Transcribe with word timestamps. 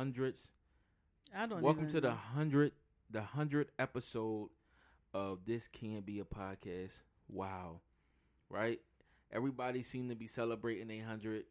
hundreds. 0.00 0.48
I 1.36 1.44
don't. 1.44 1.60
Welcome 1.60 1.86
to 1.90 2.00
the 2.00 2.12
hundred, 2.12 2.72
the 3.10 3.20
hundredth 3.20 3.70
episode 3.78 4.48
of 5.12 5.40
this 5.44 5.68
can 5.68 6.00
be 6.00 6.20
a 6.20 6.24
podcast. 6.24 7.02
Wow, 7.28 7.80
right? 8.48 8.80
Everybody 9.30 9.82
seemed 9.82 10.08
to 10.08 10.16
be 10.16 10.26
celebrating 10.26 10.90
a 10.90 11.00
hundred. 11.00 11.44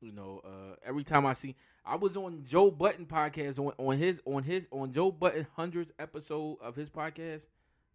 You 0.00 0.10
know, 0.10 0.40
uh, 0.44 0.74
every 0.84 1.04
time 1.04 1.24
I 1.26 1.32
see, 1.32 1.54
I 1.86 1.94
was 1.94 2.16
on 2.16 2.42
Joe 2.44 2.72
Budden 2.72 3.06
podcast 3.06 3.60
on, 3.60 3.72
on 3.78 3.96
his 3.96 4.20
on 4.26 4.42
his 4.42 4.66
on 4.72 4.92
Joe 4.92 5.12
Budden 5.12 5.46
hundredth 5.54 5.92
episode 5.96 6.58
of 6.60 6.74
his 6.74 6.90
podcast. 6.90 7.46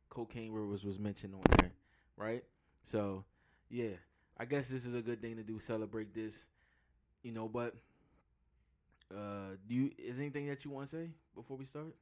Cocaine 0.10 0.54
Rivers 0.54 0.86
was 0.86 0.98
mentioned 0.98 1.34
on 1.34 1.42
there, 1.58 1.74
right? 2.16 2.46
So, 2.82 3.26
yeah, 3.70 3.98
I 4.38 4.46
guess 4.46 4.70
this 4.70 4.86
is 4.86 4.94
a 4.94 5.02
good 5.02 5.22
thing 5.22 5.36
to 5.36 5.44
do. 5.44 5.60
Celebrate 5.60 6.16
this, 6.16 6.46
you 7.24 7.34
know. 7.34 7.50
But, 7.50 7.76
uh, 9.14 9.56
do 9.68 9.76
you 9.76 9.92
is 9.98 10.20
anything 10.20 10.48
that 10.48 10.66
you 10.66 10.72
want 10.72 10.90
to 10.90 10.96
say 10.96 11.10
before 11.36 11.58
we 11.58 11.66
start? 11.66 11.96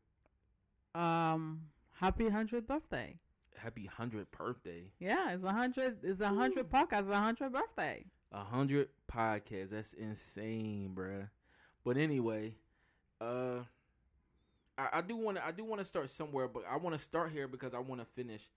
Um, 0.93 1.63
happy 1.99 2.29
hundredth 2.29 2.67
birthday. 2.67 3.19
Happy 3.57 3.85
hundredth 3.85 4.31
birthday. 4.31 4.91
Yeah, 4.99 5.31
it's 5.31 5.43
a 5.43 5.51
hundred. 5.51 5.97
It's 6.03 6.21
a 6.21 6.29
hundred 6.29 6.69
podcast. 6.69 7.09
A 7.09 7.15
hundred 7.15 7.51
birthday. 7.51 8.05
A 8.31 8.43
hundred 8.43 8.89
podcasts. 9.11 9.69
That's 9.71 9.93
insane, 9.93 10.93
bruh. 10.95 11.29
But 11.83 11.97
anyway, 11.97 12.55
uh, 13.21 13.59
I, 14.77 14.89
I 14.93 15.01
do 15.01 15.15
want 15.15 15.37
to. 15.37 15.45
I 15.45 15.51
do 15.51 15.63
want 15.63 15.79
to 15.79 15.85
start 15.85 16.09
somewhere, 16.09 16.47
but 16.47 16.63
I 16.69 16.77
want 16.77 16.95
to 16.95 17.01
start 17.01 17.31
here 17.31 17.47
because 17.47 17.73
I 17.73 17.79
want 17.79 18.01
to 18.01 18.07
finish 18.15 18.49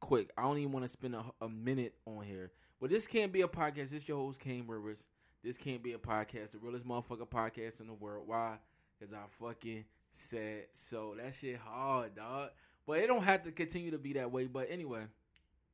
quick. 0.00 0.30
I 0.36 0.42
don't 0.42 0.58
even 0.58 0.72
want 0.72 0.84
to 0.84 0.88
spend 0.88 1.14
a, 1.14 1.24
a 1.40 1.48
minute 1.48 1.94
on 2.06 2.24
here. 2.24 2.52
But 2.80 2.90
this 2.90 3.06
can't 3.06 3.32
be 3.32 3.42
a 3.42 3.48
podcast. 3.48 3.90
This 3.90 4.08
your 4.08 4.18
host, 4.18 4.40
Kane 4.40 4.64
Rivers. 4.66 5.04
This 5.42 5.56
can't 5.56 5.82
be 5.82 5.92
a 5.92 5.98
podcast. 5.98 6.52
The 6.52 6.58
realest 6.58 6.86
motherfucker 6.86 7.28
podcast 7.28 7.80
in 7.80 7.86
the 7.86 7.94
world. 7.94 8.24
Why? 8.26 8.58
Because 8.98 9.14
I 9.14 9.20
fucking 9.38 9.84
said 10.12 10.66
so. 10.72 11.14
That 11.16 11.34
shit 11.34 11.58
hard, 11.58 12.16
dog. 12.16 12.50
But 12.86 12.98
it 12.98 13.06
don't 13.06 13.22
have 13.22 13.44
to 13.44 13.52
continue 13.52 13.90
to 13.92 13.98
be 13.98 14.14
that 14.14 14.30
way. 14.30 14.46
But 14.46 14.68
anyway. 14.70 15.04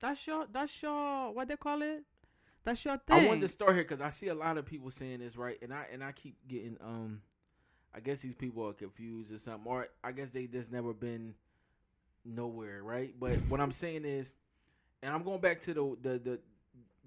That's 0.00 0.26
your. 0.26 0.46
That's 0.52 0.82
your. 0.82 1.32
What 1.32 1.48
they 1.48 1.56
call 1.56 1.82
it? 1.82 2.04
That's 2.66 2.84
your 2.84 2.98
thing. 2.98 3.24
I 3.24 3.28
wanted 3.28 3.42
to 3.42 3.48
start 3.48 3.74
here 3.74 3.84
because 3.84 4.00
I 4.00 4.10
see 4.10 4.26
a 4.28 4.34
lot 4.34 4.58
of 4.58 4.66
people 4.66 4.90
saying 4.90 5.20
this 5.20 5.36
right, 5.36 5.56
and 5.62 5.72
I 5.72 5.86
and 5.92 6.02
I 6.02 6.10
keep 6.10 6.36
getting 6.48 6.76
um, 6.80 7.22
I 7.94 8.00
guess 8.00 8.20
these 8.20 8.34
people 8.34 8.66
are 8.68 8.72
confused 8.72 9.32
or 9.32 9.38
something, 9.38 9.62
or 9.64 9.86
I 10.02 10.12
guess 10.12 10.30
they 10.30 10.46
just 10.46 10.70
never 10.70 10.92
been 10.92 11.34
nowhere, 12.24 12.82
right? 12.82 13.14
But 13.18 13.34
what 13.48 13.60
I'm 13.60 13.70
saying 13.70 14.04
is, 14.04 14.32
and 15.02 15.14
I'm 15.14 15.22
going 15.22 15.40
back 15.40 15.60
to 15.62 15.74
the 15.74 15.96
the 16.02 16.18
the, 16.18 16.40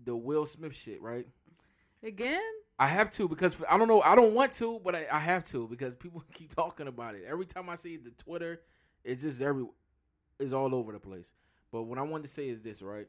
the 0.06 0.16
Will 0.16 0.46
Smith 0.46 0.76
shit, 0.76 1.02
right? 1.02 1.28
Again? 2.04 2.42
I 2.78 2.88
have 2.88 3.12
to 3.12 3.28
because 3.28 3.62
I 3.70 3.78
don't 3.78 3.90
know, 3.90 4.02
I 4.02 4.16
don't 4.16 4.34
want 4.34 4.54
to, 4.54 4.80
but 4.84 4.96
I, 4.96 5.08
I 5.12 5.20
have 5.20 5.44
to 5.46 5.68
because 5.68 5.96
people 5.96 6.24
keep 6.34 6.56
talking 6.56 6.88
about 6.88 7.16
it. 7.16 7.26
Every 7.28 7.46
time 7.46 7.70
I 7.70 7.76
see 7.76 7.98
the 7.98 8.12
Twitter, 8.12 8.62
it's 9.04 9.24
just 9.24 9.42
every, 9.42 9.66
it's 10.40 10.54
all 10.54 10.74
over 10.74 10.94
the 10.94 11.00
place. 11.00 11.34
But 11.72 11.84
what 11.84 12.00
I 12.00 12.04
wanted 12.04 12.24
to 12.24 12.30
say 12.30 12.50
is 12.50 12.62
this, 12.62 12.82
right? 12.82 13.08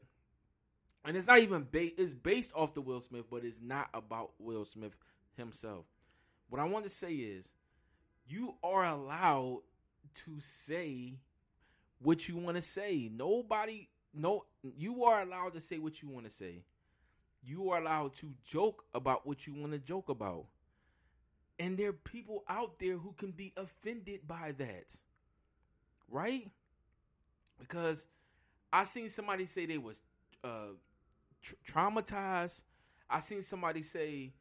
and 1.05 1.17
it's 1.17 1.27
not 1.27 1.39
even 1.39 1.63
based 1.63 1.95
it's 1.97 2.13
based 2.13 2.53
off 2.55 2.73
the 2.73 2.81
Will 2.81 2.99
Smith, 2.99 3.25
but 3.29 3.43
it's 3.43 3.59
not 3.61 3.89
about 3.93 4.31
Will 4.39 4.65
Smith 4.65 4.95
himself. 5.35 5.85
What 6.49 6.61
I 6.61 6.65
want 6.65 6.83
to 6.83 6.89
say 6.89 7.13
is 7.13 7.49
you 8.27 8.55
are 8.63 8.85
allowed 8.85 9.61
to 10.25 10.39
say 10.39 11.15
what 11.99 12.27
you 12.27 12.37
want 12.37 12.57
to 12.57 12.61
say. 12.61 13.09
Nobody 13.11 13.89
no 14.13 14.45
you 14.63 15.03
are 15.05 15.21
allowed 15.21 15.53
to 15.53 15.61
say 15.61 15.79
what 15.79 16.01
you 16.01 16.09
want 16.09 16.25
to 16.25 16.31
say. 16.31 16.63
You 17.43 17.71
are 17.71 17.79
allowed 17.79 18.13
to 18.15 18.33
joke 18.45 18.85
about 18.93 19.25
what 19.25 19.47
you 19.47 19.53
want 19.53 19.71
to 19.73 19.79
joke 19.79 20.09
about. 20.09 20.45
And 21.59 21.77
there 21.77 21.89
are 21.89 21.93
people 21.93 22.43
out 22.47 22.79
there 22.79 22.97
who 22.97 23.13
can 23.17 23.31
be 23.31 23.53
offended 23.57 24.27
by 24.27 24.53
that. 24.57 24.95
Right? 26.09 26.49
Because 27.59 28.07
I 28.71 28.83
seen 28.83 29.09
somebody 29.09 29.45
say 29.45 29.65
they 29.65 29.77
was 29.77 30.01
uh 30.43 30.73
tr- 31.41 31.55
traumatized. 31.67 32.63
I 33.09 33.19
seen 33.19 33.43
somebody 33.43 33.83
say 33.83 34.33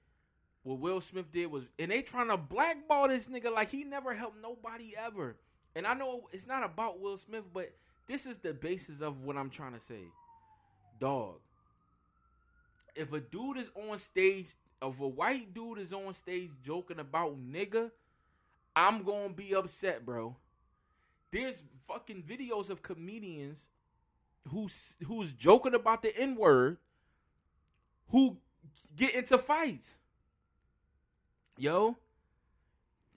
what 0.62 0.78
Will 0.78 1.00
Smith 1.00 1.32
did 1.32 1.50
was, 1.50 1.66
and 1.78 1.90
they 1.90 2.02
trying 2.02 2.28
to 2.28 2.36
blackball 2.36 3.08
this 3.08 3.28
nigga 3.28 3.52
like 3.52 3.70
he 3.70 3.84
never 3.84 4.14
helped 4.14 4.40
nobody 4.40 4.94
ever. 4.96 5.36
And 5.74 5.86
I 5.86 5.94
know 5.94 6.28
it's 6.32 6.46
not 6.46 6.64
about 6.64 7.00
Will 7.00 7.16
Smith, 7.16 7.44
but 7.52 7.72
this 8.06 8.26
is 8.26 8.38
the 8.38 8.52
basis 8.52 9.00
of 9.00 9.22
what 9.22 9.36
I'm 9.36 9.50
trying 9.50 9.72
to 9.72 9.80
say. 9.80 10.12
Dog, 10.98 11.38
if 13.00 13.12
a 13.14 13.20
dude 13.20 13.56
is 13.56 13.70
on 13.74 13.98
stage, 13.98 14.54
if 14.82 15.00
a 15.00 15.08
white 15.08 15.54
dude 15.54 15.78
is 15.78 15.92
on 15.92 16.12
stage 16.12 16.50
joking 16.62 16.98
about 16.98 17.36
nigga, 17.40 17.90
I'm 18.76 19.02
gonna 19.02 19.30
be 19.30 19.54
upset, 19.54 20.04
bro. 20.04 20.36
There's 21.32 21.62
fucking 21.88 22.22
videos 22.22 22.68
of 22.68 22.82
comedians 22.82 23.70
who's 24.48 24.96
who's 25.06 25.32
joking 25.32 25.74
about 25.74 26.02
the 26.02 26.14
N 26.16 26.36
word 26.36 26.76
who 28.10 28.36
get 28.94 29.14
into 29.14 29.38
fights. 29.38 29.96
Yo, 31.56 31.96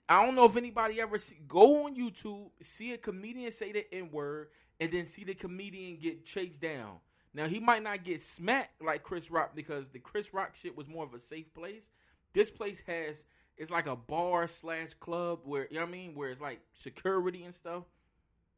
I 0.08 0.24
don't 0.24 0.34
know 0.34 0.46
if 0.46 0.56
anybody 0.56 1.00
ever 1.00 1.18
see, 1.18 1.40
go 1.46 1.84
on 1.84 1.94
YouTube, 1.94 2.50
see 2.60 2.92
a 2.92 2.98
comedian 2.98 3.50
say 3.50 3.72
the 3.72 3.94
N 3.94 4.10
word, 4.10 4.48
and 4.80 4.90
then 4.90 5.04
see 5.04 5.24
the 5.24 5.34
comedian 5.34 5.98
get 5.98 6.24
chased 6.24 6.60
down. 6.60 6.98
Now 7.34 7.48
he 7.48 7.58
might 7.58 7.82
not 7.82 8.04
get 8.04 8.20
smacked 8.20 8.80
like 8.82 9.02
Chris 9.02 9.30
Rock 9.30 9.56
because 9.56 9.86
the 9.92 9.98
Chris 9.98 10.32
Rock 10.32 10.54
shit 10.54 10.76
was 10.76 10.88
more 10.88 11.04
of 11.04 11.12
a 11.14 11.20
safe 11.20 11.52
place. 11.52 11.90
This 12.32 12.50
place 12.50 12.82
has 12.86 13.24
it's 13.56 13.70
like 13.70 13.86
a 13.86 13.96
bar 13.96 14.46
slash 14.48 14.94
club 15.00 15.40
where 15.44 15.66
you 15.70 15.76
know 15.76 15.82
what 15.82 15.88
I 15.88 15.92
mean, 15.92 16.14
where 16.14 16.30
it's 16.30 16.40
like 16.40 16.60
security 16.72 17.44
and 17.44 17.54
stuff. 17.54 17.84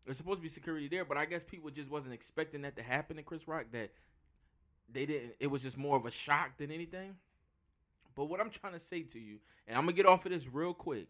There's 0.04 0.18
supposed 0.18 0.38
to 0.38 0.42
be 0.42 0.48
security 0.48 0.88
there, 0.88 1.04
but 1.04 1.16
I 1.16 1.24
guess 1.24 1.42
people 1.42 1.70
just 1.70 1.90
wasn't 1.90 2.14
expecting 2.14 2.62
that 2.62 2.76
to 2.76 2.82
happen 2.82 3.16
to 3.16 3.22
Chris 3.22 3.48
Rock. 3.48 3.66
That 3.72 3.90
they 4.92 5.06
didn't. 5.06 5.34
It 5.40 5.48
was 5.48 5.62
just 5.62 5.76
more 5.76 5.96
of 5.96 6.06
a 6.06 6.10
shock 6.10 6.58
than 6.58 6.70
anything. 6.70 7.16
But 8.14 8.26
what 8.26 8.40
I'm 8.40 8.50
trying 8.50 8.74
to 8.74 8.80
say 8.80 9.02
to 9.02 9.18
you, 9.18 9.38
and 9.66 9.76
I'm 9.76 9.84
gonna 9.84 9.92
get 9.94 10.06
off 10.06 10.26
of 10.26 10.32
this 10.32 10.48
real 10.48 10.74
quick. 10.74 11.08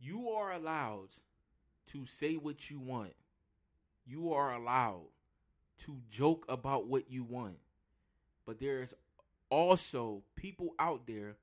You 0.00 0.30
are 0.30 0.52
allowed 0.52 1.10
to 1.88 2.06
say 2.06 2.36
what 2.36 2.70
you 2.70 2.80
want. 2.80 3.12
You 4.10 4.32
are 4.32 4.52
allowed 4.52 5.06
to 5.84 5.96
joke 6.10 6.44
about 6.48 6.88
what 6.88 7.08
you 7.08 7.22
want. 7.22 7.58
But 8.44 8.58
there's 8.58 8.92
also 9.50 10.22
people 10.34 10.74
out 10.80 11.06
there 11.06 11.36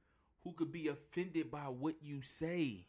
who 0.43 0.51
could 0.51 0.71
be 0.71 0.89
offended 0.89 1.49
by 1.49 1.69
what 1.69 1.95
you 2.01 2.21
say 2.21 2.87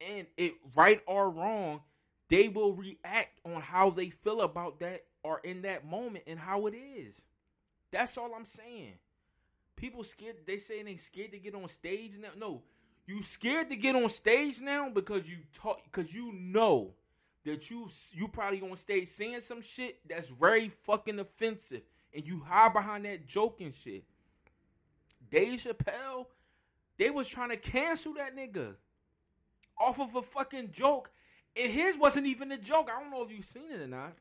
and 0.00 0.28
it 0.36 0.54
right 0.76 1.00
or 1.06 1.28
wrong, 1.28 1.80
they 2.28 2.48
will 2.48 2.74
react 2.74 3.40
on 3.44 3.60
how 3.60 3.90
they 3.90 4.10
feel 4.10 4.42
about 4.42 4.78
that 4.80 5.04
or 5.24 5.40
in 5.42 5.62
that 5.62 5.84
moment 5.84 6.24
and 6.28 6.38
how 6.38 6.66
it 6.66 6.74
is. 6.74 7.24
That's 7.90 8.16
all 8.16 8.32
I'm 8.34 8.44
saying. 8.44 8.94
People 9.76 10.04
scared. 10.04 10.36
They 10.46 10.58
say 10.58 10.82
they 10.82 10.96
scared 10.96 11.32
to 11.32 11.38
get 11.38 11.54
on 11.54 11.68
stage 11.68 12.12
now. 12.20 12.28
No, 12.36 12.62
you 13.06 13.22
scared 13.22 13.70
to 13.70 13.76
get 13.76 13.96
on 13.96 14.08
stage 14.08 14.60
now 14.60 14.88
because 14.88 15.28
you 15.28 15.38
talk 15.52 15.82
because 15.84 16.14
you 16.14 16.32
know 16.32 16.94
that 17.44 17.70
you 17.70 17.88
you 18.12 18.28
probably 18.28 18.58
gonna 18.58 18.76
stay 18.76 19.04
saying 19.04 19.40
some 19.40 19.62
shit 19.62 19.98
that's 20.08 20.28
very 20.28 20.68
fucking 20.68 21.18
offensive, 21.18 21.82
and 22.12 22.26
you 22.26 22.40
hide 22.40 22.72
behind 22.72 23.04
that 23.04 23.26
joking 23.26 23.72
shit. 23.72 24.04
Dave 25.30 25.60
Chappelle, 25.60 26.26
they 26.98 27.10
was 27.10 27.28
trying 27.28 27.50
to 27.50 27.56
cancel 27.56 28.14
that 28.14 28.36
nigga 28.36 28.76
off 29.78 30.00
of 30.00 30.14
a 30.14 30.22
fucking 30.22 30.70
joke. 30.72 31.10
And 31.56 31.72
his 31.72 31.96
wasn't 31.96 32.26
even 32.26 32.50
a 32.50 32.58
joke. 32.58 32.90
I 32.92 33.00
don't 33.00 33.10
know 33.10 33.22
if 33.22 33.30
you've 33.30 33.44
seen 33.44 33.70
it 33.70 33.80
or 33.80 33.86
not. 33.86 34.14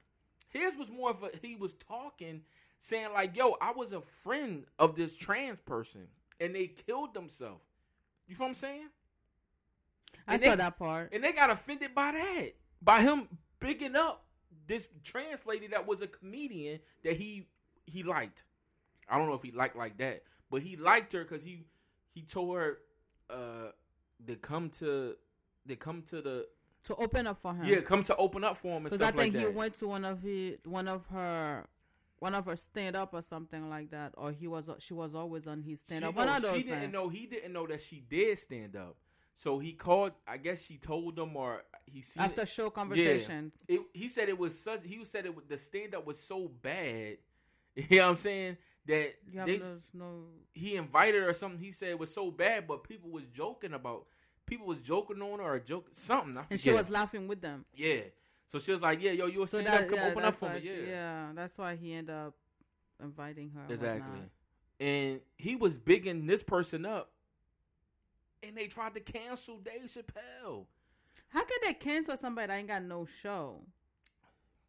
His 0.49 0.75
was 0.75 0.91
more 0.91 1.09
of 1.09 1.23
a 1.23 1.31
he 1.41 1.55
was 1.55 1.73
talking, 1.73 2.41
saying 2.79 3.11
like, 3.13 3.35
"Yo, 3.35 3.55
I 3.59 3.71
was 3.71 3.91
a 3.91 4.01
friend 4.01 4.65
of 4.77 4.95
this 4.95 5.15
trans 5.15 5.59
person, 5.65 6.07
and 6.39 6.53
they 6.55 6.67
killed 6.67 7.13
themselves." 7.15 7.63
You 8.27 8.35
feel 8.35 8.45
what 8.45 8.49
I'm 8.49 8.55
saying? 8.55 8.89
I 10.27 10.33
And 10.33 10.41
saw 10.41 10.49
they- 10.51 10.55
that 10.57 10.77
part. 10.77 11.11
And 11.11 11.23
they 11.23 11.33
got 11.33 11.49
offended 11.49 11.95
by 11.95 12.11
that, 12.11 12.51
by 12.83 13.01
him 13.01 13.27
bigging 13.59 13.95
up 13.95 14.25
this 14.67 14.87
trans 15.03 15.45
lady 15.45 15.67
that 15.67 15.87
was 15.87 16.01
a 16.01 16.07
comedian 16.07 16.79
that 17.03 17.15
he 17.17 17.47
he 17.85 18.03
liked. 18.03 18.43
I 19.09 19.17
don't 19.17 19.27
know 19.27 19.33
if 19.35 19.43
he 19.43 19.51
liked 19.51 19.75
like 19.75 19.97
that, 19.97 20.23
but 20.49 20.61
he 20.61 20.75
liked 20.75 21.13
her 21.13 21.23
because 21.23 21.43
he 21.43 21.65
he 22.13 22.21
told 22.21 22.55
her 22.55 22.77
uh 23.29 23.71
to 24.27 24.35
come 24.35 24.69
to 24.69 25.15
they 25.65 25.75
come 25.75 26.01
to 26.03 26.21
the 26.21 26.47
to 26.85 26.95
open 26.95 27.27
up 27.27 27.41
for 27.41 27.53
him. 27.53 27.65
yeah 27.65 27.79
come 27.81 28.03
to 28.03 28.15
open 28.17 28.43
up 28.43 28.57
for 28.57 28.69
him 28.69 28.75
and 28.77 28.85
because 28.85 28.97
stuff 28.99 29.13
I 29.15 29.17
think 29.23 29.33
like 29.35 29.39
he 29.41 29.45
that. 29.47 29.53
went 29.55 29.75
to 29.75 29.87
one 29.87 30.05
of 30.05 30.21
his 30.21 30.57
one 30.65 30.87
of 30.87 31.05
her 31.07 31.65
one 32.19 32.35
of 32.35 32.45
her 32.45 32.55
stand 32.55 32.95
up 32.95 33.13
or 33.13 33.21
something 33.21 33.69
like 33.69 33.91
that, 33.91 34.13
or 34.15 34.31
he 34.31 34.47
was 34.47 34.69
she 34.79 34.93
was 34.93 35.13
always 35.13 35.45
on 35.45 35.61
his 35.61 35.81
stand 35.81 36.03
she, 36.03 36.07
up. 36.07 36.15
One 36.15 36.27
no, 36.27 36.37
of 36.37 36.41
those 36.41 36.55
she 36.55 36.63
didn't 36.63 36.79
things. 36.79 36.93
know 36.93 37.09
he 37.09 37.25
didn't 37.25 37.51
know 37.51 37.67
that 37.67 37.81
she 37.81 37.99
did 37.99 38.37
stand 38.37 38.77
up. 38.77 38.95
So 39.35 39.59
he 39.59 39.73
called. 39.73 40.11
I 40.27 40.37
guess 40.37 40.63
she 40.63 40.77
told 40.77 41.17
him, 41.17 41.35
or 41.35 41.63
he 41.85 42.01
seen 42.01 42.23
after 42.23 42.41
it. 42.41 42.47
show 42.47 42.69
conversation. 42.69 43.51
It, 43.67 43.81
he 43.93 44.07
said 44.07 44.29
it 44.29 44.37
was 44.37 44.57
such. 44.57 44.81
He 44.83 45.03
said 45.05 45.25
it 45.25 45.49
the 45.49 45.57
stand 45.57 45.95
up 45.95 46.05
was 46.05 46.19
so 46.19 46.47
bad. 46.61 47.17
You 47.75 47.97
know 47.97 48.03
what 48.03 48.09
I'm 48.11 48.17
saying 48.17 48.57
that 48.85 49.15
Yeah, 49.33 49.45
they, 49.45 49.59
no. 49.95 50.25
he 50.53 50.75
invited 50.75 51.23
her 51.23 51.29
or 51.29 51.33
something. 51.33 51.59
He 51.59 51.71
said 51.71 51.89
it 51.89 51.97
was 51.97 52.13
so 52.13 52.29
bad, 52.29 52.67
but 52.67 52.83
people 52.83 53.09
was 53.09 53.23
joking 53.33 53.73
about. 53.73 54.05
People 54.45 54.67
was 54.67 54.79
joking 54.81 55.19
on 55.23 55.39
her 55.39 55.55
or 55.55 55.59
joke 55.59 55.87
something. 55.91 56.37
I. 56.37 56.43
And 56.51 56.59
she 56.59 56.71
was 56.71 56.91
laughing 56.91 57.27
with 57.27 57.41
them. 57.41 57.65
yeah. 57.75 58.01
So 58.51 58.59
she 58.59 58.71
was 58.71 58.81
like, 58.83 59.01
"Yeah, 59.01 59.13
yo, 59.13 59.25
you 59.25 59.41
a 59.41 59.47
So 59.47 59.57
stand 59.57 59.73
that 59.73 59.83
up, 59.85 59.89
come 59.89 59.97
yeah, 59.97 60.07
open 60.11 60.23
up 60.25 60.35
for 60.35 60.49
me." 60.53 60.61
she- 60.61 60.67
Yeah, 60.67 60.85
yeah, 60.87 61.27
that's 61.33 61.57
why 61.57 61.75
he 61.75 61.93
ended 61.93 62.13
up 62.13 62.35
inviting 63.01 63.49
her. 63.55 63.61
exactly. 63.73 64.19
And 64.79 65.21
he 65.37 65.55
was 65.55 65.79
bigging 65.79 66.27
this 66.27 66.43
person 66.43 66.85
up, 66.85 67.09
and 68.43 68.55
they 68.57 68.67
tried 68.67 68.93
to 68.95 68.99
cancel 68.99 69.57
Dave 69.57 69.83
Chappelle. 69.83 70.65
How 71.29 71.43
could 71.43 71.59
they 71.63 71.73
cancel 71.73 72.17
somebody 72.17 72.47
that 72.47 72.57
ain't 72.57 72.67
got 72.67 72.83
no 72.83 73.05
show? 73.05 73.61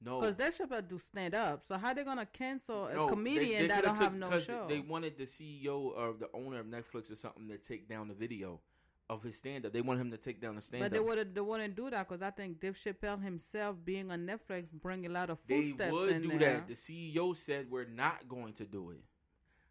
No, 0.00 0.20
Because 0.20 0.36
Dave 0.36 0.56
Chappelle 0.56 0.86
do 0.86 0.98
stand 0.98 1.34
up. 1.34 1.64
So 1.64 1.78
how 1.78 1.94
they 1.94 2.04
gonna 2.04 2.26
cancel 2.26 2.86
a 2.86 2.94
No, 2.94 3.06
they- 3.06 3.10
comedian 3.10 3.62
they 3.62 3.68
that 3.68 3.84
don't 3.84 3.94
took- 3.94 4.02
have 4.02 4.14
no 4.14 4.38
show? 4.38 4.66
They 4.68 4.80
wanted 4.80 5.16
the 5.16 5.24
CEO 5.24 5.92
or 5.96 6.12
the 6.12 6.28
owner 6.34 6.60
of 6.60 6.66
Netflix 6.66 7.10
or 7.10 7.16
something 7.16 7.48
to 7.48 7.56
take 7.58 7.88
down 7.88 8.08
the 8.08 8.14
video 8.14 8.60
of 9.08 9.22
his 9.22 9.36
stand 9.36 9.64
up. 9.64 9.72
They 9.72 9.80
want 9.80 10.00
him 10.00 10.10
to 10.10 10.18
take 10.18 10.40
down 10.40 10.56
the 10.56 10.62
stand 10.62 10.82
up. 10.84 10.90
but 10.90 10.94
they 10.94 11.00
would 11.02 11.34
they 11.34 11.40
wouldn't 11.40 11.74
do 11.74 11.88
that 11.90 12.06
because 12.08 12.20
I 12.22 12.30
think 12.30 12.60
Dave 12.60 12.74
Chappelle 12.74 13.22
himself 13.22 13.76
being 13.82 14.10
on 14.10 14.26
Netflix 14.26 14.70
bring 14.72 15.06
a 15.06 15.08
lot 15.08 15.30
of 15.30 15.38
footsteps. 15.40 15.78
They 15.78 15.90
would 15.90 16.22
do 16.22 16.38
there. 16.38 16.54
that. 16.66 16.68
The 16.68 16.74
CEO 16.74 17.34
said 17.34 17.70
we're 17.70 17.84
not 17.86 18.28
going 18.28 18.52
to 18.54 18.64
do 18.66 18.90
it. 18.90 19.02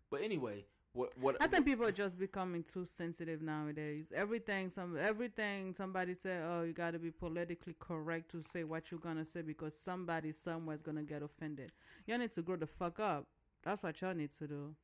But 0.10 0.22
anyway, 0.22 0.66
what 0.94 1.18
what 1.18 1.36
I 1.42 1.48
think 1.48 1.66
people 1.66 1.86
are 1.86 1.92
just 1.92 2.18
becoming 2.20 2.64
too 2.64 2.86
sensitive 2.86 3.42
nowadays. 3.42 4.06
Everything, 4.16 4.70
some 4.70 4.98
everything 4.98 5.74
somebody 5.76 6.14
said, 6.14 6.44
oh, 6.48 6.62
you 6.62 6.74
got 6.74 6.92
to 6.92 7.00
be 7.00 7.12
politically 7.12 7.76
correct 7.80 8.30
to 8.32 8.44
say 8.44 8.64
what 8.64 8.92
you're 8.92 9.00
gonna 9.00 9.26
say 9.26 9.42
because 9.42 9.74
somebody 9.84 10.32
somewhere's 10.32 10.82
gonna 10.82 11.04
get 11.04 11.24
offended. 11.24 11.72
Y'all 12.06 12.20
need 12.20 12.34
to 12.34 12.42
grow 12.42 12.56
the 12.56 12.68
fuck 12.68 13.00
up. 13.00 13.26
That's 13.64 13.82
what 13.82 14.00
y'all 14.02 14.14
need 14.14 14.30
to 14.38 14.48
do. 14.48 14.76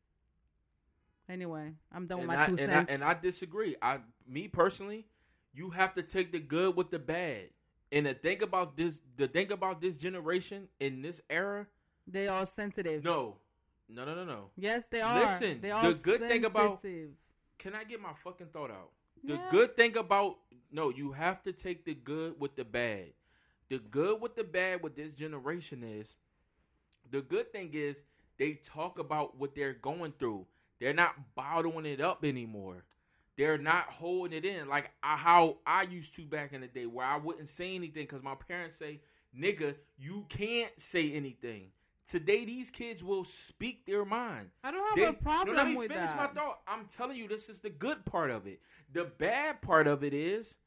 Anyway, 1.29 1.73
I'm 1.93 2.07
done 2.07 2.21
and 2.21 2.27
with 2.27 2.37
my 2.37 2.43
I, 2.43 2.45
two 2.47 2.51
and 2.57 2.59
cents. 2.59 2.91
I, 2.91 2.93
and 2.93 3.03
I 3.03 3.13
disagree. 3.13 3.75
I 3.81 3.99
me 4.27 4.47
personally, 4.47 5.05
you 5.53 5.69
have 5.69 5.93
to 5.93 6.01
take 6.01 6.31
the 6.31 6.39
good 6.39 6.75
with 6.75 6.89
the 6.89 6.99
bad. 6.99 7.49
And 7.91 8.05
the 8.05 8.13
thing 8.13 8.41
about 8.41 8.77
this, 8.77 8.99
the 9.15 9.27
thing 9.27 9.51
about 9.51 9.81
this 9.81 9.95
generation 9.95 10.69
in 10.79 11.01
this 11.01 11.21
era, 11.29 11.67
they 12.07 12.27
are 12.27 12.45
sensitive. 12.45 13.03
no, 13.03 13.37
no, 13.89 14.05
no, 14.05 14.15
no, 14.15 14.23
no. 14.23 14.51
Yes, 14.55 14.87
they 14.87 15.01
are. 15.01 15.19
Listen, 15.21 15.59
they 15.61 15.71
are 15.71 15.91
the 15.91 15.99
good 15.99 16.19
thing 16.21 16.45
about- 16.45 16.81
Can 17.57 17.75
I 17.75 17.83
get 17.83 17.99
my 17.99 18.13
fucking 18.13 18.47
thought 18.47 18.71
out? 18.71 18.91
The 19.23 19.33
Yeah. 19.35 19.47
good 19.51 19.75
thing 19.75 19.97
about 19.97 20.39
no, 20.71 20.89
you 20.89 21.11
have 21.13 21.41
to 21.43 21.51
take 21.51 21.83
the 21.83 21.95
good 21.95 22.39
with 22.39 22.55
the 22.55 22.63
bad. 22.63 23.13
The 23.69 23.79
good 23.79 24.21
with 24.21 24.35
the 24.35 24.43
bad 24.43 24.83
with 24.83 24.95
this 24.95 25.11
generation 25.11 25.83
is 25.83 26.15
the 27.09 27.21
good 27.21 27.51
thing 27.51 27.73
is 27.73 28.03
they 28.37 28.53
talk 28.53 28.99
about 28.99 29.35
what 29.35 29.55
they're 29.55 29.73
going 29.73 30.13
through. 30.13 30.45
They're 30.79 30.93
not 30.93 31.35
bottling 31.35 31.85
it 31.87 31.99
up 31.99 32.23
anymore. 32.23 32.85
They're 33.35 33.57
not 33.57 33.85
holding 33.85 34.37
it 34.37 34.45
in 34.45 34.67
like 34.69 34.91
I, 35.01 35.17
how 35.17 35.57
I 35.65 35.83
used 35.83 36.13
to 36.15 36.21
back 36.25 36.53
in 36.53 36.61
the 36.61 36.67
day, 36.67 36.85
where 36.85 37.05
I 37.05 37.17
wouldn't 37.17 37.49
say 37.49 37.73
anything 37.75 38.03
because 38.03 38.21
my 38.21 38.35
parents 38.35 38.75
say, 38.75 39.01
"Nigga, 39.35 39.75
you 39.97 40.25
can't 40.29 40.79
say 40.79 41.11
anything." 41.13 41.71
Today, 42.09 42.43
these 42.43 42.71
kids 42.71 43.03
will 43.03 43.23
speak 43.23 43.85
their 43.85 44.03
mind. 44.03 44.49
I 44.63 44.71
don't 44.71 44.83
have 44.87 44.95
They- 44.95 45.05
a 45.05 45.13
problem 45.13 45.49
with 45.49 45.57
that. 45.57 45.63
no, 45.63 45.63
let 45.63 45.67
me 45.67 45.77
with 45.77 45.91
finish 45.91 46.09
that. 46.09 46.17
my 46.17 46.27
thought. 46.27 46.61
I'm 46.67 46.85
telling 46.87 47.17
you, 47.17 47.27
this 47.27 47.49
is 47.49 47.59
the 47.61 47.69
good 47.69 48.03
part 48.03 48.31
of 48.31 48.47
it. 48.47 48.61
The 48.91 49.05
bad 49.05 49.61
part 49.61 49.85
of 49.85 50.03
it 50.03 50.13
is 50.13 50.57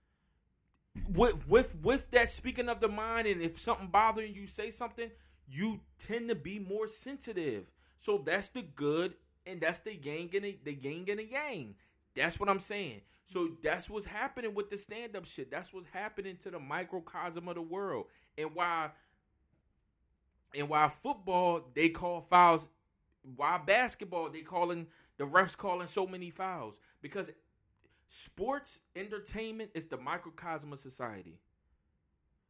with 1.08 1.48
with 1.48 1.74
with 1.82 2.10
that 2.12 2.28
speaking 2.28 2.68
of 2.68 2.80
the 2.80 2.86
mind, 2.88 3.26
and 3.26 3.42
if 3.42 3.58
something 3.58 3.88
bothering 3.88 4.34
you, 4.34 4.46
say 4.46 4.70
something. 4.70 5.10
You 5.48 5.80
tend 5.98 6.28
to 6.28 6.34
be 6.36 6.60
more 6.60 6.86
sensitive. 6.86 7.66
So 7.98 8.18
that's 8.18 8.48
the 8.50 8.62
good, 8.62 9.14
and 9.44 9.60
that's 9.60 9.80
the 9.80 9.94
yang 9.96 10.30
and 10.34 10.44
the, 10.44 10.58
the 10.64 10.74
yang 10.74 11.10
and 11.10 11.18
the 11.18 11.24
yang. 11.26 11.74
That's 12.14 12.38
what 12.38 12.48
I'm 12.48 12.60
saying. 12.60 13.00
So 13.24 13.56
that's 13.62 13.90
what's 13.90 14.06
happening 14.06 14.54
with 14.54 14.70
the 14.70 14.78
stand 14.78 15.16
up 15.16 15.24
shit. 15.24 15.50
That's 15.50 15.72
what's 15.72 15.88
happening 15.88 16.36
to 16.38 16.50
the 16.50 16.60
microcosm 16.60 17.48
of 17.48 17.56
the 17.56 17.62
world, 17.62 18.06
and 18.38 18.54
why 18.54 18.90
and 20.54 20.68
why 20.68 20.88
football 20.88 21.70
they 21.74 21.88
call 21.88 22.20
fouls, 22.20 22.68
why 23.36 23.58
basketball 23.58 24.30
they 24.30 24.40
calling 24.42 24.86
the 25.18 25.24
refs 25.24 25.56
calling 25.56 25.86
so 25.86 26.06
many 26.06 26.30
fouls 26.30 26.78
because 27.00 27.30
sports 28.08 28.80
entertainment 28.96 29.70
is 29.74 29.86
the 29.86 29.96
microcosm 29.96 30.72
of 30.72 30.80
society. 30.80 31.38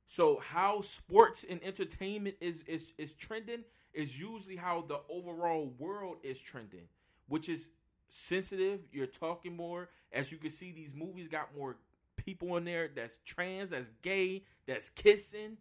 So 0.07 0.41
how 0.41 0.81
sports 0.83 1.45
and 1.49 1.63
entertainment 1.63 2.37
is 2.41 2.63
is 2.67 2.93
is 2.99 3.15
trending 3.15 3.65
is 3.95 4.19
usually 4.19 4.57
how 4.57 4.83
the 4.83 5.01
overall 5.09 5.73
world 5.79 6.17
is 6.23 6.41
trending, 6.41 6.89
which 7.29 7.49
is 7.49 7.71
sensitive. 8.09 8.81
You're 8.91 9.07
talking 9.07 9.57
more. 9.57 9.89
As 10.13 10.31
you 10.33 10.39
can 10.39 10.51
see, 10.51 10.73
these 10.73 10.95
movies 10.95 11.29
got 11.29 11.55
more 11.57 11.77
people 12.17 12.57
in 12.57 12.65
there 12.65 12.91
that's 12.95 13.19
trans, 13.25 13.71
that's 13.71 13.91
gay, 14.03 14.45
that's 14.67 14.89
kissing. 14.91 15.57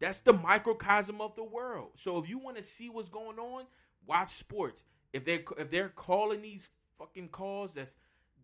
That's 0.00 0.20
the 0.20 0.32
microcosm 0.32 1.20
of 1.20 1.34
the 1.36 1.44
world. 1.44 1.90
So 1.96 2.18
if 2.18 2.28
you 2.28 2.38
want 2.38 2.56
to 2.56 2.62
see 2.62 2.88
what's 2.88 3.08
going 3.08 3.38
on, 3.38 3.64
watch 4.06 4.30
sports. 4.30 4.84
If 5.12 5.24
they 5.24 5.44
if 5.58 5.70
they're 5.70 5.88
calling 5.88 6.42
these 6.42 6.68
fucking 6.98 7.28
calls, 7.28 7.74
that's 7.74 7.96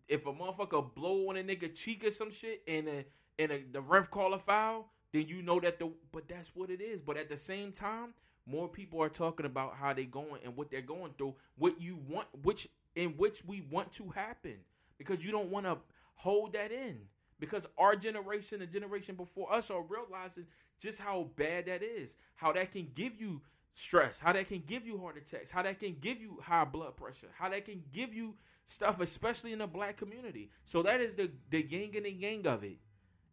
if 0.07 0.25
a 0.25 0.33
motherfucker 0.33 0.93
blow 0.93 1.29
on 1.29 1.37
a 1.37 1.43
nigga 1.43 1.73
cheek 1.73 2.03
or 2.03 2.11
some 2.11 2.31
shit, 2.31 2.61
and 2.67 2.87
a, 2.87 3.05
and 3.39 3.51
a, 3.51 3.61
the 3.71 3.81
ref 3.81 4.09
call 4.09 4.33
a 4.33 4.39
foul, 4.39 4.89
then 5.13 5.27
you 5.27 5.41
know 5.41 5.59
that 5.59 5.79
the 5.79 5.91
but 6.11 6.27
that's 6.27 6.55
what 6.55 6.69
it 6.69 6.81
is. 6.81 7.01
But 7.01 7.17
at 7.17 7.29
the 7.29 7.37
same 7.37 7.71
time, 7.71 8.13
more 8.45 8.67
people 8.67 9.01
are 9.01 9.09
talking 9.09 9.45
about 9.45 9.75
how 9.75 9.93
they 9.93 10.05
going 10.05 10.41
and 10.43 10.55
what 10.55 10.71
they're 10.71 10.81
going 10.81 11.13
through, 11.17 11.35
what 11.57 11.79
you 11.79 11.99
want, 12.07 12.27
which 12.43 12.67
in 12.95 13.11
which 13.11 13.43
we 13.45 13.61
want 13.69 13.91
to 13.93 14.09
happen, 14.09 14.55
because 14.97 15.23
you 15.23 15.31
don't 15.31 15.49
want 15.49 15.65
to 15.65 15.77
hold 16.15 16.53
that 16.53 16.71
in. 16.71 16.99
Because 17.39 17.65
our 17.77 17.95
generation, 17.95 18.59
the 18.59 18.67
generation 18.67 19.15
before 19.15 19.51
us, 19.51 19.71
are 19.71 19.81
realizing 19.81 20.45
just 20.81 20.99
how 20.99 21.29
bad 21.35 21.67
that 21.67 21.83
is, 21.83 22.17
how 22.35 22.51
that 22.51 22.71
can 22.71 22.89
give 22.95 23.21
you 23.21 23.41
stress, 23.71 24.19
how 24.19 24.33
that 24.33 24.47
can 24.47 24.63
give 24.65 24.85
you 24.85 24.97
heart 24.97 25.15
attacks, 25.15 25.51
how 25.51 25.61
that 25.61 25.79
can 25.79 25.95
give 26.01 26.19
you 26.19 26.39
high 26.43 26.65
blood 26.65 26.97
pressure, 26.97 27.29
how 27.37 27.47
that 27.49 27.65
can 27.65 27.83
give 27.93 28.13
you 28.13 28.33
stuff, 28.65 28.99
especially 28.99 29.53
in 29.53 29.59
the 29.59 29.67
black 29.67 29.97
community. 29.97 30.49
So 30.65 30.81
that 30.83 30.99
is 30.99 31.15
the 31.15 31.31
the 31.49 31.61
yin 31.61 31.91
and 31.95 32.05
the 32.05 32.11
yang 32.11 32.47
of 32.47 32.63
it. 32.63 32.79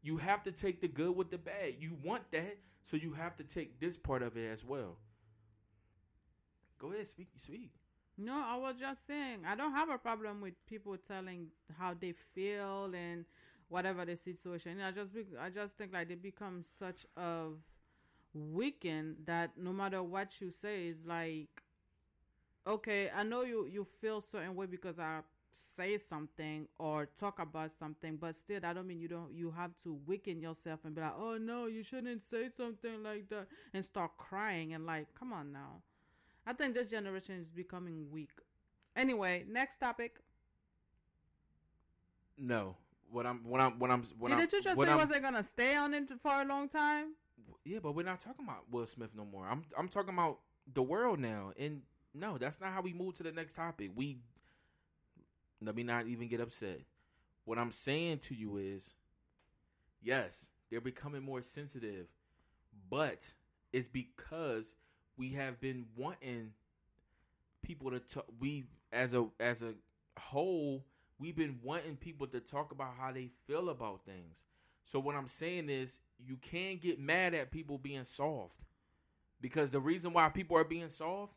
You 0.03 0.19
have 0.19 0.43
to 0.45 0.53
take 0.53 0.81
the 0.81 0.89
good 0.89 1.17
with 1.17 1.31
the 1.31 1.39
bad. 1.39 1.77
You 1.81 1.97
want 2.05 2.31
that, 2.33 2.59
so 2.85 2.97
you 2.97 3.15
have 3.15 3.35
to 3.37 3.45
take 3.45 3.81
this 3.81 3.97
part 3.97 4.23
of 4.23 4.37
it 4.37 4.49
as 4.53 4.65
well. 4.65 4.99
Go 6.79 6.93
ahead, 6.93 7.09
speak, 7.09 7.29
speak. 7.37 7.73
No, 8.17 8.45
I 8.45 8.57
was 8.57 8.75
just 8.79 9.07
saying 9.07 9.41
I 9.47 9.55
don't 9.55 9.73
have 9.73 9.91
a 9.91 9.99
problem 9.99 10.41
with 10.41 10.55
people 10.67 10.97
telling 11.07 11.49
how 11.79 11.95
they 11.99 12.15
feel 12.35 12.93
and 12.95 13.25
whatever 13.69 14.05
the 14.05 14.17
situation. 14.17 14.81
I 14.81 14.91
just 14.93 15.13
be, 15.15 15.25
I 15.41 15.51
just 15.51 15.77
think 15.77 15.93
like 15.93 16.09
they 16.09 16.15
become 16.15 16.65
such 16.79 17.07
a 17.17 17.47
weekend 18.35 19.17
that 19.27 19.53
no 19.59 19.73
matter 19.73 20.03
what 20.03 20.41
you 20.41 20.51
say 20.51 20.87
is 20.89 20.97
like 21.07 21.63
okay, 22.67 23.11
I 23.15 23.23
know 23.23 23.43
you 23.43 23.67
you 23.67 23.85
feel 24.01 24.21
certain 24.21 24.55
way 24.55 24.67
because 24.67 24.99
I 24.99 25.21
say 25.51 25.97
something 25.99 26.69
or 26.79 27.07
talk 27.19 27.39
about 27.39 27.71
something, 27.79 28.17
but 28.17 28.35
still 28.37 28.61
that 28.61 28.75
don't 28.75 28.87
mean 28.87 28.99
you 28.99 29.09
don't 29.09 29.33
you 29.33 29.51
have 29.51 29.73
to 29.85 29.99
weaken 30.07 30.41
yourself 30.41 30.81
and 30.85 30.95
be 30.95 31.01
like, 31.01 31.15
"Oh 31.19 31.39
no, 31.39 31.67
you 31.67 31.83
shouldn't 31.83 32.23
say 32.23 32.49
something 32.55 33.03
like 33.03 33.29
that." 33.31 33.47
and 33.73 33.85
start 33.85 34.17
crying 34.19 34.75
and 34.75 34.87
like, 34.87 35.15
"Come 35.15 35.33
on 35.33 35.53
now." 35.53 35.83
I 36.47 36.53
think 36.55 36.75
this 36.75 36.91
generation 36.91 37.37
is 37.41 37.51
becoming 37.51 38.11
weak. 38.11 38.31
Anyway, 38.97 39.45
next 39.49 39.79
topic. 39.79 40.19
No, 42.39 42.77
what 43.11 43.27
I'm, 43.27 43.39
what 43.45 43.61
I'm, 43.61 43.79
what 43.79 43.91
I'm, 43.91 44.03
what 44.19 44.29
Did 44.29 44.35
I'm, 44.35 44.41
you 44.41 44.63
just 44.63 44.77
what 44.77 44.87
say 44.87 44.93
I'm- 44.93 45.01
wasn't 45.01 45.23
gonna 45.23 45.43
stay 45.43 45.77
on 45.77 45.95
it 45.95 46.11
for 46.23 46.33
a 46.33 46.45
long 46.45 46.69
time? 46.69 47.15
Yeah, 47.65 47.79
but 47.83 47.95
we're 47.95 48.05
not 48.05 48.21
talking 48.21 48.45
about 48.45 48.65
Will 48.71 48.87
Smith 48.87 49.11
no 49.15 49.25
more. 49.25 49.47
I'm 49.47 49.65
I'm 49.77 49.89
talking 49.89 50.15
about 50.15 50.39
the 50.73 50.83
world 50.83 51.19
now. 51.19 51.53
And 51.59 51.83
no, 52.15 52.39
that's 52.39 52.61
not 52.61 52.73
how 52.73 52.81
we 52.81 52.93
move 52.93 53.15
to 53.15 53.23
the 53.23 53.33
next 53.33 53.55
topic. 53.55 53.91
We 53.95 54.19
let 55.61 55.75
me 55.75 55.83
not 55.83 56.07
even 56.07 56.29
get 56.29 56.41
upset. 56.41 56.81
What 57.45 57.59
I'm 57.59 57.73
saying 57.73 58.19
to 58.21 58.35
you 58.35 58.57
is 58.57 58.95
yes, 60.03 60.49
they're 60.71 60.81
becoming 60.81 61.23
more 61.23 61.43
sensitive, 61.43 62.07
but 62.91 63.33
it's 63.73 63.89
because 63.89 64.77
we 65.17 65.31
have 65.31 65.61
been 65.61 65.87
wanting 65.97 66.53
people 67.63 67.91
to 67.91 68.01
talk 68.01 68.27
we 68.41 68.65
as 68.93 69.15
a 69.15 69.27
as 69.41 69.63
a 69.63 69.75
whole 70.19 70.85
we've 71.19 71.37
been 71.37 71.59
wanting 71.63 71.97
people 71.97 72.27
to 72.29 72.41
talk 72.41 72.73
about 72.73 72.95
how 72.99 73.13
they 73.13 73.31
feel 73.47 73.69
about 73.69 74.05
things. 74.05 74.45
So 74.85 74.99
what 74.99 75.17
i'm 75.17 75.29
saying 75.29 75.69
is 75.69 75.99
you 76.19 76.37
can't 76.37 76.81
get 76.81 76.99
mad 76.99 77.35
at 77.35 77.51
people 77.51 77.79
being 77.79 78.05
soft. 78.05 78.65
Because 79.41 79.71
the 79.71 79.81
reason 79.81 80.13
why 80.13 80.29
people 80.31 80.57
are 80.57 80.65
being 80.65 80.89
soft 80.89 81.33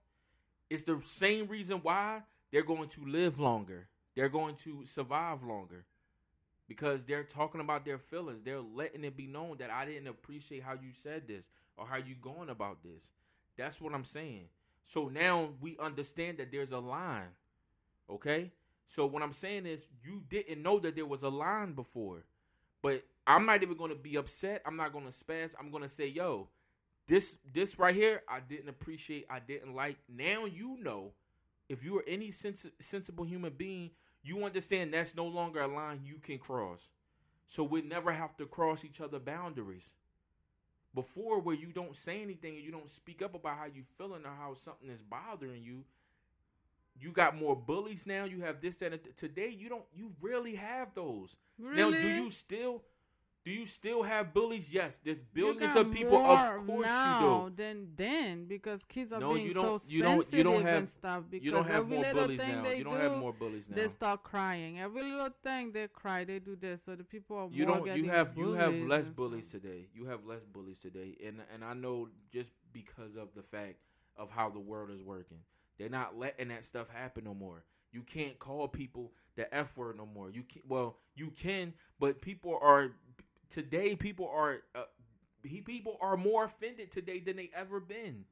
is 0.69 0.83
the 0.83 0.99
same 1.05 1.47
reason 1.47 1.77
why 1.83 2.21
they're 2.51 2.63
going 2.63 2.89
to 2.89 3.05
live 3.05 3.39
longer. 3.39 3.87
They're 4.15 4.29
going 4.29 4.55
to 4.63 4.85
survive 4.85 5.43
longer. 5.43 5.85
Because 6.67 7.03
they're 7.03 7.23
talking 7.23 7.61
about 7.61 7.85
their 7.85 7.99
feelings. 7.99 8.41
They're 8.43 8.61
letting 8.61 9.03
it 9.03 9.17
be 9.17 9.27
known 9.27 9.57
that 9.59 9.69
i 9.69 9.85
didn't 9.85 10.07
appreciate 10.07 10.63
how 10.63 10.73
you 10.73 10.93
said 10.93 11.27
this 11.27 11.45
or 11.77 11.85
how 11.85 11.97
you 11.97 12.15
going 12.15 12.49
about 12.49 12.83
this. 12.83 13.11
That's 13.57 13.79
what 13.81 13.93
i'm 13.93 14.05
saying. 14.05 14.45
So 14.83 15.09
now 15.09 15.49
we 15.61 15.77
understand 15.77 16.37
that 16.37 16.51
there's 16.51 16.71
a 16.71 16.79
line. 16.79 17.35
Okay? 18.09 18.51
So 18.91 19.05
what 19.05 19.23
I'm 19.23 19.31
saying 19.31 19.67
is 19.67 19.85
you 20.03 20.21
didn't 20.27 20.61
know 20.61 20.77
that 20.79 20.97
there 20.97 21.05
was 21.05 21.23
a 21.23 21.29
line 21.29 21.71
before. 21.71 22.25
But 22.81 23.05
I'm 23.25 23.45
not 23.45 23.63
even 23.63 23.77
to 23.77 23.95
be 23.95 24.17
upset. 24.17 24.61
I'm 24.65 24.75
not 24.75 24.91
to 24.91 24.99
spaz. 24.99 25.55
I'm 25.57 25.71
to 25.71 25.87
say, 25.87 26.07
"Yo, 26.07 26.49
this 27.07 27.37
this 27.53 27.79
right 27.79 27.95
here 27.95 28.21
I 28.27 28.41
didn't 28.41 28.67
appreciate. 28.67 29.27
I 29.29 29.39
didn't 29.39 29.75
like. 29.75 29.95
Now 30.09 30.43
you 30.43 30.77
know 30.81 31.13
if 31.69 31.85
you 31.85 31.97
are 31.99 32.03
any 32.05 32.31
sens- 32.31 32.67
sensible 32.81 33.23
human 33.23 33.53
being, 33.53 33.91
you 34.23 34.43
understand 34.43 34.93
that's 34.93 35.15
no 35.15 35.25
longer 35.25 35.61
a 35.61 35.67
line 35.67 36.01
you 36.03 36.15
can 36.15 36.37
cross. 36.37 36.89
So 37.47 37.63
we 37.63 37.81
never 37.81 38.11
have 38.11 38.35
to 38.37 38.45
cross 38.45 38.83
each 38.83 38.99
other 38.99 39.19
boundaries. 39.19 39.93
Before, 40.93 41.39
where 41.39 41.55
you 41.55 41.71
don't 41.71 41.95
say 41.95 42.21
anything 42.21 42.55
and 42.55 42.63
you 42.65 42.71
don't 42.71 42.89
speak 42.89 43.21
up 43.21 43.35
about 43.35 43.57
how 43.57 43.67
you 43.73 43.83
feeling 43.83 44.25
or 44.25 44.35
how 44.37 44.53
something 44.53 44.89
is 44.89 45.01
bothering 45.01 45.63
you, 45.63 45.85
you 46.99 47.11
got 47.11 47.35
more 47.35 47.55
bullies 47.55 48.05
now. 48.05 48.25
You 48.25 48.41
have 48.41 48.61
this 48.61 48.75
that 48.77 48.93
and 48.93 49.03
th- 49.03 49.15
today 49.15 49.49
you 49.49 49.69
don't. 49.69 49.85
You 49.93 50.11
rarely 50.21 50.55
have 50.55 50.93
those. 50.93 51.35
Really? 51.57 51.91
Now, 51.91 51.97
do 51.97 52.07
you 52.07 52.31
still? 52.31 52.83
Do 53.43 53.49
you 53.49 53.65
still 53.65 54.03
have 54.03 54.35
bullies? 54.35 54.69
Yes, 54.71 54.99
there's 55.03 55.23
billions 55.23 55.75
of 55.75 55.91
people. 55.91 56.15
Of 56.19 56.63
course 56.67 56.85
now 56.85 57.45
you 57.45 57.49
do. 57.49 57.55
than 57.55 57.87
then 57.95 58.45
because 58.45 58.83
kids 58.83 59.11
are 59.11 59.19
No, 59.19 59.33
being 59.33 59.47
you 59.47 59.53
don't- 59.55 59.81
so 59.81 59.87
you 59.87 60.03
don't- 60.03 60.17
you 60.17 60.21
sensitive 60.21 60.43
don't 60.45 60.61
have- 60.61 60.77
and 60.77 60.89
stuff. 60.89 61.23
Because 61.27 61.45
You 61.45 61.51
don't 61.51 61.65
have 61.65 61.75
every 61.77 61.95
more 61.95 62.03
little 62.05 62.21
bullies 62.21 62.39
thing 62.39 62.55
now. 62.57 62.63
they 62.63 62.77
You 62.77 62.83
don't 62.83 62.93
do, 62.93 62.99
have 62.99 63.17
more 63.17 63.33
bullies 63.33 63.67
now. 63.67 63.75
they 63.77 63.87
start 63.87 64.21
crying. 64.21 64.79
Every 64.79 65.01
little 65.01 65.29
thing 65.43 65.71
they 65.71 65.87
cry, 65.87 66.23
they 66.23 66.37
do 66.37 66.55
this. 66.55 66.83
So 66.83 66.93
the 66.95 67.03
people 67.03 67.35
are 67.35 67.49
you 67.51 67.65
don't 67.65 67.83
you 67.97 68.09
have 68.11 68.37
you 68.37 68.51
have 68.53 68.75
less 68.75 69.09
bullies 69.09 69.47
stuff. 69.47 69.63
today 69.63 69.87
you 69.91 70.05
have 70.05 70.23
less 70.23 70.45
bullies 70.45 70.77
today 70.77 71.17
and 71.25 71.41
and 71.51 71.63
i 71.65 71.73
know 71.73 72.09
just 72.31 72.51
because 72.71 73.15
of 73.15 73.33
the 73.33 73.41
fact 73.41 73.77
of 74.17 74.29
how 74.29 74.49
the 74.51 74.59
world 74.59 74.91
is 74.91 75.01
working 75.03 75.39
they're 75.77 75.89
not 75.89 76.17
letting 76.17 76.49
that 76.49 76.65
stuff 76.65 76.89
happen 76.89 77.23
no 77.23 77.33
more. 77.33 77.63
You 77.91 78.01
can't 78.01 78.39
call 78.39 78.67
people 78.67 79.11
the 79.35 79.53
f 79.53 79.75
word 79.75 79.97
no 79.97 80.05
more. 80.05 80.29
You 80.29 80.43
can 80.43 80.61
well 80.67 80.97
you 81.15 81.31
can 81.31 81.73
but 81.99 82.21
people 82.21 82.57
are 82.61 82.91
today 83.49 83.95
people 83.95 84.29
are 84.33 84.61
uh, 84.75 84.83
he- 85.43 85.61
people 85.61 85.97
are 86.01 86.17
more 86.17 86.45
offended 86.45 86.91
today 86.91 87.19
than 87.19 87.35
they 87.35 87.49
ever 87.55 87.79
been. 87.79 88.25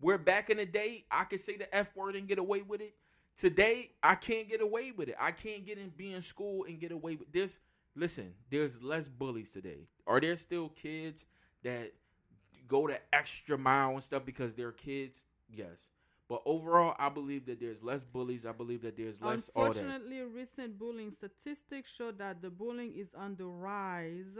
Where 0.00 0.18
back 0.18 0.50
in 0.50 0.58
the 0.58 0.66
day 0.66 1.04
i 1.10 1.24
could 1.24 1.40
say 1.40 1.56
the 1.56 1.74
f 1.74 1.94
word 1.96 2.16
and 2.16 2.28
get 2.28 2.38
away 2.38 2.62
with 2.62 2.80
it. 2.80 2.94
Today 3.36 3.90
i 4.02 4.14
can't 4.14 4.48
get 4.48 4.60
away 4.60 4.90
with 4.92 5.08
it. 5.08 5.16
I 5.20 5.32
can't 5.32 5.66
get 5.66 5.78
in 5.78 5.90
be 5.90 6.12
in 6.12 6.22
school 6.22 6.64
and 6.64 6.78
get 6.78 6.92
away 6.92 7.16
with 7.16 7.32
this 7.32 7.58
listen 7.96 8.34
there's 8.50 8.82
less 8.82 9.08
bullies 9.08 9.50
today. 9.50 9.88
Are 10.06 10.20
there 10.20 10.36
still 10.36 10.68
kids 10.70 11.26
that 11.62 11.92
go 12.68 12.86
the 12.86 12.98
extra 13.12 13.58
mile 13.58 13.90
and 13.90 14.02
stuff 14.02 14.24
because 14.24 14.54
they're 14.54 14.72
kids? 14.72 15.24
Yes 15.50 15.90
but 16.28 16.42
overall 16.46 16.94
i 16.98 17.08
believe 17.08 17.46
that 17.46 17.60
there's 17.60 17.82
less 17.82 18.04
bullies 18.04 18.46
i 18.46 18.52
believe 18.52 18.82
that 18.82 18.96
there's 18.96 19.20
less 19.20 19.48
Unfortunately, 19.54 20.22
recent 20.22 20.78
bullying 20.78 21.10
statistics 21.10 21.90
show 21.92 22.10
that 22.12 22.40
the 22.42 22.50
bullying 22.50 22.94
is 22.94 23.08
on 23.14 23.36
the 23.36 23.46
rise 23.46 24.38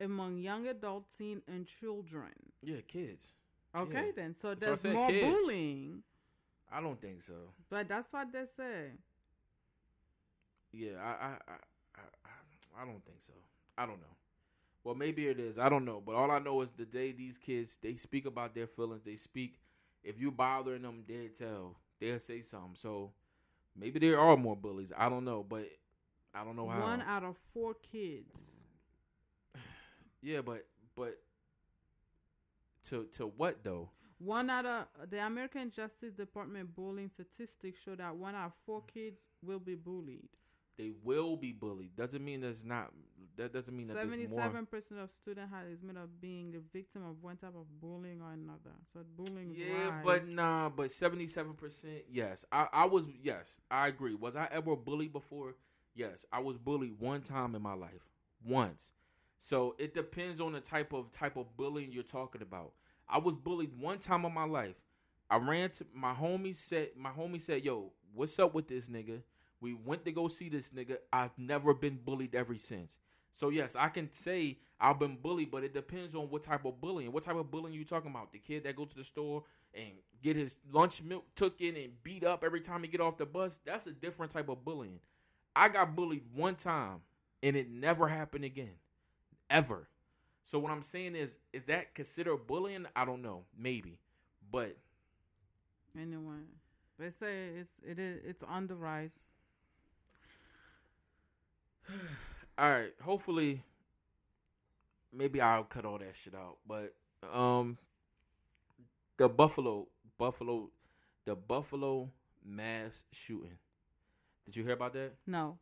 among 0.00 0.38
young 0.38 0.66
adults, 0.66 1.14
teen, 1.16 1.40
and 1.48 1.66
children. 1.66 2.32
yeah 2.62 2.80
kids 2.86 3.32
Okay, 3.76 4.06
Yeah. 4.06 4.12
then. 4.14 4.34
So 4.34 4.54
there's 4.54 4.80
said 4.80 4.92
more 4.94 5.08
kids. 5.08 5.26
bullying. 5.34 6.02
i 6.70 6.80
don't 6.80 7.00
think 7.00 7.22
so 7.22 7.34
But 7.70 7.88
that's 7.88 8.12
what 8.12 8.32
they 8.32 8.44
say. 8.46 8.92
yeah 10.72 10.96
i 11.02 11.08
i, 11.08 11.28
I, 11.28 11.54
I- 11.96 12.00
I 12.76 12.84
don't 12.84 13.04
think 13.04 13.18
so 13.22 13.32
i 13.78 13.86
don't 13.86 14.00
know 14.00 14.16
well 14.82 14.96
maybe 14.96 15.28
it 15.28 15.38
is 15.38 15.58
i 15.60 15.68
don't 15.68 15.84
know 15.84 16.02
but 16.04 16.16
all 16.16 16.30
i 16.32 16.40
know 16.40 16.60
is 16.62 16.70
the 16.70 16.84
day 16.84 17.12
these 17.12 17.38
kids 17.38 17.78
they 17.80 17.94
speak 17.94 18.26
about 18.26 18.52
their 18.54 18.66
feelings 18.66 19.02
they 19.04 19.14
speak 19.14 19.60
if 20.04 20.20
you 20.20 20.30
bothering 20.30 20.82
them 20.82 21.02
they'll 21.08 21.28
tell 21.36 21.76
they'll 22.00 22.18
say 22.18 22.40
something. 22.42 22.74
So 22.74 23.12
maybe 23.76 23.98
there 23.98 24.20
are 24.20 24.36
more 24.36 24.56
bullies. 24.56 24.92
I 24.96 25.08
don't 25.08 25.24
know 25.24 25.42
but 25.48 25.66
i 26.34 26.44
don't 26.44 26.56
know 26.56 26.68
how. 26.68 26.80
One 26.80 27.02
out 27.02 27.24
of 27.24 27.36
four 27.52 27.74
kids. 27.92 28.42
yeah 30.22 30.40
but 30.42 30.66
but 30.96 31.18
to 32.90 33.04
to 33.16 33.26
what 33.26 33.62
though? 33.64 33.88
One 34.18 34.48
out 34.48 34.64
of 34.64 34.86
the 35.10 35.24
American 35.24 35.70
Justice 35.70 36.12
Department 36.14 36.74
bullying 36.74 37.08
statistics 37.08 37.80
show 37.84 37.94
that 37.96 38.14
one 38.16 38.34
out 38.34 38.46
of 38.46 38.52
four 38.64 38.82
kids 38.92 39.18
will 39.42 39.58
be 39.58 39.74
bullied. 39.74 40.28
they 40.78 40.92
will 41.02 41.36
be 41.36 41.52
bullied. 41.52 41.94
Doesn't 41.96 42.24
mean 42.24 42.40
there's 42.40 42.64
not 42.64 42.90
that 43.36 43.52
doesn't 43.52 43.76
mean 43.76 43.88
that 43.88 43.96
Seventy-seven 43.96 44.66
percent 44.66 45.00
of 45.00 45.10
students 45.12 45.52
have 45.52 45.66
admit 45.66 45.96
of 45.96 46.20
being 46.20 46.52
the 46.52 46.60
victim 46.72 47.02
of 47.04 47.22
one 47.22 47.36
type 47.36 47.54
of 47.56 47.80
bullying 47.80 48.20
or 48.22 48.32
another. 48.32 48.74
So 48.92 49.00
bullying 49.16 49.52
is 49.52 49.58
Yeah, 49.58 49.88
rise. 49.88 50.02
but 50.04 50.28
nah, 50.28 50.68
but 50.68 50.90
seventy 50.92 51.26
seven 51.26 51.54
percent, 51.54 52.04
yes. 52.10 52.44
I, 52.52 52.68
I 52.72 52.84
was 52.86 53.06
yes, 53.22 53.60
I 53.70 53.88
agree. 53.88 54.14
Was 54.14 54.36
I 54.36 54.48
ever 54.50 54.76
bullied 54.76 55.12
before? 55.12 55.54
Yes, 55.94 56.24
I 56.32 56.40
was 56.40 56.58
bullied 56.58 56.98
one 56.98 57.22
time 57.22 57.54
in 57.54 57.62
my 57.62 57.74
life. 57.74 58.08
Once. 58.44 58.92
So 59.38 59.74
it 59.78 59.94
depends 59.94 60.40
on 60.40 60.52
the 60.52 60.60
type 60.60 60.92
of 60.92 61.10
type 61.12 61.36
of 61.36 61.56
bullying 61.56 61.92
you're 61.92 62.02
talking 62.02 62.42
about. 62.42 62.72
I 63.08 63.18
was 63.18 63.34
bullied 63.34 63.78
one 63.78 63.98
time 63.98 64.24
in 64.24 64.32
my 64.32 64.44
life. 64.44 64.76
I 65.30 65.36
ran 65.36 65.70
to 65.70 65.86
my 65.94 66.12
homie 66.14 66.54
said 66.54 66.90
my 66.96 67.10
homie 67.10 67.40
said, 67.40 67.64
Yo, 67.64 67.92
what's 68.14 68.38
up 68.38 68.54
with 68.54 68.68
this 68.68 68.88
nigga? 68.88 69.22
We 69.60 69.74
went 69.74 70.04
to 70.04 70.12
go 70.12 70.28
see 70.28 70.48
this 70.48 70.70
nigga. 70.70 70.98
I've 71.12 71.36
never 71.38 71.72
been 71.74 71.98
bullied 72.04 72.34
ever 72.34 72.54
since. 72.56 72.98
So 73.34 73.48
yes, 73.48 73.76
I 73.76 73.88
can 73.88 74.12
say 74.12 74.58
I've 74.80 74.98
been 74.98 75.16
bullied, 75.16 75.50
but 75.50 75.64
it 75.64 75.74
depends 75.74 76.14
on 76.14 76.30
what 76.30 76.42
type 76.42 76.64
of 76.64 76.80
bullying. 76.80 77.12
What 77.12 77.24
type 77.24 77.36
of 77.36 77.50
bullying 77.50 77.74
you 77.74 77.84
talking 77.84 78.10
about? 78.10 78.32
The 78.32 78.38
kid 78.38 78.64
that 78.64 78.76
go 78.76 78.84
to 78.84 78.96
the 78.96 79.04
store 79.04 79.42
and 79.74 79.92
get 80.22 80.36
his 80.36 80.56
lunch 80.72 81.02
milk 81.02 81.24
took 81.34 81.60
in 81.60 81.76
and 81.76 82.02
beat 82.02 82.24
up 82.24 82.44
every 82.44 82.60
time 82.60 82.82
he 82.82 82.88
get 82.88 83.00
off 83.00 83.18
the 83.18 83.26
bus. 83.26 83.60
That's 83.64 83.86
a 83.86 83.92
different 83.92 84.32
type 84.32 84.48
of 84.48 84.64
bullying. 84.64 85.00
I 85.56 85.68
got 85.68 85.94
bullied 85.96 86.22
one 86.34 86.54
time 86.54 87.00
and 87.42 87.56
it 87.56 87.70
never 87.70 88.08
happened 88.08 88.44
again. 88.44 88.74
Ever. 89.50 89.88
So 90.44 90.58
what 90.58 90.72
I'm 90.72 90.82
saying 90.82 91.16
is, 91.16 91.36
is 91.52 91.64
that 91.64 91.94
considered 91.94 92.46
bullying? 92.46 92.86
I 92.94 93.04
don't 93.04 93.22
know. 93.22 93.44
Maybe. 93.56 93.98
But 94.50 94.76
anyway, 95.98 96.42
they 96.98 97.10
say 97.10 97.48
it's 97.58 97.72
it 97.86 97.98
is 97.98 98.20
it's 98.24 98.42
on 98.42 98.66
the 98.66 98.74
rise. 98.74 99.12
All 102.58 102.70
right, 102.70 102.92
hopefully 103.02 103.64
maybe 105.12 105.40
I'll 105.40 105.64
cut 105.64 105.84
all 105.84 105.98
that 105.98 106.14
shit 106.22 106.34
out. 106.34 106.58
But 106.66 106.94
um 107.32 107.78
the 109.16 109.28
Buffalo 109.28 109.88
Buffalo 110.18 110.70
the 111.24 111.34
Buffalo 111.34 112.10
mass 112.44 113.04
shooting. 113.12 113.58
Did 114.44 114.56
you 114.56 114.64
hear 114.64 114.74
about 114.74 114.92
that? 114.92 115.14
No. 115.26 115.58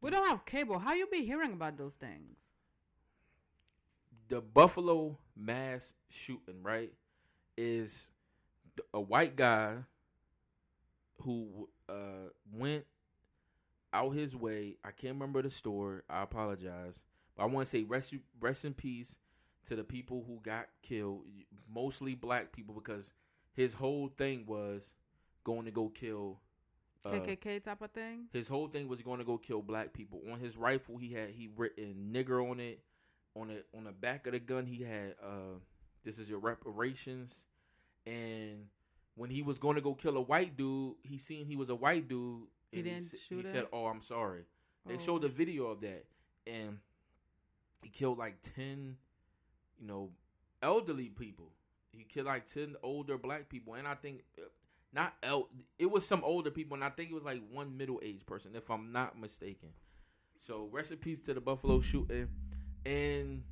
We 0.00 0.10
don't 0.10 0.28
have 0.28 0.44
cable. 0.44 0.78
How 0.78 0.94
you 0.94 1.06
be 1.06 1.24
hearing 1.24 1.52
about 1.52 1.78
those 1.78 1.94
things? 1.94 2.36
The 4.28 4.40
Buffalo 4.40 5.18
mass 5.36 5.94
shooting, 6.08 6.62
right? 6.62 6.92
Is 7.56 8.10
a 8.92 9.00
white 9.00 9.36
guy 9.36 9.76
who 11.22 11.68
uh 11.88 12.30
went 12.52 12.84
out 13.94 14.10
his 14.10 14.36
way. 14.36 14.76
I 14.84 14.90
can't 14.90 15.14
remember 15.14 15.40
the 15.40 15.50
store. 15.50 16.04
I 16.10 16.22
apologize. 16.22 17.02
But 17.36 17.44
I 17.44 17.46
want 17.46 17.66
to 17.66 17.70
say 17.70 17.84
rest 17.84 18.14
rest 18.40 18.64
in 18.64 18.74
peace 18.74 19.18
to 19.66 19.76
the 19.76 19.84
people 19.84 20.24
who 20.26 20.40
got 20.42 20.66
killed, 20.82 21.22
mostly 21.72 22.14
black 22.14 22.52
people 22.52 22.74
because 22.74 23.12
his 23.54 23.74
whole 23.74 24.08
thing 24.08 24.44
was 24.46 24.94
going 25.44 25.64
to 25.64 25.70
go 25.70 25.88
kill 25.88 26.40
uh, 27.06 27.10
KKK 27.10 27.62
type 27.62 27.82
of 27.82 27.90
thing. 27.90 28.26
his 28.32 28.48
whole 28.48 28.68
thing 28.68 28.88
was 28.88 29.02
going 29.02 29.18
to 29.18 29.24
go 29.24 29.38
kill 29.38 29.62
black 29.62 29.92
people. 29.92 30.20
On 30.30 30.38
his 30.38 30.56
rifle, 30.56 30.96
he 30.96 31.12
had 31.12 31.30
he 31.30 31.48
written 31.56 32.10
nigger 32.12 32.50
on 32.50 32.60
it. 32.60 32.80
On 33.36 33.50
it 33.50 33.66
on 33.76 33.84
the 33.84 33.92
back 33.92 34.26
of 34.26 34.32
the 34.32 34.38
gun, 34.38 34.66
he 34.66 34.82
had 34.84 35.16
uh, 35.22 35.58
"This 36.04 36.18
is 36.18 36.30
your 36.30 36.38
reparations." 36.38 37.46
And 38.06 38.66
when 39.16 39.30
he 39.30 39.42
was 39.42 39.58
going 39.58 39.76
to 39.76 39.80
go 39.82 39.94
kill 39.94 40.16
a 40.16 40.20
white 40.20 40.56
dude, 40.56 40.94
he 41.02 41.18
seen 41.18 41.46
he 41.46 41.56
was 41.56 41.68
a 41.68 41.74
white 41.74 42.08
dude. 42.08 42.46
He 42.74 42.80
and 42.80 42.88
didn't 42.88 43.14
s- 43.14 43.20
shoot 43.20 43.44
He 43.46 43.50
said, 43.50 43.68
"Oh, 43.72 43.86
I'm 43.86 44.02
sorry." 44.02 44.44
They 44.86 44.94
Oh. 44.94 44.98
showed 44.98 45.22
the 45.22 45.28
video 45.28 45.66
of 45.66 45.80
that, 45.80 46.04
and 46.46 46.78
he 47.82 47.88
killed 47.88 48.18
like 48.18 48.42
ten, 48.42 48.98
you 49.80 49.86
know, 49.86 50.12
elderly 50.62 51.08
people. 51.08 51.52
He 51.92 52.04
killed 52.04 52.26
like 52.26 52.46
ten 52.46 52.76
older 52.82 53.16
black 53.18 53.48
people, 53.48 53.74
and 53.74 53.86
I 53.88 53.94
think 53.94 54.24
uh, 54.38 54.42
not 54.92 55.14
el. 55.22 55.48
It 55.78 55.86
was 55.90 56.06
some 56.06 56.22
older 56.24 56.50
people, 56.50 56.74
and 56.74 56.84
I 56.84 56.90
think 56.90 57.10
it 57.10 57.14
was 57.14 57.22
like 57.24 57.42
one 57.50 57.76
middle 57.76 58.00
aged 58.02 58.26
person, 58.26 58.54
if 58.56 58.70
I'm 58.70 58.92
not 58.92 59.18
mistaken. 59.18 59.70
So 60.40 60.66
rest 60.70 60.92
in 60.92 60.98
peace 60.98 61.22
to 61.22 61.34
the 61.34 61.40
Buffalo 61.40 61.80
shooting, 61.80 62.28
and 62.84 63.44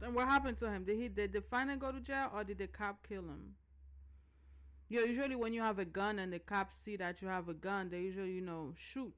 Then 0.00 0.12
what 0.12 0.26
happened 0.28 0.58
to 0.58 0.70
him? 0.70 0.84
Did 0.84 0.98
he 0.98 1.08
did 1.08 1.32
the 1.32 1.40
finally 1.40 1.78
go 1.78 1.90
to 1.92 2.00
jail 2.00 2.30
or 2.34 2.44
did 2.44 2.58
the 2.58 2.66
cop 2.66 3.06
kill 3.08 3.22
him? 3.22 3.54
Yeah, 4.94 5.04
usually 5.06 5.34
when 5.34 5.52
you 5.52 5.60
have 5.62 5.78
a 5.80 5.84
gun 5.84 6.18
and 6.20 6.32
the 6.32 6.38
cops 6.38 6.76
see 6.84 6.96
that 6.96 7.20
you 7.20 7.28
have 7.28 7.48
a 7.48 7.54
gun, 7.54 7.88
they 7.90 8.00
usually 8.00 8.32
you 8.32 8.40
know 8.40 8.72
shoot. 8.76 9.14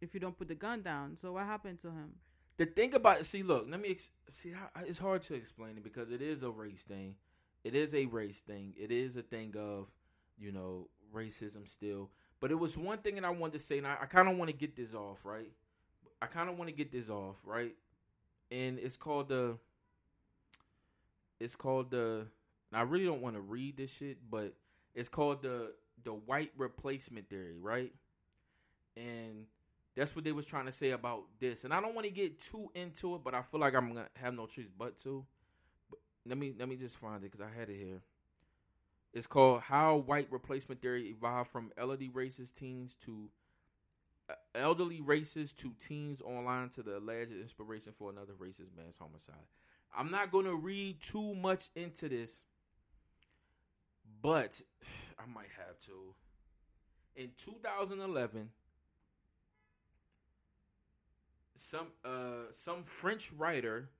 If 0.00 0.14
you 0.14 0.20
don't 0.20 0.36
put 0.36 0.48
the 0.48 0.54
gun 0.54 0.82
down, 0.82 1.16
so 1.20 1.32
what 1.34 1.44
happened 1.44 1.80
to 1.82 1.88
him? 1.88 2.14
the 2.60 2.66
thing 2.66 2.92
about 2.94 3.24
see, 3.24 3.42
look, 3.42 3.66
let 3.70 3.80
me 3.80 3.90
ex- 3.92 4.08
see. 4.32 4.50
How, 4.50 4.68
it's 4.84 4.98
hard 4.98 5.22
to 5.22 5.34
explain 5.34 5.78
it 5.78 5.84
because 5.84 6.10
it 6.10 6.20
is 6.20 6.42
a 6.42 6.50
race 6.50 6.82
thing, 6.82 7.14
it 7.62 7.74
is 7.74 7.94
a 7.94 8.06
race 8.06 8.40
thing. 8.40 8.74
It 8.76 8.90
is 8.90 9.16
a 9.16 9.22
thing 9.22 9.54
of, 9.56 9.86
you 10.38 10.52
know, 10.52 10.88
racism 11.14 11.68
still. 11.68 12.10
But 12.40 12.50
it 12.50 12.56
was 12.56 12.76
one 12.76 12.98
thing 12.98 13.14
that 13.14 13.24
I 13.24 13.30
wanted 13.30 13.54
to 13.54 13.60
say, 13.60 13.78
and 13.78 13.86
I, 13.86 13.98
I 14.02 14.06
kind 14.06 14.28
of 14.28 14.36
want 14.36 14.50
to 14.50 14.56
get 14.56 14.76
this 14.76 14.94
off, 14.94 15.24
right? 15.24 15.52
I 16.20 16.26
kind 16.26 16.50
of 16.50 16.58
want 16.58 16.68
to 16.68 16.76
get 16.76 16.90
this 16.90 17.08
off, 17.08 17.36
right? 17.44 17.74
And 18.50 18.78
it's 18.78 18.96
called 18.96 19.28
the. 19.28 19.56
It's 21.38 21.56
called 21.56 21.90
the. 21.90 22.26
I 22.72 22.82
really 22.82 23.04
don't 23.04 23.22
want 23.22 23.34
to 23.36 23.40
read 23.40 23.76
this 23.76 23.92
shit, 23.92 24.18
but 24.30 24.54
it's 24.94 25.08
called 25.08 25.42
the 25.42 25.72
the 26.02 26.12
white 26.12 26.52
replacement 26.56 27.28
theory, 27.28 27.58
right? 27.60 27.92
And 28.96 29.46
that's 29.96 30.14
what 30.14 30.24
they 30.24 30.32
was 30.32 30.46
trying 30.46 30.66
to 30.66 30.72
say 30.72 30.90
about 30.90 31.24
this. 31.40 31.64
And 31.64 31.74
I 31.74 31.80
don't 31.80 31.94
want 31.94 32.06
to 32.06 32.12
get 32.12 32.40
too 32.40 32.70
into 32.74 33.16
it, 33.16 33.22
but 33.24 33.34
I 33.34 33.42
feel 33.42 33.60
like 33.60 33.74
I'm 33.74 33.88
gonna 33.88 34.08
have 34.16 34.34
no 34.34 34.46
choice 34.46 34.66
but 34.76 34.98
to. 35.02 35.24
But 35.90 35.98
let 36.26 36.38
me 36.38 36.54
let 36.58 36.68
me 36.68 36.76
just 36.76 36.96
find 36.96 37.24
it 37.24 37.32
because 37.32 37.46
I 37.46 37.58
had 37.58 37.68
it 37.68 37.76
here. 37.78 38.02
It's 39.12 39.26
called 39.26 39.62
"How 39.62 39.96
White 39.96 40.28
Replacement 40.30 40.80
Theory 40.80 41.08
Evolved 41.08 41.50
from 41.50 41.72
Elderly 41.76 42.08
Racist 42.08 42.54
Teens 42.54 42.96
to 43.02 43.30
uh, 44.28 44.34
Elderly 44.54 45.00
Racist 45.00 45.56
to 45.56 45.74
Teens 45.80 46.22
Online 46.22 46.68
to 46.70 46.82
the 46.82 46.98
Alleged 46.98 47.32
Inspiration 47.32 47.92
for 47.98 48.10
Another 48.10 48.34
Racist 48.34 48.76
Man's 48.76 48.96
Homicide." 48.98 49.46
I'm 49.96 50.10
not 50.10 50.30
gonna 50.30 50.54
read 50.54 51.00
too 51.00 51.34
much 51.34 51.68
into 51.74 52.08
this, 52.08 52.40
but 54.22 54.60
I 55.18 55.26
might 55.32 55.48
have 55.56 55.78
to. 55.86 56.14
In 57.16 57.30
2011, 57.36 58.50
some 61.56 61.88
uh 62.04 62.50
some 62.52 62.84
French 62.84 63.32
writer, 63.32 63.90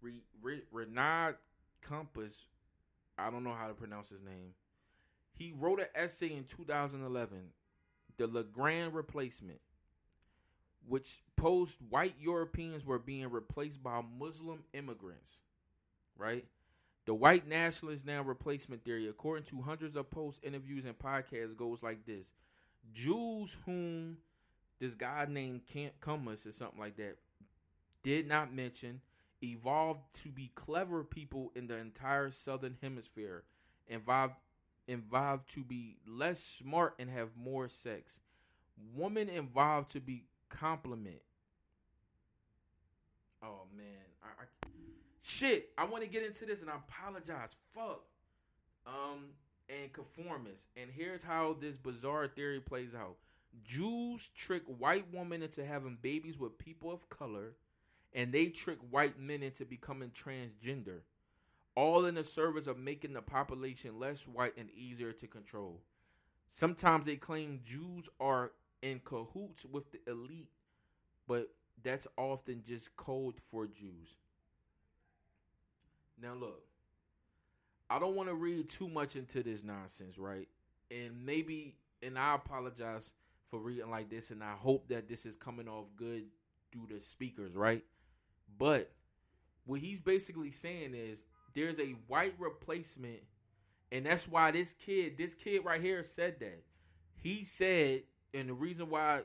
Re, 0.00 0.22
Re, 0.40 0.62
Renard 0.70 1.36
Compass, 1.82 2.46
I 3.18 3.30
don't 3.30 3.44
know 3.44 3.54
how 3.54 3.68
to 3.68 3.74
pronounce 3.74 4.08
his 4.08 4.22
name. 4.22 4.54
He 5.32 5.52
wrote 5.56 5.80
an 5.80 5.88
essay 5.94 6.34
in 6.34 6.44
2011, 6.44 7.52
"The 8.16 8.26
Le 8.26 8.44
Grand 8.44 8.94
Replacement," 8.94 9.60
which 10.86 11.22
posed 11.36 11.78
white 11.90 12.14
Europeans 12.18 12.86
were 12.86 12.98
being 12.98 13.30
replaced 13.30 13.82
by 13.82 14.00
Muslim 14.00 14.64
immigrants. 14.72 15.40
Right. 16.16 16.46
The 17.06 17.14
white 17.14 17.46
nationalist 17.46 18.04
now 18.04 18.22
replacement 18.22 18.84
theory, 18.84 19.08
according 19.08 19.44
to 19.46 19.62
hundreds 19.62 19.96
of 19.96 20.10
posts, 20.10 20.40
interviews, 20.42 20.84
and 20.84 20.98
podcasts, 20.98 21.56
goes 21.56 21.82
like 21.82 22.04
this: 22.04 22.26
Jews 22.92 23.56
whom 23.64 24.18
this 24.80 24.94
guy 24.94 25.26
named 25.28 25.66
Camp 25.66 25.94
Cummins 26.00 26.44
or 26.46 26.52
something 26.52 26.80
like 26.80 26.96
that 26.96 27.16
did 28.02 28.26
not 28.26 28.52
mention 28.52 29.00
evolved 29.42 30.00
to 30.22 30.30
be 30.30 30.50
clever 30.54 31.04
people 31.04 31.52
in 31.54 31.68
the 31.68 31.76
entire 31.76 32.30
southern 32.30 32.76
hemisphere 32.82 33.44
evolved 33.88 34.34
evolved 34.88 35.48
to 35.52 35.64
be 35.64 35.98
less 36.06 36.42
smart 36.42 36.94
and 36.98 37.10
have 37.10 37.36
more 37.36 37.68
sex. 37.68 38.20
Women 38.94 39.28
evolved 39.28 39.90
to 39.92 40.00
be 40.00 40.24
complement 40.48 41.22
oh 43.42 43.62
man 43.76 44.05
shit 45.26 45.70
i 45.76 45.84
want 45.84 46.02
to 46.02 46.08
get 46.08 46.24
into 46.24 46.44
this 46.46 46.60
and 46.60 46.70
i 46.70 46.74
apologize 46.76 47.50
fuck 47.74 48.02
um 48.86 49.30
and 49.68 49.92
conformist 49.92 50.64
and 50.76 50.90
here's 50.94 51.24
how 51.24 51.56
this 51.60 51.76
bizarre 51.76 52.28
theory 52.28 52.60
plays 52.60 52.94
out 52.94 53.16
Jews 53.64 54.30
trick 54.34 54.62
white 54.78 55.06
women 55.12 55.42
into 55.42 55.64
having 55.64 55.98
babies 56.00 56.38
with 56.38 56.58
people 56.58 56.92
of 56.92 57.08
color, 57.08 57.54
and 58.12 58.32
they 58.32 58.46
trick 58.46 58.78
white 58.90 59.18
men 59.18 59.42
into 59.42 59.64
becoming 59.64 60.10
transgender, 60.10 61.00
all 61.74 62.04
in 62.04 62.14
the 62.14 62.24
service 62.24 62.66
of 62.66 62.78
making 62.78 63.12
the 63.12 63.22
population 63.22 63.98
less 63.98 64.26
white 64.26 64.56
and 64.56 64.70
easier 64.70 65.12
to 65.12 65.26
control. 65.26 65.82
Sometimes 66.50 67.06
they 67.06 67.16
claim 67.16 67.60
Jews 67.64 68.08
are 68.20 68.52
in 68.82 69.00
cahoots 69.04 69.64
with 69.64 69.90
the 69.92 70.00
elite, 70.06 70.50
but 71.26 71.48
that's 71.82 72.06
often 72.16 72.62
just 72.66 72.96
code 72.96 73.40
for 73.40 73.66
Jews. 73.66 74.16
Now, 76.20 76.34
look, 76.34 76.62
I 77.88 77.98
don't 77.98 78.16
want 78.16 78.28
to 78.28 78.34
read 78.34 78.68
too 78.68 78.88
much 78.88 79.16
into 79.16 79.42
this 79.42 79.62
nonsense, 79.62 80.18
right? 80.18 80.48
And 80.90 81.24
maybe, 81.24 81.76
and 82.02 82.18
I 82.18 82.34
apologize 82.34 83.12
for 83.50 83.60
reading 83.60 83.90
like 83.90 84.10
this, 84.10 84.30
and 84.30 84.42
I 84.42 84.54
hope 84.54 84.88
that 84.88 85.08
this 85.08 85.26
is 85.26 85.36
coming 85.36 85.68
off 85.68 85.86
good 85.96 86.24
through 86.72 86.88
the 86.90 87.00
speakers, 87.00 87.54
right? 87.54 87.84
But 88.58 88.90
what 89.64 89.80
he's 89.80 90.00
basically 90.00 90.50
saying 90.50 90.94
is 90.94 91.24
there's 91.54 91.78
a 91.78 91.94
white 92.08 92.34
replacement, 92.38 93.20
and 93.92 94.06
that's 94.06 94.26
why 94.26 94.50
this 94.50 94.72
kid, 94.72 95.16
this 95.18 95.34
kid 95.34 95.64
right 95.64 95.80
here, 95.80 96.02
said 96.04 96.40
that. 96.40 96.64
He 97.14 97.44
said, 97.44 98.02
and 98.34 98.48
the 98.48 98.54
reason 98.54 98.90
why, 98.90 99.22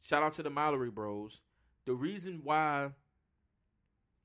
shout 0.00 0.22
out 0.22 0.32
to 0.34 0.42
the 0.42 0.50
Mallory 0.50 0.90
Bros, 0.90 1.40
the 1.84 1.94
reason 1.94 2.40
why 2.42 2.90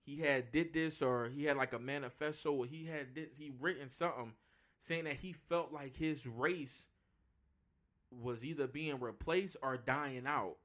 he 0.08 0.22
had 0.22 0.54
did 0.54 0.74
this 0.74 1.02
or 1.02 1.28
he 1.28 1.43
had 1.43 1.58
like 1.58 1.74
a 1.74 1.80
manifesto 1.80 2.63
he 2.63 2.86
had 2.86 3.13
this, 3.13 3.28
he 3.38 3.52
written 3.60 3.89
something 3.89 4.32
saying 4.80 5.04
that 5.04 5.17
he 5.17 5.34
felt 5.34 5.74
like 5.74 5.98
his 5.98 6.26
race 6.26 6.88
was 8.10 8.46
either 8.46 8.67
being 8.67 9.02
replaced 9.02 9.58
or 9.62 9.76
dying 9.76 10.26
out. 10.26 10.56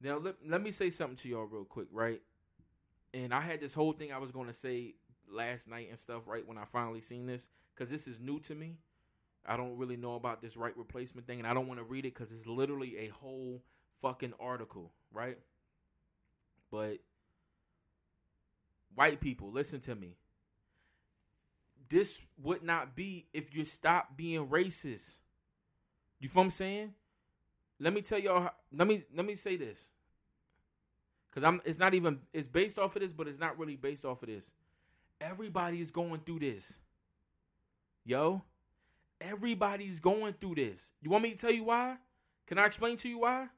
Now 0.00 0.18
let, 0.18 0.36
let 0.46 0.62
me 0.62 0.70
say 0.70 0.90
something 0.90 1.16
to 1.16 1.28
y'all 1.28 1.46
real 1.46 1.64
quick, 1.64 1.88
right? 1.90 2.22
And 3.12 3.34
I 3.34 3.40
had 3.40 3.60
this 3.60 3.74
whole 3.74 3.92
thing 3.92 4.12
I 4.12 4.18
was 4.18 4.30
going 4.30 4.46
to 4.46 4.52
say 4.52 4.94
last 5.28 5.68
night 5.68 5.88
and 5.90 5.98
stuff, 5.98 6.22
right? 6.26 6.46
When 6.46 6.56
I 6.56 6.66
finally 6.66 7.00
seen 7.00 7.26
this, 7.26 7.48
because 7.74 7.90
this 7.90 8.06
is 8.06 8.20
new 8.20 8.38
to 8.40 8.54
me. 8.54 8.76
I 9.44 9.56
don't 9.56 9.76
really 9.76 9.96
know 9.96 10.14
about 10.14 10.40
this 10.40 10.56
right 10.56 10.76
replacement 10.76 11.26
thing, 11.26 11.40
and 11.40 11.48
I 11.48 11.52
don't 11.52 11.66
want 11.66 11.80
to 11.80 11.84
read 11.84 12.06
it 12.06 12.14
because 12.14 12.32
it's 12.32 12.46
literally 12.46 12.96
a 12.98 13.08
whole 13.08 13.60
fucking 14.00 14.34
article, 14.38 14.92
right? 15.12 15.38
But 16.70 16.98
white 18.94 19.20
people, 19.20 19.50
listen 19.50 19.80
to 19.80 19.94
me. 19.94 20.16
This 21.88 22.20
would 22.42 22.62
not 22.62 22.96
be 22.96 23.26
if 23.32 23.54
you 23.54 23.64
stop 23.64 24.16
being 24.16 24.46
racist. 24.46 25.18
You 26.18 26.28
feel 26.28 26.40
what 26.40 26.44
I'm 26.44 26.50
saying? 26.50 26.94
Let 27.78 27.92
me 27.92 28.00
tell 28.00 28.18
y'all. 28.18 28.50
Let 28.72 28.88
me 28.88 29.04
let 29.14 29.26
me 29.26 29.34
say 29.34 29.56
this, 29.56 29.90
because 31.28 31.44
I'm. 31.44 31.60
It's 31.64 31.78
not 31.78 31.92
even. 31.92 32.20
It's 32.32 32.48
based 32.48 32.78
off 32.78 32.96
of 32.96 33.02
this, 33.02 33.12
but 33.12 33.28
it's 33.28 33.38
not 33.38 33.58
really 33.58 33.76
based 33.76 34.04
off 34.04 34.22
of 34.22 34.28
this. 34.28 34.52
Everybody's 35.20 35.90
going 35.90 36.20
through 36.20 36.38
this. 36.40 36.78
Yo, 38.04 38.42
everybody's 39.20 40.00
going 40.00 40.34
through 40.34 40.54
this. 40.54 40.92
You 41.02 41.10
want 41.10 41.24
me 41.24 41.30
to 41.30 41.36
tell 41.36 41.52
you 41.52 41.64
why? 41.64 41.96
Can 42.46 42.58
I 42.58 42.66
explain 42.66 42.96
to 42.98 43.08
you 43.08 43.20
why? 43.20 43.48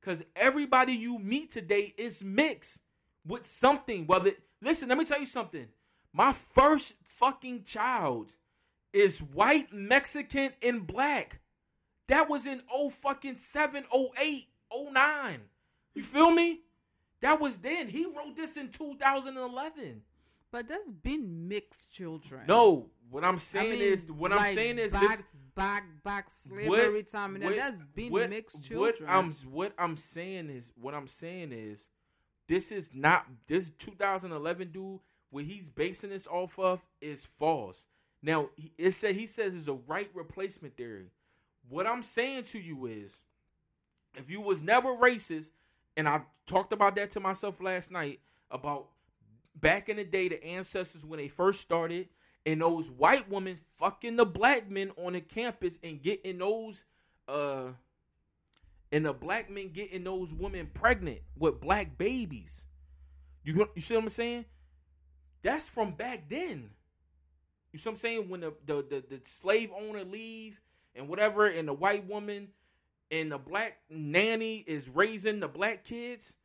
Because 0.00 0.22
everybody 0.34 0.92
you 0.92 1.18
meet 1.18 1.50
today 1.50 1.94
is 1.98 2.22
mixed 2.22 2.80
with 3.26 3.46
something. 3.46 4.06
Whether 4.06 4.32
listen, 4.66 4.88
let 4.88 4.98
me 4.98 5.04
tell 5.04 5.20
you 5.20 5.26
something. 5.26 5.68
My 6.12 6.32
first 6.32 6.94
fucking 7.04 7.64
child 7.64 8.32
is 8.92 9.22
white, 9.22 9.72
Mexican, 9.72 10.50
and 10.62 10.86
black. 10.86 11.40
That 12.08 12.28
was 12.28 12.46
in 12.46 12.62
0 12.70 12.90
fucking 12.90 13.36
7, 13.36 13.84
08, 14.20 14.46
09. 14.92 15.40
You 15.94 16.02
feel 16.02 16.30
me? 16.30 16.60
That 17.22 17.40
was 17.40 17.58
then. 17.58 17.88
He 17.88 18.04
wrote 18.04 18.36
this 18.36 18.56
in 18.56 18.68
2011. 18.68 20.02
But 20.52 20.68
there's 20.68 20.90
been 20.90 21.48
mixed 21.48 21.92
children. 21.92 22.42
No, 22.46 22.90
what 23.10 23.24
I'm 23.24 23.38
saying 23.38 23.72
I 23.72 23.76
mean, 23.76 23.92
is 23.92 24.10
what 24.10 24.30
like 24.30 24.40
I'm 24.40 24.54
saying 24.54 24.78
is 24.78 24.92
back, 24.92 25.02
this 25.02 25.22
back 25.54 25.84
back 26.04 26.30
slavery 26.30 27.00
what, 27.00 27.08
time 27.08 27.34
and 27.34 27.44
what, 27.44 27.56
there's 27.56 27.82
been 27.94 28.12
what, 28.12 28.30
mixed 28.30 28.64
children. 28.64 29.08
What 29.08 29.14
I'm 29.14 29.32
what 29.50 29.72
I'm 29.78 29.96
saying 29.96 30.50
is 30.50 30.72
what 30.80 30.94
I'm 30.94 31.08
saying 31.08 31.52
is 31.52 31.88
this 32.48 32.70
is 32.70 32.90
not 32.94 33.26
this 33.46 33.70
2011 33.70 34.70
dude 34.72 35.00
what 35.30 35.44
he's 35.44 35.68
basing 35.68 36.10
this 36.10 36.26
off 36.26 36.58
of 36.58 36.84
is 37.00 37.24
false. 37.24 37.86
Now 38.22 38.50
it 38.78 38.92
said 38.92 39.14
he 39.14 39.26
says 39.26 39.54
it's 39.54 39.68
a 39.68 39.74
right 39.74 40.10
replacement 40.14 40.76
theory. 40.76 41.10
What 41.68 41.86
I'm 41.86 42.02
saying 42.02 42.44
to 42.44 42.58
you 42.60 42.86
is, 42.86 43.20
if 44.14 44.30
you 44.30 44.40
was 44.40 44.62
never 44.62 44.94
racist, 44.96 45.50
and 45.96 46.08
I 46.08 46.22
talked 46.46 46.72
about 46.72 46.94
that 46.96 47.10
to 47.12 47.20
myself 47.20 47.60
last 47.60 47.90
night 47.90 48.20
about 48.50 48.86
back 49.54 49.88
in 49.88 49.96
the 49.96 50.04
day, 50.04 50.28
the 50.28 50.42
ancestors 50.44 51.04
when 51.04 51.18
they 51.18 51.28
first 51.28 51.60
started, 51.60 52.08
and 52.44 52.60
those 52.62 52.90
white 52.90 53.28
women 53.28 53.58
fucking 53.74 54.16
the 54.16 54.24
black 54.24 54.70
men 54.70 54.92
on 54.96 55.14
the 55.14 55.20
campus 55.20 55.78
and 55.82 56.02
getting 56.02 56.38
those 56.38 56.84
uh 57.28 57.72
and 58.96 59.04
the 59.04 59.12
black 59.12 59.50
men 59.50 59.72
getting 59.74 60.04
those 60.04 60.32
women 60.32 60.70
pregnant 60.72 61.18
with 61.36 61.60
black 61.60 61.98
babies. 61.98 62.64
You 63.44 63.68
you 63.74 63.82
see 63.82 63.94
what 63.94 64.04
I'm 64.04 64.08
saying? 64.08 64.46
That's 65.42 65.68
from 65.68 65.92
back 65.92 66.30
then. 66.30 66.70
You 67.72 67.78
see 67.78 67.90
what 67.90 67.92
I'm 67.92 67.96
saying? 67.96 68.28
When 68.30 68.40
the 68.40 68.54
the, 68.64 68.76
the, 68.76 69.04
the 69.06 69.20
slave 69.24 69.70
owner 69.78 70.02
leave 70.02 70.62
and 70.94 71.10
whatever, 71.10 71.46
and 71.46 71.68
the 71.68 71.74
white 71.74 72.08
woman 72.08 72.48
and 73.10 73.30
the 73.30 73.36
black 73.36 73.80
nanny 73.90 74.64
is 74.66 74.88
raising 74.88 75.40
the 75.40 75.48
black 75.48 75.84
kids. 75.84 76.36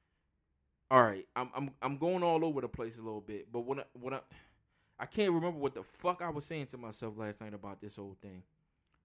All 0.92 1.02
right, 1.02 1.26
I'm 1.38 1.52
I'm 1.56 1.72
I'm 1.82 1.98
going 1.98 2.22
all 2.22 2.44
over 2.44 2.60
the 2.60 2.68
place 2.68 2.98
a 2.98 3.02
little 3.02 3.22
bit, 3.22 3.50
but 3.50 3.62
when 3.62 3.80
I, 3.80 3.84
what 3.94 4.14
I 4.14 4.20
I 5.00 5.06
can't 5.06 5.32
remember 5.32 5.58
what 5.58 5.74
the 5.74 5.84
fuck 5.84 6.22
I 6.22 6.30
was 6.30 6.44
saying 6.44 6.66
to 6.68 6.78
myself 6.78 7.18
last 7.18 7.40
night 7.40 7.54
about 7.54 7.80
this 7.80 7.96
whole 7.96 8.18
thing, 8.22 8.44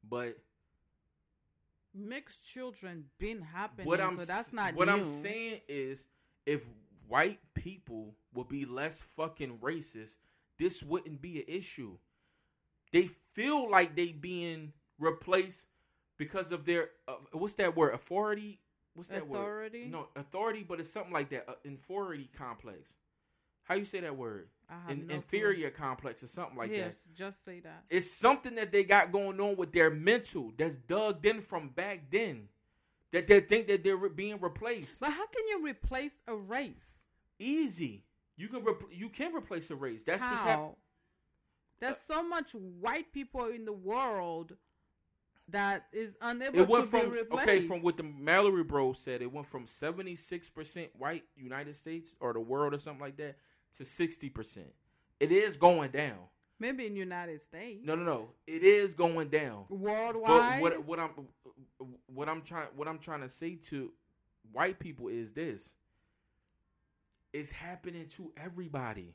but 0.02 0.36
Mixed 1.96 2.46
children 2.46 3.06
been 3.18 3.40
happening, 3.40 3.86
what 3.86 4.00
I'm 4.00 4.18
so 4.18 4.24
that's 4.26 4.52
not 4.52 4.74
what 4.74 4.88
I'm 4.88 5.04
saying 5.04 5.60
is 5.68 6.04
if 6.44 6.66
white 7.08 7.38
people 7.54 8.14
would 8.34 8.48
be 8.48 8.64
less 8.66 9.00
fucking 9.00 9.58
racist, 9.58 10.16
this 10.58 10.82
wouldn't 10.82 11.22
be 11.22 11.38
an 11.38 11.44
issue. 11.48 11.96
They 12.92 13.08
feel 13.32 13.70
like 13.70 13.96
they 13.96 14.12
being 14.12 14.72
replaced 14.98 15.66
because 16.18 16.52
of 16.52 16.66
their 16.66 16.90
uh, 17.08 17.14
what's 17.32 17.54
that 17.54 17.76
word 17.76 17.94
authority? 17.94 18.60
What's 18.94 19.08
that 19.10 19.28
word? 19.28 19.38
Authority? 19.38 19.88
No, 19.90 20.08
authority, 20.16 20.64
but 20.66 20.80
it's 20.80 20.90
something 20.90 21.12
like 21.12 21.30
that. 21.30 21.48
Uh, 21.48 21.54
inferiority 21.64 22.30
complex. 22.36 22.94
How 23.64 23.74
you 23.74 23.84
say 23.84 24.00
that 24.00 24.16
word? 24.16 24.48
In, 24.88 25.00
no 25.00 25.06
clue. 25.06 25.14
inferior 25.16 25.70
complex 25.70 26.22
or 26.22 26.26
something 26.26 26.56
like 26.56 26.70
yes, 26.72 26.94
that. 26.94 27.14
just 27.14 27.44
say 27.44 27.60
that. 27.60 27.84
It's 27.88 28.10
something 28.10 28.56
that 28.56 28.72
they 28.72 28.82
got 28.82 29.12
going 29.12 29.40
on 29.40 29.56
with 29.56 29.72
their 29.72 29.90
mental 29.90 30.52
that's 30.56 30.74
dug 30.74 31.24
in 31.24 31.40
from 31.40 31.68
back 31.68 32.10
then. 32.10 32.48
That 33.12 33.28
they 33.28 33.40
think 33.40 33.68
that 33.68 33.84
they're 33.84 33.96
re- 33.96 34.08
being 34.08 34.40
replaced. 34.40 35.00
But 35.00 35.10
how 35.10 35.26
can 35.28 35.46
you 35.48 35.64
replace 35.64 36.18
a 36.26 36.34
race? 36.34 37.04
Easy. 37.38 38.02
You 38.36 38.48
can 38.48 38.64
you 38.90 39.08
can 39.08 39.34
replace 39.34 39.70
a 39.70 39.76
race. 39.76 40.02
That's 40.02 40.22
what's 40.22 40.40
how? 40.40 40.46
happening. 40.46 40.76
There's 41.80 41.98
so 41.98 42.26
much 42.26 42.50
white 42.52 43.12
people 43.12 43.46
in 43.46 43.64
the 43.64 43.72
world 43.72 44.56
that 45.48 45.86
is 45.92 46.16
unable 46.20 46.58
It 46.58 46.68
went 46.68 46.84
to 46.84 46.90
from 46.90 47.10
be 47.10 47.18
replaced. 47.18 47.48
okay 47.48 47.60
from 47.60 47.82
what 47.82 47.96
the 47.96 48.02
Mallory 48.02 48.64
Bro 48.64 48.94
said. 48.94 49.22
It 49.22 49.32
went 49.32 49.46
from 49.46 49.66
seventy 49.66 50.16
six 50.16 50.50
percent 50.50 50.90
white 50.98 51.24
United 51.36 51.76
States 51.76 52.16
or 52.20 52.32
the 52.32 52.40
world 52.40 52.74
or 52.74 52.78
something 52.78 53.00
like 53.00 53.16
that 53.18 53.36
to 53.74 53.84
sixty 53.84 54.28
percent. 54.28 54.72
It 55.20 55.32
is 55.32 55.56
going 55.56 55.90
down. 55.92 56.18
maybe 56.58 56.86
in 56.86 56.94
United 56.96 57.40
States, 57.40 57.80
No, 57.84 57.94
no, 57.94 58.02
no. 58.04 58.28
It 58.46 58.62
is 58.62 58.94
going 58.94 59.28
down. 59.28 59.64
But 59.68 59.78
worldwide. 59.78 60.60
what 60.60 60.84
what 60.84 60.98
I'm 61.00 61.10
what 62.06 62.28
I'm 62.28 62.42
trying 62.42 62.68
what 62.76 62.88
I'm 62.88 62.98
trying 62.98 63.20
to 63.22 63.28
say 63.28 63.56
to 63.70 63.92
white 64.52 64.78
people 64.78 65.08
is 65.08 65.32
this. 65.32 65.72
It's 67.32 67.50
happening 67.50 68.06
to 68.16 68.32
everybody. 68.36 69.14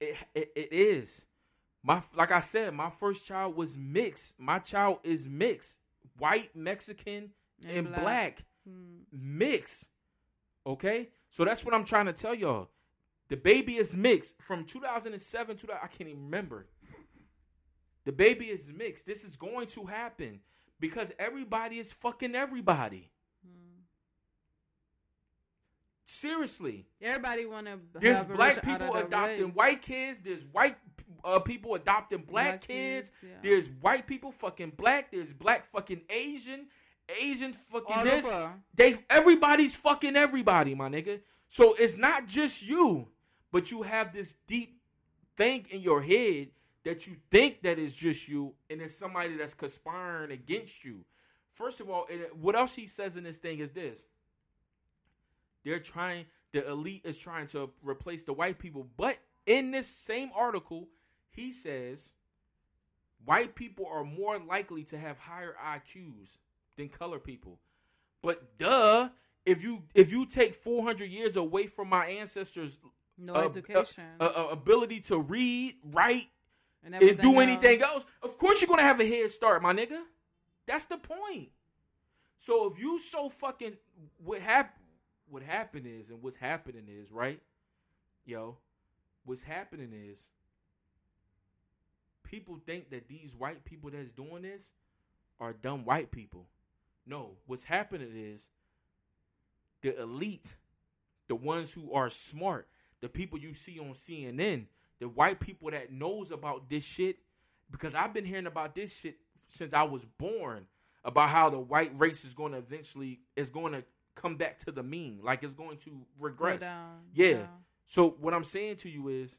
It 0.00 0.16
it, 0.34 0.52
it 0.56 0.72
is. 0.72 1.24
My 1.82 2.02
like 2.14 2.32
I 2.32 2.40
said, 2.40 2.74
my 2.74 2.90
first 2.90 3.24
child 3.24 3.56
was 3.56 3.76
mixed. 3.76 4.38
My 4.38 4.58
child 4.58 4.98
is 5.04 5.28
mixed. 5.28 5.78
White, 6.18 6.54
Mexican, 6.56 7.30
and, 7.66 7.76
And 7.76 7.86
black. 7.88 8.02
black. 8.02 8.44
Hmm. 8.66 8.98
Mixed. 9.12 9.88
Okay? 10.66 11.10
So 11.30 11.44
that's 11.44 11.64
what 11.64 11.74
I'm 11.74 11.84
trying 11.84 12.06
to 12.06 12.12
tell 12.12 12.34
y'all. 12.34 12.70
The 13.28 13.36
baby 13.36 13.76
is 13.76 13.96
mixed 13.96 14.40
from 14.40 14.64
2007 14.64 15.56
to 15.58 15.72
I 15.74 15.86
can't 15.88 16.10
even 16.10 16.24
remember. 16.24 16.66
The 18.04 18.12
baby 18.12 18.46
is 18.46 18.72
mixed. 18.72 19.04
This 19.04 19.24
is 19.24 19.34
going 19.36 19.66
to 19.68 19.84
happen 19.86 20.40
because 20.78 21.12
everybody 21.18 21.78
is 21.78 21.92
fucking 21.92 22.36
everybody. 22.36 23.10
Hmm. 23.44 23.80
Seriously. 26.04 26.86
Everybody 27.02 27.46
want 27.46 27.66
to. 27.66 27.78
There's 27.98 28.24
black 28.26 28.62
people 28.62 28.94
adopting 28.94 29.50
white 29.50 29.82
kids. 29.82 30.20
There's 30.22 30.44
white 30.52 30.76
uh, 31.24 31.40
people 31.40 31.74
adopting 31.74 32.18
black, 32.18 32.46
Black 32.46 32.60
kids. 32.60 33.10
kids, 33.10 33.12
yeah. 33.22 33.28
There's 33.42 33.68
white 33.68 34.06
people 34.06 34.30
fucking 34.30 34.72
black. 34.76 35.10
There's 35.10 35.32
black 35.32 35.64
fucking 35.66 36.02
Asian. 36.08 36.66
Asian 37.20 37.52
fucking 37.52 37.86
All 37.96 38.04
this. 38.04 38.24
over. 38.24 38.52
They 38.74 38.98
everybody's 39.10 39.74
fucking 39.74 40.16
everybody, 40.16 40.74
my 40.74 40.88
nigga. 40.88 41.20
So 41.48 41.74
it's 41.78 41.96
not 41.96 42.26
just 42.26 42.62
you, 42.62 43.08
but 43.56 43.70
you 43.70 43.84
have 43.84 44.12
this 44.12 44.34
deep 44.46 44.82
thing 45.34 45.64
in 45.70 45.80
your 45.80 46.02
head 46.02 46.48
that 46.84 47.06
you 47.06 47.16
think 47.30 47.62
that 47.62 47.78
is 47.78 47.94
just 47.94 48.28
you, 48.28 48.52
and 48.68 48.82
it's 48.82 48.94
somebody 48.94 49.34
that's 49.34 49.54
conspiring 49.54 50.30
against 50.30 50.84
you. 50.84 51.06
First 51.54 51.80
of 51.80 51.88
all, 51.88 52.04
it, 52.10 52.36
what 52.36 52.54
else 52.54 52.74
he 52.74 52.86
says 52.86 53.16
in 53.16 53.24
this 53.24 53.38
thing 53.38 53.60
is 53.60 53.70
this: 53.70 53.98
they're 55.64 55.80
trying, 55.80 56.26
the 56.52 56.68
elite 56.68 57.00
is 57.06 57.18
trying 57.18 57.46
to 57.46 57.70
replace 57.82 58.24
the 58.24 58.34
white 58.34 58.58
people. 58.58 58.88
But 58.94 59.16
in 59.46 59.70
this 59.70 59.86
same 59.88 60.32
article, 60.34 60.88
he 61.30 61.50
says 61.50 62.10
white 63.24 63.54
people 63.54 63.86
are 63.90 64.04
more 64.04 64.38
likely 64.38 64.84
to 64.84 64.98
have 64.98 65.16
higher 65.16 65.56
IQs 65.66 66.36
than 66.76 66.90
color 66.90 67.18
people. 67.18 67.58
But 68.20 68.58
duh, 68.58 69.08
if 69.46 69.62
you 69.62 69.84
if 69.94 70.12
you 70.12 70.26
take 70.26 70.54
400 70.54 71.08
years 71.08 71.36
away 71.36 71.68
from 71.68 71.88
my 71.88 72.04
ancestors' 72.04 72.78
No 73.18 73.34
uh, 73.34 73.44
education. 73.44 74.04
uh, 74.20 74.24
uh, 74.24 74.48
ability 74.50 75.00
to 75.00 75.18
read, 75.18 75.76
write, 75.84 76.28
and, 76.84 76.94
and 76.94 77.18
do 77.18 77.40
anything 77.40 77.82
else. 77.82 77.94
else, 77.94 78.04
of 78.22 78.38
course 78.38 78.60
you're 78.60 78.68
gonna 78.68 78.82
have 78.82 79.00
a 79.00 79.06
head 79.06 79.30
start, 79.30 79.62
my 79.62 79.72
nigga. 79.72 80.02
That's 80.66 80.86
the 80.86 80.98
point. 80.98 81.50
So 82.38 82.70
if 82.70 82.78
you 82.78 82.98
so 82.98 83.28
fucking 83.28 83.76
what 84.18 84.40
hap- 84.40 84.78
what 85.28 85.42
happened 85.42 85.86
is 85.86 86.10
and 86.10 86.22
what's 86.22 86.36
happening 86.36 86.84
is 86.88 87.10
right, 87.10 87.40
yo, 88.24 88.58
what's 89.24 89.42
happening 89.42 89.92
is 89.92 90.30
people 92.22 92.60
think 92.66 92.90
that 92.90 93.08
these 93.08 93.34
white 93.34 93.64
people 93.64 93.90
that's 93.90 94.10
doing 94.10 94.42
this 94.42 94.72
are 95.40 95.52
dumb 95.52 95.84
white 95.84 96.10
people. 96.10 96.46
No, 97.06 97.32
what's 97.46 97.64
happening 97.64 98.10
is 98.14 98.48
the 99.80 100.00
elite, 100.00 100.56
the 101.28 101.36
ones 101.36 101.72
who 101.72 101.92
are 101.92 102.10
smart, 102.10 102.66
the 103.06 103.10
people 103.10 103.38
you 103.38 103.54
see 103.54 103.78
on 103.78 103.90
CNN, 103.92 104.66
the 104.98 105.08
white 105.08 105.38
people 105.38 105.70
that 105.70 105.92
knows 105.92 106.32
about 106.32 106.68
this 106.68 106.82
shit 106.84 107.18
because 107.70 107.94
I've 107.94 108.12
been 108.12 108.24
hearing 108.24 108.46
about 108.46 108.74
this 108.74 108.98
shit 108.98 109.16
since 109.46 109.72
I 109.72 109.84
was 109.84 110.04
born 110.18 110.66
about 111.04 111.28
how 111.28 111.48
the 111.50 111.58
white 111.60 111.92
race 111.96 112.24
is 112.24 112.34
going 112.34 112.50
to 112.50 112.58
eventually 112.58 113.20
is 113.36 113.48
going 113.48 113.74
to 113.74 113.84
come 114.16 114.34
back 114.34 114.58
to 114.58 114.72
the 114.72 114.82
mean, 114.82 115.20
like 115.22 115.44
it's 115.44 115.54
going 115.54 115.76
to 115.78 116.04
regress. 116.18 116.60
down, 116.60 117.02
Yeah. 117.14 117.46
So 117.84 118.16
what 118.20 118.34
I'm 118.34 118.42
saying 118.42 118.76
to 118.78 118.90
you 118.90 119.06
is 119.06 119.38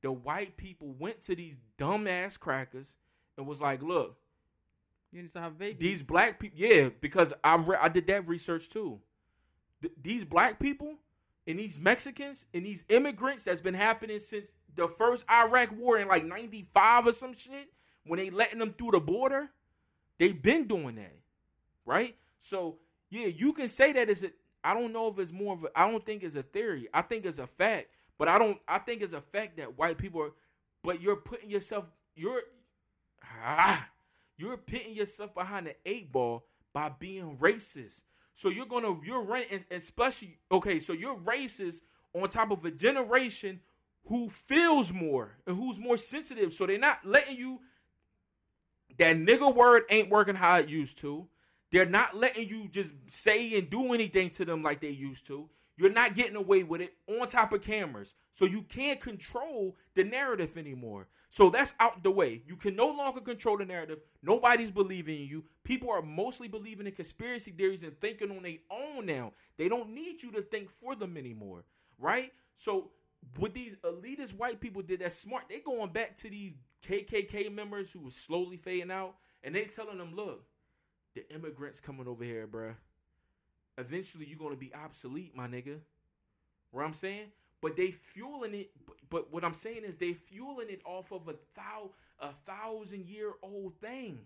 the 0.00 0.10
white 0.10 0.56
people 0.56 0.94
went 0.98 1.22
to 1.24 1.36
these 1.36 1.56
dumbass 1.78 2.40
crackers 2.40 2.96
and 3.36 3.46
was 3.46 3.60
like, 3.60 3.82
"Look, 3.82 4.16
You 5.12 5.20
need 5.20 5.32
to 5.34 5.40
have 5.40 5.58
babies. 5.58 5.78
these 5.80 6.02
black 6.02 6.38
people, 6.38 6.58
yeah, 6.58 6.88
because 7.00 7.34
I 7.44 7.56
re- 7.56 7.76
I 7.78 7.90
did 7.90 8.06
that 8.06 8.26
research 8.26 8.70
too. 8.70 9.00
Th- 9.82 9.92
these 10.00 10.24
black 10.24 10.58
people 10.58 10.94
and 11.48 11.58
these 11.58 11.80
Mexicans 11.80 12.44
and 12.54 12.64
these 12.64 12.84
immigrants 12.88 13.42
that's 13.42 13.60
been 13.60 13.74
happening 13.74 14.20
since 14.20 14.52
the 14.76 14.86
first 14.86 15.24
Iraq 15.28 15.72
war 15.72 15.98
in 15.98 16.06
like 16.06 16.24
'95 16.24 17.08
or 17.08 17.12
some 17.12 17.34
shit 17.34 17.72
when 18.08 18.18
they 18.18 18.30
letting 18.30 18.58
them 18.58 18.74
through 18.76 18.92
the 18.92 19.00
border, 19.00 19.50
they've 20.18 20.40
been 20.40 20.66
doing 20.66 20.96
that, 20.96 21.16
right? 21.84 22.16
So 22.38 22.78
yeah, 23.10 23.26
you 23.26 23.52
can 23.52 23.68
say 23.68 23.92
that 23.92 24.08
as 24.08 24.22
a. 24.22 24.30
I 24.64 24.74
don't 24.74 24.92
know 24.92 25.08
if 25.08 25.18
it's 25.18 25.32
more 25.32 25.54
of 25.54 25.64
a. 25.64 25.78
I 25.78 25.90
don't 25.90 26.04
think 26.04 26.22
it's 26.22 26.36
a 26.36 26.42
theory. 26.42 26.88
I 26.92 27.02
think 27.02 27.24
it's 27.24 27.38
a 27.38 27.46
fact, 27.46 27.88
but 28.18 28.28
I 28.28 28.38
don't. 28.38 28.58
I 28.68 28.78
think 28.78 29.02
it's 29.02 29.14
a 29.14 29.20
fact 29.20 29.56
that 29.56 29.78
white 29.78 29.98
people 29.98 30.22
are. 30.22 30.32
But 30.82 31.00
you're 31.00 31.16
putting 31.16 31.50
yourself. 31.50 31.86
You're. 32.14 32.42
Ah, 33.42 33.88
you're 34.36 34.56
pitting 34.56 34.94
yourself 34.94 35.34
behind 35.34 35.66
the 35.66 35.76
eight 35.84 36.12
ball 36.12 36.44
by 36.72 36.88
being 36.88 37.36
racist. 37.38 38.02
So 38.38 38.50
you're 38.50 38.66
gonna 38.66 38.96
you're 39.04 39.22
running, 39.22 39.64
especially 39.68 40.38
okay. 40.52 40.78
So 40.78 40.92
you're 40.92 41.16
racist 41.16 41.80
on 42.14 42.28
top 42.28 42.52
of 42.52 42.64
a 42.64 42.70
generation 42.70 43.58
who 44.06 44.28
feels 44.28 44.92
more 44.92 45.38
and 45.44 45.56
who's 45.56 45.80
more 45.80 45.96
sensitive. 45.96 46.52
So 46.52 46.64
they're 46.64 46.78
not 46.78 47.00
letting 47.04 47.36
you. 47.36 47.58
That 48.96 49.16
nigga 49.16 49.52
word 49.52 49.82
ain't 49.90 50.08
working 50.08 50.36
how 50.36 50.58
it 50.58 50.68
used 50.68 50.98
to. 50.98 51.26
They're 51.72 51.84
not 51.84 52.16
letting 52.16 52.48
you 52.48 52.68
just 52.68 52.90
say 53.08 53.58
and 53.58 53.68
do 53.68 53.92
anything 53.92 54.30
to 54.30 54.44
them 54.44 54.62
like 54.62 54.80
they 54.80 54.90
used 54.90 55.26
to. 55.26 55.48
You're 55.78 55.92
not 55.92 56.14
getting 56.14 56.36
away 56.36 56.64
with 56.64 56.80
it 56.80 56.94
on 57.06 57.28
top 57.28 57.52
of 57.52 57.62
cameras. 57.62 58.14
So 58.32 58.44
you 58.44 58.62
can't 58.62 59.00
control 59.00 59.76
the 59.94 60.02
narrative 60.02 60.58
anymore. 60.58 61.06
So 61.30 61.50
that's 61.50 61.74
out 61.78 62.02
the 62.02 62.10
way. 62.10 62.42
You 62.46 62.56
can 62.56 62.74
no 62.74 62.88
longer 62.88 63.20
control 63.20 63.58
the 63.58 63.64
narrative. 63.64 64.00
Nobody's 64.22 64.72
believing 64.72 65.22
in 65.22 65.28
you. 65.28 65.44
People 65.62 65.90
are 65.90 66.02
mostly 66.02 66.48
believing 66.48 66.86
in 66.86 66.92
conspiracy 66.92 67.52
theories 67.52 67.84
and 67.84 67.98
thinking 68.00 68.30
on 68.30 68.42
their 68.42 68.56
own 68.70 69.06
now. 69.06 69.32
They 69.56 69.68
don't 69.68 69.94
need 69.94 70.22
you 70.22 70.32
to 70.32 70.42
think 70.42 70.70
for 70.70 70.96
them 70.96 71.16
anymore. 71.16 71.64
Right? 71.96 72.32
So 72.56 72.90
what 73.36 73.54
these 73.54 73.76
elitist 73.84 74.36
white 74.36 74.60
people 74.60 74.82
did 74.82 75.00
that's 75.00 75.16
smart, 75.16 75.44
they 75.48 75.60
going 75.60 75.92
back 75.92 76.16
to 76.18 76.30
these 76.30 76.54
KKK 76.88 77.52
members 77.52 77.92
who 77.92 78.00
was 78.00 78.16
slowly 78.16 78.56
fading 78.56 78.90
out, 78.90 79.14
and 79.42 79.54
they 79.54 79.64
telling 79.64 79.98
them, 79.98 80.14
look, 80.14 80.44
the 81.14 81.28
immigrants 81.32 81.80
coming 81.80 82.08
over 82.08 82.24
here, 82.24 82.46
bruh. 82.46 82.74
Eventually, 83.78 84.26
you're 84.26 84.38
gonna 84.40 84.56
be 84.56 84.74
obsolete, 84.74 85.36
my 85.36 85.48
nigga. 85.48 85.80
What 86.72 86.84
I'm 86.84 86.94
saying? 86.94 87.28
But 87.62 87.76
they 87.76 87.92
fueling 87.92 88.54
it. 88.54 88.72
But, 89.10 89.32
what 89.32 89.44
I'm 89.44 89.54
saying 89.54 89.84
is 89.84 89.98
they 89.98 90.14
fueling 90.14 90.68
it 90.70 90.82
off 90.86 91.12
of 91.12 91.28
a 91.28 91.36
thou 91.56 91.92
a 92.20 92.30
thousand 92.46 93.06
year 93.06 93.32
old 93.42 93.74
thing. 93.80 94.20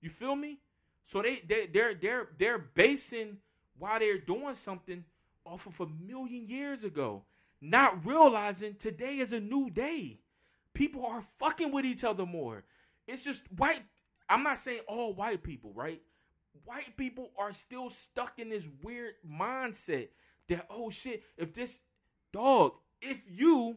You 0.00 0.10
feel 0.10 0.36
me? 0.36 0.58
So 1.02 1.22
they 1.22 1.40
they 1.40 1.66
they're 1.66 1.94
they're 1.94 2.28
they're 2.38 2.58
basing 2.58 3.38
why 3.78 3.98
they're 4.00 4.18
doing 4.18 4.54
something 4.54 5.04
off 5.44 5.66
of 5.66 5.80
a 5.80 5.86
million 5.86 6.48
years 6.48 6.84
ago. 6.84 7.24
not 7.60 8.06
realizing 8.06 8.74
today 8.76 9.18
is 9.18 9.32
a 9.32 9.40
new 9.40 9.70
day. 9.70 10.20
People 10.74 11.06
are 11.06 11.22
fucking 11.38 11.72
with 11.72 11.84
each 11.86 12.04
other 12.04 12.26
more. 12.26 12.64
It's 13.06 13.24
just 13.24 13.42
white. 13.56 13.82
I'm 14.28 14.42
not 14.44 14.58
saying 14.58 14.82
all 14.88 15.14
white 15.14 15.42
people, 15.42 15.72
right? 15.74 16.02
White 16.64 16.96
people 16.96 17.30
are 17.38 17.52
still 17.52 17.90
stuck 17.90 18.38
in 18.38 18.50
this 18.50 18.68
weird 18.82 19.14
mindset 19.28 20.08
that 20.48 20.66
oh 20.70 20.90
shit, 20.90 21.22
if 21.36 21.54
this 21.54 21.80
dog, 22.32 22.72
if 23.00 23.22
you 23.30 23.76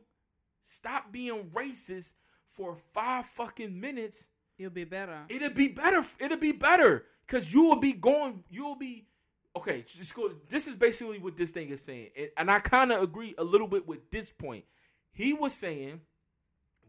stop 0.64 1.12
being 1.12 1.50
racist 1.54 2.14
for 2.48 2.76
five 2.94 3.26
fucking 3.26 3.80
minutes, 3.80 4.28
You'll 4.58 4.70
be 4.70 4.84
better. 4.84 5.22
it'll 5.30 5.50
be 5.50 5.68
better. 5.68 6.06
It'll 6.20 6.38
be 6.38 6.52
better 6.52 7.06
because 7.26 7.52
you 7.54 7.64
will 7.64 7.80
be 7.80 7.94
going. 7.94 8.44
You'll 8.50 8.76
be 8.76 9.08
okay. 9.56 9.84
Go. 10.16 10.32
This 10.48 10.68
is 10.68 10.76
basically 10.76 11.20
what 11.20 11.36
this 11.38 11.52
thing 11.52 11.70
is 11.70 11.82
saying, 11.82 12.10
and, 12.18 12.30
and 12.38 12.52
I 12.52 12.60
kind 12.60 12.92
of 12.92 13.02
agree 13.02 13.34
a 13.38 13.44
little 13.44 13.68
bit 13.68 13.88
with 13.88 14.12
this 14.12 14.32
point. 14.32 14.66
He 15.12 15.34
was 15.34 15.54
saying 15.54 16.02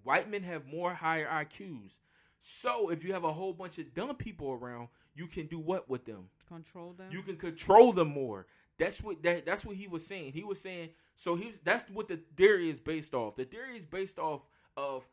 white 0.02 0.30
men 0.30 0.42
have 0.42 0.66
more 0.66 0.94
higher 0.94 1.26
IQs. 1.26 1.92
So 2.38 2.90
if 2.90 3.02
you 3.02 3.14
have 3.14 3.24
a 3.24 3.32
whole 3.32 3.54
bunch 3.54 3.78
of 3.78 3.94
dumb 3.94 4.14
people 4.16 4.50
around, 4.50 4.88
you 5.14 5.26
can 5.26 5.46
do 5.46 5.58
what 5.58 5.88
with 5.88 6.04
them? 6.04 6.28
Control 6.48 6.92
them. 6.92 7.08
You 7.10 7.22
can 7.22 7.36
control 7.36 7.92
them 7.92 8.08
more. 8.08 8.46
That's 8.78 9.02
what 9.02 9.22
that 9.22 9.46
that's 9.46 9.64
what 9.64 9.76
he 9.76 9.86
was 9.86 10.06
saying. 10.06 10.32
He 10.32 10.44
was 10.44 10.60
saying 10.60 10.90
so 11.14 11.36
he 11.36 11.46
was 11.46 11.60
that's 11.60 11.88
what 11.90 12.08
the 12.08 12.20
theory 12.36 12.70
is 12.70 12.80
based 12.80 13.14
off. 13.14 13.36
The 13.36 13.44
theory 13.44 13.76
is 13.76 13.86
based 13.86 14.18
off 14.18 14.44
of 14.76 15.06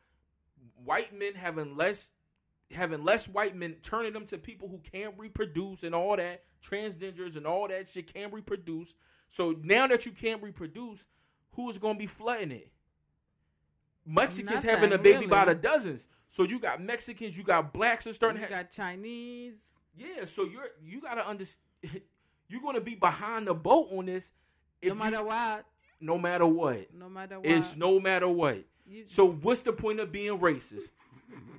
white 0.84 1.16
men 1.16 1.34
having 1.34 1.76
less 1.76 2.10
having 2.72 3.04
less 3.04 3.28
white 3.28 3.54
men 3.54 3.76
turning 3.82 4.12
them 4.12 4.26
to 4.26 4.38
people 4.38 4.68
who 4.68 4.80
can't 4.90 5.14
reproduce 5.16 5.82
and 5.82 5.94
all 5.94 6.16
that, 6.16 6.42
transgenders 6.64 7.36
and 7.36 7.46
all 7.46 7.68
that 7.68 7.88
shit 7.88 8.12
can't 8.12 8.32
reproduce. 8.32 8.94
So 9.28 9.54
now 9.62 9.86
that 9.86 10.06
you 10.06 10.12
can't 10.12 10.42
reproduce, 10.42 11.06
who's 11.52 11.78
gonna 11.78 11.98
be 11.98 12.06
flooding 12.06 12.50
it? 12.50 12.70
Mexicans 14.04 14.64
Nothing, 14.64 14.70
having 14.70 14.92
a 14.92 14.98
baby 14.98 15.18
really. 15.18 15.26
by 15.28 15.44
the 15.44 15.54
dozens. 15.54 16.08
So 16.26 16.42
you 16.42 16.58
got 16.58 16.82
Mexicans, 16.82 17.36
you 17.36 17.44
got 17.44 17.72
blacks 17.72 18.06
are 18.06 18.12
starting 18.12 18.40
you 18.40 18.48
to 18.48 18.54
have 18.54 18.64
got 18.64 18.72
Chinese. 18.72 19.76
Yeah, 19.96 20.24
so 20.26 20.44
you're 20.44 20.68
you 20.84 21.00
gotta 21.00 21.26
understand. 21.26 21.60
You're 22.48 22.60
gonna 22.60 22.80
be 22.82 22.94
behind 22.94 23.46
the 23.46 23.54
boat 23.54 23.88
on 23.92 24.06
this. 24.06 24.30
If 24.82 24.88
no 24.90 24.94
you- 25.04 25.10
matter 25.10 25.24
what. 25.24 25.64
no 26.00 26.18
matter 26.18 26.46
what. 26.46 26.92
No 26.94 27.08
matter 27.08 27.36
what. 27.38 27.46
It's 27.46 27.76
no 27.76 27.98
matter 27.98 28.28
what. 28.28 28.58
You- 28.86 29.04
So 29.06 29.26
what's 29.30 29.62
the 29.62 29.72
point 29.72 30.00
of 30.00 30.12
being 30.12 30.38
racist? 30.38 30.90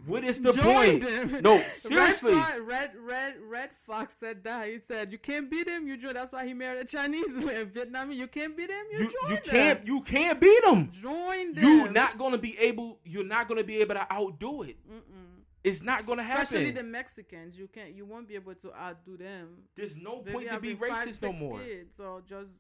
What 0.06 0.24
is 0.26 0.40
the 0.42 0.52
Join 0.52 0.64
point? 0.66 1.04
them. 1.32 1.42
No, 1.42 1.56
Red, 1.58 1.72
seriously. 1.72 2.34
Fo- 2.34 2.62
Red, 2.62 2.92
Red, 3.02 3.36
Redd 3.50 3.70
Foxx 3.88 4.16
said 4.20 4.44
that. 4.44 4.68
He 4.70 4.78
said 4.80 5.12
you 5.12 5.18
can't 5.18 5.50
beat 5.50 5.68
him. 5.68 5.88
You 5.88 5.98
join. 5.98 6.14
That's 6.14 6.32
why 6.34 6.46
he 6.46 6.54
married 6.54 6.82
a 6.82 6.86
Chinese 6.86 7.32
Vietnamese. 7.32 8.16
You 8.18 8.28
can't 8.28 8.56
beat 8.56 8.70
him. 8.70 8.84
You, 8.92 9.00
You 9.00 9.06
join 9.06 9.32
you 9.32 9.36
them. 9.38 9.44
can't 9.46 9.88
you 9.88 10.02
can't 10.02 10.40
beat 10.42 10.64
them. 10.64 10.92
join 10.92 11.54
them. 11.54 11.64
You're 11.64 11.92
not 11.92 12.18
gonna 12.20 12.38
be 12.38 12.56
able. 12.60 13.00
You're 13.06 13.24
not 13.26 13.48
gonna 13.48 13.64
be 13.64 13.78
able 13.78 13.96
to 13.96 14.14
outdo 14.14 14.64
it. 14.64 14.78
Mm-mm. 14.88 15.33
It's 15.64 15.82
not 15.82 16.06
gonna 16.06 16.24
happen. 16.24 16.44
Especially 16.44 16.72
the 16.72 16.84
Mexicans. 16.84 17.58
You 17.58 17.68
can't. 17.68 17.94
You 17.94 18.06
won't 18.06 18.28
be 18.28 18.36
able 18.36 18.56
to 18.56 18.74
outdo 18.74 19.18
them. 19.18 19.64
There's 19.76 19.96
no 19.96 20.22
They 20.22 20.34
point 20.34 20.50
to 20.50 20.60
be 20.60 20.76
having 20.76 20.90
five, 20.96 21.08
racist 21.08 21.22
no 21.22 21.34
more. 21.34 21.60
Kids, 21.60 21.96
so 21.96 22.22
just 22.28 22.52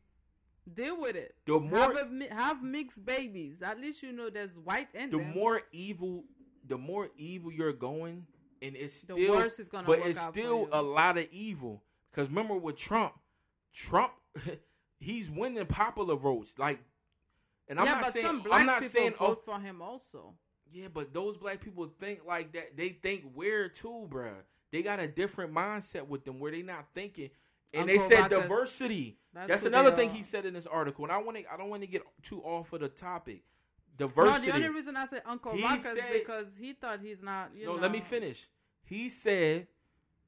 deal 0.71 0.99
with 1.01 1.15
it. 1.15 1.35
The 1.45 1.59
more 1.59 1.93
have, 1.93 1.97
a, 1.97 2.33
have 2.33 2.63
mixed 2.63 3.05
babies. 3.05 3.61
At 3.61 3.79
least 3.79 4.03
you 4.03 4.13
know 4.13 4.29
there's 4.29 4.57
white 4.57 4.87
and 4.95 5.11
the 5.11 5.17
them. 5.17 5.31
more 5.33 5.61
evil, 5.71 6.23
the 6.65 6.77
more 6.77 7.09
evil 7.17 7.51
you're 7.51 7.73
going, 7.73 8.25
and 8.61 8.75
it's 8.75 9.01
The 9.01 9.13
still, 9.15 9.35
worse 9.35 9.59
it's 9.59 9.69
gonna 9.69 9.85
but 9.85 9.99
work 9.99 10.07
it's 10.07 10.19
out 10.19 10.33
still 10.33 10.69
a 10.71 10.81
lot 10.81 11.17
of 11.17 11.27
evil. 11.31 11.83
Because 12.11 12.29
remember 12.29 12.55
with 12.55 12.77
Trump, 12.77 13.13
Trump, 13.73 14.13
he's 14.99 15.29
winning 15.29 15.65
popular 15.65 16.15
votes. 16.15 16.57
Like, 16.57 16.79
and 17.67 17.79
I'm 17.79 17.85
yeah, 17.85 17.93
not 17.95 18.13
saying, 18.13 18.25
some 18.25 18.39
black 18.41 18.61
I'm 18.61 18.65
not 18.65 18.83
saying, 18.83 19.13
oh, 19.19 19.27
vote 19.27 19.45
for 19.45 19.59
him 19.59 19.81
also. 19.81 20.35
Yeah, 20.73 20.87
but 20.93 21.13
those 21.13 21.37
black 21.37 21.61
people 21.61 21.89
think 21.99 22.21
like 22.27 22.53
that. 22.53 22.75
They 22.75 22.89
think 22.89 23.25
weird 23.35 23.75
too, 23.75 24.07
bruh. 24.09 24.33
They 24.71 24.81
got 24.81 24.99
a 24.99 25.07
different 25.07 25.53
mindset 25.53 26.07
with 26.07 26.25
them 26.25 26.39
where 26.39 26.51
they 26.51 26.63
not 26.63 26.87
thinking. 26.95 27.29
And 27.73 27.87
they 27.87 27.99
said 27.99 28.29
diversity. 28.29 29.17
That's 29.33 29.47
That's, 29.47 29.63
another 29.65 29.91
thing 29.91 30.11
he 30.11 30.21
said 30.23 30.45
in 30.45 30.53
this 30.53 30.67
article, 30.67 31.05
and 31.05 31.11
I 31.11 31.17
want 31.17 31.37
to, 31.37 31.43
I 31.51 31.57
don't 31.57 31.69
want 31.69 31.81
to 31.81 31.87
get 31.87 32.03
too 32.21 32.41
off 32.41 32.71
of 32.73 32.81
the 32.81 32.87
topic. 32.87 33.43
No, 33.99 34.07
Diversity. 34.07 34.47
the 34.47 34.55
only 34.55 34.69
reason 34.69 34.97
I 34.97 35.05
said 35.05 35.21
Uncle 35.25 35.53
He 35.53 35.63
Ruckus 35.63 35.83
said- 35.83 36.13
because 36.13 36.47
he 36.59 36.73
thought 36.73 36.99
he's 37.01 37.21
not. 37.21 37.51
You 37.55 37.67
no, 37.67 37.75
know, 37.75 37.81
let 37.81 37.91
me 37.91 37.99
finish. 37.99 38.47
He 38.83 39.09
said 39.09 39.67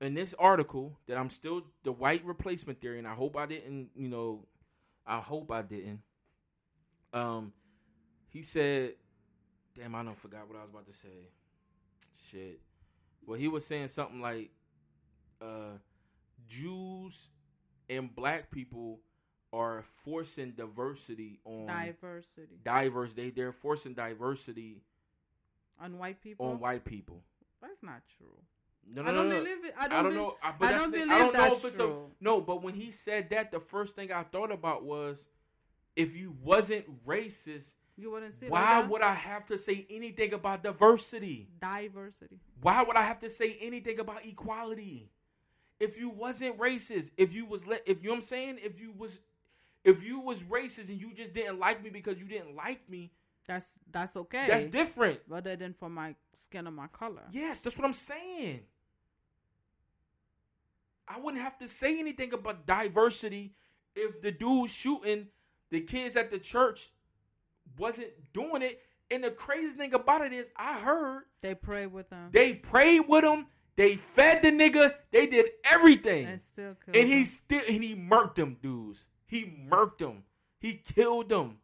in 0.01 0.13
this 0.13 0.33
article 0.37 0.97
that 1.07 1.17
I'm 1.17 1.29
still 1.29 1.63
the 1.83 1.91
white 1.91 2.23
replacement 2.25 2.81
theory, 2.81 2.99
and 2.99 3.07
I 3.07 3.13
hope 3.13 3.35
I 3.35 3.45
didn't, 3.45 3.89
you 3.95 4.07
know, 4.07 4.45
I 5.05 5.19
hope 5.19 5.51
I 5.51 5.61
didn't. 5.61 6.01
Um, 7.13 7.53
he 8.29 8.41
said, 8.41 8.93
"Damn, 9.75 9.95
I 9.95 10.03
don't 10.03 10.17
forgot 10.17 10.47
what 10.47 10.57
I 10.57 10.61
was 10.61 10.69
about 10.69 10.87
to 10.87 10.93
say." 10.93 11.29
Shit. 12.31 12.61
Well, 13.25 13.37
he 13.39 13.47
was 13.47 13.65
saying 13.65 13.87
something 13.89 14.21
like, 14.21 14.51
uh, 15.41 15.77
Jews 16.47 17.29
and 17.89 18.13
black 18.15 18.51
people 18.51 18.99
are 19.53 19.83
forcing 19.83 20.51
diversity 20.51 21.39
on 21.45 21.67
diversity 21.67 22.59
diverse. 22.63 23.13
They 23.13 23.29
they're 23.29 23.51
forcing 23.51 23.93
diversity 23.93 24.81
on 25.79 25.97
white 25.97 26.21
people. 26.21 26.45
on 26.47 26.59
white 26.59 26.85
people. 26.85 27.23
That's 27.61 27.81
not 27.81 28.01
true. 28.17 28.27
No, 28.87 29.01
no, 29.01 29.09
I 29.09 29.11
don't 29.13 29.29
no, 29.29 29.35
no. 29.37 29.43
believe 29.43 29.65
it. 29.65 29.73
I 29.79 29.85
I 29.85 29.87
don't, 29.87 30.03
don't, 30.03 30.11
be- 30.13 30.17
know. 30.19 30.35
I, 30.43 30.53
but 30.59 30.67
I 30.67 30.71
don't 30.77 30.91
believe 30.91 31.09
I 31.09 31.19
don't 31.19 31.33
know 31.33 31.41
that's 31.41 31.57
if 31.59 31.65
it's 31.65 31.75
true. 31.77 32.11
a 32.21 32.23
no. 32.23 32.41
But 32.41 32.61
when 32.61 32.73
he 32.75 32.91
said 32.91 33.29
that, 33.31 33.51
the 33.51 33.59
first 33.59 33.95
thing 33.95 34.11
I 34.11 34.23
thought 34.23 34.51
about 34.51 34.83
was, 34.83 35.27
if 35.95 36.15
you 36.15 36.35
wasn't 36.43 37.05
racist, 37.05 37.73
You 37.97 38.11
wouldn't 38.11 38.33
it 38.41 38.49
why 38.51 38.81
like 38.81 38.89
would 38.89 39.01
I 39.01 39.13
have 39.13 39.45
to 39.47 39.57
say 39.57 39.85
anything 39.89 40.33
about 40.33 40.63
diversity? 40.63 41.47
diversity? 41.61 42.39
Why 42.61 42.83
would 42.83 42.97
I 42.97 43.03
have 43.03 43.19
to 43.19 43.29
say 43.29 43.57
anything 43.61 43.99
about 43.99 44.25
equality? 44.25 45.11
If 45.79 45.97
you 45.97 46.09
wasn't 46.09 46.57
racist, 46.57 47.11
if 47.17 47.33
you 47.33 47.45
was 47.45 47.65
let, 47.65 47.81
if 47.87 47.97
you 48.01 48.07
know 48.07 48.11
what 48.11 48.15
I'm 48.17 48.21
saying, 48.21 48.59
if 48.63 48.79
you 48.79 48.93
was, 48.97 49.19
if 49.83 50.03
you 50.03 50.19
was 50.19 50.41
racist 50.43 50.89
and 50.89 50.99
you 50.99 51.13
just 51.13 51.33
didn't 51.33 51.59
like 51.59 51.83
me 51.83 51.89
because 51.89 52.17
you 52.17 52.25
didn't 52.25 52.55
like 52.55 52.89
me, 52.89 53.11
That's 53.47 53.77
that's 53.91 54.15
okay. 54.17 54.45
that's 54.47 54.67
different. 54.67 55.19
Rather 55.27 55.55
than 55.55 55.73
for 55.73 55.89
my 55.89 56.15
skin 56.33 56.67
or 56.67 56.71
my 56.71 56.87
color. 56.87 57.23
Yes, 57.31 57.61
that's 57.61 57.77
what 57.77 57.85
I'm 57.85 57.93
saying. 57.93 58.61
I 61.07 61.19
wouldn't 61.19 61.43
have 61.43 61.57
to 61.59 61.69
say 61.69 61.99
anything 61.99 62.33
about 62.33 62.65
diversity 62.65 63.53
if 63.95 64.21
the 64.21 64.31
dude 64.31 64.69
shooting 64.69 65.27
the 65.69 65.81
kids 65.81 66.15
at 66.15 66.31
the 66.31 66.39
church 66.39 66.89
wasn't 67.77 68.09
doing 68.33 68.61
it. 68.61 68.81
And 69.11 69.23
the 69.23 69.31
crazy 69.31 69.75
thing 69.75 69.93
about 69.93 70.21
it 70.25 70.33
is, 70.33 70.47
I 70.55 70.79
heard 70.79 71.23
They 71.41 71.53
prayed 71.53 71.87
with 71.87 72.09
them 72.09 72.29
they 72.31 72.55
prayed 72.55 73.01
with 73.07 73.23
him, 73.23 73.45
they 73.75 73.97
fed 73.97 74.41
the 74.41 74.49
nigga, 74.49 74.95
they 75.11 75.27
did 75.27 75.47
everything, 75.63 76.25
and 76.25 76.41
still 76.41 76.75
kill 76.83 76.99
and 76.99 77.07
he 77.07 77.17
them. 77.19 77.25
still 77.25 77.61
and 77.67 77.83
he 77.83 77.95
murked 77.95 78.35
them 78.35 78.57
dudes. 78.61 79.07
He 79.27 79.45
murked 79.69 79.99
them. 79.99 80.23
He 80.59 80.73
killed 80.75 81.29
them. 81.29 81.57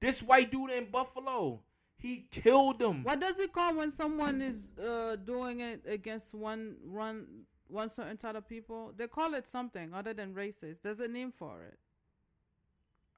This 0.00 0.22
white 0.22 0.50
dude 0.50 0.70
in 0.70 0.86
Buffalo, 0.90 1.60
he 1.96 2.26
killed 2.30 2.78
them. 2.78 3.04
What 3.04 3.20
does 3.20 3.38
it 3.38 3.52
call 3.52 3.74
when 3.76 3.90
someone 3.90 4.40
is 4.40 4.72
uh, 4.78 5.16
doing 5.16 5.60
it 5.60 5.82
against 5.86 6.34
one 6.34 6.76
one 6.84 7.26
one 7.68 7.90
certain 7.90 8.16
type 8.16 8.34
of 8.36 8.48
people? 8.48 8.92
They 8.96 9.06
call 9.08 9.34
it 9.34 9.46
something 9.46 9.92
other 9.92 10.14
than 10.14 10.34
racist. 10.34 10.82
There's 10.82 11.00
a 11.00 11.08
name 11.08 11.32
for 11.32 11.62
it. 11.62 11.78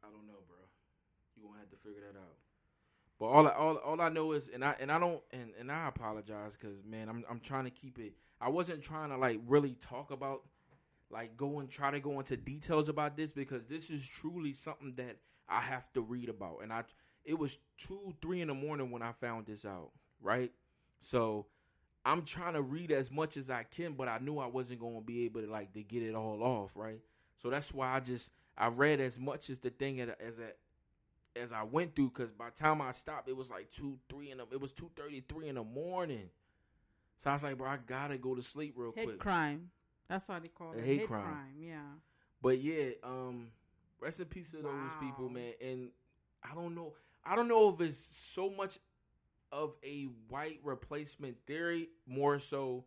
I 0.03 0.09
don't 0.09 0.27
know, 0.27 0.41
bro. 0.47 0.57
You 1.37 1.45
gonna 1.49 1.61
have 1.61 1.71
to 1.71 1.74
figure 1.85 2.01
that 2.01 2.19
out. 2.19 2.37
But 3.19 3.27
all 3.27 3.47
I, 3.47 3.51
all 3.53 3.77
all 3.77 4.01
I 4.01 4.09
know 4.09 4.33
is, 4.33 4.49
and 4.49 4.65
I 4.65 4.75
and 4.81 4.91
I 4.91 4.99
don't 4.99 5.23
and, 5.33 5.51
and 5.59 5.71
I 5.71 5.89
apologize 5.89 6.57
because 6.57 6.85
man, 6.85 7.09
I'm 7.09 7.25
I'm 7.31 7.41
trying 7.41 7.65
to 7.65 7.71
keep 7.71 7.99
it. 7.99 8.15
I 8.41 8.49
wasn't 8.49 8.83
trying 8.83 9.11
to 9.11 9.17
like 9.17 9.41
really 9.47 9.77
talk 9.81 10.11
about 10.11 10.43
like 11.11 11.37
go 11.37 11.61
and 11.61 11.71
try 11.71 11.91
to 11.91 12.01
go 12.01 12.19
into 12.19 12.37
details 12.37 12.89
about 12.89 13.17
this 13.17 13.33
because 13.33 13.65
this 13.67 13.91
is 13.91 14.07
truly 14.07 14.53
something 14.53 14.95
that 14.97 15.19
I 15.49 15.61
have 15.61 15.93
to 15.93 16.01
read 16.01 16.29
about. 16.29 16.59
And 16.63 16.73
I 16.73 16.85
it 17.25 17.39
was 17.39 17.59
two 17.79 18.15
three 18.21 18.41
in 18.41 18.49
the 18.49 18.55
morning 18.55 18.91
when 18.91 19.03
I 19.03 19.13
found 19.13 19.47
this 19.47 19.65
out, 19.65 19.93
right? 20.21 20.51
So 20.99 21.47
I'm 22.05 22.23
trying 22.23 22.55
to 22.55 22.63
read 22.63 22.91
as 22.91 23.11
much 23.11 23.37
as 23.37 23.49
I 23.49 23.63
can, 23.63 23.95
but 23.95 24.09
I 24.09 24.19
knew 24.19 24.39
I 24.39 24.47
wasn't 24.47 24.81
going 24.81 24.97
to 24.97 25.01
be 25.01 25.25
able 25.25 25.41
to 25.41 25.51
like 25.51 25.73
to 25.75 25.83
get 25.83 26.03
it 26.03 26.15
all 26.15 26.43
off, 26.43 26.73
right? 26.77 27.01
So 27.37 27.49
that's 27.49 27.73
why 27.73 27.95
I 27.95 28.01
just 28.01 28.31
I 28.57 28.69
read 28.69 29.01
as 29.01 29.19
much 29.19 29.51
as 29.51 29.59
the 29.59 29.71
thing 29.71 30.01
as 30.01 30.11
as 30.21 30.35
as 31.37 31.53
I 31.53 31.63
went 31.63 31.95
through 31.97 32.11
because 32.15 32.33
by 32.33 32.47
the 32.47 32.57
time 32.57 32.81
I 32.81 32.93
stopped, 32.93 33.29
it 33.29 33.37
was 33.37 33.51
like 33.51 33.71
two, 33.71 33.99
three 34.09 34.31
in 34.31 34.39
the 34.39 34.47
it 34.53 34.61
was 34.61 34.73
two 34.73 34.91
thirty 34.97 35.23
three 35.29 35.49
in 35.49 35.57
the 35.57 35.65
morning. 35.65 36.31
So 37.23 37.31
I 37.31 37.33
was 37.35 37.43
like, 37.45 37.57
bro, 37.59 37.69
I 37.69 37.79
gotta 37.87 38.19
go 38.19 38.35
to 38.35 38.43
sleep 38.43 38.75
real 38.77 38.93
Hate 38.95 39.07
quick. 39.07 39.19
crime. 39.19 39.71
That's 40.09 40.29
what 40.29 40.43
they 40.43 40.49
call 40.49 40.73
it. 40.73 40.85
hate 40.85 41.07
crime. 41.07 41.55
Yeah. 41.59 41.79
But 42.43 42.61
yeah, 42.61 42.91
um, 43.03 43.49
rest 44.01 44.21
in 44.21 44.27
peace 44.27 44.51
to 44.51 44.59
those 44.59 44.91
people, 45.01 45.31
man. 45.31 45.53
And 45.63 45.89
I 46.43 46.55
don't 46.55 46.75
know, 46.75 46.93
I 47.25 47.35
don't 47.35 47.49
know 47.49 47.71
if 47.71 47.81
it's 47.81 47.99
so 48.35 48.51
much 48.51 48.79
of 49.51 49.75
a 49.83 50.09
white 50.29 50.61
replacement 50.63 51.37
theory, 51.47 51.89
more 52.07 52.39
so. 52.39 52.85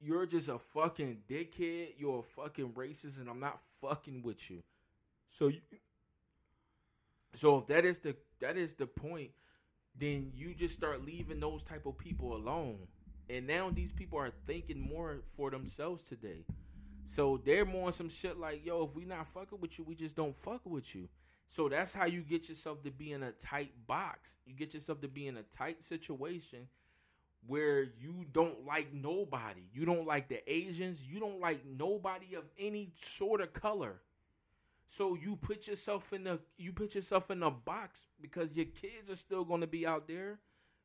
You're 0.00 0.26
just 0.26 0.50
a 0.50 0.58
fucking 0.58 1.20
dickhead. 1.30 1.94
You're 1.96 2.18
a 2.18 2.22
fucking 2.22 2.72
racist, 2.72 3.18
and 3.18 3.28
I'm 3.30 3.40
not 3.40 3.58
fucking 3.80 4.22
with 4.22 4.50
you. 4.50 4.62
So 5.30 5.48
you, 5.48 5.60
So 7.34 7.58
if 7.58 7.66
that 7.66 7.84
is 7.84 7.98
the 7.98 8.16
that 8.40 8.56
is 8.56 8.74
the 8.74 8.86
point, 8.86 9.30
then 9.96 10.32
you 10.34 10.54
just 10.54 10.74
start 10.74 11.04
leaving 11.04 11.40
those 11.40 11.62
type 11.62 11.86
of 11.86 11.98
people 11.98 12.34
alone. 12.34 12.78
And 13.28 13.46
now 13.46 13.70
these 13.70 13.92
people 13.92 14.18
are 14.18 14.32
thinking 14.46 14.78
more 14.78 15.22
for 15.36 15.50
themselves 15.50 16.02
today. 16.02 16.44
So 17.04 17.40
they're 17.44 17.64
more 17.64 17.92
some 17.92 18.08
shit 18.08 18.38
like, 18.38 18.64
yo, 18.64 18.84
if 18.84 18.96
we 18.96 19.04
not 19.04 19.28
fucking 19.28 19.60
with 19.60 19.78
you, 19.78 19.84
we 19.84 19.94
just 19.94 20.16
don't 20.16 20.36
fuck 20.36 20.62
with 20.64 20.94
you. 20.94 21.08
So 21.48 21.68
that's 21.68 21.94
how 21.94 22.06
you 22.06 22.22
get 22.22 22.48
yourself 22.48 22.82
to 22.82 22.90
be 22.90 23.12
in 23.12 23.22
a 23.22 23.32
tight 23.32 23.72
box. 23.86 24.36
You 24.46 24.54
get 24.54 24.74
yourself 24.74 25.00
to 25.02 25.08
be 25.08 25.26
in 25.26 25.36
a 25.36 25.42
tight 25.42 25.84
situation 25.84 26.68
where 27.46 27.82
you 27.82 28.24
don't 28.32 28.64
like 28.66 28.92
nobody. 28.92 29.68
You 29.72 29.84
don't 29.84 30.06
like 30.06 30.28
the 30.28 30.40
Asians. 30.50 31.04
You 31.04 31.20
don't 31.20 31.40
like 31.40 31.64
nobody 31.66 32.34
of 32.34 32.44
any 32.58 32.92
sort 32.94 33.40
of 33.42 33.52
color. 33.52 34.00
So 34.96 35.16
you 35.16 35.34
put 35.34 35.66
yourself 35.66 36.12
in 36.12 36.24
a 36.28 36.38
you 36.56 36.72
put 36.72 36.94
yourself 36.94 37.28
in 37.28 37.42
a 37.42 37.50
box 37.50 38.06
because 38.20 38.54
your 38.54 38.66
kids 38.66 39.10
are 39.10 39.16
still 39.16 39.44
gonna 39.44 39.66
be 39.66 39.84
out 39.84 40.06
there. 40.06 40.38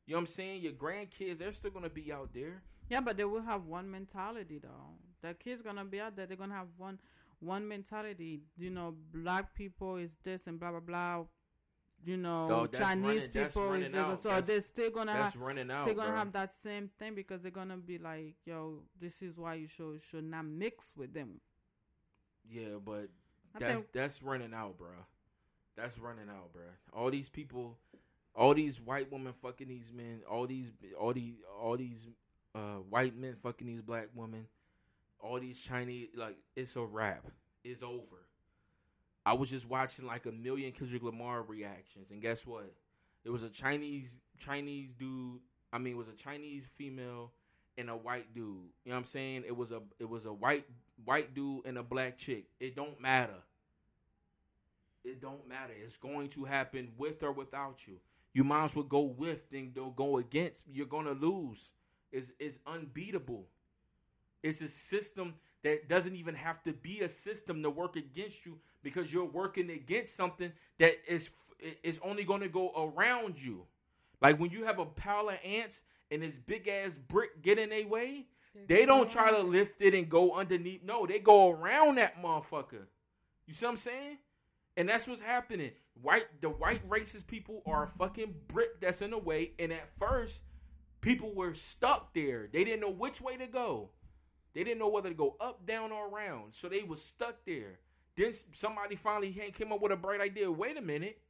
You 0.06 0.14
know 0.14 0.18
what 0.18 0.20
I'm 0.22 0.26
saying? 0.26 0.62
Your 0.62 0.72
grandkids, 0.72 1.38
they're 1.38 1.52
still 1.52 1.70
gonna 1.70 1.88
be 1.90 2.12
out 2.12 2.30
there. 2.34 2.62
Yeah, 2.88 3.02
but 3.02 3.16
they 3.16 3.24
will 3.24 3.42
have 3.42 3.66
one 3.66 3.88
mentality 3.88 4.58
though. 4.58 4.96
The 5.22 5.34
kids 5.34 5.62
gonna 5.62 5.84
be 5.84 6.00
out 6.00 6.16
there. 6.16 6.26
They're 6.26 6.36
gonna 6.36 6.56
have 6.56 6.70
one 6.76 6.98
one 7.38 7.68
mentality. 7.68 8.40
You 8.58 8.70
know, 8.70 8.96
black 9.12 9.54
people 9.54 9.94
is 9.94 10.16
this 10.24 10.48
and 10.48 10.58
blah 10.58 10.72
blah 10.72 10.80
blah. 10.80 11.24
You 12.02 12.16
know, 12.16 12.48
No, 12.48 12.66
Chinese 12.66 13.28
running- 13.28 13.30
people 13.46 13.72
is 13.74 13.92
this. 13.92 14.22
So 14.22 14.28
That's- 14.30 14.46
they're 14.48 14.60
still 14.62 14.90
gonna 14.90 15.12
have 15.12 15.24
That's 15.26 15.36
running 15.36 15.70
out. 15.70 15.82
still 15.82 15.94
gonna 15.94 16.08
bro. 16.08 16.18
have 16.18 16.32
that 16.32 16.50
same 16.52 16.88
thing 16.98 17.14
because 17.14 17.42
they're 17.42 17.52
gonna 17.52 17.76
be 17.76 17.98
like, 17.98 18.34
yo, 18.44 18.82
this 18.98 19.22
is 19.22 19.38
why 19.38 19.54
you 19.54 19.68
should 19.68 20.02
should 20.02 20.24
not 20.24 20.46
mix 20.46 20.96
with 20.96 21.12
them. 21.12 21.40
Yeah, 22.44 22.78
but 22.82 23.10
that's 23.58 23.72
think 23.72 23.92
that's 23.92 24.22
running 24.22 24.54
out, 24.54 24.78
bro. 24.78 24.88
That's 25.76 25.98
running 25.98 26.28
out, 26.28 26.52
bro. 26.52 26.62
All 26.92 27.10
these 27.10 27.28
people, 27.28 27.78
all 28.34 28.54
these 28.54 28.80
white 28.80 29.10
women 29.10 29.32
fucking 29.32 29.68
these 29.68 29.92
men, 29.94 30.20
all 30.30 30.46
these 30.46 30.72
all 30.98 31.12
these 31.12 31.34
all 31.60 31.76
these 31.76 32.06
uh, 32.54 32.78
white 32.88 33.16
men 33.16 33.36
fucking 33.42 33.66
these 33.66 33.82
black 33.82 34.08
women, 34.14 34.46
all 35.20 35.40
these 35.40 35.60
Chinese 35.60 36.08
like 36.16 36.36
it's 36.56 36.76
a 36.76 36.84
wrap. 36.84 37.24
It's 37.64 37.82
over. 37.82 38.26
I 39.24 39.34
was 39.34 39.50
just 39.50 39.68
watching 39.68 40.06
like 40.06 40.26
a 40.26 40.32
million 40.32 40.72
Kendrick 40.72 41.02
Lamar 41.02 41.42
reactions, 41.42 42.10
and 42.10 42.22
guess 42.22 42.46
what? 42.46 42.72
It 43.24 43.30
was 43.30 43.42
a 43.42 43.50
Chinese 43.50 44.16
Chinese 44.38 44.90
dude. 44.98 45.40
I 45.72 45.78
mean, 45.78 45.94
it 45.94 45.96
was 45.96 46.08
a 46.08 46.16
Chinese 46.16 46.64
female 46.74 47.32
and 47.78 47.90
a 47.90 47.96
white 47.96 48.34
dude. 48.34 48.44
You 48.44 48.90
know 48.90 48.92
what 48.92 48.98
I'm 48.98 49.04
saying? 49.04 49.44
It 49.46 49.56
was 49.56 49.72
a 49.72 49.82
it 49.98 50.08
was 50.08 50.26
a 50.26 50.32
white 50.32 50.64
white 51.04 51.34
dude 51.34 51.66
and 51.66 51.78
a 51.78 51.82
black 51.82 52.16
chick. 52.16 52.46
It 52.58 52.76
don't 52.76 53.00
matter. 53.00 53.42
It 55.04 55.20
don't 55.20 55.48
matter. 55.48 55.72
It's 55.82 55.96
going 55.96 56.28
to 56.30 56.44
happen 56.44 56.92
with 56.98 57.22
or 57.22 57.32
without 57.32 57.86
you. 57.86 57.98
You 58.32 58.44
might 58.44 58.64
as 58.64 58.76
well 58.76 58.84
go 58.84 59.00
with 59.00 59.50
than 59.50 59.72
don't 59.72 59.96
go 59.96 60.18
against. 60.18 60.64
You're 60.70 60.86
gonna 60.86 61.12
lose. 61.12 61.72
It's 62.12 62.32
it's 62.38 62.58
unbeatable. 62.66 63.46
It's 64.42 64.60
a 64.60 64.68
system 64.68 65.34
that 65.62 65.88
doesn't 65.88 66.16
even 66.16 66.34
have 66.34 66.62
to 66.64 66.72
be 66.72 67.00
a 67.00 67.08
system 67.08 67.62
to 67.62 67.70
work 67.70 67.96
against 67.96 68.46
you 68.46 68.58
because 68.82 69.12
you're 69.12 69.24
working 69.24 69.70
against 69.70 70.16
something 70.16 70.52
that 70.78 70.94
is 71.06 71.30
is 71.82 72.00
only 72.02 72.24
going 72.24 72.40
to 72.40 72.48
go 72.48 72.92
around 72.96 73.40
you. 73.40 73.66
Like 74.20 74.38
when 74.38 74.50
you 74.50 74.64
have 74.64 74.78
a 74.78 74.86
pile 74.86 75.28
of 75.28 75.38
ants 75.44 75.82
and 76.10 76.22
this 76.22 76.36
big 76.36 76.68
ass 76.68 76.94
brick 76.94 77.42
get 77.42 77.58
in 77.58 77.70
their 77.70 77.86
way, 77.86 78.26
they 78.66 78.84
don't 78.84 79.08
try 79.08 79.30
to 79.30 79.40
lift 79.40 79.80
it 79.82 79.94
and 79.94 80.08
go 80.08 80.32
underneath. 80.32 80.82
No, 80.84 81.06
they 81.06 81.18
go 81.18 81.50
around 81.50 81.98
that 81.98 82.22
motherfucker. 82.22 82.86
You 83.46 83.54
see 83.54 83.64
what 83.64 83.72
I'm 83.72 83.76
saying? 83.76 84.18
And 84.76 84.88
that's 84.88 85.06
what's 85.06 85.20
happening. 85.20 85.72
White 86.00 86.40
the 86.40 86.48
white 86.48 86.88
racist 86.88 87.26
people 87.26 87.62
are 87.66 87.84
a 87.84 87.88
fucking 87.88 88.34
brick 88.48 88.80
that's 88.80 89.02
in 89.02 89.10
the 89.10 89.18
way. 89.18 89.52
And 89.58 89.72
at 89.72 89.96
first, 89.98 90.42
people 91.00 91.34
were 91.34 91.54
stuck 91.54 92.14
there. 92.14 92.48
They 92.52 92.64
didn't 92.64 92.80
know 92.80 92.90
which 92.90 93.20
way 93.20 93.36
to 93.36 93.46
go. 93.46 93.90
They 94.54 94.64
didn't 94.64 94.80
know 94.80 94.88
whether 94.88 95.10
to 95.10 95.14
go 95.14 95.36
up, 95.40 95.66
down, 95.66 95.92
or 95.92 96.08
around. 96.08 96.54
So 96.54 96.68
they 96.68 96.82
was 96.82 97.02
stuck 97.02 97.44
there. 97.46 97.78
Then 98.16 98.32
somebody 98.52 98.96
finally 98.96 99.32
came 99.54 99.72
up 99.72 99.80
with 99.80 99.92
a 99.92 99.96
bright 99.96 100.20
idea. 100.20 100.50
Wait 100.50 100.76
a 100.76 100.82
minute. 100.82 101.20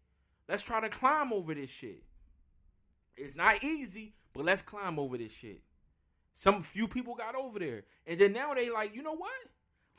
Let's 0.48 0.62
try 0.62 0.80
to 0.80 0.88
climb 0.88 1.32
over 1.32 1.54
this 1.54 1.70
shit. 1.70 2.02
It's 3.16 3.36
not 3.36 3.62
easy, 3.62 4.14
but 4.32 4.44
let's 4.44 4.62
climb 4.62 4.98
over 4.98 5.18
this 5.18 5.32
shit. 5.32 5.60
Some 6.40 6.62
few 6.62 6.88
people 6.88 7.14
got 7.14 7.34
over 7.34 7.58
there. 7.58 7.82
And 8.06 8.18
then 8.18 8.32
now 8.32 8.54
they 8.54 8.70
like, 8.70 8.96
you 8.96 9.02
know 9.02 9.12
what? 9.12 9.30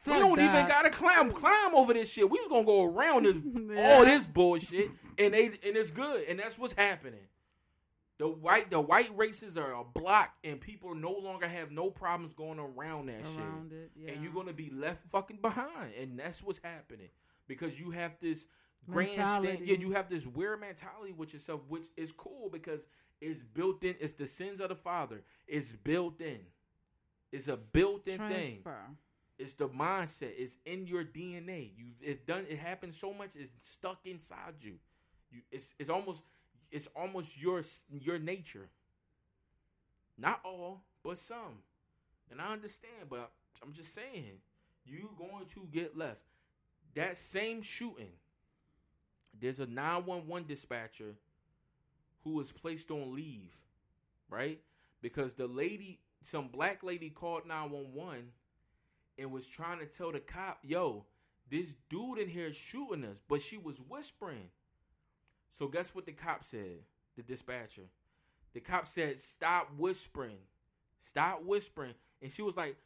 we 0.08 0.14
don't 0.14 0.40
even 0.40 0.68
gotta 0.68 0.90
climb 0.90 1.30
climb 1.30 1.76
over 1.76 1.94
this 1.94 2.12
shit. 2.12 2.28
We 2.28 2.40
just 2.40 2.50
gonna 2.50 2.66
go 2.66 2.84
around 2.84 3.26
this 3.26 3.38
Yeah. 3.38 3.94
all 3.96 4.06
this 4.06 4.26
bullshit 4.26 4.90
and 5.20 5.36
they 5.36 5.46
and 5.46 5.78
it's 5.78 5.92
good. 5.92 6.24
And 6.28 6.40
that's 6.40 6.58
what's 6.58 6.74
happening. 6.74 7.28
The 8.18 8.28
white 8.28 8.72
the 8.72 8.82
white 8.82 9.16
races 9.16 9.56
are 9.56 9.72
a 9.72 9.84
block 9.84 10.34
and 10.44 10.60
people 10.60 10.96
no 10.96 11.12
longer 11.12 11.48
have 11.48 11.70
no 11.70 11.92
problems 11.92 12.34
going 12.34 12.58
around 12.58 13.10
that 13.10 13.24
shit 13.24 13.78
it. 13.78 13.92
Yeah. 13.96 14.12
and 14.14 14.24
you're 14.24 14.34
gonna 14.34 14.52
be 14.52 14.72
left 14.72 15.06
fucking 15.12 15.42
behind, 15.44 15.94
and 16.00 16.18
that's 16.18 16.42
what's 16.42 16.60
happening 16.64 17.10
because 17.48 17.80
you 17.80 17.92
have 17.92 18.14
this 18.20 18.48
grandstand. 18.90 19.60
Yeah, 19.64 19.78
you 19.78 19.92
have 19.92 20.10
this 20.10 20.26
weird 20.26 20.60
mentality 20.60 21.14
with 21.16 21.34
yourself, 21.34 21.62
which 21.68 21.86
is 21.96 22.12
cool 22.12 22.50
because 22.52 22.88
it's 23.22 23.44
built 23.44 23.84
in. 23.84 23.96
It's 24.00 24.14
the 24.14 24.28
sins 24.28 24.60
of 24.60 24.70
the 24.70 24.76
father. 24.76 25.22
It's 25.48 25.70
built 25.70 26.20
in. 26.20 26.40
It's 27.32 27.48
a 27.48 27.56
built-in 27.56 28.18
thing. 28.18 28.64
It's 29.40 29.54
the 29.54 29.70
mindset. 29.70 30.32
It's 30.38 30.58
in 30.66 30.86
your 30.86 31.04
DNA. 31.04 31.70
You 31.78 31.86
it's 32.02 32.20
done. 32.26 32.46
It 32.50 32.60
happens 32.60 32.98
so 32.98 33.14
much. 33.14 33.36
It's 33.36 33.52
stuck 33.62 34.00
inside 34.06 34.56
you. 34.62 34.74
You 35.32 35.42
it's 35.52 35.74
it's 35.80 35.90
almost 35.90 36.24
it's 36.72 36.88
almost 36.96 37.40
your 37.40 37.64
your 37.90 38.20
nature. 38.20 38.70
Not 40.18 40.42
all, 40.44 40.84
but 41.04 41.18
some. 41.18 41.64
And 42.30 42.42
I 42.42 42.52
understand, 42.52 43.10
but 43.10 43.32
I'm 43.64 43.74
just 43.74 43.94
saying, 43.94 44.40
you 44.86 45.10
going 45.18 45.46
to 45.54 45.68
get 45.72 45.98
left. 45.98 46.20
That 46.96 47.18
same 47.18 47.62
shooting, 47.62 48.12
there's 49.40 49.60
a 49.60 49.66
911 49.66 50.48
dispatcher 50.48 51.16
who 52.24 52.32
was 52.32 52.52
placed 52.52 52.92
on 52.92 53.16
leave, 53.16 53.56
right? 54.30 54.60
Because 55.02 55.34
the 55.34 55.48
lady, 55.48 56.00
some 56.22 56.48
black 56.48 56.84
lady 56.84 57.10
called 57.10 57.48
911 57.48 58.32
and 59.18 59.32
was 59.32 59.48
trying 59.48 59.80
to 59.80 59.86
tell 59.86 60.12
the 60.12 60.20
cop, 60.20 60.60
yo, 60.64 61.06
this 61.50 61.74
dude 61.90 62.20
in 62.20 62.30
here 62.30 62.48
is 62.48 62.56
shooting 62.56 63.04
us, 63.04 63.22
but 63.28 63.42
she 63.42 63.58
was 63.58 63.78
whispering. 63.78 64.50
So 65.52 65.68
guess 65.68 65.94
what 65.94 66.06
the 66.06 66.14
cop 66.14 66.44
said? 66.44 66.80
The 67.16 67.24
dispatcher. 67.24 67.90
The 68.54 68.60
cop 68.60 68.86
said, 68.86 69.20
"Stop 69.20 69.70
whispering, 69.78 70.38
stop 71.02 71.44
whispering." 71.44 71.96
And 72.22 72.32
she 72.32 72.42
was 72.42 72.58
like, 72.58 72.78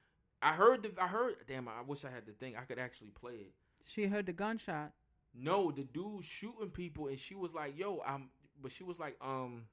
"I 0.42 0.54
heard 0.54 0.84
the, 0.84 0.94
I 1.02 1.08
heard. 1.08 1.36
Damn, 1.48 1.68
I 1.68 1.82
wish 1.82 2.06
I 2.06 2.10
had 2.10 2.26
the 2.26 2.34
thing. 2.34 2.56
I 2.56 2.62
could 2.62 2.80
actually 2.80 3.12
play 3.12 3.34
it." 3.34 3.54
She 3.86 4.06
heard 4.06 4.26
the 4.26 4.34
gunshot. 4.34 4.94
No, 5.34 5.72
the 5.72 5.84
dude 5.84 6.24
shooting 6.24 6.70
people, 6.70 7.08
and 7.08 7.20
she 7.20 7.36
was 7.36 7.54
like, 7.54 7.78
"Yo, 7.78 8.02
I'm," 8.06 8.30
but 8.62 8.72
she 8.72 8.84
was 8.84 9.00
like, 9.00 9.16
"Um, 9.22 9.64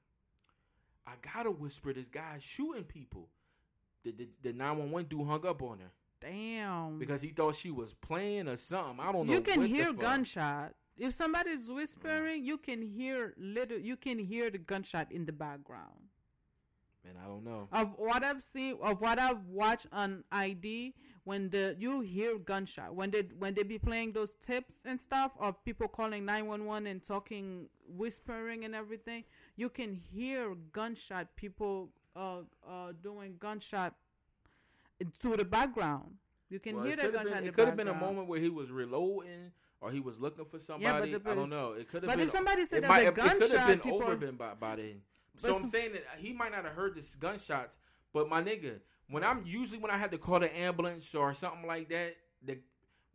I 1.05 1.11
gotta 1.33 1.51
whisper. 1.51 1.93
This 1.93 2.07
guy's 2.07 2.43
shooting 2.43 2.83
people." 2.83 3.29
The 4.03 4.11
the 4.11 4.27
the 4.41 4.53
nine 4.53 4.77
one 4.77 4.91
one 4.91 5.05
dude 5.05 5.27
hung 5.27 5.45
up 5.45 5.61
on 5.61 5.79
her 5.79 5.91
Damn. 6.19 6.99
because 6.99 7.21
he 7.21 7.29
thought 7.29 7.55
she 7.55 7.71
was 7.71 7.93
playing 7.93 8.47
or 8.47 8.57
something. 8.57 8.99
I 8.99 9.11
don't 9.11 9.27
know. 9.27 9.33
you 9.33 9.41
can 9.41 9.65
hear 9.65 9.93
gunshot. 9.93 10.73
If 10.97 11.13
somebody's 11.13 11.67
whispering, 11.67 12.43
you 12.43 12.57
can 12.57 12.81
hear 12.81 13.33
little. 13.37 13.77
You 13.77 13.95
can 13.97 14.19
hear 14.19 14.49
the 14.49 14.59
gunshot 14.59 15.11
in 15.11 15.25
the 15.25 15.31
background. 15.31 16.09
Man, 17.03 17.15
I 17.21 17.27
don't 17.27 17.43
know. 17.43 17.67
Of 17.71 17.93
what 17.97 18.23
I've 18.23 18.41
seen, 18.41 18.77
of 18.81 19.01
what 19.01 19.19
I've 19.19 19.45
watched 19.47 19.87
on 19.91 20.23
ID, 20.31 20.93
when 21.25 21.49
the 21.49 21.75
you 21.79 22.01
hear 22.01 22.37
gunshot 22.37 22.93
when 22.93 23.09
they 23.11 23.21
when 23.39 23.53
they 23.53 23.63
be 23.63 23.79
playing 23.79 24.11
those 24.11 24.33
tips 24.35 24.77
and 24.85 24.99
stuff 24.99 25.31
of 25.39 25.63
people 25.63 25.87
calling 25.87 26.25
nine 26.25 26.45
one 26.47 26.65
one 26.65 26.85
and 26.87 27.03
talking, 27.03 27.67
whispering 27.87 28.65
and 28.65 28.75
everything, 28.75 29.23
you 29.55 29.69
can 29.69 29.93
hear 30.13 30.53
gunshot. 30.71 31.27
People 31.35 31.89
uh 32.15 32.39
uh 32.67 32.91
doing 33.01 33.35
gunshot 33.39 33.93
to 35.21 35.35
the 35.35 35.45
background. 35.45 36.15
You 36.49 36.59
can 36.59 36.75
Well, 36.75 36.85
hear 36.85 36.95
the 36.95 37.09
gunshot. 37.09 37.33
been, 37.37 37.47
it 37.47 37.53
could 37.55 37.67
have 37.67 37.77
been 37.77 37.87
a 37.87 37.93
moment 37.93 38.27
where 38.27 38.39
he 38.39 38.49
was 38.49 38.69
reloading 38.71 39.51
or 39.81 39.91
he 39.91 39.99
was 39.99 40.19
looking 40.19 40.45
for 40.45 40.59
somebody. 40.59 40.85
Yeah, 40.85 40.99
but 41.17 41.23
the- 41.23 41.31
I 41.31 41.35
don't 41.35 41.49
know. 41.49 41.73
It 41.73 41.89
could 41.89 42.03
have 42.03 42.09
But 42.09 42.17
been. 42.19 42.27
if 42.27 42.31
somebody 42.31 42.65
said 42.65 42.83
there's 42.83 42.89
might, 42.89 43.05
a 43.05 43.09
it, 43.09 43.15
could 43.15 43.23
have 43.23 43.39
gunshot, 43.39 43.67
been 43.67 43.79
people- 43.79 44.03
over 44.03 44.15
been 44.15 44.35
by, 44.35 44.53
by 44.53 44.75
then. 44.75 45.01
So 45.37 45.55
I'm 45.55 45.65
saying 45.65 45.93
that 45.93 46.03
he 46.19 46.31
might 46.31 46.51
not 46.51 46.63
have 46.63 46.73
heard 46.73 46.93
this 46.95 47.15
gunshots, 47.15 47.79
but 48.13 48.29
my 48.29 48.41
nigga, 48.43 48.79
when 49.13 49.23
I'm 49.23 49.43
usually 49.45 49.79
when 49.79 49.91
I 49.91 49.97
had 49.97 50.11
to 50.11 50.17
call 50.17 50.39
the 50.39 50.55
ambulance 50.57 51.13
or 51.13 51.33
something 51.33 51.67
like 51.67 51.87
that, 51.89 52.15
the 52.43 52.57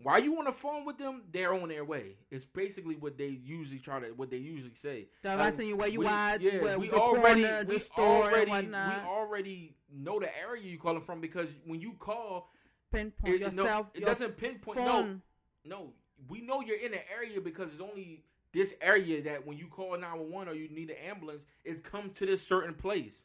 while 0.01 0.23
you 0.23 0.39
on 0.39 0.45
the 0.45 0.53
phone 0.53 0.85
with 0.85 0.97
them, 0.97 1.23
they're 1.33 1.53
on 1.53 1.69
their 1.69 1.85
way. 1.85 2.19
It's 2.31 2.45
basically 2.45 2.95
what 2.95 3.19
they 3.19 3.27
usually 3.27 3.81
try 3.81 3.99
to 3.99 4.07
what 4.13 4.31
they 4.31 4.37
usually 4.37 4.75
say. 4.77 5.09
They're 5.23 5.37
Like, 5.37 5.59
you 5.59 5.77
where 5.77 5.89
you 5.89 6.01
we- 6.01 6.07
at, 6.07 6.41
Yeah, 6.41 6.63
where 6.63 6.79
we 6.79 6.89
the 6.89 6.95
already 6.97 7.43
corner, 7.43 7.65
we 7.67 7.81
already 7.99 8.51
we 8.69 8.75
already 9.09 9.77
know 9.93 10.21
the 10.21 10.31
area 10.39 10.63
you 10.63 10.79
calling 10.79 11.01
from 11.01 11.21
because 11.21 11.49
when 11.67 11.81
you 11.81 11.95
call, 11.95 12.49
Pinpoint 12.93 13.35
it, 13.43 13.53
no, 13.55 13.63
yourself. 13.65 13.87
it 13.93 14.01
your 14.01 14.09
doesn't 14.09 14.37
pinpoint. 14.37 14.79
phone. 14.79 15.23
No, 15.65 15.77
no, 15.79 15.93
we 16.29 16.43
know 16.43 16.61
you're 16.61 16.79
in 16.79 16.93
the 16.93 17.11
area 17.13 17.41
because 17.41 17.73
it's 17.73 17.83
only 17.83 18.23
this 18.53 18.75
area 18.81 19.21
that 19.25 19.45
when 19.47 19.59
you 19.59 19.67
call 19.67 19.99
911 19.99 20.49
or 20.49 20.55
you 20.57 20.69
need 20.69 20.91
an 20.91 20.97
ambulance, 21.11 21.45
it's 21.65 21.81
come 21.81 22.11
to 22.11 22.25
this 22.25 22.47
certain 22.47 22.75
place. 22.75 23.25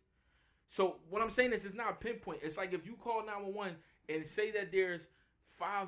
So 0.74 0.96
what 1.08 1.22
I'm 1.22 1.30
saying 1.30 1.54
is 1.54 1.66
it's 1.66 1.76
not 1.76 1.92
a 1.92 1.94
pinpoint. 1.94 2.40
It's 2.42 2.58
like 2.58 2.74
if 2.74 2.84
you 2.84 2.94
call 2.94 3.24
911 3.24 3.76
and 4.10 4.26
say 4.26 4.50
that 4.54 4.72
there's 4.72 5.08
five 5.46 5.88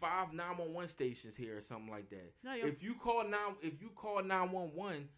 five 0.00 0.32
911 0.32 0.86
stations 0.86 1.34
here 1.34 1.56
or 1.56 1.60
something 1.60 1.90
like 1.90 2.08
that. 2.10 2.32
No, 2.44 2.54
if 2.54 2.80
you 2.80 2.94
call 2.94 3.24
nine 3.24 3.56
if 3.60 3.82
you 3.82 3.90
call 3.92 4.22
911 4.22 5.08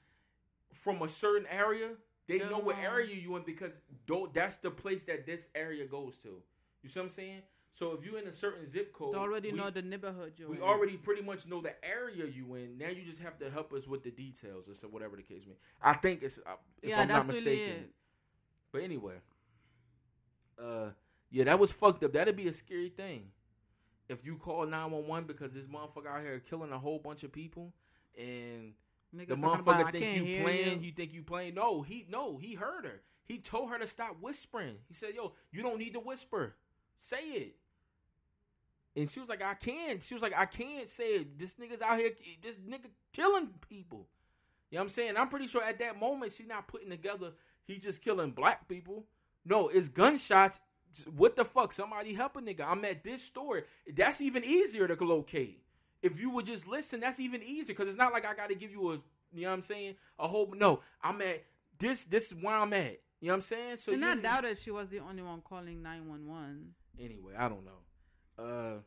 from 0.73 1.03
a 1.03 1.09
certain 1.09 1.47
area, 1.51 1.91
they 2.27 2.39
know 2.39 2.59
what 2.59 2.79
area 2.79 3.15
you 3.15 3.37
in 3.37 3.43
because 3.43 3.73
that's 4.33 4.57
the 4.57 4.71
place 4.71 5.05
that 5.05 5.27
this 5.27 5.51
area 5.55 5.85
goes 5.85 6.17
to. 6.23 6.31
You 6.83 6.89
see 6.89 6.99
what 6.99 7.05
I'm 7.05 7.11
saying? 7.11 7.43
So 7.73 7.93
if 7.93 8.03
you're 8.03 8.19
in 8.19 8.27
a 8.29 8.33
certain 8.33 8.65
zip 8.65 8.95
code, 8.95 9.13
They 9.13 9.19
already 9.19 9.53
we- 9.53 9.59
know 9.59 9.69
the 9.69 9.83
neighborhood 9.83 10.33
you're 10.39 10.49
we 10.49 10.57
in. 10.57 10.63
already 10.63 10.97
pretty 10.97 11.21
much 11.21 11.47
know 11.47 11.61
the 11.61 11.75
area 11.87 12.25
you 12.25 12.55
in. 12.55 12.79
Now 12.79 12.89
you 12.89 13.03
just 13.03 13.21
have 13.21 13.39
to 13.41 13.51
help 13.51 13.75
us 13.75 13.87
with 13.87 14.05
the 14.05 14.11
details 14.11 14.71
or 14.71 14.75
so 14.75 14.89
whatever 14.89 15.17
the 15.17 15.23
case 15.23 15.43
may. 15.47 15.57
I 15.83 15.93
think 15.93 16.23
it's 16.23 16.39
uh, 16.39 16.53
if 16.81 16.89
yeah, 16.89 17.03
I'm 17.03 17.09
not 17.09 17.29
really 17.29 17.41
mistaken. 17.45 17.73
it. 17.75 17.91
But 18.73 18.83
anyway, 18.83 19.15
uh, 20.63 20.91
yeah, 21.31 21.45
that 21.45 21.59
was 21.59 21.73
fucked 21.73 22.05
up. 22.05 22.13
That'd 22.13 22.37
be 22.37 22.49
a 22.49 22.53
scary 22.53 22.91
thing 22.91 23.31
if 24.09 24.25
you 24.25 24.37
call 24.37 24.67
nine 24.67 24.91
one 24.91 25.07
one 25.07 25.25
because 25.25 25.53
this 25.53 25.67
motherfucker 25.67 26.07
out 26.07 26.21
here 26.23 26.41
killing 26.41 26.73
a 26.73 26.79
whole 26.79 26.99
bunch 26.99 27.25
of 27.25 27.33
people 27.33 27.73
and 28.17 28.73
Nigga 29.15 29.29
the 29.29 29.35
about, 29.35 29.65
motherfucker 29.65 29.85
"I 29.85 29.91
think 29.91 30.27
you 30.27 30.43
playing. 30.43 30.81
you." 30.83 30.87
You 30.89 30.93
think 30.93 31.13
you 31.15 31.23
playing? 31.23 31.55
No, 31.55 31.83
he 31.83 32.07
no, 32.09 32.39
he 32.39 32.55
heard 32.55 32.85
her. 32.85 33.03
He 33.25 33.39
told 33.39 33.71
her 33.71 33.79
to 33.79 33.87
stop 33.87 34.17
whispering. 34.21 34.77
He 34.89 34.95
said, 34.95 35.15
"Yo, 35.15 35.33
you 35.51 35.63
don't 35.63 35.79
need 35.79 35.95
to 35.95 36.01
whisper. 36.01 36.57
Say 36.99 37.23
it." 37.23 37.57
And 38.95 39.09
she 39.11 39.21
was 39.21 39.29
like, 39.29 39.43
"I 39.43 39.55
can't." 39.55 40.03
She 40.03 40.15
was 40.15 40.23
like, 40.23 40.37
"I 40.37 40.47
can't 40.47 40.89
say 40.89 41.17
it. 41.17 41.39
This 41.39 41.55
nigga's 41.55 41.83
out 41.83 41.99
here. 41.99 42.11
This 42.43 42.57
nigga 42.57 42.91
killing 43.13 43.51
people." 43.69 44.09
You 44.71 44.77
know 44.77 44.81
what 44.81 44.85
I'm 44.85 44.89
saying? 44.89 45.17
I'm 45.17 45.29
pretty 45.29 45.47
sure 45.47 45.63
at 45.63 45.79
that 45.79 45.99
moment 45.99 46.33
she's 46.33 46.49
not 46.49 46.67
putting 46.67 46.91
together. 46.91 47.33
He 47.67 47.79
just 47.79 48.03
killing 48.03 48.31
black 48.31 48.69
people. 48.69 49.05
No, 49.45 49.69
it's 49.69 49.89
gunshots. 49.89 50.61
What 51.15 51.37
the 51.37 51.45
fuck? 51.45 51.73
Somebody 51.73 52.15
help 52.15 52.37
a 52.37 52.41
nigga. 52.41 52.67
I'm 52.67 52.85
at 52.85 53.05
this 53.05 53.23
store. 53.23 53.65
That's 53.95 54.21
even 54.21 54.45
easier 54.45 54.89
to 54.89 55.05
locate. 55.05 55.63
If 56.03 56.21
you 56.21 56.31
would 56.31 56.47
just 56.47 56.67
listen, 56.67 57.01
that's 57.01 57.21
even 57.21 57.43
easier 57.43 57.75
because 57.75 57.89
it's 57.89 57.99
not 57.99 58.13
like 58.13 58.25
I 58.25 58.35
got 58.35 58.49
to 58.49 58.55
give 58.55 58.71
you 58.71 58.93
a, 58.93 58.95
you 59.35 59.43
know 59.43 59.49
what 59.49 59.55
I'm 59.55 59.63
saying? 59.63 59.95
A 60.19 60.27
whole 60.29 60.53
no. 60.57 60.81
I'm 61.03 61.21
at 61.21 61.45
this. 61.79 62.05
This 62.05 62.27
is 62.33 62.35
where 62.35 62.57
I'm 62.57 62.73
at. 62.73 63.01
You 63.21 63.29
know 63.29 63.33
what 63.33 63.35
I'm 63.37 63.41
saying? 63.43 63.77
So 63.77 63.93
and 63.93 64.05
I 64.05 64.15
doubted 64.15 64.59
she 64.59 64.71
was 64.71 64.89
the 64.89 65.01
only 65.01 65.23
one 65.23 65.43
calling 65.43 65.83
911. 65.83 66.75
Anyway, 66.99 67.33
I 67.37 67.49
don't 67.49 67.65
know. 67.65 68.43
Uh, 68.45 68.79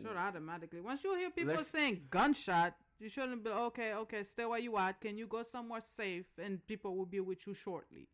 Sure, 0.00 0.16
automatically. 0.16 0.80
Once 0.80 1.04
you 1.04 1.14
hear 1.16 1.30
people 1.30 1.58
saying 1.58 2.02
gunshot, 2.10 2.74
you 3.02 3.08
shouldn't 3.08 3.44
be 3.44 3.50
okay. 3.50 3.94
Okay, 3.94 4.24
stay 4.24 4.44
where 4.46 4.58
you 4.60 4.76
at. 4.78 5.00
Can 5.00 5.18
you 5.18 5.26
go 5.26 5.42
somewhere 5.42 5.80
safe? 5.80 6.26
And 6.38 6.64
people 6.66 6.96
will 6.96 7.06
be 7.06 7.20
with 7.20 7.46
you 7.46 7.54
shortly. 7.54 8.08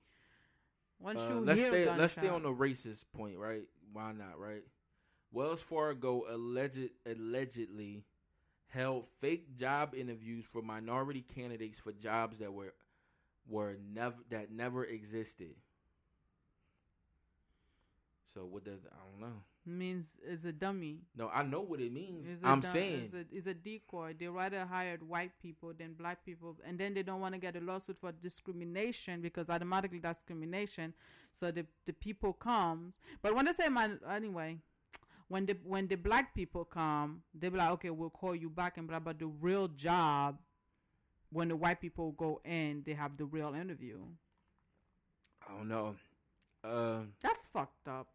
Once 0.99 1.21
Uh, 1.21 1.29
you 1.29 1.41
let's 1.41 1.61
hear 1.61 1.69
stay. 1.71 1.85
gunshot, 1.85 1.99
Let's 2.01 2.13
stay 2.15 2.29
on 2.29 2.43
the 2.43 2.51
racist 2.55 3.05
point, 3.13 3.39
right? 3.39 3.65
Why 3.93 4.13
not, 4.13 4.39
right? 4.39 4.65
Wells 5.33 5.61
Fargo 5.63 6.25
alleged 6.29 6.91
allegedly 7.07 8.05
held 8.69 9.07
fake 9.07 9.57
job 9.57 9.95
interviews 9.95 10.45
for 10.45 10.63
minority 10.63 11.23
candidates 11.23 11.79
for 11.79 11.93
jobs 11.93 12.39
that 12.39 12.53
were 12.53 12.75
were 13.47 13.77
never 13.93 14.17
that 14.31 14.51
never 14.53 14.85
existed. 14.85 15.55
So 18.35 18.45
what 18.45 18.65
does 18.65 18.81
I 18.87 18.97
don't 19.11 19.21
know. 19.21 19.43
Means 19.69 20.17
it's 20.27 20.45
a 20.45 20.53
dummy. 20.53 21.01
No, 21.17 21.29
I 21.33 21.43
know 21.43 21.61
what 21.61 21.81
it 21.81 21.93
means. 21.93 22.27
I'm 22.43 22.61
dum- 22.61 22.73
saying 22.73 23.11
it's 23.33 23.47
a, 23.47 23.51
a 23.51 23.55
decoy. 23.55 24.15
They 24.19 24.29
rather 24.29 24.65
hired 24.65 25.03
white 25.07 25.33
people 25.41 25.73
than 25.79 25.95
black 25.95 26.25
people, 26.25 26.57
and 26.67 26.79
then 26.79 26.95
they 26.95 27.03
don't 27.03 27.21
want 27.21 27.35
to 27.35 27.41
get 27.41 27.57
a 27.57 27.61
lawsuit 27.61 27.99
for 27.99 28.13
discrimination 28.13 29.21
because 29.21 29.51
automatically 29.51 29.99
that's 29.99 30.19
discrimination. 30.19 30.95
So 31.33 31.51
the 31.51 31.67
the 31.87 31.93
people 31.93 32.33
come, 32.33 32.93
but 33.23 33.35
when 33.35 33.45
they 33.45 33.53
say 33.53 33.69
man, 33.69 34.01
anyway, 34.11 34.59
when 35.29 35.47
the 35.47 35.57
when 35.65 35.87
the 35.87 35.97
black 35.97 36.35
people 36.35 36.65
come, 36.65 37.23
they 37.35 37.49
be 37.49 37.59
like, 37.59 37.71
okay, 37.73 37.91
we'll 37.91 38.11
call 38.11 38.35
you 38.35 38.51
back 38.51 38.79
and 38.79 38.89
blah. 38.89 38.99
But 39.01 39.19
the 39.19 39.27
real 39.27 39.69
job, 39.69 40.39
when 41.31 41.49
the 41.49 41.57
white 41.57 41.81
people 41.81 42.13
go 42.13 42.41
in, 42.45 42.83
they 42.87 42.95
have 42.95 43.17
the 43.17 43.25
real 43.25 43.55
interview. 43.55 43.99
I 45.47 45.57
don't 45.57 45.69
know. 45.69 45.97
Uh, 46.65 47.01
That's 47.23 47.47
fucked 47.47 47.89
up. 47.89 48.09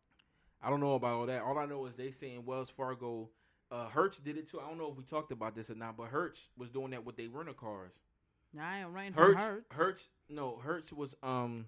I 0.63 0.69
don't 0.69 0.79
know 0.79 0.95
about 0.95 1.13
all 1.13 1.25
that. 1.25 1.41
All 1.41 1.57
I 1.57 1.65
know 1.65 1.85
is 1.85 1.95
they 1.95 2.11
saying 2.11 2.45
Wells 2.45 2.69
Fargo, 2.69 3.29
uh, 3.69 3.89
Hertz 3.89 4.19
did 4.19 4.37
it 4.37 4.49
too. 4.49 4.59
I 4.61 4.67
don't 4.67 4.77
know 4.77 4.89
if 4.91 4.97
we 4.97 5.03
talked 5.03 5.31
about 5.31 5.55
this 5.55 5.69
or 5.69 5.75
not, 5.75 5.97
but 5.97 6.07
Hertz 6.07 6.47
was 6.57 6.69
doing 6.69 6.91
that 6.91 7.05
with 7.05 7.17
their 7.17 7.29
rental 7.29 7.53
cars. 7.53 7.93
I 8.59 8.81
ain't 8.81 8.89
renting 8.89 9.13
Hertz, 9.13 9.41
Hertz. 9.41 9.65
Hertz, 9.71 10.09
no, 10.29 10.57
Hertz 10.63 10.93
was 10.93 11.15
um 11.23 11.65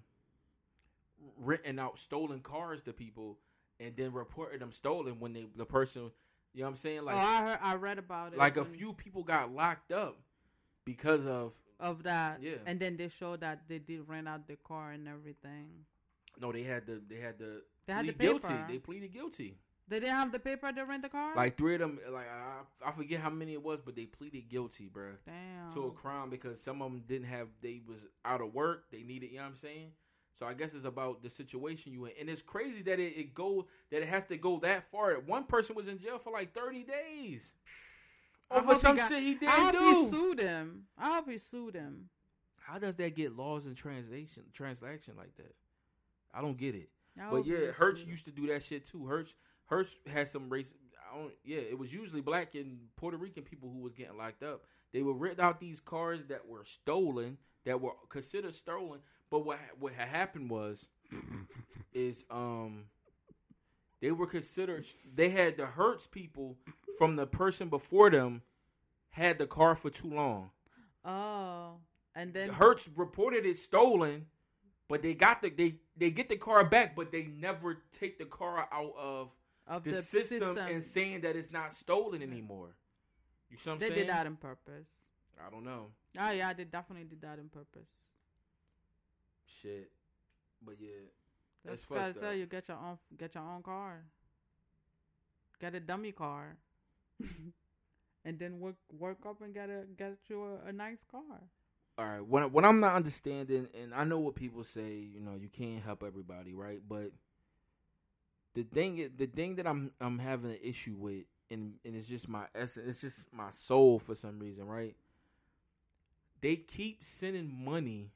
renting 1.38 1.78
out 1.78 1.98
stolen 1.98 2.40
cars 2.40 2.82
to 2.82 2.92
people 2.92 3.38
and 3.80 3.94
then 3.96 4.12
reported 4.12 4.60
them 4.60 4.72
stolen 4.72 5.20
when 5.20 5.32
they 5.32 5.46
the 5.56 5.66
person, 5.66 6.10
you 6.54 6.60
know 6.60 6.66
what 6.66 6.70
I'm 6.70 6.76
saying? 6.76 7.04
Like 7.04 7.16
oh, 7.16 7.18
I 7.18 7.42
heard, 7.42 7.58
I 7.62 7.74
read 7.74 7.98
about 7.98 8.32
it. 8.32 8.38
like 8.38 8.56
a 8.56 8.64
few 8.64 8.92
people 8.92 9.22
got 9.22 9.52
locked 9.52 9.92
up 9.92 10.16
because 10.84 11.26
of 11.26 11.52
of 11.78 12.04
that. 12.04 12.38
Yeah. 12.40 12.54
And 12.64 12.80
then 12.80 12.96
they 12.96 13.08
showed 13.08 13.40
that 13.40 13.62
they 13.68 13.78
did 13.78 14.08
rent 14.08 14.28
out 14.28 14.46
the 14.46 14.56
car 14.56 14.92
and 14.92 15.06
everything. 15.08 15.84
no, 16.40 16.52
they 16.52 16.62
had 16.62 16.86
the 16.86 17.02
they 17.06 17.20
had 17.20 17.38
the 17.38 17.62
They 17.86 17.92
had 17.92 18.06
the 18.06 18.12
plead 18.12 18.18
guilty. 18.42 18.54
They 18.68 18.78
pleaded 18.78 19.12
guilty. 19.12 19.54
They 19.88 20.00
didn't 20.00 20.16
have 20.16 20.32
the 20.32 20.40
paper 20.40 20.72
to 20.72 20.84
rent 20.84 21.02
the 21.02 21.08
car. 21.08 21.36
Like 21.36 21.56
three 21.56 21.74
of 21.74 21.80
them, 21.80 22.00
like 22.10 22.26
I, 22.28 22.88
I 22.88 22.90
forget 22.90 23.20
how 23.20 23.30
many 23.30 23.52
it 23.52 23.62
was, 23.62 23.80
but 23.80 23.94
they 23.94 24.06
pleaded 24.06 24.48
guilty, 24.48 24.90
bruh. 24.92 25.12
damn. 25.24 25.72
to 25.74 25.86
a 25.86 25.90
crime 25.92 26.28
because 26.28 26.60
some 26.60 26.82
of 26.82 26.90
them 26.90 27.02
didn't 27.06 27.28
have 27.28 27.46
they 27.62 27.80
was 27.86 28.00
out 28.24 28.40
of 28.40 28.52
work 28.52 28.90
they 28.90 29.02
needed 29.04 29.30
you 29.30 29.36
know 29.36 29.42
what 29.44 29.50
i'm 29.50 29.56
saying 29.56 29.90
so 30.34 30.46
i 30.46 30.54
guess 30.54 30.74
it's 30.74 30.84
about 30.84 31.22
the 31.22 31.30
situation 31.30 31.92
you 31.92 32.04
in 32.06 32.12
and 32.20 32.28
it's 32.30 32.42
crazy 32.42 32.82
that 32.82 32.98
it, 33.00 33.16
it 33.16 33.34
go 33.34 33.66
that 33.90 34.02
it 34.02 34.08
has 34.08 34.24
to 34.26 34.36
go 34.36 34.58
that 34.60 34.82
far 34.84 35.14
one 35.20 35.44
person 35.44 35.74
was 35.76 35.86
in 35.88 35.98
jail 35.98 36.18
for 36.18 36.32
like 36.32 36.52
30 36.52 36.82
days 36.84 37.50
I 38.50 38.56
over 38.58 38.74
he 38.74 38.80
some 38.80 38.96
got- 38.96 39.08
shit 39.08 39.22
he 39.22 39.34
didn't 39.34 39.50
hope 39.50 39.72
do 39.72 39.84
he 39.84 40.10
sued 40.10 40.40
him. 40.40 40.84
I 40.98 41.14
hope 41.16 41.28
he 41.30 41.38
sued 41.38 41.74
him. 41.74 42.08
how 42.58 42.78
does 42.78 42.94
that 42.96 43.14
get 43.16 43.36
laws 43.36 43.66
and 43.66 43.76
translation 43.76 44.44
transaction 44.52 45.14
like 45.16 45.34
that 45.36 45.54
i 46.34 46.40
don't 46.40 46.56
get 46.58 46.74
it 46.74 46.88
I 47.20 47.30
but 47.30 47.46
yeah 47.46 47.58
he 47.58 47.66
hertz 47.66 48.00
sued 48.00 48.08
used 48.08 48.24
to 48.26 48.30
do 48.30 48.46
that 48.48 48.62
shit 48.62 48.86
too. 48.86 49.06
Hertz 49.06 49.34
hertz 49.66 49.96
had 50.06 50.28
some 50.28 50.48
race 50.48 50.74
I 51.10 51.18
don't, 51.18 51.32
yeah 51.44 51.58
it 51.58 51.78
was 51.78 51.92
usually 51.92 52.20
black 52.20 52.54
and 52.54 52.78
puerto 52.96 53.16
rican 53.16 53.42
people 53.42 53.70
who 53.70 53.80
was 53.80 53.92
getting 53.94 54.16
locked 54.16 54.42
up. 54.42 54.62
They 54.92 55.02
would 55.02 55.20
rent 55.20 55.40
out 55.40 55.60
these 55.60 55.80
cars 55.80 56.20
that 56.28 56.48
were 56.48 56.64
stolen 56.64 57.38
that 57.64 57.80
were 57.80 57.92
considered 58.08 58.54
stolen 58.54 59.00
but 59.30 59.44
what 59.44 59.58
what 59.78 59.92
had 59.92 60.08
happened 60.08 60.50
was 60.50 60.88
is 61.92 62.24
um 62.30 62.84
they 64.00 64.12
were 64.12 64.26
considered 64.26 64.84
they 65.14 65.30
had 65.30 65.56
the 65.56 65.66
hertz 65.66 66.06
people 66.06 66.56
from 66.98 67.16
the 67.16 67.26
person 67.26 67.68
before 67.68 68.10
them 68.10 68.42
had 69.16 69.38
the 69.38 69.46
car 69.46 69.74
for 69.74 69.88
too 69.90 70.10
long. 70.10 70.50
Oh, 71.04 71.76
and 72.14 72.34
then 72.34 72.50
Hertz 72.50 72.88
reported 72.94 73.46
it 73.46 73.56
stolen, 73.56 74.26
but 74.88 75.02
they 75.02 75.14
got 75.14 75.42
the 75.42 75.50
they 75.50 75.76
they 75.96 76.10
get 76.10 76.28
the 76.28 76.36
car 76.36 76.64
back, 76.64 76.94
but 76.94 77.12
they 77.12 77.24
never 77.24 77.82
take 77.92 78.18
the 78.18 78.24
car 78.24 78.68
out 78.72 78.94
of 78.98 79.30
of 79.66 79.84
the, 79.84 79.90
the, 79.90 80.02
system, 80.02 80.56
and 80.58 80.82
saying 80.82 81.22
that 81.22 81.34
it's 81.36 81.50
not 81.50 81.72
stolen 81.72 82.22
anymore. 82.22 82.76
You 83.50 83.56
see 83.56 83.70
what 83.70 83.74
I'm 83.74 83.78
they 83.80 83.88
saying? 83.88 83.98
did 84.00 84.08
that 84.08 84.26
on 84.26 84.36
purpose. 84.36 84.90
I 85.44 85.50
don't 85.50 85.64
know. 85.64 85.86
Oh 86.18 86.30
yeah, 86.30 86.52
they 86.52 86.64
definitely 86.64 87.04
did 87.04 87.20
that 87.22 87.38
on 87.38 87.48
purpose. 87.48 87.88
Shit. 89.62 89.90
But 90.64 90.76
yeah. 90.80 90.88
That's 91.64 91.82
That's 91.82 92.00
gotta 92.00 92.12
tell 92.14 92.34
you 92.34 92.46
get 92.46 92.68
your 92.68 92.78
own 92.78 92.98
get 93.16 93.34
your 93.34 93.44
own 93.44 93.62
car. 93.62 94.04
Get 95.60 95.74
a 95.74 95.80
dummy 95.80 96.12
car. 96.12 96.56
and 98.24 98.38
then 98.38 98.60
work 98.60 98.76
work 98.96 99.18
up 99.26 99.40
and 99.40 99.52
get 99.52 99.68
a 99.68 99.84
get 99.96 100.18
you 100.28 100.44
a, 100.44 100.68
a 100.68 100.72
nice 100.72 101.04
car. 101.10 101.42
All 101.98 102.04
right. 102.04 102.24
What 102.26 102.52
what 102.52 102.64
I'm 102.64 102.80
not 102.80 102.94
understanding, 102.94 103.68
and 103.80 103.94
I 103.94 104.04
know 104.04 104.18
what 104.18 104.34
people 104.34 104.62
say, 104.64 104.94
you 104.94 105.20
know, 105.20 105.34
you 105.40 105.48
can't 105.48 105.82
help 105.82 106.02
everybody, 106.02 106.52
right? 106.52 106.80
But 106.86 107.12
the 108.54 108.64
thing 108.64 109.10
the 109.16 109.26
thing 109.26 109.56
that 109.56 109.66
I'm 109.66 109.92
I'm 110.00 110.18
having 110.18 110.50
an 110.50 110.58
issue 110.62 110.94
with, 110.98 111.24
and 111.50 111.74
and 111.86 111.96
it's 111.96 112.06
just 112.08 112.28
my 112.28 112.44
essence, 112.54 112.86
it's 112.86 113.00
just 113.00 113.32
my 113.32 113.48
soul 113.50 113.98
for 113.98 114.14
some 114.14 114.38
reason, 114.38 114.66
right? 114.66 114.94
They 116.42 116.56
keep 116.56 117.02
sending 117.02 117.64
money 117.64 118.10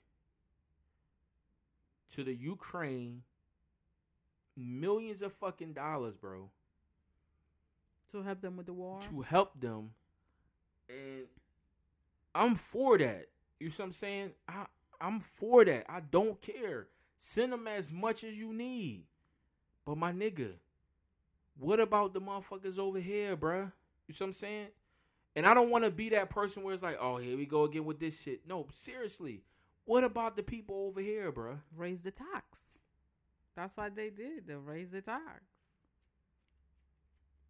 to 2.14 2.22
the 2.22 2.34
Ukraine, 2.34 3.22
millions 4.58 5.22
of 5.22 5.32
fucking 5.32 5.72
dollars, 5.72 6.16
bro, 6.18 6.50
To 8.12 8.22
help 8.22 8.42
them 8.42 8.58
with 8.58 8.66
the 8.66 8.74
war. 8.74 9.00
to 9.00 9.22
help 9.22 9.58
them, 9.58 9.92
and 10.90 11.28
I'm 12.34 12.56
for 12.56 12.98
that. 12.98 13.29
You 13.60 13.70
see 13.70 13.82
what 13.82 13.86
I'm 13.86 13.92
saying? 13.92 14.30
I 14.48 14.66
I'm 15.00 15.20
for 15.20 15.64
that. 15.64 15.86
I 15.88 16.00
don't 16.00 16.40
care. 16.40 16.88
Send 17.16 17.52
them 17.52 17.66
as 17.66 17.90
much 17.90 18.24
as 18.24 18.36
you 18.36 18.52
need. 18.52 19.04
But 19.86 19.96
my 19.96 20.12
nigga, 20.12 20.52
what 21.58 21.80
about 21.80 22.12
the 22.12 22.20
motherfuckers 22.20 22.78
over 22.78 22.98
here, 22.98 23.36
bruh? 23.36 23.72
You 24.06 24.14
see 24.14 24.24
what 24.24 24.28
I'm 24.28 24.32
saying? 24.32 24.66
And 25.36 25.46
I 25.46 25.54
don't 25.54 25.70
want 25.70 25.84
to 25.84 25.90
be 25.90 26.08
that 26.10 26.30
person 26.30 26.62
where 26.62 26.74
it's 26.74 26.82
like, 26.82 26.98
oh, 27.00 27.16
here 27.18 27.36
we 27.36 27.46
go 27.46 27.64
again 27.64 27.84
with 27.84 28.00
this 28.00 28.20
shit. 28.20 28.46
No, 28.46 28.66
seriously. 28.72 29.42
What 29.84 30.04
about 30.04 30.36
the 30.36 30.42
people 30.42 30.86
over 30.88 31.00
here, 31.00 31.32
bruh? 31.32 31.58
Raise 31.76 32.02
the 32.02 32.10
tax. 32.10 32.78
That's 33.56 33.76
what 33.76 33.94
they 33.94 34.10
did. 34.10 34.46
They 34.46 34.54
raised 34.54 34.92
the 34.92 35.02
tax. 35.02 35.42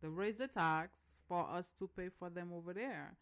They 0.03 0.09
raised 0.09 0.39
the 0.39 0.49
tax 0.49 1.21
for 1.29 1.49
us 1.49 1.73
to 1.79 1.89
pay 1.89 2.09
for 2.09 2.31
them 2.31 2.51
over 2.55 2.73
there. 2.73 3.17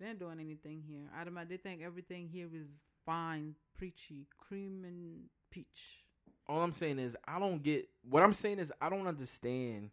They 0.00 0.06
ain't 0.06 0.18
doing 0.18 0.40
anything 0.40 0.82
here. 0.88 1.10
Adam, 1.14 1.38
they 1.48 1.58
think 1.58 1.82
everything 1.82 2.28
here 2.32 2.48
is 2.54 2.68
fine, 3.04 3.54
preachy, 3.76 4.26
cream 4.38 4.84
and 4.84 5.24
peach. 5.50 6.04
All 6.48 6.62
I'm 6.62 6.72
saying 6.72 6.98
is 6.98 7.16
I 7.28 7.38
don't 7.38 7.62
get 7.62 7.88
what 8.08 8.22
I'm 8.22 8.32
saying 8.32 8.58
is 8.58 8.72
I 8.80 8.88
don't 8.88 9.06
understand 9.06 9.90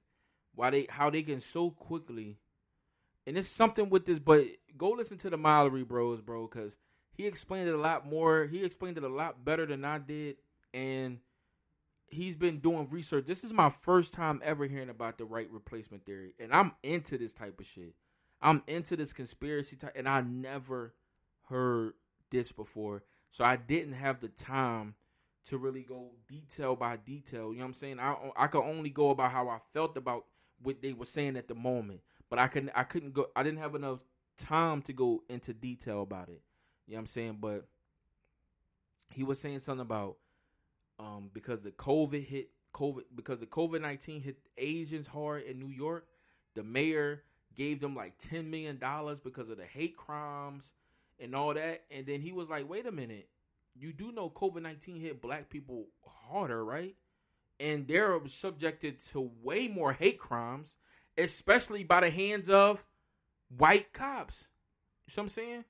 why 0.55 0.69
they 0.69 0.87
how 0.89 1.09
they 1.09 1.21
can 1.21 1.39
so 1.39 1.69
quickly 1.69 2.37
and 3.27 3.37
it's 3.37 3.49
something 3.49 3.89
with 3.89 4.05
this, 4.05 4.19
but 4.19 4.45
go 4.77 4.91
listen 4.91 5.17
to 5.17 5.29
the 5.29 5.37
Mallory 5.37 5.83
Bros, 5.83 6.21
bro, 6.21 6.47
because 6.47 6.77
he 7.11 7.27
explained 7.27 7.67
it 7.67 7.75
a 7.75 7.77
lot 7.77 8.07
more. 8.07 8.45
He 8.45 8.63
explained 8.63 8.97
it 8.97 9.03
a 9.03 9.09
lot 9.09 9.43
better 9.43 9.65
than 9.65 9.83
I 9.83 9.97
did, 9.99 10.37
and 10.73 11.19
he's 12.07 12.37
been 12.37 12.59
doing 12.59 12.87
research. 12.89 13.25
This 13.25 13.43
is 13.43 13.51
my 13.51 13.67
first 13.67 14.13
time 14.13 14.41
ever 14.45 14.65
hearing 14.65 14.89
about 14.89 15.17
the 15.17 15.25
great 15.25 15.51
replacement 15.51 16.05
theory, 16.05 16.35
and 16.39 16.53
I'm 16.53 16.71
into 16.83 17.17
this 17.17 17.33
type 17.33 17.59
of 17.59 17.65
shit. 17.65 17.95
I'm 18.41 18.63
into 18.67 18.95
this 18.95 19.13
conspiracy 19.13 19.75
type, 19.75 19.93
and 19.95 20.07
I 20.07 20.21
never 20.21 20.93
heard 21.49 21.93
this 22.29 22.51
before, 22.51 23.03
so 23.31 23.43
I 23.43 23.55
didn't 23.55 23.93
have 23.93 24.19
the 24.19 24.27
time 24.27 24.95
to 25.45 25.57
really 25.57 25.83
go 25.83 26.11
detail 26.27 26.75
by 26.75 26.97
detail. 26.97 27.51
You 27.51 27.59
know 27.59 27.65
what 27.65 27.67
I'm 27.67 27.73
saying? 27.73 27.99
I 27.99 28.15
I 28.35 28.47
could 28.47 28.63
only 28.63 28.89
go 28.89 29.09
about 29.09 29.31
how 29.31 29.49
I 29.49 29.59
felt 29.73 29.97
about 29.97 30.25
what 30.61 30.81
they 30.81 30.93
were 30.93 31.05
saying 31.05 31.37
at 31.37 31.47
the 31.47 31.55
moment 31.55 32.01
but 32.29 32.39
I 32.39 32.47
couldn't 32.47 32.71
I 32.75 32.83
couldn't 32.83 33.13
go 33.13 33.27
I 33.35 33.43
didn't 33.43 33.59
have 33.59 33.75
enough 33.75 33.99
time 34.37 34.81
to 34.83 34.93
go 34.93 35.23
into 35.29 35.53
detail 35.53 36.01
about 36.01 36.29
it. 36.29 36.41
You 36.85 36.93
know 36.93 36.97
what 36.97 36.99
I'm 36.99 37.05
saying? 37.07 37.37
But 37.39 37.67
he 39.11 39.23
was 39.23 39.39
saying 39.39 39.59
something 39.59 39.81
about 39.81 40.17
um 40.99 41.29
because 41.33 41.61
the 41.61 41.71
COVID 41.71 42.25
hit 42.25 42.49
COVID 42.73 43.03
because 43.15 43.39
the 43.39 43.45
COVID 43.45 43.81
nineteen 43.81 44.21
hit 44.21 44.37
Asians 44.57 45.07
hard 45.07 45.43
in 45.43 45.59
New 45.59 45.69
York, 45.69 46.07
the 46.55 46.63
mayor 46.63 47.23
gave 47.57 47.79
them 47.79 47.95
like 47.95 48.17
ten 48.17 48.49
million 48.49 48.77
dollars 48.77 49.19
because 49.19 49.49
of 49.49 49.57
the 49.57 49.65
hate 49.65 49.97
crimes 49.97 50.73
and 51.19 51.35
all 51.35 51.53
that. 51.53 51.83
And 51.91 52.05
then 52.05 52.21
he 52.21 52.31
was 52.31 52.49
like, 52.49 52.69
wait 52.69 52.85
a 52.85 52.91
minute, 52.91 53.29
you 53.75 53.91
do 53.93 54.11
know 54.11 54.29
COVID 54.29 54.61
nineteen 54.61 54.99
hit 54.99 55.21
black 55.21 55.49
people 55.49 55.87
harder, 56.05 56.63
right? 56.63 56.95
And 57.59 57.87
they're 57.87 58.19
subjected 58.27 59.03
to 59.07 59.31
way 59.41 59.67
more 59.67 59.93
hate 59.93 60.19
crimes 60.19 60.77
especially 61.17 61.83
by 61.83 62.01
the 62.01 62.09
hands 62.09 62.49
of 62.49 62.85
white 63.55 63.91
cops. 63.93 64.47
You 65.07 65.11
know 65.11 65.13
what 65.15 65.23
I'm 65.23 65.29
saying? 65.29 65.65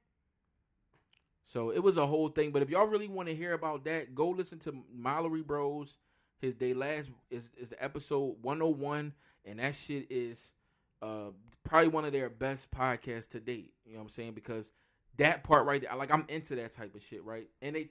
So 1.43 1.69
it 1.69 1.79
was 1.81 1.97
a 1.97 2.05
whole 2.05 2.29
thing. 2.29 2.51
But 2.51 2.61
if 2.61 2.69
y'all 2.69 2.87
really 2.87 3.07
want 3.07 3.29
to 3.29 3.35
hear 3.35 3.53
about 3.53 3.85
that, 3.85 4.13
go 4.13 4.29
listen 4.29 4.59
to 4.59 4.73
Mallory 4.93 5.41
Bros. 5.41 5.97
His 6.39 6.53
day 6.53 6.73
last 6.73 7.11
is 7.31 7.49
is 7.57 7.69
the 7.69 7.83
episode 7.83 8.35
101, 8.41 9.13
and 9.45 9.59
that 9.59 9.73
shit 9.73 10.05
is 10.11 10.51
uh 11.01 11.31
probably 11.63 11.89
one 11.89 12.05
of 12.05 12.13
their 12.13 12.29
best 12.29 12.71
podcasts 12.71 13.29
to 13.29 13.39
date. 13.39 13.73
You 13.85 13.93
know 13.93 13.99
what 13.99 14.03
I'm 14.05 14.09
saying? 14.09 14.33
Because 14.33 14.71
that 15.17 15.43
part 15.43 15.65
right 15.65 15.81
there, 15.81 15.95
like 15.95 16.11
I'm 16.11 16.25
into 16.29 16.55
that 16.55 16.73
type 16.73 16.95
of 16.95 17.01
shit, 17.03 17.23
right? 17.23 17.47
And 17.61 17.75
they 17.75 17.89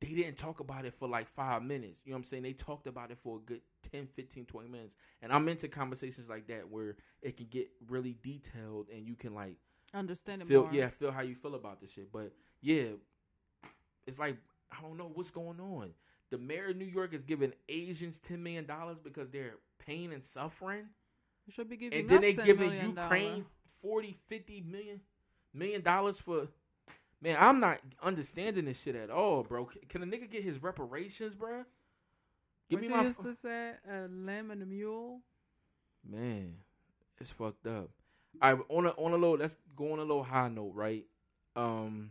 they 0.00 0.14
didn't 0.14 0.36
talk 0.36 0.60
about 0.60 0.84
it 0.84 0.94
for 0.94 1.08
like 1.08 1.28
five 1.28 1.62
minutes. 1.62 2.00
You 2.04 2.10
know 2.10 2.16
what 2.16 2.20
I'm 2.20 2.24
saying? 2.24 2.42
They 2.42 2.52
talked 2.52 2.86
about 2.86 3.10
it 3.10 3.18
for 3.18 3.36
a 3.36 3.40
good 3.40 3.60
10, 3.90 4.08
15, 4.14 4.44
20 4.44 4.68
minutes. 4.68 4.96
And 5.22 5.32
I'm 5.32 5.48
into 5.48 5.68
conversations 5.68 6.28
like 6.28 6.46
that 6.48 6.68
where 6.68 6.96
it 7.22 7.36
can 7.36 7.46
get 7.46 7.68
really 7.88 8.16
detailed 8.22 8.88
and 8.94 9.06
you 9.06 9.14
can 9.14 9.34
like 9.34 9.56
understand 9.94 10.42
it 10.42 10.48
feel 10.48 10.64
more. 10.64 10.72
yeah, 10.72 10.88
feel 10.88 11.12
how 11.12 11.22
you 11.22 11.34
feel 11.34 11.54
about 11.54 11.80
this 11.80 11.92
shit. 11.92 12.12
But 12.12 12.32
yeah, 12.60 12.88
it's 14.06 14.18
like 14.18 14.36
I 14.70 14.82
don't 14.82 14.98
know 14.98 15.10
what's 15.14 15.30
going 15.30 15.60
on. 15.60 15.90
The 16.30 16.38
mayor 16.38 16.70
of 16.70 16.76
New 16.76 16.84
York 16.84 17.14
is 17.14 17.22
giving 17.22 17.52
Asians 17.68 18.18
ten 18.18 18.42
million 18.42 18.66
dollars 18.66 18.98
because 19.02 19.30
they're 19.30 19.54
pain 19.78 20.12
and 20.12 20.24
suffering. 20.24 20.86
You 21.46 21.52
should 21.52 21.68
be 21.68 21.76
giving 21.76 21.98
And 22.00 22.08
then 22.08 22.20
they 22.20 22.32
$10 22.34 22.44
giving 22.44 22.72
Ukraine 22.72 22.94
dollar. 23.32 23.44
40, 23.82 24.16
50 24.28 24.60
million 24.62 25.00
million 25.52 25.82
dollars 25.82 26.18
for 26.20 26.48
Man, 27.20 27.36
I'm 27.40 27.58
not 27.60 27.78
understanding 28.02 28.66
this 28.66 28.82
shit 28.82 28.94
at 28.96 29.10
all, 29.10 29.42
bro. 29.44 29.68
Can 29.88 30.02
a 30.02 30.06
nigga 30.06 30.30
get 30.30 30.42
his 30.42 30.62
reparations, 30.62 31.34
bro? 31.34 31.64
Give 32.68 32.80
What 32.80 32.82
me 32.82 32.88
you 32.88 32.94
my 32.96 33.02
used 33.04 33.16
fu- 33.16 33.22
to 33.22 33.34
say, 33.34 33.72
a 33.90 34.08
lamb 34.08 34.50
and 34.50 34.62
a 34.62 34.66
mule. 34.66 35.20
man. 36.06 36.56
It's 37.18 37.30
fucked 37.30 37.66
up. 37.66 37.90
I 38.42 38.52
on 38.52 38.86
a 38.86 38.90
on 38.90 39.12
a 39.12 39.16
little. 39.16 39.36
Let's 39.36 39.56
go 39.76 39.92
on 39.92 39.98
a 40.00 40.02
little 40.02 40.24
high 40.24 40.48
note, 40.48 40.72
right? 40.74 41.04
Um. 41.56 42.10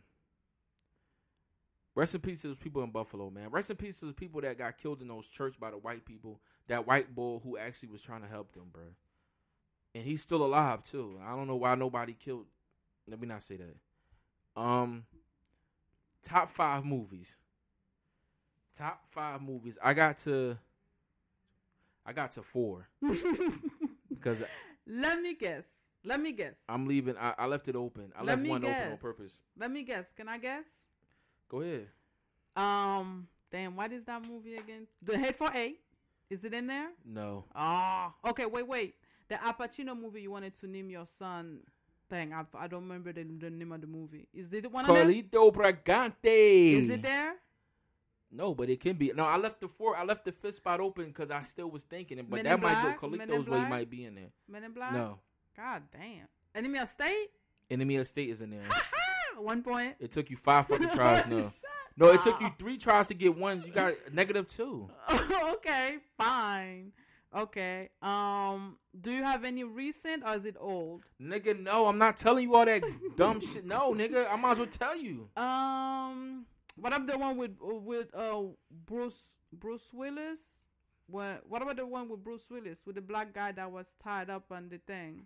Rest 1.96 2.16
in 2.16 2.22
peace 2.22 2.42
to 2.42 2.48
those 2.48 2.58
people 2.58 2.82
in 2.82 2.90
Buffalo, 2.90 3.30
man. 3.30 3.50
Rest 3.52 3.70
in 3.70 3.76
peace 3.76 4.00
to 4.00 4.06
the 4.06 4.14
people 4.14 4.42
that 4.42 4.58
got 4.58 4.78
killed 4.80 5.02
in 5.04 5.08
those 5.08 5.28
church 5.28 5.60
by 5.60 5.70
the 5.70 5.78
white 5.78 6.06
people. 6.06 6.40
That 6.68 6.88
white 6.88 7.14
boy 7.14 7.40
who 7.44 7.56
actually 7.58 7.90
was 7.90 8.02
trying 8.02 8.22
to 8.24 8.28
help 8.28 8.54
them, 8.54 8.70
bro. 8.74 8.84
And 9.96 10.04
he's 10.04 10.22
still 10.22 10.44
alive 10.44 10.84
too. 10.84 11.20
I 11.24 11.36
don't 11.36 11.48
know 11.48 11.56
why 11.56 11.76
nobody 11.76 12.14
killed. 12.14 12.46
Let 13.08 13.20
me 13.20 13.28
not 13.28 13.44
say 13.44 13.58
that. 13.58 14.62
Um, 14.62 15.06
top 16.24 16.50
five 16.50 16.84
movies. 16.86 17.36
Top 18.78 19.02
five 19.06 19.42
movies. 19.42 19.78
I 19.84 19.94
got 19.94 20.18
to. 20.20 20.58
I 22.06 22.12
got 22.12 22.34
to 22.34 22.42
four 22.44 22.90
because 24.10 24.44
Let 24.86 25.22
me 25.22 25.36
guess. 25.36 25.68
Let 26.04 26.20
me 26.20 26.34
guess. 26.34 26.56
I'm 26.68 26.86
leaving. 26.86 27.16
I, 27.18 27.34
I 27.38 27.46
left 27.46 27.68
it 27.70 27.76
open. 27.76 28.12
I 28.16 28.24
Let 28.24 28.40
left 28.40 28.50
one 28.50 28.66
open 28.66 28.92
on 28.92 28.98
purpose. 28.98 29.40
Let 29.58 29.72
me 29.72 29.84
guess. 29.84 30.12
Can 30.12 30.28
I 30.28 30.38
guess? 30.38 30.66
Go 31.48 31.62
ahead. 31.62 31.88
Um, 32.56 33.28
damn, 33.52 33.76
what 33.76 33.92
is 33.94 34.06
that 34.06 34.28
movie 34.28 34.56
again? 34.56 34.88
The 35.02 35.18
Hateful 35.18 35.50
Eight. 35.54 35.80
Is 36.30 36.44
it 36.44 36.54
in 36.54 36.68
there? 36.68 36.90
No. 37.06 37.46
Ah, 37.56 38.14
okay. 38.26 38.46
Wait, 38.46 38.68
wait. 38.68 38.96
The 39.34 39.44
Al 39.44 39.54
Pacino 39.54 40.00
movie 40.00 40.22
you 40.22 40.30
wanted 40.30 40.54
to 40.60 40.68
name 40.68 40.92
your 40.92 41.08
son. 41.08 41.62
Thing. 42.08 42.34
I, 42.34 42.44
I 42.56 42.68
don't 42.68 42.84
remember 42.84 43.12
the, 43.12 43.24
the 43.24 43.50
name 43.50 43.72
of 43.72 43.82
the 43.82 43.88
movie. 43.88 44.28
Is 44.32 44.54
it 44.54 44.62
the 44.62 44.70
one 44.70 44.88
of 44.88 44.96
them? 44.96 45.08
Carlito 45.08 45.52
Brigante. 45.52 46.74
Is 46.74 46.90
it 46.92 47.02
there? 47.02 47.34
No, 48.32 48.54
but 48.54 48.70
it 48.70 48.80
can 48.80 48.96
be. 48.96 49.12
No, 49.16 49.26
I 49.26 49.38
left 49.38 49.60
the 49.60 49.68
four. 49.68 49.98
I 49.98 50.04
left 50.04 50.24
the 50.26 50.32
fifth 50.32 50.56
spot 50.56 50.80
open 50.80 51.06
because 51.06 51.32
I 51.32 51.42
still 51.42 51.72
was 51.72 51.82
thinking 51.82 52.20
it. 52.20 52.30
But 52.30 52.44
Men 52.44 52.46
that 52.46 52.62
might 52.62 52.84
go. 52.84 53.08
Carlito's 53.08 53.48
way 53.48 53.68
might 53.68 53.90
be 53.90 54.06
in 54.06 54.14
there. 54.14 54.30
Men 54.48 54.66
in 54.66 54.74
Black. 54.74 54.94
No. 54.94 55.18
God 55.58 55.82
damn. 55.92 56.28
Enemy 56.54 56.78
of 56.78 56.90
State. 56.90 57.30
Enemy 57.72 57.96
of 57.96 58.06
State 58.06 58.30
is 58.30 58.42
in 58.42 58.52
there. 58.52 58.68
One 59.40 59.64
point. 59.64 59.96
It 60.00 60.12
took 60.12 60.30
you 60.30 60.38
five 60.38 60.68
fucking 60.68 60.90
tries. 60.94 61.26
No. 61.26 61.50
No, 61.96 62.12
it 62.12 62.22
took 62.22 62.40
you 62.40 62.52
three 62.60 62.78
tries 62.78 63.08
to 63.08 63.16
get 63.16 63.36
one. 63.36 63.64
You 63.66 63.72
got 63.72 63.94
negative 64.12 64.48
two. 64.48 64.90
okay, 65.54 65.98
fine. 66.18 66.92
Okay. 67.36 67.90
Um, 68.02 68.78
do 69.00 69.12
you 69.12 69.24
have 69.24 69.44
any 69.44 69.64
recent 69.64 70.24
or 70.26 70.36
is 70.36 70.46
it 70.46 70.56
old? 70.60 71.06
Nigga, 71.22 71.60
no, 71.60 71.88
I'm 71.88 71.98
not 71.98 72.18
telling 72.18 72.44
you 72.48 72.56
all 72.56 72.66
that 72.66 72.84
dumb 73.16 73.40
shit. 73.54 73.66
No, 73.66 73.94
nigga, 73.94 74.32
I 74.32 74.36
might 74.36 74.52
as 74.52 74.60
well 74.60 74.68
tell 74.68 74.96
you. 74.96 75.30
Um, 75.36 76.46
what 76.76 76.96
about 76.96 77.08
the 77.08 77.18
one 77.18 77.38
with 77.38 77.58
with 77.60 78.14
uh 78.14 78.42
Bruce 78.86 79.34
Bruce 79.52 79.88
Willis? 79.92 80.40
What 81.08 81.44
What 81.48 81.62
about 81.62 81.78
the 81.78 81.86
one 81.86 82.08
with 82.10 82.24
Bruce 82.24 82.46
Willis 82.50 82.80
with 82.86 82.96
the 82.96 83.02
black 83.02 83.34
guy 83.34 83.52
that 83.52 83.72
was 83.72 83.88
tied 84.02 84.30
up 84.30 84.52
on 84.52 84.70
the 84.70 84.78
thing? 84.78 85.26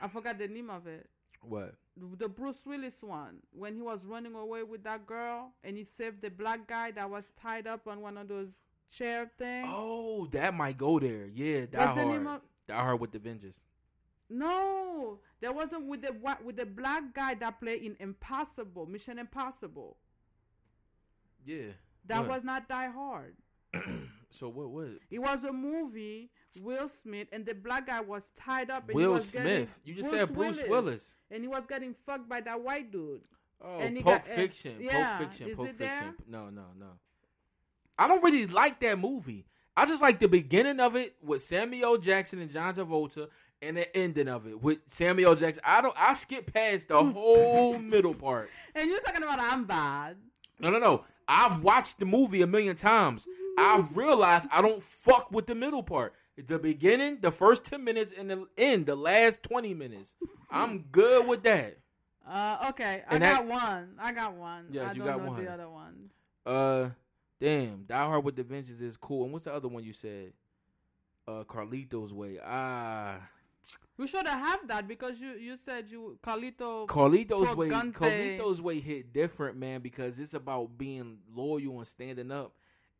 I 0.00 0.06
forgot 0.08 0.38
the 0.38 0.46
name 0.48 0.70
of 0.70 0.86
it. 0.86 1.08
What? 1.42 1.74
The 1.96 2.28
Bruce 2.28 2.64
Willis 2.64 3.02
one 3.02 3.38
when 3.52 3.74
he 3.74 3.82
was 3.82 4.04
running 4.04 4.34
away 4.34 4.62
with 4.62 4.84
that 4.84 5.06
girl 5.06 5.52
and 5.64 5.76
he 5.76 5.84
saved 5.84 6.22
the 6.22 6.30
black 6.30 6.68
guy 6.68 6.92
that 6.92 7.10
was 7.10 7.32
tied 7.40 7.66
up 7.66 7.88
on 7.88 8.00
one 8.00 8.16
of 8.16 8.28
those 8.28 8.52
chair 8.90 9.30
things. 9.38 9.66
Oh, 9.70 10.26
that 10.32 10.54
might 10.54 10.76
go 10.78 10.98
there. 10.98 11.26
Yeah, 11.26 11.66
Die 11.66 11.78
What's 11.84 11.96
Hard. 11.96 12.08
name 12.08 12.26
of? 12.26 12.40
Die 12.66 12.74
Hard 12.74 13.00
with 13.00 13.12
the 13.12 13.18
Vengeance. 13.18 13.60
No, 14.30 15.20
there 15.40 15.52
wasn't 15.52 15.86
with 15.86 16.02
the 16.02 16.14
with 16.44 16.56
the 16.56 16.66
black 16.66 17.14
guy 17.14 17.34
that 17.34 17.60
played 17.60 17.82
in 17.82 17.96
Impossible, 17.98 18.86
Mission 18.86 19.18
Impossible. 19.18 19.96
Yeah. 21.44 21.72
That 22.06 22.20
What? 22.20 22.28
was 22.28 22.44
not 22.44 22.68
Die 22.68 22.88
Hard. 22.88 23.36
So 24.30 24.50
what 24.50 24.68
was 24.68 24.90
it? 24.92 25.00
It 25.10 25.18
was 25.20 25.42
a 25.44 25.52
movie. 25.52 26.30
Will 26.60 26.86
Smith 26.86 27.28
and 27.32 27.46
the 27.46 27.54
black 27.54 27.86
guy 27.86 28.02
was 28.02 28.28
tied 28.36 28.70
up. 28.70 28.82
And 28.90 28.90
he 29.00 29.06
Will 29.06 29.14
was 29.14 29.30
getting- 29.32 29.46
Smith. 29.66 29.78
You 29.84 29.94
just 29.94 30.10
said 30.10 30.34
Bruce 30.34 30.62
Willis. 30.68 31.14
and 31.30 31.42
he 31.42 31.48
was 31.48 31.62
getting 31.66 31.94
fucked 32.04 32.28
by 32.28 32.42
that 32.42 32.60
white 32.60 32.92
dude. 32.92 33.22
Oh, 33.60 33.78
And 33.78 33.96
Pulp 33.96 34.22
got- 34.22 34.30
uh, 34.30 34.34
Fiction. 34.34 34.76
yeah, 34.82 35.16
Pulp 35.16 35.30
Fiction. 35.30 35.48
is 35.48 35.56
Pulp 35.56 35.68
it 35.68 35.74
Fiction. 35.76 36.04
there? 36.04 36.14
No, 36.28 36.50
no, 36.50 36.66
no. 36.78 36.90
I 37.98 38.06
don't 38.08 38.22
really 38.22 38.46
like 38.46 38.80
that 38.80 38.98
movie. 38.98 39.46
I 39.76 39.86
just 39.86 40.02
like 40.02 40.18
the 40.18 40.28
beginning 40.28 40.80
of 40.80 40.96
it 40.96 41.16
with 41.22 41.42
Samuel 41.42 41.98
Jackson 41.98 42.40
and 42.40 42.50
John 42.52 42.74
Travolta, 42.74 43.28
and 43.62 43.76
the 43.76 43.96
ending 43.96 44.28
of 44.28 44.46
it 44.46 44.60
with 44.62 44.78
Samuel 44.86 45.34
Jackson. 45.34 45.62
I 45.66 45.80
don't. 45.82 45.94
I 45.98 46.12
skip 46.14 46.52
past 46.52 46.88
the 46.88 47.02
whole 47.02 47.78
middle 47.78 48.14
part. 48.14 48.48
And 48.74 48.88
you're 48.90 49.00
talking 49.00 49.22
about 49.22 49.38
I'm 49.40 49.64
bad. 49.64 50.16
No, 50.60 50.70
no, 50.70 50.78
no. 50.78 51.04
I've 51.26 51.62
watched 51.62 51.98
the 51.98 52.06
movie 52.06 52.42
a 52.42 52.46
million 52.46 52.76
times. 52.76 53.26
I've 53.58 53.96
realized 53.96 54.48
I 54.52 54.62
don't 54.62 54.82
fuck 54.82 55.30
with 55.32 55.46
the 55.46 55.54
middle 55.56 55.82
part. 55.82 56.14
The 56.36 56.58
beginning, 56.60 57.18
the 57.20 57.32
first 57.32 57.64
ten 57.64 57.82
minutes, 57.82 58.12
and 58.16 58.30
the 58.30 58.46
end, 58.56 58.86
the 58.86 58.94
last 58.94 59.42
twenty 59.42 59.74
minutes. 59.74 60.14
I'm 60.50 60.84
good 60.92 61.26
with 61.26 61.42
that. 61.42 61.78
Uh, 62.28 62.66
okay, 62.70 63.02
I 63.08 63.14
And 63.14 63.22
got 63.24 63.46
that- 63.46 63.46
one. 63.46 63.94
I 63.98 64.12
got 64.12 64.34
one. 64.34 64.66
Yes, 64.70 64.88
I 64.88 64.92
you 64.92 64.98
don't 64.98 65.06
got 65.08 65.22
know 65.24 65.30
one. 65.32 65.44
the 65.44 65.50
other 65.50 65.68
one. 65.68 66.10
Uh, 66.46 66.90
damn, 67.40 67.84
Die 67.84 68.04
Hard 68.06 68.24
with 68.24 68.36
the 68.36 68.42
Vengeance 68.44 68.80
is 68.80 68.96
cool. 68.96 69.24
And 69.24 69.32
what's 69.32 69.44
the 69.44 69.54
other 69.54 69.68
one 69.68 69.84
you 69.84 69.92
said? 69.92 70.32
Uh, 71.26 71.44
Carlito's 71.44 72.12
Way. 72.14 72.38
Ah, 72.44 73.18
We 73.98 74.06
should 74.06 74.26
have 74.26 74.38
had 74.46 74.68
that 74.68 74.88
because 74.88 75.18
you 75.20 75.32
you 75.32 75.56
said 75.64 75.86
you 75.90 76.18
Carlito. 76.24 76.86
Carlito's 76.86 77.54
Way. 77.56 77.68
Carlito's 77.68 78.62
Way 78.62 78.80
hit 78.80 79.12
different, 79.12 79.58
man, 79.58 79.80
because 79.80 80.18
it's 80.18 80.34
about 80.34 80.78
being 80.78 81.18
loyal 81.34 81.78
and 81.78 81.86
standing 81.86 82.30
up 82.32 82.54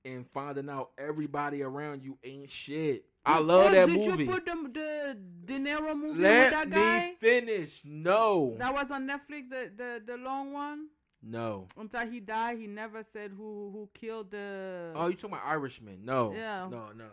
and 0.04 0.26
finding 0.30 0.68
out 0.68 0.90
everybody 0.98 1.62
around 1.62 2.02
you 2.02 2.18
ain't 2.22 2.50
shit. 2.50 3.04
I 3.24 3.38
love 3.40 3.66
Oh, 3.66 3.70
that 3.72 3.86
did 3.88 4.06
movie. 4.06 4.24
you 4.24 4.30
put 4.30 4.44
the 4.46 4.54
the 4.72 5.18
De 5.44 5.58
Niro 5.58 5.94
movie 5.96 6.20
Let 6.20 6.44
with 6.44 6.52
that 6.52 6.70
guy? 6.70 7.06
me 7.08 7.14
finish. 7.20 7.82
No, 7.84 8.54
That 8.58 8.72
was 8.74 8.90
on 8.90 9.06
Netflix. 9.08 9.48
The 9.50 9.70
the 9.76 10.02
the 10.06 10.16
long 10.18 10.52
one. 10.52 10.86
No. 11.22 11.66
Until 11.76 12.06
he 12.10 12.20
died, 12.20 12.58
he 12.58 12.66
never 12.66 13.02
said 13.12 13.32
who 13.36 13.70
who 13.72 13.88
killed 13.94 14.30
the. 14.30 14.92
Oh, 14.94 15.08
you 15.08 15.14
talking 15.14 15.36
about 15.36 15.46
Irishman? 15.46 16.04
No, 16.04 16.32
Yeah. 16.32 16.68
no, 16.70 16.88
no, 16.96 17.06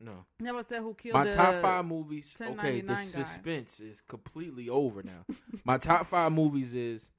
no. 0.00 0.24
never 0.40 0.62
said 0.62 0.82
who 0.82 0.94
killed 0.94 1.14
My 1.14 1.30
top 1.30 1.54
five 1.62 1.84
movies. 1.84 2.36
Okay, 2.40 2.80
the 2.80 2.94
guy. 2.94 3.02
suspense 3.02 3.80
is 3.80 4.00
completely 4.00 4.68
over 4.68 5.02
now. 5.02 5.24
My 5.64 5.78
top 5.78 6.06
five 6.06 6.32
movies 6.32 6.74
is 6.74 7.10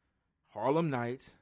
Harlem 0.50 0.90
Nights. 0.90 1.38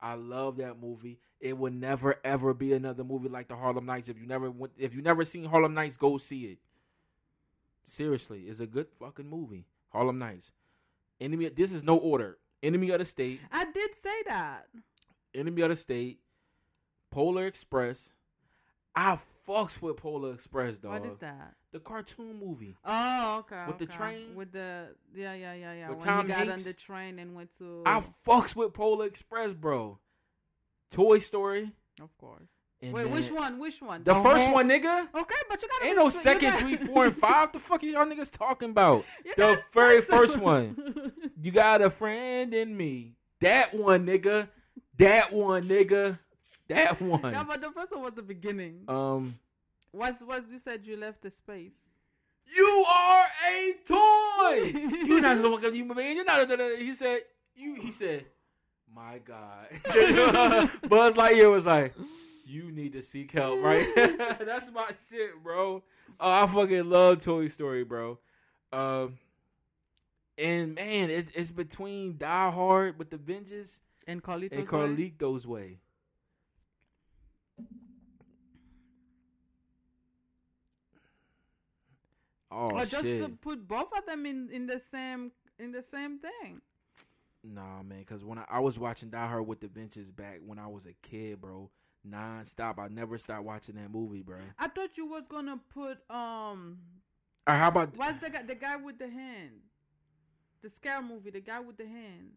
I 0.00 0.14
love 0.14 0.58
that 0.58 0.78
movie. 0.78 1.18
It 1.40 1.58
will 1.58 1.72
never 1.72 2.16
ever 2.24 2.54
be 2.54 2.72
another 2.72 3.04
movie 3.04 3.28
like 3.28 3.48
the 3.48 3.56
Harlem 3.56 3.86
Nights. 3.86 4.08
If 4.08 4.18
you 4.18 4.26
never 4.26 4.50
went, 4.50 4.72
if 4.78 4.94
you 4.94 5.02
never 5.02 5.24
seen 5.24 5.44
Harlem 5.44 5.74
Nights, 5.74 5.96
go 5.96 6.18
see 6.18 6.44
it. 6.46 6.58
Seriously, 7.86 8.42
it's 8.42 8.60
a 8.60 8.66
good 8.66 8.86
fucking 8.98 9.28
movie. 9.28 9.66
Harlem 9.90 10.18
Nights. 10.18 10.52
Enemy. 11.20 11.50
This 11.50 11.72
is 11.72 11.84
no 11.84 11.96
order. 11.96 12.38
Enemy 12.64 12.90
of 12.90 12.98
the 12.98 13.04
State. 13.04 13.40
I 13.52 13.66
did 13.70 13.94
say 13.94 14.22
that. 14.26 14.66
Enemy 15.34 15.62
of 15.62 15.68
the 15.70 15.76
State. 15.76 16.20
Polar 17.10 17.46
Express. 17.46 18.12
I 18.96 19.18
fucks 19.46 19.82
with 19.82 19.96
Polar 19.96 20.32
Express, 20.32 20.78
dog. 20.78 20.92
What 21.02 21.10
is 21.12 21.18
that? 21.18 21.54
The 21.72 21.80
cartoon 21.80 22.38
movie. 22.40 22.76
Oh, 22.84 23.38
okay. 23.40 23.64
With 23.66 23.78
the 23.78 23.86
train? 23.86 24.34
With 24.34 24.52
the 24.52 24.88
yeah, 25.14 25.34
yeah, 25.34 25.52
yeah, 25.54 25.72
yeah. 25.74 25.88
With 25.90 25.98
when 25.98 26.06
Tom 26.06 26.26
he 26.26 26.32
got 26.32 26.48
on 26.48 26.62
the 26.62 26.72
train 26.72 27.18
and 27.18 27.34
went 27.34 27.56
to. 27.58 27.82
I 27.84 28.00
fucks 28.26 28.54
with 28.56 28.72
Polar 28.72 29.06
Express, 29.06 29.52
bro. 29.52 29.98
Toy 30.90 31.18
Story. 31.18 31.72
of 32.00 32.16
course. 32.18 32.48
And 32.80 32.92
Wait, 32.92 33.08
which 33.10 33.30
one? 33.32 33.58
Which 33.58 33.80
one? 33.82 34.04
The 34.04 34.14
first 34.14 34.44
whole- 34.46 34.54
one, 34.54 34.68
nigga. 34.68 35.08
Okay, 35.14 35.34
but 35.48 35.60
you 35.62 35.68
gotta. 35.68 35.86
Ain't 35.86 35.96
no 35.96 36.10
second, 36.10 36.50
gotta- 36.50 36.60
three, 36.64 36.76
four, 36.76 37.06
and 37.06 37.14
five. 37.16 37.52
The 37.52 37.58
fuck 37.58 37.82
is 37.82 37.92
y'all 37.92 38.06
niggas 38.06 38.30
talking 38.30 38.70
about? 38.70 39.04
The 39.36 39.58
very 39.72 40.00
first 40.00 40.38
one. 40.38 41.12
You 41.44 41.50
got 41.50 41.82
a 41.82 41.90
friend 41.90 42.54
in 42.54 42.74
me. 42.74 43.16
That 43.40 43.74
one, 43.74 44.06
nigga. 44.06 44.48
That 44.96 45.30
one, 45.30 45.64
nigga. 45.64 46.18
That 46.68 47.02
one. 47.02 47.34
yeah, 47.34 47.44
but 47.46 47.60
the 47.60 47.70
first 47.70 47.92
one 47.92 48.00
was 48.00 48.14
the 48.14 48.22
beginning. 48.22 48.84
Um, 48.88 49.34
What's 49.90 50.22
what 50.22 50.42
you 50.50 50.58
said? 50.58 50.86
You 50.86 50.96
left 50.96 51.20
the 51.20 51.30
space. 51.30 51.74
you 52.56 52.86
are 52.88 53.26
a 53.46 53.74
toy. 53.86 54.72
You're 55.04 55.20
not 55.20 55.42
the 55.42 55.50
one. 55.50 55.74
You 55.74 55.84
man. 55.84 56.16
You're 56.16 56.24
not. 56.24 56.50
A, 56.50 56.76
he 56.78 56.94
said. 56.94 57.20
You. 57.54 57.74
He 57.74 57.92
said. 57.92 58.24
My 58.90 59.18
God. 59.18 59.66
Buzz 60.88 61.12
Lightyear 61.12 61.52
was 61.52 61.66
like, 61.66 61.94
you 62.46 62.70
need 62.70 62.94
to 62.94 63.02
seek 63.02 63.32
help, 63.32 63.60
right? 63.60 63.86
That's 63.96 64.70
my 64.72 64.88
shit, 65.10 65.42
bro. 65.42 65.82
Oh, 66.18 66.42
I 66.42 66.46
fucking 66.46 66.88
love 66.88 67.18
Toy 67.18 67.48
Story, 67.48 67.84
bro. 67.84 68.18
Um, 68.72 69.18
and 70.38 70.74
man, 70.74 71.10
it's 71.10 71.30
it's 71.34 71.50
between 71.50 72.16
Die 72.18 72.50
Hard 72.50 72.98
with 72.98 73.10
the 73.10 73.16
Vengeance 73.16 73.80
And 74.06 74.22
Carlito's 74.22 74.52
and 74.52 74.70
Way? 74.70 75.12
Carlito's 75.20 75.46
Way. 75.46 75.78
Oh 82.50 82.70
or 82.70 82.86
just 82.86 83.02
shit! 83.02 83.22
to 83.22 83.30
put 83.30 83.66
both 83.66 83.88
of 83.96 84.06
them 84.06 84.26
in 84.26 84.48
in 84.50 84.66
the 84.66 84.78
same 84.78 85.32
in 85.58 85.72
the 85.72 85.82
same 85.82 86.18
thing. 86.18 86.60
Nah, 87.42 87.82
man, 87.82 87.98
because 87.98 88.24
when 88.24 88.38
I, 88.38 88.44
I 88.48 88.60
was 88.60 88.78
watching 88.78 89.10
Die 89.10 89.26
Hard 89.26 89.46
with 89.46 89.60
the 89.60 89.68
Vengeance 89.68 90.10
back 90.10 90.40
when 90.46 90.58
I 90.58 90.66
was 90.66 90.86
a 90.86 90.94
kid, 91.02 91.40
bro, 91.40 91.70
non-stop. 92.02 92.78
I 92.78 92.88
never 92.88 93.18
stopped 93.18 93.44
watching 93.44 93.74
that 93.74 93.90
movie, 93.90 94.22
bro. 94.22 94.38
I 94.58 94.68
thought 94.68 94.96
you 94.96 95.06
was 95.06 95.24
gonna 95.28 95.58
put 95.72 95.98
um. 96.08 96.78
Or 97.46 97.54
how 97.54 97.68
about 97.68 97.96
What's 97.96 98.18
the 98.18 98.30
guy? 98.30 98.42
The 98.42 98.54
guy 98.54 98.76
with 98.76 98.98
the 98.98 99.08
hand. 99.08 99.60
The 100.64 100.70
scare 100.70 101.02
movie. 101.02 101.28
The 101.30 101.40
guy 101.40 101.60
with 101.60 101.76
the 101.76 101.86
hand. 101.86 102.30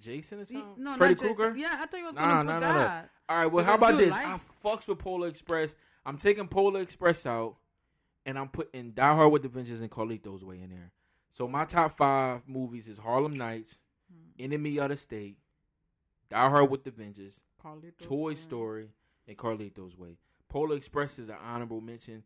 Jason 0.00 0.38
or 0.38 0.44
He- 0.44 0.54
something? 0.54 0.84
no, 0.84 0.94
Freddy. 0.96 1.16
Krueger? 1.16 1.56
Yeah, 1.56 1.78
I 1.80 1.86
thought 1.86 1.96
you 1.98 2.04
was 2.04 2.14
Nah, 2.14 2.20
gonna 2.20 2.44
nah, 2.44 2.54
put 2.54 2.60
nah, 2.60 2.72
nah. 2.72 2.78
that. 2.78 3.10
All 3.28 3.36
right, 3.38 3.46
well, 3.46 3.64
how 3.64 3.74
about 3.74 3.98
this? 3.98 4.10
like- 4.12 4.24
I 4.26 4.36
fucks 4.38 4.86
with 4.86 4.98
Polar 5.00 5.26
Express. 5.26 5.74
I'm 6.06 6.16
taking 6.16 6.46
Polar 6.46 6.80
Express 6.80 7.26
out, 7.26 7.56
and 8.24 8.38
I'm 8.38 8.48
putting 8.48 8.92
Die 8.92 9.14
Hard 9.14 9.32
with 9.32 9.42
the 9.42 9.48
Vengeance 9.48 9.80
and 9.80 9.90
Carlito's 9.90 10.44
Way 10.44 10.60
in 10.60 10.70
there. 10.70 10.92
So 11.32 11.48
my 11.48 11.64
top 11.64 11.90
five 11.92 12.46
movies 12.48 12.86
is 12.88 12.98
Harlem 12.98 13.32
Nights, 13.34 13.80
Hmm. 14.12 14.30
Enemy 14.38 14.78
of 14.78 14.90
the 14.90 14.96
State, 14.96 15.36
Die 16.28 16.48
Hard 16.48 16.70
with 16.70 16.84
the 16.84 16.92
Vengeance, 16.92 17.40
Carlito's 17.60 18.06
Toy 18.06 18.26
Way. 18.28 18.34
Story, 18.36 18.90
and 19.26 19.36
Carlito's 19.36 19.96
Way. 19.96 20.18
Polar 20.48 20.76
Express 20.76 21.18
is 21.18 21.28
an 21.28 21.36
honorable 21.42 21.80
mention. 21.80 22.22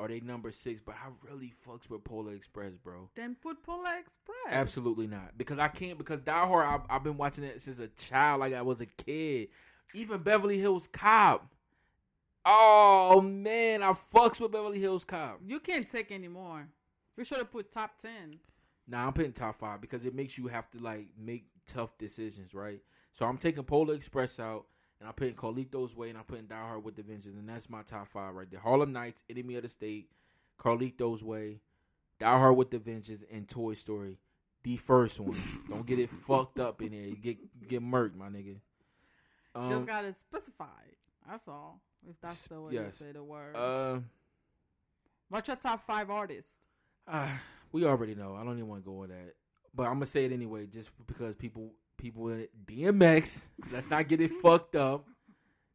Are 0.00 0.08
they 0.08 0.20
number 0.20 0.50
six? 0.50 0.80
But 0.80 0.94
I 0.94 1.10
really 1.30 1.52
fucks 1.66 1.90
with 1.90 2.04
Polar 2.04 2.32
Express, 2.32 2.72
bro. 2.78 3.10
Then 3.14 3.36
put 3.40 3.62
Polar 3.62 3.98
Express. 4.00 4.36
Absolutely 4.48 5.06
not. 5.06 5.36
Because 5.36 5.58
I 5.58 5.68
can't. 5.68 5.98
Because 5.98 6.20
Die 6.20 6.46
Hard, 6.46 6.66
I've, 6.66 6.80
I've 6.88 7.04
been 7.04 7.18
watching 7.18 7.44
it 7.44 7.60
since 7.60 7.80
a 7.80 7.88
child, 7.88 8.40
like 8.40 8.54
I 8.54 8.62
was 8.62 8.80
a 8.80 8.86
kid. 8.86 9.48
Even 9.92 10.22
Beverly 10.22 10.58
Hills 10.58 10.88
Cop. 10.90 11.46
Oh 12.46 13.20
man, 13.20 13.82
I 13.82 13.92
fucks 13.92 14.40
with 14.40 14.52
Beverly 14.52 14.80
Hills 14.80 15.04
Cop. 15.04 15.40
You 15.46 15.60
can't 15.60 15.86
take 15.86 16.10
anymore. 16.10 16.68
We 17.18 17.24
should 17.26 17.36
have 17.36 17.52
put 17.52 17.70
top 17.70 17.98
ten. 17.98 18.40
Nah, 18.88 19.06
I'm 19.06 19.12
putting 19.12 19.32
top 19.32 19.56
five 19.56 19.82
because 19.82 20.06
it 20.06 20.14
makes 20.14 20.38
you 20.38 20.46
have 20.46 20.70
to 20.70 20.82
like 20.82 21.08
make 21.18 21.44
tough 21.66 21.98
decisions, 21.98 22.54
right? 22.54 22.80
So 23.12 23.26
I'm 23.26 23.36
taking 23.36 23.64
Polar 23.64 23.92
Express 23.94 24.40
out, 24.40 24.64
and 25.00 25.08
I'm 25.08 25.14
putting 25.14 25.34
Carlito's 25.34 25.96
Way, 25.96 26.10
and 26.10 26.18
I'm 26.18 26.24
putting 26.24 26.46
Die 26.46 26.54
Hard 26.54 26.84
with 26.84 26.94
the 26.96 27.02
Vengeance, 27.02 27.36
and 27.36 27.48
that's 27.48 27.70
my 27.70 27.82
top 27.82 28.06
five 28.06 28.34
right 28.34 28.50
there. 28.50 28.60
Harlem 28.60 28.92
Nights, 28.92 29.24
Enemy 29.30 29.56
of 29.56 29.62
the 29.62 29.68
State, 29.68 30.10
Carlito's 30.58 31.24
Way, 31.24 31.60
Die 32.18 32.38
Hard 32.38 32.56
with 32.56 32.70
the 32.70 32.78
Vengeance, 32.78 33.24
and 33.32 33.48
Toy 33.48 33.74
Story. 33.74 34.18
The 34.62 34.76
first 34.76 35.18
one. 35.18 35.34
Don't 35.70 35.86
get 35.86 35.98
it 35.98 36.10
fucked 36.10 36.60
up 36.60 36.82
in 36.82 36.92
there. 36.92 37.00
You 37.00 37.16
get 37.16 37.68
get 37.68 37.82
murked, 37.82 38.14
my 38.14 38.28
nigga. 38.28 38.56
Um, 39.54 39.70
Just 39.70 39.86
gotta 39.86 40.12
specify. 40.12 40.66
That's 41.28 41.48
all. 41.48 41.80
If 42.08 42.20
that's 42.20 42.46
the 42.48 42.60
way 42.60 42.74
yes. 42.74 43.00
you 43.00 43.06
say 43.06 43.12
the 43.12 43.24
word. 43.24 43.56
uh, 43.56 44.00
What's 45.28 45.48
your 45.48 45.56
top 45.56 45.82
five 45.82 46.10
artists? 46.10 46.52
Ah, 47.08 47.40
we 47.72 47.84
already 47.86 48.14
know. 48.14 48.34
I 48.34 48.44
don't 48.44 48.54
even 48.54 48.68
want 48.68 48.82
to 48.82 48.90
go 48.90 48.96
with 48.96 49.10
that, 49.10 49.34
but 49.74 49.84
I'm 49.84 49.94
gonna 49.94 50.06
say 50.06 50.26
it 50.26 50.32
anyway, 50.32 50.66
just 50.66 50.90
because 51.06 51.34
people 51.36 51.72
people 52.00 52.28
in 52.28 52.40
it. 52.40 52.50
DMX. 52.66 53.48
let's 53.72 53.90
not 53.90 54.08
get 54.08 54.20
it 54.20 54.30
fucked 54.30 54.76
up. 54.76 55.06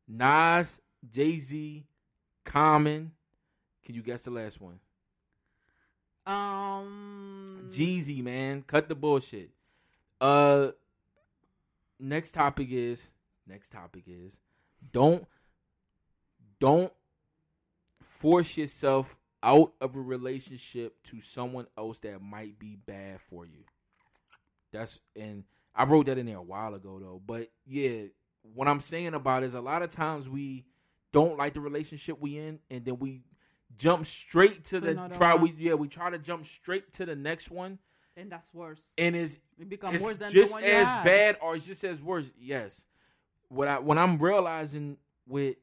Nas, 0.08 0.82
Jay 1.10 1.38
Z, 1.40 1.86
Common. 2.44 3.12
Can 3.84 3.96
you 3.96 4.02
guess 4.02 4.22
the 4.22 4.32
last 4.32 4.60
one? 4.60 4.80
Um. 6.26 7.68
Jeezy, 7.70 8.24
man, 8.24 8.64
cut 8.66 8.90
the 8.90 8.96
bullshit. 8.96 9.52
Uh, 10.20 10.70
next 12.00 12.32
topic 12.34 12.70
is 12.72 13.12
next 13.48 13.72
topic 13.72 14.04
is 14.08 14.40
don't 14.92 15.26
don't 16.60 16.92
force 18.02 18.58
yourself 18.58 19.18
out 19.44 19.74
of 19.80 19.96
a 19.96 20.00
relationship 20.00 20.96
to 21.04 21.22
someone 21.22 21.68
else 21.78 22.00
that 22.00 22.22
might 22.22 22.58
be 22.58 22.76
bad 22.76 23.22
for 23.22 23.46
you. 23.46 23.64
That's 24.72 25.00
and 25.16 25.44
I 25.76 25.84
wrote 25.86 26.06
that 26.08 26.18
in 26.18 26.26
there 26.26 26.38
a 26.38 26.42
while 26.42 26.74
ago 26.74 27.00
though. 27.00 27.22
But 27.26 27.50
yeah, 27.66 28.04
what 28.54 28.68
I'm 28.68 28.80
saying 28.80 29.14
about 29.14 29.44
it 29.44 29.48
is 29.48 29.54
a 29.54 29.62
lot 29.62 29.82
of 29.82 29.90
times 29.92 30.30
we 30.30 30.66
don't 31.12 31.38
like 31.38 31.54
the 31.54 31.60
relationship 31.62 32.20
we 32.20 32.38
in 32.38 32.60
and 32.70 32.86
then 32.86 32.98
we 33.00 33.22
jump 33.78 34.06
straight 34.06 34.64
to 34.66 34.80
To 34.80 34.80
the 34.80 34.92
another 34.92 35.16
try 35.16 35.34
one. 35.34 35.44
we 35.44 35.54
yeah, 35.58 35.74
we 35.74 35.88
try 35.88 36.10
to 36.10 36.18
jump 36.20 36.46
straight 36.46 36.94
to 36.94 37.06
the 37.06 37.16
next 37.16 37.52
one 37.52 37.80
And 38.16 38.32
that's 38.32 38.54
worse. 38.54 38.94
and 38.98 39.16
it's 39.16 39.38
it 39.60 39.68
becomes 39.70 39.96
it's 39.96 40.04
worse 40.04 40.18
than 40.18 40.32
just 40.32 40.52
the 40.52 40.56
one 40.56 40.64
you 40.64 40.70
as 40.70 40.86
had. 40.88 41.04
bad 41.04 41.38
or 41.42 41.56
it's 41.56 41.66
just 41.66 41.84
as 41.84 42.02
worse. 42.02 42.32
Yes. 42.40 42.86
What 43.50 43.68
I 43.68 43.80
what 43.80 43.98
I'm 43.98 44.18
realizing 44.18 44.98
with 45.28 45.56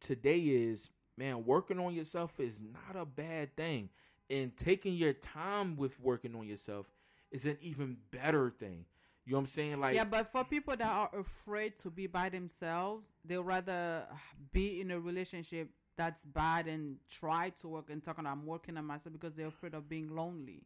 today 0.00 0.38
is, 0.40 0.90
man, 1.16 1.44
working 1.44 1.78
on 1.78 1.94
yourself 1.94 2.38
is 2.40 2.60
not 2.60 3.00
a 3.00 3.04
bad 3.04 3.56
thing. 3.56 3.90
And 4.28 4.56
taking 4.56 4.94
your 4.94 5.12
time 5.12 5.76
with 5.76 5.98
working 6.00 6.34
on 6.36 6.46
yourself 6.46 6.86
is 7.32 7.44
an 7.44 7.58
even 7.60 7.96
better 8.10 8.50
thing. 8.50 8.84
You 9.24 9.32
know 9.32 9.38
what 9.38 9.40
I'm 9.40 9.46
saying? 9.46 9.80
Like 9.80 9.94
yeah, 9.94 10.04
but 10.04 10.32
for 10.32 10.44
people 10.44 10.76
that 10.76 10.88
are 10.88 11.10
afraid 11.18 11.78
to 11.80 11.90
be 11.90 12.06
by 12.06 12.30
themselves, 12.30 13.06
they'll 13.24 13.44
rather 13.44 14.06
be 14.52 14.80
in 14.80 14.90
a 14.90 14.98
relationship 14.98 15.68
that's 15.96 16.24
bad 16.24 16.66
and 16.66 16.96
try 17.10 17.50
to 17.60 17.68
work 17.68 17.90
and 17.90 18.02
talking 18.02 18.26
I'm 18.26 18.46
working 18.46 18.76
on 18.78 18.86
myself 18.86 19.12
because 19.12 19.34
they're 19.34 19.48
afraid 19.48 19.74
of 19.74 19.88
being 19.88 20.14
lonely. 20.14 20.62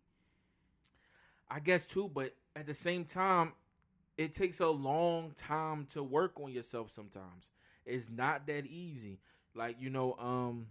I 1.51 1.61
guess 1.61 1.85
too, 1.85 2.11
but 2.13 2.35
at 2.57 2.67
the 2.67 2.75
same 2.75 3.05
time, 3.05 3.53
it 4.17 4.33
takes 4.33 4.61
a 4.61 4.69
long 4.69 5.33
time 5.37 5.87
to 5.93 6.03
work 6.03 6.39
on 6.41 6.53
yourself 6.53 6.91
sometimes. 6.93 7.51
It's 7.85 8.09
not 8.09 8.47
that 8.47 8.67
easy. 8.67 9.19
Like, 9.55 9.77
you 9.81 9.91
know, 9.91 10.15
um 10.19 10.69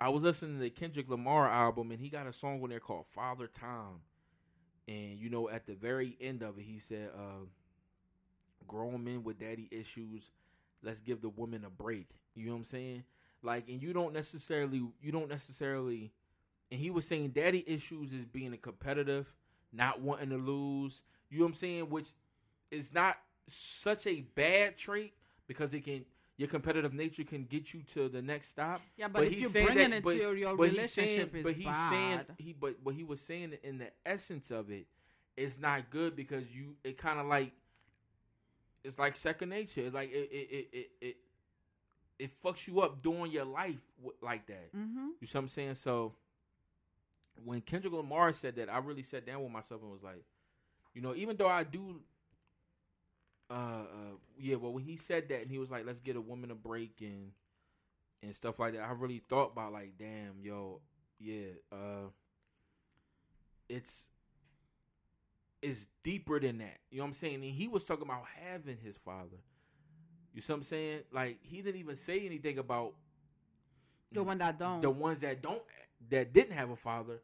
I 0.00 0.10
was 0.10 0.22
listening 0.22 0.54
to 0.54 0.60
the 0.60 0.70
Kendrick 0.70 1.08
Lamar 1.10 1.48
album 1.50 1.90
and 1.90 2.00
he 2.00 2.08
got 2.08 2.26
a 2.26 2.32
song 2.32 2.62
on 2.62 2.70
there 2.70 2.78
called 2.78 3.06
Father 3.06 3.48
Time. 3.48 4.02
And 4.88 5.20
you 5.20 5.28
know, 5.28 5.50
at 5.50 5.66
the 5.66 5.74
very 5.74 6.16
end 6.20 6.42
of 6.42 6.58
it, 6.58 6.64
he 6.64 6.78
said, 6.78 7.10
uh, 7.14 7.44
grown 8.66 9.04
men 9.04 9.22
with 9.22 9.38
daddy 9.38 9.68
issues, 9.70 10.30
let's 10.82 11.00
give 11.00 11.20
the 11.20 11.28
woman 11.28 11.64
a 11.64 11.70
break. 11.70 12.08
You 12.34 12.46
know 12.46 12.52
what 12.52 12.58
I'm 12.58 12.64
saying? 12.64 13.04
Like, 13.42 13.68
and 13.68 13.82
you 13.82 13.92
don't 13.92 14.14
necessarily, 14.14 14.82
you 15.00 15.12
don't 15.12 15.28
necessarily, 15.28 16.10
and 16.72 16.80
he 16.80 16.90
was 16.90 17.06
saying 17.06 17.30
daddy 17.30 17.62
issues 17.66 18.12
is 18.12 18.24
being 18.24 18.52
a 18.52 18.56
competitive, 18.56 19.32
not 19.72 20.00
wanting 20.00 20.30
to 20.30 20.36
lose. 20.36 21.02
You 21.30 21.38
know 21.38 21.44
what 21.44 21.48
I'm 21.50 21.54
saying? 21.54 21.90
Which 21.90 22.08
is 22.70 22.92
not 22.92 23.18
such 23.46 24.06
a 24.06 24.22
bad 24.34 24.76
trait 24.76 25.12
because 25.46 25.74
it 25.74 25.84
can 25.84 26.04
your 26.38 26.48
competitive 26.48 26.94
nature 26.94 27.24
can 27.24 27.44
get 27.44 27.74
you 27.74 27.82
to 27.82 28.08
the 28.08 28.22
next 28.22 28.48
stop. 28.48 28.80
Yeah, 28.96 29.08
but, 29.08 29.24
but 29.24 29.32
if 29.32 29.40
you're 29.40 29.50
bringing 29.50 29.90
that, 29.90 29.98
it 29.98 30.04
but, 30.04 30.12
to 30.12 30.36
your 30.36 30.56
but 30.56 30.70
relationship, 30.70 31.32
saying, 31.32 31.42
but 31.42 31.52
he's 31.52 31.66
bad. 31.66 31.90
saying 31.90 32.20
he, 32.38 32.54
but 32.58 32.76
what 32.82 32.94
he 32.94 33.02
was 33.02 33.20
saying 33.20 33.58
in 33.64 33.78
the 33.78 33.90
essence 34.06 34.52
of 34.52 34.70
it, 34.70 34.86
it's 35.36 35.58
not 35.58 35.90
good 35.90 36.14
because 36.14 36.44
you, 36.54 36.76
it 36.84 36.96
kind 36.96 37.18
of 37.18 37.26
like, 37.26 37.52
it's 38.84 39.00
like 39.00 39.16
second 39.16 39.48
nature. 39.48 39.82
It's 39.82 39.94
like 39.94 40.12
it, 40.12 40.28
it, 40.30 40.48
it, 40.50 40.68
it, 40.72 40.90
it, 41.00 41.16
it 42.20 42.30
fucks 42.42 42.68
you 42.68 42.80
up 42.80 43.02
during 43.02 43.32
your 43.32 43.44
life 43.44 43.80
like 44.22 44.46
that. 44.46 44.74
Mm-hmm. 44.74 45.08
You 45.20 45.26
see 45.26 45.36
what 45.36 45.42
I'm 45.42 45.48
saying? 45.48 45.74
So 45.74 46.14
when 47.44 47.60
Kendrick 47.62 47.92
Lamar 47.92 48.32
said 48.32 48.54
that, 48.56 48.72
I 48.72 48.78
really 48.78 49.02
sat 49.02 49.26
down 49.26 49.42
with 49.42 49.50
myself 49.50 49.82
and 49.82 49.90
was 49.90 50.04
like, 50.04 50.22
you 50.94 51.02
know, 51.02 51.14
even 51.16 51.36
though 51.36 51.48
I 51.48 51.64
do 51.64 52.00
uh, 53.50 53.54
uh, 53.54 54.14
yeah, 54.38 54.56
well, 54.56 54.72
when 54.72 54.84
he 54.84 54.96
said 54.96 55.28
that 55.28 55.42
and 55.42 55.50
he 55.50 55.58
was 55.58 55.70
like, 55.70 55.86
"Let's 55.86 56.00
get 56.00 56.16
a 56.16 56.20
woman 56.20 56.50
a 56.50 56.54
break" 56.54 56.96
and 57.00 57.32
and 58.22 58.34
stuff 58.34 58.58
like 58.58 58.74
that, 58.74 58.82
I 58.82 58.92
really 58.92 59.22
thought 59.28 59.52
about 59.52 59.72
like, 59.72 59.92
damn, 59.98 60.40
yo, 60.42 60.80
yeah, 61.18 61.50
uh, 61.72 62.10
it's 63.68 64.06
it's 65.62 65.86
deeper 66.02 66.38
than 66.40 66.58
that. 66.58 66.78
You 66.90 66.98
know 66.98 67.04
what 67.04 67.08
I'm 67.08 67.14
saying? 67.14 67.34
And 67.34 67.44
he 67.44 67.68
was 67.68 67.84
talking 67.84 68.04
about 68.04 68.24
having 68.42 68.78
his 68.82 68.96
father. 68.96 69.38
You 70.32 70.40
see 70.40 70.52
what 70.52 70.58
I'm 70.58 70.62
saying? 70.62 71.00
Like 71.12 71.38
he 71.42 71.62
didn't 71.62 71.80
even 71.80 71.96
say 71.96 72.24
anything 72.24 72.58
about 72.58 72.94
the 74.12 74.22
one 74.22 74.38
that 74.38 74.58
don't, 74.58 74.80
the 74.80 74.90
ones 74.90 75.20
that 75.20 75.42
don't, 75.42 75.62
that 76.10 76.32
didn't 76.32 76.52
have 76.52 76.70
a 76.70 76.76
father. 76.76 77.20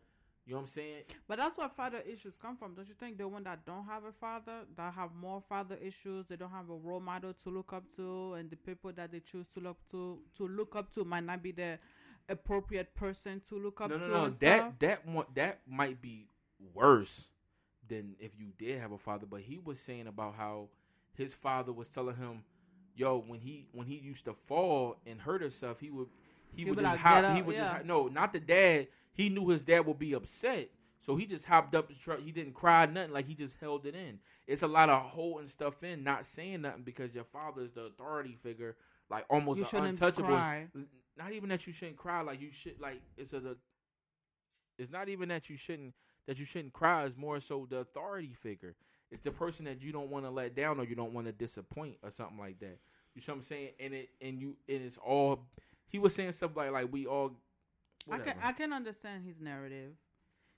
You 0.46 0.52
know 0.52 0.58
what 0.58 0.62
I'm 0.62 0.66
saying? 0.68 1.02
But 1.26 1.38
that's 1.38 1.56
where 1.56 1.68
father 1.70 2.02
issues 2.06 2.34
come 2.40 2.56
from. 2.56 2.74
Don't 2.74 2.86
you 2.86 2.94
think 2.94 3.16
the 3.16 3.26
one 3.26 3.44
that 3.44 3.64
don't 3.64 3.86
have 3.86 4.04
a 4.04 4.12
father, 4.12 4.66
that 4.76 4.92
have 4.92 5.14
more 5.14 5.42
father 5.48 5.78
issues, 5.82 6.26
they 6.26 6.36
don't 6.36 6.50
have 6.50 6.68
a 6.68 6.74
role 6.74 7.00
model 7.00 7.32
to 7.44 7.50
look 7.50 7.72
up 7.72 7.84
to, 7.96 8.34
and 8.34 8.50
the 8.50 8.56
people 8.56 8.92
that 8.92 9.10
they 9.10 9.20
choose 9.20 9.46
to 9.54 9.60
look 9.60 9.78
to 9.90 10.18
to 10.36 10.46
look 10.46 10.76
up 10.76 10.92
to 10.94 11.04
might 11.04 11.24
not 11.24 11.42
be 11.42 11.52
the 11.52 11.78
appropriate 12.28 12.94
person 12.94 13.40
to 13.48 13.58
look 13.58 13.80
up 13.80 13.90
no, 13.90 13.98
to. 13.98 14.06
No, 14.06 14.26
no, 14.26 14.30
that 14.30 14.80
that 14.80 15.06
one 15.06 15.26
that 15.34 15.60
might 15.66 16.02
be 16.02 16.28
worse 16.74 17.30
than 17.88 18.14
if 18.18 18.32
you 18.38 18.48
did 18.58 18.80
have 18.80 18.92
a 18.92 18.98
father. 18.98 19.24
But 19.24 19.40
he 19.40 19.58
was 19.58 19.80
saying 19.80 20.06
about 20.06 20.34
how 20.36 20.68
his 21.14 21.32
father 21.32 21.72
was 21.72 21.88
telling 21.88 22.16
him, 22.16 22.44
"Yo, 22.94 23.24
when 23.26 23.40
he 23.40 23.66
when 23.72 23.86
he 23.86 23.96
used 23.96 24.26
to 24.26 24.34
fall 24.34 24.96
and 25.06 25.22
hurt 25.22 25.40
himself, 25.40 25.80
he 25.80 25.88
would 25.88 26.08
he, 26.54 26.64
he 26.64 26.70
would, 26.70 26.80
just 26.80 26.90
like, 26.90 27.00
hop, 27.00 27.34
he 27.34 27.40
would 27.40 27.54
yeah. 27.54 27.74
just 27.76 27.86
no, 27.86 28.08
not 28.08 28.34
the 28.34 28.40
dad." 28.40 28.88
He 29.14 29.30
knew 29.30 29.48
his 29.48 29.62
dad 29.62 29.86
would 29.86 29.98
be 29.98 30.12
upset. 30.12 30.68
So 31.00 31.16
he 31.16 31.26
just 31.26 31.44
hopped 31.44 31.74
up 31.74 31.88
his 31.88 31.98
truck. 31.98 32.20
He 32.20 32.32
didn't 32.32 32.54
cry 32.54 32.86
nothing. 32.86 33.12
Like 33.12 33.26
he 33.26 33.34
just 33.34 33.56
held 33.60 33.86
it 33.86 33.94
in. 33.94 34.18
It's 34.46 34.62
a 34.62 34.66
lot 34.66 34.88
of 34.88 35.02
holding 35.02 35.46
stuff 35.46 35.82
in, 35.82 36.02
not 36.02 36.26
saying 36.26 36.62
nothing 36.62 36.82
because 36.82 37.14
your 37.14 37.24
father 37.24 37.62
is 37.62 37.72
the 37.72 37.82
authority 37.82 38.36
figure, 38.42 38.76
like 39.10 39.24
almost 39.28 39.72
untouchable. 39.72 40.28
Cry. 40.28 40.66
Not 41.16 41.32
even 41.32 41.48
that 41.50 41.66
you 41.66 41.72
shouldn't 41.72 41.96
cry. 41.96 42.22
Like 42.22 42.40
you 42.40 42.50
should. 42.50 42.80
Like 42.80 43.00
it's 43.16 43.32
a. 43.32 43.40
The, 43.40 43.56
it's 44.78 44.90
not 44.90 45.08
even 45.08 45.28
that 45.28 45.48
you 45.48 45.56
shouldn't 45.56 45.94
that 46.26 46.38
you 46.38 46.46
shouldn't 46.46 46.72
cry. 46.72 47.04
It's 47.04 47.16
more 47.16 47.38
so 47.40 47.66
the 47.68 47.78
authority 47.78 48.32
figure. 48.34 48.74
It's 49.10 49.20
the 49.20 49.30
person 49.30 49.66
that 49.66 49.82
you 49.82 49.92
don't 49.92 50.10
want 50.10 50.24
to 50.24 50.30
let 50.30 50.56
down 50.56 50.80
or 50.80 50.84
you 50.84 50.96
don't 50.96 51.12
want 51.12 51.26
to 51.26 51.32
disappoint 51.32 51.98
or 52.02 52.10
something 52.10 52.38
like 52.38 52.58
that. 52.60 52.78
You 53.14 53.20
see 53.20 53.30
what 53.30 53.36
I'm 53.36 53.42
saying? 53.42 53.68
And 53.78 53.94
it 53.94 54.08
and 54.20 54.40
you 54.40 54.56
and 54.68 54.82
it's 54.82 54.98
all. 54.98 55.46
He 55.86 55.98
was 55.98 56.14
saying 56.14 56.32
stuff 56.32 56.56
like 56.56 56.72
like 56.72 56.92
we 56.92 57.06
all 57.06 57.32
Whatever. 58.06 58.30
I 58.30 58.32
can 58.32 58.42
I 58.42 58.52
can 58.52 58.72
understand 58.72 59.24
his 59.24 59.40
narrative. 59.40 59.92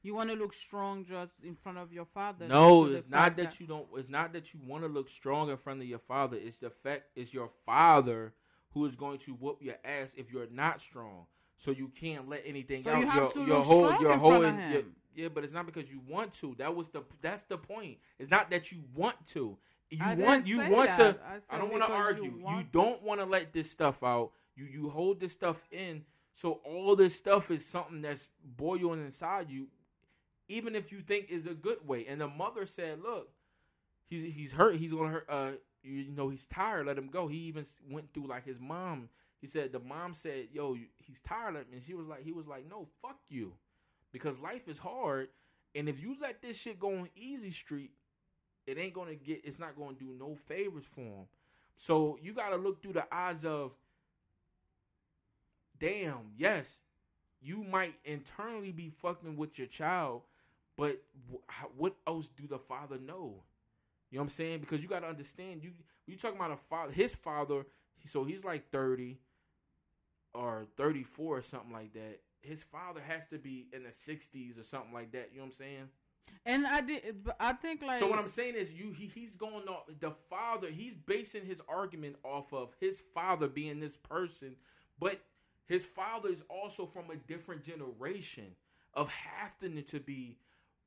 You 0.03 0.15
want 0.15 0.31
to 0.31 0.37
look 0.37 0.53
strong 0.53 1.05
just 1.05 1.33
in 1.43 1.57
front 1.57 1.79
of 1.79 1.93
your 1.93 2.05
father. 2.05 2.47
No, 2.47 2.85
it's 2.85 3.09
not 3.09 3.37
that, 3.37 3.51
that, 3.51 3.61
you 3.61 3.67
don't. 3.67 3.87
It's 3.97 4.09
not 4.09 4.33
that 4.35 4.55
you 4.55 4.61
want 4.65 4.85
to 4.85 4.89
look 4.89 5.09
strong 5.09 5.51
in 5.51 5.57
front 5.57 5.81
of 5.81 5.89
your 5.89 5.99
father. 5.99 6.37
It's 6.41 6.59
the 6.59 6.71
fact 6.71 7.05
it's 7.17 7.35
your 7.35 7.49
father 7.65 8.33
who 8.71 8.85
is 8.85 8.95
going 8.95 9.19
to 9.19 9.33
whoop 9.33 9.59
your 9.63 9.77
ass 9.85 10.15
if 10.17 10.33
you're 10.33 10.47
not 10.51 10.81
strong. 10.81 11.27
So 11.57 11.71
you 11.71 11.89
can't 11.89 12.29
let 12.29 12.43
anything 12.47 12.85
so 12.85 12.91
out. 12.91 13.01
You 13.01 13.07
have 13.07 13.35
your 13.35 13.47
your 13.47 13.63
whole 13.63 14.01
your 14.01 14.17
whole 14.17 14.45
yeah, 15.17 15.29
but 15.29 15.45
it's 15.45 15.53
not 15.53 15.65
because 15.65 15.91
you 15.91 16.01
want 16.07 16.33
to. 16.35 16.55
That 16.59 16.77
was 16.77 16.91
the 16.91 17.03
that's 17.23 17.45
the 17.45 17.57
point. 17.57 17.99
It's 18.19 18.31
not 18.31 18.51
that 18.51 18.71
you 18.71 18.85
want 18.95 19.27
to. 19.29 19.57
You 19.91 19.99
I 20.03 20.15
want 20.15 20.47
you 20.47 20.59
want 20.71 20.91
that. 20.91 21.17
to. 21.17 21.25
I, 21.25 21.57
I 21.57 21.59
don't 21.59 21.73
want 21.73 21.87
to 21.87 21.93
argue. 21.93 22.25
You, 22.25 22.57
you 22.59 22.65
don't 22.71 23.03
want 23.03 23.21
to 23.21 23.27
let 23.27 23.53
this 23.53 23.71
stuff 23.71 24.03
out. 24.03 24.33
You 24.55 24.67
you 24.67 24.91
hold 24.91 25.21
this 25.21 25.33
stuff 25.33 25.65
in 25.71 26.03
so 26.37 26.61
all 26.67 26.95
this 26.97 27.17
stuff 27.17 27.51
is 27.51 27.65
something 27.65 28.03
that's 28.03 28.29
boiling 28.45 29.03
inside 29.03 29.49
you, 29.49 29.69
even 30.49 30.77
if 30.77 30.93
you 30.93 31.01
think 31.01 31.31
is 31.31 31.47
a 31.47 31.55
good 31.55 31.89
way. 31.89 32.05
And 32.07 32.21
the 32.21 32.29
mother 32.29 32.67
said, 32.67 33.01
"Look, 33.03 33.31
he's 34.05 34.35
he's 34.35 34.53
hurt. 34.53 34.77
He's 34.77 34.93
gonna 34.93 35.09
hurt. 35.09 35.27
Uh, 35.31 35.53
you, 35.83 36.11
know, 36.11 36.29
he's 36.29 36.45
tired. 36.45 36.89
Let 36.89 36.99
him 36.99 37.09
go." 37.09 37.27
He 37.27 37.39
even 37.39 37.65
went 37.91 38.13
through 38.13 38.27
like 38.27 38.45
his 38.45 38.61
mom. 38.61 39.09
He 39.41 39.47
said 39.47 39.73
the 39.73 39.81
mom 39.81 40.13
said, 40.13 40.49
"Yo, 40.53 40.77
he's 40.97 41.21
tired." 41.21 41.57
And 41.73 41.83
she 41.87 41.95
was 41.95 42.07
like, 42.07 42.23
he 42.23 42.33
was 42.33 42.47
like, 42.47 42.69
"No, 42.69 42.85
fuck 43.01 43.19
you," 43.31 43.55
because 44.13 44.39
life 44.39 44.69
is 44.69 44.77
hard. 44.77 45.29
And 45.75 45.89
if 45.89 46.03
you 46.03 46.17
let 46.21 46.43
this 46.43 46.61
shit 46.61 46.79
go 46.79 46.99
on 46.99 47.09
easy 47.17 47.51
street, 47.51 47.93
it 48.67 48.77
ain't 48.77 48.93
gonna 48.93 49.15
get. 49.15 49.41
It's 49.43 49.59
not 49.59 49.75
gonna 49.75 49.97
do 49.99 50.15
no 50.19 50.35
favors 50.35 50.85
for 50.85 51.01
him. 51.01 51.27
So 51.79 52.19
you 52.21 52.35
gotta 52.35 52.57
look 52.57 52.83
through 52.83 52.93
the 52.93 53.07
eyes 53.11 53.47
of 53.47 53.73
damn, 55.79 56.33
yes, 56.37 56.81
you 57.41 57.63
might 57.63 57.95
internally 58.05 58.73
be 58.73 58.91
fucking 58.91 59.37
with 59.37 59.59
your 59.59 59.67
child, 59.67 60.23
but 60.77 61.03
what 61.77 61.97
else 62.07 62.29
do 62.29 62.47
the 62.47 62.59
father 62.59 62.99
know? 62.99 63.43
You 64.11 64.19
know 64.19 64.23
what 64.23 64.25
I'm 64.25 64.29
saying? 64.31 64.61
Because 64.61 64.83
you 64.83 64.89
got 64.89 65.01
to 65.01 65.09
understand, 65.09 65.63
you 65.63 65.73
you 66.07 66.17
talking 66.17 66.39
about 66.39 66.53
a 66.53 66.57
father, 66.57 66.93
his 66.93 67.15
father. 67.15 67.67
So 68.05 68.25
he's 68.25 68.45
like 68.45 68.71
30 68.71 69.19
or 70.33 70.67
34 70.77 71.39
or 71.39 71.43
something 71.43 71.73
like 71.73 71.93
that. 71.95 72.21
His 72.41 72.63
father 72.63 73.01
has 73.01 73.27
to 73.29 73.39
be 73.39 73.67
in 73.73 73.83
the 73.83 73.89
60s 73.89 74.61
or 74.61 74.63
something 74.63 74.93
like 74.93 75.11
that. 75.13 75.31
You 75.33 75.39
know 75.39 75.45
what 75.45 75.47
I'm 75.47 75.53
saying? 75.53 75.89
And 76.45 76.67
I 76.67 76.81
did, 76.81 77.03
I 77.41 77.53
think 77.55 77.83
like. 77.83 77.99
So 77.99 78.07
what 78.09 78.19
I'm 78.19 78.29
saying 78.29 78.55
is, 78.55 78.73
you 78.73 78.93
he, 78.93 79.07
he's 79.07 79.35
going 79.35 79.67
off 79.69 79.85
the 79.99 80.13
father. 80.13 80.69
He's 80.69 80.95
basing 80.95 81.45
his 81.45 81.61
argument 81.69 82.17
off 82.23 82.53
of 82.53 82.75
his 82.81 83.01
father 83.15 83.49
being 83.49 83.81
this 83.81 83.97
person, 83.97 84.55
but 85.01 85.21
his 85.67 85.85
father 85.85 86.29
is 86.29 86.43
also 86.49 86.87
from 86.87 87.11
a 87.11 87.17
different 87.17 87.63
generation 87.63 88.55
of 88.95 89.09
having 89.09 89.83
to 89.83 90.01
be 90.01 90.39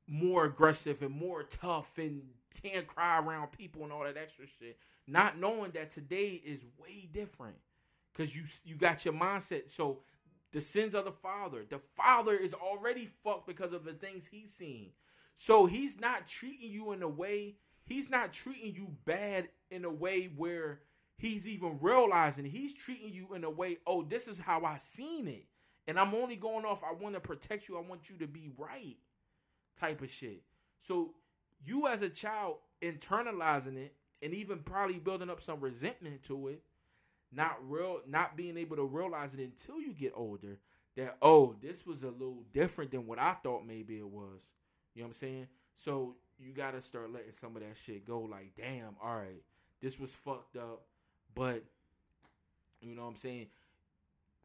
more 0.06 0.44
aggressive 0.44 1.02
and 1.02 1.14
more 1.14 1.44
tough 1.44 1.96
and 1.98 2.22
can't 2.62 2.86
cry 2.86 3.18
around 3.20 3.52
people 3.52 3.84
and 3.84 3.92
all 3.92 4.04
that 4.04 4.16
extra 4.16 4.46
shit. 4.46 4.78
Not 5.06 5.38
knowing 5.38 5.70
that 5.72 5.90
today 5.90 6.40
is 6.44 6.64
way 6.78 7.08
different 7.12 7.56
because 8.12 8.34
you 8.34 8.42
you 8.64 8.74
got 8.74 9.04
your 9.04 9.14
mindset. 9.14 9.70
So 9.70 10.00
the 10.52 10.60
sins 10.60 10.94
of 10.94 11.04
the 11.04 11.12
father, 11.12 11.64
the 11.68 11.80
father 11.94 12.34
is 12.34 12.54
already 12.54 13.08
fucked 13.22 13.46
because 13.46 13.72
of 13.72 13.84
the 13.84 13.92
things 13.92 14.26
he's 14.26 14.52
seen. 14.52 14.90
So 15.34 15.66
he's 15.66 15.98
not 16.00 16.26
treating 16.26 16.70
you 16.70 16.92
in 16.92 17.02
a 17.02 17.08
way. 17.08 17.56
He's 17.84 18.10
not 18.10 18.32
treating 18.32 18.74
you 18.74 18.96
bad 19.04 19.48
in 19.70 19.84
a 19.84 19.90
way 19.90 20.26
where 20.36 20.80
he's 21.20 21.46
even 21.46 21.78
realizing 21.80 22.46
he's 22.46 22.72
treating 22.72 23.12
you 23.12 23.34
in 23.34 23.44
a 23.44 23.50
way, 23.50 23.76
oh, 23.86 24.02
this 24.02 24.26
is 24.26 24.38
how 24.38 24.64
I 24.64 24.78
seen 24.78 25.28
it. 25.28 25.44
And 25.86 25.98
I'm 25.98 26.14
only 26.14 26.36
going 26.36 26.64
off, 26.64 26.82
I 26.82 26.94
want 26.94 27.14
to 27.14 27.20
protect 27.20 27.68
you, 27.68 27.76
I 27.76 27.82
want 27.82 28.08
you 28.08 28.16
to 28.18 28.26
be 28.26 28.50
right 28.56 28.96
type 29.78 30.00
of 30.02 30.10
shit. 30.10 30.42
So 30.78 31.14
you 31.62 31.86
as 31.86 32.00
a 32.00 32.08
child 32.08 32.56
internalizing 32.82 33.76
it 33.76 33.94
and 34.22 34.32
even 34.32 34.60
probably 34.60 34.98
building 34.98 35.28
up 35.28 35.42
some 35.42 35.60
resentment 35.60 36.22
to 36.24 36.48
it, 36.48 36.62
not 37.32 37.58
real 37.68 38.00
not 38.08 38.36
being 38.36 38.56
able 38.56 38.76
to 38.76 38.84
realize 38.84 39.34
it 39.34 39.40
until 39.40 39.78
you 39.78 39.92
get 39.92 40.12
older 40.16 40.58
that 40.96 41.16
oh, 41.22 41.54
this 41.62 41.86
was 41.86 42.02
a 42.02 42.08
little 42.08 42.44
different 42.52 42.90
than 42.90 43.06
what 43.06 43.18
I 43.18 43.34
thought 43.34 43.66
maybe 43.66 43.98
it 43.98 44.08
was. 44.08 44.52
You 44.94 45.02
know 45.02 45.08
what 45.08 45.10
I'm 45.10 45.14
saying? 45.14 45.46
So 45.74 46.16
you 46.38 46.52
gotta 46.52 46.80
start 46.80 47.12
letting 47.12 47.32
some 47.32 47.56
of 47.56 47.62
that 47.62 47.76
shit 47.84 48.06
go 48.06 48.22
like, 48.22 48.52
damn, 48.56 48.96
all 49.02 49.16
right, 49.16 49.42
this 49.82 50.00
was 50.00 50.12
fucked 50.12 50.56
up 50.56 50.82
but 51.34 51.62
you 52.80 52.94
know 52.94 53.02
what 53.02 53.08
I'm 53.08 53.16
saying? 53.16 53.46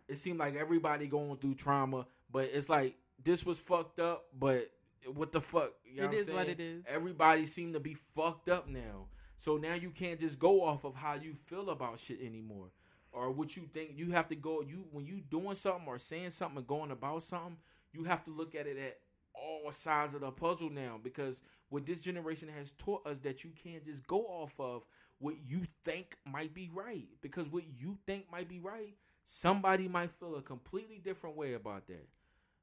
it 0.08 0.18
seemed 0.18 0.40
like 0.40 0.56
everybody 0.56 1.08
going 1.08 1.38
through 1.38 1.56
trauma, 1.56 2.06
but 2.32 2.50
it's 2.54 2.70
like 2.70 2.96
this 3.24 3.46
was 3.46 3.58
fucked 3.58 4.00
up, 4.00 4.26
but 4.38 4.70
what 5.14 5.32
the 5.32 5.42
fuck? 5.42 5.72
You 5.84 6.02
know 6.02 6.10
It 6.10 6.12
what 6.12 6.30
I'm 6.30 6.36
what 6.36 6.50
it 6.50 6.60
is. 6.60 6.84
Everybody 6.88 7.46
seemed 7.46 7.74
to 7.74 7.80
be 7.80 7.96
fucked 8.16 8.50
up 8.50 8.68
now. 8.68 9.08
So 9.38 9.58
now 9.58 9.74
you 9.74 9.90
can't 9.90 10.20
just 10.20 10.40
go 10.40 10.64
off 10.64 10.86
of 10.86 10.96
how 10.96 11.16
you 11.16 11.34
feel 11.34 11.70
about 11.70 12.00
shit 12.00 12.20
anymore. 12.22 12.68
Or 13.12 13.32
what 13.32 13.56
you 13.56 13.64
think 13.74 13.92
you 13.96 14.12
have 14.12 14.28
to 14.30 14.36
go 14.36 14.62
you 14.62 14.86
when 14.92 15.06
you 15.06 15.22
doing 15.22 15.56
something 15.56 15.88
or 15.88 16.00
saying 16.00 16.32
something 16.32 16.60
or 16.60 16.64
going 16.64 16.92
about 16.92 17.24
something, 17.24 17.58
you 17.94 18.04
have 18.04 18.24
to 18.26 18.32
look 18.32 18.56
at 18.56 18.68
it 18.68 18.78
at 18.78 19.00
all 19.34 19.72
sides 19.72 20.14
of 20.14 20.22
the 20.22 20.32
puzzle 20.32 20.70
now 20.70 21.00
because 21.02 21.42
what 21.70 21.86
this 21.86 22.00
generation 22.00 22.50
has 22.58 22.72
taught 22.78 23.06
us 23.08 23.20
that 23.20 23.44
you 23.44 23.52
can't 23.64 23.86
just 23.86 24.06
go 24.08 24.22
off 24.22 24.54
of 24.60 24.84
what 25.20 25.36
you 25.48 25.62
think 25.84 26.18
might 26.26 26.54
be 26.54 26.70
right. 26.74 27.08
Because 27.22 27.48
what 27.48 27.64
you 27.80 27.98
think 28.06 28.32
might 28.32 28.50
be 28.50 28.60
right 28.60 28.96
somebody 29.26 29.88
might 29.88 30.12
feel 30.12 30.36
a 30.36 30.42
completely 30.42 31.00
different 31.04 31.36
way 31.36 31.54
about 31.54 31.88
that. 31.88 32.08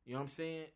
You 0.07 0.13
know 0.13 0.19
what 0.19 0.23
i'm 0.23 0.29
saying? 0.29 0.67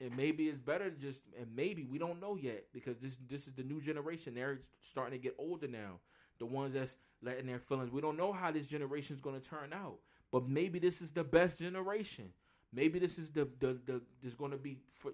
And 0.00 0.16
maybe 0.16 0.48
it's 0.48 0.58
better 0.58 0.90
to 0.90 0.96
just 0.96 1.20
and 1.38 1.46
maybe 1.54 1.84
we 1.84 1.98
don't 1.98 2.20
know 2.20 2.36
yet 2.36 2.66
because 2.72 2.98
this 2.98 3.16
this 3.28 3.46
is 3.46 3.54
the 3.54 3.62
new 3.62 3.80
generation. 3.80 4.34
They're 4.34 4.60
starting 4.82 5.18
to 5.18 5.22
get 5.22 5.34
older 5.38 5.68
now. 5.68 6.00
The 6.38 6.46
ones 6.46 6.72
that's 6.72 6.96
letting 7.22 7.46
their 7.46 7.60
feelings 7.60 7.90
we 7.90 8.00
don't 8.00 8.16
know 8.16 8.32
how 8.32 8.50
this 8.50 8.66
generation 8.66 9.14
is 9.14 9.22
going 9.22 9.40
to 9.40 9.48
turn 9.48 9.72
out. 9.72 9.98
But 10.30 10.48
maybe 10.48 10.78
this 10.78 11.00
is 11.02 11.10
the 11.10 11.24
best 11.24 11.58
generation. 11.60 12.30
Maybe 12.72 12.98
this 12.98 13.18
is 13.18 13.30
the 13.30 13.48
the, 13.60 13.78
the 13.86 14.02
there's 14.20 14.34
going 14.34 14.50
to 14.50 14.56
be 14.56 14.78
for 14.90 15.12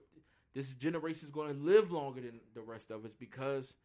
this 0.55 0.73
generation 0.75 1.27
is 1.27 1.33
going 1.33 1.55
to 1.55 1.63
live 1.63 1.91
longer 1.91 2.23
than 2.23 2.41
the 2.55 2.63
rest 2.63 2.91
of 2.91 3.05
us 3.05 3.13
because 3.19 3.77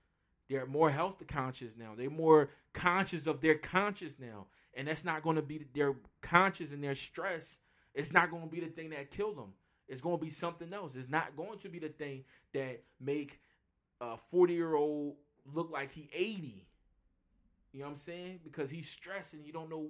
they're 0.49 0.65
more 0.65 0.89
health 0.89 1.21
conscious 1.27 1.73
now. 1.77 1.93
They're 1.97 2.09
more 2.09 2.49
conscious 2.73 3.27
of 3.27 3.41
their 3.41 3.55
conscious 3.55 4.15
now. 4.19 4.47
And 4.75 4.87
that's 4.87 5.03
not 5.05 5.23
going 5.23 5.35
to 5.35 5.41
be 5.41 5.65
their 5.73 5.95
conscious 6.21 6.71
and 6.71 6.83
their 6.83 6.95
stress. 6.95 7.59
It's 7.93 8.11
not 8.11 8.31
going 8.31 8.43
to 8.43 8.49
be 8.49 8.59
the 8.59 8.67
thing 8.67 8.89
that 8.89 9.11
killed 9.11 9.37
them. 9.37 9.53
It's 9.87 10.01
going 10.01 10.17
to 10.17 10.23
be 10.23 10.31
something 10.31 10.73
else. 10.73 10.95
It's 10.95 11.09
not 11.09 11.35
going 11.35 11.59
to 11.59 11.69
be 11.69 11.79
the 11.79 11.89
thing 11.89 12.23
that 12.53 12.81
make 12.99 13.39
a 14.01 14.17
40 14.17 14.53
year 14.53 14.75
old 14.75 15.15
look 15.45 15.71
like 15.71 15.93
he 15.93 16.09
80 16.13 16.67
you 17.71 17.79
know 17.79 17.85
what 17.85 17.91
i'm 17.91 17.97
saying? 17.97 18.39
Because 18.43 18.69
he's 18.69 18.87
stressed 18.87 19.33
and 19.33 19.45
you 19.45 19.51
don't 19.51 19.69
know. 19.69 19.89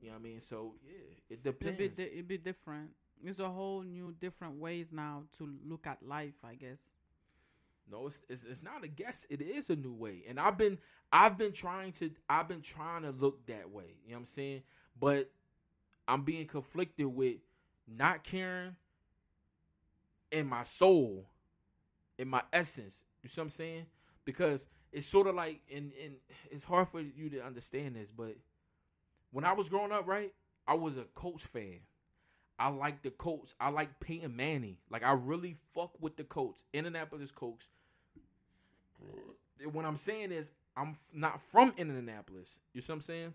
You 0.00 0.08
know 0.08 0.14
what 0.14 0.20
i 0.20 0.22
mean? 0.22 0.40
So 0.40 0.74
yeah 0.86 0.94
it 1.28 1.42
It'd 1.60 1.76
depends 1.76 1.78
be, 1.78 1.88
di- 1.88 2.02
it'd 2.12 2.28
be 2.28 2.38
different. 2.38 2.90
It's 3.22 3.38
a 3.38 3.48
whole 3.48 3.82
new 3.82 4.14
different 4.20 4.56
ways 4.60 4.92
now 4.92 5.24
to 5.38 5.48
look 5.66 5.86
at 5.86 6.02
life, 6.06 6.34
I 6.44 6.54
guess. 6.54 6.92
No, 7.90 8.06
it's, 8.06 8.22
it's 8.28 8.44
it's 8.44 8.62
not 8.62 8.84
a 8.84 8.88
guess. 8.88 9.26
It 9.28 9.42
is 9.42 9.70
a 9.70 9.76
new 9.76 9.92
way, 9.92 10.22
and 10.28 10.40
I've 10.40 10.56
been 10.56 10.78
I've 11.12 11.36
been 11.36 11.52
trying 11.52 11.92
to 11.92 12.10
I've 12.28 12.48
been 12.48 12.62
trying 12.62 13.02
to 13.02 13.10
look 13.10 13.46
that 13.46 13.70
way. 13.70 13.96
You 14.04 14.12
know 14.12 14.16
what 14.16 14.20
I'm 14.20 14.24
saying? 14.26 14.62
But 14.98 15.30
I'm 16.08 16.22
being 16.22 16.46
conflicted 16.46 17.06
with 17.06 17.36
not 17.86 18.24
caring 18.24 18.76
in 20.30 20.46
my 20.46 20.62
soul, 20.62 21.26
in 22.18 22.28
my 22.28 22.42
essence. 22.52 23.04
You 23.22 23.28
see 23.28 23.40
what 23.40 23.44
I'm 23.44 23.50
saying? 23.50 23.86
Because 24.24 24.66
it's 24.92 25.06
sort 25.06 25.26
of 25.26 25.34
like, 25.34 25.60
and 25.72 25.92
and 26.02 26.14
it's 26.50 26.64
hard 26.64 26.88
for 26.88 27.00
you 27.00 27.28
to 27.30 27.44
understand 27.44 27.96
this, 27.96 28.10
but 28.10 28.36
when 29.30 29.44
I 29.44 29.52
was 29.52 29.68
growing 29.68 29.92
up, 29.92 30.06
right, 30.06 30.32
I 30.66 30.74
was 30.74 30.96
a 30.96 31.04
Colts 31.14 31.44
fan. 31.44 31.80
I 32.58 32.68
like 32.68 33.02
the 33.02 33.10
Colts. 33.10 33.54
I 33.58 33.70
like 33.70 33.98
Peyton 34.00 34.36
Manning. 34.36 34.76
Like 34.90 35.02
I 35.02 35.12
really 35.12 35.56
fuck 35.74 36.00
with 36.00 36.16
the 36.16 36.24
Colts, 36.24 36.64
Indianapolis 36.72 37.30
Colts. 37.32 37.68
What 39.72 39.84
I'm 39.84 39.96
saying 39.96 40.32
is, 40.32 40.50
I'm 40.76 40.90
f- 40.90 41.10
not 41.12 41.40
from 41.40 41.72
Indianapolis. 41.76 42.58
You 42.72 42.80
see 42.80 42.92
what 42.92 42.96
I'm 42.96 43.00
saying? 43.02 43.34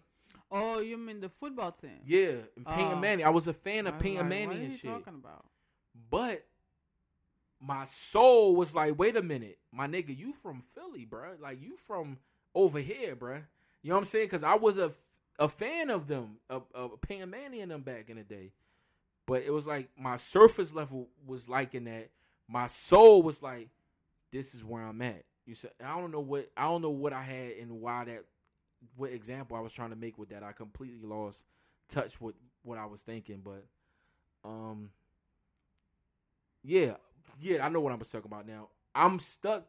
Oh, 0.51 0.79
you 0.79 0.97
mean 0.97 1.21
the 1.21 1.29
football 1.29 1.71
team? 1.71 1.99
Yeah, 2.05 2.33
and 2.55 2.65
Peyton 2.65 2.93
Oh. 2.93 2.99
Manning. 2.99 3.25
I 3.25 3.29
was 3.29 3.47
a 3.47 3.53
fan 3.53 3.87
of 3.87 3.99
Peyton 3.99 4.17
like, 4.21 4.27
Manning 4.29 4.65
and 4.65 4.79
shit. 4.79 4.89
talking 4.91 5.15
about? 5.15 5.45
But 6.09 6.45
my 7.59 7.85
soul 7.85 8.55
was 8.55 8.73
like, 8.75 8.97
wait 8.97 9.15
a 9.15 9.21
minute, 9.21 9.59
my 9.71 9.87
nigga, 9.87 10.17
you 10.17 10.33
from 10.33 10.61
Philly, 10.75 11.05
bro? 11.05 11.33
Like 11.41 11.61
you 11.61 11.75
from 11.77 12.17
over 12.55 12.79
here, 12.79 13.15
bruh. 13.15 13.43
You 13.81 13.89
know 13.89 13.95
what 13.95 13.99
I'm 14.01 14.05
saying? 14.05 14.25
Because 14.27 14.43
I 14.43 14.55
was 14.55 14.77
a 14.77 14.91
a 15.39 15.47
fan 15.47 15.89
of 15.89 16.07
them, 16.07 16.37
of, 16.49 16.63
of 16.75 16.99
Peyton 17.01 17.29
Manning 17.29 17.61
and 17.61 17.71
them 17.71 17.81
back 17.81 18.09
in 18.09 18.17
the 18.17 18.23
day. 18.23 18.51
But 19.29 19.43
it 19.43 19.53
was 19.53 19.67
like 19.67 19.89
my 19.95 20.17
surface 20.17 20.73
level 20.73 21.07
was 21.25 21.47
liking 21.47 21.83
that. 21.83 22.09
My 22.47 22.65
soul 22.65 23.21
was 23.21 23.43
like, 23.43 23.69
this 24.31 24.55
is 24.55 24.65
where 24.65 24.81
I'm 24.81 24.99
at. 25.03 25.23
You 25.45 25.53
said 25.53 25.71
I 25.83 25.99
don't 25.99 26.11
know 26.11 26.19
what 26.19 26.49
I 26.57 26.63
don't 26.63 26.81
know 26.81 26.89
what 26.89 27.13
I 27.13 27.21
had 27.21 27.51
and 27.61 27.79
why 27.79 28.05
that 28.05 28.25
what 28.95 29.11
example 29.11 29.55
I 29.55 29.59
was 29.59 29.71
trying 29.71 29.91
to 29.91 29.95
make 29.95 30.17
with 30.17 30.29
that. 30.29 30.41
I 30.41 30.51
completely 30.51 31.07
lost 31.07 31.45
touch 31.89 32.19
with 32.19 32.33
what 32.63 32.79
I 32.79 32.87
was 32.87 33.03
thinking, 33.03 33.41
but 33.43 33.65
um 34.43 34.89
yeah, 36.63 36.93
yeah, 37.39 37.63
I 37.63 37.69
know 37.69 37.81
what 37.81 37.93
I'm 37.93 37.99
talking 37.99 38.21
about 38.25 38.47
now. 38.47 38.69
I'm 38.95 39.19
stuck. 39.19 39.65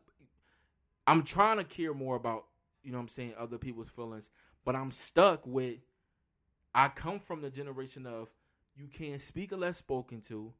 I'm 1.06 1.22
trying 1.22 1.58
to 1.58 1.64
care 1.64 1.92
more 1.92 2.16
about, 2.16 2.46
you 2.82 2.92
know 2.92 2.98
what 2.98 3.02
I'm 3.02 3.08
saying, 3.08 3.34
other 3.38 3.58
people's 3.58 3.90
feelings, 3.90 4.30
but 4.64 4.74
I'm 4.74 4.90
stuck 4.90 5.46
with 5.46 5.78
I 6.74 6.88
come 6.88 7.18
from 7.18 7.42
the 7.42 7.50
generation 7.50 8.06
of 8.06 8.28
you 8.80 8.88
can't 8.88 9.20
speak 9.20 9.52
unless 9.52 9.76
spoken 9.76 10.20
to. 10.22 10.52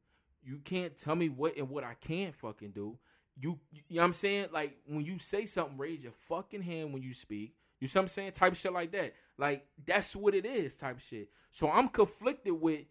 You 0.43 0.59
can't 0.63 0.95
tell 0.97 1.15
me 1.15 1.29
what 1.29 1.57
and 1.57 1.69
what 1.69 1.83
I 1.83 1.95
can't 1.95 2.35
fucking 2.35 2.71
do. 2.71 2.97
You, 3.35 3.59
you 3.71 3.95
know 3.95 4.01
what 4.01 4.07
I'm 4.07 4.13
saying? 4.13 4.47
Like 4.53 4.77
when 4.85 5.03
you 5.03 5.17
say 5.17 5.45
something, 5.45 5.77
raise 5.77 6.03
your 6.03 6.11
fucking 6.11 6.61
hand 6.61 6.93
when 6.93 7.01
you 7.01 7.13
speak. 7.13 7.55
You 7.79 7.87
see 7.87 7.97
what 7.97 8.03
I'm 8.03 8.07
saying? 8.09 8.33
Type 8.33 8.55
shit 8.55 8.73
like 8.73 8.91
that. 8.91 9.13
Like 9.37 9.65
that's 9.83 10.15
what 10.15 10.35
it 10.35 10.45
is, 10.45 10.75
type 10.75 10.99
shit. 10.99 11.29
So 11.49 11.69
I'm 11.69 11.87
conflicted 11.87 12.53
with, 12.53 12.81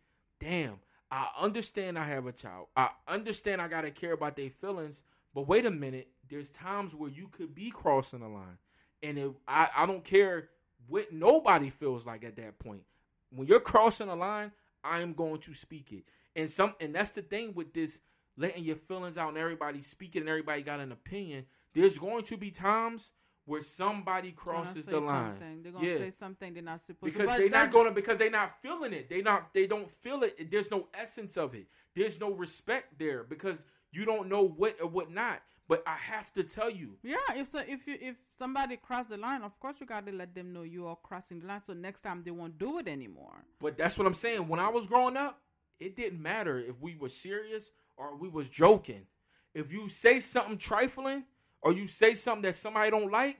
damn, 0.40 0.80
I 1.10 1.28
understand 1.38 1.98
I 1.98 2.04
have 2.04 2.26
a 2.26 2.32
child. 2.32 2.66
I 2.76 2.90
understand 3.06 3.62
I 3.62 3.68
gotta 3.68 3.90
care 3.90 4.12
about 4.12 4.36
their 4.36 4.50
feelings, 4.50 5.02
but 5.34 5.46
wait 5.46 5.66
a 5.66 5.70
minute. 5.70 6.08
There's 6.28 6.50
times 6.50 6.94
where 6.94 7.10
you 7.10 7.28
could 7.28 7.54
be 7.54 7.70
crossing 7.70 8.20
the 8.20 8.28
line, 8.28 8.58
and 9.02 9.18
it, 9.18 9.30
I 9.46 9.68
I 9.76 9.86
don't 9.86 10.04
care 10.04 10.48
what 10.88 11.12
nobody 11.12 11.70
feels 11.70 12.06
like 12.06 12.24
at 12.24 12.36
that 12.36 12.58
point. 12.58 12.82
When 13.30 13.46
you're 13.46 13.60
crossing 13.60 14.08
the 14.08 14.16
line, 14.16 14.52
I 14.84 15.00
am 15.00 15.12
going 15.12 15.40
to 15.40 15.54
speak 15.54 15.92
it. 15.92 16.04
And 16.36 16.48
some 16.48 16.74
and 16.80 16.94
that's 16.94 17.10
the 17.10 17.22
thing 17.22 17.54
with 17.54 17.74
this 17.74 18.00
letting 18.36 18.64
your 18.64 18.76
feelings 18.76 19.18
out 19.18 19.28
and 19.30 19.38
everybody 19.38 19.82
speaking 19.82 20.22
and 20.22 20.28
everybody 20.28 20.62
got 20.62 20.80
an 20.80 20.92
opinion. 20.92 21.46
There's 21.74 21.98
going 21.98 22.24
to 22.24 22.36
be 22.36 22.50
times 22.50 23.12
where 23.44 23.62
somebody 23.62 24.30
crosses 24.32 24.86
the 24.86 25.00
line. 25.00 25.32
something. 25.32 25.62
They're 25.62 25.72
gonna 25.72 25.86
Yeah. 25.86 25.98
say 25.98 26.10
something 26.10 26.54
they're 26.54 26.62
not 26.62 26.80
supposed 26.82 27.12
to. 27.12 27.18
because 27.18 27.38
they're 27.38 27.48
not 27.48 27.72
gonna 27.72 27.90
because 27.90 28.18
they're 28.18 28.30
not 28.30 28.60
feeling 28.62 28.92
it. 28.92 29.08
They 29.08 29.22
not 29.22 29.52
they 29.52 29.66
don't 29.66 29.88
feel 29.90 30.22
it. 30.22 30.50
There's 30.50 30.70
no 30.70 30.88
essence 30.94 31.36
of 31.36 31.54
it. 31.54 31.66
There's 31.94 32.20
no 32.20 32.30
respect 32.32 32.98
there 32.98 33.24
because 33.24 33.64
you 33.92 34.04
don't 34.04 34.28
know 34.28 34.42
what 34.42 34.80
or 34.80 34.86
what 34.86 35.10
not. 35.10 35.42
But 35.70 35.84
I 35.86 35.94
have 35.94 36.32
to 36.32 36.42
tell 36.42 36.68
you, 36.68 36.96
Yeah, 37.00 37.14
if 37.36 37.46
so, 37.46 37.60
if 37.60 37.86
you 37.86 37.96
if 38.00 38.16
somebody 38.36 38.76
cross 38.76 39.06
the 39.06 39.16
line, 39.16 39.42
of 39.42 39.56
course 39.60 39.80
you 39.80 39.86
gotta 39.86 40.10
let 40.10 40.34
them 40.34 40.52
know 40.52 40.62
you 40.62 40.88
are 40.88 40.96
crossing 40.96 41.38
the 41.38 41.46
line, 41.46 41.62
so 41.64 41.74
next 41.74 42.00
time 42.00 42.24
they 42.24 42.32
won't 42.32 42.58
do 42.58 42.80
it 42.80 42.88
anymore. 42.88 43.44
But 43.60 43.78
that's 43.78 43.96
what 43.96 44.04
I'm 44.04 44.14
saying. 44.14 44.48
When 44.48 44.58
I 44.58 44.68
was 44.68 44.88
growing 44.88 45.16
up, 45.16 45.38
it 45.78 45.94
didn't 45.94 46.20
matter 46.20 46.58
if 46.58 46.80
we 46.80 46.96
were 46.96 47.08
serious 47.08 47.70
or 47.96 48.16
we 48.16 48.28
was 48.28 48.48
joking. 48.48 49.06
If 49.54 49.72
you 49.72 49.88
say 49.88 50.18
something 50.18 50.58
trifling 50.58 51.22
or 51.62 51.72
you 51.72 51.86
say 51.86 52.16
something 52.16 52.42
that 52.42 52.56
somebody 52.56 52.90
don't 52.90 53.12
like, 53.12 53.36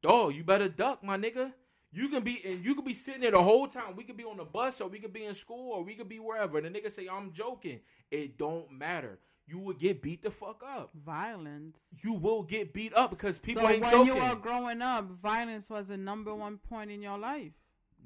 dog, 0.00 0.34
you 0.34 0.42
better 0.42 0.70
duck, 0.70 1.04
my 1.04 1.18
nigga. 1.18 1.52
You 1.92 2.08
can 2.08 2.24
be 2.24 2.40
and 2.46 2.64
you 2.64 2.74
could 2.74 2.86
be 2.86 2.94
sitting 2.94 3.20
there 3.20 3.32
the 3.32 3.42
whole 3.42 3.68
time. 3.68 3.94
We 3.94 4.04
could 4.04 4.16
be 4.16 4.24
on 4.24 4.38
the 4.38 4.44
bus 4.44 4.80
or 4.80 4.88
we 4.88 5.00
could 5.00 5.12
be 5.12 5.26
in 5.26 5.34
school 5.34 5.72
or 5.72 5.84
we 5.84 5.96
could 5.96 6.08
be 6.08 6.18
wherever. 6.18 6.56
And 6.56 6.66
the 6.66 6.80
nigga 6.80 6.90
say, 6.90 7.08
I'm 7.12 7.30
joking. 7.30 7.80
It 8.10 8.38
don't 8.38 8.72
matter. 8.72 9.18
You 9.46 9.58
will 9.58 9.74
get 9.74 10.00
beat 10.00 10.22
the 10.22 10.30
fuck 10.30 10.62
up. 10.66 10.90
Violence. 10.94 11.78
You 12.02 12.14
will 12.14 12.42
get 12.42 12.72
beat 12.72 12.94
up 12.94 13.10
because 13.10 13.38
people 13.38 13.62
so 13.62 13.68
ain't 13.68 13.82
when 13.82 13.90
joking. 13.90 14.06
you 14.06 14.22
were 14.22 14.36
growing 14.36 14.80
up, 14.80 15.04
violence 15.10 15.68
was 15.68 15.88
the 15.88 15.96
number 15.98 16.34
one 16.34 16.56
point 16.58 16.90
in 16.90 17.02
your 17.02 17.18
life. 17.18 17.52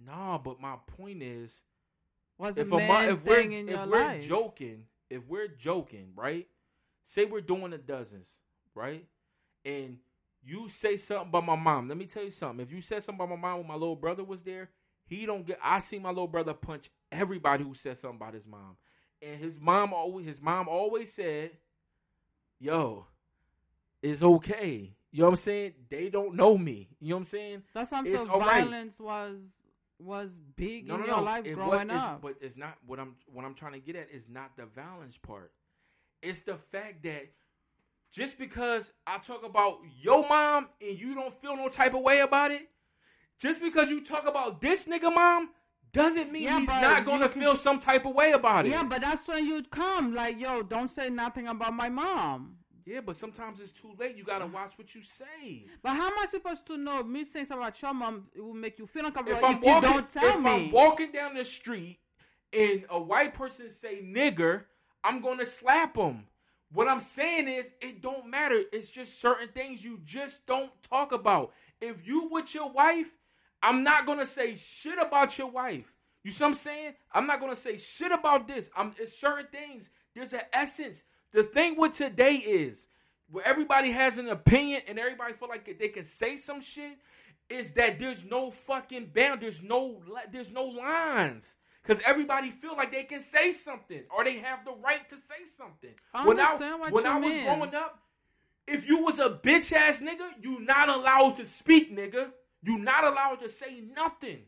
nah, 0.05 0.39
but 0.39 0.61
my 0.61 0.77
point 0.97 1.23
is 1.23 1.63
Was 2.39 2.59
if 2.59 2.67
a 2.67 2.71
mo- 2.71 3.01
if 3.03 3.25
we're 3.25 3.39
if 3.51 3.67
we're 3.67 3.87
life. 3.87 4.27
joking, 4.27 4.85
if 5.11 5.27
we're 5.29 5.49
joking, 5.49 6.09
right? 6.17 6.49
Say 7.05 7.25
we're 7.25 7.41
doing 7.41 7.71
the 7.71 7.79
dozens, 7.79 8.39
right? 8.75 9.07
And 9.65 9.99
you 10.43 10.69
say 10.69 10.97
something 10.97 11.29
about 11.29 11.47
my 11.47 11.57
mom. 11.57 11.89
Let 11.89 11.99
me 11.99 12.07
tell 12.07 12.25
you 12.25 12.31
something. 12.31 12.65
If 12.67 12.73
you 12.73 12.81
said 12.81 13.03
something 13.03 13.25
about 13.25 13.39
my 13.39 13.49
mom 13.49 13.59
when 13.59 13.69
my 13.69 13.75
little 13.75 13.97
brother 13.97 14.25
was 14.25 14.43
there, 14.43 14.71
he 15.07 15.25
don't 15.25 15.47
get. 15.47 15.59
I 15.63 15.79
see 15.79 15.99
my 15.99 16.11
little 16.11 16.27
brother 16.29 16.53
punch 16.55 16.91
everybody 17.13 17.65
who 17.65 17.75
says 17.75 18.01
something 18.01 18.17
about 18.21 18.35
his 18.35 18.47
mom, 18.47 18.77
and 19.23 19.39
his 19.39 19.59
mom 19.61 19.93
always 19.93 20.27
his 20.27 20.43
mom 20.43 20.69
always 20.69 21.13
said, 21.13 21.53
"Yo, 22.59 23.07
it's 24.03 24.23
okay." 24.23 24.95
You 25.11 25.21
know 25.21 25.27
what 25.27 25.31
I'm 25.31 25.37
saying? 25.37 25.73
They 25.89 26.11
don't 26.11 26.35
know 26.35 26.59
me. 26.59 26.89
You 27.01 27.11
know 27.11 27.17
what 27.17 27.21
I'm 27.21 27.25
saying? 27.25 27.63
That's 27.73 27.91
what 27.91 27.99
I'm 27.99 28.05
saying. 28.07 28.29
right. 28.29 28.65
Violence 28.65 29.01
was 29.01 29.37
was 29.99 30.31
big 30.55 30.87
no, 30.87 30.95
in 30.95 31.01
no, 31.01 31.07
your 31.07 31.17
no. 31.17 31.23
life 31.23 31.47
It 31.47 31.55
growing 31.55 31.91
up. 31.91 32.21
but 32.23 32.35
it's 32.41 32.57
not 32.57 32.77
what 32.87 33.01
I'm 33.01 33.17
what 33.33 33.45
I'm 33.45 33.55
trying 33.55 33.73
to 33.73 33.81
get 33.81 33.97
at 33.97 34.11
is 34.11 34.29
not 34.29 34.57
the 34.57 34.67
violence 34.67 35.17
part. 35.17 35.53
It's 36.23 36.41
the 36.43 36.57
fact 36.57 37.03
that 37.05 37.29
just 38.11 38.39
because 38.39 38.93
I 39.07 39.19
talk 39.19 39.45
about 39.45 39.79
your 40.01 40.29
mom 40.29 40.69
and 40.81 40.99
you 40.99 41.15
don't 41.15 41.33
feel 41.33 41.57
no 41.57 41.69
type 41.69 41.95
of 41.95 42.03
way 42.03 42.21
about 42.21 42.51
it, 42.51 42.69
just 43.39 43.61
because 43.61 43.91
you 43.91 44.05
talk 44.05 44.27
about 44.27 44.61
this 44.61 44.87
nigga 44.87 45.15
mom, 45.15 45.51
doesn't 45.93 46.33
mean 46.33 46.45
Yeah, 46.45 46.61
he's 46.61 46.69
not 46.69 47.05
going 47.05 47.21
to 47.21 47.29
feel 47.29 47.57
some 47.57 47.79
type 47.79 48.05
of 48.05 48.15
way 48.15 48.33
about 48.33 48.67
it. 48.67 48.71
Yeah, 48.71 48.85
but 48.85 49.01
that's 49.01 49.27
when 49.27 49.47
you'd 49.47 49.71
come. 49.71 50.15
Like, 50.15 50.39
yo, 50.41 50.63
don't 50.63 50.89
say 50.89 51.09
nothing 51.11 51.49
about 51.49 51.75
my 51.75 51.89
mom. 51.89 52.57
Yeah, 52.85 53.01
but 53.03 53.17
sometimes 53.17 53.61
it's 53.61 53.71
too 53.71 53.93
late. 53.99 54.17
You 54.17 54.25
got 54.25 54.39
to 54.39 54.47
watch 54.47 54.79
what 54.79 54.95
you 54.95 55.03
say. 55.03 55.67
But 55.83 55.91
how 55.91 56.07
am 56.07 56.19
I 56.19 56.27
supposed 56.31 56.67
to 56.69 56.79
know 56.79 57.03
me 57.03 57.25
saying 57.25 57.47
something 57.47 57.63
about 57.63 57.83
your 57.83 57.93
mom 57.93 58.29
it 58.35 58.41
will 58.41 58.55
make 58.55 58.79
you 58.79 58.87
feel 58.87 59.05
uncomfortable 59.05 59.39
If 59.39 59.45
if, 59.45 59.57
I'm 59.57 59.63
you 59.63 59.69
walking, 59.69 59.91
don't 59.91 60.11
tell 60.11 60.39
if 60.39 60.41
me? 60.41 60.51
I'm 60.51 60.71
walking 60.71 61.13
down 61.13 61.35
the 61.35 61.45
street 61.45 61.99
and 62.53 62.85
a 62.89 62.99
white 62.99 63.35
person 63.35 63.69
say 63.69 64.03
nigger, 64.03 64.65
I'm 65.05 65.21
going 65.21 65.39
to 65.39 65.45
slap 65.45 65.97
him. 65.97 66.29
What 66.73 66.89
I'm 66.89 67.01
saying 67.01 67.49
is, 67.49 67.73
it 67.81 68.03
don't 68.03 68.29
matter. 68.29 68.61
It's 68.73 68.91
just 68.91 69.21
certain 69.21 69.49
things 69.49 69.85
you 69.85 70.01
just 70.05 70.47
don't 70.47 70.71
talk 70.83 71.13
about. 71.13 71.53
If 71.81 72.07
you 72.07 72.29
with 72.31 72.55
your 72.55 72.71
wife, 72.71 73.15
I'm 73.63 73.83
not 73.83 74.07
gonna 74.07 74.27
say 74.27 74.55
shit 74.55 74.99
about 74.99 75.39
your 75.39 75.51
wife. 75.51 75.93
You 76.25 76.31
see 76.31 76.45
what 76.45 76.49
I'm 76.49 76.55
saying? 76.55 76.95
I'm 77.13 77.27
not 77.27 77.41
gonna 77.41 77.57
say 77.57 77.77
shit 77.77 78.13
about 78.13 78.49
this. 78.49 78.71
I'm 78.77 78.93
it's 78.99 79.19
certain 79.19 79.47
things. 79.51 79.91
There's 80.15 80.33
an 80.33 80.43
essence. 80.53 81.05
The 81.33 81.43
thing 81.43 81.77
with 81.77 81.93
today 81.93 82.35
is 82.35 82.89
where 83.31 83.47
everybody 83.47 83.91
has 83.93 84.19
an 84.19 84.29
opinion 84.29 84.83
and 84.89 84.99
everybody 84.99 85.33
feel 85.35 85.49
like 85.49 85.79
they 85.79 85.89
can 85.89 86.05
say 86.05 86.37
some 86.37 86.61
shit 86.61 86.99
is 87.51 87.73
that 87.73 87.99
there's 87.99 88.25
no 88.25 88.51
fucking 88.51 89.11
bound. 89.15 89.41
There's 89.41 89.63
no 89.63 90.03
there's 90.33 90.51
no 90.51 90.65
lines. 90.65 91.57
Cause 91.87 92.01
everybody 92.05 92.51
feel 92.51 92.77
like 92.77 92.93
they 92.93 93.05
can 93.05 93.23
say 93.23 93.51
something 93.51 94.03
or 94.15 94.23
they 94.23 94.39
have 94.41 94.63
the 94.65 94.73
right 94.85 95.09
to 95.09 95.17
say 95.17 95.45
something. 95.57 95.95
I 96.13 96.27
when 96.27 96.39
I 96.39 96.57
when 96.91 97.07
I 97.07 97.19
was 97.19 97.31
mean. 97.31 97.45
growing 97.45 97.75
up, 97.75 97.99
if 98.67 98.87
you 98.87 99.03
was 99.03 99.19
a 99.19 99.31
bitch 99.31 99.73
ass 99.73 100.03
nigga, 100.03 100.29
you 100.43 100.61
not 100.61 100.91
allowed 100.91 101.37
to 101.37 101.47
speak, 101.47 101.97
nigga. 101.97 102.33
You 102.63 102.79
not 102.79 103.05
allowed 103.05 103.41
to 103.41 103.49
say 103.49 103.83
nothing. 103.95 104.41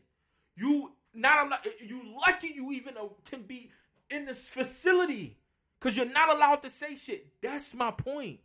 You 0.55 0.91
not 1.13 1.47
allowed. 1.47 1.59
You 1.85 2.01
lucky 2.25 2.53
you 2.55 2.71
even 2.71 2.97
uh, 2.97 3.07
can 3.25 3.43
be 3.43 3.71
in 4.09 4.25
this 4.25 4.47
facility 4.47 5.37
because 5.79 5.97
you're 5.97 6.05
not 6.05 6.35
allowed 6.35 6.61
to 6.63 6.69
say 6.69 6.95
shit. 6.95 7.27
That's 7.41 7.73
my 7.73 7.91
point. 7.91 8.39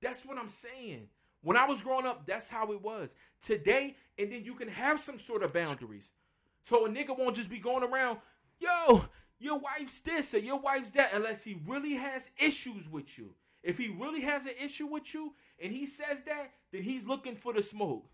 That's 0.00 0.24
what 0.24 0.38
I'm 0.38 0.48
saying. 0.48 1.08
When 1.42 1.56
I 1.56 1.66
was 1.66 1.82
growing 1.82 2.06
up, 2.06 2.26
that's 2.26 2.50
how 2.50 2.72
it 2.72 2.82
was. 2.82 3.14
Today, 3.42 3.96
and 4.18 4.32
then 4.32 4.44
you 4.44 4.54
can 4.54 4.68
have 4.68 4.98
some 4.98 5.18
sort 5.18 5.42
of 5.42 5.52
boundaries. 5.52 6.10
So 6.62 6.86
a 6.86 6.88
nigga 6.88 7.16
won't 7.16 7.36
just 7.36 7.50
be 7.50 7.58
going 7.58 7.84
around, 7.84 8.18
yo, 8.58 9.04
your 9.38 9.58
wife's 9.58 10.00
this 10.00 10.32
or 10.32 10.38
your 10.38 10.58
wife's 10.58 10.92
that, 10.92 11.10
unless 11.12 11.44
he 11.44 11.60
really 11.66 11.94
has 11.94 12.30
issues 12.38 12.88
with 12.88 13.18
you. 13.18 13.34
If 13.62 13.76
he 13.78 13.88
really 13.88 14.22
has 14.22 14.46
an 14.46 14.52
issue 14.62 14.86
with 14.86 15.12
you 15.12 15.34
and 15.62 15.72
he 15.72 15.86
says 15.86 16.22
that, 16.26 16.52
then 16.72 16.82
he's 16.82 17.06
looking 17.06 17.36
for 17.36 17.52
the 17.52 17.62
smoke. 17.62 18.06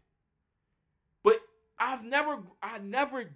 But 1.22 1.40
I've 1.78 2.04
never, 2.04 2.38
I 2.62 2.78
never, 2.78 3.30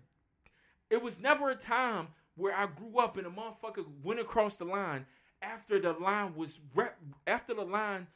it 0.91 1.03
was 1.03 1.21
never 1.21 1.51
a 1.51 1.57
time 1.57 2.09
where 2.37 2.55
I 2.55 2.67
grew 2.67 2.99
up 2.99 3.17
and 3.17 3.27
a 3.27 3.31
motherfucker 3.31 3.85
went 4.03 4.21
across 4.21 4.57
the 4.57 4.65
line 4.65 5.07
after 5.41 5.79
the 5.79 5.93
line 5.93 6.35
was 6.35 6.61
rep, 6.75 6.99
after 7.27 7.55
the 7.55 7.65
line 7.65 8.07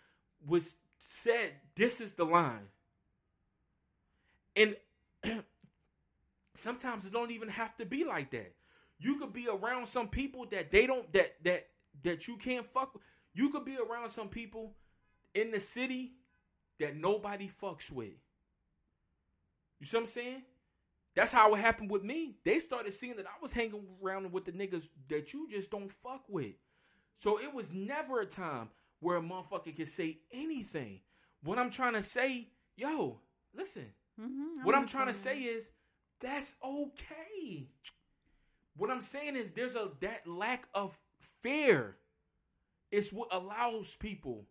was 0.47 0.77
said, 0.99 1.53
this 1.77 2.01
is 2.01 2.15
the 2.15 2.25
line. 2.25 2.69
And 4.57 4.77
sometimes 6.55 7.07
it 7.07 7.13
don't 7.13 7.31
even 7.31 7.49
have 7.49 7.77
to 7.77 7.87
be 7.87 8.05
like 8.05 8.31
that. 8.33 8.55
You 8.99 9.17
could 9.19 9.33
be 9.33 9.47
around 9.49 9.87
some 9.87 10.09
people 10.09 10.47
that 10.51 10.73
they 10.73 10.87
don't 10.87 11.11
that 11.13 11.37
that 11.45 11.69
that 12.03 12.27
you 12.27 12.37
can't 12.37 12.67
fuck 12.67 12.95
with. 12.95 13.03
You 13.33 13.51
could 13.51 13.65
be 13.65 13.77
around 13.77 14.09
some 14.09 14.29
people 14.29 14.75
in 15.35 15.51
the 15.51 15.61
city 15.61 16.13
that 16.81 16.97
nobody 16.97 17.49
fucks 17.49 17.91
with. 17.91 18.15
You 19.81 19.87
see 19.87 19.97
what 19.97 20.03
I'm 20.03 20.07
saying? 20.07 20.43
That's 21.15 21.33
how 21.33 21.55
it 21.55 21.59
happened 21.59 21.91
with 21.91 22.05
me. 22.05 22.37
They 22.45 22.59
started 22.59 22.93
seeing 22.95 23.17
that 23.17 23.27
I 23.27 23.41
was 23.43 23.53
hanging 23.53 23.87
around 24.03 24.31
with 24.33 24.45
the 24.45 24.53
niggas 24.53 24.89
that 25.09 25.33
you 25.33 25.49
just 25.51 25.71
don't 25.71 25.91
fuck 25.91 26.25
with. 26.29 26.55
So 27.19 27.41
it 27.41 27.53
was 27.53 27.73
never 27.73 28.21
a 28.21 28.27
time 28.27 28.69
where 29.01 29.17
a 29.17 29.21
motherfucker 29.21 29.75
could 29.77 29.89
say 29.89 30.19
anything. 30.33 31.01
What 31.43 31.59
I'm 31.59 31.71
trying 31.71 31.95
to 31.95 32.03
say, 32.03 32.51
yo, 32.77 33.21
listen. 33.55 33.93
Mhm, 34.21 34.65
What 34.65 34.75
I'm 34.75 34.87
trying 34.87 35.07
to 35.07 35.15
say 35.15 35.43
is 35.43 35.71
that's 36.21 36.55
okay. 36.63 37.69
What 38.77 38.91
I'm 38.91 39.03
saying 39.03 39.37
is 39.37 39.51
there's 39.53 39.75
a 39.77 39.91
that 40.01 40.27
lack 40.27 40.69
of 40.75 40.99
fear 41.43 41.97
is 42.91 43.13
what 43.13 43.29
allows 43.33 43.97
people 43.97 44.47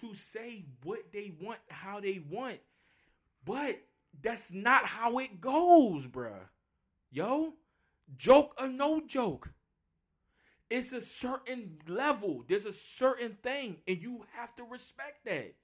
to 0.00 0.14
say 0.14 0.64
what 0.82 1.12
they 1.12 1.32
want, 1.40 1.58
how 1.68 2.00
they 2.00 2.22
want. 2.30 2.58
But 3.44 3.80
that's 4.22 4.52
not 4.52 4.86
how 4.86 5.18
it 5.18 5.40
goes, 5.40 6.06
bruh. 6.06 6.48
Yo, 7.10 7.54
joke 8.16 8.54
or 8.58 8.68
no 8.68 9.00
joke. 9.06 9.50
It's 10.70 10.92
a 10.92 11.00
certain 11.00 11.78
level. 11.86 12.44
There's 12.48 12.66
a 12.66 12.72
certain 12.72 13.36
thing, 13.42 13.76
and 13.86 14.00
you 14.00 14.24
have 14.32 14.54
to 14.56 14.64
respect 14.64 15.24
that. 15.26 15.54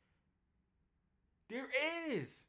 There 1.49 1.69
is. 2.11 2.47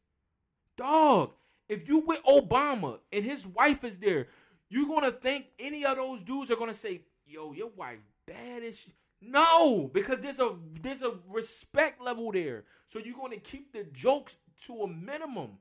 Dog, 0.77 1.33
if 1.67 1.87
you 1.87 1.99
with 1.99 2.23
Obama 2.23 2.99
and 3.11 3.23
his 3.23 3.47
wife 3.47 3.83
is 3.83 3.97
there, 3.97 4.27
you 4.69 4.87
gonna 4.87 5.11
think 5.11 5.47
any 5.57 5.85
of 5.85 5.97
those 5.97 6.21
dudes 6.21 6.51
are 6.51 6.55
gonna 6.55 6.73
say, 6.73 7.01
"Yo, 7.25 7.53
your 7.53 7.69
wife 7.69 7.99
bad 8.25 8.63
as." 8.63 8.79
Sh-. 8.79 8.89
No, 9.21 9.89
because 9.93 10.19
there's 10.19 10.39
a 10.39 10.55
there's 10.81 11.03
a 11.03 11.13
respect 11.29 12.01
level 12.01 12.31
there. 12.31 12.63
So 12.87 12.99
you're 12.99 13.15
gonna 13.15 13.37
keep 13.37 13.71
the 13.71 13.83
jokes 13.83 14.37
to 14.65 14.81
a 14.81 14.87
minimum. 14.87 15.59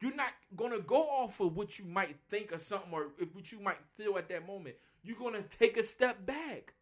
You're 0.00 0.14
not 0.14 0.32
gonna 0.54 0.80
go 0.80 1.02
off 1.02 1.40
of 1.40 1.56
what 1.56 1.78
you 1.78 1.86
might 1.86 2.16
think 2.28 2.52
or 2.52 2.58
something 2.58 2.92
or 2.92 3.06
if 3.18 3.34
what 3.34 3.50
you 3.50 3.60
might 3.60 3.78
feel 3.96 4.18
at 4.18 4.28
that 4.28 4.46
moment. 4.46 4.76
You're 5.02 5.18
gonna 5.18 5.42
take 5.42 5.78
a 5.78 5.82
step 5.82 6.26
back. 6.26 6.74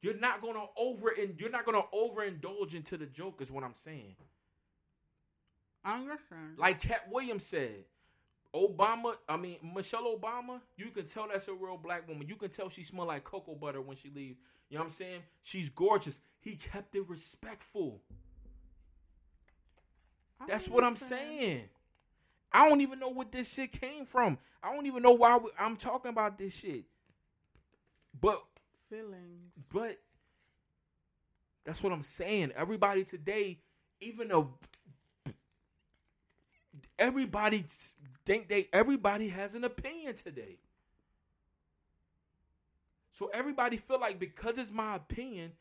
You're 0.00 0.18
not 0.18 0.40
gonna 0.40 0.64
over 0.76 1.10
and 1.10 1.38
you're 1.38 1.50
not 1.50 1.66
gonna 1.66 1.84
overindulge 1.94 2.74
into 2.74 2.96
the 2.96 3.06
joke, 3.06 3.40
is 3.40 3.50
what 3.50 3.64
I'm 3.64 3.74
saying. 3.74 4.16
I 5.84 5.98
understand. 6.00 6.58
Like 6.58 6.80
Katt 6.80 7.10
Williams 7.10 7.44
said, 7.44 7.84
Obama, 8.54 9.14
I 9.28 9.36
mean 9.36 9.56
Michelle 9.74 10.16
Obama, 10.16 10.60
you 10.76 10.90
can 10.90 11.06
tell 11.06 11.26
that's 11.28 11.48
a 11.48 11.54
real 11.54 11.76
black 11.76 12.08
woman. 12.08 12.28
You 12.28 12.36
can 12.36 12.50
tell 12.50 12.68
she 12.68 12.84
smell 12.84 13.06
like 13.06 13.24
cocoa 13.24 13.54
butter 13.54 13.80
when 13.80 13.96
she 13.96 14.10
leaves. 14.14 14.38
You 14.68 14.78
know 14.78 14.84
what 14.84 14.86
I'm 14.86 14.90
saying? 14.92 15.20
She's 15.42 15.68
gorgeous. 15.68 16.20
He 16.40 16.56
kept 16.56 16.94
it 16.94 17.08
respectful. 17.08 18.00
I 20.40 20.46
That's 20.46 20.68
what 20.68 20.84
I'm 20.84 20.96
saying. 20.96 21.64
I 22.52 22.68
don't 22.68 22.80
even 22.80 23.00
know 23.00 23.08
what 23.08 23.32
this 23.32 23.52
shit 23.52 23.72
came 23.72 24.04
from. 24.04 24.38
I 24.62 24.72
don't 24.72 24.86
even 24.86 25.02
know 25.02 25.12
why 25.12 25.36
we, 25.36 25.50
I'm 25.58 25.76
talking 25.76 26.10
about 26.10 26.38
this 26.38 26.54
shit. 26.56 26.84
But 28.18 28.42
Feelings. 28.88 29.52
but 29.72 29.98
that's 31.64 31.82
what 31.82 31.92
I'm 31.92 32.04
saying. 32.04 32.52
Everybody 32.54 33.04
today, 33.04 33.58
even 34.00 34.28
though 34.28 34.54
everybody 36.98 37.64
think 38.24 38.48
they 38.48 38.68
everybody 38.72 39.28
has 39.28 39.54
an 39.54 39.64
opinion 39.64 40.14
today. 40.16 40.58
So 43.12 43.30
everybody 43.32 43.76
feel 43.76 44.00
like 44.00 44.18
because 44.18 44.58
it's 44.58 44.72
my 44.72 44.96
opinion, 44.96 45.52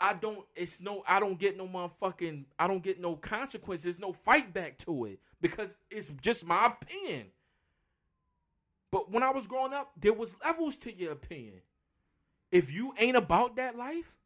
I 0.00 0.14
don't 0.14 0.44
it's 0.54 0.80
no 0.80 1.02
I 1.06 1.20
don't 1.20 1.38
get 1.38 1.56
no 1.56 1.66
motherfucking 1.66 2.44
I 2.58 2.66
don't 2.66 2.82
get 2.82 3.00
no 3.00 3.16
consequences, 3.16 3.98
no 3.98 4.12
fight 4.12 4.52
back 4.52 4.78
to 4.78 5.06
it 5.06 5.20
because 5.40 5.76
it's 5.90 6.10
just 6.22 6.46
my 6.46 6.66
opinion. 6.66 7.26
But 8.90 9.10
when 9.10 9.22
I 9.22 9.30
was 9.30 9.46
growing 9.46 9.72
up, 9.72 9.92
there 9.98 10.12
was 10.12 10.36
levels 10.44 10.78
to 10.78 10.96
your 10.96 11.12
opinion. 11.12 11.60
If 12.50 12.72
you 12.72 12.94
ain't 12.98 13.16
about 13.16 13.56
that 13.56 13.76
life, 13.76 14.16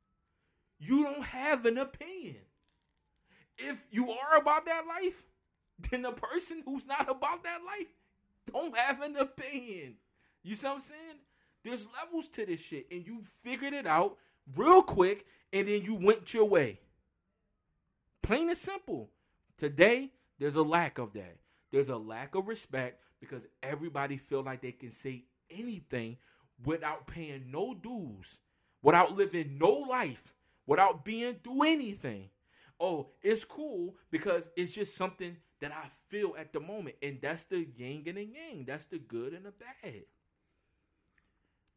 you 0.78 1.04
don't 1.04 1.24
have 1.24 1.66
an 1.66 1.78
opinion. 1.78 2.36
If 3.58 3.86
you 3.90 4.10
are 4.10 4.36
about 4.38 4.66
that 4.66 4.84
life, 4.86 5.24
then 5.90 6.02
the 6.02 6.12
person 6.12 6.62
who's 6.64 6.86
not 6.86 7.08
about 7.08 7.44
that 7.44 7.60
life 7.66 7.88
don't 8.50 8.76
have 8.76 9.00
an 9.02 9.16
opinion. 9.16 9.94
You 10.42 10.54
see 10.54 10.66
what 10.66 10.76
I'm 10.76 10.80
saying? 10.80 11.18
There's 11.64 11.86
levels 12.02 12.28
to 12.28 12.46
this 12.46 12.60
shit, 12.60 12.86
and 12.90 13.06
you 13.06 13.20
figured 13.42 13.74
it 13.74 13.86
out 13.86 14.16
real 14.56 14.82
quick, 14.82 15.26
and 15.52 15.68
then 15.68 15.82
you 15.82 15.94
went 15.94 16.32
your 16.32 16.46
way. 16.46 16.80
Plain 18.22 18.48
and 18.48 18.56
simple. 18.56 19.10
Today, 19.58 20.12
there's 20.38 20.56
a 20.56 20.62
lack 20.62 20.98
of 20.98 21.12
that. 21.12 21.36
There's 21.70 21.90
a 21.90 21.96
lack 21.96 22.34
of 22.34 22.48
respect 22.48 23.00
because 23.20 23.46
everybody 23.62 24.16
feel 24.16 24.42
like 24.42 24.62
they 24.62 24.72
can 24.72 24.90
say 24.90 25.24
anything 25.50 26.16
without 26.64 27.06
paying 27.06 27.50
no 27.50 27.74
dues, 27.74 28.40
without 28.82 29.16
living 29.16 29.58
no 29.58 29.70
life, 29.70 30.32
without 30.66 31.04
being 31.04 31.36
through 31.44 31.64
anything. 31.64 32.30
Oh, 32.78 33.08
it's 33.22 33.44
cool 33.44 33.96
because 34.10 34.50
it's 34.56 34.72
just 34.72 34.96
something 34.96 35.36
that 35.60 35.72
I 35.72 35.90
feel 36.08 36.34
at 36.38 36.52
the 36.52 36.60
moment. 36.60 36.96
And 37.02 37.18
that's 37.20 37.44
the 37.44 37.66
yin 37.76 38.04
and 38.06 38.16
the 38.16 38.24
yang. 38.24 38.64
That's 38.66 38.86
the 38.86 38.98
good 38.98 39.32
and 39.32 39.44
the 39.44 39.52
bad. 39.52 40.02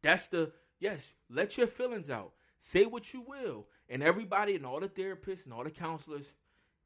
That's 0.02 0.26
the, 0.26 0.52
yes, 0.78 1.14
let 1.30 1.56
your 1.56 1.66
feelings 1.66 2.10
out. 2.10 2.32
Say 2.58 2.84
what 2.86 3.12
you 3.12 3.22
will. 3.22 3.66
And 3.88 4.02
everybody 4.02 4.54
and 4.54 4.64
all 4.64 4.80
the 4.80 4.88
therapists 4.88 5.44
and 5.44 5.52
all 5.52 5.64
the 5.64 5.70
counselors, 5.70 6.34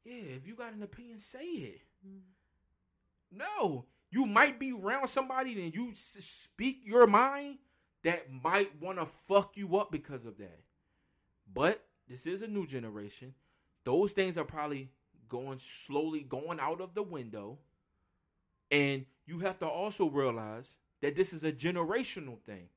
yeah, 0.03 0.35
if 0.35 0.47
you 0.47 0.55
got 0.55 0.73
an 0.73 0.83
opinion, 0.83 1.19
say 1.19 1.45
it. 1.45 1.81
Mm-hmm. 2.05 3.37
No, 3.37 3.85
you 4.09 4.25
might 4.25 4.59
be 4.59 4.71
around 4.71 5.07
somebody 5.07 5.63
and 5.63 5.73
you 5.73 5.91
s- 5.91 6.17
speak 6.19 6.81
your 6.83 7.07
mind 7.07 7.59
that 8.03 8.31
might 8.31 8.81
want 8.81 8.97
to 8.97 9.05
fuck 9.05 9.55
you 9.55 9.77
up 9.77 9.91
because 9.91 10.25
of 10.25 10.37
that. 10.37 10.59
But 11.51 11.83
this 12.07 12.25
is 12.25 12.41
a 12.41 12.47
new 12.47 12.65
generation. 12.65 13.33
Those 13.85 14.13
things 14.13 14.37
are 14.37 14.45
probably 14.45 14.89
going 15.29 15.59
slowly 15.59 16.21
going 16.21 16.59
out 16.59 16.81
of 16.81 16.95
the 16.95 17.03
window. 17.03 17.59
And 18.71 19.05
you 19.25 19.39
have 19.39 19.59
to 19.59 19.67
also 19.67 20.09
realize 20.09 20.77
that 21.01 21.15
this 21.15 21.33
is 21.33 21.43
a 21.43 21.51
generational 21.51 22.39
thing. 22.41 22.69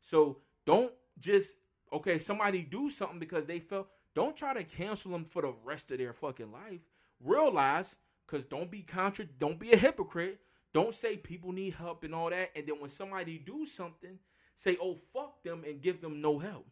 So 0.00 0.38
don't 0.64 0.92
just 1.18 1.56
okay, 1.92 2.18
somebody 2.18 2.62
do 2.62 2.90
something 2.90 3.18
because 3.18 3.46
they 3.46 3.60
felt 3.60 3.88
don't 4.14 4.36
try 4.36 4.54
to 4.54 4.64
cancel 4.64 5.12
them 5.12 5.24
for 5.24 5.42
the 5.42 5.54
rest 5.64 5.90
of 5.90 5.98
their 5.98 6.12
fucking 6.12 6.52
life. 6.52 6.80
Realize 7.20 7.96
cuz 8.26 8.44
don't 8.44 8.70
be 8.70 8.82
contra 8.82 9.24
don't 9.24 9.58
be 9.58 9.72
a 9.72 9.76
hypocrite. 9.76 10.40
Don't 10.72 10.94
say 10.94 11.16
people 11.16 11.52
need 11.52 11.74
help 11.74 12.04
and 12.04 12.14
all 12.14 12.30
that 12.30 12.50
and 12.54 12.66
then 12.66 12.80
when 12.80 12.90
somebody 12.90 13.38
do 13.38 13.66
something, 13.66 14.18
say 14.54 14.76
oh 14.80 14.94
fuck 14.94 15.42
them 15.42 15.64
and 15.66 15.82
give 15.82 16.00
them 16.00 16.20
no 16.20 16.38
help 16.38 16.66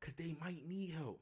cuz 0.00 0.14
they 0.14 0.36
might 0.40 0.66
need 0.66 0.90
help. 0.90 1.20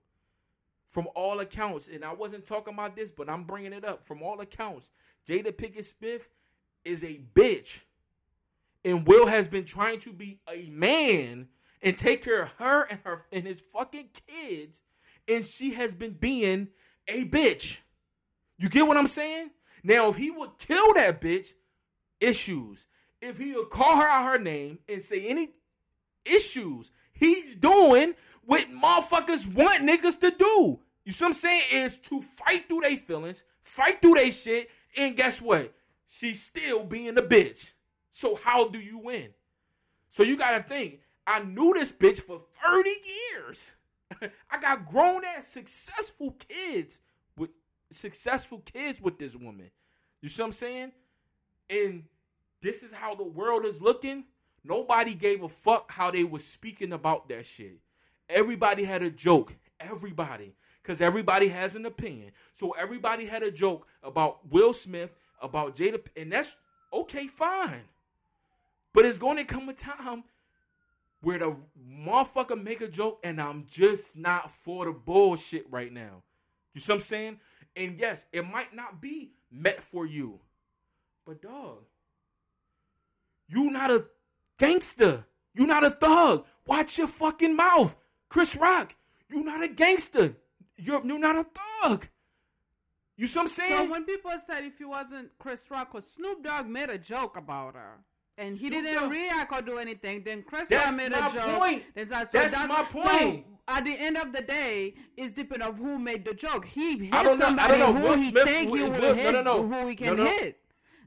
From 0.89 1.07
all 1.15 1.39
accounts, 1.41 1.87
and 1.87 2.03
I 2.03 2.15
wasn't 2.15 2.47
talking 2.47 2.73
about 2.73 2.97
this, 2.97 3.13
but 3.13 3.29
I'm 3.29 3.45
bringing 3.45 3.75
it 3.75 3.85
up. 3.85 4.05
From 4.07 4.23
all 4.23 4.41
accounts, 4.41 4.91
Jada 5.29 5.53
Pinkett 5.53 5.85
Smith 5.85 6.29
is 6.83 7.05
a 7.05 7.21
bitch. 7.35 7.83
And 8.85 9.07
Will 9.07 9.27
has 9.27 9.49
been 9.49 9.67
trying 9.67 10.01
to 10.01 10.13
be 10.13 10.41
a 10.51 10.71
man 10.71 11.49
and 11.83 11.97
take 11.97 12.25
care 12.25 12.43
of 12.43 12.53
her 12.59 12.85
and 12.85 13.01
her 13.05 13.23
and 13.31 13.47
his 13.47 13.61
fucking 13.61 14.09
kids, 14.27 14.83
and 15.29 15.45
she 15.45 15.75
has 15.75 15.95
been 15.95 16.15
being 16.15 16.69
a 17.07 17.27
bitch. 17.27 17.81
You 18.57 18.71
get 18.71 18.87
what 18.87 18.97
I'm 18.97 19.09
saying? 19.09 19.51
Now, 19.85 20.09
if 20.09 20.17
he 20.17 20.31
would 20.31 20.59
kill 20.59 20.95
that 20.95 21.21
bitch, 21.21 21.53
issues. 22.21 22.87
If 23.21 23.39
he 23.39 23.53
would 23.53 23.71
call 23.71 23.97
her 23.97 24.09
out 24.09 24.27
her 24.27 24.39
name 24.39 24.79
and 24.89 25.03
say 25.03 25.27
any 25.27 25.51
issues, 26.25 26.91
he's 27.19 27.57
doing 27.57 28.15
what 28.45 28.67
motherfuckers 28.71 29.47
want 29.53 29.87
niggas 29.87 30.19
to 30.21 30.31
do. 30.31 30.81
You 31.05 31.13
see 31.13 31.25
what 31.25 31.29
I'm 31.29 31.35
saying? 31.35 31.63
Is 31.73 31.99
to 32.01 32.21
fight 32.21 32.67
through 32.69 32.81
their 32.83 32.97
feelings, 32.97 33.45
fight 33.63 34.01
through 34.01 34.15
their 34.15 34.31
shit, 34.31 34.71
and 34.97 35.17
guess 35.17 35.41
what? 35.41 35.75
She's 36.07 36.43
still 36.43 36.85
being 36.85 37.17
a 37.19 37.23
bitch. 37.23 37.73
So 38.11 38.37
how 38.37 38.69
do 38.69 38.79
you 38.79 38.99
win? 38.99 39.29
So 40.09 40.23
you 40.23 40.37
gotta 40.37 40.63
think. 40.63 41.01
I 41.27 41.43
knew 41.45 41.75
this 41.75 41.93
bitch 41.93 42.21
for 42.21 42.41
30 42.65 42.91
years. 43.33 43.75
I 44.51 44.59
got 44.59 44.91
grown 44.91 45.23
ass 45.25 45.47
successful 45.47 46.37
kids 46.49 47.01
with 47.37 47.51
successful 47.91 48.61
kids 48.61 49.01
with 49.01 49.19
this 49.19 49.37
woman. 49.37 49.71
You 50.23 50.29
see 50.29 50.43
what 50.43 50.47
I'm 50.47 50.53
saying? 50.53 50.93
And 51.69 52.05
this 52.63 52.83
is 52.83 52.93
how 52.93 53.15
the 53.15 53.25
world 53.25 53.65
is 53.65 53.83
looking. 53.83 54.25
Nobody 54.69 55.15
gave 55.15 55.43
a 55.43 55.49
fuck 55.49 55.91
how 55.91 56.11
they 56.11 56.25
was 56.25 56.45
speaking 56.45 56.93
about 56.93 57.29
that 57.31 57.47
shit. 57.47 57.79
Everybody 58.29 58.85
had 58.85 59.03
a 59.03 59.11
joke. 59.11 59.55
Everybody. 59.81 60.55
Because 60.83 61.01
everybody 61.01 61.49
has 61.49 61.75
an 61.75 61.87
opinion. 61.87 62.33
So 62.53 62.73
everybody 62.73 63.25
had 63.25 63.43
a 63.43 63.51
joke 63.51 63.87
about 64.03 64.47
Will 64.51 64.75
Smith, 64.75 65.17
about 65.41 65.75
Jada, 65.75 66.01
and 66.17 66.33
that's 66.33 66.57
okay, 66.93 67.27
fine. 67.27 67.85
But 68.93 69.07
it's 69.07 69.19
going 69.19 69.39
to 69.39 69.45
come 69.45 69.69
a 69.71 69.73
time 69.73 70.25
where 71.21 71.39
the 71.39 71.57
motherfucker 71.91 72.63
make 72.63 72.81
a 72.81 72.89
joke 72.89 73.21
and 73.25 73.41
I'm 73.41 73.67
just 73.69 74.17
not 74.17 74.51
for 74.51 74.85
the 74.85 74.93
bullshit 74.93 75.67
right 75.71 75.93
now. 75.93 76.23
You 76.75 76.81
see 76.81 76.93
what 76.93 76.97
I'm 76.97 77.03
saying? 77.03 77.41
And 77.75 77.99
yes, 77.99 78.27
it 78.33 78.47
might 78.47 78.75
not 78.75 79.01
be 79.01 79.33
met 79.51 79.83
for 79.83 80.07
you. 80.07 80.41
But 81.27 81.43
dog, 81.43 81.85
you 83.49 83.71
not 83.71 83.91
a 83.91 84.05
gangster. 84.59 85.25
You're 85.55 85.67
not 85.67 85.85
a 85.85 85.91
thug. 85.91 86.45
Watch 86.67 86.99
your 86.99 87.07
fucking 87.09 87.57
mouth. 87.57 87.97
Chris 88.29 88.55
Rock, 88.55 88.95
you're 89.31 89.45
not 89.45 89.63
a 89.63 89.69
gangster. 89.69 90.37
You're 90.77 91.05
you're 91.05 91.19
not 91.19 91.37
a 91.37 91.47
thug. 91.83 92.07
You 93.17 93.27
see 93.27 93.39
what 93.39 93.45
I'm 93.45 93.49
saying? 93.49 93.77
So 93.77 93.91
when 93.91 94.05
people 94.05 94.31
said 94.49 94.65
if 94.65 94.79
he 94.79 94.85
wasn't 94.85 95.31
Chris 95.39 95.61
Rock, 95.71 95.91
cause 95.91 96.05
Snoop 96.15 96.45
Dogg 96.45 96.67
made 96.67 96.91
a 96.91 96.99
joke 96.99 97.37
about 97.37 97.75
her. 97.75 97.95
And 98.37 98.57
he 98.57 98.69
Snoop 98.69 98.85
didn't 98.85 98.95
Dogg- 99.03 99.11
react 99.11 99.53
or 99.53 99.63
do 99.63 99.79
anything. 99.79 100.23
Then 100.23 100.43
Chris 100.45 100.69
That's 100.69 100.87
Rock 100.87 100.97
made 100.97 101.13
a 101.13 101.31
joke. 101.33 101.59
point. 101.59 101.83
Then 101.95 102.09
that- 102.11 102.31
so 102.31 102.39
That's 102.39 102.69
my 102.69 102.83
point. 102.85 103.09
So 103.09 103.45
at 103.67 103.85
the 103.85 103.97
end 103.99 104.17
of 104.19 104.33
the 104.33 104.43
day, 104.43 104.95
it's 105.17 105.33
depending 105.33 105.67
of 105.69 105.79
who 105.79 105.99
made 105.99 106.25
the 106.25 106.35
joke. 106.35 106.65
He 106.67 106.99
hit 107.07 107.15
I 107.15 107.25
don't 107.25 107.39
know- 107.41 107.47
I 107.47 107.49
somebody 107.49 107.79
don't 107.79 107.95
know. 107.95 108.01
who 108.01 108.07
Will 108.09 108.17
he 108.17 108.31
Smith- 108.31 108.45
think 108.45 108.63
he 108.77 108.83
Will- 108.85 108.91
will 108.93 109.01
Will- 109.01 109.17
no, 109.17 109.31
no, 109.31 109.43
no. 109.43 109.67
who 109.81 109.87
he 109.89 109.97
can 109.97 110.17
No, 110.17 110.25
no. 110.25 110.31
hit. 110.31 110.61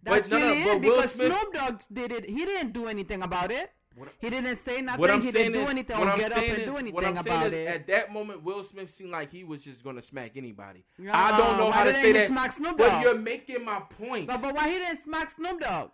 That's 0.04 0.28
But 0.28 0.32
no, 0.32 0.40
no, 0.40 0.46
really 0.48 0.64
but 0.64 0.72
it 0.76 0.82
because 0.82 1.12
Smith- 1.12 1.34
Snoop 1.34 1.54
Dogg 1.54 1.82
did 1.94 2.12
it. 2.12 2.26
He 2.30 2.46
didn't 2.46 2.72
do 2.74 2.88
anything 2.88 3.22
about 3.22 3.52
it. 3.52 3.72
What- 3.96 4.10
he 4.20 4.30
didn't 4.30 4.56
say 4.56 4.82
nothing. 4.82 5.02
What 5.02 5.12
I'm 5.12 5.22
he 5.22 5.32
didn't 5.32 5.52
do 5.54 5.60
is, 5.62 5.70
anything 5.70 6.00
what 6.00 6.08
or 6.08 6.12
I'm 6.12 6.18
get 6.18 6.32
up 6.32 6.38
and 6.38 6.58
is, 6.58 6.66
do 6.66 6.74
what 6.74 6.82
anything 6.82 7.18
I'm 7.18 7.24
saying 7.24 7.38
about 7.38 7.48
is, 7.48 7.54
it. 7.54 7.68
at 7.68 7.88
that 7.88 8.14
moment, 8.14 8.42
Will 8.44 8.64
Smith 8.64 8.90
seemed 8.90 9.12
like 9.12 9.32
he 9.32 9.44
was 9.44 9.62
just 9.64 9.84
gonna 9.84 10.02
smack 10.02 10.32
anybody. 10.38 10.86
Yeah, 10.98 11.12
I 11.14 11.38
don't 11.38 11.58
know 11.58 11.70
how 11.72 11.84
to 11.84 11.94
say 11.94 12.12
that, 12.14 12.28
smack 12.30 12.54
Snoop 12.54 12.78
but 12.78 12.88
Dogg? 12.88 13.04
you're 13.04 13.18
making 13.18 13.64
my 13.66 13.82
point. 13.82 14.28
But, 14.28 14.42
but 14.42 14.56
why 14.56 14.70
he 14.70 14.78
didn't 14.78 15.02
smack 15.02 15.30
Snoop 15.32 15.60
Dogg? 15.60 15.92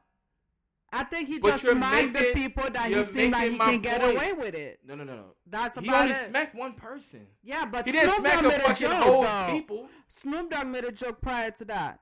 I 0.93 1.03
think 1.03 1.27
he 1.27 1.39
But 1.39 1.49
just 1.59 1.63
smacked 1.63 2.13
the 2.13 2.31
people 2.33 2.69
that 2.71 2.89
he 2.89 3.03
seemed 3.03 3.33
like 3.33 3.51
he 3.51 3.57
can 3.57 3.81
get 3.81 4.01
away 4.01 4.31
with 4.31 4.55
it. 4.55 4.79
no, 4.85 4.95
no, 4.95 5.03
no, 5.03 5.15
no. 5.17 5.25
That's 5.45 5.77
he 5.77 5.85
about 5.85 6.01
only 6.03 6.13
it. 6.13 6.27
smacked 6.27 6.55
one 6.55 6.73
person. 6.73 7.27
Yeah, 7.43 7.65
but 7.65 7.85
He 7.85 7.91
didn't 7.91 8.09
Snoop 8.11 8.19
smack 8.21 8.33
Dogg 8.35 8.45
a 8.45 8.47
made 8.57 8.61
a 8.69 8.73
joke 8.73 8.91
whole 8.93 9.23
though. 9.23 9.47
people. 9.51 9.89
Snoop 10.07 10.49
Dogg 10.51 10.67
made 10.67 10.85
a 10.85 10.91
joke 10.93 11.19
prior 11.21 11.51
to 11.51 11.65
that. 11.65 11.99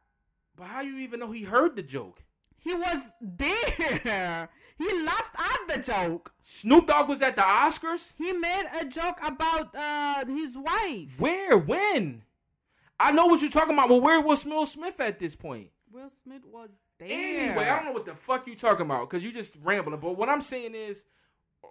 But 0.55 0.67
how 0.67 0.81
you 0.81 0.97
even 0.99 1.19
know 1.19 1.31
he 1.31 1.43
heard 1.43 1.75
the 1.75 1.83
joke? 1.83 2.23
He 2.57 2.73
was 2.73 3.13
there. 3.21 4.49
He 4.77 5.03
laughed 5.03 5.37
at 5.39 5.73
the 5.73 5.81
joke. 5.81 6.33
Snoop 6.41 6.87
Dogg 6.87 7.07
was 7.07 7.21
at 7.21 7.37
the 7.37 7.41
Oscars. 7.41 8.11
He 8.17 8.33
made 8.33 8.65
a 8.81 8.83
joke 8.83 9.17
about 9.23 9.73
uh, 9.73 10.25
his 10.25 10.57
wife. 10.57 11.07
Where? 11.17 11.57
When? 11.57 12.23
I 12.99 13.11
know 13.13 13.27
what 13.27 13.41
you're 13.41 13.49
talking 13.51 13.73
about, 13.73 13.89
Well, 13.89 14.01
where 14.01 14.19
was 14.19 14.45
Will 14.45 14.65
Smith 14.65 14.99
at 14.99 15.17
this 15.17 15.33
point? 15.33 15.69
Will 15.91 16.09
Smith 16.23 16.41
was 16.45 16.71
there. 16.99 17.07
Anyway, 17.09 17.63
I 17.63 17.75
don't 17.77 17.85
know 17.85 17.91
what 17.93 18.03
the 18.03 18.15
fuck 18.15 18.47
you're 18.47 18.55
talking 18.57 18.85
about 18.85 19.09
because 19.09 19.23
you're 19.23 19.31
just 19.31 19.55
rambling. 19.63 19.99
But 19.99 20.17
what 20.17 20.27
I'm 20.27 20.41
saying 20.41 20.75
is, 20.75 21.05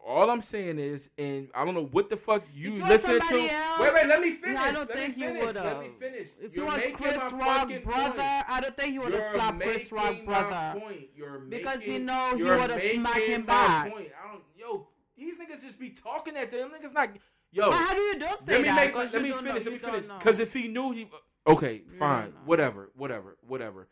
all 0.06 0.30
I'm 0.30 0.42
saying 0.42 0.78
is, 0.78 1.08
and 1.16 1.48
I 1.54 1.64
don't 1.64 1.74
know 1.74 1.86
what 1.86 2.10
the 2.10 2.16
fuck 2.16 2.44
you 2.54 2.84
listen 2.84 3.18
to. 3.20 3.24
else, 3.24 3.80
wait, 3.80 3.94
wait, 3.94 4.06
let 4.06 4.20
me 4.20 4.32
finish. 4.32 4.60
I 4.60 4.72
don't 4.72 4.88
let 4.88 4.98
think 4.98 5.16
you 5.16 5.32
would 5.32 5.54
Let 5.54 5.80
me 5.80 5.88
finish. 5.98 6.28
If 6.42 6.54
You're 6.54 6.70
he 6.78 6.92
was 6.92 6.96
Chris 7.00 7.16
Rock 7.16 7.68
brother, 7.68 7.80
point. 7.80 8.18
I 8.20 8.58
don't 8.60 8.76
think 8.76 8.92
you 8.94 9.00
would 9.02 9.14
have 9.14 9.34
slapped 9.34 9.60
Chris 9.62 9.90
Rock 9.92 10.24
brother. 10.24 10.80
point. 10.80 11.00
You're 11.16 11.38
Because 11.40 11.80
he 11.82 11.98
know 11.98 12.32
he 12.34 12.40
you're 12.40 12.58
would've 12.58 12.80
smacked 12.82 13.16
making 13.16 13.34
him 13.34 13.42
back. 13.46 13.92
Point. 13.92 14.08
I 14.22 14.32
don't. 14.32 14.42
Yo, 14.56 14.88
these 15.16 15.38
niggas 15.38 15.62
just 15.62 15.80
be 15.80 15.90
talking 15.90 16.36
at 16.36 16.50
them. 16.50 16.70
Niggas 16.70 16.92
not. 16.92 17.10
Yo, 17.50 17.70
But 17.70 17.74
how 17.78 17.94
do 17.94 18.00
you 18.00 18.18
don't 18.18 18.40
say 18.40 18.52
let 18.52 18.60
me 18.62 18.68
that? 18.68 18.76
make. 18.86 18.94
Let 18.96 19.22
me 19.22 19.30
finish. 19.32 19.42
know- 19.44 19.52
let 19.52 19.64
me 19.72 19.78
finish. 19.78 20.04
Because 20.06 20.38
if 20.38 20.52
he 20.52 20.68
knew 20.68 20.92
he. 20.92 21.08
Okay, 21.46 21.82
fine. 21.98 22.32
Whatever. 22.44 22.90
Whatever. 22.96 23.36
Whatever. 23.46 23.88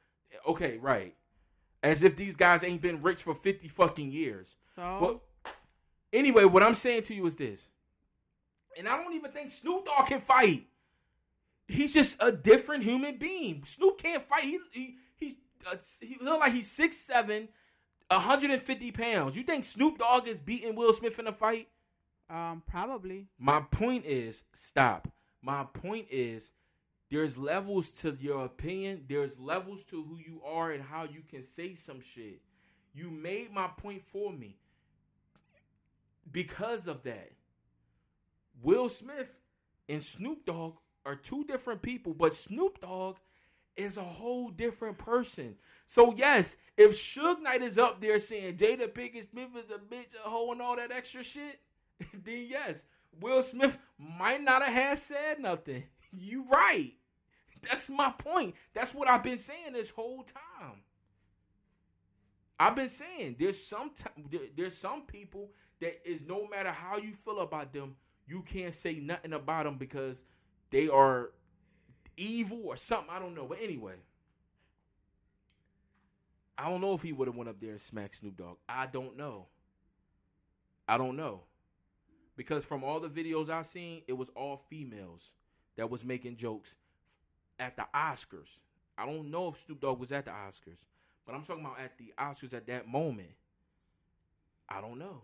Okay, 0.46 0.78
right. 0.78 1.14
As 1.82 2.02
if 2.02 2.16
these 2.16 2.36
guys 2.36 2.62
ain't 2.62 2.80
been 2.82 3.02
rich 3.02 3.22
for 3.22 3.34
fifty 3.34 3.68
fucking 3.68 4.10
years. 4.10 4.56
So 4.76 4.98
But 5.00 5.20
anyway, 6.12 6.44
what 6.44 6.62
I'm 6.62 6.74
saying 6.74 7.02
to 7.04 7.14
you 7.14 7.26
is 7.26 7.36
this, 7.36 7.68
and 8.76 8.88
I 8.88 8.96
don't 8.96 9.14
even 9.14 9.30
think 9.32 9.50
Snoop 9.50 9.84
Dogg 9.86 10.06
can 10.06 10.20
fight. 10.20 10.66
He's 11.68 11.94
just 11.94 12.16
a 12.20 12.32
different 12.32 12.84
human 12.84 13.18
being. 13.18 13.62
Snoop 13.64 13.98
can't 13.98 14.22
fight. 14.22 14.44
He, 14.44 14.58
he 14.72 14.96
he's 15.18 15.36
uh, 15.70 15.76
he 16.00 16.16
look 16.20 16.40
like 16.40 16.52
he's 16.52 16.76
6'7", 16.76 17.48
150 18.08 18.92
pounds. 18.92 19.36
You 19.36 19.42
think 19.42 19.64
Snoop 19.64 19.98
Dogg 19.98 20.28
is 20.28 20.40
beating 20.40 20.74
Will 20.74 20.92
Smith 20.92 21.18
in 21.18 21.26
a 21.26 21.32
fight? 21.32 21.68
um, 22.32 22.62
probably. 22.66 23.26
My 23.38 23.60
point 23.60 24.06
is, 24.06 24.44
stop. 24.54 25.08
My 25.42 25.64
point 25.64 26.06
is, 26.10 26.52
there's 27.10 27.36
levels 27.36 27.92
to 27.92 28.16
your 28.18 28.44
opinion. 28.44 29.04
There's 29.08 29.38
levels 29.38 29.84
to 29.84 30.02
who 30.02 30.16
you 30.16 30.40
are 30.44 30.72
and 30.72 30.82
how 30.82 31.04
you 31.04 31.22
can 31.28 31.42
say 31.42 31.74
some 31.74 32.00
shit. 32.00 32.40
You 32.94 33.10
made 33.10 33.52
my 33.52 33.68
point 33.68 34.02
for 34.06 34.32
me. 34.32 34.56
Because 36.30 36.86
of 36.86 37.02
that, 37.02 37.32
Will 38.62 38.88
Smith 38.88 39.34
and 39.88 40.02
Snoop 40.02 40.46
Dogg 40.46 40.76
are 41.04 41.16
two 41.16 41.44
different 41.44 41.82
people, 41.82 42.14
but 42.14 42.34
Snoop 42.34 42.80
Dogg 42.80 43.16
is 43.76 43.96
a 43.96 44.04
whole 44.04 44.50
different 44.50 44.98
person. 44.98 45.56
So 45.86 46.14
yes, 46.16 46.56
if 46.76 46.92
Suge 46.92 47.40
Knight 47.40 47.62
is 47.62 47.78
up 47.78 48.00
there 48.00 48.18
saying 48.20 48.56
Jada 48.56 48.88
Pinkett 48.88 49.30
Smith 49.30 49.48
is 49.56 49.70
a 49.70 49.78
bitch, 49.78 50.14
a 50.24 50.28
hoe, 50.28 50.52
and 50.52 50.62
all 50.62 50.76
that 50.76 50.92
extra 50.92 51.22
shit, 51.22 51.60
then 52.24 52.46
yes, 52.48 52.84
Will 53.20 53.42
Smith 53.42 53.76
might 53.98 54.42
not 54.42 54.62
have 54.62 54.98
said 54.98 55.40
nothing. 55.40 55.84
You 56.14 56.44
right. 56.46 56.92
That's 57.62 57.88
my 57.88 58.10
point. 58.18 58.54
That's 58.74 58.92
what 58.92 59.08
I've 59.08 59.22
been 59.22 59.38
saying 59.38 59.72
this 59.72 59.88
whole 59.88 60.22
time. 60.24 60.82
I've 62.60 62.76
been 62.76 62.90
saying 62.90 63.36
there's 63.38 63.64
some 63.66 63.92
t- 63.96 64.22
there- 64.30 64.48
there's 64.54 64.76
some 64.76 65.06
people 65.06 65.52
that 65.82 66.08
is 66.08 66.20
no 66.26 66.46
matter 66.46 66.70
how 66.70 66.96
you 66.96 67.12
feel 67.12 67.40
about 67.40 67.72
them, 67.72 67.96
you 68.26 68.42
can't 68.42 68.74
say 68.74 68.94
nothing 68.94 69.32
about 69.32 69.64
them 69.64 69.78
because 69.78 70.22
they 70.70 70.88
are 70.88 71.30
evil 72.16 72.60
or 72.66 72.76
something. 72.76 73.10
I 73.10 73.18
don't 73.18 73.34
know. 73.34 73.46
But 73.46 73.58
anyway, 73.60 73.96
I 76.56 76.70
don't 76.70 76.80
know 76.80 76.94
if 76.94 77.02
he 77.02 77.12
would 77.12 77.26
have 77.26 77.36
went 77.36 77.50
up 77.50 77.60
there 77.60 77.72
and 77.72 77.80
smacked 77.80 78.14
Snoop 78.14 78.36
Dogg. 78.36 78.58
I 78.68 78.86
don't 78.86 79.16
know. 79.16 79.46
I 80.86 80.98
don't 80.98 81.16
know. 81.16 81.42
Because 82.36 82.64
from 82.64 82.84
all 82.84 83.00
the 83.00 83.08
videos 83.08 83.50
I've 83.50 83.66
seen, 83.66 84.02
it 84.06 84.12
was 84.12 84.30
all 84.36 84.56
females 84.70 85.32
that 85.76 85.90
was 85.90 86.04
making 86.04 86.36
jokes 86.36 86.76
at 87.58 87.76
the 87.76 87.86
Oscars. 87.92 88.60
I 88.96 89.04
don't 89.04 89.32
know 89.32 89.48
if 89.48 89.64
Snoop 89.66 89.80
Dogg 89.80 89.98
was 89.98 90.12
at 90.12 90.26
the 90.26 90.30
Oscars, 90.30 90.84
but 91.26 91.34
I'm 91.34 91.42
talking 91.42 91.64
about 91.64 91.80
at 91.80 91.98
the 91.98 92.14
Oscars 92.16 92.54
at 92.54 92.68
that 92.68 92.86
moment. 92.86 93.30
I 94.68 94.80
don't 94.80 94.98
know. 94.98 95.22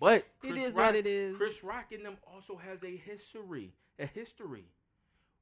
But 0.00 0.26
It 0.42 0.56
is 0.56 0.74
what 0.74 0.94
it 0.96 1.06
is. 1.06 1.36
Chris 1.36 1.62
Rock 1.64 1.92
in 1.92 2.02
them 2.02 2.16
also 2.32 2.56
has 2.56 2.82
a 2.82 2.96
history, 2.96 3.72
a 3.98 4.06
history. 4.06 4.64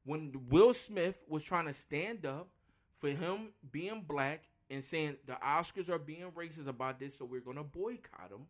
When 0.05 0.33
Will 0.49 0.73
Smith 0.75 1.23
was 1.29 1.43
trying 1.43 1.67
to 1.67 1.75
stand 1.75 2.27
up 2.27 2.49
for 2.99 3.09
him 3.09 3.49
being 3.71 4.03
black 4.07 4.45
and 4.71 4.85
saying 4.85 5.17
the 5.27 5.35
Oscars 5.35 5.89
are 5.89 5.99
being 5.99 6.31
racist 6.33 6.67
about 6.67 6.99
this, 6.99 7.19
so 7.19 7.25
we're 7.25 7.41
gonna 7.41 7.65
boycott 7.65 8.31
them. 8.31 8.47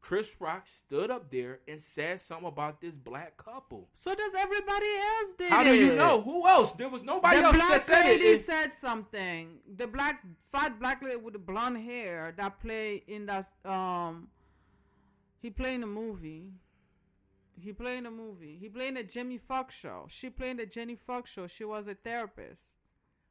Chris 0.00 0.36
Rock 0.40 0.66
stood 0.66 1.12
up 1.12 1.30
there 1.30 1.60
and 1.68 1.80
said 1.80 2.20
something 2.20 2.48
about 2.48 2.80
this 2.80 2.96
black 2.96 3.36
couple. 3.36 3.88
So 3.92 4.12
does 4.12 4.32
everybody 4.36 4.86
else 4.98 5.32
did 5.38 5.48
How 5.50 5.62
do 5.62 5.74
you 5.74 5.94
know? 5.94 6.20
Who 6.20 6.46
else? 6.46 6.72
There 6.72 6.88
was 6.88 7.04
nobody 7.04 7.38
the 7.38 7.44
else 7.44 7.56
black 7.56 7.68
that 7.70 7.82
said 7.82 8.04
lady 8.06 8.24
it. 8.24 8.40
said 8.40 8.72
something. 8.72 9.58
The 9.76 9.86
black 9.86 10.24
fat 10.50 10.80
black 10.80 11.02
lady 11.04 11.16
with 11.18 11.34
the 11.34 11.38
blonde 11.38 11.78
hair 11.78 12.34
that 12.36 12.60
played 12.60 13.02
in 13.06 13.26
that 13.26 13.48
um 13.64 14.26
he 15.42 15.50
played 15.50 15.74
in 15.74 15.82
a 15.82 15.86
movie. 15.88 16.52
He 17.60 17.72
played 17.72 17.98
in 17.98 18.06
a 18.06 18.10
movie. 18.10 18.56
He 18.60 18.68
played 18.68 18.88
in 18.88 18.96
a 18.96 19.02
Jamie 19.02 19.38
Foxx 19.38 19.74
show. 19.74 20.06
She 20.08 20.30
played 20.30 20.52
in 20.52 20.56
the 20.58 20.66
Jenny 20.66 20.96
Fox 20.96 21.30
show. 21.30 21.46
She 21.46 21.64
was 21.64 21.86
a 21.86 21.94
therapist. 21.94 22.62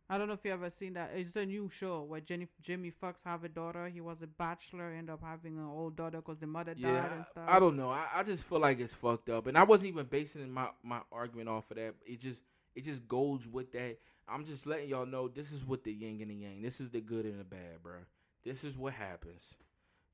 I 0.10 0.18
don't 0.18 0.28
know 0.28 0.34
if 0.34 0.44
you 0.44 0.52
ever 0.52 0.70
seen 0.70 0.94
that. 0.94 1.12
It's 1.16 1.36
a 1.38 1.46
new 1.46 1.70
show 1.70 2.04
where 2.04 2.20
Jenny 2.20 2.48
Jamie 2.62 2.90
Foxx 2.92 3.24
have 3.24 3.46
a 3.46 3.50
daughter. 3.50 3.88
He 3.88 4.02
was 4.02 4.22
a 4.22 4.28
bachelor, 4.28 4.92
end 4.92 5.10
up 5.10 5.22
having 5.24 5.58
an 5.58 5.66
old 5.66 5.96
daughter 5.96 6.18
because 6.18 6.38
the 6.40 6.48
mother 6.48 6.74
died 6.74 6.82
Yeah, 6.82 7.14
and 7.14 7.26
stuff. 7.26 7.46
I 7.48 7.60
don't 7.60 7.78
know. 7.78 7.90
I, 7.90 8.08
I 8.16 8.24
just 8.24 8.44
feel 8.44 8.60
like 8.60 8.80
it's 8.82 8.94
fucked 8.94 9.30
up, 9.30 9.48
and 9.48 9.58
I 9.58 9.64
wasn't 9.64 9.88
even 9.90 10.06
basing 10.06 10.52
my 10.52 10.70
my 10.84 11.00
argument 11.12 11.48
off 11.50 11.72
of 11.72 11.78
that. 11.78 11.96
It 12.06 12.20
just 12.20 12.44
it 12.76 12.84
just 12.84 13.08
goes 13.08 13.48
with 13.48 13.72
that. 13.72 13.98
I'm 14.28 14.46
just 14.46 14.68
letting 14.68 14.90
y'all 14.90 15.06
know 15.06 15.30
this 15.30 15.52
is 15.54 15.66
what 15.66 15.84
the 15.86 15.94
yin 15.94 16.20
and 16.22 16.30
the 16.30 16.36
yang. 16.36 16.62
This 16.62 16.82
is 16.82 16.90
the 16.90 17.02
good 17.02 17.26
and 17.26 17.40
the 17.40 17.46
bad, 17.46 17.82
bro. 17.82 17.94
This 18.44 18.64
is 18.66 18.78
what 18.78 18.94
happens. 18.94 19.56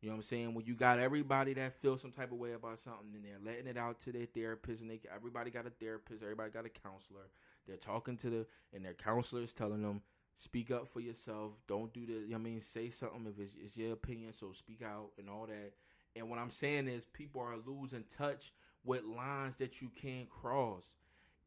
You 0.01 0.09
know 0.09 0.15
what 0.15 0.17
I'm 0.17 0.23
saying? 0.23 0.53
When 0.53 0.65
you 0.65 0.75
got 0.75 0.99
everybody 0.99 1.53
that 1.55 1.73
feels 1.81 2.01
some 2.01 2.11
type 2.11 2.31
of 2.31 2.37
way 2.37 2.53
about 2.53 2.79
something, 2.79 3.13
and 3.15 3.25
they're 3.25 3.39
letting 3.43 3.67
it 3.67 3.77
out 3.77 3.99
to 4.01 4.11
their 4.11 4.27
therapist, 4.27 4.81
and 4.81 4.91
they 4.91 4.99
everybody 5.13 5.49
got 5.49 5.65
a 5.65 5.71
therapist, 5.71 6.21
everybody 6.21 6.51
got 6.51 6.65
a 6.65 6.69
counselor. 6.69 7.29
They're 7.67 7.77
talking 7.77 8.15
to 8.17 8.29
the 8.29 8.45
and 8.73 8.85
their 8.85 8.93
counselor 8.93 9.41
is 9.41 9.53
telling 9.53 9.81
them, 9.81 10.01
speak 10.35 10.69
up 10.69 10.87
for 10.87 10.99
yourself. 10.99 11.53
Don't 11.67 11.91
do 11.93 12.05
the. 12.05 12.13
You 12.13 12.29
know 12.29 12.35
I 12.35 12.39
mean, 12.39 12.61
say 12.61 12.91
something 12.91 13.25
if 13.25 13.39
it's, 13.39 13.53
it's 13.59 13.75
your 13.75 13.93
opinion. 13.93 14.33
So 14.33 14.51
speak 14.51 14.83
out 14.83 15.11
and 15.17 15.29
all 15.29 15.47
that. 15.47 15.73
And 16.15 16.29
what 16.29 16.39
I'm 16.39 16.51
saying 16.51 16.87
is, 16.87 17.05
people 17.05 17.41
are 17.41 17.57
losing 17.65 18.03
touch 18.09 18.53
with 18.83 19.03
lines 19.03 19.55
that 19.57 19.81
you 19.81 19.89
can't 19.89 20.29
cross. 20.29 20.83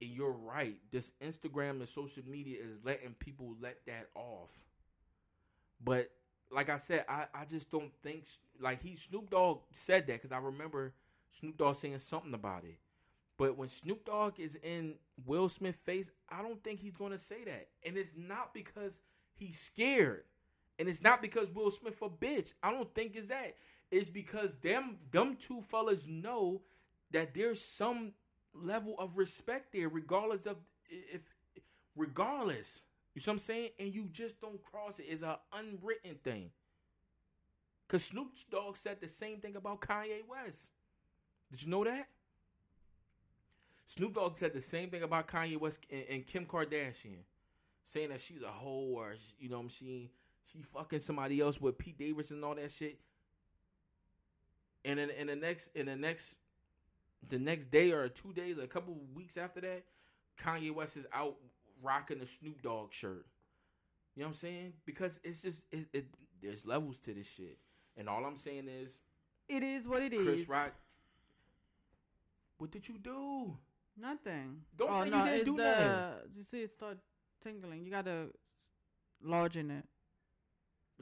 And 0.03 0.11
you're 0.11 0.33
right. 0.33 0.77
This 0.91 1.13
Instagram 1.23 1.81
and 1.81 1.89
social 1.89 2.23
media 2.27 2.59
is 2.61 2.79
letting 2.85 3.15
people 3.15 3.55
let 3.61 3.87
that 3.87 4.09
off. 4.15 4.51
But 5.83 6.11
like 6.53 6.69
I 6.69 6.77
said, 6.77 7.05
I, 7.09 7.27
I 7.35 7.45
just 7.45 7.71
don't 7.71 7.93
think 8.03 8.25
like 8.61 8.83
he 8.83 8.97
Snoop 8.97 9.31
Dogg 9.31 9.61
said 9.73 10.07
that 10.07 10.21
because 10.23 10.33
I 10.33 10.39
remember 10.39 10.93
Snoop 11.31 11.57
Dogg 11.57 11.77
saying 11.77 11.99
something 11.99 12.35
about 12.35 12.65
it. 12.65 12.79
But 13.37 13.57
when 13.57 13.69
Snoop 13.69 14.05
Dogg 14.05 14.39
is 14.39 14.59
in 14.63 14.97
Will 15.25 15.49
Smith's 15.49 15.79
face, 15.79 16.11
I 16.29 16.43
don't 16.43 16.63
think 16.63 16.81
he's 16.81 16.97
going 16.97 17.13
to 17.13 17.19
say 17.19 17.45
that. 17.47 17.69
And 17.87 17.97
it's 17.97 18.13
not 18.15 18.53
because 18.53 19.01
he's 19.35 19.59
scared. 19.59 20.25
And 20.79 20.89
it's 20.89 21.03
not 21.03 21.23
because 21.23 21.51
Will 21.51 21.71
Smith 21.71 22.03
a 22.03 22.09
bitch. 22.09 22.53
I 22.63 22.71
don't 22.71 22.93
think 22.95 23.17
it's 23.17 23.29
that. 23.29 23.57
It's 23.91 24.11
because 24.11 24.55
them 24.55 24.99
them 25.11 25.37
two 25.39 25.61
fellas 25.61 26.07
know 26.07 26.63
that 27.13 27.35
there's 27.35 27.61
some 27.61 28.13
level 28.55 28.95
of 28.99 29.19
respect 29.19 29.73
there, 29.73 29.89
regardless 29.89 30.47
of 30.47 30.57
if 30.89 31.23
regardless. 31.97 32.85
You 33.15 33.21
see 33.21 33.31
what 33.31 33.35
I'm 33.35 33.39
saying? 33.39 33.71
And 33.79 33.95
you 33.95 34.09
just 34.13 34.41
don't 34.41 34.63
cross 34.63 34.99
it. 34.99 35.07
It's 35.09 35.23
an 35.23 35.37
unwritten 35.53 36.17
thing. 36.23 36.51
Cause 37.89 38.05
Snoop 38.05 38.29
Dogg 38.51 38.77
said 38.77 39.01
the 39.01 39.09
same 39.09 39.39
thing 39.39 39.57
about 39.57 39.81
Kanye 39.81 40.21
West. 40.29 40.71
Did 41.51 41.63
you 41.63 41.71
know 41.71 41.83
that? 41.83 42.07
Snoop 43.87 44.15
Dogg 44.15 44.37
said 44.37 44.53
the 44.53 44.63
same 44.63 44.91
thing 44.91 45.03
about 45.03 45.27
Kanye 45.27 45.59
West 45.59 45.81
and, 45.91 46.05
and 46.09 46.27
Kim 46.27 46.47
Kardashian, 46.47 47.25
saying 47.83 48.11
that 48.11 48.21
she's 48.21 48.43
a 48.43 48.49
hoe 48.49 48.93
or 48.95 49.15
you 49.41 49.49
know 49.49 49.57
what 49.57 49.65
I'm 49.65 49.71
saying 49.71 50.11
she 50.53 50.63
fucking 50.63 50.99
somebody 50.99 51.41
else 51.41 51.61
with 51.61 51.79
Pete 51.79 51.99
Davidson 51.99 52.37
and 52.37 52.45
all 52.45 52.55
that 52.55 52.71
shit. 52.71 52.99
And 54.85 54.99
in, 54.99 55.11
in 55.11 55.27
the 55.27 55.37
next 55.37 55.71
in 55.75 55.87
the 55.87 55.97
next 55.97 56.39
the 57.29 57.39
next 57.39 57.71
day 57.71 57.93
or 57.93 58.09
two 58.09 58.33
days, 58.33 58.59
a 58.59 58.67
couple 58.67 58.97
weeks 59.15 59.37
after 59.37 59.61
that, 59.61 59.85
Kanye 60.43 60.73
West 60.73 60.97
is 60.97 61.07
out 61.13 61.37
rocking 61.83 62.19
the 62.19 62.27
Snoop 62.27 62.63
Dogg 62.63 62.93
shirt. 62.93 63.27
You 64.15 64.23
know 64.23 64.27
what 64.27 64.31
I'm 64.31 64.35
saying? 64.35 64.73
Because 64.85 65.21
it's 65.23 65.43
just 65.43 65.65
it, 65.71 65.87
it 65.93 66.07
there's 66.43 66.67
levels 66.67 66.99
to 67.01 67.15
this 67.15 67.27
shit. 67.27 67.59
And 67.97 68.09
all 68.09 68.25
I'm 68.25 68.37
saying 68.37 68.69
is 68.69 68.99
it 69.49 69.63
is 69.63 69.87
what 69.87 70.03
it 70.03 70.13
is. 70.13 70.23
Chris 70.23 70.49
Rock 70.49 70.73
What 72.59 72.71
did 72.71 72.89
you 72.89 72.99
do? 72.99 73.57
Nothing. 74.01 74.63
Don't 74.77 74.91
oh, 74.91 75.01
say 75.01 75.07
you 75.07 75.11
no, 75.11 75.25
didn't 75.25 75.45
do 75.45 75.57
the, 75.57 75.63
nothing. 75.65 76.31
You 76.37 76.45
see 76.45 76.63
it 76.63 76.73
start 76.73 76.99
tingling. 77.43 77.85
You 77.85 77.91
gotta 77.91 78.27
lodge 79.23 79.57
in 79.57 79.71
it. 79.71 79.85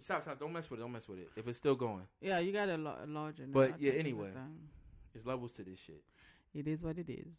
Stop, 0.01 0.23
stop, 0.23 0.39
don't 0.39 0.53
mess 0.53 0.71
with 0.71 0.79
it, 0.79 0.83
don't 0.83 0.93
mess 0.93 1.09
with 1.09 1.19
it. 1.19 1.31
If 1.35 1.49
it's 1.49 1.59
still 1.59 1.75
going. 1.75 2.03
Yeah, 2.21 2.39
you 2.39 2.53
gotta 2.53 2.77
lo- 2.77 2.99
lodge 3.07 3.41
in 3.41 3.47
it. 3.47 3.53
But, 3.53 3.81
yeah, 3.81 3.91
it's 3.91 3.99
anyway. 3.99 4.31
There's 5.13 5.27
levels 5.27 5.51
to 5.53 5.65
this 5.65 5.79
shit. 5.79 6.03
It 6.55 6.69
is 6.69 6.85
what 6.85 6.99
it 6.99 7.11
is. 7.11 7.35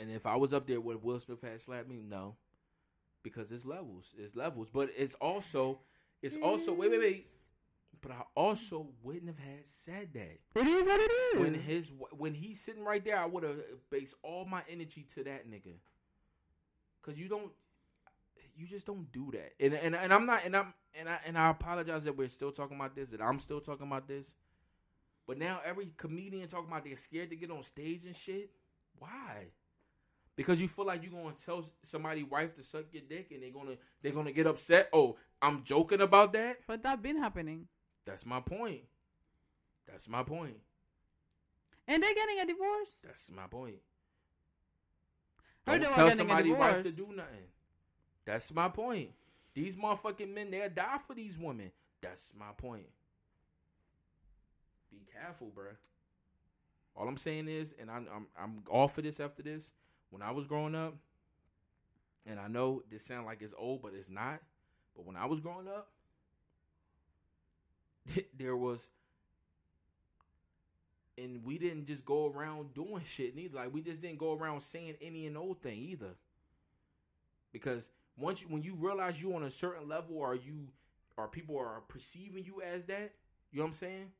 And 0.00 0.10
if 0.10 0.26
I 0.26 0.36
was 0.36 0.52
up 0.52 0.66
there 0.66 0.80
with 0.80 1.02
Will 1.02 1.18
Smith 1.18 1.42
had 1.42 1.60
slapped 1.60 1.88
me, 1.88 2.02
no. 2.08 2.36
Because 3.24 3.50
it's 3.50 3.64
levels. 3.64 4.14
It's 4.16 4.36
levels. 4.36 4.68
But 4.72 4.90
it's 4.96 5.16
also 5.16 5.80
it's 6.22 6.36
also 6.36 6.72
wait, 6.72 6.92
wait, 6.92 7.00
wait. 7.00 7.22
But 8.00 8.12
I 8.12 8.22
also 8.36 8.88
wouldn't 9.02 9.26
have 9.26 9.38
had 9.38 9.66
said 9.66 10.10
that. 10.12 10.38
It 10.54 10.66
is 10.66 10.86
what 10.86 11.00
it 11.00 11.10
is. 11.10 11.40
When 11.40 11.54
his 11.54 11.92
when 12.12 12.34
he's 12.34 12.60
sitting 12.60 12.84
right 12.84 13.04
there, 13.04 13.18
I 13.18 13.26
would 13.26 13.42
have 13.42 13.56
based 13.90 14.14
all 14.22 14.44
my 14.44 14.62
energy 14.68 15.06
to 15.14 15.24
that 15.24 15.50
nigga. 15.50 15.74
Cause 17.02 17.16
you 17.16 17.28
don't 17.28 17.50
you 18.56 18.66
just 18.66 18.86
don't 18.86 19.10
do 19.10 19.32
that. 19.32 19.52
And 19.58 19.74
and 19.74 19.96
and 19.96 20.12
I'm 20.12 20.26
not 20.26 20.44
and 20.44 20.56
I'm 20.56 20.74
and 20.98 21.08
I 21.08 21.18
and 21.26 21.36
I 21.36 21.50
apologize 21.50 22.04
that 22.04 22.16
we're 22.16 22.28
still 22.28 22.52
talking 22.52 22.76
about 22.76 22.94
this, 22.94 23.08
that 23.10 23.22
I'm 23.22 23.40
still 23.40 23.60
talking 23.60 23.86
about 23.86 24.06
this. 24.06 24.34
But 25.26 25.38
now 25.38 25.60
every 25.64 25.90
comedian 25.96 26.46
talking 26.48 26.68
about 26.68 26.84
they're 26.84 26.96
scared 26.96 27.30
to 27.30 27.36
get 27.36 27.50
on 27.50 27.62
stage 27.62 28.04
and 28.04 28.14
shit. 28.14 28.50
Why? 28.98 29.46
Because 30.36 30.60
you 30.60 30.68
feel 30.68 30.86
like 30.86 31.02
you're 31.02 31.12
gonna 31.12 31.34
tell 31.34 31.64
somebody 31.82 32.22
wife 32.22 32.56
to 32.56 32.62
suck 32.62 32.86
your 32.92 33.02
dick 33.08 33.30
and 33.30 33.42
they're 33.42 33.50
gonna 33.50 33.76
they're 34.02 34.12
gonna 34.12 34.32
get 34.32 34.46
upset. 34.46 34.88
Oh, 34.92 35.16
I'm 35.40 35.62
joking 35.62 36.00
about 36.00 36.32
that. 36.32 36.58
but 36.66 36.82
that 36.82 37.02
been 37.02 37.18
happening. 37.18 37.68
That's 38.04 38.26
my 38.26 38.40
point. 38.40 38.82
That's 39.86 40.08
my 40.08 40.22
point. 40.22 40.56
And 41.86 42.02
they're 42.02 42.14
getting 42.14 42.40
a 42.40 42.46
divorce. 42.46 43.00
That's 43.04 43.30
my 43.30 43.46
point. 43.46 43.76
Don't 45.66 45.82
tell 45.82 46.10
somebody 46.10 46.52
wife 46.52 46.82
to 46.82 46.90
do 46.90 47.12
nothing. 47.14 47.48
That's 48.24 48.52
my 48.54 48.68
point. 48.68 49.10
These 49.54 49.76
motherfucking 49.76 50.32
men, 50.32 50.50
they'll 50.50 50.68
die 50.68 50.98
for 51.06 51.14
these 51.14 51.38
women. 51.38 51.70
That's 52.00 52.32
my 52.38 52.52
point. 52.56 52.88
Be 54.90 54.98
careful, 55.12 55.52
bruh. 55.56 55.76
All 56.96 57.08
I'm 57.08 57.16
saying 57.16 57.48
is, 57.48 57.74
and 57.80 57.90
I'm 57.90 58.06
I'm 58.14 58.26
I'm 58.38 58.62
all 58.70 58.88
for 58.88 59.02
this 59.02 59.20
after 59.20 59.42
this. 59.42 59.72
When 60.14 60.22
I 60.22 60.30
was 60.30 60.46
growing 60.46 60.76
up, 60.76 60.94
and 62.24 62.38
I 62.38 62.46
know 62.46 62.84
this 62.88 63.04
sound 63.04 63.26
like 63.26 63.42
it's 63.42 63.52
old, 63.58 63.82
but 63.82 63.94
it's 63.98 64.08
not. 64.08 64.40
But 64.94 65.04
when 65.04 65.16
I 65.16 65.26
was 65.26 65.40
growing 65.40 65.66
up, 65.66 65.88
there 68.38 68.56
was 68.56 68.88
and 71.18 71.44
we 71.44 71.58
didn't 71.58 71.86
just 71.86 72.04
go 72.04 72.26
around 72.32 72.74
doing 72.74 73.02
shit 73.04 73.34
neither. 73.34 73.56
Like 73.56 73.74
we 73.74 73.82
just 73.82 74.00
didn't 74.00 74.20
go 74.20 74.38
around 74.38 74.60
saying 74.60 74.94
any 75.02 75.26
and 75.26 75.36
old 75.36 75.60
thing 75.62 75.80
either. 75.80 76.14
Because 77.52 77.90
once 78.16 78.40
you, 78.40 78.46
when 78.46 78.62
you 78.62 78.76
realize 78.76 79.20
you 79.20 79.34
on 79.34 79.42
a 79.42 79.50
certain 79.50 79.88
level, 79.88 80.18
or 80.18 80.36
you 80.36 80.68
or 81.16 81.26
people 81.26 81.58
are 81.58 81.82
perceiving 81.88 82.44
you 82.44 82.62
as 82.62 82.84
that, 82.84 83.14
you 83.50 83.58
know 83.58 83.64
what 83.64 83.70
I'm 83.70 83.74
saying? 83.74 84.12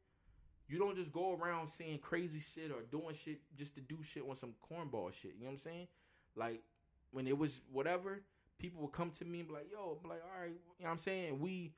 You 0.69 0.79
don't 0.79 0.97
just 0.97 1.13
go 1.13 1.39
around 1.39 1.69
saying 1.69 1.99
crazy 1.99 2.41
shit 2.41 2.71
or 2.71 2.83
doing 2.91 3.15
shit 3.15 3.41
just 3.57 3.75
to 3.75 3.81
do 3.81 3.99
shit 4.03 4.23
on 4.29 4.35
some 4.35 4.55
cornball 4.71 5.13
shit. 5.13 5.35
You 5.37 5.45
know 5.45 5.51
what 5.51 5.53
I'm 5.53 5.59
saying? 5.59 5.89
Like 6.37 6.63
when 7.11 7.27
it 7.27 7.37
was 7.37 7.61
whatever, 7.71 8.23
people 8.59 8.83
would 8.83 8.93
come 8.93 9.11
to 9.11 9.25
me 9.25 9.41
and 9.41 9.49
be 9.49 9.55
like, 9.55 9.67
"Yo," 9.71 9.99
I'm 10.03 10.09
like, 10.09 10.23
"All 10.25 10.41
right," 10.41 10.51
you 10.51 10.85
know 10.85 10.87
what 10.87 10.91
I'm 10.91 10.99
saying? 10.99 11.41
We, 11.41 11.73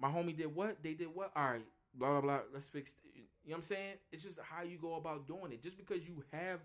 my 0.00 0.08
homie 0.08 0.36
did 0.36 0.54
what? 0.54 0.82
They 0.82 0.94
did 0.94 1.08
what? 1.14 1.30
All 1.36 1.44
right, 1.44 1.66
blah 1.94 2.10
blah 2.12 2.20
blah. 2.20 2.40
Let's 2.52 2.68
fix. 2.68 2.94
You 3.14 3.50
know 3.50 3.56
what 3.56 3.56
I'm 3.58 3.62
saying? 3.64 3.94
It's 4.10 4.22
just 4.22 4.38
how 4.40 4.62
you 4.62 4.78
go 4.78 4.94
about 4.94 5.26
doing 5.26 5.52
it. 5.52 5.62
Just 5.62 5.76
because 5.76 6.06
you 6.08 6.24
have, 6.32 6.60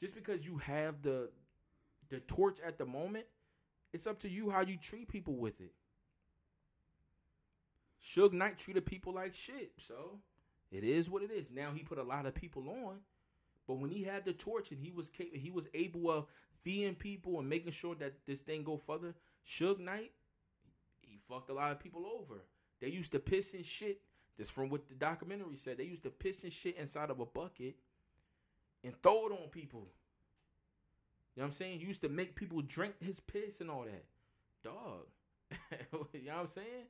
just 0.00 0.14
because 0.14 0.46
you 0.46 0.58
have 0.58 1.02
the, 1.02 1.28
the 2.08 2.20
torch 2.20 2.58
at 2.64 2.78
the 2.78 2.86
moment, 2.86 3.26
it's 3.92 4.06
up 4.06 4.20
to 4.20 4.28
you 4.28 4.48
how 4.50 4.60
you 4.60 4.76
treat 4.76 5.08
people 5.08 5.34
with 5.34 5.60
it. 5.60 5.72
Suge 8.00 8.32
Knight 8.32 8.58
treated 8.58 8.86
people 8.86 9.12
like 9.12 9.34
shit. 9.34 9.72
So 9.78 10.20
it 10.74 10.84
is 10.84 11.08
what 11.08 11.22
it 11.22 11.30
is. 11.30 11.46
Now 11.54 11.70
he 11.72 11.82
put 11.82 11.98
a 11.98 12.02
lot 12.02 12.26
of 12.26 12.34
people 12.34 12.68
on, 12.68 12.98
but 13.66 13.78
when 13.78 13.90
he 13.90 14.02
had 14.02 14.24
the 14.24 14.32
torch 14.32 14.70
and 14.72 14.80
he 14.80 14.90
was 14.90 15.10
ca- 15.16 15.38
he 15.38 15.50
was 15.50 15.68
able 15.72 16.10
of 16.10 16.26
feeding 16.62 16.94
people 16.94 17.38
and 17.38 17.48
making 17.48 17.72
sure 17.72 17.94
that 17.96 18.14
this 18.26 18.40
thing 18.40 18.64
go 18.64 18.76
further. 18.76 19.14
Suge 19.46 19.78
Knight, 19.78 20.12
he 21.02 21.18
fucked 21.28 21.50
a 21.50 21.54
lot 21.54 21.70
of 21.70 21.78
people 21.78 22.04
over. 22.06 22.40
They 22.80 22.88
used 22.88 23.12
to 23.12 23.18
piss 23.20 23.54
and 23.54 23.64
shit. 23.64 24.00
Just 24.36 24.50
from 24.50 24.68
what 24.68 24.88
the 24.88 24.94
documentary 24.94 25.56
said, 25.56 25.78
they 25.78 25.84
used 25.84 26.02
to 26.02 26.10
piss 26.10 26.42
and 26.42 26.52
shit 26.52 26.76
inside 26.76 27.10
of 27.10 27.20
a 27.20 27.26
bucket 27.26 27.76
and 28.82 29.00
throw 29.00 29.26
it 29.26 29.32
on 29.32 29.48
people. 29.50 29.86
You 31.36 31.40
know 31.40 31.44
what 31.44 31.46
I'm 31.46 31.52
saying? 31.52 31.80
He 31.80 31.86
used 31.86 32.00
to 32.02 32.08
make 32.08 32.34
people 32.34 32.60
drink 32.62 32.94
his 33.00 33.20
piss 33.20 33.60
and 33.60 33.70
all 33.70 33.84
that. 33.84 34.04
Dog. 34.64 35.06
you 36.12 36.22
know 36.24 36.32
what 36.32 36.40
I'm 36.40 36.46
saying? 36.48 36.86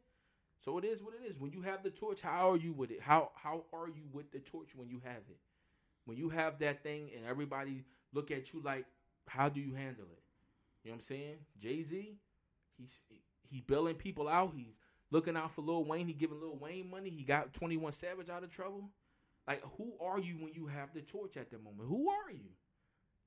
So 0.65 0.78
it 0.78 0.85
is 0.85 1.03
what 1.03 1.12
it 1.15 1.28
is. 1.28 1.39
When 1.39 1.53
you 1.53 1.61
have 1.61 1.82
the 1.82 1.91
torch, 1.91 2.23
how 2.23 2.53
are 2.53 2.57
you 2.57 2.73
with 2.73 2.91
it? 2.91 3.03
How 3.03 3.32
how 3.35 3.65
are 3.73 3.89
you 3.89 4.05
with 4.12 4.32
the 4.32 4.39
torch 4.39 4.70
when 4.74 4.89
you 4.89 5.03
have 5.05 5.23
it? 5.28 5.36
When 6.07 6.16
you 6.16 6.31
have 6.31 6.59
that 6.61 6.82
thing 6.82 7.11
and 7.15 7.27
everybody 7.27 7.85
look 8.15 8.31
at 8.31 8.53
you 8.53 8.62
like, 8.65 8.86
how 9.27 9.51
do 9.51 9.61
you 9.61 9.74
handle 9.74 10.07
it? 10.11 10.23
You 10.82 10.91
know 10.91 10.93
what 10.93 10.95
I'm 10.95 11.01
saying? 11.01 11.36
Jay 11.61 11.82
Z, 11.82 12.16
he's 12.78 13.03
he 13.51 13.61
bailing 13.61 13.97
people 13.97 14.27
out. 14.27 14.53
He 14.57 14.74
looking 15.11 15.36
out 15.36 15.53
for 15.53 15.61
Lil 15.61 15.85
Wayne. 15.85 16.07
He 16.07 16.15
giving 16.15 16.41
Lil 16.41 16.57
Wayne 16.57 16.91
money. 16.91 17.11
He 17.11 17.24
got 17.24 17.53
21 17.53 17.93
Savage 17.93 18.31
out 18.31 18.43
of 18.43 18.51
trouble. 18.51 18.89
Like, 19.47 19.62
who 19.77 19.93
are 20.01 20.19
you 20.19 20.36
when 20.36 20.55
you 20.55 20.66
have 20.69 20.95
the 20.95 21.03
torch 21.03 21.36
at 21.36 21.51
the 21.51 21.59
moment? 21.59 21.89
Who 21.89 22.09
are 22.09 22.32
you? 22.32 22.53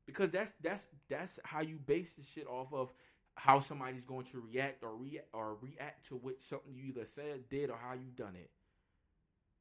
Because 0.07 0.31
that's 0.31 0.55
that's 0.63 0.87
that's 1.07 1.39
how 1.43 1.61
you 1.61 1.77
base 1.85 2.13
this 2.13 2.27
shit 2.27 2.47
off 2.47 2.73
of 2.73 2.91
how 3.37 3.59
somebody's 3.59 4.03
going 4.03 4.25
to 4.25 4.39
react 4.39 4.83
or 4.83 4.95
react 4.95 5.27
or 5.31 5.55
react 5.61 6.07
to 6.07 6.15
what 6.15 6.41
something 6.41 6.73
you 6.73 6.85
either 6.89 7.05
said, 7.05 7.47
did, 7.49 7.69
or 7.69 7.77
how 7.77 7.93
you 7.93 8.09
done 8.15 8.35
it. 8.35 8.49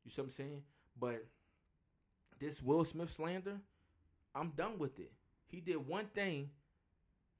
You 0.04 0.10
see 0.10 0.22
what 0.22 0.26
I'm 0.26 0.30
saying? 0.30 0.62
But 0.98 1.26
this 2.40 2.62
Will 2.62 2.84
Smith 2.84 3.10
slander, 3.10 3.58
I'm 4.34 4.50
done 4.56 4.78
with 4.78 4.98
it. 4.98 5.12
He 5.46 5.60
did 5.60 5.86
one 5.86 6.06
thing 6.06 6.50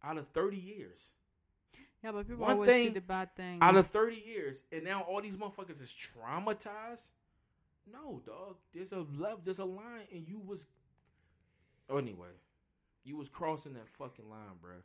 out 0.04 0.18
of 0.18 0.28
30 0.28 0.58
years. 0.58 1.10
Yeah, 2.04 2.12
but 2.12 2.28
people 2.28 2.44
One 2.44 2.52
always 2.52 2.68
see 2.68 2.88
the 2.90 3.00
bad 3.00 3.34
thing. 3.34 3.58
Out 3.62 3.74
of 3.74 3.86
30 3.86 4.22
years, 4.26 4.62
and 4.70 4.84
now 4.84 5.00
all 5.00 5.22
these 5.22 5.36
motherfuckers 5.36 5.80
is 5.80 5.94
traumatized. 5.94 7.08
No, 7.90 8.20
dog. 8.24 8.56
There's 8.74 8.92
a 8.92 9.06
love, 9.16 9.40
there's 9.44 9.58
a 9.58 9.64
line, 9.64 10.06
and 10.12 10.28
you 10.28 10.38
was. 10.38 10.66
Oh, 11.88 11.96
anyway, 11.96 12.28
you 13.04 13.16
was 13.16 13.28
crossing 13.28 13.72
that 13.74 13.88
fucking 13.88 14.28
line, 14.28 14.58
bruh. 14.62 14.82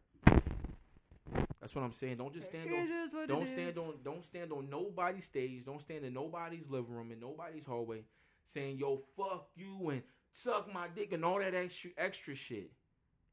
That's 1.62 1.76
what 1.76 1.84
I'm 1.84 1.94
saying. 1.94 2.18
Don't 2.18 2.34
just 2.34 2.50
stand 2.50 2.66
It 2.66 2.74
on. 2.74 2.92
is 2.92 3.28
Don't 3.28 3.44
is. 3.44 3.52
stand 3.52 3.78
on. 3.78 3.94
Don't 4.04 4.26
stand 4.26 4.52
on 4.52 4.68
nobody's 4.70 5.26
stage. 5.26 5.64
Don't 5.64 5.80
stand 5.80 6.04
in 6.04 6.14
nobody's 6.14 6.68
living 6.68 6.94
room 6.96 7.12
in 7.12 7.20
nobody's 7.20 7.66
hallway, 7.66 8.04
saying 8.48 8.80
"Yo, 8.80 8.98
fuck 9.16 9.48
you" 9.56 9.90
and 9.92 10.02
"suck 10.34 10.74
my 10.74 10.88
dick" 10.88 11.14
and 11.14 11.24
all 11.24 11.38
that 11.38 11.54
extra 11.54 11.92
extra 11.98 12.34
shit. 12.34 12.72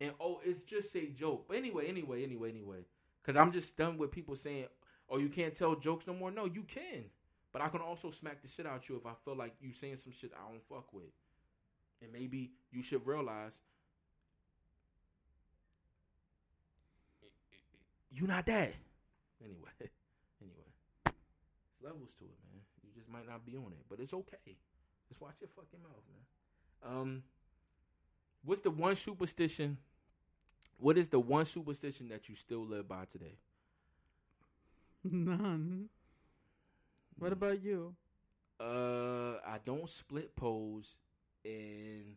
And 0.01 0.13
oh, 0.21 0.41
it's 0.45 0.63
just 0.63 0.95
a 0.95 1.07
joke. 1.07 1.47
But 1.49 1.57
anyway, 1.57 1.87
anyway, 1.89 2.23
anyway, 2.23 2.51
anyway. 2.51 2.85
Because 3.23 3.41
I'm 3.41 3.51
just 3.51 3.77
done 3.79 3.97
with 3.97 4.11
people 4.13 4.37
saying, 4.37 4.67
"Oh, 5.09 5.17
you 5.17 5.31
can't 5.31 5.55
tell 5.55 5.75
jokes 5.75 6.07
no 6.07 6.13
more." 6.13 6.31
No, 6.31 6.45
you 6.45 6.65
can. 6.65 7.05
But 7.51 7.63
I 7.63 7.69
can 7.69 7.81
also 7.81 8.11
smack 8.11 8.43
the 8.43 8.49
shit 8.49 8.67
out 8.67 8.89
you 8.91 8.97
if 8.97 9.07
I 9.07 9.15
feel 9.25 9.35
like 9.35 9.55
you 9.61 9.73
saying 9.73 9.97
some 9.97 10.13
shit 10.13 10.33
I 10.35 10.51
don't 10.51 10.63
fuck 10.69 10.93
with. 10.93 11.11
And 12.03 12.13
maybe 12.13 12.53
you 12.71 12.83
should 12.83 13.07
realize 13.07 13.63
you 18.21 18.27
not 18.27 18.47
that. 18.47 18.75
Anyway, 19.43 19.71
anyway, 20.43 20.69
there's 21.05 21.15
levels 21.83 22.11
to 22.19 22.25
it, 22.25 22.39
man. 22.51 22.63
You 22.83 22.91
just 22.95 23.09
might 23.09 23.29
not 23.29 23.47
be 23.47 23.57
on 23.57 23.73
it, 23.73 23.85
but 23.89 24.01
it's 24.01 24.13
okay. 24.13 24.57
Just 25.09 25.21
watch 25.21 25.35
your 25.41 25.49
fucking 25.55 25.81
mouth, 25.83 26.03
man. 26.11 26.93
Um, 27.01 27.23
what's 28.45 28.61
the 28.61 28.71
one 28.71 28.97
superstition? 28.97 29.79
What 30.79 30.99
is 30.99 31.09
the 31.09 31.21
one 31.21 31.45
superstition 31.45 32.09
that 32.09 32.29
you 32.29 32.35
still 32.35 32.65
live 32.65 32.89
by 32.89 33.05
today? 33.05 33.39
None. 35.05 35.89
What 37.19 37.33
about 37.33 37.63
you? 37.63 37.95
Uh, 38.61 39.39
I 39.47 39.59
don't 39.65 39.89
split 39.89 40.35
poles, 40.37 40.97
and 41.45 42.17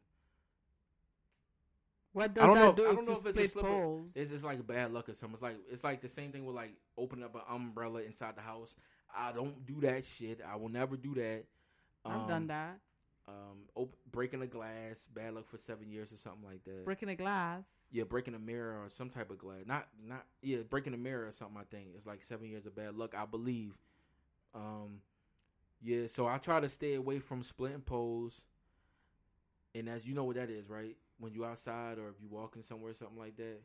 What 2.13 2.33
does 2.33 2.43
I 2.43 2.47
don't 2.47 2.55
that 2.55 2.65
know. 2.65 2.73
do 2.73 2.89
I 2.89 2.95
don't 2.95 3.05
know 3.07 3.13
if 3.13 3.25
it's 3.25 3.55
a 3.55 3.59
poles? 3.59 4.11
It's 4.15 4.31
just 4.31 4.43
like 4.43 4.65
bad 4.67 4.91
luck 4.91 5.07
or 5.09 5.13
something. 5.13 5.33
It's 5.35 5.41
like 5.41 5.57
it's 5.71 5.83
like 5.83 6.01
the 6.01 6.09
same 6.09 6.31
thing 6.31 6.45
with 6.45 6.55
like 6.55 6.73
opening 6.97 7.23
up 7.23 7.35
an 7.35 7.41
umbrella 7.49 8.01
inside 8.01 8.35
the 8.35 8.41
house. 8.41 8.75
I 9.15 9.31
don't 9.31 9.65
do 9.65 9.79
that 9.81 10.03
shit. 10.05 10.39
I 10.45 10.55
will 10.57 10.69
never 10.69 10.97
do 10.97 11.13
that. 11.15 11.43
I've 12.05 12.27
done 12.27 12.47
that. 12.47 12.79
Um, 13.27 13.59
op- 13.75 13.95
breaking 14.11 14.41
a 14.41 14.47
glass, 14.47 15.07
bad 15.13 15.35
luck 15.35 15.47
for 15.47 15.57
seven 15.57 15.89
years 15.89 16.11
or 16.11 16.17
something 16.17 16.43
like 16.43 16.63
that. 16.65 16.83
Breaking 16.83 17.09
a 17.09 17.15
glass. 17.15 17.63
yeah, 17.91 18.03
breaking 18.03 18.33
a 18.33 18.39
mirror 18.39 18.81
or 18.83 18.89
some 18.89 19.09
type 19.09 19.29
of 19.29 19.37
glass. 19.37 19.61
Not 19.65 19.87
not 20.03 20.25
yeah, 20.41 20.57
breaking 20.69 20.93
a 20.93 20.97
mirror 20.97 21.27
or 21.27 21.31
something. 21.31 21.57
I 21.57 21.63
think 21.63 21.89
it's 21.95 22.07
like 22.07 22.23
seven 22.23 22.49
years 22.49 22.65
of 22.65 22.75
bad 22.75 22.95
luck. 22.97 23.13
I 23.17 23.25
believe. 23.25 23.73
Um, 24.53 25.01
yeah. 25.81 26.07
So 26.07 26.27
I 26.27 26.39
try 26.39 26.59
to 26.59 26.67
stay 26.67 26.95
away 26.95 27.19
from 27.19 27.43
splitting 27.43 27.81
poles. 27.81 28.43
And 29.73 29.87
as 29.87 30.05
you 30.07 30.13
know 30.13 30.25
what 30.25 30.35
that 30.35 30.49
is, 30.49 30.67
right? 30.69 30.97
When 31.21 31.33
you 31.33 31.45
outside 31.45 31.97
or 31.99 32.09
if 32.09 32.15
you 32.21 32.27
walking 32.29 32.63
somewhere, 32.63 32.93
something 32.93 33.17
like 33.17 33.37
that. 33.37 33.61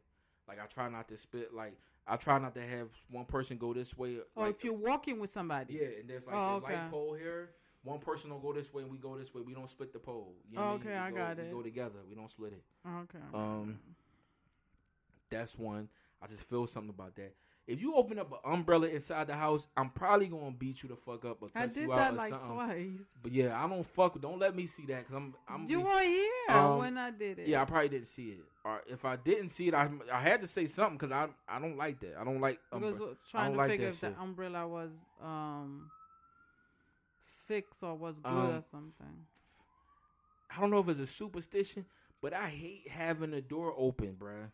Like 0.46 0.62
I 0.62 0.66
try 0.66 0.88
not 0.88 1.08
to 1.08 1.16
spit. 1.16 1.52
Like 1.52 1.76
I 2.06 2.16
try 2.16 2.38
not 2.38 2.54
to 2.54 2.60
have 2.62 2.88
one 3.10 3.24
person 3.24 3.56
go 3.56 3.72
this 3.74 3.96
way. 3.98 4.18
Or 4.36 4.46
like, 4.46 4.54
if 4.56 4.64
you're 4.64 4.72
walking 4.74 5.18
with 5.18 5.32
somebody. 5.32 5.74
yeah, 5.74 5.98
and 6.00 6.08
there's 6.08 6.26
like 6.26 6.36
Oh, 6.36 6.60
the 6.60 6.66
okay. 6.66 6.74
light 6.74 6.90
pole 6.90 7.14
here. 7.14 7.50
One 7.82 7.98
person 7.98 8.30
will 8.30 8.38
go 8.40 8.52
this 8.52 8.72
way 8.74 8.82
and 8.82 8.90
we 8.92 8.98
go 8.98 9.16
this 9.16 9.32
way. 9.34 9.40
We 9.42 9.54
don't 9.54 9.68
split 9.68 9.92
the 9.92 9.98
pole. 9.98 10.34
You 10.50 10.58
know 10.58 10.62
Oh, 10.64 10.70
okay, 10.74 10.88
mean? 10.90 10.98
I 10.98 11.10
go, 11.10 11.16
got 11.16 11.36
we 11.38 11.42
it. 11.44 11.52
go 11.52 11.62
together. 11.62 11.98
We 12.08 12.14
don't 12.16 12.30
split 12.30 12.52
it. 12.52 12.62
Okay. 12.86 13.18
Um, 13.32 13.78
that's 15.30 15.56
one. 15.58 15.88
I 16.22 16.26
just 16.26 16.42
feel 16.42 16.66
something 16.66 16.90
about 16.90 17.14
that. 17.16 17.34
If 17.66 17.80
you 17.80 17.96
open 17.96 18.18
up 18.20 18.30
an 18.30 18.52
umbrella 18.52 18.86
inside 18.86 19.26
the 19.26 19.34
house, 19.34 19.66
I'm 19.76 19.90
probably 19.90 20.28
gonna 20.28 20.52
beat 20.52 20.84
you 20.84 20.88
the 20.88 20.94
fuck 20.96 21.24
up 21.24 21.42
or 21.42 21.48
I 21.54 21.66
did 21.66 21.90
that 21.90 22.14
like 22.14 22.30
something. 22.30 22.50
twice. 22.52 23.08
But 23.24 23.32
yeah, 23.32 23.60
I 23.60 23.68
don't 23.68 23.84
fuck. 23.84 24.20
Don't 24.20 24.38
let 24.38 24.54
me 24.54 24.66
see 24.68 24.86
that 24.86 24.98
because 25.00 25.14
I'm. 25.16 25.34
I'm. 25.48 25.68
you 25.68 25.78
be- 25.78 25.82
were 25.84 26.00
here 26.02 26.30
Um, 26.50 26.78
when 26.78 26.96
I 26.96 27.10
did 27.10 27.40
it. 27.40 27.48
yeah, 27.48 27.62
I 27.62 27.64
probably 27.64 27.88
didn't 27.88 28.06
see 28.06 28.30
it. 28.30 28.44
Or 28.64 28.82
if 28.86 29.04
I 29.04 29.16
didn't 29.16 29.48
see 29.48 29.66
it, 29.68 29.74
I 29.74 29.90
I 30.12 30.20
had 30.20 30.40
to 30.42 30.46
say 30.46 30.66
something 30.66 30.96
because 30.98 31.10
I 31.12 31.28
I 31.48 31.58
don't 31.58 31.76
like 31.76 31.98
that. 32.00 32.16
I 32.20 32.24
don't 32.24 32.40
like. 32.40 32.60
because 32.72 32.96
Umbre- 32.96 33.00
we're 33.00 33.14
trying 33.28 33.52
to 33.52 33.58
like 33.58 33.70
figure 33.70 33.88
if 33.88 34.00
the 34.00 34.12
umbrella 34.20 34.68
was 34.68 34.90
um 35.20 35.90
fixed 37.46 37.82
or 37.82 37.94
was 37.96 38.16
good 38.18 38.30
Um, 38.32 38.46
or 38.50 38.62
something. 38.70 39.26
I 40.56 40.60
don't 40.60 40.70
know 40.70 40.78
if 40.78 40.88
it's 40.88 41.00
a 41.00 41.06
superstition, 41.06 41.84
but 42.22 42.32
I 42.32 42.48
hate 42.48 42.88
having 42.88 43.32
the 43.32 43.40
door 43.42 43.74
open, 43.76 44.16
bruh. 44.18 44.50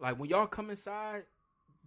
Like 0.00 0.18
when 0.18 0.28
y'all 0.30 0.46
come 0.46 0.70
inside, 0.70 1.22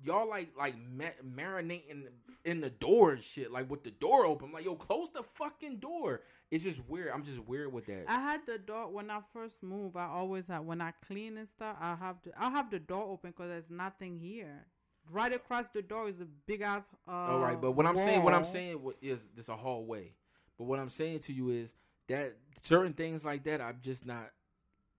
y'all 0.04 0.30
like 0.30 0.50
like 0.58 0.76
ma- 0.92 1.06
marinating 1.26 2.08
in 2.46 2.62
the 2.62 2.70
door 2.70 3.12
and 3.12 3.24
shit, 3.24 3.52
like 3.52 3.70
with 3.70 3.84
the 3.84 3.92
door 3.92 4.26
open. 4.26 4.48
I'm 4.50 4.54
like, 4.54 4.66
yo, 4.66 4.76
close 4.76 5.10
the 5.14 5.24
fucking 5.24 5.78
door. 5.78 6.22
It's 6.52 6.64
just 6.64 6.88
weird. 6.88 7.12
I'm 7.14 7.24
just 7.24 7.40
weird 7.40 7.72
with 7.74 7.86
that. 7.88 8.06
I 8.08 8.20
had 8.20 8.42
the 8.46 8.58
door 8.58 8.90
when 8.90 9.10
I 9.10 9.22
first 9.34 9.64
moved. 9.64 9.96
I 9.98 10.06
always 10.06 10.48
have 10.48 10.64
when 10.64 10.82
I 10.82 10.94
clean 11.08 11.38
and 11.38 11.48
stuff. 11.48 11.78
I 11.80 11.96
have 11.96 12.22
to. 12.24 12.32
I 12.38 12.50
have 12.50 12.70
the 12.70 12.80
door 12.80 13.04
open 13.04 13.32
because 13.32 13.50
there's 13.50 13.72
nothing 13.72 14.18
here. 14.18 14.66
Right 15.12 15.34
across 15.34 15.68
the 15.70 15.82
door 15.82 16.08
is 16.08 16.22
a 16.22 16.28
big 16.48 16.62
ass. 16.62 16.86
Uh, 17.08 17.12
All 17.12 17.40
right, 17.40 17.60
but 17.60 17.74
what 17.74 17.86
I'm 17.86 17.98
saying, 17.98 18.24
what 18.24 18.34
I'm 18.34 18.46
saying 18.46 18.80
is 19.02 19.28
there's 19.36 19.50
a 19.50 19.56
hallway. 19.56 20.14
But 20.58 20.66
what 20.66 20.80
I'm 20.80 20.90
saying 20.90 21.20
to 21.22 21.34
you 21.34 21.50
is 21.50 21.76
that 22.08 22.38
certain 22.62 22.94
things 22.94 23.26
like 23.26 23.44
that, 23.46 23.60
I'm 23.60 23.80
just 23.82 24.06
not 24.06 24.30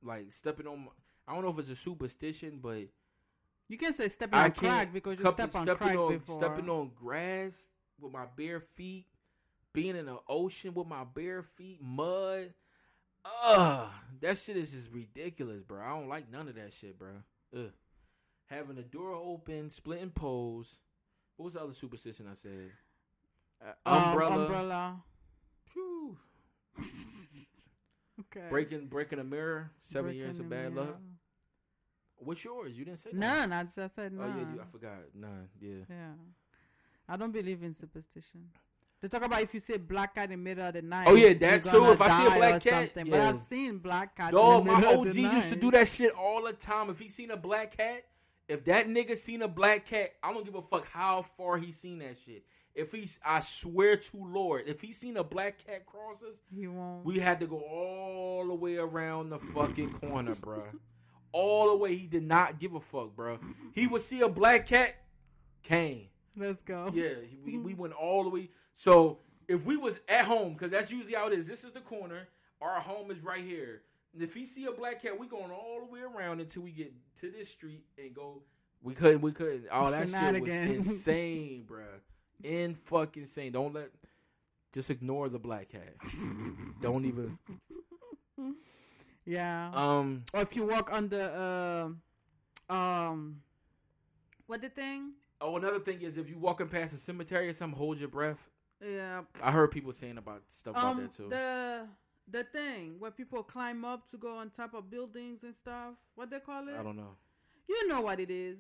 like 0.03 0.33
stepping 0.33 0.67
on. 0.67 0.81
My, 0.81 0.91
I 1.27 1.35
don't 1.35 1.43
know 1.43 1.51
if 1.51 1.59
it's 1.59 1.71
a 1.71 1.77
superstition, 1.77 2.59
but 2.63 2.89
You 3.69 3.79
can't 3.79 3.95
say 3.95 4.09
stepping 4.09 4.39
I 4.39 4.45
on 4.45 4.51
can't 4.53 4.59
crack 4.59 4.93
because 4.93 5.19
you 5.19 5.25
cup- 5.25 5.33
step 5.35 5.55
on 5.55 5.63
stepping 5.65 5.87
crack 5.87 5.99
on, 5.99 6.13
before. 6.19 6.39
Stepping 6.39 6.69
on 6.69 6.91
grass 6.95 7.67
with 8.01 8.13
my 8.13 8.27
bare 8.37 8.61
feet, 8.61 9.07
being 9.73 9.97
in 9.97 10.07
the 10.07 10.19
ocean 10.29 10.75
with 10.75 10.87
my 10.87 11.05
bare 11.05 11.43
feet, 11.43 11.81
mud. 11.83 12.53
Ugh, 13.45 13.89
that 14.21 14.37
shit 14.37 14.57
is 14.59 14.73
just 14.73 14.91
ridiculous, 14.93 15.63
bro. 15.63 15.83
I 15.83 15.89
don't 15.91 16.09
like 16.09 16.31
none 16.31 16.47
of 16.49 16.57
that 16.57 16.75
shit, 16.75 16.99
bro. 16.99 17.23
Ugh. 17.57 17.71
Having 18.47 18.77
the 18.77 18.83
door 18.83 19.15
open, 19.15 19.71
splitting 19.71 20.11
poles. 20.11 20.81
What 21.37 21.47
was 21.47 21.55
the 21.55 21.63
other 21.63 21.73
superstition 21.73 22.27
I 22.31 22.35
said? 22.35 22.71
Um, 23.87 24.03
umbrella. 24.03 24.43
umbrella. 24.43 25.03
Okay. 28.21 28.47
Breaking 28.49 28.87
breaking 28.87 29.19
a 29.19 29.25
mirror. 29.25 29.71
Seven 29.83 30.07
Breaking 30.11 30.21
years 30.23 30.39
of 30.41 30.49
the 30.49 30.55
bad 30.55 30.73
mirror. 30.73 30.87
luck. 30.87 31.01
What's 32.25 32.45
yours? 32.45 32.73
You 32.77 32.85
didn't 32.85 32.99
say 32.99 33.11
that. 33.13 33.19
None. 33.19 33.53
I 33.53 33.65
just 33.65 33.95
said 33.95 34.13
none. 34.13 34.33
Oh 34.35 34.41
yeah, 34.41 34.55
you, 34.55 34.61
I 34.61 34.65
forgot. 34.71 34.93
None. 35.15 35.49
Yeah. 35.61 35.75
Yeah. 35.89 36.13
I 37.09 37.17
don't 37.17 37.33
believe 37.33 37.63
in 37.63 37.75
superstition. 37.75 38.49
They 39.01 39.09
talk 39.09 39.25
about 39.25 39.43
if 39.43 39.53
you 39.53 39.61
see 39.61 39.75
a 39.75 39.79
black 39.79 40.15
cat 40.15 40.25
in 40.25 40.31
the 40.31 40.37
middle 40.39 40.67
of 40.67 40.73
the 40.73 40.81
night. 40.81 41.07
Oh, 41.07 41.15
yeah, 41.15 41.35
that 41.35 41.65
too. 41.65 41.91
If 41.91 42.01
I 42.01 42.09
see 42.09 42.27
a 42.27 42.39
black 42.39 42.63
cat, 42.63 42.63
something. 42.63 43.11
but. 43.11 43.21
I've 43.21 43.37
seen 43.37 43.79
black 43.79 44.17
cats. 44.17 44.35
Dog, 44.35 44.65
my 44.65 44.83
OG 44.83 45.15
used 45.15 45.51
to 45.51 45.57
do 45.57 45.71
that 45.73 45.89
shit 45.89 46.13
all 46.19 46.43
the 46.45 46.55
time. 46.55 46.89
If 46.89 46.99
he 46.99 47.11
seen 47.11 47.31
a 47.31 47.37
black 47.37 47.77
cat, 47.77 48.05
if 48.49 48.65
that 48.65 48.89
nigga 48.89 49.15
seen 49.17 49.43
a 49.43 49.49
black 49.49 49.85
cat, 49.87 50.11
I 50.23 50.33
don't 50.33 50.45
give 50.45 50.55
a 50.55 50.63
fuck 50.63 50.89
how 50.91 51.21
far 51.21 51.59
he 51.59 51.71
seen 51.73 51.99
that 51.99 52.17
shit. 52.25 52.45
If 52.75 52.93
he's, 52.93 53.21
I 53.25 53.41
swear 53.41 53.97
to 53.99 54.17
Lord, 54.17 54.65
if 54.67 54.81
he 54.81 54.93
seen 54.93 55.19
a 55.19 55.23
black 55.25 55.65
cat 55.67 55.85
cross 55.85 56.23
us, 56.23 56.37
He 56.53 56.67
won't. 56.67 57.05
we 57.05 57.19
had 57.21 57.41
to 57.41 57.47
go 57.47 57.59
all 57.61 58.47
the 58.49 58.55
way 58.55 58.77
around 58.77 59.29
the 59.29 59.39
fucking 59.39 59.93
corner, 59.93 60.35
bruh. 60.35 60.63
All 61.37 61.71
the 61.71 61.77
way. 61.77 61.97
He 61.97 62.07
did 62.07 62.23
not 62.23 62.61
give 62.61 62.75
a 62.75 62.81
fuck, 62.81 63.17
bruh. 63.17 63.39
He 63.73 63.89
would 63.89 64.03
see 64.03 64.21
a 64.21 64.29
black 64.29 64.67
cat, 64.67 64.95
came. 65.65 66.07
Let's 66.37 66.63
go. 66.63 66.91
Yeah, 66.95 67.15
we, 67.45 67.59
we 67.59 67.75
went 67.75 67.93
all 67.93 68.23
the 68.23 68.31
way. 68.31 68.51
So 68.73 69.19
if 69.49 69.65
we 69.65 69.77
was 69.77 69.99
at 70.09 70.25
home, 70.25 70.53
because 70.53 70.71
that's 70.71 70.91
usually 70.91 71.15
how 71.15 71.27
it 71.27 71.33
is. 71.33 71.47
This 71.47 71.65
is 71.65 71.73
the 71.73 71.81
corner. 71.81 72.29
Our 72.61 72.81
home 72.81 73.11
is 73.11 73.21
right 73.21 73.45
here. 73.45 73.83
And 74.13 74.23
if 74.23 74.33
he 74.33 74.47
see 74.47 74.67
a 74.67 74.73
black 74.73 75.03
cat, 75.03 75.19
we 75.19 75.27
going 75.27 75.51
all 75.51 75.81
the 75.81 75.93
way 75.93 76.01
around 76.01 76.41
until 76.41 76.63
we 76.63 76.71
get 76.71 76.93
to 77.21 77.31
this 77.31 77.49
street 77.49 77.85
and 77.99 78.15
go. 78.15 78.43
We 78.83 78.95
couldn't. 78.95 79.23
We 79.23 79.33
couldn't. 79.33 79.67
Oh, 79.73 79.91
that 79.91 80.09
shit 80.09 80.41
was 80.41 80.51
insane, 80.89 81.67
bruh. 81.69 82.01
In 82.43 82.75
fucking 82.75 83.25
insane. 83.25 83.53
Don't 83.53 83.75
let. 83.75 83.91
Just 84.73 84.91
ignore 84.91 85.29
the 85.29 85.39
black 85.39 85.69
cat. 85.71 85.95
Don't 86.81 87.05
even. 87.05 87.39
Yeah. 89.27 89.71
Um. 89.75 90.25
or 90.35 90.41
if 90.43 90.55
you 90.57 90.65
walk 90.67 90.91
under, 90.93 91.95
uh, 92.71 92.75
um, 92.75 93.41
what 94.47 94.61
the 94.63 94.69
thing? 94.69 95.13
Oh, 95.41 95.57
another 95.57 95.81
thing 95.81 96.03
is 96.03 96.17
if 96.17 96.29
you 96.29 96.39
walking 96.39 96.69
past 96.69 96.95
a 96.95 96.97
cemetery 96.97 97.49
or 97.49 97.53
something, 97.53 97.79
hold 97.79 97.99
your 97.99 98.09
breath. 98.09 98.51
Yeah. 98.85 99.23
I 99.43 99.51
heard 99.51 99.71
people 99.71 99.93
saying 99.93 100.19
about 100.19 100.43
stuff 100.49 100.73
about 100.77 100.85
Um, 100.85 101.03
that 101.03 101.13
too. 101.13 101.29
the 101.29 101.89
the 102.27 102.45
thing 102.45 102.97
where 102.99 103.11
people 103.11 103.43
climb 103.43 103.85
up 103.85 104.09
to 104.11 104.17
go 104.17 104.37
on 104.39 104.49
top 104.51 104.73
of 104.75 104.91
buildings 104.91 105.43
and 105.43 105.55
stuff. 105.55 105.95
What 106.15 106.31
they 106.31 106.41
call 106.41 106.69
it? 106.69 106.75
I 106.75 106.83
don't 106.83 106.97
know. 106.97 107.17
You 107.69 107.87
know 107.89 108.01
what 108.01 108.19
it 108.21 108.31
is. 108.31 108.59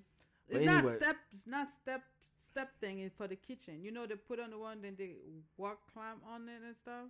But 0.48 0.58
It's 0.58 0.66
not 0.66 0.78
anyway- 0.84 0.96
step. 0.98 1.16
It's 1.32 1.46
not 1.46 1.68
step 1.68 2.02
step 2.50 2.78
thing 2.80 3.10
for 3.16 3.26
the 3.26 3.36
kitchen. 3.36 3.82
You 3.82 3.90
know 3.90 4.06
they 4.06 4.14
put 4.16 4.38
on 4.40 4.50
the 4.50 4.58
one, 4.58 4.80
then 4.82 4.94
they 4.96 5.16
walk 5.56 5.92
climb 5.92 6.20
on 6.26 6.48
it 6.48 6.62
and 6.64 6.76
stuff. 6.76 7.06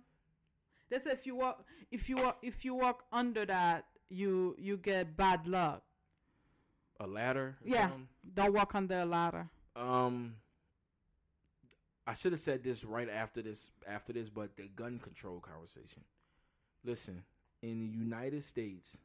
They 0.89 0.99
say 0.99 1.11
if 1.11 1.25
you 1.25 1.35
walk 1.35 1.65
if 1.91 2.09
you 2.09 2.17
walk 2.17 2.39
if 2.41 2.63
you 2.65 2.75
walk 2.75 3.05
under 3.11 3.45
that, 3.45 3.85
you 4.09 4.55
you 4.59 4.77
get 4.77 5.17
bad 5.17 5.47
luck. 5.47 5.83
A 6.99 7.07
ladder. 7.07 7.57
Yeah. 7.63 7.81
something? 7.83 8.07
Don't 8.33 8.53
walk 8.53 8.75
under 8.75 8.99
a 8.99 9.05
ladder. 9.05 9.49
Um, 9.75 10.35
I 12.07 12.13
should 12.13 12.31
have 12.31 12.41
said 12.41 12.63
this 12.63 12.85
right 12.85 13.09
after 13.09 13.41
this. 13.41 13.71
After 13.87 14.13
this, 14.13 14.29
but 14.29 14.55
the 14.55 14.69
gun 14.75 14.99
control 14.99 15.39
conversation. 15.39 16.03
Listen, 16.83 17.23
in 17.61 17.91
the 17.91 17.97
United 17.97 18.43
States, 18.43 18.97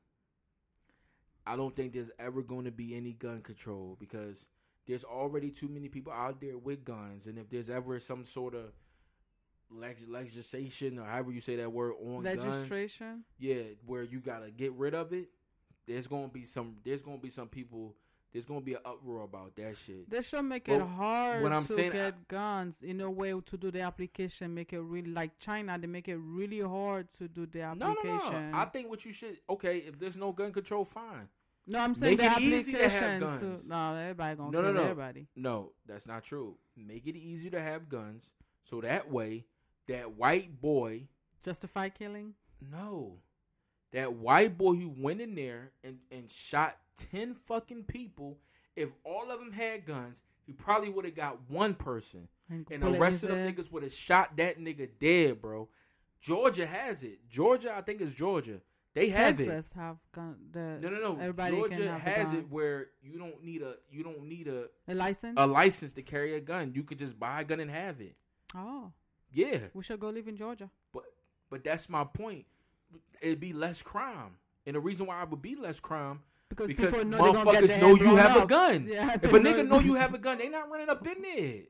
I 1.47 1.57
don't 1.57 1.74
think 1.74 1.94
there's 1.94 2.11
ever 2.19 2.43
going 2.43 2.66
to 2.66 2.70
be 2.70 2.94
any 2.94 3.12
gun 3.12 3.40
control 3.40 3.97
because 3.98 4.47
there's 4.86 5.05
already 5.05 5.51
too 5.51 5.69
many 5.69 5.89
people 5.89 6.12
out 6.12 6.40
there 6.40 6.59
with 6.59 6.85
guns, 6.85 7.27
and 7.27 7.39
if 7.39 7.48
there's 7.48 7.70
ever 7.70 7.98
some 7.98 8.24
sort 8.24 8.55
of 8.55 8.73
leg- 9.70 10.09
legislation 10.09 10.98
or 10.98 11.05
however 11.05 11.32
you 11.32 11.40
say 11.40 11.56
that 11.56 11.70
word 11.72 11.94
on 12.05 12.22
guns, 12.22 12.68
yeah, 13.38 13.62
where 13.86 14.02
you 14.02 14.20
gotta 14.20 14.51
get 14.51 14.72
rid 14.72 14.94
of 14.94 15.12
it, 15.12 15.28
there's 15.86 16.06
gonna 16.06 16.28
be 16.28 16.44
some. 16.44 16.76
There's 16.84 17.02
gonna 17.02 17.18
be 17.18 17.30
some 17.30 17.48
people. 17.48 17.94
There's 18.32 18.44
gonna 18.44 18.60
be 18.60 18.74
an 18.74 18.80
uproar 18.84 19.22
about 19.24 19.56
that 19.56 19.76
shit. 19.76 20.09
They 20.09 20.22
should 20.22 20.42
make 20.44 20.66
But 20.66 20.74
it 20.74 20.82
hard 20.86 21.42
what 21.42 21.52
I'm 21.52 21.64
to 21.64 21.72
saying, 21.72 21.90
get 21.92 22.14
I- 22.14 22.16
guns 22.28 22.80
in 22.82 23.01
a 23.01 23.10
way 23.10 23.30
to 23.44 23.56
do 23.56 23.72
the 23.72 23.80
application. 23.80 24.55
Make 24.55 24.72
it 24.72 24.78
really 24.80 25.10
like 25.10 25.36
China. 25.40 25.76
They 25.76 25.88
make 25.88 26.06
it 26.06 26.16
really 26.16 26.60
hard 26.60 27.10
to 27.14 27.26
do 27.26 27.47
the 27.47 27.62
application. 27.62 28.05
No, 28.06 28.30
no, 28.30 28.51
no. 28.52 28.56
I 28.59 28.66
think 28.66 28.88
what 28.88 29.05
you 29.05 29.12
should. 29.12 29.36
Okay, 29.48 29.78
if 29.78 29.98
there's 29.98 30.16
no 30.16 30.30
gun 30.30 30.52
control, 30.52 30.84
fine. 30.84 31.28
No, 31.66 31.80
I'm 31.80 31.94
saying 31.94 32.18
Make 32.18 32.30
the 32.36 32.36
it 32.40 32.42
easy 32.42 32.72
to 32.72 32.88
have 32.88 33.20
guns. 33.20 33.62
To, 33.62 33.68
no, 33.68 33.94
everybody 33.97 34.36
gonna 34.36 34.51
No, 34.52 34.62
no, 34.62 34.72
no. 34.72 34.82
everybody. 34.82 35.26
No, 35.34 35.72
that's 35.84 36.06
not 36.06 36.22
true. 36.22 36.56
Make 36.76 37.06
it 37.09 37.16
easy 37.16 37.51
to 37.51 37.60
have 37.60 37.88
guns, 37.88 38.30
so 38.64 38.80
that 38.80 39.10
way, 39.10 39.44
that 39.90 40.16
white 40.16 40.60
boy, 40.60 41.08
Justify 41.44 41.88
killing. 41.90 42.34
no, 42.70 43.18
that 43.92 44.14
white 44.14 44.56
boy 44.58 44.74
who 44.74 44.88
went 44.96 45.20
in 45.20 45.34
there 45.34 45.72
and 45.84 45.98
and 46.10 46.30
shot 46.30 46.76
ten 46.96 47.34
fucking 47.34 47.84
people. 47.84 48.38
If 48.76 48.88
all 49.04 49.30
of 49.30 49.38
them 49.40 49.52
had 49.52 49.84
guns, 49.84 50.22
he 50.46 50.52
probably 50.52 50.88
would 50.90 51.04
have 51.04 51.14
got 51.16 51.38
one 51.48 51.74
person. 51.74 52.28
And, 52.48 52.66
And 52.70 52.82
the 52.82 52.98
rest 52.98 53.22
of 53.22 53.30
them 53.30 53.38
head. 53.38 53.56
niggas 53.56 53.70
would 53.70 53.82
have 53.82 53.92
shot 53.92 54.36
that 54.38 54.58
nigga 54.58 54.88
dead, 54.98 55.40
bro. 55.40 55.68
Georgia 56.20 56.66
has 56.66 57.02
it. 57.02 57.28
Georgia, 57.28 57.74
I 57.74 57.80
think 57.82 58.00
it's 58.00 58.14
Georgia. 58.14 58.60
They 58.94 59.08
have 59.10 59.40
it. 59.40 59.46
Texas 59.46 59.72
have 59.76 59.98
gun. 60.12 60.36
The 60.50 60.78
No, 60.80 60.88
no, 60.88 60.98
no. 61.00 61.12
Everybody 61.20 61.56
Georgia 61.56 61.96
has 61.98 62.32
it 62.32 62.50
where 62.50 62.88
you 63.02 63.18
don't 63.18 63.42
need 63.44 63.62
a 63.62 63.76
you 63.90 64.02
don't 64.02 64.24
need 64.24 64.48
a 64.48 64.66
a 64.88 64.94
license. 64.94 65.34
a 65.36 65.46
license 65.46 65.92
to 65.94 66.02
carry 66.02 66.34
a 66.34 66.40
gun. 66.40 66.72
You 66.74 66.82
could 66.82 66.98
just 66.98 67.18
buy 67.18 67.40
a 67.42 67.44
gun 67.44 67.60
and 67.60 67.70
have 67.70 68.00
it. 68.00 68.16
oh, 68.54 68.92
Yeah, 69.32 69.59
we 69.74 69.82
should 69.82 70.01
go 70.01 70.09
live 70.11 70.28
in 70.28 70.36
Georgia. 70.36 70.70
but 70.93 71.05
but 71.51 71.65
that's 71.65 71.89
my 71.89 72.05
point. 72.05 72.47
It'd 73.20 73.40
be 73.40 73.52
less 73.52 73.82
crime, 73.82 74.36
and 74.66 74.74
the 74.77 74.81
reason 74.81 75.07
why 75.07 75.23
it 75.23 75.31
would 75.31 75.43
be 75.43 75.55
less 75.55 75.78
crime 75.78 76.20
Because, 76.48 76.66
because 76.69 76.93
people 76.94 77.05
know 77.07 77.19
they 77.19 77.32
gonna 77.32 77.52
get 77.52 77.65
motherfuckers 77.65 77.81
know 77.81 77.94
you 77.94 78.16
have 78.16 78.43
a 78.43 78.47
gun. 78.47 78.86
Yeah, 78.89 79.15
If 79.23 79.32
a 79.32 79.39
nigga 79.39 79.69
know 79.69 79.78
you 79.81 79.94
have 80.02 80.15
a 80.15 80.19
gun, 80.19 80.39
they 80.39 80.48
not 80.48 80.69
running 80.70 80.89
up 80.89 81.07
in 81.07 81.23
there. 81.23 81.62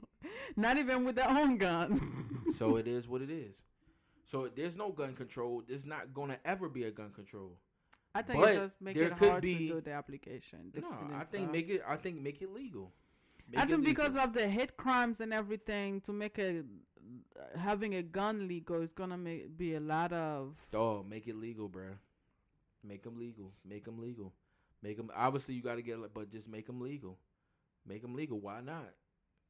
not 0.56 0.78
even 0.78 1.04
with 1.04 1.16
their 1.16 1.28
own 1.28 1.58
gun. 1.58 2.44
so 2.52 2.76
it 2.76 2.86
is 2.88 3.06
what 3.08 3.20
it 3.22 3.30
is. 3.30 3.62
So 4.24 4.48
there's 4.48 4.76
no 4.76 4.90
gun 4.92 5.14
control. 5.14 5.62
There's 5.66 5.84
not 5.84 6.14
gonna 6.14 6.38
ever 6.44 6.68
be 6.68 6.84
a 6.84 6.90
gun 6.90 7.10
control. 7.10 7.56
I 8.14 8.22
think 8.22 8.40
But 8.40 8.52
it 8.52 8.56
just 8.56 8.80
make 8.80 8.96
it 8.96 9.12
hard 9.12 9.42
be- 9.42 9.68
to 9.68 9.74
do 9.74 9.80
the 9.82 9.92
application. 9.92 10.72
No, 10.74 10.88
I 11.14 11.24
think 11.24 11.44
stuff. 11.44 11.52
make 11.52 11.68
it. 11.68 11.82
I 11.86 11.96
think 11.96 12.20
make 12.20 12.40
it 12.40 12.50
legal. 12.52 12.92
Make 13.48 13.58
I 13.60 13.62
it 13.64 13.68
think 13.68 13.84
because 13.84 14.16
of 14.16 14.32
the 14.32 14.48
hate 14.48 14.76
crimes 14.76 15.20
and 15.20 15.32
everything, 15.32 16.00
to 16.02 16.12
make 16.12 16.38
a 16.38 16.62
having 17.56 17.94
a 17.94 18.02
gun 18.02 18.48
legal 18.48 18.82
is 18.82 18.92
gonna 18.92 19.18
make, 19.18 19.56
be 19.56 19.74
a 19.74 19.80
lot 19.80 20.12
of. 20.12 20.54
Oh, 20.74 21.02
make 21.02 21.26
it 21.26 21.36
legal, 21.36 21.68
bro. 21.68 21.96
Make 22.82 23.02
them 23.02 23.18
legal. 23.18 23.52
Make 23.64 23.84
them 23.84 24.00
legal. 24.00 24.32
Make 24.82 24.96
them. 24.96 25.10
Obviously, 25.14 25.54
you 25.54 25.62
got 25.62 25.76
to 25.76 25.82
get, 25.82 25.98
but 26.14 26.30
just 26.30 26.48
make 26.48 26.66
them 26.66 26.80
legal. 26.80 27.18
Make 27.86 28.02
them 28.02 28.14
legal. 28.14 28.40
Why 28.40 28.60
not? 28.60 28.90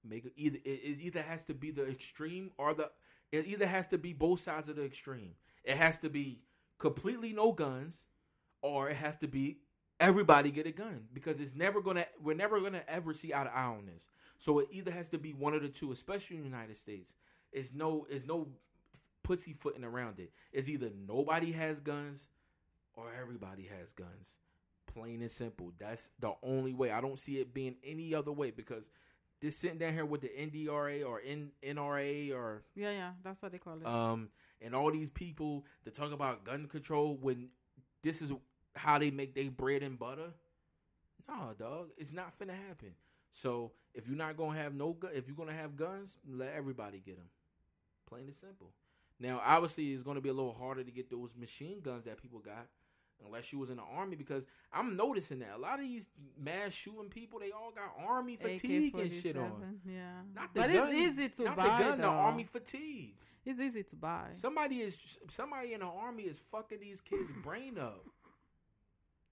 Make 0.04 0.24
it 0.24 0.32
either. 0.36 0.58
It, 0.64 0.80
it 0.82 0.98
either 1.00 1.22
has 1.22 1.44
to 1.44 1.54
be 1.54 1.70
the 1.70 1.88
extreme 1.88 2.50
or 2.58 2.74
the. 2.74 2.90
It 3.30 3.46
either 3.46 3.66
has 3.66 3.86
to 3.88 3.98
be 3.98 4.12
both 4.12 4.40
sides 4.40 4.68
of 4.68 4.76
the 4.76 4.84
extreme. 4.84 5.34
It 5.62 5.76
has 5.76 5.98
to 5.98 6.10
be 6.10 6.42
completely 6.78 7.32
no 7.32 7.52
guns, 7.52 8.06
or 8.62 8.88
it 8.90 8.96
has 8.96 9.16
to 9.18 9.28
be 9.28 9.58
everybody 10.00 10.50
get 10.50 10.66
a 10.66 10.72
gun 10.72 11.04
because 11.12 11.38
it's 11.38 11.54
never 11.54 11.80
gonna. 11.80 12.06
We're 12.20 12.34
never 12.34 12.60
gonna 12.60 12.82
ever 12.88 13.14
see 13.14 13.32
eye 13.32 13.44
to 13.44 13.54
eye 13.54 13.66
on 13.66 13.86
this. 13.86 14.08
So 14.38 14.58
it 14.58 14.68
either 14.72 14.90
has 14.90 15.10
to 15.10 15.18
be 15.18 15.32
one 15.32 15.54
of 15.54 15.62
the 15.62 15.68
two, 15.68 15.92
especially 15.92 16.36
in 16.36 16.42
the 16.42 16.48
United 16.48 16.76
States. 16.76 17.14
It's 17.52 17.72
no. 17.72 18.06
It's 18.10 18.26
no 18.26 18.48
pussyfooting 19.22 19.84
around 19.84 20.18
it. 20.18 20.32
It's 20.52 20.68
either 20.68 20.90
nobody 21.06 21.52
has 21.52 21.80
guns 21.80 22.28
or 22.94 23.06
everybody 23.20 23.64
has 23.78 23.92
guns. 23.92 24.38
Plain 24.86 25.20
and 25.22 25.30
simple. 25.30 25.72
That's 25.78 26.10
the 26.18 26.32
only 26.42 26.72
way. 26.74 26.90
I 26.90 27.00
don't 27.00 27.18
see 27.18 27.38
it 27.38 27.54
being 27.54 27.76
any 27.84 28.14
other 28.14 28.32
way 28.32 28.50
because 28.50 28.90
just 29.40 29.60
sitting 29.60 29.78
down 29.78 29.92
here 29.92 30.04
with 30.04 30.22
the 30.22 30.28
NDRA 30.28 31.06
or 31.06 31.20
N- 31.24 31.52
NRA 31.62 32.32
or 32.34 32.62
Yeah, 32.74 32.90
yeah, 32.90 33.10
that's 33.22 33.40
what 33.40 33.52
they 33.52 33.58
call 33.58 33.78
it. 33.80 33.86
um 33.86 34.30
and 34.60 34.74
all 34.74 34.90
these 34.90 35.10
people 35.10 35.64
that 35.84 35.94
talk 35.94 36.12
about 36.12 36.44
gun 36.44 36.66
control 36.66 37.16
when 37.16 37.50
this 38.02 38.20
is 38.20 38.32
how 38.74 38.98
they 38.98 39.10
make 39.10 39.34
their 39.34 39.50
bread 39.50 39.82
and 39.82 39.98
butter. 39.98 40.32
No, 41.28 41.52
dog, 41.58 41.90
it's 41.96 42.12
not 42.12 42.36
finna 42.38 42.54
happen. 42.66 42.94
So 43.32 43.72
if 43.94 44.08
you're 44.08 44.16
not 44.16 44.36
gonna 44.36 44.58
have 44.58 44.74
no 44.74 44.92
gun, 44.94 45.12
if 45.14 45.28
you're 45.28 45.36
gonna 45.36 45.52
have 45.52 45.76
guns, 45.76 46.16
let 46.28 46.52
everybody 46.52 46.98
get 46.98 47.16
them. 47.16 47.28
Plain 48.10 48.24
and 48.24 48.34
simple. 48.34 48.72
Now, 49.18 49.40
obviously, 49.44 49.92
it's 49.92 50.02
gonna 50.02 50.20
be 50.20 50.28
a 50.28 50.34
little 50.34 50.52
harder 50.54 50.82
to 50.82 50.90
get 50.90 51.10
those 51.10 51.36
machine 51.36 51.80
guns 51.80 52.04
that 52.04 52.20
people 52.20 52.40
got, 52.40 52.66
unless 53.24 53.52
you 53.52 53.58
was 53.58 53.70
in 53.70 53.76
the 53.76 53.82
army. 53.82 54.16
Because 54.16 54.46
I'm 54.72 54.96
noticing 54.96 55.38
that 55.40 55.50
a 55.56 55.58
lot 55.58 55.74
of 55.78 55.84
these 55.84 56.08
mass 56.38 56.72
shooting 56.72 57.08
people, 57.10 57.38
they 57.38 57.52
all 57.52 57.70
got 57.70 57.92
army 58.06 58.36
fatigue 58.36 58.94
and 58.94 59.12
shit 59.12 59.36
on. 59.36 59.80
Yeah, 59.86 60.22
Not 60.34 60.52
the 60.54 60.60
but 60.60 60.72
gun, 60.72 60.88
it's 60.90 60.98
easy 61.00 61.28
to 61.28 61.44
not 61.44 61.56
buy. 61.56 61.64
the 61.64 61.84
gun, 61.84 62.00
the 62.00 62.06
army 62.08 62.44
fatigue. 62.44 63.14
It's 63.44 63.60
easy 63.60 63.82
to 63.84 63.96
buy. 63.96 64.28
Somebody 64.32 64.80
is 64.80 65.18
somebody 65.28 65.72
in 65.72 65.80
the 65.80 65.86
army 65.86 66.24
is 66.24 66.38
fucking 66.50 66.80
these 66.80 67.00
kids' 67.00 67.28
brain 67.44 67.78
up. 67.78 68.04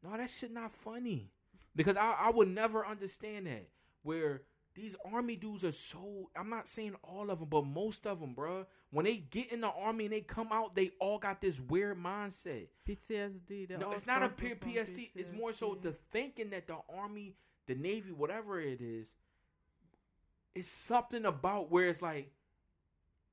No, 0.03 0.17
that 0.17 0.31
shit 0.31 0.53
not 0.53 0.73
funny. 0.73 1.31
Because 1.75 1.97
I, 1.97 2.15
I 2.19 2.31
would 2.31 2.49
never 2.49 2.87
understand 2.87 3.47
that. 3.47 3.69
Where 4.03 4.43
these 4.79 4.97
army 5.13 5.37
dudes 5.37 5.65
are 5.65 5.73
so 5.73 6.31
I'm 6.37 6.49
not 6.49 6.69
saying 6.69 6.95
all 7.03 7.31
of 7.31 7.41
them, 7.41 7.49
but 7.49 7.67
most 7.67 8.07
of 8.07 8.21
them, 8.21 8.35
bruh. 8.35 8.67
When 8.91 9.05
they 9.05 9.17
get 9.17 9.53
in 9.53 9.61
the 9.61 9.69
army 9.69 10.05
and 10.05 10.13
they 10.15 10.21
come 10.21 10.49
out, 10.51 10.75
they 10.75 10.93
all 11.01 11.19
got 11.19 11.41
this 11.41 11.61
weird 11.61 11.99
mindset. 11.99 12.69
PTSD. 12.89 13.79
No, 13.79 13.93
it's 13.93 14.07
not 14.07 14.23
a 14.23 14.29
pure 14.29 14.57
from 14.57 14.73
PSD. 14.73 15.11
It's 15.15 15.33
more 15.33 15.53
so 15.53 15.77
the 15.81 15.93
thinking 15.93 16.51
that 16.51 16.67
the 16.67 16.77
army, 16.97 17.35
the 17.67 17.75
navy, 17.75 18.13
whatever 18.13 18.61
it 18.61 18.81
is, 18.81 19.15
it's 20.55 20.69
something 20.69 21.25
about 21.25 21.71
where 21.71 21.89
it's 21.89 22.01
like 22.01 22.31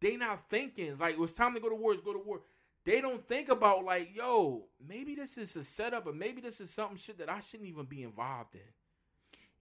they 0.01 0.17
not 0.17 0.49
thinking. 0.49 0.87
It's 0.87 0.99
like 0.99 1.15
it's 1.19 1.33
time 1.33 1.53
to 1.53 1.59
go 1.59 1.69
to 1.69 1.75
war. 1.75 1.93
It's 1.93 2.01
go 2.01 2.13
to 2.13 2.19
war. 2.19 2.41
They 2.83 3.01
don't 3.01 3.27
think 3.27 3.49
about 3.49 3.83
like, 3.83 4.15
yo, 4.15 4.65
maybe 4.85 5.15
this 5.15 5.37
is 5.37 5.55
a 5.55 5.63
setup, 5.63 6.05
or 6.05 6.13
maybe 6.13 6.41
this 6.41 6.61
is 6.61 6.69
something 6.69 6.97
shit 6.97 7.17
that 7.17 7.29
I 7.29 7.39
shouldn't 7.39 7.69
even 7.69 7.85
be 7.85 8.03
involved 8.03 8.55
in. 8.55 8.61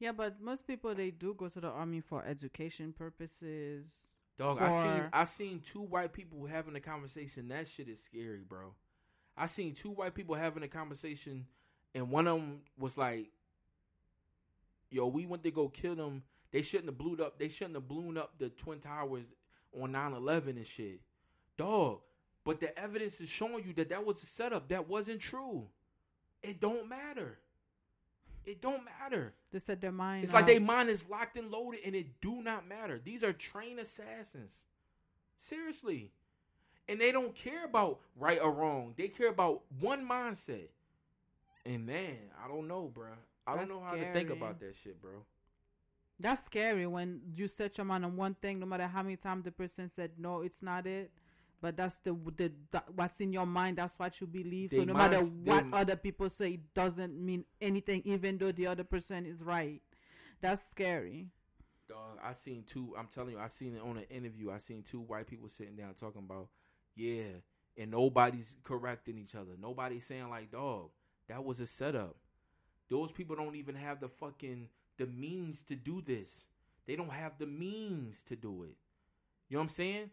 Yeah, 0.05 0.13
but 0.13 0.39
most 0.39 0.67
people 0.67 0.95
they 0.95 1.11
do 1.11 1.33
go 1.33 1.49
to 1.49 1.61
the 1.61 1.69
army 1.69 2.03
for 2.03 2.23
education 2.23 2.93
purposes 2.93 3.87
Dog, 4.37 4.61
I 4.61 4.69
seen 4.69 5.09
I 5.15 5.25
seen 5.25 5.61
two 5.61 5.81
white 5.81 6.13
people 6.13 6.45
having 6.45 6.77
a 6.77 6.81
conversation. 6.81 7.49
That 7.49 7.67
shit 7.67 7.89
is 7.89 8.03
scary, 8.03 8.43
bro. 8.47 8.75
I 9.35 9.47
seen 9.47 9.73
two 9.73 9.93
white 9.93 10.15
people 10.15 10.35
having 10.35 10.63
a 10.63 10.69
conversation, 10.69 11.47
and 11.95 12.11
one 12.11 12.27
of 12.27 12.39
them 12.39 12.61
was 12.77 12.99
like, 12.99 13.31
"Yo, 14.91 15.07
we 15.07 15.25
went 15.25 15.43
to 15.45 15.51
go 15.51 15.71
kill 15.71 15.95
them. 15.95 16.25
They 16.51 16.61
shouldn't 16.61 16.91
have 16.91 16.99
blew 16.99 17.25
up. 17.25 17.39
They 17.39 17.49
shouldn't 17.49 17.77
have 17.77 17.89
blown 17.89 18.19
up 18.19 18.35
the 18.39 18.51
twin 18.51 18.81
towers 18.81 19.25
on 19.73 19.93
9-11 19.93 20.59
and 20.59 20.67
shit, 20.67 21.01
dog." 21.57 22.01
But 22.45 22.61
the 22.61 22.79
evidence 22.79 23.23
is 23.23 23.31
showing 23.31 23.65
you 23.65 23.73
that 23.73 23.89
that 23.89 24.05
was 24.05 24.23
a 24.23 24.27
setup. 24.27 24.69
That 24.69 24.87
wasn't 24.87 25.23
true. 25.23 25.69
It 26.43 26.61
don't 26.61 26.91
matter. 26.91 27.39
It 28.47 28.61
don't 28.61 28.85
matter. 28.85 29.33
They 29.53 29.59
said 29.59 29.81
their 29.81 29.93
mind. 29.93 30.25
It's 30.25 30.33
like 30.33 30.47
their 30.47 30.59
um, 30.59 30.67
mind 30.67 30.91
is 30.91 31.09
locked 31.09 31.37
and 31.37 31.51
loaded, 31.51 31.81
and 31.85 31.95
it 31.95 32.21
do 32.21 32.43
not 32.43 32.69
matter. 32.69 33.01
These 33.03 33.25
are 33.25 33.33
trained 33.33 33.79
assassins. 33.81 34.61
Seriously, 35.37 36.11
and 36.89 37.01
they 37.01 37.13
don't 37.13 37.35
care 37.35 37.65
about 37.65 38.01
right 38.17 38.39
or 38.41 38.53
wrong. 38.53 38.95
They 38.97 39.09
care 39.09 39.29
about 39.29 39.63
one 39.81 40.07
mindset. 40.07 40.69
And 41.67 41.87
man, 41.87 42.17
I 42.45 42.49
don't 42.49 42.69
know, 42.69 42.91
bro. 42.93 43.07
I 43.47 43.57
That's 43.57 43.69
don't 43.69 43.81
know 43.81 43.85
how 43.85 43.93
scary. 43.93 44.07
to 44.07 44.13
think 44.13 44.31
about 44.31 44.61
that 44.61 44.75
shit, 44.83 45.01
bro. 45.01 45.25
That's 46.21 46.45
scary 46.45 46.87
when 46.87 47.21
you 47.35 47.49
set 47.49 47.77
your 47.79 47.85
mind 47.85 48.05
on 48.05 48.17
one 48.17 48.35
thing, 48.35 48.61
no 48.61 48.67
matter 48.67 48.87
how 48.87 49.03
many 49.03 49.17
times 49.17 49.45
the 49.45 49.51
person 49.51 49.91
said 49.95 50.13
no, 50.19 50.43
it's 50.43 50.63
not 50.63 50.87
it 50.87 51.11
but 51.61 51.77
that's 51.77 51.99
the, 52.01 52.17
the, 52.37 52.53
the 52.71 52.83
what's 52.95 53.21
in 53.21 53.33
your 53.33 53.47
mind. 53.47 53.79
That's 53.79 53.95
what 53.97 54.21
you 54.21 54.27
believe. 54.27 54.71
They 54.71 54.79
so 54.79 54.85
no 54.85 54.95
matter 54.95 55.19
what 55.19 55.65
other 55.73 55.97
people 55.97 56.29
say, 56.29 56.53
it 56.53 56.75
doesn't 56.75 57.15
mean 57.15 57.45
anything, 57.61 58.03
even 58.05 58.39
though 58.39 58.53
the 58.53 58.67
other 58.67 58.85
person 58.85 59.27
is 59.27 59.43
right. 59.43 59.81
That's 60.41 60.63
scary. 60.63 61.29
Dog, 61.89 62.19
I 62.23 62.33
seen 62.35 62.65
two. 62.67 62.95
I'm 62.99 63.09
telling 63.09 63.33
you, 63.33 63.39
I 63.39 63.47
seen 63.49 63.77
it 63.77 63.83
on 63.83 63.99
an 63.99 64.05
interview. 64.11 64.51
I 64.51 64.59
seen 64.59 64.83
two 64.83 65.01
white 65.01 65.27
people 65.27 65.49
sitting 65.49 65.77
down 65.77 65.95
talking 65.95 66.23
about, 66.27 66.49
yeah, 66.97 67.41
and 67.77 67.91
nobody's 67.91 68.57
correcting 68.63 69.19
each 69.19 69.35
other. 69.35 69.53
Nobody's 69.61 70.07
saying 70.07 70.31
like, 70.31 70.51
dog, 70.51 70.91
that 71.29 71.45
was 71.45 71.61
a 71.61 71.67
setup. 71.67 72.17
Those 72.91 73.13
people 73.13 73.37
don't 73.37 73.57
even 73.57 73.75
have 73.75 74.01
the 74.01 74.09
fucking 74.09 74.69
the 74.99 75.07
means 75.07 75.63
to 75.63 75.75
do 75.75 76.03
this. 76.03 76.49
They 76.87 76.97
don't 76.97 77.13
have 77.13 77.39
the 77.39 77.47
means 77.47 78.21
to 78.23 78.37
do 78.37 78.63
it. 78.65 78.77
You 79.49 79.57
know 79.57 79.61
what 79.61 79.65
I'm 79.65 79.69
saying? 79.71 80.11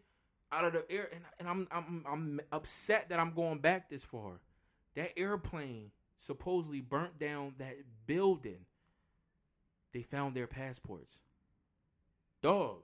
Out 0.52 0.64
of 0.64 0.72
the 0.74 0.84
air, 0.90 1.08
and, 1.12 1.22
and 1.40 1.48
I'm 1.48 1.68
I'm 1.70 2.04
I'm 2.06 2.40
upset 2.52 3.08
that 3.08 3.18
I'm 3.18 3.32
going 3.32 3.58
back 3.58 3.88
this 3.88 4.02
far. 4.02 4.40
That 4.94 5.18
airplane 5.18 5.90
supposedly 6.18 6.80
burnt 6.80 7.18
down 7.18 7.54
that 7.58 7.76
building. 8.06 8.66
They 9.92 10.02
found 10.02 10.34
their 10.34 10.46
passports. 10.46 11.20
Dog. 12.42 12.82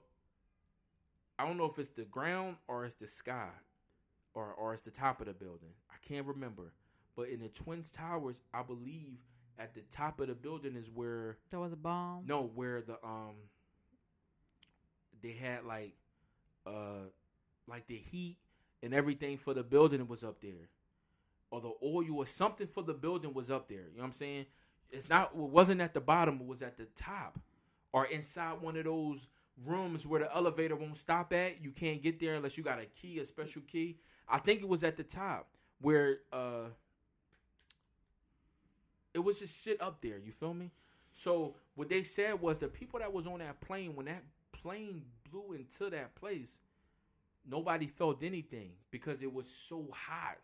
I 1.37 1.45
don't 1.45 1.57
know 1.57 1.65
if 1.65 1.79
it's 1.79 1.89
the 1.89 2.03
ground 2.03 2.57
or 2.67 2.85
it's 2.85 2.95
the 2.95 3.07
sky, 3.07 3.49
or 4.33 4.53
or 4.53 4.73
it's 4.73 4.81
the 4.81 4.91
top 4.91 5.21
of 5.21 5.27
the 5.27 5.33
building. 5.33 5.69
I 5.89 5.95
can't 6.05 6.25
remember. 6.25 6.73
But 7.15 7.29
in 7.29 7.41
the 7.41 7.49
Twin 7.49 7.83
Towers, 7.91 8.41
I 8.53 8.63
believe 8.63 9.19
at 9.57 9.73
the 9.75 9.81
top 9.91 10.21
of 10.21 10.27
the 10.27 10.35
building 10.35 10.75
is 10.75 10.89
where 10.89 11.37
there 11.49 11.59
was 11.59 11.73
a 11.73 11.77
bomb. 11.77 12.25
No, 12.25 12.49
where 12.55 12.81
the 12.81 12.97
um 13.03 13.35
they 15.21 15.33
had 15.33 15.65
like 15.65 15.93
uh 16.65 17.09
like 17.69 17.87
the 17.87 17.97
heat 17.97 18.37
and 18.81 18.93
everything 18.93 19.37
for 19.37 19.53
the 19.53 19.63
building 19.63 20.07
was 20.07 20.23
up 20.23 20.41
there, 20.41 20.69
or 21.51 21.61
the 21.61 21.73
oil 21.83 22.17
or 22.17 22.25
something 22.25 22.67
for 22.67 22.83
the 22.83 22.93
building 22.93 23.33
was 23.33 23.51
up 23.51 23.67
there. 23.67 23.77
You 23.91 23.97
know 23.97 24.01
what 24.01 24.05
I'm 24.05 24.11
saying? 24.13 24.45
It's 24.91 25.09
not. 25.09 25.31
It 25.33 25.37
wasn't 25.37 25.81
at 25.81 25.93
the 25.93 26.01
bottom. 26.01 26.39
It 26.41 26.47
was 26.47 26.61
at 26.61 26.77
the 26.77 26.85
top, 26.95 27.39
or 27.91 28.05
inside 28.05 28.61
one 28.61 28.77
of 28.77 28.85
those 28.85 29.27
rooms 29.65 30.07
where 30.07 30.21
the 30.21 30.35
elevator 30.35 30.75
won't 30.75 30.97
stop 30.97 31.33
at. 31.33 31.63
You 31.63 31.71
can't 31.71 32.01
get 32.01 32.19
there 32.19 32.35
unless 32.35 32.57
you 32.57 32.63
got 32.63 32.79
a 32.79 32.85
key, 32.85 33.19
a 33.19 33.25
special 33.25 33.61
key. 33.67 33.97
I 34.27 34.37
think 34.39 34.61
it 34.61 34.67
was 34.67 34.83
at 34.83 34.97
the 34.97 35.03
top 35.03 35.47
where 35.81 36.19
uh 36.31 36.69
it 39.13 39.19
was 39.19 39.39
just 39.39 39.63
shit 39.63 39.81
up 39.81 40.01
there. 40.01 40.17
You 40.17 40.31
feel 40.31 40.53
me? 40.53 40.71
So 41.13 41.55
what 41.75 41.89
they 41.89 42.03
said 42.03 42.39
was 42.39 42.59
the 42.59 42.67
people 42.67 42.99
that 42.99 43.11
was 43.11 43.27
on 43.27 43.39
that 43.39 43.59
plane 43.59 43.95
when 43.95 44.05
that 44.05 44.23
plane 44.51 45.03
blew 45.29 45.53
into 45.53 45.89
that 45.89 46.15
place, 46.15 46.59
nobody 47.47 47.87
felt 47.87 48.23
anything 48.23 48.71
because 48.91 49.21
it 49.21 49.33
was 49.33 49.49
so 49.49 49.87
hot. 49.91 50.37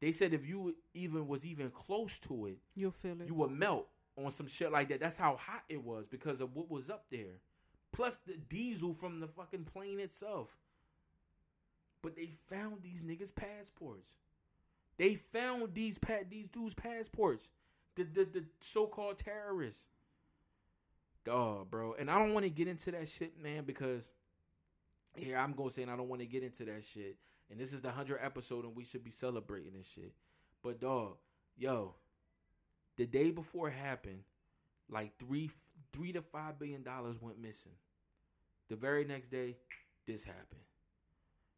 They 0.00 0.12
said 0.12 0.34
if 0.34 0.46
you 0.46 0.76
even 0.94 1.26
was 1.26 1.46
even 1.46 1.70
close 1.70 2.18
to 2.20 2.46
it, 2.46 2.58
you'll 2.74 2.90
feel 2.90 3.20
it. 3.20 3.28
You 3.28 3.34
would 3.34 3.50
melt 3.50 3.88
on 4.16 4.30
some 4.30 4.46
shit 4.46 4.72
like 4.72 4.88
that. 4.88 5.00
That's 5.00 5.16
how 5.16 5.36
hot 5.36 5.64
it 5.68 5.82
was 5.82 6.06
because 6.06 6.40
of 6.40 6.54
what 6.54 6.70
was 6.70 6.90
up 6.90 7.06
there. 7.10 7.40
Plus 7.92 8.18
the 8.26 8.34
diesel 8.36 8.92
from 8.92 9.20
the 9.20 9.26
fucking 9.26 9.64
plane 9.64 10.00
itself. 10.00 10.56
But 12.02 12.16
they 12.16 12.30
found 12.48 12.82
these 12.82 13.02
niggas' 13.02 13.34
passports. 13.34 14.12
They 14.98 15.14
found 15.14 15.74
these 15.74 15.98
pa- 15.98 16.24
these 16.28 16.46
dudes' 16.48 16.74
passports. 16.74 17.50
The 17.94 18.04
the, 18.04 18.24
the 18.24 18.44
so 18.60 18.86
called 18.86 19.18
terrorists. 19.18 19.86
Dog, 21.24 21.70
bro. 21.70 21.94
And 21.98 22.10
I 22.10 22.18
don't 22.18 22.34
want 22.34 22.44
to 22.44 22.50
get 22.50 22.68
into 22.68 22.92
that 22.92 23.08
shit, 23.08 23.42
man, 23.42 23.64
because 23.64 24.12
here 25.18 25.36
I'm 25.38 25.52
going 25.52 25.70
to 25.70 25.74
say, 25.74 25.82
and 25.82 25.90
I 25.90 25.96
don't 25.96 26.08
want 26.08 26.20
to 26.20 26.26
get 26.26 26.42
into 26.42 26.64
that 26.64 26.84
shit. 26.84 27.16
And 27.50 27.60
this 27.60 27.72
is 27.72 27.80
the 27.80 27.88
100 27.88 28.18
episode, 28.22 28.64
and 28.64 28.74
we 28.74 28.84
should 28.84 29.04
be 29.04 29.10
celebrating 29.10 29.72
this 29.76 29.86
shit. 29.86 30.12
But, 30.62 30.80
dog, 30.80 31.16
yo, 31.56 31.94
the 32.96 33.06
day 33.06 33.30
before 33.30 33.68
it 33.68 33.74
happened, 33.74 34.22
like 34.90 35.16
three, 35.18 35.50
three 35.92 36.12
to 36.12 36.22
five 36.22 36.58
billion 36.58 36.82
dollars 36.82 37.16
went 37.20 37.40
missing. 37.40 37.72
The 38.68 38.76
very 38.76 39.04
next 39.04 39.30
day, 39.30 39.56
this 40.06 40.24
happened. 40.24 40.62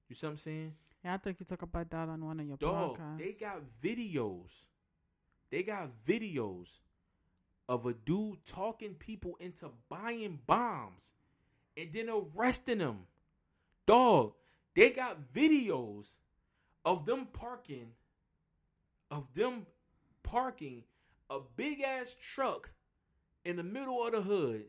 You 0.08 0.14
see 0.14 0.26
what 0.26 0.32
I'm 0.32 0.36
saying? 0.36 0.74
Yeah, 1.04 1.14
I 1.14 1.16
think 1.18 1.38
you 1.40 1.46
talk 1.46 1.62
about 1.62 1.90
that 1.90 2.08
on 2.08 2.24
one 2.24 2.40
of 2.40 2.46
your 2.46 2.56
dog, 2.56 2.98
podcasts. 2.98 3.18
They 3.18 3.32
got 3.32 3.60
videos. 3.82 4.64
They 5.50 5.62
got 5.62 5.90
videos 6.06 6.80
of 7.68 7.86
a 7.86 7.92
dude 7.92 8.44
talking 8.46 8.94
people 8.94 9.36
into 9.40 9.70
buying 9.88 10.40
bombs 10.46 11.12
and 11.76 11.90
then 11.92 12.08
arresting 12.10 12.78
them. 12.78 13.00
Dog, 13.88 14.34
they 14.76 14.90
got 14.90 15.32
videos 15.32 16.18
of 16.84 17.06
them 17.06 17.26
parking, 17.32 17.92
of 19.10 19.32
them 19.34 19.64
parking 20.22 20.84
a 21.30 21.38
big 21.56 21.80
ass 21.80 22.14
truck 22.20 22.72
in 23.46 23.56
the 23.56 23.62
middle 23.62 24.04
of 24.04 24.12
the 24.12 24.20
hood 24.20 24.66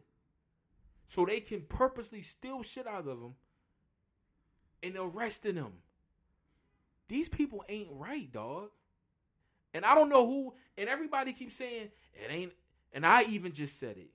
so 1.05 1.25
they 1.25 1.41
can 1.41 1.63
purposely 1.67 2.21
steal 2.21 2.63
shit 2.63 2.87
out 2.87 3.09
of 3.09 3.19
them 3.19 3.35
and 4.81 4.95
arresting 4.97 5.55
them. 5.55 5.73
These 7.09 7.27
people 7.27 7.61
ain't 7.67 7.89
right, 7.91 8.31
dog. 8.31 8.69
And 9.73 9.83
I 9.83 9.95
don't 9.95 10.07
know 10.07 10.25
who, 10.25 10.53
and 10.77 10.87
everybody 10.87 11.33
keeps 11.33 11.57
saying 11.57 11.89
it 12.13 12.31
ain't, 12.31 12.53
and 12.93 13.05
I 13.05 13.23
even 13.23 13.51
just 13.51 13.81
said 13.81 13.97
it. 13.97 14.11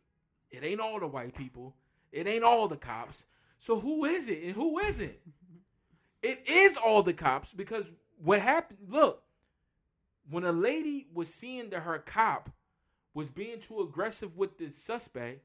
It 0.50 0.64
ain't 0.64 0.80
all 0.80 0.98
the 0.98 1.06
white 1.06 1.34
people. 1.34 1.76
It 2.10 2.26
ain't 2.26 2.42
all 2.42 2.68
the 2.68 2.78
cops. 2.78 3.26
So 3.64 3.80
who 3.80 4.04
is 4.04 4.28
it 4.28 4.42
and 4.42 4.52
who 4.52 4.78
isn't? 4.78 5.16
It 6.22 6.46
is 6.46 6.76
all 6.76 7.02
the 7.02 7.14
cops 7.14 7.54
because 7.54 7.90
what 8.22 8.42
happened? 8.42 8.80
Look, 8.90 9.22
when 10.28 10.44
a 10.44 10.52
lady 10.52 11.06
was 11.14 11.32
seeing 11.32 11.70
that 11.70 11.80
her 11.80 11.98
cop 11.98 12.50
was 13.14 13.30
being 13.30 13.60
too 13.60 13.80
aggressive 13.80 14.36
with 14.36 14.58
the 14.58 14.70
suspect, 14.70 15.40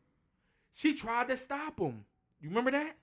she 0.74 0.94
tried 0.94 1.30
to 1.30 1.38
stop 1.38 1.80
him. 1.80 2.04
You 2.42 2.50
remember 2.50 2.72
that? 2.72 2.98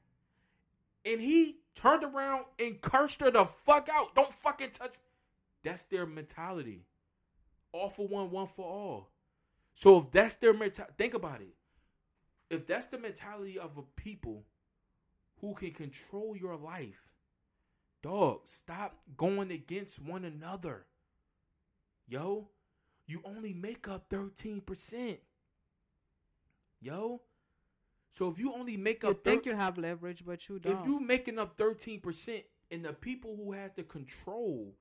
And 1.07 1.19
he 1.19 1.61
turned 1.75 2.05
around 2.05 2.45
and 2.59 2.83
cursed 2.83 3.23
her 3.23 3.31
the 3.31 3.47
fuck 3.47 3.89
out. 3.91 4.15
Don't 4.15 4.35
fucking 4.35 4.73
touch. 4.73 4.93
That's 5.65 5.85
their 5.85 6.05
mentality. 6.05 6.85
All 7.73 7.89
for 7.89 8.07
one, 8.07 8.31
one 8.31 8.49
for 8.49 8.67
all. 8.67 9.13
So 9.73 9.97
if 9.97 10.11
that's 10.11 10.35
their 10.35 10.53
mentality, 10.53 10.93
think 10.99 11.15
about 11.15 11.41
it. 11.41 11.55
If 12.51 12.67
that's 12.67 12.89
the 12.89 12.99
mentality 12.99 13.59
of 13.59 13.79
a 13.79 13.83
people 13.99 14.45
who 15.41 15.55
can 15.55 15.73
control 15.73 16.37
your 16.37 16.57
life. 16.57 17.11
Dog, 18.03 18.47
stop 18.47 18.99
going 19.17 19.51
against 19.51 20.01
one 20.01 20.25
another. 20.25 20.87
Yo, 22.09 22.49
you 23.07 23.21
only 23.25 23.53
make 23.53 23.89
up 23.89 24.09
13%. 24.09 25.19
Yo. 26.81 27.23
So 28.11 28.29
if 28.29 28.39
you 28.39 28.53
only 28.55 28.77
make 28.77 29.03
you 29.03 29.11
up 29.11 29.25
think 29.25 29.45
thir- 29.45 29.51
you 29.51 29.57
have 29.57 29.77
leverage, 29.77 30.25
but 30.25 30.49
you 30.49 30.59
don't. 30.59 30.81
If 30.81 30.87
you 30.87 31.01
making 31.01 31.39
up 31.39 31.57
13% 31.57 32.45
and 32.71 32.85
the 32.85 32.93
people 32.93 33.37
who 33.37 33.53
have 33.53 33.75
the 33.75 33.83
control 33.83 34.75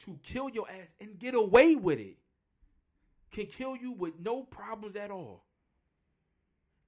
to 0.00 0.18
kill 0.22 0.48
your 0.48 0.68
ass 0.70 0.94
and 1.00 1.18
get 1.18 1.34
away 1.34 1.74
with 1.74 1.98
it 1.98 2.18
can 3.30 3.46
kill 3.46 3.76
you 3.76 3.92
with 3.92 4.20
no 4.20 4.42
problems 4.42 4.96
at 4.96 5.10
all. 5.10 5.44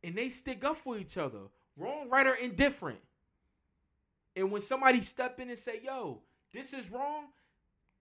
And 0.05 0.17
they 0.17 0.29
stick 0.29 0.65
up 0.65 0.77
for 0.77 0.97
each 0.97 1.17
other. 1.17 1.49
Wrong, 1.77 2.09
right, 2.09 2.27
or 2.27 2.35
indifferent. 2.35 3.01
And 4.39 4.51
when 4.53 4.63
somebody 4.63 5.01
step 5.03 5.41
in 5.41 5.51
and 5.51 5.59
say, 5.59 5.81
"Yo, 5.83 6.23
this 6.53 6.73
is 6.73 6.91
wrong," 6.91 7.27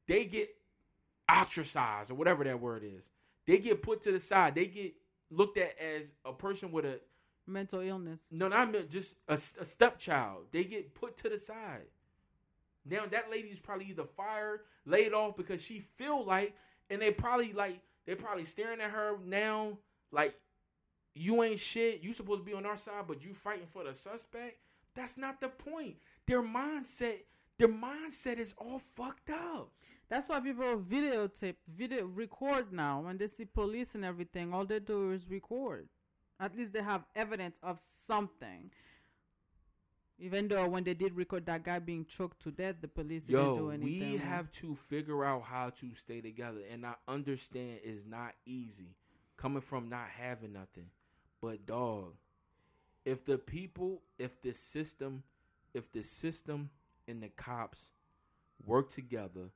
they 0.08 0.26
get 0.26 0.56
ostracized 1.30 2.12
or 2.12 2.16
whatever 2.16 2.44
that 2.44 2.60
word 2.62 2.84
is. 2.84 3.12
They 3.46 3.58
get 3.58 3.82
put 3.82 4.02
to 4.04 4.12
the 4.12 4.20
side. 4.20 4.56
They 4.56 4.66
get 4.66 4.94
looked 5.30 5.58
at 5.58 5.78
as 5.80 6.14
a 6.24 6.34
person 6.34 6.72
with 6.72 6.86
a 6.86 7.00
mental 7.46 7.82
illness. 7.82 8.20
No, 8.32 8.48
not 8.48 8.74
just 8.90 9.16
a, 9.28 9.34
a 9.34 9.66
stepchild. 9.66 10.46
They 10.52 10.64
get 10.64 10.94
put 10.94 11.18
to 11.18 11.30
the 11.30 11.38
side. 11.38 11.86
Now 12.86 13.06
that 13.06 13.32
lady's 13.32 13.60
probably 13.60 13.86
either 13.86 14.06
fired, 14.06 14.62
laid 14.86 15.14
off 15.14 15.36
because 15.36 15.62
she 15.62 15.80
feel 15.80 16.24
like, 16.24 16.56
and 16.90 17.02
they 17.02 17.12
probably 17.12 17.54
like 17.54 17.82
they 18.06 18.16
probably 18.16 18.46
staring 18.46 18.80
at 18.80 18.92
her 18.92 19.18
now 19.26 19.78
like 20.12 20.36
you 21.14 21.42
ain't 21.44 21.60
shit. 21.60 22.02
You 22.02 22.14
supposed 22.14 22.42
to 22.42 22.46
be 22.46 22.54
on 22.54 22.66
our 22.66 22.78
side, 22.78 23.06
but 23.08 23.24
you 23.26 23.34
fighting 23.34 23.68
for 23.72 23.84
the 23.84 23.96
suspect. 23.96 24.58
That's 24.96 25.18
not 25.18 25.42
the 25.42 25.50
point. 25.50 25.96
Their 26.28 26.44
mindset, 26.44 27.20
their 27.58 27.70
mindset 27.70 28.38
is 28.38 28.54
all 28.58 28.80
fucked 28.80 29.30
up. 29.30 29.72
That's 30.10 30.28
why 30.30 30.40
people 30.40 30.78
videotape, 30.78 31.56
video 31.68 32.06
record 32.06 32.72
now. 32.72 33.02
When 33.02 33.18
they 33.18 33.28
see 33.28 33.46
police 33.46 33.96
and 33.96 34.06
everything, 34.06 34.54
all 34.54 34.66
they 34.66 34.80
do 34.80 35.12
is 35.12 35.30
record. 35.30 35.88
At 36.40 36.56
least 36.56 36.74
they 36.74 36.82
have 36.84 37.06
evidence 37.16 37.58
of 37.64 37.80
something. 38.06 38.72
Even 40.20 40.48
though 40.48 40.68
when 40.68 40.84
they 40.84 40.94
did 40.94 41.16
record 41.16 41.46
that 41.46 41.64
guy 41.64 41.80
being 41.80 42.06
choked 42.06 42.42
to 42.42 42.52
death, 42.52 42.76
the 42.82 42.88
police 42.88 43.24
didn't 43.24 43.56
do 43.56 43.64
Yo, 43.66 43.70
anything. 43.70 44.12
we 44.12 44.18
have 44.18 44.52
to 44.54 44.76
figure 44.76 45.24
out 45.24 45.44
how 45.44 45.70
to 45.70 45.94
stay 45.94 46.22
together, 46.22 46.62
and 46.72 46.86
I 46.86 46.96
understand 47.08 47.80
it's 47.84 48.06
not 48.06 48.34
easy 48.46 48.96
coming 49.36 49.62
from 49.62 49.90
not 49.90 50.08
having 50.18 50.54
nothing. 50.54 50.90
But 51.40 51.68
dog, 51.68 52.14
if 53.06 53.26
the 53.26 53.38
people, 53.38 54.02
if 54.18 54.42
the 54.42 54.54
system, 54.54 55.24
if 55.78 55.92
the 55.92 56.02
system 56.02 56.72
and 57.08 57.22
the 57.22 57.30
cops 57.30 57.92
work 58.66 58.90
together 58.90 59.52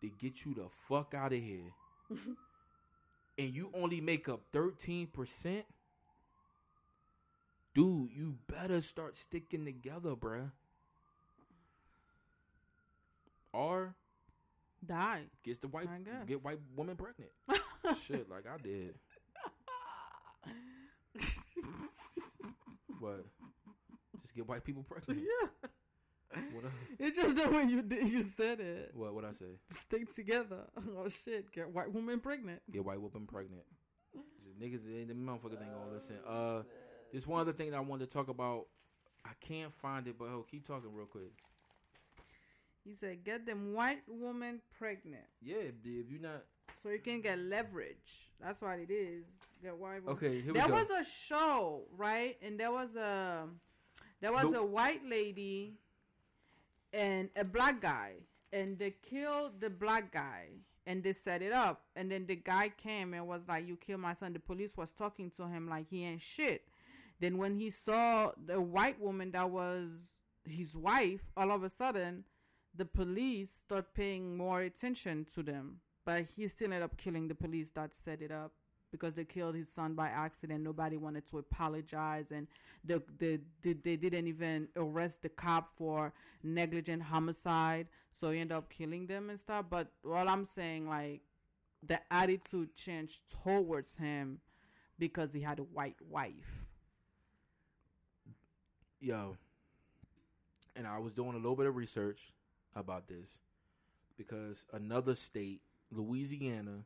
to 0.00 0.08
get 0.08 0.44
you 0.44 0.54
the 0.54 0.68
fuck 0.88 1.12
out 1.12 1.32
of 1.32 1.40
here, 1.40 1.72
and 3.38 3.54
you 3.54 3.70
only 3.74 4.00
make 4.00 4.28
up 4.28 4.42
thirteen 4.52 5.08
percent, 5.08 5.64
dude, 7.74 8.10
you 8.14 8.36
better 8.46 8.80
start 8.80 9.16
sticking 9.16 9.64
together, 9.64 10.14
bruh. 10.14 10.52
Or 13.52 13.96
die. 14.86 15.22
gets 15.42 15.58
the 15.58 15.66
white 15.66 15.88
get 16.26 16.44
white 16.44 16.60
woman 16.76 16.96
pregnant. 16.96 17.32
Shit, 18.06 18.30
like 18.30 18.44
I 18.46 18.56
did. 18.62 18.94
What? 23.00 23.24
Get 24.40 24.48
white 24.48 24.64
people 24.64 24.82
pregnant. 24.88 25.20
yeah. 25.42 25.68
What? 26.54 26.64
It's 26.98 27.18
just 27.18 27.36
that 27.36 27.52
when 27.52 27.68
you 27.68 27.82
did, 27.82 28.08
you 28.08 28.22
said 28.22 28.58
it, 28.58 28.92
what? 28.94 29.12
What 29.14 29.26
I 29.26 29.32
say? 29.32 29.58
stick 29.68 30.14
together. 30.14 30.60
Oh 30.96 31.08
shit, 31.10 31.52
get 31.52 31.68
white 31.68 31.92
woman 31.92 32.20
pregnant. 32.20 32.62
Get 32.72 32.82
white 32.82 33.00
woman 33.00 33.26
pregnant. 33.26 33.64
Just 34.42 34.58
niggas, 34.58 35.08
the 35.08 35.12
motherfuckers 35.12 35.60
ain't 35.60 35.74
gonna 35.74 35.92
listen. 35.92 36.16
Uh, 36.26 36.62
there's 37.12 37.26
one 37.26 37.42
other 37.42 37.52
thing 37.52 37.72
that 37.72 37.76
I 37.76 37.80
wanted 37.80 38.08
to 38.08 38.16
talk 38.16 38.28
about. 38.30 38.68
I 39.26 39.32
can't 39.46 39.74
find 39.74 40.06
it, 40.06 40.16
but 40.18 40.28
oh, 40.28 40.46
keep 40.50 40.66
talking 40.66 40.90
real 40.90 41.04
quick. 41.04 41.32
He 42.82 42.94
said, 42.94 43.22
get 43.22 43.44
them 43.44 43.74
white 43.74 44.00
woman 44.08 44.62
pregnant 44.78 45.26
Yeah, 45.42 45.56
if, 45.56 45.74
you're 45.84 46.18
not 46.18 46.44
so 46.82 46.88
you 46.88 46.98
can 47.00 47.20
get 47.20 47.38
leverage. 47.38 48.30
That's 48.42 48.62
what 48.62 48.78
it 48.78 48.90
is. 48.90 49.26
Get 49.62 49.76
white 49.76 50.02
woman. 50.02 50.16
okay, 50.16 50.40
here 50.40 50.54
there 50.54 50.64
we 50.64 50.70
go. 50.70 50.76
was 50.76 50.88
a 50.88 51.04
show, 51.04 51.82
right? 51.94 52.38
And 52.40 52.58
there 52.58 52.72
was 52.72 52.96
a 52.96 53.46
there 54.20 54.32
was 54.32 54.52
The- 54.52 54.60
a 54.60 54.64
white 54.64 55.04
lady 55.04 55.78
and 56.92 57.30
a 57.36 57.44
black 57.44 57.80
guy, 57.80 58.16
and 58.52 58.78
they 58.78 58.90
killed 58.90 59.60
the 59.60 59.70
black 59.70 60.12
guy, 60.12 60.48
and 60.86 61.02
they 61.02 61.12
set 61.12 61.42
it 61.42 61.52
up. 61.52 61.86
And 61.94 62.10
then 62.10 62.26
the 62.26 62.36
guy 62.36 62.68
came 62.70 63.14
and 63.14 63.26
was 63.26 63.46
like, 63.46 63.66
"You 63.66 63.76
killed 63.76 64.00
my 64.00 64.14
son." 64.14 64.32
The 64.32 64.40
police 64.40 64.76
was 64.76 64.92
talking 64.92 65.30
to 65.32 65.48
him 65.48 65.68
like 65.68 65.88
he 65.88 66.04
ain't 66.04 66.20
shit. 66.20 66.68
Then 67.20 67.38
when 67.38 67.54
he 67.54 67.70
saw 67.70 68.32
the 68.36 68.60
white 68.60 68.98
woman 68.98 69.30
that 69.32 69.50
was 69.50 69.90
his 70.44 70.74
wife, 70.74 71.30
all 71.36 71.52
of 71.52 71.62
a 71.62 71.70
sudden, 71.70 72.24
the 72.74 72.86
police 72.86 73.50
start 73.50 73.92
paying 73.94 74.36
more 74.36 74.62
attention 74.62 75.24
to 75.26 75.42
them. 75.42 75.80
But 76.04 76.26
he 76.34 76.48
still 76.48 76.66
ended 76.72 76.82
up 76.82 76.96
killing 76.96 77.28
the 77.28 77.34
police 77.34 77.70
that 77.72 77.94
set 77.94 78.22
it 78.22 78.32
up 78.32 78.54
because 78.90 79.14
they 79.14 79.24
killed 79.24 79.54
his 79.54 79.68
son 79.68 79.94
by 79.94 80.08
accident. 80.08 80.62
Nobody 80.62 80.96
wanted 80.96 81.26
to 81.28 81.38
apologize, 81.38 82.30
and 82.30 82.46
the, 82.84 83.02
the, 83.18 83.40
the, 83.62 83.74
they 83.74 83.96
didn't 83.96 84.26
even 84.26 84.68
arrest 84.76 85.22
the 85.22 85.28
cop 85.28 85.70
for 85.76 86.12
negligent 86.42 87.02
homicide. 87.02 87.88
So 88.12 88.30
he 88.30 88.40
ended 88.40 88.56
up 88.56 88.70
killing 88.70 89.06
them 89.06 89.30
and 89.30 89.38
stuff. 89.38 89.66
But 89.70 89.88
what 90.02 90.28
I'm 90.28 90.44
saying, 90.44 90.88
like, 90.88 91.22
the 91.82 92.00
attitude 92.10 92.74
changed 92.74 93.22
towards 93.42 93.96
him 93.96 94.40
because 94.98 95.32
he 95.32 95.40
had 95.40 95.58
a 95.58 95.62
white 95.62 95.96
wife. 96.08 96.66
yo, 99.00 99.36
and 100.76 100.86
I 100.86 100.98
was 100.98 101.12
doing 101.12 101.32
a 101.32 101.36
little 101.36 101.56
bit 101.56 101.66
of 101.66 101.76
research 101.76 102.32
about 102.74 103.08
this 103.08 103.38
because 104.16 104.64
another 104.72 105.14
state, 105.14 105.62
Louisiana, 105.90 106.84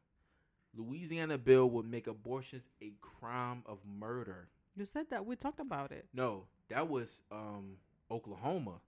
Louisiana 0.76 1.38
bill 1.38 1.68
would 1.70 1.86
make 1.86 2.06
abortions 2.06 2.68
a 2.82 2.92
crime 3.00 3.62
of 3.66 3.78
murder. 3.98 4.48
You 4.76 4.84
said 4.84 5.06
that 5.10 5.24
we 5.24 5.36
talked 5.36 5.60
about 5.60 5.92
it. 5.92 6.06
No, 6.12 6.44
that 6.68 6.88
was 6.88 7.22
um, 7.30 7.76
Oklahoma. 8.10 8.80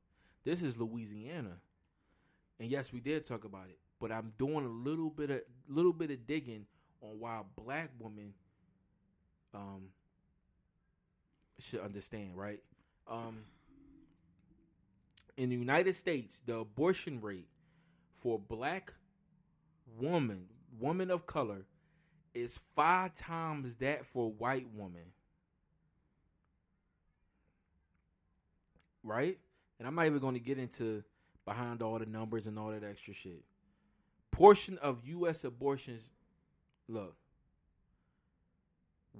This 0.44 0.62
is 0.62 0.76
Louisiana, 0.76 1.58
and 2.60 2.70
yes, 2.70 2.92
we 2.92 3.00
did 3.00 3.24
talk 3.26 3.44
about 3.44 3.68
it. 3.68 3.78
But 4.00 4.12
I'm 4.12 4.32
doing 4.38 4.64
a 4.64 4.68
little 4.68 5.10
bit 5.10 5.30
of 5.30 5.40
little 5.68 5.92
bit 5.92 6.10
of 6.10 6.26
digging 6.26 6.66
on 7.00 7.18
why 7.18 7.42
black 7.56 7.90
woman 7.98 8.34
um, 9.54 9.88
should 11.58 11.80
understand, 11.80 12.36
right? 12.36 12.60
Um, 13.08 13.44
in 15.36 15.50
the 15.50 15.56
United 15.56 15.96
States, 15.96 16.42
the 16.44 16.56
abortion 16.56 17.20
rate 17.20 17.48
for 18.14 18.38
black 18.38 18.92
woman, 19.98 20.46
woman 20.78 21.10
of 21.10 21.26
color, 21.26 21.64
is 22.36 22.58
five 22.74 23.14
times 23.14 23.76
that 23.76 24.04
for 24.04 24.30
white 24.30 24.66
woman. 24.74 25.12
Right? 29.02 29.38
And 29.78 29.88
I'm 29.88 29.94
not 29.94 30.06
even 30.06 30.18
going 30.18 30.34
to 30.34 30.40
get 30.40 30.58
into 30.58 31.02
behind 31.44 31.82
all 31.82 31.98
the 31.98 32.06
numbers 32.06 32.46
and 32.46 32.58
all 32.58 32.70
that 32.70 32.84
extra 32.84 33.14
shit. 33.14 33.42
Portion 34.30 34.76
of 34.78 35.06
U.S. 35.06 35.44
abortions, 35.44 36.02
look, 36.88 37.16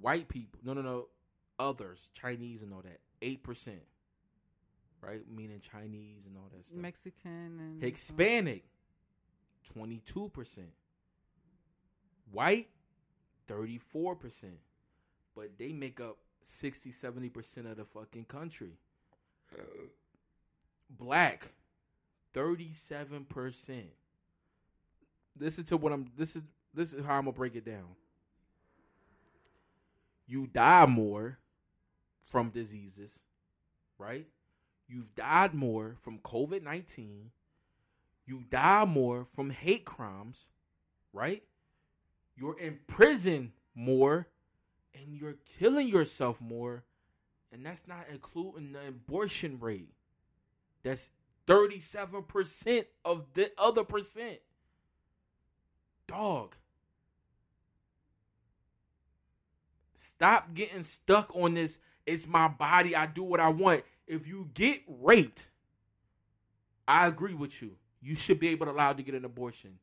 white 0.01 0.29
people, 0.29 0.61
no, 0.63 0.75
no, 0.75 0.83
no, 0.83 1.07
others, 1.59 2.11
Chinese 2.13 2.63
and 2.63 2.73
all 2.75 2.83
that, 2.83 3.01
8%. 3.23 3.69
Right? 5.01 5.23
Meaning 5.35 5.61
Chinese 5.61 6.27
and 6.27 6.37
all 6.37 6.51
that 6.55 6.67
stuff. 6.67 6.79
Mexican 6.79 7.59
and 7.61 7.83
Hispanic, 7.83 8.65
22%. 9.75 10.59
White, 12.33 12.69
34%. 13.49 14.45
But 15.35 15.59
they 15.59 15.73
make 15.73 16.01
up 16.01 16.19
60, 16.43 16.93
70% 16.93 17.71
of 17.71 17.77
the 17.77 17.85
fucking 17.85 18.25
country. 18.25 18.79
Black, 20.89 21.49
37%. 22.35 23.83
Listen 25.39 25.65
to 25.65 25.77
what 25.77 25.93
I'm 25.93 26.07
this 26.17 26.37
is 26.37 26.43
this 26.73 26.95
is 26.95 27.05
how 27.05 27.15
I'm 27.15 27.25
gonna 27.25 27.33
break 27.33 27.57
it 27.57 27.65
down. 27.65 27.97
You 30.27 30.47
die 30.47 30.87
more 30.87 31.39
from 32.27 32.51
diseases, 32.51 33.21
right? 33.99 34.27
You've 34.89 35.15
died 35.15 35.55
more 35.55 35.97
from 36.01 36.19
COVID 36.19 36.63
19. 36.63 37.31
You 38.25 38.45
die 38.51 38.85
more 38.85 39.25
from 39.25 39.51
hate 39.51 39.85
crimes, 39.85 40.49
right? 41.13 41.43
You're 42.37 42.59
in 42.59 42.79
prison 42.87 43.53
more 43.75 44.29
and 44.95 45.15
you're 45.15 45.37
killing 45.59 45.89
yourself 45.89 46.41
more. 46.41 46.85
And 47.53 47.65
that's 47.65 47.87
not 47.87 48.07
including 48.11 48.73
the 48.73 48.89
abortion 48.89 49.59
rate. 49.61 49.93
That's 50.83 51.11
37% 51.47 52.85
of 53.05 53.25
the 53.35 53.51
other 53.57 53.85
percent. 53.85 54.39
Dog. 56.07 56.55
Stop 59.95 60.55
getting 60.55 60.83
stuck 60.83 61.35
on 61.35 61.55
this. 61.55 61.79
It's 62.07 62.27
my 62.27 62.49
body. 62.49 62.95
I 62.95 63.07
do 63.07 63.23
what 63.23 63.41
I 63.41 63.49
want. 63.49 63.85
If 64.07 64.27
you 64.27 64.51
get 64.55 64.81
raped, 64.87 65.49
I 66.87 67.07
agree 67.07 67.35
with 67.35 67.61
you. 67.63 67.73
You 68.01 68.15
should 68.15 68.39
be 68.39 68.49
able 68.49 68.67
to 68.67 68.73
allow 68.73 68.93
to 68.93 69.03
get 69.03 69.15
an 69.15 69.25
abortion. 69.25 69.79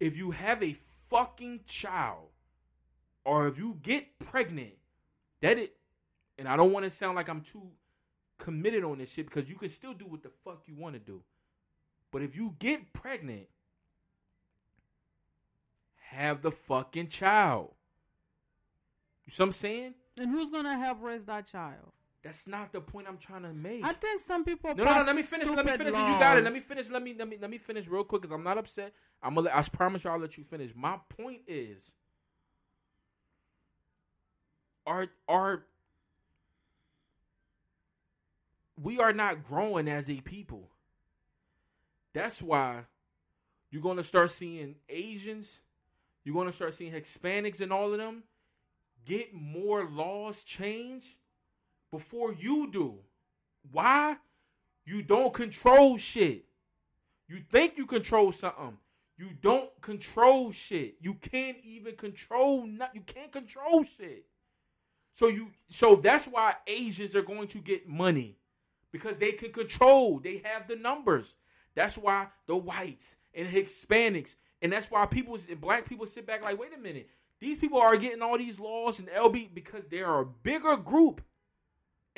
If 0.00 0.16
you 0.16 0.30
have 0.30 0.62
a 0.62 0.72
fucking 1.08 1.60
child, 1.66 2.28
or 3.24 3.46
if 3.48 3.58
you 3.58 3.78
get 3.82 4.18
pregnant, 4.18 4.74
that 5.40 5.58
it, 5.58 5.76
and 6.38 6.48
I 6.48 6.56
don't 6.56 6.72
want 6.72 6.84
to 6.84 6.90
sound 6.90 7.16
like 7.16 7.28
I'm 7.28 7.42
too 7.42 7.70
committed 8.38 8.84
on 8.84 8.98
this 8.98 9.12
shit 9.12 9.26
because 9.26 9.48
you 9.48 9.56
can 9.56 9.68
still 9.68 9.94
do 9.94 10.06
what 10.06 10.22
the 10.22 10.30
fuck 10.44 10.62
you 10.66 10.74
want 10.76 10.94
to 10.94 11.00
do. 11.00 11.22
But 12.10 12.22
if 12.22 12.36
you 12.36 12.54
get 12.58 12.92
pregnant, 12.92 13.48
have 16.10 16.42
the 16.42 16.50
fucking 16.50 17.08
child. 17.08 17.74
You 19.26 19.32
see 19.32 19.42
what 19.42 19.46
I'm 19.48 19.52
saying? 19.52 19.94
And 20.18 20.30
who's 20.30 20.50
gonna 20.50 20.78
help 20.78 21.02
raise 21.02 21.26
that 21.26 21.46
child? 21.46 21.92
That's 22.22 22.46
not 22.46 22.72
the 22.72 22.80
point 22.80 23.06
I'm 23.08 23.16
trying 23.16 23.42
to 23.42 23.52
make. 23.52 23.84
I 23.84 23.92
think 23.92 24.20
some 24.20 24.44
people. 24.44 24.74
No, 24.74 24.84
no, 24.84 24.98
no. 24.98 25.02
Let 25.04 25.14
me 25.16 25.22
finish. 25.22 25.48
Let 25.48 25.64
me 25.64 25.72
finish. 25.72 25.94
and 25.94 26.14
You 26.14 26.18
got 26.18 26.36
it. 26.38 26.44
Let 26.44 26.52
me 26.52 26.60
finish. 26.60 26.90
Let 26.90 27.02
me 27.02 27.14
let 27.16 27.28
me 27.28 27.38
let 27.40 27.50
me 27.50 27.58
finish 27.58 27.86
real 27.86 28.04
quick 28.04 28.22
because 28.22 28.34
I'm 28.34 28.42
not 28.42 28.58
upset. 28.58 28.92
I'm 29.22 29.34
gonna. 29.34 29.46
Let, 29.46 29.56
I 29.56 29.62
promise 29.62 30.04
you, 30.04 30.10
I'll 30.10 30.18
let 30.18 30.36
you 30.36 30.42
finish. 30.42 30.72
My 30.74 30.98
point 31.08 31.42
is, 31.46 31.94
are 34.84 35.06
are 35.28 35.64
we 38.82 38.98
are 38.98 39.12
not 39.12 39.46
growing 39.46 39.88
as 39.88 40.10
a 40.10 40.20
people. 40.20 40.70
That's 42.14 42.42
why 42.42 42.84
you're 43.70 43.82
gonna 43.82 44.02
start 44.02 44.32
seeing 44.32 44.74
Asians. 44.88 45.60
You're 46.24 46.34
gonna 46.34 46.52
start 46.52 46.74
seeing 46.74 46.92
Hispanics 46.92 47.60
and 47.60 47.72
all 47.72 47.92
of 47.92 47.98
them 47.98 48.24
get 49.06 49.32
more 49.32 49.84
laws 49.84 50.42
changed 50.42 51.16
before 51.90 52.32
you 52.32 52.70
do. 52.70 52.96
Why? 53.70 54.16
You 54.84 55.02
don't 55.02 55.34
control 55.34 55.98
shit. 55.98 56.44
You 57.28 57.40
think 57.50 57.76
you 57.76 57.86
control 57.86 58.32
something. 58.32 58.78
You 59.18 59.30
don't 59.42 59.68
control 59.80 60.52
shit. 60.52 60.96
You 61.00 61.14
can't 61.14 61.58
even 61.64 61.96
control 61.96 62.66
not 62.66 62.94
you 62.94 63.02
can't 63.02 63.32
control 63.32 63.82
shit. 63.82 64.24
So 65.12 65.26
you 65.26 65.50
so 65.68 65.96
that's 65.96 66.26
why 66.26 66.54
Asians 66.66 67.16
are 67.16 67.22
going 67.22 67.48
to 67.48 67.58
get 67.58 67.88
money 67.88 68.38
because 68.92 69.16
they 69.16 69.32
can 69.32 69.52
control. 69.52 70.20
They 70.20 70.40
have 70.44 70.68
the 70.68 70.76
numbers. 70.76 71.36
That's 71.74 71.98
why 71.98 72.28
the 72.46 72.56
whites 72.56 73.16
and 73.34 73.46
Hispanics 73.46 74.36
and 74.62 74.72
that's 74.72 74.90
why 74.90 75.04
people 75.06 75.36
and 75.50 75.60
black 75.60 75.88
people 75.88 76.06
sit 76.06 76.26
back 76.26 76.42
like, 76.42 76.58
wait 76.58 76.74
a 76.74 76.78
minute. 76.78 77.10
These 77.40 77.58
people 77.58 77.78
are 77.78 77.96
getting 77.96 78.22
all 78.22 78.38
these 78.38 78.58
laws 78.58 78.98
and 78.98 79.08
LB 79.08 79.54
because 79.54 79.84
they 79.90 80.00
are 80.00 80.20
a 80.20 80.26
bigger 80.26 80.76
group 80.76 81.20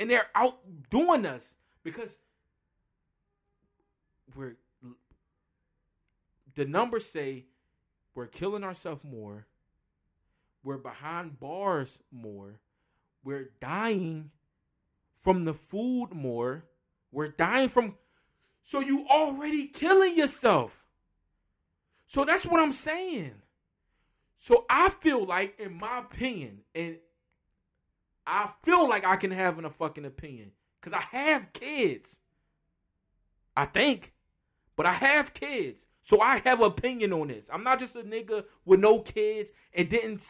and 0.00 0.10
they're 0.10 0.30
outdoing 0.34 1.26
us 1.26 1.54
because 1.84 2.18
we're 4.34 4.56
the 6.54 6.64
numbers 6.64 7.04
say 7.04 7.44
we're 8.14 8.26
killing 8.26 8.64
ourselves 8.64 9.04
more. 9.04 9.46
We're 10.64 10.78
behind 10.78 11.38
bars 11.38 12.00
more. 12.10 12.60
We're 13.22 13.50
dying 13.60 14.30
from 15.14 15.44
the 15.44 15.54
food 15.54 16.08
more. 16.12 16.64
We're 17.12 17.28
dying 17.28 17.68
from 17.68 17.96
so 18.62 18.80
you 18.80 19.06
already 19.08 19.66
killing 19.68 20.16
yourself. 20.16 20.84
So 22.06 22.24
that's 22.24 22.46
what 22.46 22.60
i'm 22.60 22.72
saying. 22.72 23.34
So 24.38 24.64
i 24.70 24.88
feel 24.88 25.26
like 25.26 25.60
in 25.60 25.74
my 25.78 25.98
opinion 25.98 26.60
and 26.74 26.96
I 28.30 28.50
feel 28.62 28.88
like 28.88 29.04
I 29.04 29.16
can 29.16 29.32
have 29.32 29.62
a 29.62 29.70
fucking 29.70 30.04
opinion 30.04 30.52
because 30.80 30.92
I 30.92 31.16
have 31.16 31.52
kids. 31.52 32.20
I 33.56 33.66
think, 33.66 34.14
but 34.76 34.86
I 34.86 34.92
have 34.92 35.34
kids, 35.34 35.88
so 36.00 36.20
I 36.20 36.38
have 36.44 36.62
opinion 36.62 37.12
on 37.12 37.28
this. 37.28 37.50
I'm 37.52 37.64
not 37.64 37.80
just 37.80 37.96
a 37.96 38.02
nigga 38.02 38.44
with 38.64 38.80
no 38.80 39.00
kids 39.00 39.50
and 39.74 39.88
didn't 39.88 40.24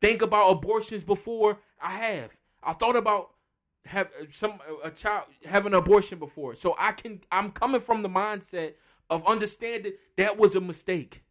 think 0.00 0.20
about 0.20 0.50
abortions 0.50 1.04
before. 1.04 1.60
I 1.80 1.92
have. 1.92 2.36
I 2.62 2.72
thought 2.72 2.96
about 2.96 3.30
have 3.86 4.08
uh, 4.20 4.24
some 4.30 4.54
uh, 4.68 4.88
a 4.88 4.90
child 4.90 5.26
having 5.44 5.72
an 5.72 5.78
abortion 5.78 6.18
before, 6.18 6.54
so 6.54 6.74
I 6.78 6.92
can. 6.92 7.20
I'm 7.30 7.52
coming 7.52 7.80
from 7.80 8.02
the 8.02 8.08
mindset 8.08 8.74
of 9.08 9.26
understanding 9.26 9.92
that 10.16 10.36
was 10.36 10.56
a 10.56 10.60
mistake. 10.60 11.22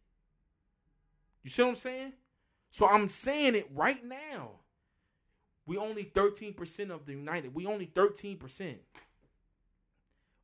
You 1.42 1.50
see 1.50 1.62
what 1.62 1.68
I'm 1.70 1.74
saying? 1.74 2.12
So 2.70 2.88
I'm 2.88 3.08
saying 3.08 3.54
it 3.54 3.68
right 3.72 4.02
now. 4.04 4.60
We 5.66 5.78
only 5.78 6.04
13% 6.04 6.90
of 6.90 7.06
the 7.06 7.12
United. 7.12 7.54
We 7.54 7.66
only 7.66 7.86
13%. 7.86 8.76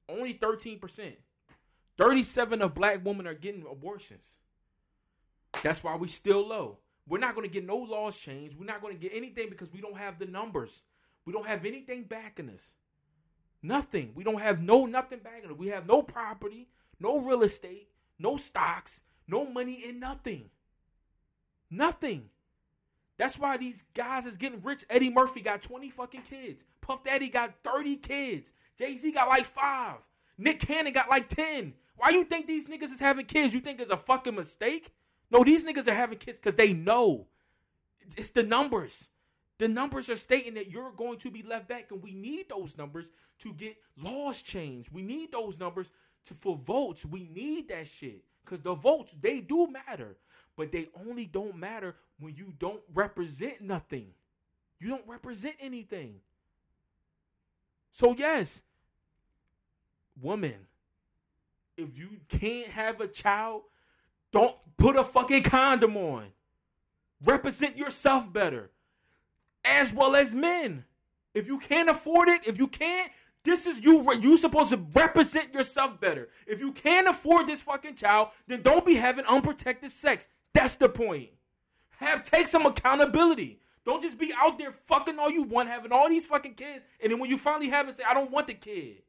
Only 0.08 0.34
13%. 0.34 1.12
37 1.98 2.62
of 2.62 2.74
black 2.74 3.04
women 3.04 3.26
are 3.26 3.34
getting 3.34 3.64
abortions. 3.70 4.24
That's 5.62 5.84
why 5.84 5.96
we 5.96 6.08
still 6.08 6.46
low. 6.46 6.78
We're 7.06 7.18
not 7.18 7.34
going 7.34 7.46
to 7.46 7.52
get 7.52 7.66
no 7.66 7.76
laws 7.76 8.16
changed. 8.16 8.56
We're 8.58 8.66
not 8.66 8.80
going 8.80 8.94
to 8.94 9.00
get 9.00 9.14
anything 9.14 9.50
because 9.50 9.72
we 9.72 9.80
don't 9.80 9.98
have 9.98 10.18
the 10.18 10.26
numbers. 10.26 10.84
We 11.26 11.32
don't 11.32 11.46
have 11.46 11.66
anything 11.66 12.04
backing 12.04 12.48
us. 12.48 12.74
Nothing. 13.62 14.12
We 14.14 14.24
don't 14.24 14.40
have 14.40 14.62
no 14.62 14.86
nothing 14.86 15.18
backing 15.22 15.50
us. 15.50 15.56
We 15.56 15.68
have 15.68 15.86
no 15.86 16.02
property, 16.02 16.68
no 16.98 17.18
real 17.18 17.42
estate, 17.42 17.88
no 18.18 18.36
stocks, 18.36 19.02
no 19.28 19.44
money 19.44 19.84
and 19.86 20.00
nothing. 20.00 20.50
Nothing. 21.70 22.30
That's 23.20 23.38
why 23.38 23.58
these 23.58 23.84
guys 23.92 24.24
is 24.24 24.38
getting 24.38 24.62
rich. 24.62 24.86
Eddie 24.88 25.10
Murphy 25.10 25.42
got 25.42 25.60
20 25.60 25.90
fucking 25.90 26.22
kids. 26.22 26.64
Puff 26.80 27.04
Daddy 27.04 27.28
got 27.28 27.52
30 27.62 27.96
kids. 27.96 28.50
Jay-Z 28.78 29.12
got 29.12 29.28
like 29.28 29.44
five. 29.44 29.98
Nick 30.38 30.60
Cannon 30.60 30.94
got 30.94 31.10
like 31.10 31.28
10. 31.28 31.74
Why 31.98 32.08
you 32.08 32.24
think 32.24 32.46
these 32.46 32.66
niggas 32.66 32.94
is 32.94 32.98
having 32.98 33.26
kids? 33.26 33.52
You 33.52 33.60
think 33.60 33.78
it's 33.78 33.92
a 33.92 33.98
fucking 33.98 34.34
mistake? 34.34 34.94
No, 35.30 35.44
these 35.44 35.66
niggas 35.66 35.86
are 35.86 35.94
having 35.94 36.16
kids 36.16 36.38
because 36.38 36.54
they 36.54 36.72
know. 36.72 37.26
It's 38.16 38.30
the 38.30 38.42
numbers. 38.42 39.10
The 39.58 39.68
numbers 39.68 40.08
are 40.08 40.16
stating 40.16 40.54
that 40.54 40.70
you're 40.70 40.92
going 40.92 41.18
to 41.18 41.30
be 41.30 41.42
left 41.42 41.68
back, 41.68 41.90
and 41.90 42.02
we 42.02 42.14
need 42.14 42.48
those 42.48 42.78
numbers 42.78 43.10
to 43.40 43.52
get 43.52 43.76
laws 44.02 44.40
changed. 44.40 44.90
We 44.94 45.02
need 45.02 45.30
those 45.30 45.58
numbers 45.58 45.90
to 46.24 46.32
for 46.32 46.56
votes. 46.56 47.04
We 47.04 47.28
need 47.30 47.68
that 47.68 47.86
shit. 47.86 48.24
Because 48.42 48.64
the 48.64 48.72
votes, 48.72 49.14
they 49.20 49.40
do 49.40 49.68
matter. 49.70 50.16
But 50.60 50.72
they 50.72 50.88
only 51.06 51.24
don't 51.24 51.56
matter 51.56 51.96
when 52.18 52.36
you 52.36 52.52
don't 52.58 52.82
represent 52.92 53.62
nothing. 53.62 54.08
You 54.78 54.90
don't 54.90 55.08
represent 55.08 55.54
anything. 55.58 56.16
So, 57.90 58.14
yes, 58.14 58.60
woman, 60.20 60.66
if 61.78 61.96
you 61.96 62.10
can't 62.28 62.68
have 62.68 63.00
a 63.00 63.08
child, 63.08 63.62
don't 64.32 64.54
put 64.76 64.96
a 64.96 65.02
fucking 65.02 65.44
condom 65.44 65.96
on. 65.96 66.26
Represent 67.24 67.78
yourself 67.78 68.30
better, 68.30 68.70
as 69.64 69.94
well 69.94 70.14
as 70.14 70.34
men. 70.34 70.84
If 71.32 71.46
you 71.46 71.58
can't 71.58 71.88
afford 71.88 72.28
it, 72.28 72.46
if 72.46 72.58
you 72.58 72.66
can't, 72.66 73.10
this 73.44 73.64
is 73.64 73.82
you. 73.82 74.12
You 74.12 74.36
supposed 74.36 74.72
to 74.72 74.86
represent 74.92 75.54
yourself 75.54 75.98
better. 76.02 76.28
If 76.46 76.60
you 76.60 76.72
can't 76.72 77.08
afford 77.08 77.46
this 77.46 77.62
fucking 77.62 77.94
child, 77.94 78.28
then 78.46 78.60
don't 78.60 78.84
be 78.84 78.96
having 78.96 79.24
unprotected 79.24 79.92
sex. 79.92 80.28
That's 80.52 80.76
the 80.76 80.88
point. 80.88 81.30
Have 81.98 82.24
take 82.24 82.46
some 82.46 82.66
accountability. 82.66 83.60
Don't 83.84 84.02
just 84.02 84.18
be 84.18 84.32
out 84.36 84.58
there 84.58 84.72
fucking 84.72 85.18
all 85.18 85.30
you 85.30 85.42
want, 85.42 85.68
having 85.68 85.92
all 85.92 86.08
these 86.08 86.26
fucking 86.26 86.54
kids, 86.54 86.84
and 87.02 87.10
then 87.10 87.18
when 87.18 87.30
you 87.30 87.38
finally 87.38 87.70
have 87.70 87.88
it, 87.88 87.96
say, 87.96 88.04
"I 88.04 88.14
don't 88.14 88.30
want 88.30 88.46
the 88.46 88.54
kid." 88.54 89.02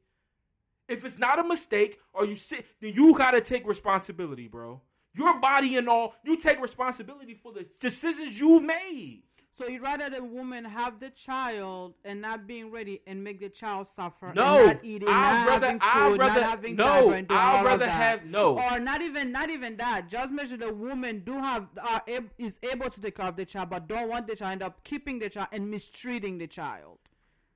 If 0.88 1.04
it's 1.04 1.18
not 1.18 1.38
a 1.38 1.44
mistake, 1.44 2.00
or 2.12 2.24
you 2.24 2.36
sit, 2.36 2.66
then 2.80 2.92
you 2.94 3.16
gotta 3.16 3.40
take 3.40 3.66
responsibility, 3.66 4.48
bro. 4.48 4.82
Your 5.14 5.38
body 5.38 5.76
and 5.76 5.88
all, 5.88 6.14
you 6.24 6.36
take 6.36 6.60
responsibility 6.60 7.34
for 7.34 7.52
the 7.52 7.66
decisions 7.80 8.40
you've 8.40 8.62
made. 8.62 9.22
So 9.54 9.66
you'd 9.68 9.82
rather 9.82 10.08
the 10.08 10.24
woman 10.24 10.64
have 10.64 10.98
the 10.98 11.10
child 11.10 11.94
and 12.06 12.22
not 12.22 12.46
being 12.46 12.70
ready 12.70 13.02
and 13.06 13.22
make 13.22 13.38
the 13.38 13.50
child 13.50 13.86
suffer. 13.86 14.32
No, 14.34 14.56
and 14.56 14.66
not 14.68 14.84
eating, 14.84 15.08
I'd 15.08 15.44
not 15.44 15.48
rather- 15.48 15.66
having 15.66 15.80
food, 15.80 16.20
rather- 16.20 16.40
not 16.40 16.50
having 16.50 16.76
no, 16.76 17.12
I'd 17.28 17.64
rather 17.64 17.88
have- 17.88 18.24
no. 18.24 18.58
or 18.58 18.80
not 18.80 19.02
even 19.02 19.30
not 19.30 19.50
even 19.50 19.76
that. 19.76 20.08
Just 20.08 20.30
make 20.30 20.48
sure 20.48 20.56
the 20.56 20.72
woman 20.72 21.20
do 21.20 21.34
have 21.34 21.68
are 21.78 22.02
is 22.38 22.58
able 22.62 22.88
to 22.88 23.00
take 23.00 23.16
care 23.16 23.26
of 23.26 23.36
the 23.36 23.44
child, 23.44 23.68
but 23.68 23.86
don't 23.86 24.08
want 24.08 24.26
the 24.26 24.34
child, 24.36 24.52
end 24.52 24.62
up 24.62 24.82
keeping 24.84 25.18
the 25.18 25.28
child 25.28 25.48
and 25.52 25.70
mistreating 25.70 26.38
the 26.38 26.46
child. 26.46 26.98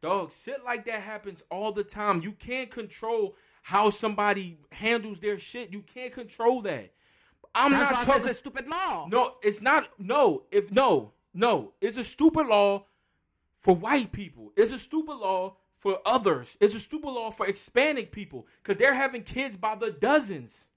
Dog, 0.02 0.31
shit 0.32 0.62
like 0.64 0.85
that 0.85 1.01
happens 1.02 1.43
all 1.51 1.73
the 1.73 1.82
time. 1.82 2.20
You 2.20 2.32
can't 2.32 2.70
control 2.70 3.35
how 3.62 3.89
somebody 3.89 4.59
handles 4.70 5.20
their 5.20 5.39
shit. 5.39 5.73
You 5.73 5.81
can't 5.81 6.12
control 6.12 6.60
that. 6.62 6.93
I'm 7.55 7.73
That's 7.73 7.90
not 7.90 8.05
talking. 8.05 8.20
it's 8.23 8.31
a 8.32 8.35
stupid 8.35 8.68
law. 8.68 9.06
No, 9.10 9.36
it's 9.43 9.62
not. 9.62 9.89
No, 9.98 10.43
if 10.52 10.70
no, 10.70 11.14
no, 11.37 11.73
it's 11.81 11.97
a 11.97 12.05
stupid 12.05 12.47
law 12.47 12.87
for 13.61 13.75
white 13.77 14.11
people. 14.13 14.53
It's 14.57 14.73
a 14.73 14.79
stupid 14.79 15.15
law 15.15 15.57
for 15.77 15.99
others. 16.07 16.57
It's 16.61 16.75
a 16.75 16.81
stupid 16.81 17.09
law 17.11 17.31
for 17.31 17.47
Hispanic 17.47 18.11
people 18.11 18.47
because 18.63 18.79
they're 18.79 18.95
having 18.95 19.23
kids 19.23 19.57
by 19.57 19.75
the 19.77 19.91
dozens. 19.91 20.69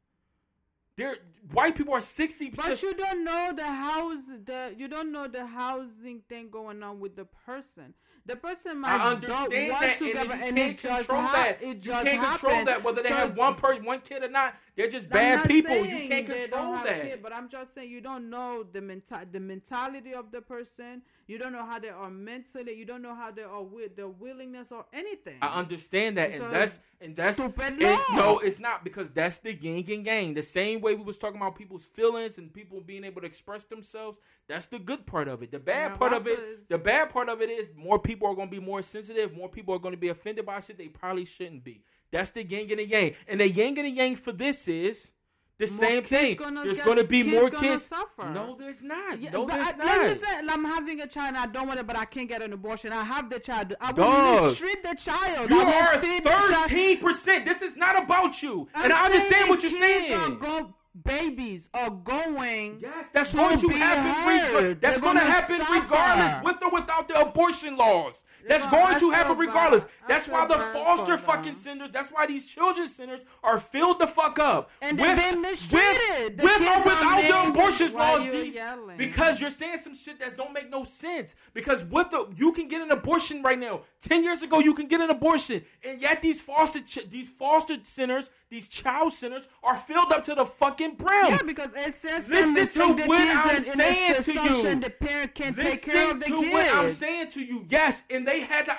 They're 0.98 1.18
white 1.54 1.76
people 1.76 1.94
are 1.94 2.02
sixty 2.02 2.50
But 2.50 2.82
you 2.84 2.94
don't 2.94 3.24
know 3.24 3.54
the 3.56 3.64
house 3.66 4.24
the 4.46 4.76
you 4.78 4.90
don't 4.90 5.14
know 5.14 5.28
the 5.28 5.46
housing 5.46 6.22
thing 6.28 6.50
going 6.50 6.84
on 6.84 7.00
with 7.00 7.16
the 7.16 7.24
person. 7.26 7.94
The 8.26 8.36
person 8.36 8.80
might 8.82 9.00
I 9.00 9.12
understand 9.14 9.52
that, 9.52 9.56
and, 9.56 9.72
get- 9.72 10.02
you 10.02 10.18
and 10.20 10.58
can't 10.58 10.58
it 10.58 10.78
control 10.88 11.22
hap- 11.22 11.34
that. 11.34 11.62
It 11.64 11.68
You 11.68 11.74
just 11.76 12.06
can't 12.06 12.22
control 12.22 12.52
happened. 12.52 12.68
that 12.68 12.84
whether 12.84 13.02
they 13.02 13.10
So- 13.10 13.16
have 13.16 13.38
one 13.38 13.56
person, 13.56 13.86
one 13.86 14.02
kid 14.02 14.24
or 14.24 14.30
not. 14.30 14.56
They're 14.80 14.88
just 14.90 15.10
bad 15.10 15.46
people. 15.46 15.86
You 15.86 16.08
can't 16.08 16.26
control 16.26 16.72
that. 16.72 17.02
kid, 17.02 17.20
but 17.22 17.36
I'm 17.36 17.50
just 17.50 17.76
saying 17.76 17.92
you 17.92 18.00
don't 18.00 18.30
know 18.30 18.64
the 18.64 18.80
mental 18.80 19.20
the 19.30 19.40
mentality 19.42 20.14
of 20.14 20.32
the 20.32 20.40
person. 20.40 21.02
You 21.28 21.38
don't 21.38 21.52
know 21.52 21.66
how 21.66 21.80
they 21.80 21.90
are 21.90 22.10
mentally. 22.10 22.76
You 22.76 22.86
don't 22.86 23.02
know 23.02 23.14
how 23.14 23.30
they 23.30 23.42
are 23.44 23.62
with 23.62 23.98
their 23.98 24.08
willingness 24.08 24.72
or 24.72 24.86
anything. 24.94 25.36
I 25.42 25.60
understand 25.60 26.18
that, 26.18 26.30
and 26.32 26.44
So, 26.44 26.50
that's 26.50 26.80
and 27.02 27.14
that's 27.14 27.38
stupid 27.38 27.74
it- 27.78 28.00
no, 28.16 28.40
it's 28.40 28.58
not 28.58 28.86
because 28.86 29.10
that's 29.10 29.40
the 29.40 29.54
yin 29.54 29.84
and 29.90 30.06
yang. 30.06 30.34
The 30.34 30.44
same 30.44 30.80
way 30.80 30.96
we 30.96 31.04
was 31.04 31.18
talking 31.18 31.42
about 31.42 31.58
people's 31.58 31.84
feelings 31.84 32.38
and 32.38 32.54
people 32.54 32.80
being 32.80 33.04
able 33.04 33.20
to 33.20 33.28
express 33.28 33.66
themselves. 33.66 34.18
That's 34.48 34.68
the 34.68 34.80
good 34.80 35.06
part 35.06 35.28
of 35.28 35.44
it. 35.44 35.52
The 35.52 35.60
bad 35.60 35.92
Yeah, 35.92 35.98
part 35.98 36.14
of 36.14 36.26
it, 36.26 36.70
the 36.70 36.78
bad 36.78 37.10
part 37.10 37.28
of 37.28 37.42
it 37.42 37.50
is 37.50 37.70
more 37.76 38.00
people 38.00 38.30
are 38.30 38.34
going 38.34 38.48
to 38.48 38.56
be 38.60 38.66
more 38.66 38.82
sensitive. 38.82 39.36
More 39.36 39.50
people 39.50 39.76
are 39.76 39.80
going 39.80 39.94
to 39.94 40.00
be 40.00 40.08
offended 40.08 40.46
by 40.46 40.62
shit 40.62 40.78
they 40.78 40.88
probably 40.88 41.26
shouldn't 41.26 41.66
be. 41.66 41.84
That's 42.12 42.32
the 42.32 42.44
yin 42.44 42.70
and 42.70 42.80
the 42.80 42.88
yang. 42.88 43.14
And 43.28 43.40
the 43.42 43.50
yin 43.50 43.78
and 43.78 43.86
the 43.86 43.90
yang 43.92 44.16
for 44.16 44.32
this 44.32 44.68
is 44.68 45.12
the 45.60 45.68
More 45.68 45.78
same 45.80 46.04
thing. 46.04 46.36
gonna 46.38 46.64
there's 46.64 46.80
going 46.80 46.98
to 46.98 47.04
be 47.04 47.22
kids 47.22 47.34
more 47.36 47.50
kids. 47.50 47.86
suffer. 47.86 48.30
No, 48.32 48.56
there's 48.58 48.82
not. 48.82 49.22
Yeah, 49.22 49.32
no, 49.32 49.46
there's 49.46 49.68
I, 49.68 50.08
not. 50.08 50.18
say, 50.18 50.26
I'm 50.50 50.64
having 50.64 51.02
a 51.02 51.08
child. 51.08 51.36
and 51.36 51.38
I 51.38 51.48
don't 51.48 51.68
want 51.68 51.82
it, 51.82 51.86
but 51.86 51.98
I 51.98 52.06
can't 52.06 52.30
get 52.30 52.42
an 52.42 52.54
abortion. 52.54 52.94
I 52.94 53.04
have 53.04 53.30
the 53.30 53.40
child. 53.40 53.76
I 53.82 53.92
will 53.92 54.46
mistreat 54.48 54.82
the 54.84 54.96
child. 54.96 55.50
You 55.50 55.60
I 55.62 55.92
are 55.96 56.00
feed 56.00 56.24
the 56.24 56.30
child. 56.30 56.70
thirteen 56.70 56.98
percent. 57.00 57.44
This 57.46 57.62
is 57.62 57.76
not 57.76 58.02
about 58.02 58.42
you, 58.42 58.70
I'm 58.74 58.86
and 58.86 58.94
I 58.94 59.06
understand 59.08 59.50
what 59.50 59.62
you're 59.62 59.72
saying. 59.74 60.14
Are 60.14 60.30
go- 60.32 60.76
babies 61.04 61.70
are 61.74 61.90
going. 61.90 62.80
Yes, 62.82 63.10
that's 63.14 63.34
going 63.34 63.60
to 63.60 63.70
happen. 63.70 64.78
That's 64.82 65.00
going 65.00 65.18
to 65.18 65.24
happen 65.24 65.60
suffer. 65.60 65.82
regardless, 65.82 66.44
with 66.44 66.64
or 66.64 66.72
without 66.72 67.08
the 67.08 67.20
abortion 67.20 67.78
laws. 67.78 68.24
That's 68.48 68.66
going 68.68 69.00
to 69.00 69.12
happen 69.12 69.38
regardless. 69.38 69.86
That's 70.08 70.28
why 70.28 70.48
the 70.48 70.56
foster 70.56 71.18
fucking 71.18 71.56
centers. 71.56 71.92
That's 71.92 72.10
why 72.10 72.26
these 72.26 72.46
children 72.46 72.88
centers 72.88 73.22
are 73.44 73.60
filled 73.60 74.00
the 74.00 74.08
fuck 74.08 74.40
up. 74.40 74.72
And 74.82 74.98
they've 74.98 75.16
been 75.16 75.42
mistreated. 75.42 76.38
The 76.38 76.44
With, 76.44 76.60
with 76.60 76.68
or 76.68 76.84
without 76.84 77.22
the 77.22 77.50
abortion 77.50 77.94
laws, 77.94 78.24
you 78.26 78.32
these 78.32 78.58
because 78.98 79.40
you're 79.42 79.52
saying 79.52 79.78
some 79.78 79.96
shit 79.96 80.20
that 80.20 80.38
don't 80.38 80.54
make 80.54 80.70
no 80.70 80.84
sense. 80.84 81.36
Because 81.54 81.84
with 81.86 82.10
the 82.12 82.28
you 82.36 82.52
can 82.52 82.68
get 82.68 82.82
an 82.82 82.92
abortion 82.92 83.42
right 83.44 83.60
now. 83.60 83.82
Ten 84.02 84.24
years 84.24 84.42
ago, 84.42 84.60
you 84.60 84.74
can 84.74 84.88
get 84.88 85.02
an 85.02 85.10
abortion, 85.10 85.64
and 85.84 86.02
yet 86.02 86.22
these 86.22 86.40
foster 86.40 86.80
ch- 86.80 87.10
these 87.10 87.28
foster 87.30 87.78
centers, 87.84 88.30
these 88.50 88.68
child 88.70 89.14
centers, 89.14 89.48
are 89.64 89.76
filled 89.76 90.12
up 90.12 90.24
to 90.24 90.36
the 90.36 90.46
fucking 90.46 90.79
brim. 90.88 91.28
Yeah, 91.28 91.40
because 91.46 91.76
it 91.76 91.94
says 91.94 92.28
Listen 92.30 92.68
to 92.68 93.08
what 93.08 93.22
I'm 93.22 93.56
and, 93.56 93.64
saying 93.64 94.24
to 94.24 94.34
you. 94.34 94.76
The 94.76 94.90
parent 94.90 95.36
can't 95.36 95.58
take 95.58 95.84
care 95.84 96.12
of 96.12 96.20
the 96.20 96.26
to 96.26 96.40
kids. 96.40 96.54
what 96.54 96.74
I'm 96.74 96.90
saying 96.90 97.28
to 97.32 97.44
you. 97.44 97.66
Yes, 97.70 98.04
and 98.10 98.28
they 98.28 98.42
had 98.42 98.66
to 98.66 98.76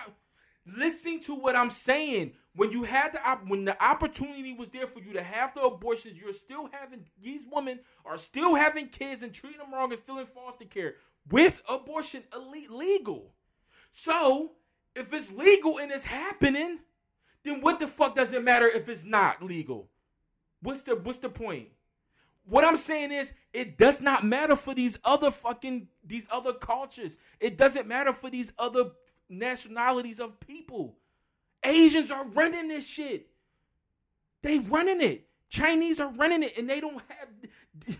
listen 0.66 1.20
to 1.20 1.34
what 1.34 1.56
I'm 1.56 1.70
saying. 1.70 2.32
When 2.56 2.72
you 2.72 2.82
had 2.82 3.12
the 3.12 3.28
op- 3.28 3.48
when 3.48 3.64
the 3.64 3.80
opportunity 3.82 4.52
was 4.52 4.70
there 4.70 4.86
for 4.86 5.00
you 5.00 5.12
to 5.12 5.22
have 5.22 5.54
the 5.54 5.60
abortions, 5.60 6.18
you're 6.18 6.32
still 6.32 6.68
having 6.72 7.04
these 7.22 7.42
women 7.50 7.80
are 8.04 8.18
still 8.18 8.56
having 8.56 8.88
kids 8.88 9.22
and 9.22 9.32
treating 9.32 9.58
them 9.58 9.72
wrong 9.72 9.90
and 9.92 9.98
still 9.98 10.18
in 10.18 10.26
foster 10.26 10.64
care 10.64 10.94
with 11.30 11.62
abortion 11.68 12.24
elite 12.34 12.70
legal. 12.70 13.34
So 13.92 14.52
if 14.96 15.12
it's 15.12 15.32
legal 15.32 15.78
and 15.78 15.92
it's 15.92 16.04
happening, 16.04 16.80
then 17.44 17.60
what 17.60 17.78
the 17.78 17.86
fuck 17.86 18.16
does 18.16 18.32
it 18.32 18.42
matter 18.42 18.66
if 18.68 18.88
it's 18.88 19.04
not 19.04 19.42
legal? 19.42 19.88
What's 20.62 20.82
the 20.82 20.96
what's 20.96 21.18
the 21.18 21.28
point? 21.28 21.68
What 22.50 22.64
I'm 22.64 22.76
saying 22.76 23.12
is, 23.12 23.32
it 23.52 23.78
does 23.78 24.00
not 24.00 24.24
matter 24.24 24.56
for 24.56 24.74
these 24.74 24.98
other 25.04 25.30
fucking 25.30 25.86
these 26.04 26.26
other 26.32 26.52
cultures. 26.52 27.16
It 27.38 27.56
doesn't 27.56 27.86
matter 27.86 28.12
for 28.12 28.28
these 28.28 28.52
other 28.58 28.90
nationalities 29.28 30.18
of 30.18 30.40
people. 30.40 30.96
Asians 31.62 32.10
are 32.10 32.26
running 32.26 32.66
this 32.66 32.88
shit. 32.88 33.28
They 34.42 34.58
running 34.58 35.00
it. 35.00 35.28
Chinese 35.48 36.00
are 36.00 36.10
running 36.10 36.42
it, 36.42 36.58
and 36.58 36.68
they 36.68 36.80
don't 36.80 37.00
have. 37.08 37.98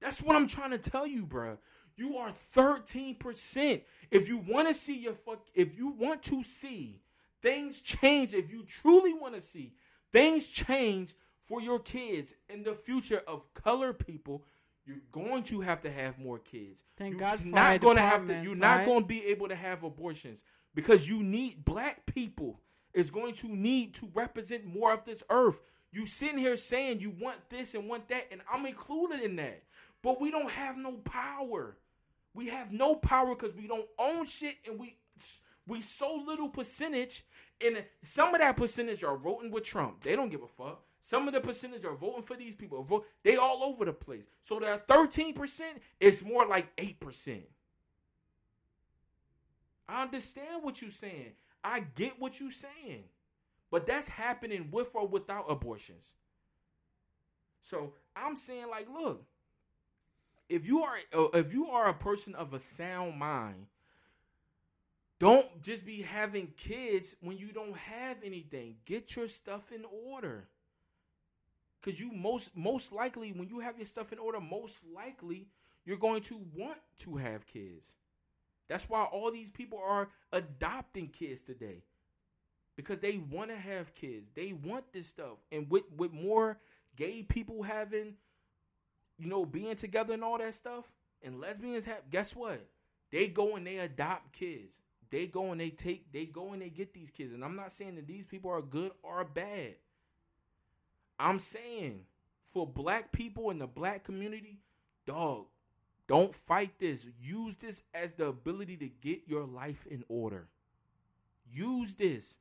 That's 0.00 0.22
what 0.22 0.34
I'm 0.34 0.48
trying 0.48 0.70
to 0.70 0.78
tell 0.78 1.06
you, 1.06 1.26
bro. 1.26 1.58
You 1.94 2.16
are 2.16 2.30
13%. 2.30 3.82
If 4.10 4.28
you 4.28 4.38
want 4.38 4.68
to 4.68 4.72
see 4.72 4.96
your 4.96 5.12
fuck, 5.12 5.44
if 5.54 5.76
you 5.76 5.90
want 5.90 6.22
to 6.22 6.42
see 6.42 7.02
things 7.42 7.82
change, 7.82 8.32
if 8.32 8.50
you 8.50 8.64
truly 8.64 9.12
want 9.12 9.34
to 9.34 9.42
see 9.42 9.74
things 10.10 10.48
change 10.48 11.14
for 11.42 11.60
your 11.60 11.78
kids 11.78 12.34
in 12.48 12.62
the 12.62 12.74
future 12.74 13.22
of 13.26 13.52
color 13.54 13.92
people, 13.92 14.44
you're 14.84 15.02
going 15.12 15.42
to 15.44 15.60
have 15.60 15.80
to 15.82 15.90
have 15.90 16.18
more 16.18 16.38
kids. 16.38 16.84
Thank 16.96 17.12
you're 17.12 17.20
God 17.20 17.40
for 17.40 17.48
not 17.48 17.80
going 17.80 17.96
to 17.96 18.02
have 18.02 18.26
to. 18.26 18.42
You're 18.42 18.56
not 18.56 18.84
going 18.84 19.02
to 19.02 19.06
be 19.06 19.26
able 19.26 19.48
to 19.48 19.54
have 19.54 19.84
abortions 19.84 20.44
because 20.74 21.08
you 21.08 21.22
need 21.22 21.64
black 21.64 22.06
people 22.06 22.60
is 22.94 23.10
going 23.10 23.34
to 23.34 23.48
need 23.48 23.94
to 23.94 24.10
represent 24.14 24.66
more 24.66 24.92
of 24.92 25.04
this 25.04 25.22
earth. 25.30 25.60
You 25.92 26.06
sitting 26.06 26.38
here 26.38 26.56
saying 26.56 27.00
you 27.00 27.10
want 27.10 27.48
this 27.48 27.74
and 27.74 27.88
want 27.88 28.08
that, 28.08 28.28
and 28.30 28.40
I'm 28.50 28.66
included 28.66 29.20
in 29.20 29.36
that. 29.36 29.62
But 30.02 30.20
we 30.20 30.30
don't 30.30 30.50
have 30.50 30.76
no 30.76 30.92
power. 30.92 31.76
We 32.34 32.48
have 32.48 32.72
no 32.72 32.94
power 32.94 33.34
because 33.34 33.54
we 33.54 33.66
don't 33.66 33.86
own 33.98 34.24
shit, 34.24 34.56
and 34.66 34.80
we 34.80 34.96
we 35.66 35.80
so 35.80 36.22
little 36.26 36.48
percentage. 36.48 37.24
And 37.64 37.84
some 38.02 38.34
of 38.34 38.40
that 38.40 38.56
percentage 38.56 39.04
are 39.04 39.16
voting 39.16 39.50
with 39.50 39.64
Trump. 39.64 40.02
They 40.02 40.16
don't 40.16 40.30
give 40.30 40.42
a 40.42 40.48
fuck. 40.48 40.82
Some 41.04 41.26
of 41.26 41.34
the 41.34 41.40
percentage 41.40 41.84
are 41.84 41.96
voting 41.96 42.22
for 42.22 42.36
these 42.36 42.54
people. 42.54 42.80
Vote, 42.84 43.04
they 43.24 43.34
all 43.34 43.64
over 43.64 43.84
the 43.84 43.92
place. 43.92 44.28
So 44.40 44.60
that 44.60 44.86
13% 44.86 45.60
is 45.98 46.24
more 46.24 46.46
like 46.46 46.74
8%. 46.76 47.42
I 49.88 50.02
understand 50.02 50.62
what 50.62 50.80
you're 50.80 50.92
saying. 50.92 51.32
I 51.64 51.80
get 51.96 52.20
what 52.20 52.38
you're 52.38 52.52
saying. 52.52 53.02
But 53.68 53.84
that's 53.84 54.08
happening 54.08 54.68
with 54.70 54.94
or 54.94 55.08
without 55.08 55.46
abortions. 55.50 56.12
So 57.62 57.94
I'm 58.14 58.36
saying, 58.36 58.66
like, 58.70 58.86
look, 58.88 59.24
if 60.48 60.64
you 60.64 60.84
are 60.84 60.96
uh, 61.12 61.28
if 61.34 61.52
you 61.52 61.66
are 61.66 61.88
a 61.88 61.94
person 61.94 62.36
of 62.36 62.54
a 62.54 62.60
sound 62.60 63.18
mind, 63.18 63.66
don't 65.18 65.62
just 65.62 65.84
be 65.84 66.02
having 66.02 66.52
kids 66.56 67.16
when 67.20 67.38
you 67.38 67.52
don't 67.52 67.76
have 67.76 68.18
anything. 68.22 68.76
Get 68.84 69.16
your 69.16 69.26
stuff 69.26 69.72
in 69.72 69.84
order. 69.84 70.48
Cause 71.82 71.98
you 71.98 72.12
most 72.12 72.56
most 72.56 72.92
likely 72.92 73.32
when 73.32 73.48
you 73.48 73.58
have 73.58 73.76
your 73.76 73.86
stuff 73.86 74.12
in 74.12 74.18
order, 74.18 74.40
most 74.40 74.84
likely 74.94 75.48
you're 75.84 75.96
going 75.96 76.22
to 76.22 76.40
want 76.54 76.78
to 77.00 77.16
have 77.16 77.46
kids. 77.46 77.94
That's 78.68 78.88
why 78.88 79.04
all 79.04 79.30
these 79.32 79.50
people 79.50 79.80
are 79.84 80.08
adopting 80.32 81.08
kids 81.08 81.42
today. 81.42 81.82
Because 82.76 83.00
they 83.00 83.18
want 83.18 83.50
to 83.50 83.56
have 83.56 83.94
kids. 83.94 84.30
They 84.34 84.52
want 84.52 84.92
this 84.92 85.08
stuff. 85.08 85.38
And 85.50 85.68
with 85.68 85.84
with 85.96 86.12
more 86.12 86.58
gay 86.96 87.22
people 87.22 87.62
having 87.64 88.14
you 89.18 89.26
know 89.26 89.44
being 89.44 89.74
together 89.74 90.14
and 90.14 90.22
all 90.22 90.38
that 90.38 90.54
stuff 90.54 90.90
and 91.22 91.40
lesbians 91.40 91.84
have 91.84 92.08
guess 92.10 92.34
what? 92.34 92.64
They 93.10 93.28
go 93.28 93.56
and 93.56 93.66
they 93.66 93.78
adopt 93.78 94.32
kids. 94.32 94.78
They 95.10 95.26
go 95.26 95.50
and 95.52 95.60
they 95.60 95.70
take 95.70 96.12
they 96.12 96.26
go 96.26 96.52
and 96.52 96.62
they 96.62 96.70
get 96.70 96.94
these 96.94 97.10
kids. 97.10 97.32
And 97.32 97.44
I'm 97.44 97.56
not 97.56 97.72
saying 97.72 97.96
that 97.96 98.06
these 98.06 98.26
people 98.26 98.50
are 98.50 98.62
good 98.62 98.92
or 99.02 99.24
bad. 99.24 99.74
I'm 101.22 101.38
saying 101.38 102.00
for 102.48 102.66
black 102.66 103.12
people 103.12 103.50
in 103.50 103.58
the 103.58 103.68
black 103.68 104.02
community, 104.02 104.58
dog, 105.06 105.46
don't 106.08 106.34
fight 106.34 106.72
this. 106.80 107.06
Use 107.20 107.56
this 107.56 107.80
as 107.94 108.14
the 108.14 108.26
ability 108.26 108.76
to 108.78 108.88
get 108.88 109.22
your 109.28 109.44
life 109.44 109.86
in 109.86 110.04
order. 110.08 110.48
Use 111.48 111.94
this. 111.94 112.38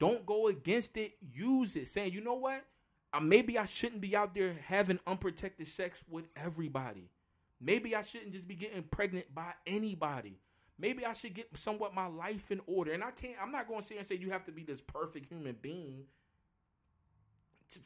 Don't 0.00 0.26
go 0.26 0.48
against 0.48 0.96
it. 0.96 1.14
Use 1.32 1.76
it. 1.76 1.86
Saying, 1.86 2.12
you 2.12 2.20
know 2.20 2.34
what? 2.34 2.64
Uh, 3.12 3.20
maybe 3.20 3.56
I 3.58 3.64
shouldn't 3.64 4.00
be 4.00 4.16
out 4.16 4.34
there 4.34 4.56
having 4.66 4.98
unprotected 5.06 5.68
sex 5.68 6.02
with 6.10 6.24
everybody. 6.34 7.08
Maybe 7.60 7.94
I 7.94 8.02
shouldn't 8.02 8.32
just 8.32 8.48
be 8.48 8.56
getting 8.56 8.82
pregnant 8.82 9.32
by 9.32 9.52
anybody. 9.66 10.40
Maybe 10.78 11.06
I 11.06 11.12
should 11.12 11.32
get 11.32 11.56
somewhat 11.56 11.94
my 11.94 12.06
life 12.06 12.50
in 12.50 12.60
order. 12.66 12.92
And 12.92 13.04
I 13.04 13.12
can't, 13.12 13.36
I'm 13.40 13.52
not 13.52 13.68
going 13.68 13.80
to 13.80 13.86
sit 13.86 13.98
and 13.98 14.06
say 14.06 14.16
you 14.16 14.30
have 14.30 14.44
to 14.46 14.52
be 14.52 14.64
this 14.64 14.80
perfect 14.80 15.26
human 15.26 15.56
being 15.62 16.06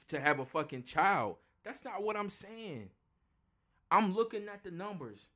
to, 0.09 0.21
have 0.21 0.39
a 0.39 0.45
fucking 0.45 0.85
child. 0.85 1.37
That's 1.65 1.85
not 1.85 2.03
what 2.03 2.17
I'm 2.17 2.31
saying. 2.31 2.91
I'm 3.91 4.15
looking 4.15 4.49
at 4.49 4.63
the 4.63 4.71
numbers. 4.71 5.27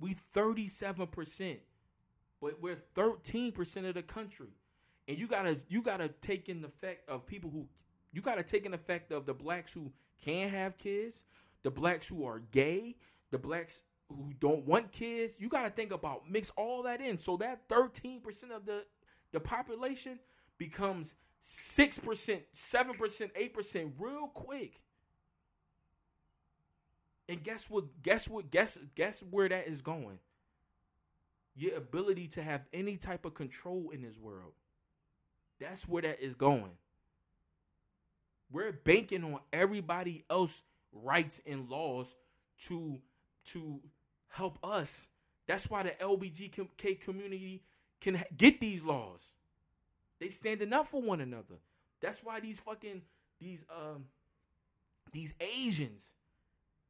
We 0.00 0.14
37%, 0.14 1.58
but 2.40 2.60
we're 2.60 2.82
13% 2.94 3.88
of 3.88 3.94
the 3.94 4.02
country. 4.02 4.48
And 5.06 5.18
you 5.18 5.26
gotta 5.26 5.58
you 5.68 5.82
gotta 5.82 6.08
take 6.08 6.48
in 6.48 6.62
the 6.62 6.68
effect 6.68 7.08
of 7.10 7.26
people 7.26 7.50
who 7.50 7.66
you 8.12 8.22
gotta 8.22 8.42
take 8.42 8.64
in 8.64 8.72
effect 8.72 9.12
of 9.12 9.26
the 9.26 9.34
blacks 9.34 9.72
who 9.74 9.92
can 10.24 10.48
have 10.48 10.78
kids, 10.78 11.24
the 11.62 11.70
blacks 11.70 12.08
who 12.08 12.24
are 12.24 12.38
gay, 12.38 12.96
the 13.30 13.38
blacks 13.38 13.82
who 14.08 14.32
don't 14.40 14.64
want 14.66 14.92
kids. 14.92 15.34
You 15.38 15.48
gotta 15.48 15.70
think 15.70 15.92
about 15.92 16.30
mix 16.30 16.50
all 16.56 16.82
that 16.84 17.00
in. 17.00 17.18
So 17.18 17.36
that 17.38 17.68
13% 17.68 18.22
of 18.50 18.64
the 18.64 18.84
the 19.32 19.40
population 19.40 20.18
becomes 20.58 21.14
6%, 21.44 22.40
7%, 22.54 23.52
8% 23.52 23.92
real 23.98 24.28
quick. 24.28 24.80
And 27.28 27.42
guess 27.42 27.68
what? 27.68 27.84
Guess 28.02 28.28
what? 28.28 28.50
Guess 28.50 28.78
guess 28.94 29.22
where 29.30 29.48
that 29.48 29.66
is 29.66 29.80
going. 29.80 30.18
Your 31.56 31.76
ability 31.76 32.28
to 32.28 32.42
have 32.42 32.62
any 32.72 32.96
type 32.96 33.24
of 33.24 33.34
control 33.34 33.90
in 33.92 34.02
this 34.02 34.18
world. 34.18 34.52
That's 35.58 35.88
where 35.88 36.02
that 36.02 36.20
is 36.20 36.34
going. 36.34 36.72
We're 38.50 38.72
banking 38.72 39.24
on 39.24 39.40
everybody 39.52 40.24
else 40.28 40.62
rights 40.92 41.40
and 41.46 41.68
laws 41.68 42.14
to 42.66 43.00
to 43.46 43.80
help 44.28 44.58
us. 44.62 45.08
That's 45.46 45.68
why 45.70 45.82
the 45.82 45.90
LBGK 45.90 47.00
community 47.00 47.62
can 48.00 48.22
get 48.36 48.60
these 48.60 48.84
laws. 48.84 49.32
They 50.24 50.30
standing 50.30 50.72
up 50.72 50.86
for 50.86 51.02
one 51.02 51.20
another. 51.20 51.56
That's 52.00 52.24
why 52.24 52.40
these 52.40 52.58
fucking 52.58 53.02
these 53.38 53.62
um 53.68 54.06
these 55.12 55.34
Asians 55.38 56.14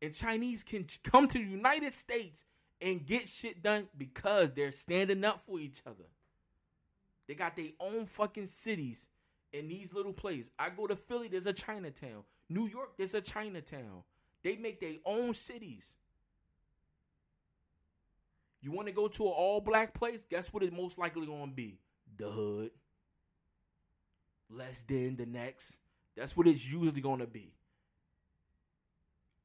and 0.00 0.14
Chinese 0.14 0.62
can 0.62 0.86
come 1.02 1.26
to 1.26 1.38
the 1.38 1.44
United 1.44 1.92
States 1.92 2.44
and 2.80 3.04
get 3.04 3.26
shit 3.26 3.60
done 3.60 3.88
because 3.98 4.52
they're 4.52 4.70
standing 4.70 5.24
up 5.24 5.40
for 5.40 5.58
each 5.58 5.82
other. 5.84 6.04
They 7.26 7.34
got 7.34 7.56
their 7.56 7.70
own 7.80 8.04
fucking 8.04 8.46
cities 8.46 9.08
in 9.52 9.66
these 9.66 9.92
little 9.92 10.12
places. 10.12 10.52
I 10.56 10.70
go 10.70 10.86
to 10.86 10.94
Philly, 10.94 11.26
there's 11.26 11.46
a 11.46 11.52
Chinatown. 11.52 12.22
New 12.48 12.68
York, 12.68 12.90
there's 12.96 13.14
a 13.14 13.20
Chinatown. 13.20 14.04
They 14.44 14.54
make 14.54 14.78
their 14.78 14.98
own 15.04 15.34
cities. 15.34 15.94
You 18.60 18.70
want 18.70 18.86
to 18.86 18.94
go 18.94 19.08
to 19.08 19.24
an 19.24 19.32
all 19.36 19.60
black 19.60 19.92
place? 19.92 20.24
Guess 20.30 20.52
what 20.52 20.62
it's 20.62 20.72
most 20.72 20.98
likely 20.98 21.26
going 21.26 21.50
to 21.50 21.56
be? 21.56 21.80
The 22.16 22.30
hood. 22.30 22.70
Less 24.54 24.82
than 24.82 25.16
the 25.16 25.26
next. 25.26 25.78
That's 26.16 26.36
what 26.36 26.46
it's 26.46 26.70
usually 26.70 27.00
going 27.00 27.20
to 27.20 27.26
be. 27.26 27.52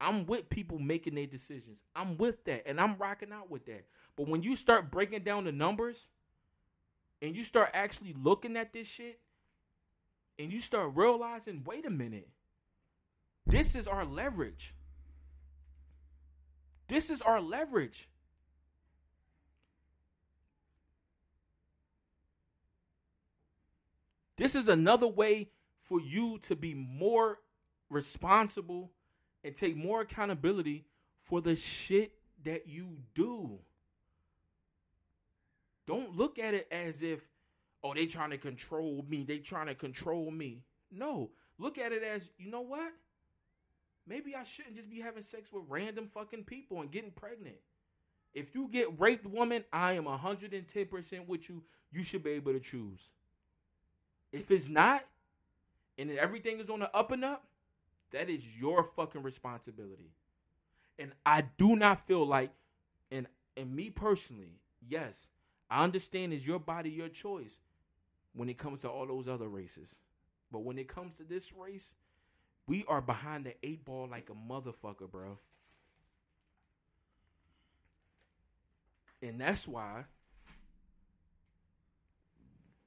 I'm 0.00 0.24
with 0.24 0.48
people 0.48 0.78
making 0.78 1.14
their 1.14 1.26
decisions. 1.26 1.82
I'm 1.94 2.16
with 2.16 2.44
that 2.44 2.66
and 2.66 2.80
I'm 2.80 2.96
rocking 2.96 3.32
out 3.32 3.50
with 3.50 3.66
that. 3.66 3.84
But 4.16 4.28
when 4.28 4.42
you 4.42 4.56
start 4.56 4.90
breaking 4.90 5.24
down 5.24 5.44
the 5.44 5.52
numbers 5.52 6.08
and 7.20 7.36
you 7.36 7.44
start 7.44 7.70
actually 7.74 8.14
looking 8.14 8.56
at 8.56 8.72
this 8.72 8.88
shit 8.88 9.20
and 10.38 10.50
you 10.50 10.58
start 10.58 10.92
realizing, 10.94 11.62
wait 11.66 11.84
a 11.84 11.90
minute, 11.90 12.28
this 13.46 13.74
is 13.74 13.86
our 13.86 14.06
leverage. 14.06 14.74
This 16.88 17.10
is 17.10 17.20
our 17.20 17.40
leverage. 17.40 18.08
This 24.40 24.54
is 24.54 24.68
another 24.68 25.06
way 25.06 25.50
for 25.82 26.00
you 26.00 26.38
to 26.44 26.56
be 26.56 26.72
more 26.72 27.40
responsible 27.90 28.90
and 29.44 29.54
take 29.54 29.76
more 29.76 30.00
accountability 30.00 30.86
for 31.20 31.42
the 31.42 31.54
shit 31.54 32.14
that 32.44 32.66
you 32.66 32.96
do. 33.14 33.58
Don't 35.86 36.16
look 36.16 36.38
at 36.38 36.54
it 36.54 36.68
as 36.70 37.02
if, 37.02 37.28
oh, 37.84 37.92
they 37.92 38.06
trying 38.06 38.30
to 38.30 38.38
control 38.38 39.04
me. 39.06 39.24
They 39.24 39.40
trying 39.40 39.66
to 39.66 39.74
control 39.74 40.30
me. 40.30 40.62
No, 40.90 41.32
look 41.58 41.76
at 41.76 41.92
it 41.92 42.02
as, 42.02 42.30
you 42.38 42.50
know 42.50 42.62
what? 42.62 42.94
Maybe 44.06 44.34
I 44.34 44.44
shouldn't 44.44 44.76
just 44.76 44.88
be 44.88 45.00
having 45.00 45.22
sex 45.22 45.52
with 45.52 45.64
random 45.68 46.06
fucking 46.06 46.44
people 46.44 46.80
and 46.80 46.90
getting 46.90 47.10
pregnant. 47.10 47.56
If 48.32 48.54
you 48.54 48.68
get 48.72 48.98
raped, 48.98 49.26
woman, 49.26 49.64
I 49.70 49.92
am 49.92 50.04
110% 50.04 51.26
with 51.28 51.50
you. 51.50 51.62
You 51.92 52.02
should 52.02 52.24
be 52.24 52.30
able 52.30 52.54
to 52.54 52.60
choose. 52.60 53.10
If 54.32 54.50
it's 54.50 54.68
not, 54.68 55.04
and 55.98 56.10
everything 56.12 56.60
is 56.60 56.70
on 56.70 56.80
the 56.80 56.94
up 56.96 57.10
and 57.10 57.24
up, 57.24 57.44
that 58.12 58.28
is 58.28 58.44
your 58.56 58.82
fucking 58.82 59.22
responsibility. 59.22 60.12
And 60.98 61.12
I 61.24 61.44
do 61.56 61.76
not 61.76 62.06
feel 62.06 62.26
like, 62.26 62.50
and 63.10 63.26
and 63.56 63.74
me 63.74 63.90
personally, 63.90 64.60
yes, 64.86 65.30
I 65.70 65.84
understand 65.84 66.32
it's 66.32 66.46
your 66.46 66.58
body, 66.58 66.90
your 66.90 67.08
choice 67.08 67.60
when 68.32 68.48
it 68.48 68.58
comes 68.58 68.80
to 68.82 68.88
all 68.88 69.06
those 69.06 69.28
other 69.28 69.48
races. 69.48 70.00
But 70.52 70.60
when 70.60 70.78
it 70.78 70.88
comes 70.88 71.16
to 71.16 71.24
this 71.24 71.52
race, 71.52 71.94
we 72.66 72.84
are 72.88 73.00
behind 73.00 73.44
the 73.44 73.54
eight 73.62 73.84
ball 73.84 74.08
like 74.10 74.30
a 74.30 74.34
motherfucker, 74.34 75.10
bro. 75.10 75.38
And 79.22 79.40
that's 79.40 79.68
why 79.68 80.04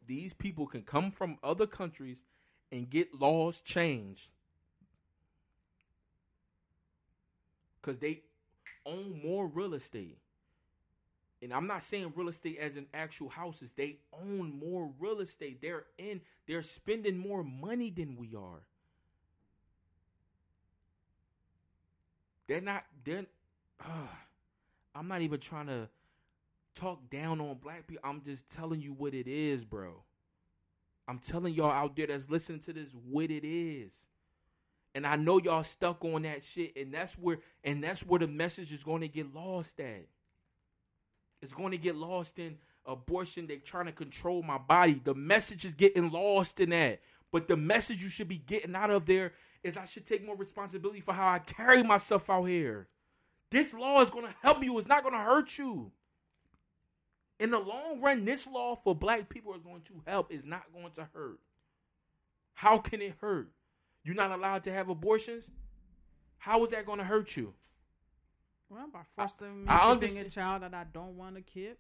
these 0.08 0.34
people 0.34 0.66
can 0.66 0.82
come 0.82 1.12
from 1.12 1.38
other 1.44 1.68
countries 1.68 2.22
and 2.72 2.90
get 2.90 3.14
laws 3.14 3.62
changed 3.62 4.30
because 7.82 8.00
they 8.00 8.22
own 8.86 9.22
more 9.24 9.48
real 9.48 9.74
estate. 9.74 10.18
And 11.42 11.54
I'm 11.54 11.68
not 11.68 11.84
saying 11.84 12.14
real 12.16 12.30
estate 12.30 12.58
as 12.58 12.78
in 12.78 12.88
actual 12.94 13.28
houses. 13.28 13.74
They 13.74 13.98
own 14.14 14.58
more 14.58 14.92
real 14.98 15.20
estate. 15.20 15.62
They're 15.62 15.84
in, 15.98 16.22
they're 16.48 16.62
spending 16.62 17.18
more 17.18 17.44
money 17.44 17.90
than 17.90 18.16
we 18.16 18.34
are. 18.34 18.62
They're 22.48 22.62
not, 22.62 22.86
they're, 23.04 23.26
uh, 23.84 24.08
I'm 24.96 25.08
not 25.08 25.22
even 25.22 25.40
trying 25.40 25.68
to 25.68 25.90
talk 26.76 27.10
down 27.10 27.42
on 27.42 27.58
black 27.62 27.88
people. 27.88 28.02
I'm 28.04 28.22
just 28.22 28.50
telling 28.50 28.82
you 28.82 28.94
what 28.94 29.14
it 29.14 29.28
is, 29.28 29.64
bro. 29.66 30.04
I'm 31.08 31.20
telling 31.20 31.54
y'all 31.54 31.72
out 31.72 31.96
there 31.96 32.08
that's 32.08 32.30
listening 32.30 32.60
to 32.62 32.74
this 32.74 32.90
what 33.10 33.30
it 33.30 33.46
is. 33.46 34.08
And 34.96 35.08
I 35.08 35.16
know 35.16 35.40
y'all 35.40 35.64
stuck 35.64 36.06
on 36.06 36.22
that 36.22 36.44
shit, 36.44 36.76
and 36.76 36.94
that's 36.94 37.18
where 37.18 37.40
and 37.64 37.84
that's 37.84 38.06
where 38.06 38.20
the 38.20 38.28
message 38.28 38.72
is 38.72 38.84
going 38.84 39.02
to 39.02 39.08
get 39.08 39.34
lost 39.34 39.80
at. 39.80 40.06
It's 41.42 41.54
going 41.54 41.72
to 41.72 41.78
get 41.78 41.96
lost 41.96 42.40
in 42.40 42.58
abortion. 42.86 43.48
They're 43.48 43.58
trying 43.58 43.88
to 43.88 43.92
control 43.92 44.44
my 44.44 44.58
body. 44.58 45.02
The 45.04 45.16
message 45.16 45.66
is 45.66 45.74
getting 45.74 46.12
lost 46.12 46.60
in 46.60 46.70
that. 46.70 47.02
But 47.32 47.48
the 47.48 47.58
message 47.58 48.02
you 48.02 48.10
should 48.10 48.28
be 48.28 48.38
getting 48.38 48.76
out 48.76 48.92
of 48.92 49.06
there 49.06 49.34
is 49.64 49.76
I 49.76 49.86
should 49.86 50.06
take 50.06 50.26
more 50.26 50.36
responsibility 50.38 51.02
for 51.02 51.14
how 51.14 51.28
I 51.28 51.40
carry 51.40 51.82
myself 51.82 52.30
out 52.30 52.44
here. 52.44 52.88
This 53.50 53.74
law 53.74 54.02
is 54.02 54.10
going 54.10 54.26
to 54.26 54.36
help 54.42 54.64
you. 54.64 54.78
It's 54.78 54.88
not 54.88 55.04
going 55.04 55.16
to 55.16 55.20
hurt 55.20 55.58
you. 55.58 55.92
In 57.40 57.52
the 57.52 57.60
long 57.60 58.00
run, 58.02 58.26
this 58.26 58.48
law 58.48 58.76
for 58.76 58.96
black 58.96 59.30
people 59.30 59.54
is 59.54 59.62
going 59.62 59.82
to 59.82 60.02
help. 60.06 60.32
It's 60.32 60.46
not 60.46 60.64
going 60.74 60.92
to 60.96 61.08
hurt. 61.14 61.40
How 62.54 62.78
can 62.78 63.02
it 63.02 63.16
hurt? 63.20 63.50
You're 64.04 64.16
not 64.16 64.32
allowed 64.32 64.64
to 64.64 64.72
have 64.72 64.90
abortions. 64.90 65.50
How 66.38 66.64
is 66.64 66.72
that 66.72 66.86
going 66.86 67.00
to 67.00 67.06
hurt 67.06 67.36
you? 67.36 67.54
Well, 68.70 68.88
by 68.92 69.02
forcing 69.16 69.62
me 69.62 69.66
I 69.68 69.96
to 69.96 70.20
a 70.20 70.30
child 70.30 70.64
that 70.64 70.74
I 70.74 70.86
don't 70.92 71.16
want 71.16 71.36
to 71.36 71.42
keep. 71.42 71.78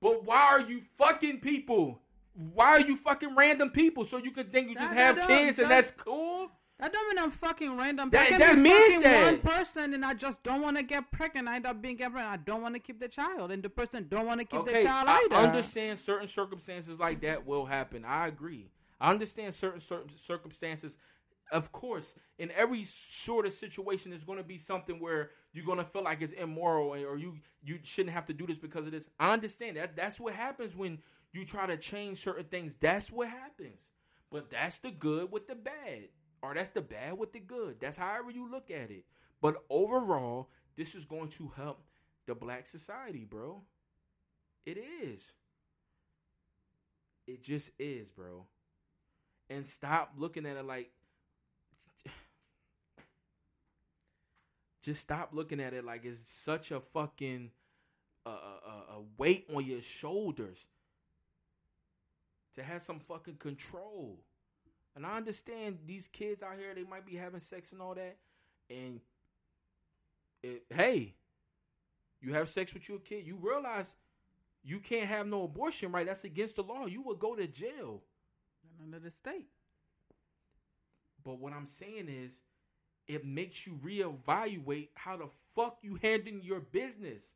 But 0.00 0.24
why 0.24 0.40
are 0.40 0.60
you 0.60 0.80
fucking 0.96 1.40
people? 1.40 2.00
Why 2.54 2.68
are 2.68 2.80
you 2.80 2.96
fucking 2.96 3.34
random 3.34 3.70
people? 3.70 4.04
So 4.04 4.18
you 4.18 4.30
could 4.30 4.52
think 4.52 4.68
you 4.68 4.74
just 4.76 4.94
that, 4.94 5.16
have 5.16 5.26
kids 5.26 5.58
and 5.58 5.70
that's 5.70 5.90
cool? 5.90 6.50
That 6.78 6.92
don't 6.92 7.08
mean 7.08 7.24
I'm 7.24 7.30
fucking 7.32 7.76
random. 7.76 8.10
That, 8.10 8.38
that 8.38 8.56
means 8.56 9.02
that 9.02 9.24
one 9.32 9.38
person 9.40 9.94
and 9.94 10.04
I 10.04 10.14
just 10.14 10.44
don't 10.44 10.62
want 10.62 10.76
to 10.76 10.84
get 10.84 11.10
pregnant. 11.10 11.48
I 11.48 11.56
end 11.56 11.66
up 11.66 11.82
being 11.82 11.96
pregnant. 11.96 12.26
I 12.26 12.36
don't 12.36 12.62
want 12.62 12.74
to 12.74 12.80
keep 12.80 13.00
the 13.00 13.08
child, 13.08 13.50
and 13.50 13.62
the 13.62 13.68
person 13.68 14.06
don't 14.08 14.26
want 14.26 14.40
to 14.40 14.46
keep 14.46 14.60
okay, 14.60 14.74
the 14.74 14.84
child 14.84 15.08
I 15.08 15.24
either. 15.24 15.34
I 15.34 15.46
understand 15.46 15.98
certain 15.98 16.28
circumstances 16.28 17.00
like 17.00 17.20
that 17.22 17.44
will 17.46 17.66
happen. 17.66 18.04
I 18.04 18.28
agree. 18.28 18.70
I 19.00 19.10
understand 19.10 19.54
certain 19.54 19.80
certain 19.80 20.16
circumstances. 20.16 20.98
Of 21.50 21.72
course, 21.72 22.14
in 22.38 22.50
every 22.52 22.84
sort 22.84 23.46
of 23.46 23.54
situation, 23.54 24.10
there's 24.10 24.24
going 24.24 24.38
to 24.38 24.44
be 24.44 24.58
something 24.58 25.00
where 25.00 25.30
you're 25.52 25.64
going 25.64 25.78
to 25.78 25.84
feel 25.84 26.04
like 26.04 26.20
it's 26.22 26.32
immoral, 26.32 26.90
or 26.90 27.16
you 27.16 27.40
you 27.64 27.80
shouldn't 27.82 28.14
have 28.14 28.26
to 28.26 28.32
do 28.32 28.46
this 28.46 28.58
because 28.58 28.86
of 28.86 28.92
this. 28.92 29.08
I 29.18 29.32
understand 29.32 29.76
that. 29.78 29.96
That's 29.96 30.20
what 30.20 30.34
happens 30.34 30.76
when 30.76 30.98
you 31.32 31.44
try 31.44 31.66
to 31.66 31.76
change 31.76 32.18
certain 32.18 32.44
things. 32.44 32.74
That's 32.78 33.10
what 33.10 33.28
happens. 33.28 33.90
But 34.30 34.50
that's 34.50 34.78
the 34.78 34.90
good 34.90 35.32
with 35.32 35.48
the 35.48 35.54
bad, 35.54 36.08
or 36.42 36.54
that's 36.54 36.70
the 36.70 36.80
bad 36.80 37.18
with 37.18 37.32
the 37.32 37.40
good. 37.40 37.76
That's 37.80 37.96
however 37.96 38.30
you 38.30 38.50
look 38.50 38.70
at 38.70 38.90
it. 38.90 39.04
But 39.40 39.62
overall, 39.70 40.48
this 40.76 40.94
is 40.94 41.04
going 41.04 41.28
to 41.30 41.52
help 41.56 41.82
the 42.26 42.34
black 42.34 42.66
society, 42.66 43.24
bro. 43.24 43.62
It 44.66 44.78
is. 45.02 45.32
It 47.26 47.42
just 47.42 47.72
is, 47.78 48.10
bro 48.10 48.46
and 49.50 49.66
stop 49.66 50.12
looking 50.16 50.46
at 50.46 50.56
it 50.56 50.64
like 50.64 50.90
just 54.82 55.00
stop 55.00 55.30
looking 55.32 55.60
at 55.60 55.72
it 55.72 55.84
like 55.84 56.04
it's 56.04 56.28
such 56.28 56.70
a 56.70 56.80
fucking 56.80 57.50
uh, 58.26 58.30
a 58.30 59.00
weight 59.16 59.48
on 59.54 59.64
your 59.64 59.80
shoulders 59.80 60.66
to 62.54 62.62
have 62.62 62.82
some 62.82 63.00
fucking 63.00 63.36
control. 63.36 64.18
And 64.98 65.06
I 65.06 65.16
understand 65.16 65.78
these 65.86 66.08
kids 66.08 66.42
out 66.42 66.58
here, 66.58 66.74
they 66.74 66.82
might 66.82 67.06
be 67.06 67.14
having 67.14 67.38
sex 67.38 67.70
and 67.70 67.80
all 67.80 67.94
that. 67.94 68.16
And 68.68 69.00
it, 70.42 70.64
hey, 70.74 71.14
you 72.20 72.34
have 72.34 72.48
sex 72.48 72.74
with 72.74 72.88
your 72.88 72.98
kid, 72.98 73.24
you 73.24 73.38
realize 73.40 73.94
you 74.64 74.80
can't 74.80 75.06
have 75.06 75.28
no 75.28 75.44
abortion, 75.44 75.92
right? 75.92 76.04
That's 76.04 76.24
against 76.24 76.56
the 76.56 76.64
law. 76.64 76.86
You 76.86 77.02
would 77.02 77.20
go 77.20 77.36
to 77.36 77.46
jail 77.46 78.02
under 78.82 78.98
the 78.98 79.12
state. 79.12 79.46
But 81.24 81.38
what 81.38 81.52
I'm 81.52 81.66
saying 81.66 82.08
is, 82.08 82.42
it 83.06 83.24
makes 83.24 83.68
you 83.68 83.78
reevaluate 83.80 84.88
how 84.94 85.16
the 85.16 85.28
fuck 85.54 85.78
you 85.80 86.00
handling 86.02 86.42
your 86.42 86.58
business. 86.58 87.34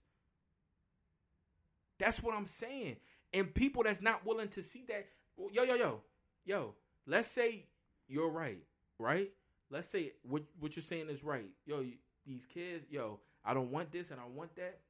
That's 2.00 2.20
what 2.20 2.34
I'm 2.34 2.48
saying. 2.48 2.96
And 3.32 3.54
people 3.54 3.84
that's 3.84 4.02
not 4.02 4.26
willing 4.26 4.48
to 4.48 4.64
see 4.64 4.84
that, 4.88 5.06
yo, 5.52 5.62
yo, 5.62 5.74
yo, 5.76 6.00
yo, 6.44 6.74
let's 7.06 7.28
say 7.28 7.66
you're 8.08 8.30
right, 8.30 8.62
right? 8.98 9.30
Let's 9.70 9.88
say 9.88 10.12
what 10.22 10.42
what 10.58 10.76
you're 10.76 10.82
saying 10.82 11.08
is 11.08 11.24
right. 11.24 11.50
Yo, 11.66 11.84
these 12.26 12.46
kids, 12.46 12.86
yo, 12.90 13.20
I 13.44 13.54
don't 13.54 13.70
want 13.70 13.90
this 13.90 14.10
and 14.10 14.20
I 14.20 14.24
want 14.26 14.54
that. 14.56 14.80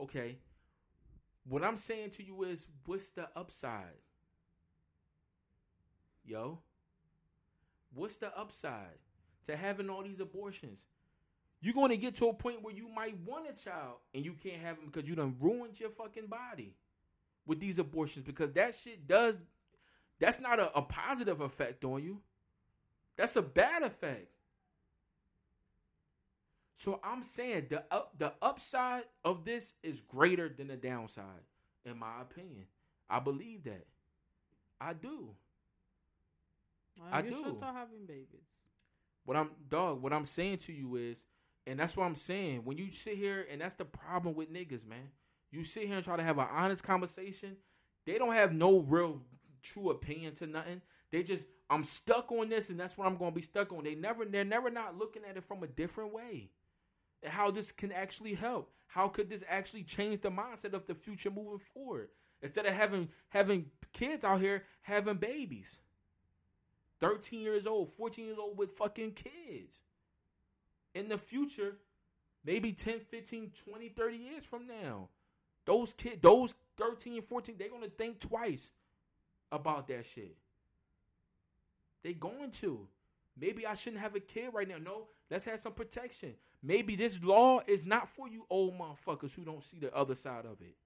Okay. 0.00 0.38
What 1.48 1.64
I'm 1.64 1.76
saying 1.76 2.10
to 2.10 2.24
you 2.24 2.44
is, 2.44 2.68
what's 2.86 3.10
the 3.10 3.28
upside? 3.34 3.98
yo, 6.24 6.60
What's 7.94 8.16
the 8.16 8.36
upside 8.38 8.98
to 9.46 9.56
having 9.56 9.90
all 9.90 10.02
these 10.02 10.20
abortions? 10.20 10.86
You're 11.60 11.74
going 11.74 11.90
to 11.90 11.96
get 11.96 12.16
to 12.16 12.28
a 12.28 12.34
point 12.34 12.62
where 12.62 12.74
you 12.74 12.88
might 12.88 13.18
want 13.24 13.46
a 13.48 13.52
child 13.52 13.96
and 14.14 14.24
you 14.24 14.32
can't 14.32 14.62
have 14.62 14.76
them 14.76 14.86
because 14.86 15.08
you 15.08 15.14
done 15.14 15.36
ruined 15.40 15.78
your 15.78 15.90
fucking 15.90 16.26
body 16.26 16.74
with 17.46 17.60
these 17.60 17.78
abortions 17.78 18.24
because 18.24 18.50
that 18.52 18.74
shit 18.74 19.06
does 19.06 19.40
that's 20.20 20.40
not 20.40 20.58
a, 20.58 20.76
a 20.76 20.82
positive 20.82 21.40
effect 21.40 21.84
on 21.84 22.02
you. 22.02 22.20
That's 23.16 23.36
a 23.36 23.42
bad 23.42 23.82
effect. 23.82 24.28
So 26.74 26.98
I'm 27.04 27.22
saying 27.22 27.66
the 27.70 27.84
up, 27.90 28.14
the 28.18 28.32
upside 28.42 29.04
of 29.24 29.44
this 29.44 29.74
is 29.82 30.00
greater 30.00 30.48
than 30.48 30.68
the 30.68 30.76
downside, 30.76 31.24
in 31.84 31.98
my 31.98 32.20
opinion. 32.20 32.66
I 33.08 33.20
believe 33.20 33.64
that. 33.64 33.86
I 34.80 34.94
do. 34.94 35.30
Well, 36.98 37.08
I 37.12 37.20
you 37.22 37.30
do. 37.30 37.44
should 37.44 37.54
start 37.54 37.76
having 37.76 38.06
babies. 38.06 38.48
What 39.24 39.36
I'm 39.36 39.50
dog, 39.68 40.02
what 40.02 40.12
I'm 40.12 40.24
saying 40.24 40.58
to 40.58 40.72
you 40.72 40.96
is, 40.96 41.24
and 41.66 41.78
that's 41.78 41.96
what 41.96 42.04
I'm 42.04 42.16
saying. 42.16 42.62
When 42.64 42.78
you 42.78 42.90
sit 42.90 43.16
here, 43.16 43.46
and 43.50 43.60
that's 43.60 43.74
the 43.74 43.84
problem 43.84 44.34
with 44.34 44.52
niggas, 44.52 44.84
man. 44.84 45.10
You 45.52 45.64
sit 45.64 45.86
here 45.86 45.96
and 45.96 46.04
try 46.04 46.16
to 46.16 46.22
have 46.22 46.38
an 46.38 46.48
honest 46.50 46.82
conversation. 46.82 47.58
They 48.06 48.18
don't 48.18 48.32
have 48.32 48.52
no 48.52 48.80
real 48.80 49.20
true 49.62 49.90
opinion 49.90 50.34
to 50.36 50.46
nothing. 50.46 50.82
They 51.10 51.22
just 51.22 51.46
I'm 51.70 51.84
stuck 51.84 52.32
on 52.32 52.48
this, 52.48 52.70
and 52.70 52.78
that's 52.78 52.96
what 52.96 53.06
I'm 53.06 53.16
gonna 53.16 53.32
be 53.32 53.42
stuck 53.42 53.72
on. 53.72 53.84
They 53.84 53.94
never 53.94 54.24
they're 54.24 54.44
never 54.44 54.70
not 54.70 54.98
looking 54.98 55.22
at 55.28 55.36
it 55.36 55.44
from 55.44 55.62
a 55.62 55.66
different 55.66 56.12
way. 56.12 56.50
How 57.24 57.50
this 57.50 57.70
can 57.70 57.92
actually 57.92 58.34
help. 58.34 58.72
How 58.88 59.08
could 59.08 59.30
this 59.30 59.44
actually 59.48 59.84
change 59.84 60.20
the 60.20 60.30
mindset 60.30 60.74
of 60.74 60.86
the 60.86 60.94
future 60.94 61.30
moving 61.30 61.58
forward? 61.58 62.08
Instead 62.42 62.66
of 62.66 62.74
having 62.74 63.08
having 63.28 63.66
kids 63.92 64.24
out 64.24 64.40
here 64.40 64.64
having 64.82 65.16
babies. 65.16 65.80
13 67.00 67.40
years 67.40 67.66
old, 67.66 67.88
14 67.88 68.26
years 68.26 68.38
old 68.38 68.56
with 68.56 68.72
fucking 68.72 69.12
kids. 69.12 69.82
In 70.94 71.08
the 71.08 71.18
future, 71.18 71.78
maybe 72.44 72.72
10, 72.72 73.00
15, 73.00 73.50
20, 73.64 73.88
30 73.88 74.16
years 74.16 74.44
from 74.44 74.66
now, 74.66 75.08
those 75.64 75.92
kids, 75.92 76.18
those 76.20 76.54
13 76.76 77.14
and 77.14 77.24
14, 77.24 77.56
they're 77.58 77.68
going 77.68 77.82
to 77.82 77.90
think 77.90 78.20
twice 78.20 78.70
about 79.52 79.86
that 79.88 80.04
shit. 80.06 80.36
They 82.02 82.14
going 82.14 82.50
to. 82.52 82.88
Maybe 83.38 83.66
I 83.66 83.74
shouldn't 83.74 84.02
have 84.02 84.16
a 84.16 84.20
kid 84.20 84.50
right 84.52 84.68
now. 84.68 84.78
No, 84.78 85.06
let's 85.30 85.44
have 85.44 85.60
some 85.60 85.72
protection. 85.72 86.34
Maybe 86.62 86.96
this 86.96 87.22
law 87.22 87.60
is 87.66 87.84
not 87.84 88.08
for 88.08 88.28
you 88.28 88.46
old 88.50 88.74
motherfuckers 88.78 89.34
who 89.34 89.44
don't 89.44 89.62
see 89.62 89.78
the 89.78 89.94
other 89.94 90.14
side 90.14 90.44
of 90.44 90.60
it. 90.60 90.76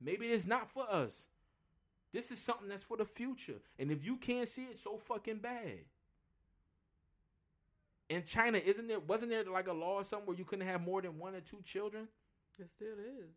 Maybe 0.00 0.26
it's 0.26 0.46
not 0.46 0.70
for 0.70 0.90
us. 0.90 1.28
This 2.12 2.30
is 2.30 2.40
something 2.40 2.68
that's 2.68 2.82
for 2.82 2.96
the 2.96 3.04
future. 3.04 3.60
And 3.78 3.90
if 3.90 4.04
you 4.04 4.16
can't 4.16 4.48
see 4.48 4.64
it, 4.64 4.78
so 4.78 4.96
fucking 4.96 5.38
bad. 5.38 5.84
In 8.08 8.24
China, 8.24 8.58
isn't 8.58 8.88
there 8.88 8.98
wasn't 8.98 9.30
there 9.30 9.44
like 9.44 9.68
a 9.68 9.72
law 9.72 9.96
or 9.96 10.04
something 10.04 10.26
where 10.26 10.36
you 10.36 10.44
couldn't 10.44 10.66
have 10.66 10.80
more 10.80 11.00
than 11.00 11.18
one 11.18 11.34
or 11.34 11.40
two 11.40 11.62
children? 11.64 12.08
It 12.58 12.68
still 12.68 12.98
is. 12.98 13.30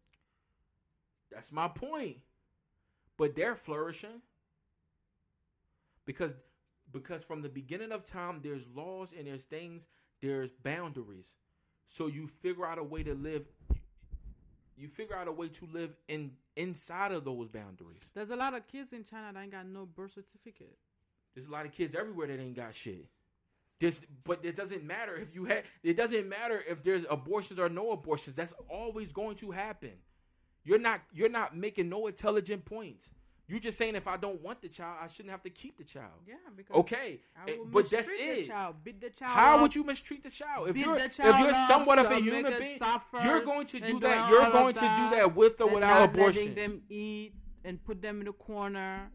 That's 1.32 1.52
my 1.52 1.68
point. 1.68 2.18
But 3.16 3.36
they're 3.36 3.56
flourishing. 3.56 4.22
Because 6.06 6.34
because 6.92 7.24
from 7.24 7.42
the 7.42 7.50
beginning 7.50 7.92
of 7.92 8.06
time 8.06 8.42
there's 8.44 8.68
laws 8.68 9.14
and 9.18 9.28
there's 9.28 9.44
things, 9.44 9.88
there's 10.22 10.52
boundaries. 10.52 11.36
So 11.88 12.08
you 12.08 12.28
figure 12.28 12.66
out 12.66 12.78
a 12.78 12.84
way 12.84 13.04
to 13.04 13.14
live 13.14 13.46
you 14.76 14.88
figure 14.88 15.16
out 15.16 15.28
a 15.28 15.32
way 15.32 15.50
to 15.50 15.68
live 15.72 15.92
in 16.08 16.32
inside 16.56 17.12
of 17.12 17.24
those 17.26 17.48
boundaries. 17.48 18.02
There's 18.14 18.32
a 18.32 18.36
lot 18.36 18.54
of 18.54 18.68
kids 18.68 18.94
in 18.94 19.04
China 19.04 19.32
that 19.34 19.40
ain't 19.40 19.52
got 19.52 19.68
no 19.68 19.86
birth 19.86 20.14
certificate. 20.14 20.78
There's 21.34 21.48
a 21.48 21.52
lot 21.52 21.66
of 21.66 21.72
kids 21.72 21.96
everywhere 21.96 22.28
that 22.28 22.40
ain't 22.40 22.56
got 22.56 22.76
shit. 22.76 23.08
This, 23.80 24.02
but 24.24 24.46
it 24.46 24.56
doesn't 24.56 24.84
matter 24.84 25.16
if 25.16 25.34
you 25.36 25.46
had. 25.46 25.64
It 25.84 25.98
doesn't 25.98 26.30
matter 26.30 26.62
if 26.68 26.84
there's 26.84 27.06
abortions 27.10 27.60
or 27.60 27.70
no 27.70 27.92
abortions. 27.92 28.36
That's 28.36 28.54
always 28.70 29.12
going 29.12 29.36
to 29.38 29.52
happen. 29.52 29.94
You're 30.64 30.80
not. 30.80 31.02
You're 31.12 31.30
not 31.30 31.58
making 31.58 31.90
no 31.90 32.08
intelligent 32.08 32.66
points. 32.66 33.10
You're 33.54 33.60
just 33.60 33.78
saying 33.78 33.94
if 33.96 34.08
I 34.08 34.18
don't 34.18 34.42
want 34.42 34.64
the 34.64 34.68
child, 34.68 34.98
I 35.00 35.06
shouldn't 35.06 35.30
have 35.30 35.44
to 35.44 35.50
keep 35.52 35.78
the 35.78 35.84
child. 35.84 36.10
Yeah, 36.28 36.34
because 36.58 36.76
Okay, 36.78 37.20
but 37.72 37.88
that's 37.88 38.08
the 38.08 38.14
it. 38.16 38.48
child, 38.48 38.78
child 39.16 39.38
How 39.38 39.56
up, 39.58 39.62
would 39.62 39.76
you 39.76 39.84
mistreat 39.84 40.24
the 40.24 40.32
child 40.32 40.70
if 40.70 40.76
you're 40.76 40.96
if 40.98 41.20
you're 41.20 41.52
up, 41.52 41.68
somewhat 41.70 42.00
of 42.00 42.10
a 42.10 42.16
human 42.20 42.52
being? 42.58 42.80
suffer 42.80 43.20
You're 43.24 43.42
going 43.46 43.68
to 43.68 43.80
do 43.80 44.00
that. 44.00 44.28
You're 44.32 44.50
going 44.52 44.74
to 44.74 44.80
do 44.80 45.16
that 45.18 45.36
with 45.36 45.62
or 45.62 45.68
without 45.68 46.10
abortion. 46.10 46.56
them 46.56 46.82
eat 46.90 47.36
and 47.64 47.84
put 47.86 48.02
them 48.02 48.22
in 48.22 48.26
the 48.26 48.34
corner 48.34 49.12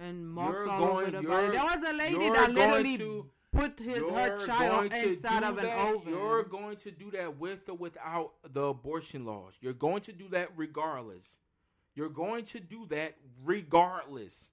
and 0.00 0.30
marks 0.30 0.60
You're 0.60 0.70
all 0.70 0.78
going- 0.78 1.06
over 1.08 1.20
the 1.20 1.28
body. 1.28 1.48
There 1.48 1.62
was 1.64 1.82
a 1.86 1.92
lady 1.92 2.30
that 2.30 2.52
literally 2.52 2.96
to- 2.96 3.30
put 3.52 3.78
his, 3.78 4.00
her 4.00 4.46
child 4.46 4.94
inside 4.94 5.42
of 5.42 5.58
an 5.58 5.64
that- 5.66 5.94
oven. 5.94 6.08
You're 6.08 6.42
going 6.44 6.76
to 6.76 6.90
do 6.90 7.10
that 7.10 7.36
with 7.38 7.68
or 7.68 7.76
without 7.76 8.32
the 8.50 8.62
abortion 8.62 9.26
laws. 9.26 9.58
You're 9.60 9.74
going 9.74 10.00
to 10.04 10.12
do 10.12 10.28
that 10.30 10.48
regardless. 10.56 11.36
You're 11.94 12.08
going 12.08 12.44
to 12.44 12.60
do 12.60 12.86
that 12.90 13.16
regardless. 13.44 14.50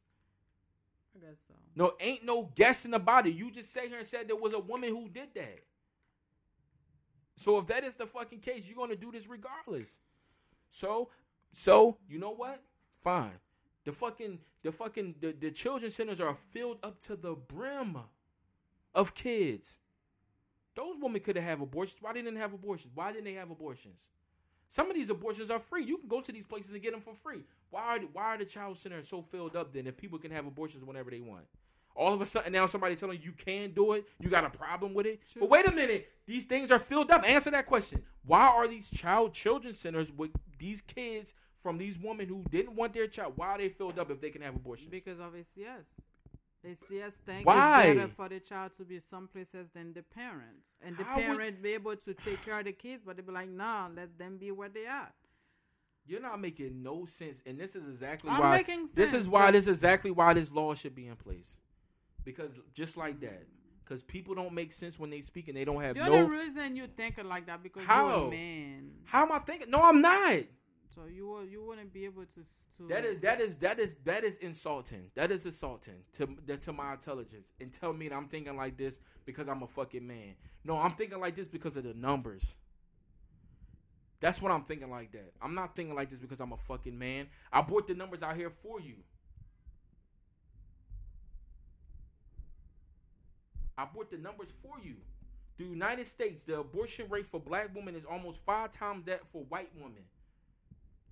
I 1.16 1.20
guess 1.20 1.38
so. 1.48 1.54
No, 1.76 1.94
ain't 2.00 2.26
no 2.26 2.52
guessing 2.56 2.94
about 2.94 3.28
it. 3.28 3.34
You 3.34 3.52
just 3.52 3.74
sat 3.74 3.88
here 3.88 3.98
and 3.98 4.08
said 4.08 4.28
there 4.28 4.36
was 4.36 4.54
a 4.54 4.60
woman 4.60 4.90
who 4.90 5.08
did 5.10 5.30
that. 5.36 5.60
So 7.36 7.58
if 7.58 7.68
that 7.68 7.84
is 7.84 7.96
the 7.96 8.06
fucking 8.06 8.40
case, 8.40 8.68
you're 8.68 8.76
gonna 8.76 8.96
do 8.96 9.12
this 9.12 9.28
regardless. 9.28 9.98
So, 10.70 11.10
so 11.54 11.98
you 12.08 12.20
know 12.20 12.32
what? 12.32 12.62
Fine. 13.02 13.40
The 13.84 13.92
fucking, 13.92 14.40
the 14.62 14.72
fucking, 14.72 15.16
the, 15.20 15.32
the 15.32 15.50
children's 15.50 15.96
centers 15.96 16.22
are 16.22 16.36
filled 16.36 16.78
up 16.84 17.02
to 17.02 17.16
the 17.16 17.34
brim 17.34 17.98
of 18.94 19.16
kids. 19.16 19.80
Those 20.76 20.96
women 21.02 21.20
could 21.22 21.36
have 21.36 21.46
had 21.46 21.62
abortions. 21.62 22.02
Why 22.02 22.14
didn't 22.14 22.34
they 22.34 22.40
have 22.40 22.54
abortions? 22.54 22.92
Why 22.94 23.12
didn't 23.12 23.26
they 23.26 23.34
have 23.34 23.50
abortions? 23.50 24.02
Some 24.72 24.90
of 24.90 24.96
these 24.96 25.10
abortions 25.10 25.52
are 25.52 25.60
free. 25.60 25.84
You 25.84 25.98
can 25.98 26.08
go 26.08 26.22
to 26.22 26.32
these 26.32 26.46
places 26.46 26.72
and 26.72 26.82
get 26.82 26.94
them 26.94 27.02
for 27.02 27.14
free. 27.14 27.44
Why 27.72 27.82
are 27.82 28.00
why 28.14 28.24
are 28.24 28.38
the 28.38 28.46
child 28.46 28.78
centers 28.78 29.06
so 29.06 29.22
filled 29.22 29.58
up 29.58 29.74
then 29.74 29.86
if 29.86 29.98
people 29.98 30.18
can 30.18 30.32
have 30.32 30.48
abortions 30.48 30.86
whenever 30.86 31.12
they 31.12 31.20
want? 31.20 31.44
All 31.94 32.14
of 32.14 32.22
a 32.22 32.26
sudden 32.26 32.54
now 32.54 32.66
somebody 32.68 32.96
telling 32.96 33.18
you 33.18 33.26
you 33.26 33.32
can 33.34 33.72
do 33.74 33.92
it, 33.92 34.06
you 34.22 34.30
got 34.30 34.46
a 34.46 34.50
problem 34.50 34.94
with 34.94 35.06
it. 35.06 35.20
Sure. 35.30 35.42
But 35.42 35.50
wait 35.50 35.68
a 35.68 35.72
minute, 35.72 36.10
these 36.26 36.46
things 36.46 36.72
are 36.72 36.80
filled 36.80 37.12
up. 37.12 37.28
Answer 37.28 37.52
that 37.52 37.66
question. 37.66 38.02
Why 38.26 38.48
are 38.48 38.66
these 38.66 38.90
child 38.90 39.34
children 39.34 39.74
centers 39.74 40.10
with 40.10 40.32
these 40.58 40.80
kids 40.80 41.34
from 41.62 41.78
these 41.78 42.00
women 42.00 42.30
who 42.30 42.46
didn't 42.50 42.78
want 42.78 42.94
their 42.94 43.08
child? 43.08 43.34
Why 43.36 43.48
are 43.48 43.58
they 43.58 43.68
filled 43.68 44.00
up 44.00 44.10
if 44.10 44.22
they 44.22 44.30
can 44.30 44.42
have 44.42 44.56
abortions? 44.56 44.90
Because 44.90 45.20
of 46.64 46.70
ACS. 46.70 46.78
ACS 46.90 47.12
think 47.26 47.46
Why? 47.48 47.84
it's 47.86 48.00
better 48.02 48.12
for 48.16 48.30
the 48.30 48.40
child 48.40 48.72
to 48.78 48.84
be 48.86 49.00
some 49.00 49.28
places 49.28 49.68
than 49.74 49.94
the 49.94 50.04
parents. 50.04 50.76
And 50.82 50.98
the 50.98 51.04
How 51.04 51.16
would- 51.18 51.26
parent 51.26 51.62
be 51.62 51.74
able 51.74 51.96
to 51.96 52.14
take 52.14 52.44
care 52.46 52.60
of 52.60 52.66
the 52.66 52.72
kids, 52.74 53.04
but 53.06 53.16
they 53.18 53.22
be 53.24 53.32
like, 53.32 53.50
nah, 53.50 53.90
let 53.96 54.18
them 54.18 54.38
be 54.38 54.52
where 54.52 54.70
they 54.70 54.86
are. 54.88 55.12
You're 56.06 56.22
not 56.22 56.42
making 56.42 56.82
no 56.82 57.06
sense, 57.06 57.42
and 57.46 57.60
this 57.60 57.76
is 57.76 57.88
exactly 57.88 58.32
I'm 58.32 58.40
why. 58.40 58.58
making 58.58 58.88
This 58.94 59.14
is 59.14 59.30
why. 59.30 59.52
This 59.52 59.66
is 59.68 59.78
exactly 59.78 60.10
why 60.12 60.34
this 60.34 60.52
law 60.52 60.74
should 60.74 60.96
be 60.96 61.08
in 61.08 61.16
place, 61.16 61.58
because 62.26 62.54
just 62.74 62.98
like 62.98 63.20
that, 63.22 63.46
because 63.84 64.02
people 64.04 64.34
don't 64.34 64.52
make 64.54 64.74
sense 64.74 64.98
when 64.98 65.12
they 65.12 65.22
speak 65.22 65.48
and 65.48 65.56
they 65.56 65.64
don't 65.64 65.80
have 65.82 65.96
You're 65.96 66.08
no. 66.08 66.24
the 66.24 66.26
reason 66.26 66.76
you 66.76 66.88
thinking 66.88 67.30
like 67.30 67.46
that 67.46 67.62
because 67.62 67.84
you're 67.88 68.28
a 68.28 68.30
man. 68.30 68.92
How 69.06 69.24
am 69.26 69.32
I 69.32 69.40
thinking? 69.40 69.70
No, 69.70 69.84
I'm 69.84 70.02
not. 70.02 70.42
So 70.96 71.02
you 71.06 71.28
will, 71.28 71.46
you 71.46 71.64
wouldn't 71.64 71.94
be 71.94 72.06
able 72.06 72.24
to 72.24 72.46
to 72.78 72.88
That 72.88 73.06
is 73.06 73.20
that 73.20 73.42
is 73.42 73.56
that 73.58 73.80
is 73.80 73.96
that 74.06 74.24
is 74.24 74.38
insulting. 74.38 75.12
That 75.16 75.32
is 75.32 75.46
insulting 75.46 76.04
to 76.14 76.28
to 76.58 76.74
my 76.74 76.94
intelligence 76.94 77.52
and 77.60 77.72
tell 77.72 77.94
me 77.94 78.10
that 78.10 78.16
I'm 78.16 78.28
thinking 78.28 78.56
like 78.56 78.78
this 78.78 79.00
because 79.26 79.48
I'm 79.48 79.64
a 79.64 79.68
fucking 79.68 80.06
man. 80.06 80.36
No, 80.64 80.78
I'm 80.78 80.92
thinking 80.92 81.20
like 81.20 81.36
this 81.36 81.48
because 81.48 81.78
of 81.78 81.84
the 81.84 81.94
numbers. 81.94 82.56
That's 84.20 84.42
what 84.42 84.52
I'm 84.52 84.64
thinking 84.64 84.90
like 84.90 85.12
that. 85.14 85.34
I'm 85.42 85.56
not 85.56 85.76
thinking 85.76 85.96
like 85.96 86.10
this 86.12 86.20
because 86.20 86.40
I'm 86.40 86.54
a 86.54 86.58
fucking 86.58 86.98
man. 86.98 87.28
I 87.52 87.62
brought 87.62 87.88
the 87.88 87.96
numbers 87.96 88.22
out 88.22 88.38
here 88.38 88.52
for 88.52 88.80
you. 88.80 88.96
I 93.78 93.86
brought 93.86 94.12
the 94.12 94.18
numbers 94.18 94.50
for 94.62 94.76
you. 94.84 94.96
The 95.58 95.64
United 95.66 96.06
States, 96.06 96.44
the 96.44 96.60
abortion 96.60 97.08
rate 97.10 97.26
for 97.26 97.40
black 97.40 97.74
women 97.76 97.96
is 97.96 98.04
almost 98.06 98.40
five 98.46 98.72
times 98.72 99.06
that 99.06 99.22
for 99.32 99.44
white 99.46 99.70
women. 99.76 100.04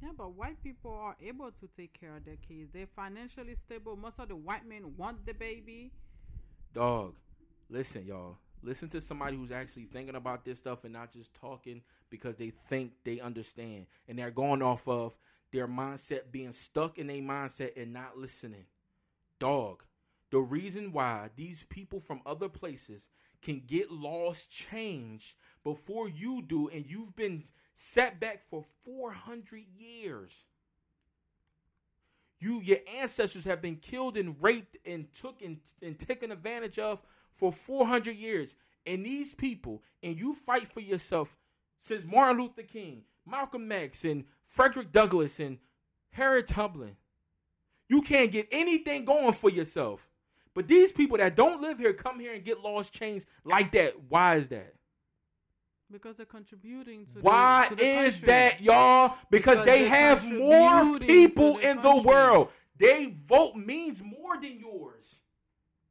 Yeah, 0.01 0.09
but 0.17 0.33
white 0.33 0.63
people 0.63 0.91
are 0.91 1.17
able 1.21 1.51
to 1.51 1.67
take 1.67 1.99
care 1.99 2.15
of 2.15 2.25
their 2.25 2.37
kids. 2.37 2.71
They're 2.73 2.87
financially 2.87 3.55
stable. 3.55 3.97
Most 3.97 4.19
of 4.19 4.29
the 4.29 4.35
white 4.35 4.67
men 4.67 4.95
want 4.97 5.25
the 5.25 5.33
baby. 5.33 5.91
Dog, 6.73 7.15
listen, 7.69 8.05
y'all. 8.05 8.37
Listen 8.61 8.89
to 8.89 9.01
somebody 9.01 9.37
who's 9.37 9.51
actually 9.51 9.85
thinking 9.85 10.15
about 10.15 10.43
this 10.45 10.57
stuff 10.57 10.83
and 10.83 10.93
not 10.93 11.13
just 11.13 11.33
talking 11.33 11.81
because 12.09 12.35
they 12.35 12.49
think 12.49 12.91
they 13.03 13.19
understand. 13.19 13.87
And 14.07 14.17
they're 14.17 14.31
going 14.31 14.61
off 14.61 14.87
of 14.87 15.17
their 15.51 15.67
mindset 15.67 16.31
being 16.31 16.51
stuck 16.51 16.97
in 16.97 17.09
a 17.09 17.21
mindset 17.21 17.81
and 17.81 17.93
not 17.93 18.17
listening. 18.17 18.65
Dog, 19.39 19.83
the 20.31 20.39
reason 20.39 20.91
why 20.91 21.29
these 21.35 21.63
people 21.69 21.99
from 21.99 22.21
other 22.25 22.49
places 22.49 23.07
can 23.41 23.63
get 23.65 23.91
laws 23.91 24.45
changed 24.45 25.35
before 25.63 26.09
you 26.09 26.41
do, 26.41 26.67
and 26.67 26.85
you've 26.85 27.15
been 27.15 27.43
set 27.81 28.19
back 28.19 28.43
for 28.43 28.65
400 28.83 29.63
years. 29.77 30.47
You, 32.37 32.61
your 32.61 32.79
ancestors 32.99 33.45
have 33.45 33.61
been 33.61 33.77
killed 33.77 34.17
and 34.17 34.35
raped 34.41 34.75
and 34.85 35.07
took 35.13 35.41
and, 35.41 35.59
and 35.81 35.97
taken 35.97 36.29
advantage 36.29 36.77
of 36.77 37.01
for 37.31 37.53
400 37.53 38.17
years. 38.17 38.57
And 38.85 39.05
these 39.05 39.33
people, 39.33 39.81
and 40.03 40.19
you 40.19 40.33
fight 40.33 40.67
for 40.67 40.81
yourself 40.81 41.37
since 41.77 42.05
Martin 42.05 42.41
Luther 42.41 42.63
King, 42.63 43.03
Malcolm 43.25 43.71
X, 43.71 44.03
and 44.03 44.25
Frederick 44.43 44.91
Douglass, 44.91 45.39
and 45.39 45.59
Harriet 46.11 46.47
Tubman. 46.47 46.97
You 47.87 48.01
can't 48.01 48.31
get 48.31 48.49
anything 48.51 49.05
going 49.05 49.31
for 49.31 49.49
yourself. 49.49 50.09
But 50.53 50.67
these 50.67 50.91
people 50.91 51.17
that 51.17 51.37
don't 51.37 51.61
live 51.61 51.79
here 51.79 51.93
come 51.93 52.19
here 52.19 52.33
and 52.33 52.43
get 52.43 52.59
laws 52.59 52.89
changed 52.89 53.25
like 53.45 53.71
that. 53.71 53.93
Why 54.09 54.35
is 54.35 54.49
that? 54.49 54.73
Because 55.91 56.17
they're 56.17 56.25
contributing 56.25 57.07
to 57.15 57.21
Why 57.21 57.67
the, 57.69 57.75
to 57.75 57.81
the 57.81 57.87
is 57.87 58.13
country. 58.15 58.27
that, 58.27 58.61
y'all? 58.61 59.15
Because, 59.31 59.59
Because 59.59 59.65
they 59.65 59.85
have 59.85 60.31
more 60.31 60.99
people 60.99 61.57
in 61.57 61.81
the 61.81 61.95
world. 61.95 62.49
They 62.77 63.15
vote 63.25 63.55
means 63.55 64.01
more 64.03 64.39
than 64.39 64.59
yours. 64.59 65.21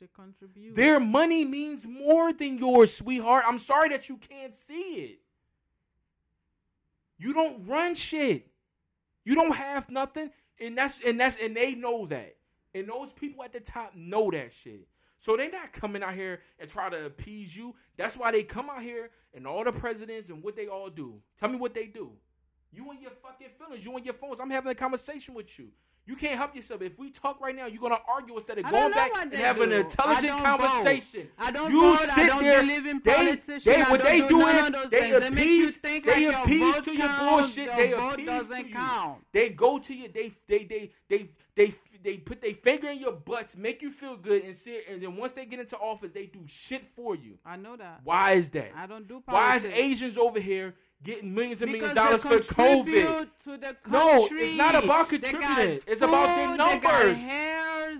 They 0.00 0.08
contribute. 0.14 0.76
Their 0.76 1.00
money 1.00 1.44
means 1.44 1.86
more 1.86 2.32
than 2.32 2.58
yours, 2.58 2.94
sweetheart. 2.94 3.44
I'm 3.46 3.58
sorry 3.58 3.88
that 3.90 4.08
you 4.08 4.16
can't 4.16 4.54
see 4.54 4.94
it. 4.94 5.18
You 7.18 7.34
don't 7.34 7.66
run 7.66 7.94
shit. 7.96 8.46
You 9.24 9.34
don't 9.34 9.54
have 9.54 9.90
nothing, 9.90 10.30
and 10.60 10.78
that's 10.78 11.00
and 11.04 11.18
that's 11.18 11.36
and 11.42 11.56
they 11.56 11.74
know 11.74 12.06
that. 12.06 12.36
And 12.74 12.88
those 12.88 13.12
people 13.12 13.42
at 13.42 13.52
the 13.52 13.60
top 13.60 13.92
know 13.96 14.30
that 14.30 14.52
shit. 14.52 14.86
So 15.18 15.36
they 15.36 15.48
not 15.48 15.72
coming 15.72 16.02
out 16.02 16.14
here 16.14 16.40
and 16.60 16.70
try 16.70 16.88
to 16.88 17.06
appease 17.06 17.56
you. 17.56 17.74
That's 17.96 18.16
why 18.16 18.30
they 18.30 18.44
come 18.44 18.70
out 18.70 18.82
here 18.82 19.10
and 19.34 19.46
all 19.46 19.64
the 19.64 19.72
presidents 19.72 20.28
and 20.30 20.42
what 20.42 20.56
they 20.56 20.68
all 20.68 20.88
do. 20.90 21.20
Tell 21.38 21.48
me 21.48 21.56
what 21.56 21.74
they 21.74 21.86
do. 21.86 22.12
You 22.72 22.90
and 22.90 23.00
your 23.00 23.10
fucking 23.22 23.48
feelings, 23.58 23.84
you 23.84 23.96
and 23.96 24.04
your 24.04 24.14
phones. 24.14 24.40
I'm 24.40 24.50
having 24.50 24.70
a 24.70 24.74
conversation 24.74 25.34
with 25.34 25.58
you. 25.58 25.68
You 26.06 26.16
can't 26.16 26.38
help 26.38 26.56
yourself. 26.56 26.80
If 26.80 26.98
we 26.98 27.10
talk 27.10 27.38
right 27.38 27.54
now, 27.54 27.66
you're 27.66 27.82
gonna 27.82 27.98
argue 28.08 28.34
instead 28.34 28.56
of 28.58 28.64
I 28.64 28.70
going 28.70 28.92
back 28.92 29.10
and 29.20 29.30
they 29.30 29.36
having 29.36 29.72
an 29.72 29.80
intelligent 29.80 30.32
I 30.32 30.56
conversation. 30.56 31.22
vote. 31.24 31.46
I 31.46 31.50
don't 31.50 31.70
you 31.70 31.80
vote. 31.82 31.98
sit 31.98 32.08
I 32.18 32.26
don't 32.26 32.42
there. 32.42 32.60
believe 32.62 32.86
in 32.86 33.02
they, 33.04 33.12
politicians. 33.14 33.64
They, 33.64 33.82
I 33.82 33.90
what 33.90 34.02
they 34.02 34.18
do 34.20 34.28
do 34.28 34.40
is 34.46 34.70
they 34.90 35.10
things. 35.10 35.20
They 35.20 35.30
make 35.30 35.44
you 35.44 35.64
appease. 35.68 35.76
think 35.76 36.06
they 36.06 36.26
like 36.28 36.44
appease 36.44 36.74
vote 36.76 36.84
to 36.84 36.92
your 36.96 37.06
count, 37.08 37.30
bullshit. 37.30 37.66
your 37.66 37.76
They 37.76 37.92
vote 37.92 38.12
appease 38.14 38.26
doesn't 38.26 38.62
to 38.62 38.68
you. 38.68 38.74
count. 38.74 39.18
They 39.32 39.48
go 39.50 39.78
to 39.78 39.94
you. 39.94 40.08
They 40.08 40.32
they 40.46 40.64
they 40.64 40.90
they 41.10 41.26
they 41.54 41.74
they 42.02 42.16
put 42.16 42.40
their 42.40 42.54
finger 42.54 42.88
in 42.88 42.98
your 42.98 43.12
butts, 43.12 43.56
make 43.56 43.82
you 43.82 43.90
feel 43.90 44.16
good, 44.16 44.42
and 44.44 44.54
sit. 44.54 44.84
And 44.90 45.02
then 45.02 45.16
once 45.16 45.32
they 45.32 45.46
get 45.46 45.60
into 45.60 45.76
office, 45.76 46.10
they 46.12 46.26
do 46.26 46.40
shit 46.46 46.84
for 46.84 47.14
you. 47.14 47.38
I 47.44 47.56
know 47.56 47.76
that. 47.76 48.00
Why 48.04 48.32
is 48.32 48.50
that? 48.50 48.72
I 48.76 48.86
don't 48.86 49.06
do 49.08 49.22
Why 49.24 49.56
is 49.56 49.62
politics. 49.62 49.80
Asians 49.80 50.18
over 50.18 50.40
here 50.40 50.74
getting 51.02 51.34
millions 51.34 51.62
and 51.62 51.72
because 51.72 51.94
millions 51.94 52.22
of 52.22 52.22
dollars 52.22 52.46
for 52.46 52.54
COVID? 52.54 53.28
No, 53.88 54.26
it's 54.30 54.56
not 54.56 54.82
about 54.82 55.08
contributing. 55.08 55.80
It's 55.86 56.00
about 56.00 56.26
their 56.26 56.48
food, 56.48 56.60
They 56.60 56.78
got 56.78 57.04
numbers. 57.04 57.18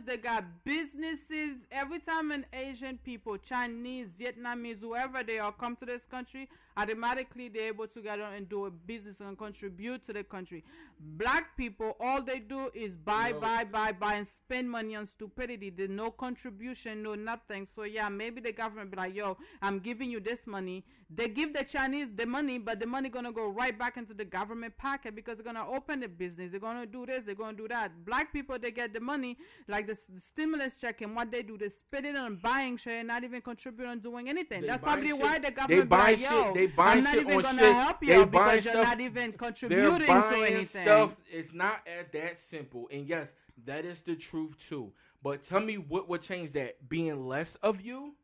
They 0.09 0.17
got 0.17 0.65
businesses. 0.65 1.67
Every 1.71 1.99
time 1.99 2.31
an 2.31 2.47
Asian 2.51 2.97
people, 2.97 3.37
Chinese, 3.37 4.15
Vietnamese, 4.19 4.81
whoever 4.81 5.23
they 5.23 5.39
are, 5.39 5.53
come 5.53 5.77
to 5.77 5.85
this 5.85 6.07
country, 6.07 6.49
automatically 6.79 7.49
they're 7.51 7.69
able 7.69 7.87
to 7.89 8.01
get 8.01 8.19
on 8.19 8.33
and 8.33 8.49
do 8.49 8.65
a 8.65 8.71
business 8.71 9.21
and 9.21 9.37
contribute 9.37 10.07
to 10.07 10.15
the 10.15 10.25
country. 10.25 10.65
Black 10.99 11.55
people, 11.59 11.95
all 12.01 12.23
they 12.23 12.39
do 12.39 12.71
is 12.73 12.97
buy, 12.97 13.33
No. 13.33 13.41
buy, 13.41 13.65
buy, 13.65 13.93
buy, 13.93 14.15
and 14.15 14.27
spend 14.27 14.71
money 14.71 14.97
on 14.97 15.05
stupidity. 15.07 15.69
There's 15.69 15.91
no 15.91 16.11
contribution, 16.11 17.03
no 17.03 17.15
nothing. 17.15 17.67
So 17.67 17.83
yeah, 17.83 18.09
maybe 18.09 18.41
the 18.41 18.53
government 18.53 18.91
be 18.91 18.97
like, 18.97 19.15
"Yo, 19.15 19.37
I'm 19.61 19.79
giving 19.79 20.11
you 20.11 20.21
this 20.21 20.47
money." 20.47 20.87
They 21.11 21.29
give 21.29 21.55
the 21.55 21.65
Chinese 21.65 22.09
the 22.15 22.27
money, 22.27 22.59
but 22.59 22.81
the 22.81 22.87
money 22.87 23.09
gonna 23.09 23.33
go 23.33 23.49
right 23.51 23.77
back 23.79 23.97
into 23.97 24.13
the 24.13 24.27
government 24.27 24.77
pocket 24.77 25.15
because 25.17 25.39
they're 25.39 25.45
gonna 25.45 25.67
open 25.67 26.01
the 26.01 26.09
business. 26.09 26.51
They're 26.51 26.61
gonna 26.61 26.85
do 26.85 27.07
this. 27.07 27.25
They're 27.25 27.35
gonna 27.35 27.57
do 27.57 27.67
that. 27.69 28.05
Black 28.05 28.31
people, 28.31 28.59
they 28.59 28.71
get 28.71 28.93
the 28.93 29.01
money 29.01 29.39
like 29.69 29.87
the, 29.87 29.93
s- 29.93 30.09
the 30.13 30.21
stimulus 30.21 30.79
check, 30.79 31.01
and 31.01 31.17
what 31.17 31.31
they 31.31 31.43
do, 31.43 31.57
they 31.57 31.71
spend 31.71 32.05
it 32.05 32.15
on 32.15 32.37
buying 32.37 32.77
shit 32.77 32.93
and 32.93 33.09
not 33.09 33.25
even 33.25 33.41
contributing 33.41 33.91
on 33.91 34.01
doing 34.01 34.29
anything. 34.29 34.61
They 34.61 34.67
That's 34.67 34.83
probably 34.83 35.07
shit. 35.09 35.19
why 35.21 35.39
the 35.39 35.51
government 35.51 35.83
be 35.85 35.89
buying 35.89 36.21
like, 36.21 36.31
"Yo, 36.31 36.45
shit. 36.45 36.55
They 36.55 36.67
buying 36.67 36.99
I'm 36.99 37.05
not 37.05 37.15
shit 37.15 37.23
even 37.27 37.41
gonna 37.41 37.59
shit. 37.59 37.73
help 37.75 38.03
you 38.05 38.09
buying 38.09 38.29
because 38.31 38.65
you're 38.67 38.73
stuff- 38.75 38.87
not 38.87 39.01
even 39.01 39.33
contributing 39.33 40.07
to 40.07 40.13
anything." 40.47 40.83
stuff. 40.83 41.17
It's 41.31 41.55
not 41.55 41.81
at 41.89 42.13
that 42.13 42.37
simple. 42.37 42.87
And 42.93 43.07
yes, 43.09 43.35
that 43.65 43.87
is 43.87 44.03
the 44.03 44.15
truth 44.15 44.59
too. 44.59 44.93
But 45.23 45.43
tell 45.43 45.61
me 45.61 45.77
what 45.79 46.07
would 46.11 46.21
change 46.21 46.53
that? 46.53 46.87
Being 46.87 47.27
less 47.27 47.55
of 47.57 47.81
you? 47.81 48.15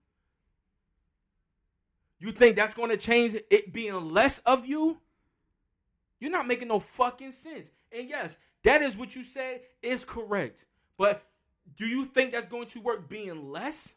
You 2.24 2.32
think 2.32 2.56
that's 2.56 2.72
going 2.72 2.88
to 2.88 2.96
change 2.96 3.36
it 3.51 3.70
being 3.70 4.09
less 4.09 4.38
of 4.46 4.64
you? 4.64 4.96
You're 6.18 6.30
not 6.30 6.46
making 6.46 6.68
no 6.68 6.78
fucking 6.78 7.32
sense. 7.32 7.70
And 7.92 8.09
yes, 8.09 8.38
that 8.62 8.80
is 8.80 8.96
what 8.96 9.14
you 9.14 9.24
said 9.24 9.60
is 9.82 10.06
correct. 10.06 10.64
But 10.96 11.22
do 11.76 11.84
you 11.84 12.06
think 12.06 12.32
that's 12.32 12.46
going 12.46 12.68
to 12.68 12.80
work 12.80 13.10
being 13.10 13.52
less? 13.52 13.92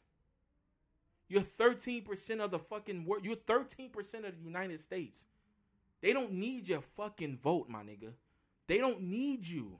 You're 1.29 1.41
13% 1.41 2.41
of 2.41 2.51
the 2.51 2.59
fucking 2.59 3.05
world. 3.05 3.23
You're 3.23 3.37
13% 3.37 3.93
of 4.27 4.37
the 4.37 4.43
United 4.43 4.81
States. 4.81 5.23
They 6.01 6.11
don't 6.11 6.33
need 6.33 6.67
your 6.67 6.81
fucking 6.81 7.37
vote, 7.41 7.69
my 7.69 7.79
nigga. 7.79 8.11
They 8.67 8.79
don't 8.79 9.03
need 9.03 9.47
you. 9.47 9.79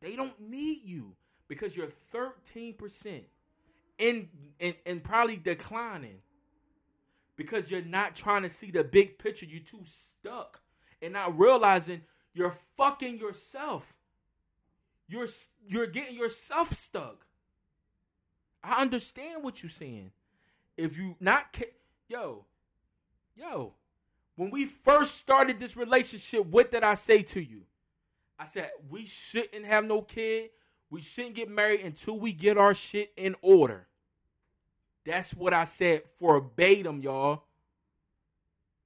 They 0.00 0.16
don't 0.16 0.40
need 0.40 0.82
you 0.82 1.14
because 1.46 1.76
you're 1.76 1.92
13% 2.12 3.20
in 3.98 4.28
and, 4.58 4.74
and 4.84 5.04
probably 5.04 5.36
declining 5.36 6.16
because 7.40 7.70
you're 7.70 7.80
not 7.80 8.14
trying 8.14 8.42
to 8.42 8.50
see 8.50 8.70
the 8.70 8.84
big 8.84 9.18
picture. 9.18 9.46
You're 9.46 9.60
too 9.60 9.80
stuck 9.86 10.60
and 11.00 11.14
not 11.14 11.38
realizing 11.38 12.02
you're 12.34 12.54
fucking 12.76 13.18
yourself. 13.18 13.94
You're 15.08 15.28
you're 15.66 15.86
getting 15.86 16.16
yourself 16.16 16.74
stuck. 16.74 17.24
I 18.62 18.82
understand 18.82 19.42
what 19.42 19.62
you're 19.62 19.70
saying. 19.70 20.10
If 20.76 20.98
you 20.98 21.16
not 21.18 21.54
ca- 21.54 21.72
yo, 22.08 22.44
yo, 23.34 23.72
when 24.36 24.50
we 24.50 24.66
first 24.66 25.16
started 25.16 25.58
this 25.58 25.78
relationship, 25.78 26.44
what 26.44 26.70
did 26.70 26.82
I 26.82 26.92
say 26.92 27.22
to 27.22 27.42
you? 27.42 27.62
I 28.38 28.44
said 28.44 28.68
we 28.90 29.06
shouldn't 29.06 29.64
have 29.64 29.86
no 29.86 30.02
kid. 30.02 30.50
We 30.90 31.00
shouldn't 31.00 31.36
get 31.36 31.48
married 31.48 31.80
until 31.80 32.18
we 32.18 32.34
get 32.34 32.58
our 32.58 32.74
shit 32.74 33.14
in 33.16 33.34
order. 33.40 33.86
That's 35.04 35.32
what 35.34 35.54
I 35.54 35.64
said 35.64 36.02
verbatim, 36.20 37.00
y'all. 37.00 37.44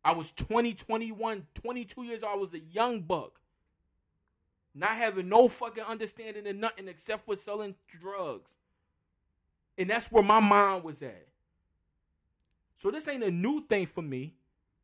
I 0.04 0.12
was 0.12 0.32
20, 0.32 0.74
21, 0.74 1.46
22 1.54 2.02
years 2.02 2.22
old. 2.22 2.32
I 2.32 2.36
was 2.36 2.54
a 2.54 2.60
young 2.60 3.00
buck. 3.00 3.40
Not 4.74 4.90
having 4.90 5.28
no 5.28 5.48
fucking 5.48 5.84
understanding 5.84 6.46
of 6.46 6.56
nothing 6.56 6.88
except 6.88 7.24
for 7.24 7.36
selling 7.36 7.74
drugs. 7.88 8.50
And 9.78 9.88
that's 9.88 10.10
where 10.12 10.22
my 10.22 10.40
mind 10.40 10.84
was 10.84 11.02
at. 11.02 11.26
So 12.76 12.90
this 12.90 13.08
ain't 13.08 13.22
a 13.22 13.30
new 13.30 13.64
thing 13.66 13.86
for 13.86 14.02
me. 14.02 14.34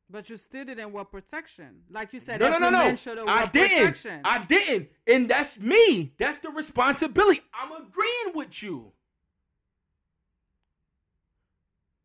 But 0.08 0.28
you 0.28 0.36
still 0.36 0.64
didn't 0.64 0.92
want 0.92 1.10
protection, 1.10 1.82
like 1.88 2.12
you 2.12 2.18
said. 2.18 2.40
No, 2.40 2.50
no, 2.50 2.58
no, 2.58 2.70
no. 2.70 2.78
man 2.78 2.96
should 2.96 3.18
have 3.18 3.28
I 3.28 3.46
didn't. 3.46 3.78
protection. 3.78 4.20
I 4.24 4.44
didn't. 4.44 4.88
And 5.06 5.28
that's 5.28 5.58
me. 5.58 6.12
That's 6.18 6.38
the 6.38 6.50
responsibility. 6.50 7.42
I'm 7.54 7.70
agreeing 7.70 8.34
with 8.34 8.60
you. 8.60 8.92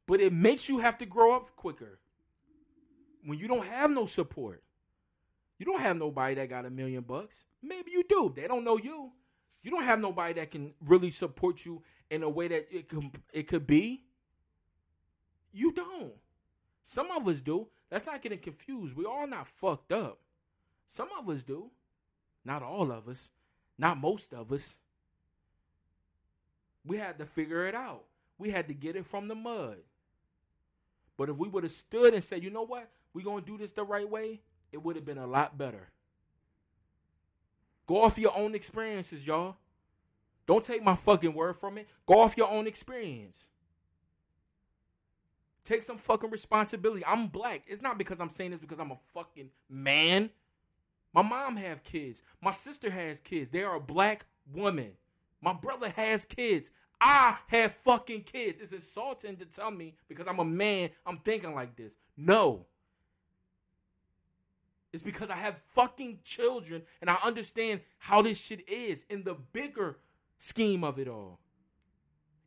But 0.07 0.21
it 0.21 0.33
makes 0.33 0.69
you 0.69 0.79
have 0.79 0.97
to 0.99 1.05
grow 1.05 1.35
up 1.35 1.55
quicker. 1.55 1.99
When 3.23 3.39
you 3.39 3.47
don't 3.47 3.65
have 3.65 3.89
no 3.89 4.05
support. 4.05 4.61
You 5.57 5.65
don't 5.65 5.81
have 5.81 5.97
nobody 5.97 6.35
that 6.35 6.49
got 6.49 6.65
a 6.65 6.69
million 6.69 7.01
bucks. 7.01 7.45
Maybe 7.61 7.91
you 7.91 8.03
do. 8.07 8.31
They 8.35 8.47
don't 8.47 8.63
know 8.63 8.77
you. 8.77 9.11
You 9.63 9.71
don't 9.71 9.83
have 9.83 9.99
nobody 9.99 10.33
that 10.33 10.51
can 10.51 10.73
really 10.79 11.09
support 11.09 11.65
you 11.65 11.81
in 12.11 12.23
a 12.23 12.29
way 12.29 12.47
that 12.47 12.67
it 12.69 12.87
could 12.87 13.09
it 13.33 13.47
could 13.47 13.65
be. 13.65 14.03
You 15.51 15.71
don't. 15.71 16.13
Some 16.83 17.09
of 17.09 17.27
us 17.27 17.39
do. 17.39 17.67
Let's 17.89 18.05
not 18.05 18.21
get 18.21 18.39
confused. 18.41 18.95
We're 18.95 19.07
all 19.07 19.25
not 19.25 19.47
fucked 19.47 19.91
up. 19.91 20.19
Some 20.85 21.09
of 21.17 21.27
us 21.29 21.43
do. 21.43 21.71
Not 22.43 22.61
all 22.61 22.91
of 22.91 23.07
us. 23.07 23.31
Not 23.77 23.97
most 23.97 24.33
of 24.33 24.51
us. 24.51 24.77
We 26.85 26.97
had 26.97 27.17
to 27.17 27.25
figure 27.25 27.65
it 27.65 27.73
out. 27.73 28.03
We 28.37 28.51
had 28.51 28.67
to 28.67 28.73
get 28.73 28.95
it 28.95 29.07
from 29.07 29.27
the 29.27 29.35
mud. 29.35 29.77
But 31.17 31.29
if 31.29 31.37
we 31.37 31.47
would 31.47 31.63
have 31.63 31.71
stood 31.71 32.13
and 32.13 32.23
said, 32.23 32.43
you 32.43 32.49
know 32.49 32.65
what? 32.65 32.89
We're 33.13 33.23
going 33.23 33.43
to 33.43 33.51
do 33.51 33.57
this 33.57 33.71
the 33.71 33.83
right 33.83 34.09
way, 34.09 34.41
it 34.71 34.83
would 34.83 34.95
have 34.95 35.05
been 35.05 35.17
a 35.17 35.27
lot 35.27 35.57
better. 35.57 35.89
Go 37.87 38.03
off 38.03 38.17
your 38.17 38.35
own 38.35 38.55
experiences, 38.55 39.25
y'all. 39.25 39.57
Don't 40.47 40.63
take 40.63 40.83
my 40.83 40.95
fucking 40.95 41.33
word 41.33 41.55
from 41.55 41.77
it. 41.77 41.87
Go 42.05 42.21
off 42.21 42.37
your 42.37 42.49
own 42.49 42.67
experience. 42.67 43.47
Take 45.63 45.81
some 45.81 45.97
fucking 45.97 46.29
responsibility. 46.29 47.03
I'm 47.05 47.27
black. 47.27 47.63
It's 47.67 47.81
not 47.81 47.97
because 47.97 48.19
I'm 48.19 48.29
saying 48.29 48.51
this 48.51 48.59
because 48.59 48.79
I'm 48.79 48.91
a 48.91 48.97
fucking 49.13 49.49
man. 49.69 50.29
My 51.13 51.23
mom 51.23 51.57
have 51.57 51.83
kids. 51.83 52.21
My 52.41 52.51
sister 52.51 52.91
has 52.91 53.19
kids. 53.19 53.49
They 53.49 53.63
are 53.63 53.75
a 53.75 53.79
black 53.79 54.25
woman. 54.53 54.91
My 55.41 55.53
brother 55.53 55.89
has 55.89 56.25
kids. 56.25 56.71
I 57.07 57.37
have 57.49 57.71
fucking 57.71 58.23
kids. 58.23 58.59
It's 58.59 58.73
insulting 58.73 59.37
to 59.37 59.45
tell 59.45 59.69
me 59.69 59.93
because 60.09 60.25
I'm 60.27 60.39
a 60.39 60.43
man, 60.43 60.89
I'm 61.05 61.19
thinking 61.19 61.53
like 61.53 61.75
this. 61.75 61.95
No. 62.17 62.65
It's 64.91 65.03
because 65.03 65.29
I 65.29 65.35
have 65.35 65.55
fucking 65.75 66.21
children 66.23 66.81
and 67.01 67.11
I 67.11 67.17
understand 67.23 67.81
how 67.99 68.23
this 68.23 68.43
shit 68.43 68.67
is 68.67 69.05
in 69.07 69.23
the 69.23 69.35
bigger 69.35 69.99
scheme 70.39 70.83
of 70.83 70.97
it 70.97 71.07
all. 71.07 71.37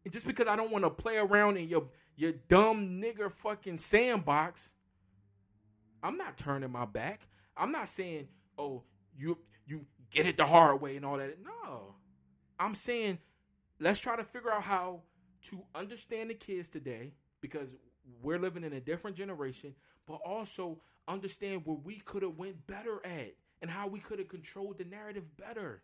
And 0.04 0.12
just 0.12 0.26
because 0.26 0.48
I 0.48 0.56
don't 0.56 0.72
want 0.72 0.82
to 0.82 0.90
play 0.90 1.18
around 1.18 1.56
in 1.56 1.68
your 1.68 1.84
your 2.16 2.32
dumb 2.32 3.00
nigger 3.00 3.30
fucking 3.30 3.78
sandbox, 3.78 4.72
I'm 6.02 6.16
not 6.16 6.36
turning 6.36 6.72
my 6.72 6.84
back. 6.84 7.28
I'm 7.56 7.70
not 7.70 7.88
saying, 7.88 8.26
"Oh, 8.58 8.82
you 9.16 9.38
you 9.68 9.86
get 10.10 10.26
it 10.26 10.36
the 10.36 10.46
hard 10.46 10.80
way 10.80 10.96
and 10.96 11.06
all 11.06 11.18
that." 11.18 11.36
No. 11.44 11.94
I'm 12.58 12.74
saying 12.74 13.18
let's 13.80 14.00
try 14.00 14.16
to 14.16 14.24
figure 14.24 14.50
out 14.50 14.62
how 14.62 15.02
to 15.42 15.62
understand 15.74 16.30
the 16.30 16.34
kids 16.34 16.68
today 16.68 17.12
because 17.40 17.74
we're 18.22 18.38
living 18.38 18.64
in 18.64 18.72
a 18.72 18.80
different 18.80 19.16
generation, 19.16 19.74
but 20.06 20.20
also 20.24 20.80
understand 21.06 21.62
where 21.64 21.76
we 21.76 21.96
could 21.96 22.22
have 22.22 22.36
went 22.36 22.66
better 22.66 23.00
at 23.04 23.34
and 23.62 23.70
how 23.70 23.86
we 23.86 23.98
could 24.00 24.18
have 24.18 24.28
controlled 24.28 24.78
the 24.78 24.84
narrative 24.84 25.36
better. 25.36 25.82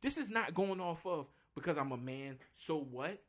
This 0.00 0.18
is 0.18 0.30
not 0.30 0.54
going 0.54 0.80
off 0.80 1.06
of 1.06 1.26
because 1.54 1.78
I'm 1.78 1.92
a 1.92 1.96
man, 1.96 2.38
so 2.54 2.76
what? 2.76 3.22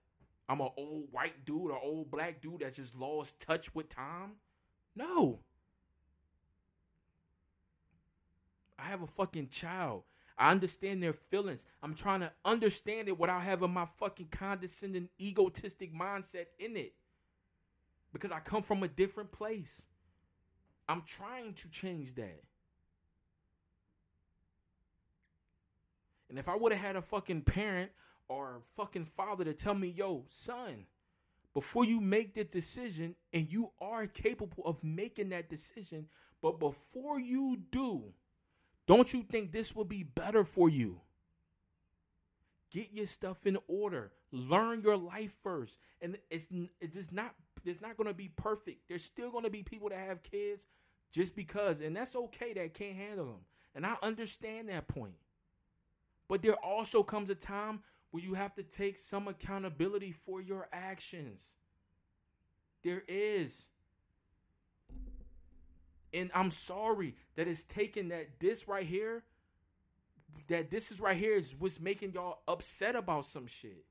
I'm 0.49 0.59
an 0.59 0.69
old 0.77 1.07
white 1.11 1.45
dude 1.45 1.71
or 1.71 1.79
old 1.79 2.11
black 2.11 2.41
dude 2.41 2.59
that 2.59 2.73
just 2.73 2.95
lost 2.95 3.39
touch 3.39 3.73
with 3.73 3.89
time. 3.89 4.33
No. 4.95 5.39
I 8.77 8.83
have 8.83 9.01
a 9.01 9.07
fucking 9.07 9.49
child. 9.49 10.03
I 10.37 10.51
understand 10.51 11.03
their 11.03 11.13
feelings. 11.13 11.65
I'm 11.81 11.93
trying 11.93 12.21
to 12.21 12.31
understand 12.43 13.07
it 13.07 13.19
without 13.19 13.43
having 13.43 13.71
my 13.71 13.85
fucking 13.85 14.29
condescending, 14.31 15.09
egotistic 15.19 15.93
mindset 15.93 16.47
in 16.57 16.75
it. 16.75 16.93
Because 18.11 18.31
I 18.31 18.39
come 18.39 18.63
from 18.63 18.83
a 18.83 18.87
different 18.87 19.31
place. 19.31 19.85
I'm 20.87 21.03
trying 21.03 21.53
to 21.53 21.69
change 21.69 22.15
that. 22.15 22.43
And 26.29 26.39
if 26.39 26.49
I 26.49 26.55
would 26.55 26.71
have 26.71 26.81
had 26.81 26.95
a 26.95 27.01
fucking 27.01 27.41
parent 27.41 27.91
or 28.27 28.57
a 28.57 28.75
fucking 28.75 29.05
father 29.05 29.43
to 29.45 29.53
tell 29.53 29.75
me, 29.75 29.89
yo, 29.89 30.25
son, 30.27 30.87
before 31.53 31.85
you 31.85 32.01
make 32.01 32.33
the 32.33 32.43
decision, 32.43 33.15
and 33.31 33.51
you 33.51 33.71
are 33.79 34.07
capable 34.07 34.63
of 34.65 34.83
making 34.83 35.29
that 35.29 35.49
decision, 35.49 36.07
but 36.41 36.59
before 36.59 37.19
you 37.19 37.61
do, 37.69 38.13
don't 38.85 39.13
you 39.13 39.23
think 39.23 39.51
this 39.51 39.75
will 39.75 39.85
be 39.85 40.03
better 40.03 40.43
for 40.43 40.69
you? 40.69 40.99
Get 42.71 42.91
your 42.91 43.05
stuff 43.05 43.45
in 43.45 43.57
order. 43.67 44.11
Learn 44.31 44.81
your 44.81 44.97
life 44.97 45.33
first. 45.43 45.79
And 46.01 46.17
it's 46.29 46.49
it's 46.81 47.11
not 47.11 47.35
it's 47.63 47.81
not 47.81 47.97
going 47.97 48.07
to 48.07 48.13
be 48.13 48.29
perfect. 48.29 48.89
There's 48.89 49.03
still 49.03 49.31
going 49.31 49.43
to 49.43 49.49
be 49.49 49.63
people 49.63 49.89
that 49.89 49.99
have 49.99 50.23
kids 50.23 50.67
just 51.11 51.35
because 51.35 51.81
and 51.81 51.95
that's 51.95 52.15
okay 52.15 52.53
that 52.53 52.73
can't 52.73 52.95
handle 52.95 53.25
them. 53.25 53.45
And 53.75 53.85
I 53.85 53.95
understand 54.01 54.69
that 54.69 54.87
point. 54.87 55.15
But 56.27 56.41
there 56.41 56.55
also 56.55 57.03
comes 57.03 57.29
a 57.29 57.35
time 57.35 57.81
where 58.11 58.23
you 58.23 58.33
have 58.33 58.55
to 58.55 58.63
take 58.63 58.97
some 58.97 59.27
accountability 59.27 60.11
for 60.11 60.41
your 60.41 60.67
actions. 60.71 61.43
There 62.83 63.03
is. 63.07 63.67
And 66.13 66.29
I'm 66.33 66.51
sorry 66.51 67.15
that 67.35 67.47
it's 67.47 67.63
taken 67.63 68.09
that 68.09 68.39
this 68.39 68.67
right 68.67 68.85
here, 68.85 69.23
that 70.47 70.69
this 70.69 70.91
is 70.91 71.01
right 71.01 71.17
here 71.17 71.35
is 71.35 71.55
what's 71.57 71.79
making 71.79 72.13
y'all 72.13 72.39
upset 72.47 72.95
about 72.95 73.25
some 73.25 73.47
shit. 73.47 73.85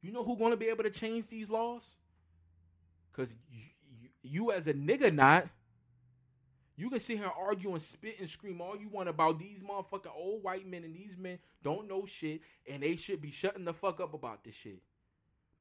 You 0.00 0.12
know 0.12 0.22
who 0.22 0.36
gonna 0.36 0.56
be 0.56 0.66
able 0.66 0.84
to 0.84 0.90
change 0.90 1.28
these 1.28 1.50
laws? 1.50 1.94
Cause 3.12 3.34
you, 3.50 3.64
you, 4.00 4.08
you 4.22 4.52
as 4.52 4.66
a 4.66 4.74
nigga 4.74 5.12
not. 5.12 5.48
You 6.76 6.88
can 6.90 7.00
sit 7.00 7.16
here 7.16 7.26
and 7.26 7.34
argue 7.36 7.72
and 7.72 7.82
spit 7.82 8.20
and 8.20 8.28
scream 8.28 8.60
all 8.60 8.76
you 8.76 8.88
want 8.88 9.08
about 9.08 9.40
these 9.40 9.64
motherfucking 9.64 10.14
old 10.16 10.44
white 10.44 10.64
men 10.64 10.84
and 10.84 10.94
these 10.94 11.16
men 11.18 11.40
don't 11.64 11.88
know 11.88 12.06
shit 12.06 12.40
and 12.70 12.84
they 12.84 12.94
should 12.94 13.20
be 13.20 13.32
shutting 13.32 13.64
the 13.64 13.74
fuck 13.74 13.98
up 14.00 14.14
about 14.14 14.44
this 14.44 14.54
shit. 14.54 14.80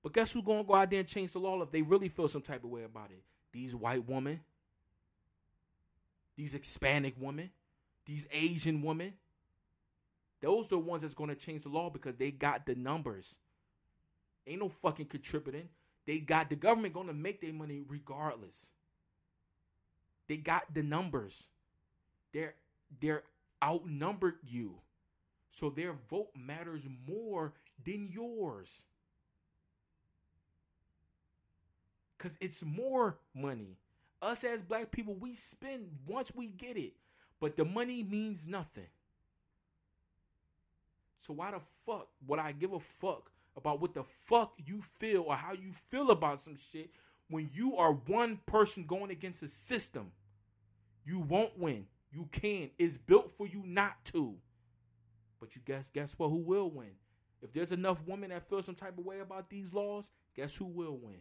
But 0.03 0.13
guess 0.13 0.31
who's 0.31 0.43
gonna 0.43 0.63
go 0.63 0.75
out 0.75 0.89
there 0.89 0.99
and 0.99 1.07
change 1.07 1.33
the 1.33 1.39
law 1.39 1.61
if 1.61 1.71
they 1.71 1.81
really 1.81 2.09
feel 2.09 2.27
some 2.27 2.41
type 2.41 2.63
of 2.63 2.69
way 2.69 2.83
about 2.83 3.11
it? 3.11 3.23
These 3.51 3.75
white 3.75 4.07
women, 4.07 4.41
these 6.35 6.53
Hispanic 6.53 7.15
women, 7.19 7.49
these 8.05 8.27
Asian 8.31 8.81
women. 8.81 9.13
Those 10.39 10.67
are 10.67 10.69
the 10.69 10.77
ones 10.77 11.01
that's 11.01 11.15
gonna 11.15 11.35
change 11.35 11.63
the 11.63 11.69
law 11.69 11.89
because 11.89 12.15
they 12.15 12.31
got 12.31 12.65
the 12.65 12.75
numbers. 12.75 13.37
Ain't 14.45 14.61
no 14.61 14.69
fucking 14.69 15.07
contributing. 15.07 15.69
They 16.05 16.19
got 16.19 16.49
the 16.49 16.55
government 16.55 16.93
gonna 16.93 17.13
make 17.13 17.41
their 17.41 17.53
money 17.53 17.81
regardless. 17.85 18.71
They 20.27 20.37
got 20.37 20.73
the 20.73 20.83
numbers. 20.83 21.47
They're 22.33 22.55
they're 23.01 23.23
outnumbered 23.63 24.35
you. 24.47 24.75
So 25.49 25.69
their 25.69 25.93
vote 26.09 26.29
matters 26.35 26.83
more 27.07 27.53
than 27.83 28.09
yours. 28.11 28.83
Cause 32.17 32.37
it's 32.41 32.63
more 32.63 33.19
money. 33.35 33.77
Us 34.21 34.43
as 34.43 34.61
black 34.61 34.91
people, 34.91 35.15
we 35.15 35.35
spend 35.35 35.89
once 36.07 36.31
we 36.35 36.47
get 36.47 36.77
it. 36.77 36.93
But 37.39 37.55
the 37.55 37.65
money 37.65 38.03
means 38.03 38.45
nothing. 38.47 38.87
So 41.19 41.33
why 41.33 41.51
the 41.51 41.59
fuck 41.85 42.07
would 42.25 42.39
I 42.39 42.53
give 42.53 42.73
a 42.73 42.79
fuck 42.79 43.29
about 43.55 43.81
what 43.81 43.93
the 43.93 44.03
fuck 44.03 44.53
you 44.65 44.81
feel 44.81 45.23
or 45.27 45.35
how 45.35 45.53
you 45.53 45.71
feel 45.71 46.09
about 46.09 46.39
some 46.39 46.55
shit 46.55 46.89
when 47.29 47.49
you 47.53 47.75
are 47.75 47.91
one 47.91 48.39
person 48.45 48.85
going 48.85 49.11
against 49.11 49.43
a 49.43 49.47
system, 49.47 50.11
you 51.05 51.19
won't 51.19 51.57
win. 51.57 51.85
You 52.11 52.29
can. 52.31 52.71
It's 52.77 52.97
built 52.97 53.31
for 53.31 53.47
you 53.47 53.63
not 53.65 54.03
to. 54.05 54.35
But 55.39 55.55
you 55.55 55.61
guess 55.65 55.89
guess 55.89 56.15
what? 56.17 56.29
Who 56.29 56.37
will 56.37 56.69
win? 56.69 56.91
If 57.41 57.53
there's 57.53 57.71
enough 57.71 58.03
women 58.07 58.29
that 58.29 58.47
feel 58.49 58.61
some 58.61 58.75
type 58.75 58.97
of 58.97 59.05
way 59.05 59.19
about 59.19 59.49
these 59.49 59.73
laws, 59.73 60.11
guess 60.35 60.55
who 60.55 60.65
will 60.65 60.97
win? 60.97 61.19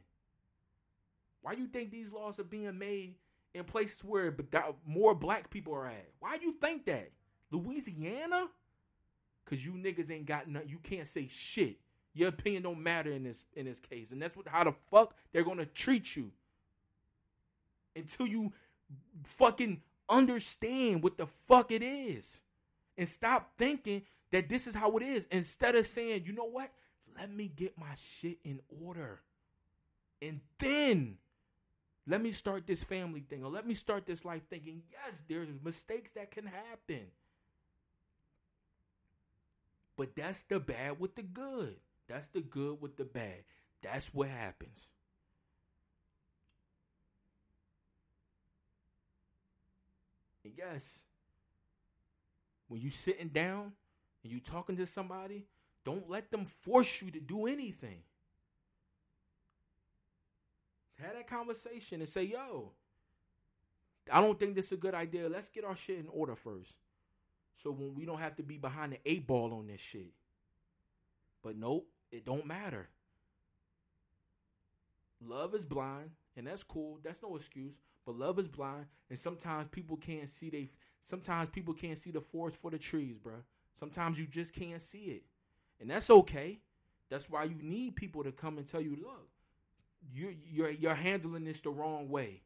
Why 1.46 1.52
you 1.52 1.68
think 1.68 1.92
these 1.92 2.12
laws 2.12 2.40
are 2.40 2.44
being 2.44 2.76
made 2.76 3.14
in 3.54 3.62
places 3.62 4.02
where 4.02 4.34
more 4.84 5.14
black 5.14 5.48
people 5.48 5.72
are 5.74 5.86
at? 5.86 6.08
Why 6.18 6.38
do 6.38 6.44
you 6.44 6.54
think 6.60 6.86
that? 6.86 7.12
Louisiana? 7.52 8.48
Cause 9.44 9.64
you 9.64 9.74
niggas 9.74 10.10
ain't 10.10 10.26
got 10.26 10.48
nothing. 10.48 10.70
You 10.70 10.80
can't 10.82 11.06
say 11.06 11.28
shit. 11.28 11.76
Your 12.14 12.30
opinion 12.30 12.64
don't 12.64 12.82
matter 12.82 13.12
in 13.12 13.22
this 13.22 13.44
in 13.54 13.66
this 13.66 13.78
case, 13.78 14.10
and 14.10 14.20
that's 14.20 14.36
what 14.36 14.48
how 14.48 14.64
the 14.64 14.72
fuck 14.90 15.14
they're 15.32 15.44
gonna 15.44 15.66
treat 15.66 16.16
you 16.16 16.32
until 17.94 18.26
you 18.26 18.52
fucking 19.22 19.82
understand 20.08 21.00
what 21.00 21.16
the 21.16 21.26
fuck 21.26 21.70
it 21.70 21.80
is, 21.80 22.42
and 22.98 23.08
stop 23.08 23.52
thinking 23.56 24.02
that 24.32 24.48
this 24.48 24.66
is 24.66 24.74
how 24.74 24.96
it 24.96 25.04
is. 25.04 25.28
Instead 25.30 25.76
of 25.76 25.86
saying, 25.86 26.24
you 26.26 26.32
know 26.32 26.50
what, 26.50 26.72
let 27.16 27.32
me 27.32 27.46
get 27.46 27.78
my 27.78 27.94
shit 27.94 28.38
in 28.42 28.58
order, 28.82 29.20
and 30.20 30.40
then 30.58 31.18
let 32.06 32.22
me 32.22 32.30
start 32.30 32.66
this 32.66 32.84
family 32.84 33.20
thing, 33.20 33.42
or 33.42 33.50
let 33.50 33.66
me 33.66 33.74
start 33.74 34.06
this 34.06 34.24
life 34.24 34.42
thinking, 34.48 34.82
yes, 34.92 35.22
there's 35.28 35.48
mistakes 35.64 36.12
that 36.12 36.30
can 36.30 36.46
happen. 36.46 37.06
But 39.96 40.14
that's 40.14 40.42
the 40.42 40.60
bad 40.60 41.00
with 41.00 41.16
the 41.16 41.22
good. 41.22 41.76
That's 42.08 42.28
the 42.28 42.40
good 42.40 42.80
with 42.80 42.96
the 42.96 43.04
bad. 43.04 43.44
That's 43.82 44.12
what 44.14 44.28
happens. 44.28 44.90
And 50.44 50.52
yes, 50.56 51.02
when 52.68 52.80
you 52.80 52.90
sitting 52.90 53.28
down 53.28 53.72
and 54.22 54.32
you 54.32 54.38
talking 54.38 54.76
to 54.76 54.86
somebody, 54.86 55.46
don't 55.84 56.08
let 56.08 56.30
them 56.30 56.44
force 56.44 57.02
you 57.02 57.10
to 57.10 57.20
do 57.20 57.46
anything. 57.46 58.02
Have 61.02 61.14
that 61.14 61.26
conversation 61.26 62.00
and 62.00 62.08
say, 62.08 62.22
yo, 62.24 62.72
I 64.10 64.20
don't 64.20 64.38
think 64.38 64.54
this 64.54 64.66
is 64.66 64.72
a 64.72 64.76
good 64.76 64.94
idea. 64.94 65.28
Let's 65.28 65.50
get 65.50 65.64
our 65.64 65.76
shit 65.76 65.98
in 65.98 66.08
order 66.08 66.34
first. 66.34 66.74
So 67.54 67.70
when 67.70 67.94
we 67.94 68.04
don't 68.04 68.20
have 68.20 68.36
to 68.36 68.42
be 68.42 68.56
behind 68.58 68.92
the 68.92 68.98
eight 69.04 69.26
ball 69.26 69.52
on 69.52 69.66
this 69.66 69.80
shit. 69.80 70.12
But 71.42 71.56
nope, 71.56 71.88
it 72.10 72.24
don't 72.24 72.46
matter. 72.46 72.88
Love 75.24 75.54
is 75.54 75.64
blind, 75.64 76.10
and 76.36 76.46
that's 76.46 76.62
cool. 76.62 76.98
That's 77.02 77.22
no 77.22 77.36
excuse. 77.36 77.78
But 78.04 78.16
love 78.16 78.38
is 78.38 78.48
blind, 78.48 78.86
and 79.10 79.18
sometimes 79.18 79.68
people 79.70 79.96
can't 79.96 80.28
see 80.28 80.50
they. 80.50 80.70
Sometimes 81.02 81.48
people 81.48 81.74
can't 81.74 81.98
see 81.98 82.10
the 82.10 82.20
forest 82.20 82.56
for 82.58 82.70
the 82.70 82.78
trees, 82.78 83.16
bro. 83.18 83.34
Sometimes 83.74 84.18
you 84.18 84.26
just 84.26 84.52
can't 84.52 84.82
see 84.82 85.04
it, 85.04 85.22
and 85.80 85.90
that's 85.90 86.10
okay. 86.10 86.60
That's 87.08 87.30
why 87.30 87.44
you 87.44 87.56
need 87.62 87.96
people 87.96 88.24
to 88.24 88.32
come 88.32 88.58
and 88.58 88.66
tell 88.66 88.80
you, 88.80 88.96
look, 88.96 89.28
you're 90.12 90.32
you're 90.44 90.70
you're 90.70 90.94
handling 90.94 91.44
this 91.44 91.60
the 91.60 91.70
wrong 91.70 92.08
way. 92.08 92.42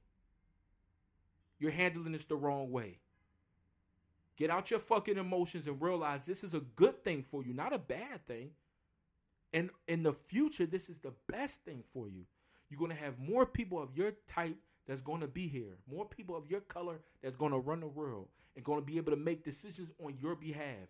You're 1.59 1.71
handling 1.71 2.13
this 2.13 2.25
the 2.25 2.37
wrong 2.37 2.71
way. 2.71 2.99
Get 4.37 4.51
out 4.51 4.71
your 4.71 4.81
fucking 4.81 5.19
emotions 5.19 5.67
and 5.67 5.81
realize 5.81 6.25
this 6.25 6.43
is 6.43 6.55
a 6.55 6.61
good 6.61 7.05
thing 7.05 7.23
for 7.23 7.45
you, 7.45 7.53
not 7.53 7.75
a 7.75 7.79
bad 7.79 8.27
thing. 8.27 8.53
And 9.53 9.71
in 9.87 10.03
the 10.03 10.15
future, 10.15 10.65
this 10.65 10.89
is 10.89 10.99
the 10.99 11.13
best 11.29 11.65
thing 11.65 11.85
for 11.93 12.09
you. 12.09 12.25
You're 12.71 12.79
going 12.79 12.93
to 12.93 12.97
have 12.97 13.19
more 13.19 13.45
people 13.45 13.83
of 13.83 13.95
your 13.95 14.13
type 14.27 14.57
that's 14.87 15.03
going 15.03 15.21
to 15.21 15.27
be 15.29 15.49
here, 15.49 15.77
more 15.91 16.07
people 16.07 16.37
of 16.37 16.49
your 16.49 16.61
color 16.61 17.01
that's 17.23 17.37
going 17.37 17.53
to 17.53 17.59
run 17.59 17.81
the 17.81 17.89
world 17.89 18.29
and 18.57 18.65
going 18.65 18.81
to 18.81 18.87
be 18.87 18.97
able 18.97 19.11
to 19.11 19.19
make 19.19 19.45
decisions 19.45 19.91
on 20.03 20.17
your 20.23 20.37
behalf. 20.37 20.89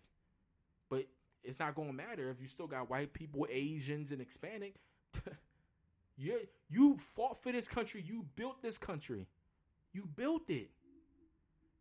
But 0.89 1.07
it's 1.43 1.59
not 1.59 1.75
gonna 1.75 1.93
matter 1.93 2.29
if 2.29 2.41
you 2.41 2.47
still 2.47 2.67
got 2.67 2.89
white 2.89 3.13
people, 3.13 3.47
Asians, 3.49 4.11
and 4.11 4.21
Hispanic. 4.21 4.75
you 6.21 6.39
you 6.69 6.97
fought 6.97 7.41
for 7.41 7.51
this 7.51 7.67
country. 7.67 8.03
You 8.05 8.25
built 8.35 8.61
this 8.61 8.77
country. 8.77 9.27
You 9.91 10.07
built 10.15 10.49
it, 10.49 10.69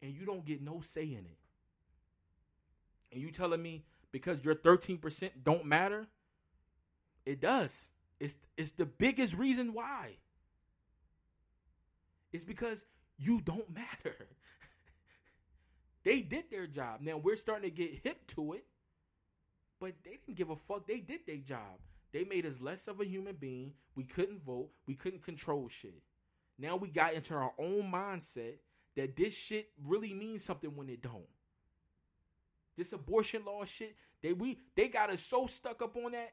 and 0.03 0.12
you 0.12 0.25
don't 0.25 0.45
get 0.45 0.62
no 0.62 0.81
say 0.81 1.05
in 1.05 1.27
it. 1.27 1.39
And 3.12 3.21
you 3.21 3.31
telling 3.31 3.62
me 3.62 3.85
because 4.12 4.45
your 4.45 4.55
thirteen 4.55 4.99
percent 4.99 5.45
don't 5.45 5.67
matter? 5.67 6.09
It 7.27 7.41
does. 7.41 7.89
It's 8.19 8.37
it's 8.57 8.71
the 8.73 8.87
biggest 8.87 9.35
reason 9.35 9.75
why. 9.75 10.17
It's 12.33 12.45
because 12.45 12.87
you 13.19 13.43
don't 13.43 13.69
matter. 13.75 14.27
they 16.03 16.23
did 16.23 16.45
their 16.51 16.67
job. 16.67 17.01
Now 17.03 17.19
we're 17.19 17.37
starting 17.37 17.71
to 17.71 17.77
get 17.77 18.01
hip 18.03 18.27
to 18.29 18.55
it, 18.55 18.65
but 19.79 19.93
they 20.03 20.19
didn't 20.25 20.37
give 20.37 20.49
a 20.49 20.57
fuck. 20.57 20.87
They 20.87 21.01
did 21.01 21.21
their 21.27 21.37
job. 21.37 21.79
They 22.12 22.24
made 22.24 22.47
us 22.47 22.61
less 22.61 22.89
of 22.89 23.01
a 23.01 23.07
human 23.07 23.37
being. 23.37 23.74
We 23.95 24.05
couldn't 24.05 24.45
vote. 24.45 24.70
We 24.87 24.95
couldn't 24.95 25.23
control 25.23 25.69
shit. 25.69 26.03
Now 26.59 26.77
we 26.77 26.89
got 26.89 27.15
into 27.15 27.35
our 27.35 27.53
own 27.59 27.91
mindset 27.91 28.55
that 28.97 29.16
this 29.16 29.37
shit 29.37 29.70
really 29.87 30.12
means 30.12 30.45
something 30.45 30.74
when 30.74 30.89
it 30.89 31.03
don't. 31.03 31.28
This 32.77 32.93
abortion 32.93 33.45
law 33.45 33.65
shit, 33.65 33.97
they 34.23 34.32
we 34.32 34.59
they 34.74 34.89
got 34.89 35.11
us 35.11 35.23
so 35.23 35.47
stuck 35.47 35.82
up 35.82 35.97
on 35.97 36.12
that 36.12 36.32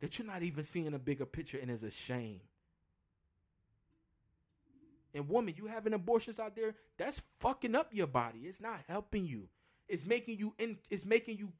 that 0.00 0.18
you're 0.18 0.26
not 0.26 0.42
even 0.42 0.64
seeing 0.64 0.94
a 0.94 0.98
bigger 0.98 1.26
picture 1.26 1.58
and 1.60 1.70
it's 1.70 1.82
a 1.82 1.90
shame. 1.90 2.40
And 5.14 5.28
woman, 5.28 5.54
you 5.56 5.66
having 5.66 5.92
abortions 5.92 6.40
out 6.40 6.56
there, 6.56 6.74
that's 6.96 7.22
fucking 7.38 7.74
up 7.74 7.90
your 7.92 8.06
body. 8.06 8.40
It's 8.40 8.60
not 8.60 8.80
helping 8.88 9.26
you. 9.26 9.48
It's 9.88 10.06
making 10.06 10.38
you 10.38 10.54
in 10.58 10.78
it's 10.90 11.04
making 11.04 11.38
you 11.38 11.52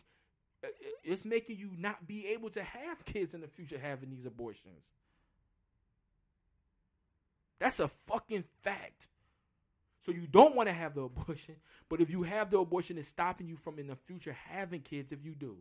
Uh, 0.64 0.68
it's 1.02 1.24
making 1.24 1.56
you 1.56 1.70
not 1.76 2.06
be 2.06 2.28
able 2.28 2.50
to 2.50 2.62
have 2.62 3.04
kids 3.04 3.34
in 3.34 3.40
the 3.40 3.48
future 3.48 3.78
having 3.78 4.10
these 4.10 4.26
abortions. 4.26 4.90
That's 7.58 7.80
a 7.80 7.88
fucking 7.88 8.44
fact. 8.62 9.08
So 10.00 10.10
you 10.10 10.26
don't 10.26 10.56
want 10.56 10.68
to 10.68 10.72
have 10.72 10.94
the 10.94 11.02
abortion, 11.04 11.56
but 11.88 12.00
if 12.00 12.10
you 12.10 12.24
have 12.24 12.50
the 12.50 12.58
abortion, 12.58 12.98
it's 12.98 13.08
stopping 13.08 13.46
you 13.46 13.56
from 13.56 13.78
in 13.78 13.86
the 13.86 13.96
future 13.96 14.36
having 14.48 14.80
kids 14.80 15.12
if 15.12 15.24
you 15.24 15.34
do. 15.34 15.58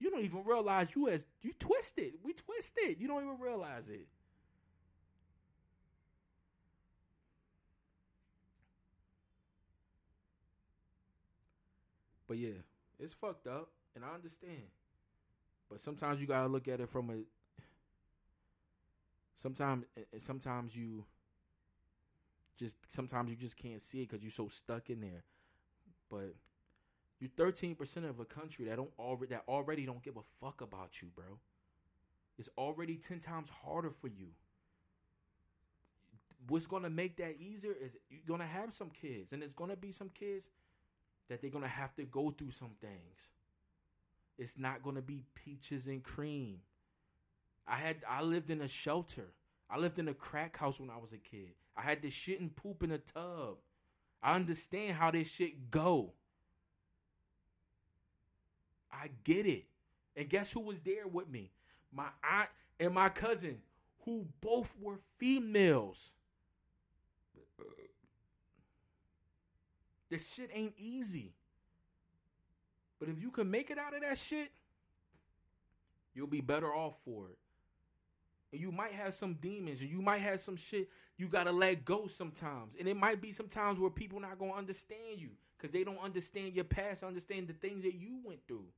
You 0.00 0.10
don't 0.10 0.24
even 0.24 0.44
realize 0.44 0.88
you 0.94 1.08
as 1.08 1.24
you 1.40 1.52
twisted. 1.58 2.14
We 2.22 2.32
twisted. 2.32 3.00
You 3.00 3.06
don't 3.06 3.22
even 3.22 3.38
realize 3.40 3.88
it. 3.88 4.06
But 12.26 12.38
yeah, 12.38 12.58
it's 12.98 13.14
fucked 13.14 13.46
up, 13.46 13.68
and 13.94 14.04
I 14.04 14.14
understand. 14.14 14.68
But 15.70 15.80
sometimes 15.80 16.20
you 16.20 16.26
gotta 16.26 16.48
look 16.48 16.68
at 16.68 16.80
it 16.80 16.88
from 16.88 17.10
a. 17.10 17.14
Sometimes, 19.34 19.84
eh, 19.96 20.18
sometimes 20.18 20.76
you. 20.76 21.04
Just 22.56 22.76
sometimes 22.88 23.30
you 23.30 23.36
just 23.36 23.56
can't 23.56 23.82
see 23.82 24.02
it 24.02 24.10
because 24.10 24.22
you're 24.22 24.30
so 24.30 24.48
stuck 24.48 24.90
in 24.90 25.00
there. 25.00 25.24
But 26.08 26.34
you're 27.18 27.30
13 27.36 27.74
percent 27.74 28.06
of 28.06 28.20
a 28.20 28.24
country 28.24 28.66
that 28.66 28.76
don't 28.76 28.92
already 28.98 29.34
that 29.34 29.44
already 29.48 29.86
don't 29.86 30.02
give 30.02 30.16
a 30.16 30.22
fuck 30.40 30.60
about 30.60 31.02
you, 31.02 31.08
bro. 31.14 31.38
It's 32.38 32.48
already 32.58 32.96
10 32.96 33.20
times 33.20 33.48
harder 33.64 33.90
for 33.90 34.08
you. 34.08 34.28
What's 36.48 36.66
gonna 36.66 36.90
make 36.90 37.16
that 37.16 37.36
easier 37.40 37.72
is 37.80 37.92
you're 38.10 38.20
gonna 38.26 38.46
have 38.46 38.74
some 38.74 38.90
kids, 38.90 39.32
and 39.32 39.40
there's 39.40 39.52
gonna 39.52 39.76
be 39.76 39.92
some 39.92 40.10
kids 40.10 40.48
that 41.28 41.40
they're 41.40 41.50
gonna 41.50 41.68
have 41.68 41.94
to 41.96 42.04
go 42.04 42.30
through 42.30 42.50
some 42.50 42.72
things. 42.80 43.32
It's 44.38 44.58
not 44.58 44.82
gonna 44.82 45.02
be 45.02 45.24
peaches 45.34 45.86
and 45.86 46.02
cream. 46.02 46.60
I 47.66 47.76
had 47.76 47.98
I 48.08 48.22
lived 48.22 48.50
in 48.50 48.60
a 48.60 48.68
shelter. 48.68 49.32
I 49.70 49.78
lived 49.78 49.98
in 49.98 50.08
a 50.08 50.14
crack 50.14 50.56
house 50.56 50.78
when 50.78 50.90
I 50.90 50.98
was 50.98 51.12
a 51.12 51.18
kid. 51.18 51.52
I 51.76 51.82
had 51.82 52.02
to 52.02 52.10
shit 52.10 52.40
and 52.40 52.54
poop 52.54 52.82
in 52.82 52.92
a 52.92 52.98
tub. 52.98 53.56
I 54.22 54.34
understand 54.34 54.96
how 54.96 55.10
this 55.10 55.28
shit 55.28 55.70
go. 55.70 56.12
I 58.92 59.10
get 59.24 59.46
it. 59.46 59.66
And 60.16 60.28
guess 60.28 60.52
who 60.52 60.60
was 60.60 60.80
there 60.80 61.06
with 61.06 61.28
me? 61.28 61.50
My 61.92 62.08
aunt 62.22 62.48
and 62.78 62.94
my 62.94 63.08
cousin, 63.08 63.58
who 64.04 64.26
both 64.40 64.74
were 64.80 65.00
females. 65.16 66.12
This 70.10 70.32
shit 70.32 70.50
ain't 70.52 70.74
easy. 70.78 71.34
But 73.04 73.12
if 73.12 73.20
you 73.20 73.30
can 73.30 73.50
make 73.50 73.70
it 73.70 73.76
out 73.76 73.94
of 73.94 74.00
that 74.00 74.16
shit, 74.16 74.50
you'll 76.14 76.26
be 76.26 76.40
better 76.40 76.74
off 76.74 76.96
for 77.04 77.28
it. 77.28 77.36
And 78.50 78.62
you 78.62 78.72
might 78.72 78.92
have 78.92 79.12
some 79.12 79.34
demons, 79.34 79.82
and 79.82 79.90
you 79.90 80.00
might 80.00 80.22
have 80.22 80.40
some 80.40 80.56
shit 80.56 80.88
you 81.18 81.28
gotta 81.28 81.52
let 81.52 81.84
go 81.84 82.06
sometimes. 82.06 82.76
And 82.80 82.88
it 82.88 82.96
might 82.96 83.20
be 83.20 83.30
sometimes 83.30 83.78
where 83.78 83.90
people 83.90 84.20
not 84.20 84.38
gonna 84.38 84.54
understand 84.54 85.18
you 85.18 85.32
because 85.58 85.70
they 85.70 85.84
don't 85.84 85.98
understand 85.98 86.54
your 86.54 86.64
past, 86.64 87.02
understand 87.02 87.46
the 87.46 87.52
things 87.52 87.82
that 87.82 87.92
you 87.92 88.20
went 88.24 88.40
through. 88.48 88.68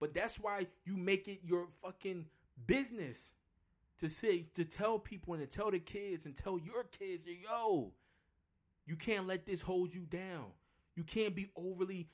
But 0.00 0.14
that's 0.14 0.40
why 0.40 0.66
you 0.86 0.96
make 0.96 1.28
it 1.28 1.40
your 1.44 1.66
fucking 1.82 2.24
business 2.66 3.34
to 3.98 4.08
say 4.08 4.46
to 4.54 4.64
tell 4.64 4.98
people 4.98 5.34
and 5.34 5.42
to 5.42 5.58
tell 5.58 5.70
the 5.70 5.78
kids 5.78 6.24
and 6.24 6.34
tell 6.34 6.58
your 6.58 6.84
kids, 6.84 7.26
yo, 7.26 7.92
you 8.86 8.96
can't 8.96 9.26
let 9.26 9.44
this 9.44 9.60
hold 9.60 9.94
you 9.94 10.06
down. 10.06 10.46
You 10.96 11.04
can't 11.04 11.34
be 11.34 11.50
overly 11.54 12.08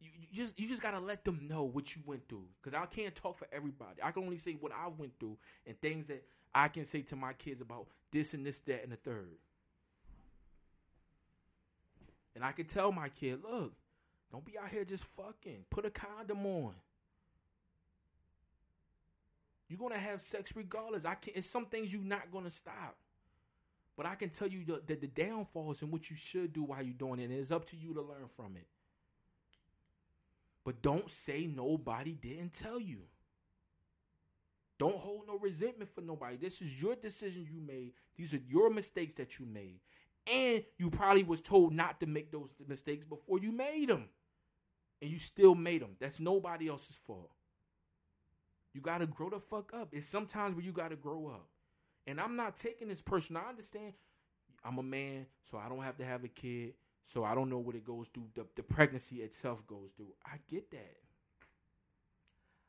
you, 0.00 0.10
just 0.32 0.58
you 0.58 0.68
just 0.68 0.82
gotta 0.82 1.00
let 1.00 1.24
them 1.24 1.46
know 1.48 1.64
what 1.64 1.94
you 1.94 2.02
went 2.06 2.28
through. 2.28 2.46
Cause 2.62 2.74
I 2.74 2.86
can't 2.86 3.14
talk 3.14 3.36
for 3.36 3.46
everybody. 3.52 4.02
I 4.02 4.10
can 4.10 4.24
only 4.24 4.38
say 4.38 4.52
what 4.52 4.72
I 4.72 4.88
went 4.88 5.12
through 5.18 5.36
and 5.66 5.80
things 5.80 6.08
that 6.08 6.24
I 6.54 6.68
can 6.68 6.84
say 6.84 7.02
to 7.02 7.16
my 7.16 7.32
kids 7.32 7.60
about 7.60 7.86
this 8.10 8.34
and 8.34 8.44
this, 8.44 8.58
that, 8.60 8.82
and 8.82 8.92
the 8.92 8.96
third. 8.96 9.36
And 12.34 12.44
I 12.44 12.52
can 12.52 12.66
tell 12.66 12.92
my 12.92 13.08
kid, 13.08 13.40
look, 13.42 13.72
don't 14.32 14.44
be 14.44 14.56
out 14.58 14.68
here 14.68 14.84
just 14.84 15.04
fucking. 15.04 15.64
Put 15.68 15.84
a 15.84 15.90
condom 15.90 16.46
on. 16.46 16.74
You're 19.68 19.78
gonna 19.78 19.98
have 19.98 20.22
sex 20.22 20.52
regardless. 20.56 21.04
I 21.04 21.14
can't. 21.14 21.36
It's 21.36 21.46
some 21.46 21.66
things 21.66 21.92
you're 21.92 22.02
not 22.02 22.32
gonna 22.32 22.50
stop. 22.50 22.96
But 23.96 24.06
I 24.06 24.14
can 24.14 24.30
tell 24.30 24.48
you 24.48 24.64
that 24.64 24.86
the, 24.86 24.94
the 24.94 25.06
downfalls 25.06 25.82
and 25.82 25.92
what 25.92 26.10
you 26.10 26.16
should 26.16 26.52
do 26.52 26.62
while 26.62 26.82
you're 26.82 26.94
doing 26.94 27.20
it. 27.20 27.24
And 27.24 27.34
it's 27.34 27.52
up 27.52 27.66
to 27.70 27.76
you 27.76 27.92
to 27.94 28.00
learn 28.00 28.28
from 28.34 28.56
it. 28.56 28.66
But 30.70 30.82
don't 30.82 31.10
say 31.10 31.48
nobody 31.52 32.12
didn't 32.12 32.52
tell 32.52 32.78
you. 32.78 33.00
Don't 34.78 34.94
hold 34.94 35.26
no 35.26 35.36
resentment 35.36 35.90
for 35.92 36.00
nobody. 36.00 36.36
This 36.36 36.62
is 36.62 36.80
your 36.80 36.94
decision 36.94 37.44
you 37.52 37.60
made. 37.60 37.94
These 38.16 38.34
are 38.34 38.40
your 38.48 38.70
mistakes 38.70 39.14
that 39.14 39.40
you 39.40 39.46
made. 39.46 39.80
And 40.32 40.62
you 40.78 40.88
probably 40.88 41.24
was 41.24 41.40
told 41.40 41.72
not 41.72 41.98
to 41.98 42.06
make 42.06 42.30
those 42.30 42.50
mistakes 42.68 43.04
before 43.04 43.40
you 43.40 43.50
made 43.50 43.88
them. 43.88 44.10
And 45.02 45.10
you 45.10 45.18
still 45.18 45.56
made 45.56 45.82
them. 45.82 45.96
That's 45.98 46.20
nobody 46.20 46.68
else's 46.68 46.94
fault. 46.94 47.32
You 48.72 48.80
got 48.80 48.98
to 48.98 49.08
grow 49.08 49.28
the 49.28 49.40
fuck 49.40 49.72
up. 49.74 49.88
It's 49.90 50.06
sometimes 50.06 50.54
where 50.54 50.64
you 50.64 50.70
got 50.70 50.90
to 50.90 50.96
grow 50.96 51.26
up. 51.34 51.48
And 52.06 52.20
I'm 52.20 52.36
not 52.36 52.54
taking 52.54 52.86
this 52.86 53.02
person. 53.02 53.36
I 53.36 53.48
understand 53.48 53.94
I'm 54.64 54.78
a 54.78 54.84
man, 54.84 55.26
so 55.42 55.58
I 55.58 55.68
don't 55.68 55.82
have 55.82 55.96
to 55.96 56.04
have 56.04 56.22
a 56.22 56.28
kid. 56.28 56.74
So 57.10 57.24
I 57.24 57.34
don't 57.34 57.50
know 57.50 57.58
what 57.58 57.74
it 57.74 57.84
goes 57.84 58.06
through. 58.06 58.28
The, 58.36 58.46
the 58.54 58.62
pregnancy 58.62 59.16
itself 59.16 59.66
goes 59.66 59.90
through. 59.96 60.12
I 60.24 60.36
get 60.48 60.70
that. 60.70 60.98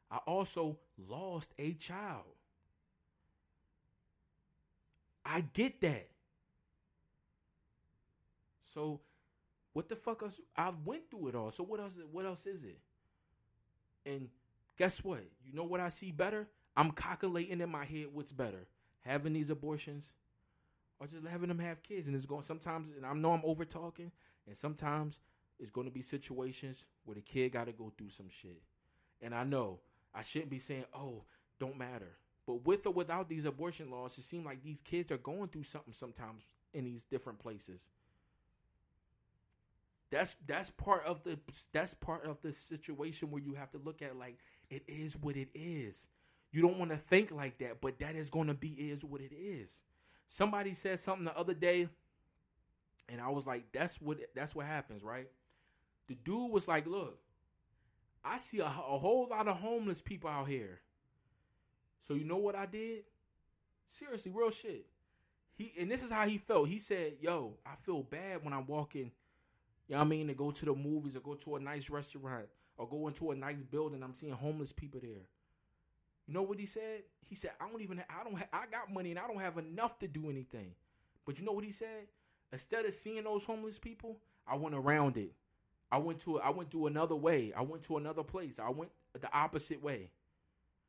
I 0.10 0.18
also 0.26 0.80
lost 0.98 1.54
a 1.60 1.74
child. 1.74 2.24
I 5.24 5.42
get 5.42 5.80
that. 5.82 6.10
So 8.64 9.02
what 9.74 9.88
the 9.88 9.96
fuck 9.96 10.24
else 10.24 10.42
I 10.58 10.72
went 10.86 11.12
through 11.12 11.28
it 11.28 11.36
all. 11.36 11.52
So 11.52 11.64
what 11.64 11.80
else 11.80 12.00
what 12.12 12.26
else 12.26 12.48
is 12.48 12.64
it? 12.64 12.80
And 14.08 14.30
guess 14.76 15.04
what? 15.04 15.22
You 15.46 15.54
know 15.54 15.66
what 15.66 15.82
I 15.82 15.90
see 15.90 16.12
better? 16.12 16.48
I'm 16.76 16.90
calculating 16.90 17.62
in 17.62 17.70
my 17.70 17.86
head 17.86 18.08
what's 18.12 18.32
better 18.32 18.66
having 19.02 19.34
these 19.34 19.52
abortions 19.52 20.12
or 21.00 21.06
just 21.06 21.28
having 21.28 21.50
them 21.50 21.60
have 21.60 21.84
kids. 21.84 22.08
And 22.08 22.16
it's 22.16 22.26
going 22.26 22.42
sometimes, 22.42 22.90
and 22.96 23.06
I 23.06 23.14
know 23.14 23.34
I'm 23.34 23.42
over 23.44 23.66
talking, 23.66 24.12
and 24.48 24.56
sometimes 24.56 25.20
it's 25.60 25.70
going 25.70 25.88
to 25.88 25.94
be 25.94 26.02
situations 26.02 26.86
where 27.06 27.16
the 27.16 27.22
kid 27.22 27.52
got 27.52 27.66
to 27.66 27.72
go 27.72 27.92
through 27.98 28.10
some 28.10 28.30
shit. 28.30 28.62
And 29.22 29.36
I 29.36 29.44
know 29.44 29.80
I 30.14 30.24
shouldn't 30.24 30.50
be 30.50 30.60
saying, 30.60 30.86
oh, 30.94 31.24
don't 31.60 31.78
matter. 31.78 32.18
But 32.48 32.66
with 32.66 32.86
or 32.88 32.94
without 32.94 33.30
these 33.30 33.46
abortion 33.46 33.92
laws, 33.92 34.18
it 34.18 34.24
seems 34.24 34.46
like 34.46 34.64
these 34.64 34.82
kids 34.82 35.12
are 35.12 35.18
going 35.18 35.50
through 35.50 35.64
something 35.64 35.94
sometimes 35.94 36.44
in 36.74 36.86
these 36.86 37.04
different 37.04 37.40
places. 37.40 37.90
That's 40.10 40.36
that's 40.46 40.70
part 40.72 41.06
of 41.06 41.24
the 41.24 41.40
that's 41.72 41.94
part 41.94 42.26
of 42.26 42.42
the 42.42 42.52
situation 42.52 43.32
where 43.32 43.42
you 43.42 43.54
have 43.54 43.72
to 43.72 43.78
look 43.78 44.02
at 44.02 44.18
like 44.18 44.38
it 44.70 44.84
is 44.88 45.16
what 45.16 45.38
it 45.38 45.50
is. 45.54 46.08
You 46.52 46.62
don't 46.62 46.78
want 46.78 46.92
to 46.92 46.98
think 46.98 47.32
like 47.32 47.60
that, 47.60 47.80
but 47.80 48.00
that 48.00 48.16
is 48.16 48.30
going 48.30 48.48
to 48.48 48.54
be 48.54 48.70
is 48.70 49.06
what 49.06 49.22
it 49.22 49.32
is. 49.34 49.84
Somebody 50.28 50.74
said 50.74 51.00
something 51.00 51.26
the 51.26 51.38
other 51.38 51.54
day, 51.54 51.88
and 53.10 53.22
I 53.22 53.30
was 53.30 53.46
like, 53.48 53.72
"That's 53.72 54.02
what 54.02 54.20
that's 54.36 54.56
what 54.56 54.66
happens, 54.66 55.04
right?" 55.04 55.30
The 56.08 56.16
dude 56.16 56.52
was 56.52 56.68
like, 56.68 56.88
"Look, 56.88 57.20
I 58.24 58.38
see 58.38 58.60
a, 58.60 58.66
a 58.66 58.68
whole 58.70 59.28
lot 59.30 59.48
of 59.48 59.58
homeless 59.58 60.02
people 60.02 60.30
out 60.30 60.48
here. 60.48 60.80
So 62.00 62.14
you 62.14 62.26
know 62.26 62.38
what 62.38 62.56
I 62.56 62.66
did? 62.66 63.04
Seriously, 63.90 64.32
real 64.34 64.52
shit. 64.52 64.86
He 65.54 65.74
and 65.80 65.92
this 65.92 66.04
is 66.04 66.12
how 66.12 66.28
he 66.28 66.38
felt. 66.38 66.68
He 66.70 66.80
said, 66.80 67.14
"Yo, 67.22 67.58
I 67.66 67.76
feel 67.76 68.04
bad 68.04 68.44
when 68.44 68.54
I'm 68.54 68.66
walking. 68.66 69.12
You 69.88 69.96
know 69.96 70.00
what 70.00 70.06
I 70.06 70.10
mean? 70.10 70.28
To 70.28 70.34
go 70.34 70.52
to 70.52 70.66
the 70.66 70.74
movies 70.74 71.16
or 71.16 71.20
go 71.20 71.36
to 71.36 71.56
a 71.56 71.60
nice 71.60 71.90
restaurant 71.90 72.48
or 72.78 72.88
go 72.88 73.08
into 73.08 73.32
a 73.32 73.36
nice 73.36 73.62
building. 73.70 74.02
I'm 74.04 74.14
seeing 74.14 74.34
homeless 74.34 74.72
people 74.72 75.00
there. 75.02 75.28
You 76.28 76.34
know 76.34 76.44
what 76.44 76.60
he 76.60 76.66
said? 76.66 77.04
He 77.28 77.36
said, 77.36 77.52
"I 77.60 77.70
don't 77.70 77.82
even. 77.82 78.00
I 78.10 78.24
don't. 78.24 78.38
Ha- 78.38 78.48
I 78.54 78.66
got 78.72 78.92
money 78.92 79.12
and 79.12 79.20
I 79.20 79.28
don't 79.28 79.40
have 79.42 79.58
enough 79.58 80.00
to 80.00 80.08
do 80.08 80.30
anything. 80.30 80.74
But 81.26 81.40
you 81.40 81.46
know 81.46 81.52
what 81.52 81.64
he 81.64 81.72
said? 81.72 82.08
Instead 82.52 82.86
of 82.86 82.94
seeing 82.94 83.24
those 83.24 83.46
homeless 83.46 83.80
people, 83.80 84.18
I 84.48 84.56
went 84.56 84.76
around 84.76 85.18
it. 85.18 85.32
I 85.92 85.98
went 85.98 86.20
to. 86.22 86.40
I 86.40 86.50
went 86.50 86.72
to 86.72 86.88
another 86.88 87.16
way. 87.16 87.54
I 87.56 87.62
went 87.62 87.84
to 87.84 87.98
another 87.98 88.24
place. 88.24 88.60
I 88.60 88.70
went 88.70 88.92
the 89.20 89.34
opposite 89.34 89.84
way, 89.84 90.10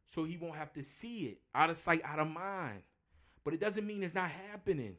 so 0.07 0.25
he 0.25 0.37
won't 0.37 0.57
have 0.57 0.73
to 0.75 0.83
see 0.83 1.27
it. 1.27 1.39
Out 1.55 1.71
of 1.71 1.77
sight, 1.77 2.03
out 2.05 2.21
of 2.21 2.29
mind. 2.29 2.83
But 3.45 3.55
it 3.55 3.61
doesn't 3.61 3.87
mean 3.87 4.03
it's 4.03 4.15
not 4.15 4.31
happening. 4.31 4.97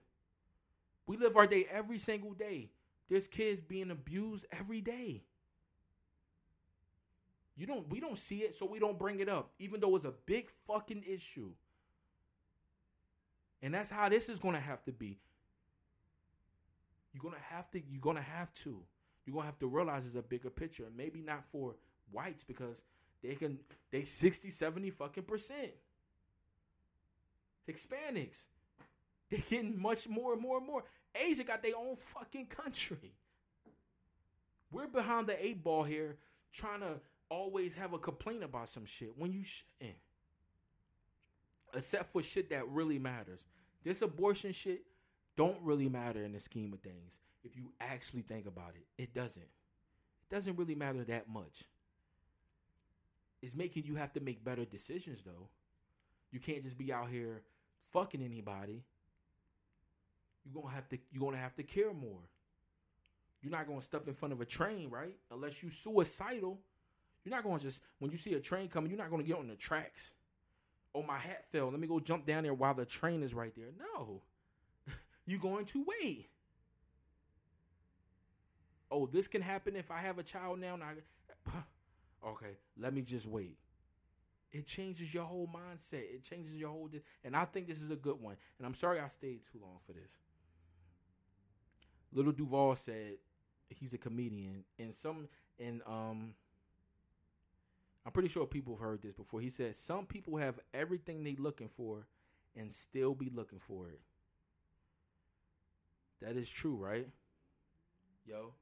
We 1.07 1.17
live 1.17 1.37
our 1.37 1.47
day 1.47 1.65
every 1.71 1.97
single 1.97 2.33
day. 2.33 2.69
There's 3.09 3.27
kids 3.27 3.59
being 3.61 3.91
abused 3.91 4.45
every 4.51 4.81
day. 4.81 5.23
You 7.55 7.65
don't 7.65 7.89
we 7.89 7.99
don't 7.99 8.17
see 8.17 8.39
it, 8.39 8.55
so 8.55 8.65
we 8.65 8.79
don't 8.79 8.97
bring 8.97 9.19
it 9.19 9.29
up, 9.29 9.51
even 9.59 9.79
though 9.79 9.95
it's 9.95 10.05
a 10.05 10.13
big 10.25 10.49
fucking 10.67 11.03
issue. 11.07 11.51
And 13.61 13.73
that's 13.73 13.89
how 13.89 14.09
this 14.09 14.27
is 14.27 14.39
gonna 14.39 14.59
have 14.59 14.83
to 14.85 14.91
be. 14.91 15.19
You're 17.13 17.23
gonna 17.23 17.43
have 17.49 17.69
to 17.71 17.81
you're 17.89 18.01
gonna 18.01 18.21
have 18.21 18.53
to. 18.55 18.79
You're 19.25 19.35
gonna 19.35 19.45
have 19.45 19.59
to 19.59 19.67
realize 19.67 20.05
it's 20.05 20.15
a 20.15 20.21
bigger 20.21 20.49
picture. 20.49 20.85
And 20.85 20.97
maybe 20.97 21.21
not 21.21 21.45
for 21.45 21.75
whites 22.11 22.43
because 22.43 22.81
they 23.21 23.35
can 23.35 23.59
they 23.91 24.03
60, 24.03 24.49
70 24.49 24.89
fucking 24.91 25.23
percent. 25.23 25.71
Hispanics. 27.69 28.45
They're 29.29 29.39
getting 29.49 29.81
much 29.81 30.07
more 30.07 30.33
and 30.33 30.41
more 30.41 30.57
and 30.57 30.67
more. 30.67 30.83
Asia 31.15 31.43
got 31.43 31.63
their 31.63 31.77
own 31.77 31.95
fucking 31.95 32.47
country. 32.47 33.13
We're 34.71 34.87
behind 34.87 35.27
the 35.27 35.43
eight 35.43 35.63
ball 35.63 35.83
here 35.83 36.17
trying 36.51 36.81
to 36.81 36.99
always 37.29 37.75
have 37.75 37.93
a 37.93 37.99
complaint 37.99 38.43
about 38.43 38.69
some 38.69 38.85
shit 38.85 39.17
when 39.17 39.31
you 39.31 39.43
shouldn't. 39.43 39.97
Except 41.73 42.11
for 42.11 42.21
shit 42.21 42.49
that 42.49 42.67
really 42.67 42.99
matters. 42.99 43.45
This 43.83 44.01
abortion 44.01 44.51
shit 44.51 44.83
don't 45.35 45.57
really 45.61 45.89
matter 45.89 46.23
in 46.23 46.33
the 46.33 46.39
scheme 46.39 46.73
of 46.73 46.79
things. 46.79 47.19
If 47.43 47.55
you 47.55 47.71
actually 47.81 48.21
think 48.21 48.45
about 48.45 48.73
it, 48.75 49.01
it 49.01 49.13
doesn't. 49.13 49.43
It 49.43 50.33
doesn't 50.33 50.57
really 50.57 50.75
matter 50.75 51.03
that 51.03 51.29
much. 51.29 51.63
It's 53.41 53.55
making 53.55 53.83
you 53.85 53.95
have 53.95 54.13
to 54.13 54.21
make 54.21 54.43
better 54.43 54.63
decisions 54.63 55.21
though. 55.25 55.49
You 56.31 56.39
can't 56.39 56.63
just 56.63 56.77
be 56.77 56.93
out 56.93 57.09
here 57.09 57.41
fucking 57.91 58.21
anybody. 58.23 58.83
You're 60.45 60.61
gonna 60.61 60.73
have 60.73 60.87
to 60.89 60.97
you're 61.11 61.23
gonna 61.23 61.41
have 61.41 61.55
to 61.55 61.63
care 61.63 61.93
more. 61.93 62.21
You're 63.41 63.51
not 63.51 63.67
gonna 63.67 63.81
step 63.81 64.07
in 64.07 64.13
front 64.13 64.33
of 64.33 64.39
a 64.39 64.45
train, 64.45 64.89
right? 64.89 65.15
Unless 65.29 65.61
you 65.61 65.69
suicidal. 65.69 66.59
You're 67.23 67.35
not 67.35 67.43
gonna 67.43 67.59
just 67.59 67.81
when 67.99 68.11
you 68.11 68.17
see 68.17 68.33
a 68.33 68.39
train 68.39 68.69
coming, 68.69 68.89
you're 68.89 68.99
not 68.99 69.11
gonna 69.11 69.23
get 69.23 69.37
on 69.37 69.47
the 69.47 69.55
tracks. 69.55 70.13
Oh, 70.95 71.03
my 71.03 71.17
hat 71.17 71.45
fell. 71.49 71.71
Let 71.71 71.79
me 71.79 71.87
go 71.87 71.99
jump 71.99 72.25
down 72.25 72.43
there 72.43 72.53
while 72.53 72.75
the 72.75 72.85
train 72.85 73.23
is 73.23 73.33
right 73.33 73.53
there. 73.55 73.71
No. 73.95 74.21
You're 75.25 75.39
going 75.39 75.65
to 75.65 75.85
wait. 75.85 76.29
Oh, 78.91 79.07
this 79.07 79.27
can 79.27 79.41
happen 79.41 79.75
if 79.75 79.89
I 79.89 79.99
have 79.99 80.19
a 80.19 80.23
child 80.23 80.59
now. 80.59 80.75
And 80.75 80.83
I, 80.83 80.93
okay, 82.27 82.57
let 82.77 82.93
me 82.93 83.01
just 83.01 83.25
wait. 83.25 83.57
It 84.51 84.67
changes 84.67 85.11
your 85.13 85.23
whole 85.23 85.47
mindset. 85.47 86.03
It 86.13 86.23
changes 86.23 86.55
your 86.55 86.69
whole. 86.69 86.89
And 87.23 87.35
I 87.35 87.45
think 87.45 87.67
this 87.67 87.81
is 87.81 87.89
a 87.89 87.95
good 87.95 88.21
one. 88.21 88.35
And 88.57 88.67
I'm 88.67 88.75
sorry 88.75 88.99
I 88.99 89.07
stayed 89.07 89.41
too 89.51 89.59
long 89.61 89.79
for 89.85 89.93
this. 89.93 90.11
Lil 92.13 92.31
Duval 92.31 92.75
said 92.75 93.17
he's 93.69 93.93
a 93.93 93.97
comedian, 93.97 94.63
and 94.77 94.93
some 94.93 95.27
and 95.59 95.81
um. 95.87 96.35
I'm 98.05 98.11
pretty 98.11 98.27
sure 98.27 98.45
people 98.45 98.75
have 98.75 98.81
heard 98.81 99.01
this 99.01 99.13
before. 99.13 99.39
He 99.39 99.49
said 99.49 99.77
some 99.77 100.05
people 100.05 100.35
have 100.35 100.59
everything 100.73 101.23
they're 101.23 101.35
looking 101.39 101.69
for 101.69 102.05
and 102.53 102.71
still 102.73 103.15
be 103.15 103.31
looking 103.33 103.59
for 103.59 103.87
it. 103.87 104.01
That 106.23 106.37
is 106.37 106.49
true, 106.49 106.75
right? 106.75 107.07
Yo. 108.25 108.53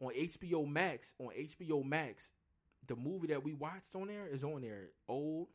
On 0.00 0.12
HBO 0.12 0.68
Max, 0.68 1.14
on 1.18 1.28
HBO 1.28 1.84
Max, 1.84 2.30
the 2.86 2.96
movie 2.96 3.28
that 3.28 3.42
we 3.42 3.54
watched 3.54 3.94
on 3.94 4.08
there 4.08 4.26
is 4.26 4.44
on 4.44 4.62
there. 4.62 4.90
Old. 5.08 5.48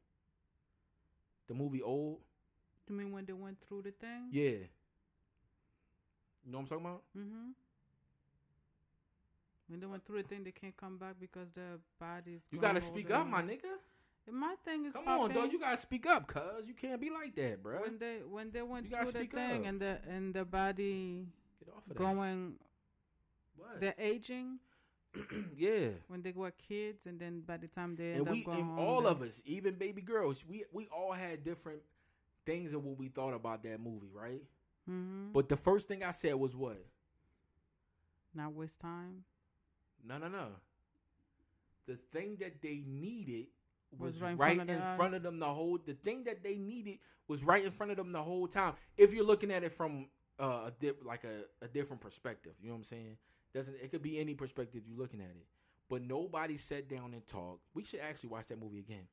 The 1.48 1.54
movie 1.54 1.82
Old. 1.82 2.20
You 2.88 2.96
mean 2.96 3.12
when 3.12 3.26
they 3.26 3.34
went 3.34 3.58
through 3.68 3.84
the 3.84 3.92
thing? 3.92 4.30
Yeah. 4.32 4.44
You 6.46 6.52
know 6.52 6.60
what 6.60 6.62
I'm 6.62 6.68
talking 6.68 6.86
about? 6.86 7.04
Mm-hmm. 7.18 7.52
When 9.68 9.80
they 9.82 9.86
went 9.86 10.06
through 10.06 10.22
the 10.24 10.28
thing, 10.28 10.44
they 10.46 10.52
can't 10.52 10.78
come 10.78 10.98
back 10.98 11.16
because 11.20 11.50
their 11.54 11.80
bodies. 12.00 12.40
You 12.52 12.60
gotta 12.60 12.80
speak 12.80 13.12
up, 13.12 13.28
my 13.28 13.42
nigga. 13.42 13.76
And 14.28 14.36
My 14.36 14.56
thing 14.66 14.86
is, 14.86 14.94
Come 14.94 15.08
on, 15.08 15.34
dog. 15.34 15.52
You 15.52 15.60
gotta 15.60 15.78
speak 15.78 16.06
up, 16.06 16.28
cuz. 16.28 16.68
You 16.68 16.74
can't 16.74 17.00
be 17.00 17.10
like 17.10 17.36
that, 17.36 17.64
bro. 17.64 17.82
when 17.82 17.98
they 17.98 18.18
when 18.28 18.52
they 18.52 18.62
went 18.62 18.90
through 18.90 19.06
the 19.06 19.26
thing 19.26 19.62
up. 19.62 19.66
and 19.68 19.80
the 19.80 20.00
and 20.08 20.34
the 20.34 20.44
body 20.46 21.28
Get 21.64 21.74
off 21.74 21.84
of 21.90 21.96
going, 21.96 22.56
What? 23.56 23.80
they're 23.80 23.96
aging 23.98 24.60
yeah. 25.58 25.88
when 26.10 26.22
they 26.22 26.32
were 26.34 26.52
kids, 26.52 27.06
and 27.06 27.20
then 27.20 27.42
by 27.42 27.58
the 27.58 27.68
time 27.68 27.96
they 27.96 28.14
and 28.14 28.28
we 28.30 28.46
and 28.50 28.78
all 28.78 29.02
they- 29.02 29.08
of 29.10 29.22
us, 29.22 29.42
even 29.46 29.76
baby 29.76 30.02
girls, 30.02 30.44
we 30.46 30.66
we 30.74 30.88
all 30.88 31.14
had 31.14 31.44
different 31.44 31.82
things 32.46 32.74
of 32.74 32.84
what 32.84 32.98
we 32.98 33.08
thought 33.08 33.34
about 33.34 33.64
that 33.64 33.80
movie, 33.80 34.10
right? 34.14 34.44
Mhm. 34.90 35.32
But 35.34 35.50
the 35.50 35.58
first 35.58 35.88
thing 35.88 36.04
I 36.04 36.12
said 36.12 36.36
was 36.36 36.56
what? 36.56 36.84
not 38.34 38.54
waste 38.54 38.80
time. 38.80 39.24
No, 40.04 40.18
no, 40.20 40.28
no. 40.28 40.48
The 41.88 41.96
thing 42.12 42.36
that 42.40 42.62
they 42.62 42.84
needed 42.86 43.48
was, 43.98 44.14
Was 44.14 44.22
right 44.22 44.32
in 44.32 44.38
in, 44.38 44.38
front 44.38 44.62
of 44.62 44.68
their 44.68 44.96
front 44.96 45.14
of 45.16 45.24
them 45.24 45.40
the 45.40 45.46
whole. 45.46 45.80
The 45.84 45.94
thing 45.94 46.24
that 46.26 46.44
they 46.44 46.56
needed 46.56 47.00
was 47.28 47.44
right 47.44 47.64
in 47.64 47.72
front 47.72 47.92
of 47.92 47.98
them 47.98 48.12
the 48.12 48.24
whole 48.24 48.48
time. 48.48 48.74
If 48.98 49.14
you're 49.14 49.26
looking 49.26 49.52
at 49.52 49.64
it 49.64 49.74
from 49.74 50.08
uh, 50.40 50.68
a 50.68 50.74
dip, 50.80 51.04
like 51.06 51.24
a, 51.24 51.66
a 51.66 51.68
different 51.68 52.02
perspective, 52.02 52.54
you 52.62 52.68
know 52.68 52.74
what 52.74 52.80
I'm 52.80 52.84
saying? 52.86 53.18
Doesn't 53.54 53.76
it 53.82 53.92
could 53.92 54.02
be 54.02 54.20
any 54.20 54.34
perspective 54.34 54.84
you're 54.88 54.98
looking 54.98 55.22
at 55.22 55.30
it. 55.30 55.46
But 55.90 56.02
nobody 56.04 56.58
sat 56.58 56.90
down 56.90 57.14
and 57.14 57.26
talked. 57.26 57.62
We 57.74 57.84
should 57.84 58.02
actually 58.02 58.30
watch 58.30 58.48
that 58.48 58.60
movie 58.60 58.80
again. 58.80 59.08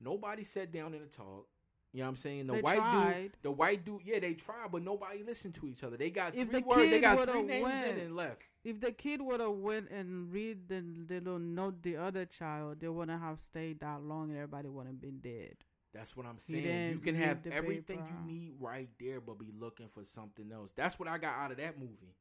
Nobody 0.00 0.44
sat 0.44 0.72
down 0.72 0.94
and 0.94 1.10
talked. 1.12 1.48
You 1.92 2.00
know 2.00 2.04
what 2.04 2.08
I'm 2.10 2.16
saying? 2.16 2.46
The 2.46 2.52
They 2.54 2.60
white 2.60 2.76
tried. 2.78 3.22
dude, 3.22 3.32
the 3.42 3.50
white 3.50 3.84
dude, 3.84 4.02
yeah, 4.04 4.20
they 4.20 4.34
tried, 4.34 4.70
but 4.70 4.82
nobody 4.82 5.24
listened 5.24 5.54
to 5.56 5.66
each 5.66 5.82
other. 5.82 5.96
They 5.96 6.10
got 6.10 6.34
If 6.36 6.48
three 6.48 6.60
the 6.60 6.66
words, 6.66 6.90
they 6.90 7.00
got 7.00 7.28
three 7.28 7.42
names 7.42 7.64
went- 7.64 7.88
in 7.88 7.98
and 7.98 8.16
left. 8.16 8.42
If 8.62 8.80
the 8.80 8.92
kid 8.92 9.20
would 9.22 9.40
have 9.40 9.52
went 9.56 9.90
and 9.90 10.30
read 10.32 10.68
the 10.68 10.82
little 10.82 11.38
note 11.38 11.82
the 11.82 11.96
other 11.96 12.26
child, 12.26 12.78
they 12.80 12.88
wouldn't 12.88 13.20
have 13.20 13.40
stayed 13.40 13.80
that 13.80 14.02
long, 14.02 14.28
and 14.30 14.36
everybody 14.38 14.68
wouldn't 14.68 14.94
have 14.94 15.00
been 15.00 15.18
dead. 15.18 15.56
That's 15.92 16.16
what 16.16 16.26
I'm 16.26 16.38
saying. 16.38 16.92
You 16.92 16.98
can 17.00 17.16
have 17.16 17.44
everything 17.50 17.98
paper. 17.98 18.08
you 18.24 18.32
need 18.32 18.52
right 18.60 18.88
there, 19.00 19.20
but 19.20 19.38
be 19.40 19.50
looking 19.58 19.88
for 19.88 20.04
something 20.04 20.52
else. 20.52 20.70
That's 20.76 20.98
what 21.00 21.08
I 21.08 21.18
got 21.18 21.34
out 21.36 21.50
of 21.50 21.56
that 21.56 21.80
movie. 21.80 22.14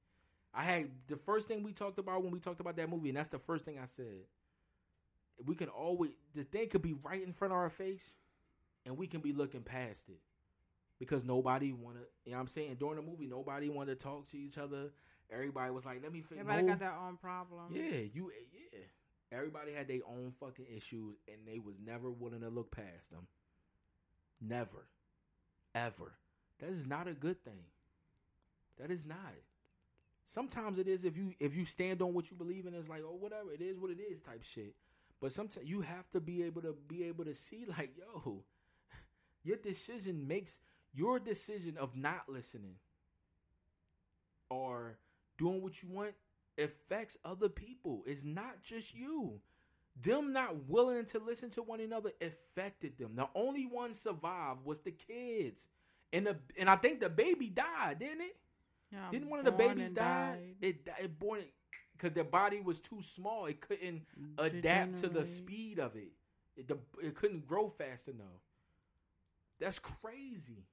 I 0.51 0.63
had 0.63 0.89
the 1.05 1.17
first 1.17 1.47
thing 1.47 1.61
we 1.61 1.73
talked 1.73 1.99
about 1.99 2.23
when 2.23 2.31
we 2.31 2.39
talked 2.39 2.59
about 2.61 2.75
that 2.77 2.89
movie, 2.89 3.09
and 3.09 3.17
that's 3.19 3.27
the 3.27 3.37
first 3.37 3.65
thing 3.65 3.77
I 3.77 3.85
said. 3.95 4.23
We 5.45 5.53
can 5.55 5.69
always 5.69 6.11
the 6.33 6.43
thing 6.43 6.67
could 6.69 6.81
be 6.81 6.93
right 6.93 7.21
in 7.23 7.31
front 7.33 7.51
of 7.53 7.57
our 7.57 7.69
face, 7.69 8.15
and 8.89 8.97
we 8.97 9.07
can 9.07 9.21
be 9.21 9.31
looking 9.31 9.61
past 9.61 10.09
it 10.09 10.19
because 10.99 11.23
nobody 11.23 11.71
wanna. 11.71 11.99
You 12.25 12.31
know 12.31 12.37
what 12.37 12.41
I'm 12.41 12.47
saying? 12.47 12.75
During 12.79 12.97
the 12.97 13.01
movie, 13.01 13.27
nobody 13.27 13.69
wanted 13.69 13.99
to 13.99 14.03
talk 14.03 14.27
to 14.31 14.37
each 14.37 14.57
other. 14.57 14.89
Everybody 15.31 15.71
was 15.71 15.85
like, 15.85 16.01
"Let 16.03 16.11
me 16.11 16.21
figure." 16.21 16.43
Out. 16.43 16.49
Everybody 16.49 16.67
got 16.67 16.79
their 16.79 16.99
own 17.07 17.17
problem. 17.17 17.67
Yeah, 17.71 18.01
you 18.13 18.31
eh, 18.31 18.57
yeah. 18.73 18.79
Everybody 19.31 19.73
had 19.73 19.87
their 19.87 19.99
own 20.07 20.33
fucking 20.39 20.65
issues 20.75 21.17
and 21.27 21.37
they 21.45 21.59
was 21.59 21.75
never 21.79 22.09
willing 22.09 22.41
to 22.41 22.49
look 22.49 22.71
past 22.71 23.11
them. 23.11 23.27
Never. 24.41 24.87
Ever. 25.75 26.13
That 26.59 26.69
is 26.69 26.87
not 26.87 27.07
a 27.07 27.13
good 27.13 27.43
thing. 27.43 27.65
That 28.79 28.89
is 28.89 29.05
not. 29.05 29.35
Sometimes 30.25 30.79
it 30.79 30.87
is 30.87 31.05
if 31.05 31.15
you 31.15 31.33
if 31.39 31.55
you 31.55 31.65
stand 31.65 32.01
on 32.01 32.13
what 32.13 32.31
you 32.31 32.37
believe 32.37 32.65
in, 32.65 32.73
it's 32.73 32.89
like, 32.89 33.03
oh 33.05 33.17
whatever, 33.19 33.51
it 33.53 33.61
is 33.61 33.77
what 33.77 33.91
it 33.91 33.99
is 33.99 34.19
type 34.19 34.43
shit. 34.43 34.75
But 35.21 35.31
sometimes 35.31 35.67
you 35.67 35.81
have 35.81 36.09
to 36.11 36.19
be 36.19 36.43
able 36.43 36.61
to 36.61 36.75
be 36.87 37.03
able 37.03 37.25
to 37.25 37.35
see 37.35 37.65
like, 37.67 37.91
yo, 37.97 38.43
your 39.49 39.57
decision 39.57 40.27
makes 40.27 40.59
your 40.93 41.19
decision 41.19 41.75
of 41.75 41.95
not 41.95 42.29
listening 42.29 42.75
or 44.47 44.99
doing 45.39 45.63
what 45.63 45.81
you 45.81 45.89
want 45.89 46.13
affects 46.59 47.17
other 47.25 47.49
people. 47.49 48.03
It's 48.05 48.23
not 48.23 48.61
just 48.61 48.93
you. 48.93 49.39
Them 49.99 50.33
not 50.33 50.67
willing 50.69 51.05
to 51.05 51.19
listen 51.19 51.49
to 51.51 51.63
one 51.63 51.79
another 51.79 52.11
affected 52.21 52.99
them. 52.99 53.15
The 53.15 53.27
only 53.33 53.65
one 53.65 53.95
survived 53.95 54.63
was 54.63 54.81
the 54.81 54.91
kids. 54.91 55.67
And 56.13 56.27
the 56.27 56.37
and 56.57 56.69
I 56.69 56.75
think 56.75 56.99
the 56.99 57.09
baby 57.09 57.49
died, 57.49 57.97
didn't 57.99 58.21
it? 58.21 58.37
Yeah, 58.91 58.99
Didn't 59.11 59.29
one 59.29 59.39
of 59.39 59.45
the 59.45 59.51
babies 59.51 59.91
die? 59.91 60.37
It 60.61 60.87
it 60.99 61.19
born 61.19 61.41
because 61.93 62.13
their 62.13 62.23
body 62.23 62.61
was 62.61 62.79
too 62.79 63.01
small. 63.01 63.47
It 63.47 63.61
couldn't 63.61 64.03
adapt 64.37 64.97
to 65.01 65.09
the 65.09 65.25
speed 65.25 65.79
of 65.79 65.95
it. 65.95 66.11
It, 66.55 66.67
the, 66.67 66.77
it 67.01 67.15
couldn't 67.15 67.47
grow 67.47 67.67
fast 67.67 68.07
enough. 68.07 68.41
That's 69.59 69.79
crazy. 69.79 70.65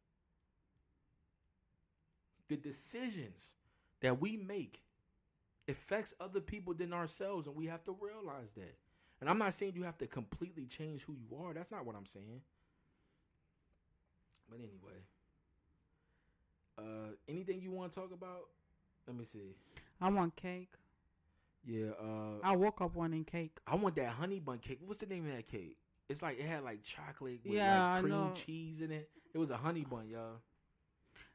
The 2.49 2.57
decisions 2.57 3.55
that 4.01 4.21
we 4.21 4.37
make 4.37 4.83
affects 5.69 6.15
other 6.21 6.41
people 6.41 6.75
than 6.75 6.93
ourselves, 6.93 7.47
and 7.49 7.57
we 7.57 7.67
have 7.67 7.85
to 7.85 7.97
realize 8.01 8.53
that. 8.57 8.77
And 9.21 9.29
I'm 9.29 9.39
not 9.39 9.55
saying 9.55 9.73
you 9.75 9.83
have 9.83 9.99
to 9.99 10.07
completely 10.07 10.67
change 10.67 11.03
who 11.03 11.15
you 11.15 11.37
are. 11.43 11.55
That's 11.55 11.71
not 11.71 11.85
what 11.85 11.97
I'm 11.97 12.07
saying. 12.07 12.43
But 14.49 14.59
anyway, 14.59 15.03
uh, 16.79 17.15
anything 17.29 17.61
you 17.61 17.73
want 17.73 17.93
to 17.93 18.01
talk 18.01 18.13
about? 18.13 18.49
Let 19.07 19.17
me 19.17 19.25
see. 19.25 19.57
I 20.01 20.11
want 20.11 20.37
cake. 20.37 20.75
Yeah, 21.65 21.91
uh, 22.01 22.39
I 22.45 22.55
woke 22.55 22.81
up 22.81 22.95
wanting 22.95 23.25
cake. 23.25 23.59
I 23.67 23.75
want 23.75 23.97
that 23.97 24.11
honey 24.11 24.39
bun 24.39 24.59
cake. 24.59 24.79
What's 24.87 25.01
the 25.01 25.07
name 25.07 25.27
of 25.29 25.35
that 25.35 25.49
cake? 25.49 25.77
It's 26.09 26.23
like 26.23 26.39
it 26.39 26.47
had 26.47 26.63
like 26.63 26.83
chocolate 26.83 27.41
with 27.45 27.55
Yeah, 27.55 27.95
like 27.95 28.03
cream 28.05 28.33
cheese 28.35 28.81
in 28.81 28.93
it. 28.93 29.11
It 29.35 29.39
was 29.39 29.51
a 29.51 29.57
honey 29.57 29.85
bun, 29.85 30.09
y'all. 30.09 30.41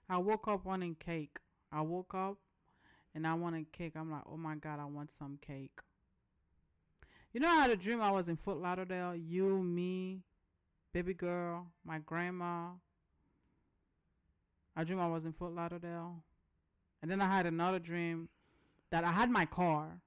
I 0.10 0.18
woke 0.18 0.48
up 0.48 0.66
wanting 0.66 0.96
cake. 0.96 1.38
I 1.72 1.82
woke 1.82 2.14
up 2.14 2.38
and 3.14 3.28
I 3.28 3.34
wanted 3.34 3.72
cake. 3.72 3.94
I'm 3.96 4.12
like, 4.12 4.24
oh 4.32 4.38
my 4.38 4.56
god, 4.56 4.80
I 4.80 4.86
want 4.86 5.12
some 5.12 5.38
cake. 5.42 5.80
You 7.34 7.40
know, 7.40 7.50
I 7.50 7.62
had 7.62 7.70
a 7.70 7.78
dream 7.78 8.02
I 8.02 8.12
was 8.12 8.28
in 8.28 8.36
Fort 8.38 8.58
Lauderdale. 8.58 9.16
You, 9.16 9.62
me, 9.62 10.24
baby 10.94 11.14
girl, 11.14 11.68
my 11.86 12.00
grandma. 12.00 12.72
I 14.76 14.84
dream 14.84 15.00
I 15.00 15.08
was 15.08 15.26
in 15.26 15.34
Fort 15.34 15.54
Lauderdale, 15.54 16.24
and 17.02 17.12
then 17.12 17.22
I 17.22 17.26
had 17.26 17.46
another 17.46 17.80
dream 17.80 18.30
that 18.90 19.04
I 19.04 19.12
had 19.12 19.30
my 19.30 19.46
car, 19.46 20.00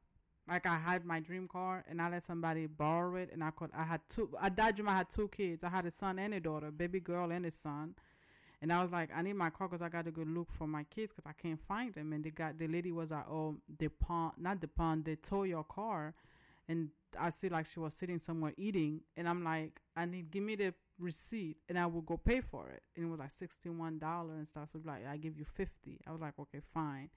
like 0.48 0.66
I 0.66 0.76
had 0.76 1.04
my 1.04 1.20
dream 1.20 1.48
car, 1.48 1.84
and 1.88 2.00
I 2.02 2.08
let 2.10 2.24
somebody 2.24 2.66
borrow 2.66 3.16
it, 3.16 3.30
and 3.32 3.42
I 3.42 3.50
could. 3.50 3.70
I 3.76 3.84
had 3.84 4.00
two. 4.08 4.28
At 4.42 4.56
that 4.56 4.76
dream, 4.76 4.88
I 4.88 4.96
had 4.96 5.08
two 5.08 5.28
kids. 5.28 5.64
I 5.64 5.68
had 5.68 5.86
a 5.86 5.90
son 5.90 6.18
and 6.18 6.34
a 6.34 6.40
daughter, 6.40 6.70
baby 6.70 7.00
girl 7.00 7.30
and 7.30 7.46
a 7.46 7.50
son. 7.50 7.94
And 8.62 8.72
I 8.72 8.80
was 8.80 8.90
like, 8.90 9.10
I 9.14 9.20
need 9.20 9.34
my 9.34 9.50
car 9.50 9.68
because 9.68 9.82
I 9.82 9.90
got 9.90 10.06
to 10.06 10.10
go 10.10 10.22
look 10.22 10.50
for 10.50 10.66
my 10.66 10.84
kids 10.84 11.12
because 11.12 11.28
I 11.28 11.34
can't 11.40 11.60
find 11.60 11.92
them. 11.92 12.14
And 12.14 12.24
they 12.24 12.30
got 12.30 12.58
the 12.58 12.66
lady 12.66 12.92
was 12.92 13.10
like, 13.10 13.28
oh, 13.28 13.56
the 13.78 13.88
pawn, 13.88 14.32
not 14.38 14.60
the 14.62 14.68
pawn, 14.68 15.02
they 15.04 15.16
tow 15.16 15.42
your 15.42 15.64
car. 15.64 16.14
And 16.66 16.88
I 17.18 17.28
see 17.28 17.50
like 17.50 17.66
she 17.66 17.78
was 17.80 17.92
sitting 17.94 18.18
somewhere 18.18 18.54
eating, 18.56 19.02
and 19.16 19.28
I'm 19.28 19.44
like, 19.44 19.80
I 19.96 20.06
need 20.06 20.30
give 20.30 20.42
me 20.42 20.56
the 20.56 20.72
receipt, 20.98 21.58
and 21.68 21.78
I 21.78 21.86
will 21.86 22.00
go 22.00 22.16
pay 22.16 22.40
for 22.40 22.68
it. 22.70 22.82
And 22.96 23.04
it 23.04 23.08
was 23.08 23.18
like 23.18 23.32
sixty 23.32 23.68
one 23.68 23.98
dollar 23.98 24.34
and 24.34 24.48
stuff. 24.48 24.70
So 24.72 24.80
like, 24.84 25.06
I 25.06 25.16
give 25.18 25.38
you 25.38 25.44
fifty. 25.44 26.00
I 26.06 26.12
was 26.12 26.20
like, 26.20 26.34
okay, 26.38 26.60
fine. 26.72 27.10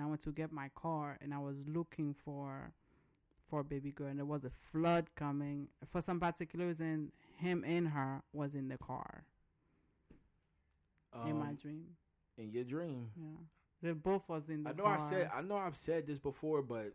And 0.00 0.06
I 0.06 0.08
went 0.08 0.22
to 0.22 0.32
get 0.32 0.50
my 0.50 0.70
car, 0.74 1.18
and 1.20 1.34
I 1.34 1.38
was 1.38 1.68
looking 1.68 2.14
for 2.14 2.72
for 3.50 3.60
a 3.60 3.64
baby 3.64 3.90
girl, 3.90 4.06
and 4.06 4.18
there 4.18 4.24
was 4.24 4.44
a 4.46 4.50
flood 4.50 5.08
coming. 5.14 5.68
For 5.84 6.00
some 6.00 6.18
particular 6.18 6.68
reason, 6.68 7.12
him 7.36 7.62
and 7.66 7.88
her 7.88 8.22
was 8.32 8.54
in 8.54 8.68
the 8.68 8.78
car 8.78 9.24
in 11.26 11.36
my 11.38 11.48
Um, 11.50 11.54
dream. 11.56 11.96
in 12.38 12.50
your 12.50 12.64
dream. 12.64 13.10
Yeah, 13.14 13.44
they 13.82 13.92
both 13.92 14.26
was 14.26 14.48
in 14.48 14.62
the 14.62 14.70
I 14.70 14.72
know 14.72 14.84
car. 14.84 14.96
I 14.98 15.10
said 15.10 15.30
I 15.34 15.42
know 15.42 15.56
I've 15.58 15.76
said 15.76 16.06
this 16.06 16.18
before, 16.18 16.62
but 16.62 16.94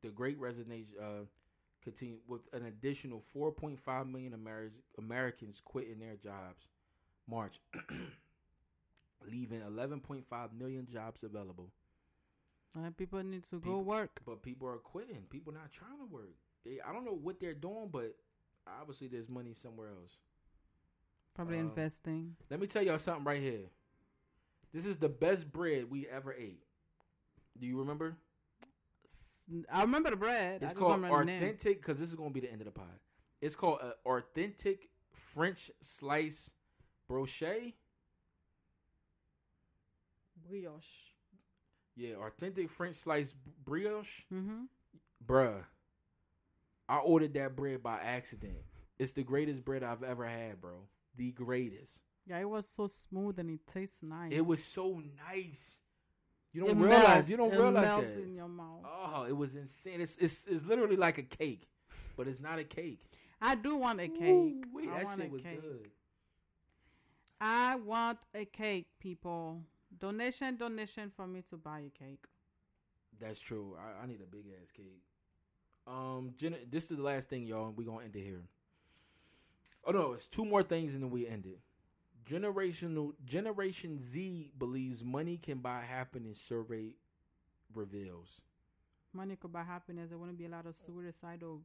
the 0.00 0.10
Great 0.10 0.38
Resignation 0.40 0.94
uh, 1.00 1.26
continue 1.82 2.18
with 2.26 2.40
an 2.52 2.64
additional 2.64 3.20
4.5 3.36 4.10
million 4.10 4.32
Ameri- 4.32 4.72
Americans 4.98 5.60
quitting 5.64 6.00
their 6.00 6.16
jobs 6.16 6.66
March, 7.28 7.60
leaving 9.30 9.60
11.5 9.60 10.52
million 10.58 10.86
jobs 10.90 11.22
available. 11.22 11.70
Uh, 12.76 12.90
people 12.90 13.22
need 13.22 13.44
to 13.44 13.56
People- 13.56 13.72
go 13.72 13.80
work. 13.80 14.20
But 14.24 14.42
people 14.42 14.68
are 14.68 14.76
quitting. 14.76 15.22
People 15.30 15.52
not 15.52 15.72
trying 15.72 15.98
to 15.98 16.06
work. 16.06 16.34
They 16.64 16.80
I 16.86 16.92
don't 16.92 17.04
know 17.04 17.12
what 17.14 17.40
they're 17.40 17.54
doing, 17.54 17.88
but 17.90 18.16
obviously 18.80 19.08
there's 19.08 19.28
money 19.28 19.54
somewhere 19.54 19.88
else. 19.88 20.18
Probably 21.34 21.58
um, 21.58 21.66
investing. 21.68 22.36
Let 22.50 22.60
me 22.60 22.66
tell 22.66 22.82
y'all 22.82 22.98
something 22.98 23.24
right 23.24 23.40
here. 23.40 23.70
This 24.72 24.84
is 24.84 24.96
the 24.98 25.08
best 25.08 25.50
bread 25.50 25.90
we 25.90 26.06
ever 26.06 26.34
ate. 26.34 26.62
Do 27.58 27.66
you 27.66 27.78
remember? 27.78 28.16
I 29.72 29.82
remember 29.82 30.10
the 30.10 30.16
bread. 30.16 30.62
It's 30.62 30.72
called 30.72 30.92
don't 30.92 31.02
remember 31.02 31.18
the 31.20 31.24
name. 31.26 31.42
authentic 31.42 31.80
because 31.80 32.00
this 32.00 32.08
is 32.08 32.14
gonna 32.16 32.30
be 32.30 32.40
the 32.40 32.50
end 32.50 32.60
of 32.60 32.66
the 32.66 32.72
pod. 32.72 32.98
It's 33.40 33.54
called 33.54 33.78
uh, 33.80 33.92
authentic 34.08 34.88
French 35.12 35.70
slice 35.80 36.52
brochet. 37.08 37.74
brioche. 40.48 41.15
Yeah, 41.96 42.16
authentic 42.16 42.70
French 42.70 42.96
slice 42.96 43.32
brioche, 43.64 44.22
Mm-hmm. 44.32 44.64
bruh. 45.26 45.64
I 46.88 46.98
ordered 46.98 47.34
that 47.34 47.56
bread 47.56 47.82
by 47.82 47.98
accident. 47.98 48.58
It's 48.98 49.12
the 49.12 49.22
greatest 49.24 49.64
bread 49.64 49.82
I've 49.82 50.02
ever 50.02 50.24
had, 50.26 50.60
bro. 50.60 50.74
The 51.16 51.32
greatest. 51.32 52.02
Yeah, 52.26 52.38
it 52.38 52.48
was 52.48 52.68
so 52.68 52.86
smooth 52.86 53.38
and 53.38 53.50
it 53.50 53.60
tastes 53.66 54.02
nice. 54.02 54.32
It 54.32 54.44
was 54.46 54.62
so 54.62 55.02
nice. 55.28 55.78
You 56.52 56.64
don't 56.66 56.78
realize. 56.78 57.06
melt- 57.06 57.28
You 57.28 57.36
don't 57.36 57.52
it 57.54 57.58
realize 57.60 58.14
that. 58.14 58.22
in 58.22 58.34
your 58.34 58.48
mouth. 58.48 58.84
Oh, 58.84 59.24
it 59.28 59.36
was 59.36 59.54
insane. 59.54 60.00
It's, 60.00 60.16
it's 60.16 60.44
it's 60.46 60.64
literally 60.64 60.96
like 60.96 61.18
a 61.18 61.22
cake, 61.22 61.68
but 62.16 62.26
it's 62.28 62.40
not 62.40 62.58
a 62.58 62.64
cake. 62.64 63.00
I 63.40 63.54
do 63.54 63.76
want 63.76 64.00
a 64.00 64.08
cake. 64.08 64.20
Ooh-wee, 64.30 64.88
I 64.90 64.94
that 64.96 65.04
want 65.04 65.20
shit 65.20 65.28
a 65.28 65.32
was 65.32 65.42
cake. 65.42 65.60
good. 65.62 65.90
I 67.40 67.76
want 67.76 68.18
a 68.34 68.44
cake, 68.46 68.86
people. 68.98 69.60
Donation, 69.98 70.56
donation 70.56 71.10
for 71.14 71.26
me 71.26 71.42
to 71.50 71.56
buy 71.56 71.80
a 71.80 71.90
cake. 71.98 72.24
That's 73.20 73.38
true. 73.38 73.76
I, 73.78 74.02
I 74.04 74.06
need 74.06 74.20
a 74.20 74.26
big 74.26 74.44
ass 74.60 74.70
cake. 74.70 75.02
Um, 75.86 76.34
Jenna, 76.36 76.56
this 76.68 76.90
is 76.90 76.96
the 76.96 77.02
last 77.02 77.28
thing, 77.28 77.46
y'all. 77.46 77.68
and 77.68 77.76
We 77.76 77.84
gonna 77.84 78.04
end 78.04 78.16
it 78.16 78.22
here. 78.24 78.42
Oh 79.84 79.92
no, 79.92 80.12
it's 80.12 80.26
two 80.26 80.44
more 80.44 80.62
things 80.62 80.94
and 80.94 81.02
then 81.02 81.10
we 81.10 81.26
end 81.26 81.46
it. 81.46 81.60
Generational 82.28 83.12
Generation 83.24 84.00
Z 84.00 84.50
believes 84.58 85.04
money 85.04 85.36
can 85.36 85.58
buy 85.58 85.82
happiness. 85.82 86.40
Survey 86.40 86.96
reveals. 87.72 88.40
Money 89.12 89.36
could 89.36 89.52
buy 89.52 89.62
happiness. 89.62 90.08
There 90.10 90.18
wouldn't 90.18 90.36
be 90.38 90.46
a 90.46 90.48
lot 90.48 90.66
of 90.66 90.74
suicidal 90.74 91.62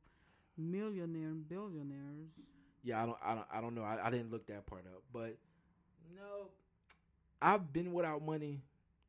millionaire 0.56 1.30
and 1.30 1.48
billionaires. 1.50 2.30
Yeah, 2.84 3.02
I 3.02 3.06
don't, 3.08 3.18
I 3.24 3.36
don't, 3.36 3.48
I 3.54 3.62
don't 3.62 3.76
know. 3.76 3.84
I, 3.84 4.08
I 4.08 4.12
didn't 4.12 4.32
look 4.32 4.46
that 4.48 4.66
part 4.68 4.86
up, 4.86 5.02
but 5.12 5.36
no, 6.16 6.50
I've 7.42 7.72
been 7.74 7.94
without 7.94 8.24
money, 8.24 8.62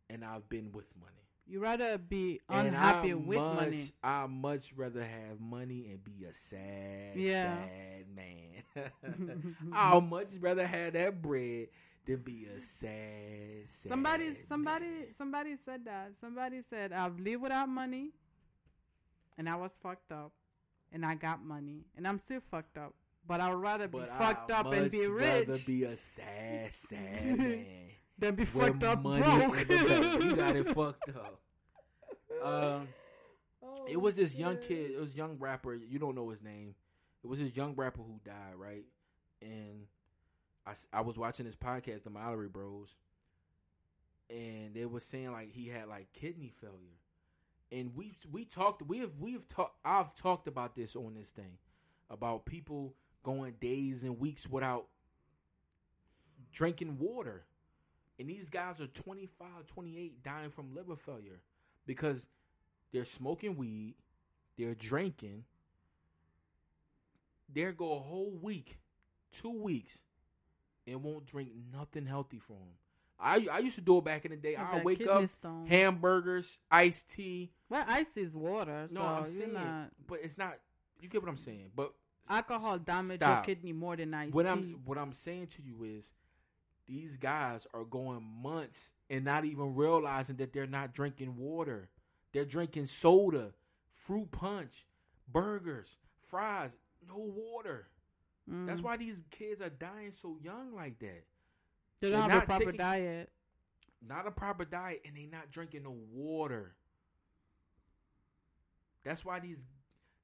and 0.09 0.25
I've 0.25 0.49
been 0.49 0.73
with 0.73 0.87
money. 0.99 1.13
You 1.47 1.61
rather 1.61 1.99
be 1.99 2.41
unhappy 2.49 3.11
I 3.11 3.15
with 3.15 3.37
much, 3.39 3.57
money. 3.57 3.85
I 4.03 4.27
much 4.27 4.73
rather 4.75 5.03
have 5.03 5.41
money 5.41 5.89
and 5.91 6.03
be 6.03 6.25
a 6.25 6.33
sad, 6.33 7.17
Yeah. 7.17 7.59
sad 7.67 8.07
man. 8.15 8.91
I'll 9.73 10.01
much 10.01 10.29
rather 10.41 10.67
have 10.67 10.95
that 10.95 11.21
bread 11.21 11.69
than 12.07 12.19
be 12.19 12.47
a 12.47 12.61
sad, 12.61 13.67
sad. 13.67 13.89
Somebody, 13.91 14.35
somebody, 14.49 14.87
man. 14.87 15.07
somebody 15.19 15.57
said 15.63 15.85
that. 15.85 16.13
Somebody 16.21 16.63
said 16.63 16.93
I've 16.93 17.19
lived 17.19 17.43
without 17.43 17.69
money, 17.69 18.13
and 19.37 19.49
I 19.49 19.57
was 19.57 19.77
fucked 19.83 20.13
up, 20.13 20.33
and 20.93 21.05
I 21.05 21.17
got 21.17 21.45
money, 21.45 21.85
and 21.97 22.07
I'm 22.07 22.19
still 22.19 22.41
fucked 22.51 22.79
up. 22.79 22.95
But 23.27 23.41
I'd 23.41 23.53
rather 23.53 23.89
be 23.89 23.99
But 23.99 24.17
fucked 24.17 24.51
up 24.51 24.73
and 24.73 24.91
be 24.91 25.07
much 25.07 25.23
rather 25.23 25.53
rich 25.53 25.67
be 25.67 25.85
a 25.85 25.97
sad, 25.97 26.73
sad 26.73 27.39
man. 27.39 27.67
Than 28.19 28.35
be 28.35 28.43
with 28.43 28.51
fucked 28.51 28.83
up 28.85 29.03
money 29.03 29.23
broke. 29.23 29.61
in 29.61 29.69
the 29.69 29.85
bank. 29.85 30.23
You 30.23 30.37
got 30.37 30.57
it 30.57 30.69
fucked 30.69 31.09
up. 31.11 31.41
Um, 32.45 32.89
Oh, 33.65 33.87
it 33.89 34.01
was 34.01 34.17
this 34.17 34.35
young 34.35 34.57
kid. 34.59 34.91
It 34.91 35.01
was 35.01 35.15
young 35.15 35.37
rapper. 35.39 35.75
You 35.75 35.99
don't 35.99 36.15
know 36.17 36.29
his 36.31 36.43
name. 36.43 36.75
It 37.23 37.29
was 37.29 37.39
this 37.39 37.55
young 37.55 37.75
rapper 37.77 38.03
who 38.03 38.21
died, 38.25 38.55
right? 38.57 38.85
And 39.41 39.87
I, 40.67 40.73
I 40.93 41.01
was 41.03 41.17
watching 41.17 41.47
this 41.47 41.55
podcast, 41.57 42.03
the 42.03 42.11
Mallory 42.11 42.49
Bros, 42.49 42.97
and 44.29 44.75
they 44.75 44.85
were 44.85 45.01
saying 45.01 45.31
like 45.33 45.53
he 45.53 45.69
had 45.69 45.89
like 45.89 46.13
kidney 46.13 46.53
failure, 46.61 46.99
and 47.71 47.95
we 47.95 48.13
we 48.31 48.45
talked 48.45 48.83
we 48.83 48.99
have 48.99 49.13
we 49.21 49.33
have 49.33 49.47
talked 49.49 49.77
I've 49.85 50.15
talked 50.17 50.49
about 50.49 50.75
this 50.75 50.97
on 50.97 51.15
this 51.15 51.31
thing 51.31 51.59
about 52.11 52.45
people 52.45 52.95
going 53.23 53.55
days 53.61 54.03
and 54.03 54.19
weeks 54.19 54.49
without 54.49 54.87
drinking 56.53 56.99
water. 56.99 57.45
And 58.23 58.31
these 58.31 58.49
guys 58.51 58.81
are 58.81 58.87
25, 58.87 59.67
28 59.67 60.23
dying 60.23 60.51
from 60.51 60.73
liver 60.77 60.95
failure 60.95 61.41
because 61.87 62.29
they're 62.93 63.05
smoking 63.05 63.57
weed, 63.57 63.97
they're 64.57 64.77
drinking. 64.77 65.43
They'll 67.53 67.73
go 67.73 67.97
a 67.97 67.99
whole 67.99 68.31
week, 68.41 68.79
two 69.33 69.51
weeks, 69.51 70.05
and 70.87 71.03
won't 71.03 71.27
drink 71.27 71.51
nothing 71.73 72.07
healthy 72.07 72.39
for 72.39 72.53
them. 72.53 72.77
I 73.19 73.49
I 73.53 73.59
used 73.59 73.75
to 73.75 73.81
do 73.81 73.99
it 73.99 74.05
back 74.05 74.25
in 74.25 74.31
the 74.31 74.37
day. 74.37 74.55
I 74.55 74.83
wake 74.85 75.05
up, 75.09 75.29
stone. 75.29 75.67
hamburgers, 75.67 76.61
iced 76.71 77.11
tea. 77.13 77.51
Well, 77.69 77.85
ice 77.89 78.17
is 78.17 78.37
water, 78.37 78.87
No, 78.93 79.01
so 79.01 79.07
I'm 79.07 79.27
saying, 79.27 79.53
not. 79.53 79.91
but 80.07 80.21
it's 80.23 80.39
not. 80.39 80.59
You 81.01 81.09
get 81.09 81.21
what 81.23 81.29
I'm 81.29 81.37
saying? 81.37 81.73
But 81.75 81.93
Alcohol 82.29 82.79
s- 82.89 83.09
your 83.21 83.43
kidney 83.43 83.73
more 83.73 83.97
than 83.97 84.15
ice 84.15 84.33
what 84.33 84.45
tea. 84.45 84.49
I'm 84.49 84.81
what 84.85 84.97
I'm 84.97 85.13
saying 85.13 85.49
to 85.49 85.63
you 85.63 85.83
is 85.83 86.09
these 86.87 87.17
guys 87.17 87.67
are 87.73 87.85
going 87.85 88.23
months 88.43 88.93
and 89.09 89.25
not 89.25 89.45
even 89.45 89.75
realizing 89.75 90.37
that 90.37 90.53
they're 90.53 90.67
not 90.67 90.93
drinking 90.95 91.37
water. 91.37 91.89
They're 92.33 92.45
drinking 92.45 92.87
soda. 92.87 93.53
fruit 93.91 94.31
punch, 94.33 94.85
burgers, 95.31 95.97
fries, 96.29 96.71
no 97.07 97.17
water. 97.19 97.87
Mm. 98.51 98.67
That's 98.67 98.83
why 98.83 98.97
these 98.97 99.23
kids 99.31 99.63
are 99.63 99.71
dying 99.71 100.11
so 100.11 100.37
young 100.43 100.75
like 100.75 100.99
that. 100.99 101.25
they 102.01 102.11
they're 102.11 102.19
don't 102.19 102.31
have 102.31 102.43
a 102.43 102.47
proper 102.47 102.65
taking- 102.65 102.79
diet. 102.79 103.31
Not 104.05 104.27
a 104.27 104.33
proper 104.33 104.65
diet, 104.65 105.03
and 105.05 105.17
they're 105.17 105.29
not 105.31 105.53
drinking 105.53 105.85
no 105.85 105.95
water. 106.13 106.75
That's 109.05 109.25
why 109.25 109.39
these, 109.41 109.59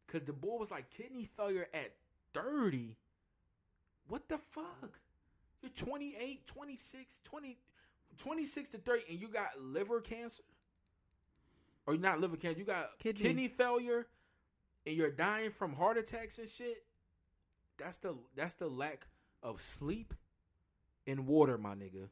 because 0.07 0.27
the 0.27 0.33
boy 0.33 0.57
was 0.57 0.71
like 0.73 0.91
kidney 0.91 1.25
failure 1.25 1.69
at 1.73 1.95
30. 2.35 2.97
What 4.09 4.29
the 4.29 4.39
fuck? 4.39 4.99
You're 5.63 5.71
28, 5.71 6.47
26, 6.47 7.21
20, 7.25 7.59
26 8.17 8.69
to 8.71 8.79
30, 8.79 9.03
and 9.11 9.21
you 9.21 9.29
got 9.29 9.49
liver 9.61 10.01
cancer? 10.01 10.43
Or 11.87 11.95
you're 11.95 12.03
not 12.03 12.21
liver 12.21 12.37
cancer, 12.37 12.59
you 12.59 12.65
got 12.65 12.99
Kidney. 12.99 13.23
kidney, 13.23 13.49
failure, 13.49 14.07
and 14.87 14.97
you're 14.97 15.11
dying 15.11 15.51
from 15.51 15.75
heart 15.75 15.97
attacks 15.97 16.39
and 16.39 16.49
shit. 16.49 16.85
That's 17.79 17.97
the 17.99 18.17
that's 18.37 18.55
the 18.55 18.69
lack 18.69 19.07
of 19.43 19.61
sleep 19.61 20.15
and 21.07 21.27
water, 21.27 21.57
my 21.57 21.75
nigga. 21.75 22.09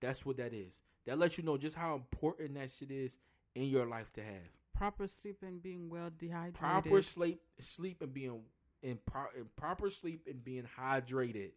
That's 0.00 0.26
what 0.26 0.38
that 0.38 0.52
is. 0.52 0.82
That 1.06 1.18
lets 1.18 1.38
you 1.38 1.44
know 1.44 1.56
just 1.56 1.76
how 1.76 1.94
important 1.94 2.54
that 2.54 2.70
shit 2.70 2.90
is 2.90 3.18
in 3.54 3.64
your 3.68 3.86
life 3.86 4.12
to 4.14 4.22
have. 4.22 4.50
Proper 4.74 5.06
sleep 5.06 5.38
and 5.42 5.62
being 5.62 5.88
well 5.88 6.10
dehydrated. 6.16 6.54
Proper 6.54 7.02
sleep, 7.02 7.40
sleep 7.58 8.02
and 8.02 8.12
being 8.12 8.40
in, 8.82 8.98
pro, 9.06 9.26
in 9.36 9.46
proper 9.56 9.90
sleep 9.90 10.26
and 10.28 10.42
being 10.42 10.66
hydrated. 10.78 11.50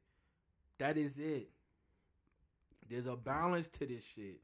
That 0.78 0.98
is 0.98 1.18
it. 1.20 1.50
There's 2.90 3.08
a 3.08 3.16
balance 3.16 3.68
to 3.70 3.86
this 3.86 4.04
shit. 4.16 4.42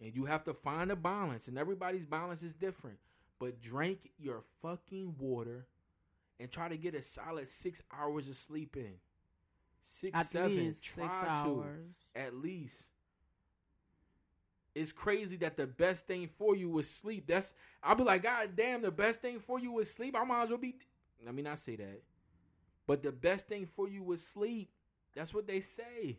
And 0.00 0.14
you 0.14 0.24
have 0.26 0.44
to 0.44 0.54
find 0.54 0.90
a 0.92 0.96
balance, 0.96 1.48
and 1.48 1.58
everybody's 1.58 2.06
balance 2.06 2.42
is 2.42 2.54
different. 2.54 2.98
But 3.40 3.60
drink 3.60 4.10
your 4.18 4.42
fucking 4.62 5.14
water 5.18 5.66
and 6.40 6.50
try 6.50 6.68
to 6.68 6.76
get 6.76 6.94
a 6.94 7.02
solid 7.02 7.48
six 7.48 7.82
hours 7.92 8.28
of 8.28 8.36
sleep 8.36 8.76
in. 8.76 8.94
Six, 9.82 10.18
At 10.18 10.26
seven. 10.26 10.56
least 10.56 10.84
try 10.84 11.06
six 11.06 11.18
to 11.20 11.26
hours. 11.28 11.96
at 12.14 12.34
least. 12.34 12.88
It's 14.74 14.92
crazy 14.92 15.36
that 15.38 15.56
the 15.56 15.66
best 15.66 16.06
thing 16.06 16.28
for 16.28 16.54
you 16.54 16.68
was 16.68 16.88
sleep. 16.88 17.26
That's 17.26 17.54
I'll 17.82 17.96
be 17.96 18.04
like, 18.04 18.22
God 18.22 18.50
damn, 18.56 18.82
the 18.82 18.90
best 18.92 19.20
thing 19.20 19.40
for 19.40 19.58
you 19.58 19.72
was 19.72 19.90
sleep. 19.92 20.16
I 20.16 20.24
might 20.24 20.44
as 20.44 20.48
well 20.50 20.58
be. 20.58 20.76
Let 21.24 21.34
me 21.34 21.42
not 21.42 21.58
say 21.58 21.74
that, 21.76 22.02
but 22.86 23.02
the 23.02 23.10
best 23.10 23.48
thing 23.48 23.66
for 23.66 23.88
you 23.88 24.02
was 24.04 24.24
sleep. 24.24 24.70
That's 25.14 25.34
what 25.34 25.46
they 25.46 25.60
say. 25.60 26.18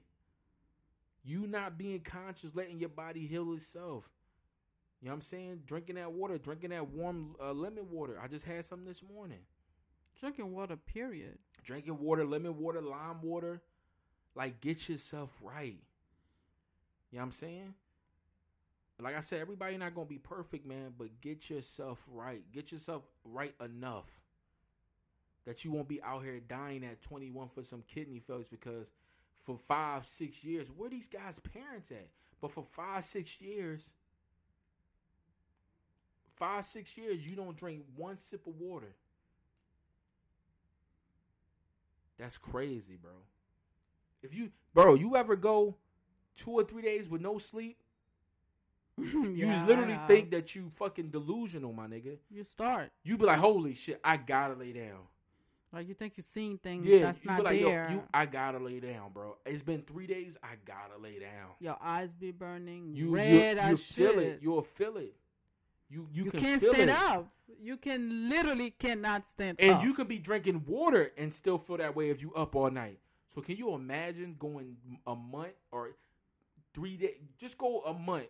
You 1.24 1.48
not 1.48 1.78
being 1.78 2.00
conscious, 2.00 2.56
letting 2.56 2.80
your 2.80 2.90
body 2.90 3.28
heal 3.28 3.54
itself. 3.54 4.10
You 5.02 5.08
know 5.08 5.12
what 5.12 5.16
I'm 5.16 5.22
saying? 5.22 5.62
Drinking 5.66 5.96
that 5.96 6.12
water, 6.12 6.38
drinking 6.38 6.72
that 6.72 6.90
warm 6.90 7.36
uh, 7.42 7.54
lemon 7.54 7.90
water. 7.90 8.20
I 8.22 8.28
just 8.28 8.46
had 8.46 8.66
some 8.66 8.86
this 8.86 9.02
morning. 9.04 9.40
Drinking 10.20 10.54
water, 10.54 10.76
period. 10.76 11.38
Drinking 11.64 12.00
water, 12.00 12.26
lemon 12.26 12.58
water, 12.58 12.82
lime 12.82 13.22
water. 13.22 13.62
Like, 14.36 14.60
get 14.60 14.90
yourself 14.90 15.38
right. 15.42 15.80
You 17.12 17.18
know 17.18 17.20
what 17.20 17.24
I'm 17.24 17.32
saying? 17.32 17.74
Like 19.02 19.16
I 19.16 19.22
said, 19.22 19.40
everybody 19.40 19.78
not 19.78 19.96
gonna 19.96 20.08
be 20.08 20.18
perfect, 20.18 20.66
man, 20.66 20.94
but 20.98 21.22
get 21.22 21.50
yourself 21.50 22.06
right. 22.12 22.42
Get 22.52 22.72
yourself 22.72 23.04
right 23.24 23.56
enough 23.64 24.20
that 25.46 25.64
you 25.66 25.72
won't 25.72 25.88
be 25.88 26.02
out 26.02 26.24
here 26.24 26.40
dying 26.40 26.84
at 26.84 27.02
21 27.02 27.50
for 27.50 27.64
some 27.64 27.84
kidney 27.88 28.20
failures 28.20 28.48
because 28.50 28.92
for 29.38 29.58
five, 29.58 30.06
six 30.06 30.44
years, 30.44 30.68
where 30.76 30.90
these 30.90 31.08
guys' 31.08 31.40
parents 31.40 31.92
at? 31.92 32.10
But 32.42 32.52
for 32.52 32.64
five, 32.64 33.06
six 33.06 33.42
years, 33.42 33.92
five, 36.36 36.66
six 36.66 36.98
years, 36.98 37.28
you 37.28 37.36
don't 37.36 37.58
drink 37.58 37.84
one 37.96 38.18
sip 38.18 38.48
of 38.48 38.56
water. 38.60 38.96
That's 42.18 42.38
crazy, 42.38 42.98
bro. 43.02 43.12
If 44.22 44.34
you, 44.34 44.52
bro, 44.74 44.96
you 44.96 45.16
ever 45.16 45.36
go 45.36 45.78
two 46.36 46.52
or 46.52 46.64
three 46.64 46.82
days 46.82 47.08
with 47.08 47.22
no 47.22 47.38
sleep, 47.38 47.78
you 48.98 49.34
Yeah, 49.36 49.66
literally 49.66 49.98
think 50.08 50.32
that 50.32 50.56
you 50.56 50.70
fucking 50.76 51.10
delusional, 51.10 51.72
my 51.72 51.88
nigga. 51.88 52.18
you 52.30 52.44
start 52.44 52.92
You 53.04 53.18
be 53.18 53.26
like, 53.26 53.40
holy 53.40 53.74
shit, 53.74 54.00
I 54.04 54.18
gotta 54.18 54.56
lay 54.56 54.74
down. 54.74 55.08
Like 55.72 55.88
you 55.88 55.94
think 55.94 56.14
you're 56.18 56.24
seeing 56.24 56.58
things 56.58 56.86
Yeah, 56.86 57.00
that's 57.00 57.24
not 57.26 57.44
like, 57.44 57.62
there. 57.62 57.88
yo, 57.90 57.96
you, 57.98 58.04
I 58.14 58.26
gotta 58.26 58.58
lay 58.60 58.80
down, 58.80 59.12
bro. 59.14 59.38
It's 59.46 59.62
been 59.64 59.82
three 59.84 60.08
days, 60.08 60.38
I 60.44 60.56
gotta 60.66 61.02
lay 61.02 61.20
down. 61.20 61.50
Your 61.60 61.78
eyes 61.82 62.14
be 62.14 62.32
burning 62.32 62.94
You, 62.96 63.10
red 63.12 63.58
you, 63.58 63.62
as 63.62 63.70
you 63.72 63.78
shit. 63.78 63.96
feel 63.96 64.20
it. 64.20 64.40
You'll 64.42 64.62
feel 64.62 64.98
it. 64.98 65.16
You, 65.92 66.08
you, 66.14 66.26
you 66.26 66.32
can 66.32 66.40
can't 66.40 66.62
feel 66.62 66.74
stand 66.74 66.90
it. 66.92 66.96
up. 66.96 67.28
You 67.62 67.78
can 67.78 68.30
literally 68.30 68.72
cannot 68.72 69.26
stand 69.26 69.60
And 69.60 69.76
up. 69.76 69.84
you 69.84 69.94
could 69.94 70.08
be 70.08 70.20
drinking 70.20 70.64
water 70.68 71.12
and 71.18 71.34
still 71.34 71.58
feel 71.58 71.78
that 71.78 71.96
way 71.96 72.10
if 72.10 72.22
you 72.22 72.34
up 72.34 72.56
all 72.56 72.70
night. 72.70 73.00
So 73.28 73.42
can 73.42 73.58
you 73.58 73.74
imagine 73.74 74.36
going 74.40 74.78
a 75.08 75.16
month 75.16 75.54
or 75.72 75.92
three 76.74 76.96
days? 76.98 77.16
Just 77.38 77.58
go 77.58 77.82
a 77.82 77.94
month 77.94 78.28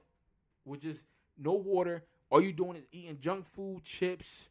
with 0.66 0.82
just 0.82 1.04
no 1.38 1.54
water. 1.54 2.04
All 2.30 2.42
you 2.42 2.54
doing 2.54 2.78
is 2.78 2.86
eating 2.92 3.18
junk 3.20 3.46
food, 3.46 3.84
chips, 3.84 4.50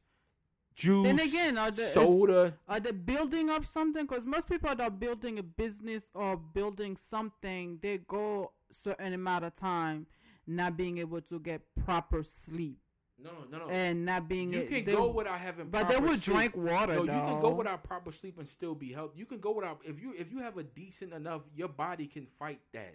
juice, 0.79 1.05
Then 1.07 1.19
again, 1.21 1.59
are 1.59 1.71
the- 1.71 1.83
soda. 1.89 2.57
Are 2.69 2.81
they 2.81 2.93
building 2.93 3.51
up 3.51 3.65
something? 3.65 4.07
Because 4.07 4.25
most 4.25 4.49
people 4.49 4.69
that 4.69 4.81
are 4.81 4.91
building 4.91 5.39
a 5.39 5.43
business 5.43 6.07
or 6.15 6.37
building 6.37 6.97
something, 6.97 7.79
they 7.83 7.99
go 7.99 8.53
certain 8.71 9.13
amount 9.13 9.45
of 9.45 9.55
time 9.55 10.07
not 10.47 10.77
being 10.77 10.99
able 10.99 11.21
to 11.23 11.39
get 11.41 11.63
proper 11.85 12.23
sleep 12.23 12.79
No, 13.19 13.31
no, 13.51 13.59
no. 13.59 13.69
and 13.69 14.05
not 14.05 14.29
being. 14.29 14.53
you 14.53 14.65
can 14.67 14.85
they- 14.85 14.93
go 14.93 15.09
without 15.09 15.41
having, 15.41 15.69
but 15.69 15.89
they 15.89 15.99
would 15.99 16.23
sleep. 16.23 16.37
drink 16.53 16.57
water. 16.57 16.95
No, 16.95 17.03
you 17.03 17.09
can 17.11 17.41
go 17.41 17.51
without 17.51 17.83
proper 17.83 18.13
sleep 18.13 18.39
and 18.39 18.49
still 18.49 18.75
be 18.75 18.93
healthy. 18.93 19.19
You 19.19 19.27
can 19.27 19.41
go 19.41 19.53
without 19.53 19.81
if 19.85 20.01
you 20.01 20.15
if 20.17 20.31
you 20.31 20.39
have 20.39 20.57
a 20.57 20.63
decent 20.63 21.13
enough, 21.13 21.43
your 21.57 21.69
body 21.69 22.07
can 22.07 22.27
fight 22.27 22.61
that. 22.73 22.95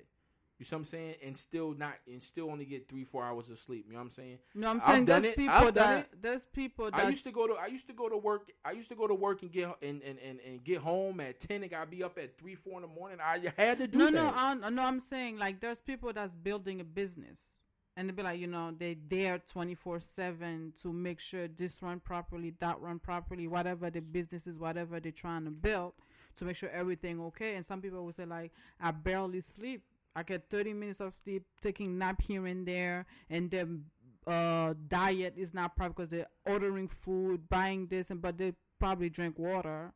You 0.64 0.66
see 0.66 0.76
what 0.76 0.80
I'm 0.80 0.86
saying? 0.86 1.16
And 1.22 1.38
still 1.38 1.74
not 1.74 1.96
and 2.08 2.24
still 2.24 2.50
only 2.50 2.64
get 2.64 2.88
three 2.88 3.04
four 3.04 3.22
hours 3.22 3.50
of 3.50 3.60
sleep. 3.60 3.84
You 3.86 3.92
know 3.92 4.00
what 4.00 4.06
I'm 4.06 4.10
saying? 4.12 4.38
No, 4.56 4.70
I'm 4.70 4.80
saying 4.80 5.04
there's 5.04 5.26
it. 5.26 5.36
people 5.36 5.72
that 5.74 6.00
it. 6.00 6.22
there's 6.22 6.46
people 6.46 6.86
that 6.86 6.96
I 7.02 7.10
used 7.10 7.26
to 7.26 7.32
go 7.34 7.48
to 7.48 7.56
I 7.56 7.66
used 7.66 7.86
to 7.88 7.94
go 7.94 8.08
to 8.08 8.16
work. 8.16 8.50
I 8.64 8.72
used 8.72 8.88
to 8.88 8.96
go 8.96 9.06
to 9.06 9.14
work 9.14 9.42
and 9.42 9.52
get 9.52 9.76
and 9.82 10.02
and, 10.02 10.18
and, 10.20 10.40
and 10.48 10.64
get 10.64 10.78
home 10.78 11.20
at 11.20 11.42
ten 11.42 11.64
and 11.64 11.70
gotta 11.70 11.92
be 11.92 12.02
up 12.02 12.18
at 12.18 12.38
three 12.38 12.56
four 12.56 12.76
in 12.78 12.84
the 12.84 12.88
morning. 12.88 13.18
I 13.22 13.52
had 13.58 13.80
to 13.80 13.88
do 13.88 13.98
no, 13.98 14.06
that. 14.06 14.14
no, 14.14 14.34
I, 14.34 14.70
no. 14.70 14.86
I'm 14.86 15.02
saying 15.02 15.38
like 15.38 15.60
there's 15.60 15.82
people 15.82 16.14
that's 16.14 16.32
building 16.32 16.80
a 16.80 16.86
business, 16.86 17.42
and 17.98 18.08
they'd 18.08 18.16
be 18.16 18.24
like, 18.24 18.40
you 18.40 18.48
know, 18.48 18.74
they 18.78 18.96
there 19.10 19.40
24 19.40 20.00
seven 20.00 20.72
to 20.82 20.94
make 20.94 21.20
sure 21.20 21.50
this 21.50 21.82
run 21.82 22.00
properly, 22.00 22.54
that 22.60 22.80
run 22.80 23.00
properly, 23.00 23.48
whatever 23.48 23.90
the 23.90 24.00
business 24.00 24.48
is, 24.48 24.58
whatever 24.58 25.02
they're 25.02 25.12
trying 25.12 25.44
to 25.44 25.52
build, 25.52 25.92
to 26.38 26.46
make 26.46 26.56
sure 26.56 26.70
everything 26.70 27.20
okay. 27.20 27.56
And 27.56 27.66
some 27.66 27.82
people 27.82 28.06
will 28.06 28.14
say 28.14 28.26
like, 28.26 28.54
I 28.80 28.92
barely 28.92 29.42
sleep. 29.42 29.84
I 30.16 30.24
get 30.24 30.50
30 30.50 30.74
minutes 30.74 31.00
of 31.02 31.14
sleep, 31.16 31.44
taking 31.62 31.98
nap 31.98 32.22
here 32.22 32.46
and 32.46 32.68
there, 32.68 33.06
and 33.30 33.50
their 33.50 33.68
uh, 34.28 34.74
diet 34.88 35.34
is 35.38 35.54
not 35.54 35.76
proper 35.76 35.90
because 35.94 36.10
they're 36.10 36.28
ordering 36.46 36.88
food, 36.88 37.50
buying 37.50 37.88
this, 37.88 38.10
and 38.12 38.22
but 38.22 38.38
they 38.38 38.54
probably 38.80 39.10
drink 39.10 39.38
water. 39.40 39.92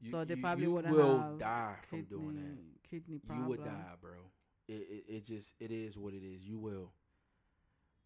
You- 0.00 0.10
so 0.10 0.24
they 0.24 0.34
you- 0.34 0.42
probably 0.42 0.64
you 0.64 0.72
wouldn't 0.72 0.94
will 0.94 1.18
have 1.18 1.38
die 1.38 1.76
from 1.82 2.00
kidney, 2.04 2.18
doing 2.18 2.36
that. 2.36 2.90
Kidney 2.90 3.18
problem. 3.18 3.44
You 3.44 3.50
would 3.50 3.64
die, 3.64 3.94
bro. 4.00 4.10
It, 4.66 4.72
it 4.72 5.04
it 5.08 5.24
just 5.24 5.54
it 5.60 5.70
is 5.70 5.96
what 5.98 6.14
it 6.14 6.22
is. 6.24 6.46
You 6.46 6.58
will. 6.58 6.90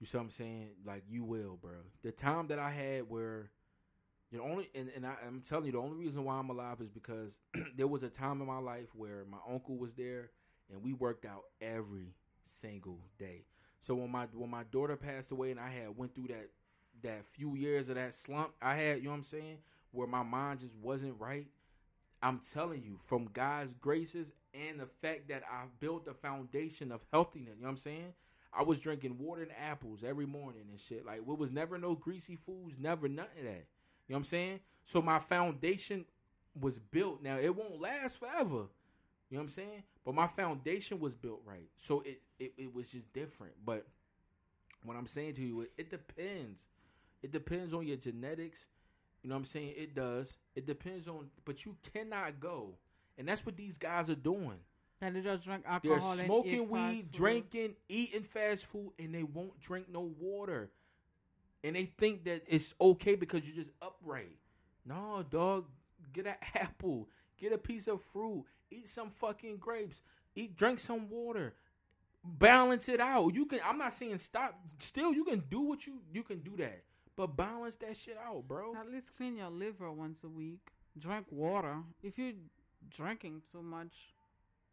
You 0.00 0.06
see 0.06 0.16
what 0.16 0.24
I'm 0.24 0.30
saying? 0.30 0.68
Like 0.84 1.04
you 1.08 1.24
will, 1.24 1.56
bro. 1.60 1.72
The 2.02 2.12
time 2.12 2.46
that 2.48 2.58
I 2.58 2.70
had 2.70 3.08
where 3.08 3.50
you 4.30 4.42
only 4.42 4.68
and, 4.74 4.90
and 4.94 5.06
I, 5.06 5.14
I'm 5.26 5.42
telling 5.42 5.66
you 5.66 5.72
the 5.72 5.78
only 5.78 5.96
reason 5.96 6.24
why 6.24 6.34
I'm 6.36 6.50
alive 6.50 6.80
is 6.80 6.90
because 6.90 7.40
there 7.76 7.86
was 7.88 8.02
a 8.02 8.08
time 8.10 8.40
in 8.40 8.46
my 8.46 8.58
life 8.58 8.94
where 8.94 9.24
my 9.28 9.38
uncle 9.52 9.76
was 9.76 9.94
there 9.94 10.30
and 10.72 10.82
we 10.82 10.92
worked 10.92 11.24
out 11.24 11.44
every 11.60 12.14
single 12.46 13.00
day. 13.18 13.44
So 13.80 13.94
when 13.94 14.10
my 14.10 14.26
when 14.32 14.50
my 14.50 14.64
daughter 14.64 14.96
passed 14.96 15.30
away 15.30 15.50
and 15.50 15.60
I 15.60 15.70
had 15.70 15.96
went 15.96 16.14
through 16.14 16.28
that 16.28 16.48
that 17.02 17.24
few 17.26 17.54
years 17.54 17.88
of 17.88 17.94
that 17.94 18.14
slump 18.14 18.52
I 18.60 18.74
had, 18.74 18.98
you 18.98 19.04
know 19.04 19.10
what 19.10 19.16
I'm 19.16 19.22
saying, 19.22 19.58
where 19.92 20.08
my 20.08 20.22
mind 20.22 20.60
just 20.60 20.74
wasn't 20.76 21.14
right. 21.18 21.46
I'm 22.20 22.40
telling 22.52 22.82
you, 22.82 22.96
from 22.98 23.28
God's 23.32 23.74
graces 23.74 24.32
and 24.52 24.80
the 24.80 24.86
fact 24.86 25.28
that 25.28 25.44
I've 25.50 25.78
built 25.78 26.08
a 26.08 26.14
foundation 26.14 26.90
of 26.90 27.04
healthiness, 27.12 27.54
you 27.56 27.62
know 27.62 27.68
what 27.68 27.72
I'm 27.72 27.76
saying? 27.76 28.12
I 28.52 28.62
was 28.62 28.80
drinking 28.80 29.18
water 29.18 29.42
and 29.42 29.52
apples 29.52 30.02
every 30.02 30.26
morning 30.26 30.62
and 30.70 30.80
shit. 30.80 31.06
Like, 31.06 31.18
it 31.18 31.26
was 31.26 31.52
never 31.52 31.78
no 31.78 31.94
greasy 31.94 32.36
foods, 32.36 32.76
never 32.78 33.08
none 33.08 33.26
of 33.38 33.44
that. 33.44 33.66
You 34.08 34.14
know 34.14 34.14
what 34.14 34.16
I'm 34.16 34.24
saying? 34.24 34.60
So 34.82 35.00
my 35.00 35.18
foundation 35.18 36.06
was 36.58 36.78
built. 36.78 37.22
Now, 37.22 37.36
it 37.38 37.54
won't 37.54 37.80
last 37.80 38.18
forever. 38.18 38.66
You 39.30 39.36
know 39.36 39.38
what 39.38 39.40
I'm 39.42 39.48
saying? 39.48 39.82
But 40.08 40.16
my 40.16 40.26
foundation 40.26 41.00
was 41.00 41.14
built 41.14 41.42
right. 41.44 41.68
So 41.76 42.00
it, 42.00 42.22
it, 42.40 42.54
it 42.56 42.74
was 42.74 42.88
just 42.88 43.12
different. 43.12 43.52
But 43.62 43.86
what 44.82 44.96
I'm 44.96 45.06
saying 45.06 45.34
to 45.34 45.42
you, 45.42 45.60
it, 45.60 45.72
it 45.76 45.90
depends. 45.90 46.64
It 47.22 47.30
depends 47.30 47.74
on 47.74 47.86
your 47.86 47.98
genetics. 47.98 48.68
You 49.22 49.28
know 49.28 49.36
what 49.36 49.40
I'm 49.40 49.44
saying? 49.44 49.74
It 49.76 49.94
does. 49.94 50.38
It 50.56 50.66
depends 50.66 51.08
on, 51.08 51.28
but 51.44 51.66
you 51.66 51.76
cannot 51.92 52.40
go. 52.40 52.76
And 53.18 53.28
that's 53.28 53.44
what 53.44 53.58
these 53.58 53.76
guys 53.76 54.08
are 54.08 54.14
doing. 54.14 54.56
And 55.02 55.14
they 55.14 55.20
just 55.20 55.44
drink 55.44 55.64
alcohol. 55.66 56.16
They're 56.16 56.24
smoking 56.24 56.70
weed, 56.70 57.10
drinking, 57.12 57.74
eating 57.90 58.22
fast 58.22 58.64
food, 58.64 58.92
and 58.98 59.14
they 59.14 59.24
won't 59.24 59.60
drink 59.60 59.88
no 59.92 60.10
water. 60.18 60.70
and 61.64 61.76
they 61.76 61.86
think 61.86 62.24
that 62.24 62.42
it's 62.46 62.74
okay 62.80 63.14
because 63.16 63.44
you're 63.46 63.56
just 63.56 63.72
upright. 63.82 64.36
No, 64.86 65.24
dog, 65.28 65.66
get 66.12 66.26
an 66.26 66.34
apple, 66.54 67.08
get 67.38 67.52
a 67.52 67.58
piece 67.58 67.88
of 67.88 68.02
fruit, 68.02 68.44
eat 68.70 68.88
some 68.88 69.10
fucking 69.10 69.58
grapes, 69.58 70.02
eat, 70.34 70.56
drink 70.56 70.80
some 70.80 71.08
water, 71.08 71.54
balance 72.24 72.88
it 72.88 73.00
out. 73.00 73.34
You 73.34 73.46
can. 73.46 73.60
I'm 73.64 73.78
not 73.78 73.94
saying 73.94 74.18
stop. 74.18 74.58
Still, 74.78 75.12
you 75.12 75.24
can 75.24 75.42
do 75.50 75.60
what 75.60 75.86
you 75.86 76.00
you 76.12 76.22
can 76.22 76.40
do 76.40 76.56
that, 76.58 76.82
but 77.16 77.36
balance 77.36 77.76
that 77.76 77.96
shit 77.96 78.18
out, 78.24 78.46
bro. 78.46 78.74
At 78.76 78.90
least 78.90 79.16
clean 79.16 79.36
your 79.36 79.50
liver 79.50 79.90
once 79.90 80.22
a 80.24 80.28
week. 80.28 80.60
Drink 80.96 81.26
water. 81.30 81.76
If 82.02 82.18
you're 82.18 82.32
drinking 82.90 83.42
too 83.52 83.62
much, 83.62 84.14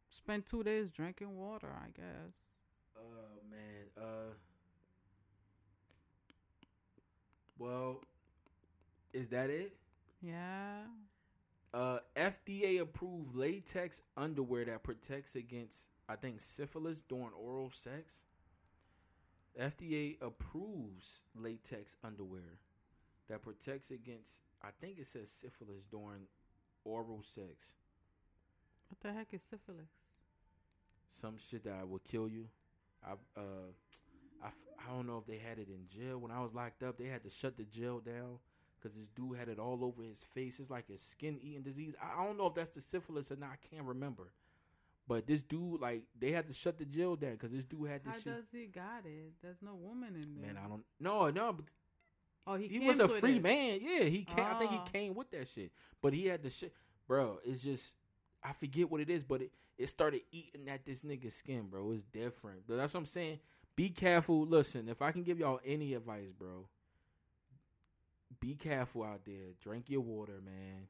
spend 0.10 0.46
two 0.46 0.64
days 0.64 0.90
drinking 0.92 1.38
water. 1.38 1.70
I 1.72 1.90
guess. 1.90 2.34
Oh 2.98 3.42
man. 3.50 4.04
Uh. 4.04 4.34
Well, 7.58 8.02
is 9.14 9.30
that 9.30 9.50
it? 9.50 9.74
Yeah. 10.22 10.82
Uh, 11.76 11.98
FDA 12.16 12.80
approved 12.80 13.36
latex 13.36 14.02
underwear 14.16 14.64
that 14.64 14.82
protects 14.82 15.36
against, 15.36 15.90
I 16.08 16.16
think, 16.16 16.40
syphilis 16.40 17.02
during 17.02 17.34
oral 17.38 17.70
sex. 17.70 18.24
FDA 19.60 20.16
approves 20.22 21.20
latex 21.38 21.98
underwear 22.02 22.60
that 23.28 23.42
protects 23.42 23.92
against, 23.92 24.40
I 24.64 24.70
think 24.80 25.00
it 25.00 25.08
says 25.08 25.30
syphilis 25.30 25.84
during 25.92 26.28
oral 26.86 27.22
sex. 27.22 27.74
What 28.88 29.02
the 29.02 29.12
heck 29.12 29.34
is 29.34 29.42
syphilis? 29.42 29.92
Some 31.12 31.36
shit 31.38 31.66
that 31.66 31.90
will 31.90 32.00
kill 32.10 32.30
you. 32.30 32.46
I 33.06 33.14
uh, 33.38 33.72
I, 34.42 34.48
I 34.48 34.96
don't 34.96 35.08
know 35.08 35.18
if 35.18 35.26
they 35.26 35.40
had 35.46 35.60
it 35.60 35.68
in 35.68 35.88
jail 35.90 36.20
when 36.20 36.32
I 36.32 36.40
was 36.40 36.54
locked 36.54 36.84
up. 36.84 36.98
They 36.98 37.08
had 37.08 37.24
to 37.24 37.30
shut 37.30 37.58
the 37.58 37.64
jail 37.64 38.00
down 38.00 38.40
because 38.80 38.98
this 38.98 39.08
dude 39.08 39.38
had 39.38 39.50
it 39.50 39.60
all 39.60 39.84
over 39.84 40.04
his 40.04 40.20
face. 40.20 40.60
It's 40.60 40.70
like 40.70 40.86
a 40.94 40.98
skin 40.98 41.40
eating 41.42 41.64
disease. 41.64 41.94
I, 42.02 42.24
don't 42.24 42.38
know 42.38 42.48
if 42.48 42.54
that's 42.54 42.70
the 42.70 42.82
syphilis 42.82 43.32
or 43.32 43.36
not. 43.36 43.50
I 43.54 43.76
can't 43.76 43.88
remember. 43.88 44.32
But 45.08 45.28
this 45.28 45.42
dude, 45.42 45.82
like, 45.82 46.04
they 46.20 46.32
had 46.32 46.48
to 46.48 46.54
shut 46.54 46.78
the 46.78 46.86
jail 46.86 47.16
down 47.16 47.34
because 47.34 47.52
this 47.52 47.64
dude 47.64 47.90
had 47.90 48.04
this 48.04 48.16
How 48.16 48.20
shit. 48.22 48.36
does 48.36 48.52
he 48.52 48.66
got 48.66 49.06
it? 49.06 49.34
There's 49.42 49.62
no 49.62 49.76
woman 49.76 50.16
in 50.16 50.42
there. 50.42 50.54
Man, 50.54 50.62
I 50.64 50.68
don't. 50.68 50.84
No, 51.00 51.30
no. 51.30 51.58
oh, 52.48 52.56
he, 52.56 52.68
He, 52.68 52.80
was 52.80 53.00
a 53.00 53.08
free 53.08 53.38
it. 53.38 53.44
man. 53.44 53.80
Yeah, 53.82 54.04
he 54.06 54.24
came. 54.24 54.46
I 54.46 54.56
think 54.56 54.72
he 54.72 54.78
oh. 54.78 54.90
came 54.92 55.14
with 55.14 55.30
that 55.32 55.48
shit. 55.48 55.72
But 56.02 56.14
he 56.14 56.28
had 56.28 56.42
the 56.42 56.50
shit, 56.50 56.74
bro. 57.08 57.40
It's 57.46 57.62
just 57.62 57.94
I 58.44 58.54
forget 58.54 58.90
what 58.90 59.02
it 59.02 59.10
is, 59.10 59.24
but 59.24 59.42
it 59.42 59.52
it 59.78 59.90
started 59.90 60.22
eating 60.32 60.70
at 60.70 60.86
this 60.86 61.02
nigga's 61.02 61.36
skin, 61.36 61.68
bro. 61.70 61.92
It's 61.92 62.04
different. 62.04 62.62
But 62.68 62.78
that's 62.78 62.94
what 62.94 63.02
I'm 63.02 63.06
saying. 63.06 63.40
Be 63.76 63.90
careful. 63.90 64.46
Listen, 64.46 64.88
if 64.88 65.02
I 65.02 65.12
can 65.12 65.24
give 65.24 65.40
y'all 65.40 65.60
any 65.66 65.94
advice, 65.94 66.32
bro, 66.38 66.68
be 68.40 68.56
careful 68.56 69.04
out 69.04 69.26
there. 69.26 69.54
Drink 69.62 69.90
your 69.90 70.02
water, 70.02 70.40
man. 70.44 70.88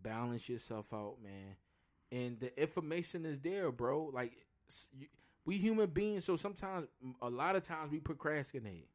Balance 0.00 0.48
yourself 0.48 0.92
out, 0.92 1.16
man. 1.22 1.56
And 2.10 2.40
the 2.40 2.60
information 2.60 3.26
is 3.26 3.38
there, 3.40 3.70
bro. 3.70 4.10
Like 4.12 4.32
we 5.44 5.56
human 5.56 5.90
beings, 5.90 6.24
so 6.24 6.36
sometimes, 6.36 6.88
a 7.22 7.30
lot 7.30 7.56
of 7.56 7.62
times, 7.62 7.90
we 7.90 8.00
procrastinate. 8.00 8.88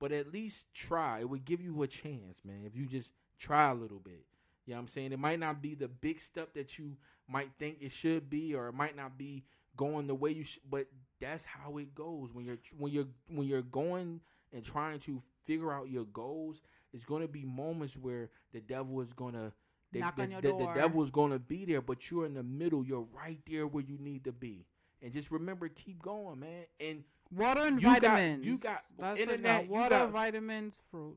But 0.00 0.12
at 0.12 0.32
least 0.32 0.72
try. 0.72 1.20
It 1.20 1.28
would 1.28 1.44
give 1.44 1.60
you 1.60 1.82
a 1.82 1.88
chance, 1.88 2.40
man. 2.44 2.62
If 2.64 2.76
you 2.76 2.86
just 2.86 3.10
try 3.38 3.70
a 3.70 3.74
little 3.74 3.98
bit. 3.98 4.24
You 4.64 4.74
know 4.74 4.76
what 4.76 4.82
I'm 4.82 4.88
saying? 4.88 5.12
It 5.12 5.18
might 5.18 5.40
not 5.40 5.62
be 5.62 5.74
the 5.74 5.88
big 5.88 6.20
step 6.20 6.54
that 6.54 6.78
you 6.78 6.98
might 7.26 7.50
think 7.58 7.78
it 7.80 7.90
should 7.90 8.28
be, 8.28 8.54
or 8.54 8.68
it 8.68 8.74
might 8.74 8.94
not 8.94 9.16
be 9.16 9.44
going 9.76 10.06
the 10.06 10.14
way 10.14 10.30
you. 10.30 10.44
But 10.68 10.86
that's 11.20 11.46
how 11.46 11.78
it 11.78 11.94
goes 11.94 12.32
when 12.32 12.44
you're 12.44 12.58
when 12.76 12.92
you're 12.92 13.08
when 13.28 13.46
you're 13.46 13.62
going 13.62 14.20
and 14.52 14.64
trying 14.64 14.98
to 15.00 15.20
figure 15.44 15.72
out 15.72 15.90
your 15.90 16.04
goals. 16.04 16.62
It's 16.92 17.04
going 17.04 17.22
to 17.22 17.28
be 17.28 17.44
moments 17.44 17.96
where 17.96 18.30
the 18.52 18.60
devil 18.60 19.00
is 19.00 19.12
going 19.12 19.34
to 19.34 19.52
the, 19.92 20.00
Knock 20.00 20.16
the, 20.16 20.22
on 20.22 20.30
your 20.32 20.40
the- 20.42 20.52
the 20.52 20.72
devil 20.74 21.02
is 21.02 21.10
going 21.10 21.32
to 21.32 21.38
be 21.38 21.64
there, 21.64 21.80
but 21.80 22.10
you're 22.10 22.26
in 22.26 22.34
the 22.34 22.42
middle. 22.42 22.84
You're 22.84 23.06
right 23.14 23.38
there 23.48 23.66
where 23.66 23.82
you 23.84 23.96
need 23.98 24.24
to 24.24 24.32
be. 24.32 24.66
And 25.02 25.12
just 25.12 25.30
remember, 25.30 25.68
keep 25.68 26.02
going, 26.02 26.40
man. 26.40 26.64
And 26.80 27.04
Water 27.30 27.60
and 27.66 27.76
You 27.80 27.88
got- 27.88 28.00
vitamins. 28.02 28.44
you 28.46 28.58
got 28.58 28.82
That's 28.98 29.20
internet, 29.20 29.68
Water, 29.68 29.90
got- 29.90 30.10
vitamins, 30.10 30.78
fruit. 30.90 31.16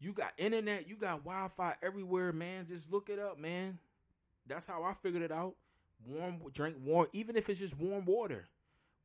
You 0.00 0.12
got 0.12 0.32
internet, 0.36 0.86
you 0.88 0.96
got 0.96 1.24
Wi 1.24 1.48
Fi 1.56 1.74
everywhere, 1.82 2.32
man. 2.32 2.66
Just 2.66 2.90
look 2.92 3.08
it 3.08 3.18
up, 3.18 3.38
man. 3.38 3.78
That's 4.46 4.66
how 4.66 4.82
I 4.82 4.92
figured 4.94 5.22
it 5.22 5.32
out. 5.32 5.54
Warm, 6.06 6.36
drink 6.52 6.76
warm, 6.82 7.06
even 7.14 7.36
if 7.36 7.48
it's 7.48 7.60
just 7.60 7.78
warm 7.78 8.04
water. 8.04 8.46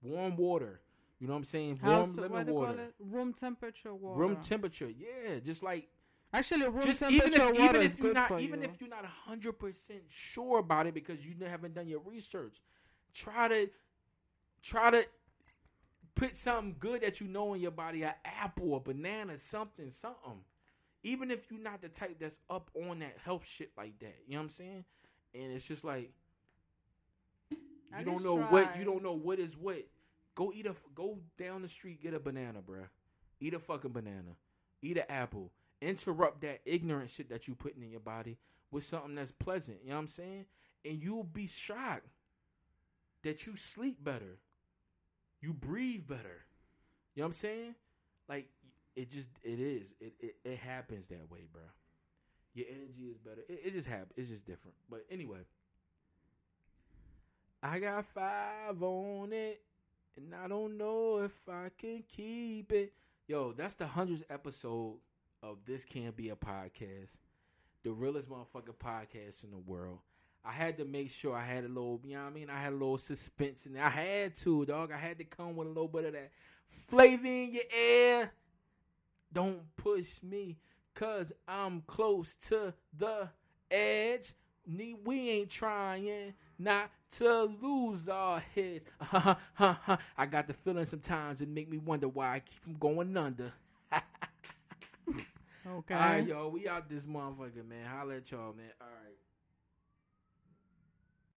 Warm 0.01 0.35
water. 0.35 0.81
You 1.19 1.27
know 1.27 1.33
what 1.33 1.39
I'm 1.39 1.43
saying? 1.43 1.77
House, 1.77 2.09
Warm 2.09 2.31
lemon 2.31 2.53
water. 2.53 2.93
Room 2.99 3.33
temperature 3.33 3.93
water. 3.93 4.19
Room 4.19 4.37
temperature. 4.37 4.89
Yeah, 4.89 5.39
just 5.43 5.61
like 5.63 5.89
Actually, 6.31 6.67
room 6.67 6.85
just 6.85 6.99
temperature 6.99 7.27
even 7.27 7.41
if 7.41 7.59
water 7.59 7.63
even 7.63 7.81
is 7.81 7.93
if 7.93 7.99
you're 7.99 8.07
good 8.09 8.15
not 8.15 8.27
for 8.27 8.39
even 8.39 8.61
you. 8.61 8.67
if 8.67 8.79
you're 8.79 8.89
not 8.89 9.05
hundred 9.05 9.53
percent 9.53 10.01
sure 10.09 10.59
about 10.59 10.85
it 10.87 10.93
because 10.93 11.25
you 11.25 11.33
haven't 11.45 11.73
done 11.73 11.87
your 11.87 12.01
research, 12.01 12.61
try 13.13 13.47
to 13.47 13.69
try 14.61 14.91
to 14.91 15.05
put 16.15 16.35
something 16.35 16.75
good 16.79 17.01
that 17.01 17.19
you 17.19 17.27
know 17.27 17.53
in 17.53 17.61
your 17.61 17.71
body, 17.71 18.03
an 18.03 18.13
apple, 18.23 18.75
a 18.75 18.79
banana, 18.79 19.37
something, 19.37 19.89
something. 19.89 20.43
Even 21.01 21.31
if 21.31 21.49
you're 21.49 21.61
not 21.61 21.81
the 21.81 21.89
type 21.89 22.17
that's 22.19 22.39
up 22.49 22.69
on 22.75 22.99
that 22.99 23.15
health 23.25 23.47
shit 23.47 23.71
like 23.75 23.97
that, 23.99 24.17
you 24.27 24.33
know 24.33 24.39
what 24.39 24.43
I'm 24.43 24.49
saying? 24.49 24.85
And 25.33 25.53
it's 25.53 25.67
just 25.67 25.83
like 25.83 26.11
you 27.49 28.05
don't 28.05 28.15
least 28.15 28.25
know 28.25 28.37
what 28.37 28.77
you 28.77 28.85
don't 28.85 29.01
know 29.01 29.13
what 29.13 29.39
is 29.39 29.57
what. 29.57 29.83
Go 30.39 30.53
eat 30.55 30.65
a 30.67 30.73
go 30.95 31.17
down 31.37 31.63
the 31.63 31.67
street, 31.67 32.01
get 32.01 32.13
a 32.13 32.19
banana, 32.19 32.61
bruh. 32.61 32.87
Eat 33.41 33.53
a 33.53 33.59
fucking 33.59 33.91
banana. 33.91 34.37
Eat 34.81 34.95
an 34.95 35.03
apple. 35.09 35.51
Interrupt 35.81 36.39
that 36.43 36.61
ignorant 36.65 37.09
shit 37.09 37.29
that 37.29 37.49
you 37.49 37.55
putting 37.55 37.83
in 37.83 37.91
your 37.91 37.99
body 37.99 38.37
with 38.71 38.85
something 38.85 39.15
that's 39.15 39.33
pleasant. 39.33 39.79
You 39.83 39.89
know 39.89 39.95
what 39.95 40.01
I'm 40.03 40.07
saying? 40.07 40.45
And 40.85 41.03
you'll 41.03 41.25
be 41.25 41.45
shocked 41.45 42.07
that 43.23 43.45
you 43.45 43.57
sleep 43.57 44.01
better. 44.01 44.39
You 45.41 45.51
breathe 45.51 46.07
better. 46.07 46.45
You 47.15 47.21
know 47.21 47.23
what 47.23 47.25
I'm 47.25 47.33
saying? 47.33 47.75
Like 48.29 48.47
it 48.95 49.11
just 49.11 49.27
it 49.43 49.59
is. 49.59 49.93
It 49.99 50.13
it, 50.21 50.35
it 50.45 50.57
happens 50.57 51.07
that 51.07 51.29
way, 51.29 51.49
bruh. 51.53 51.67
Your 52.53 52.67
energy 52.69 53.09
is 53.11 53.17
better. 53.17 53.41
It, 53.49 53.59
it 53.65 53.73
just 53.73 53.89
happens. 53.89 54.13
It's 54.15 54.29
just 54.29 54.45
different. 54.45 54.77
But 54.89 55.05
anyway. 55.11 55.39
I 57.61 57.79
got 57.79 58.05
five 58.05 58.81
on 58.81 59.33
it, 59.33 59.61
and 60.19 60.35
I 60.35 60.47
don't 60.47 60.77
know 60.77 61.19
if 61.19 61.31
I 61.47 61.69
can 61.77 62.03
keep 62.07 62.71
it. 62.73 62.93
Yo, 63.27 63.53
that's 63.53 63.75
the 63.75 63.87
hundredth 63.87 64.25
episode 64.29 64.97
of 65.41 65.59
This 65.65 65.85
Can't 65.85 66.15
Be 66.15 66.29
a 66.29 66.35
Podcast, 66.35 67.19
the 67.83 67.91
realest 67.91 68.29
motherfucking 68.29 68.75
podcast 68.83 69.45
in 69.45 69.51
the 69.51 69.57
world. 69.57 69.99
I 70.43 70.51
had 70.51 70.77
to 70.77 70.85
make 70.85 71.09
sure 71.09 71.35
I 71.35 71.45
had 71.45 71.63
a 71.63 71.69
little, 71.69 72.01
you 72.03 72.15
know 72.15 72.23
what 72.23 72.31
I 72.31 72.33
mean? 72.33 72.49
I 72.49 72.59
had 72.61 72.73
a 72.73 72.75
little 72.75 72.97
suspense 72.97 73.65
in 73.65 73.73
there. 73.73 73.85
I 73.85 73.89
had 73.89 74.35
to, 74.37 74.65
dog. 74.65 74.91
I 74.91 74.97
had 74.97 75.17
to 75.19 75.23
come 75.23 75.55
with 75.55 75.67
a 75.67 75.71
little 75.71 75.87
bit 75.87 76.05
of 76.05 76.13
that 76.13 76.31
flavor 76.67 77.25
in 77.25 77.53
your 77.53 77.63
air. 77.73 78.33
Don't 79.31 79.75
push 79.77 80.21
me, 80.23 80.57
cause 80.95 81.31
I'm 81.47 81.81
close 81.87 82.35
to 82.47 82.73
the 82.97 83.29
edge. 83.71 84.33
We 85.05 85.29
ain't 85.29 85.49
trying 85.49 86.33
not 86.59 86.91
to 87.11 87.43
lose 87.61 88.07
our 88.09 88.43
heads. 88.53 88.85
I 89.11 90.25
got 90.29 90.47
the 90.47 90.53
feeling 90.53 90.85
sometimes 90.85 91.41
it 91.41 91.47
make 91.49 91.69
me 91.69 91.77
wonder 91.77 92.07
why 92.07 92.35
I 92.35 92.39
keep 92.39 92.61
from 92.61 92.75
going 92.75 93.15
under. 93.17 93.53
Okay. 95.67 95.93
All 95.93 95.99
right, 95.99 96.27
y'all. 96.27 96.49
We 96.49 96.67
out 96.67 96.89
this 96.89 97.03
motherfucker, 97.03 97.67
man. 97.67 97.85
Holla 97.85 98.15
at 98.15 98.31
y'all, 98.31 98.53
man. 98.53 98.71
All 98.81 98.87
right. 98.87 99.15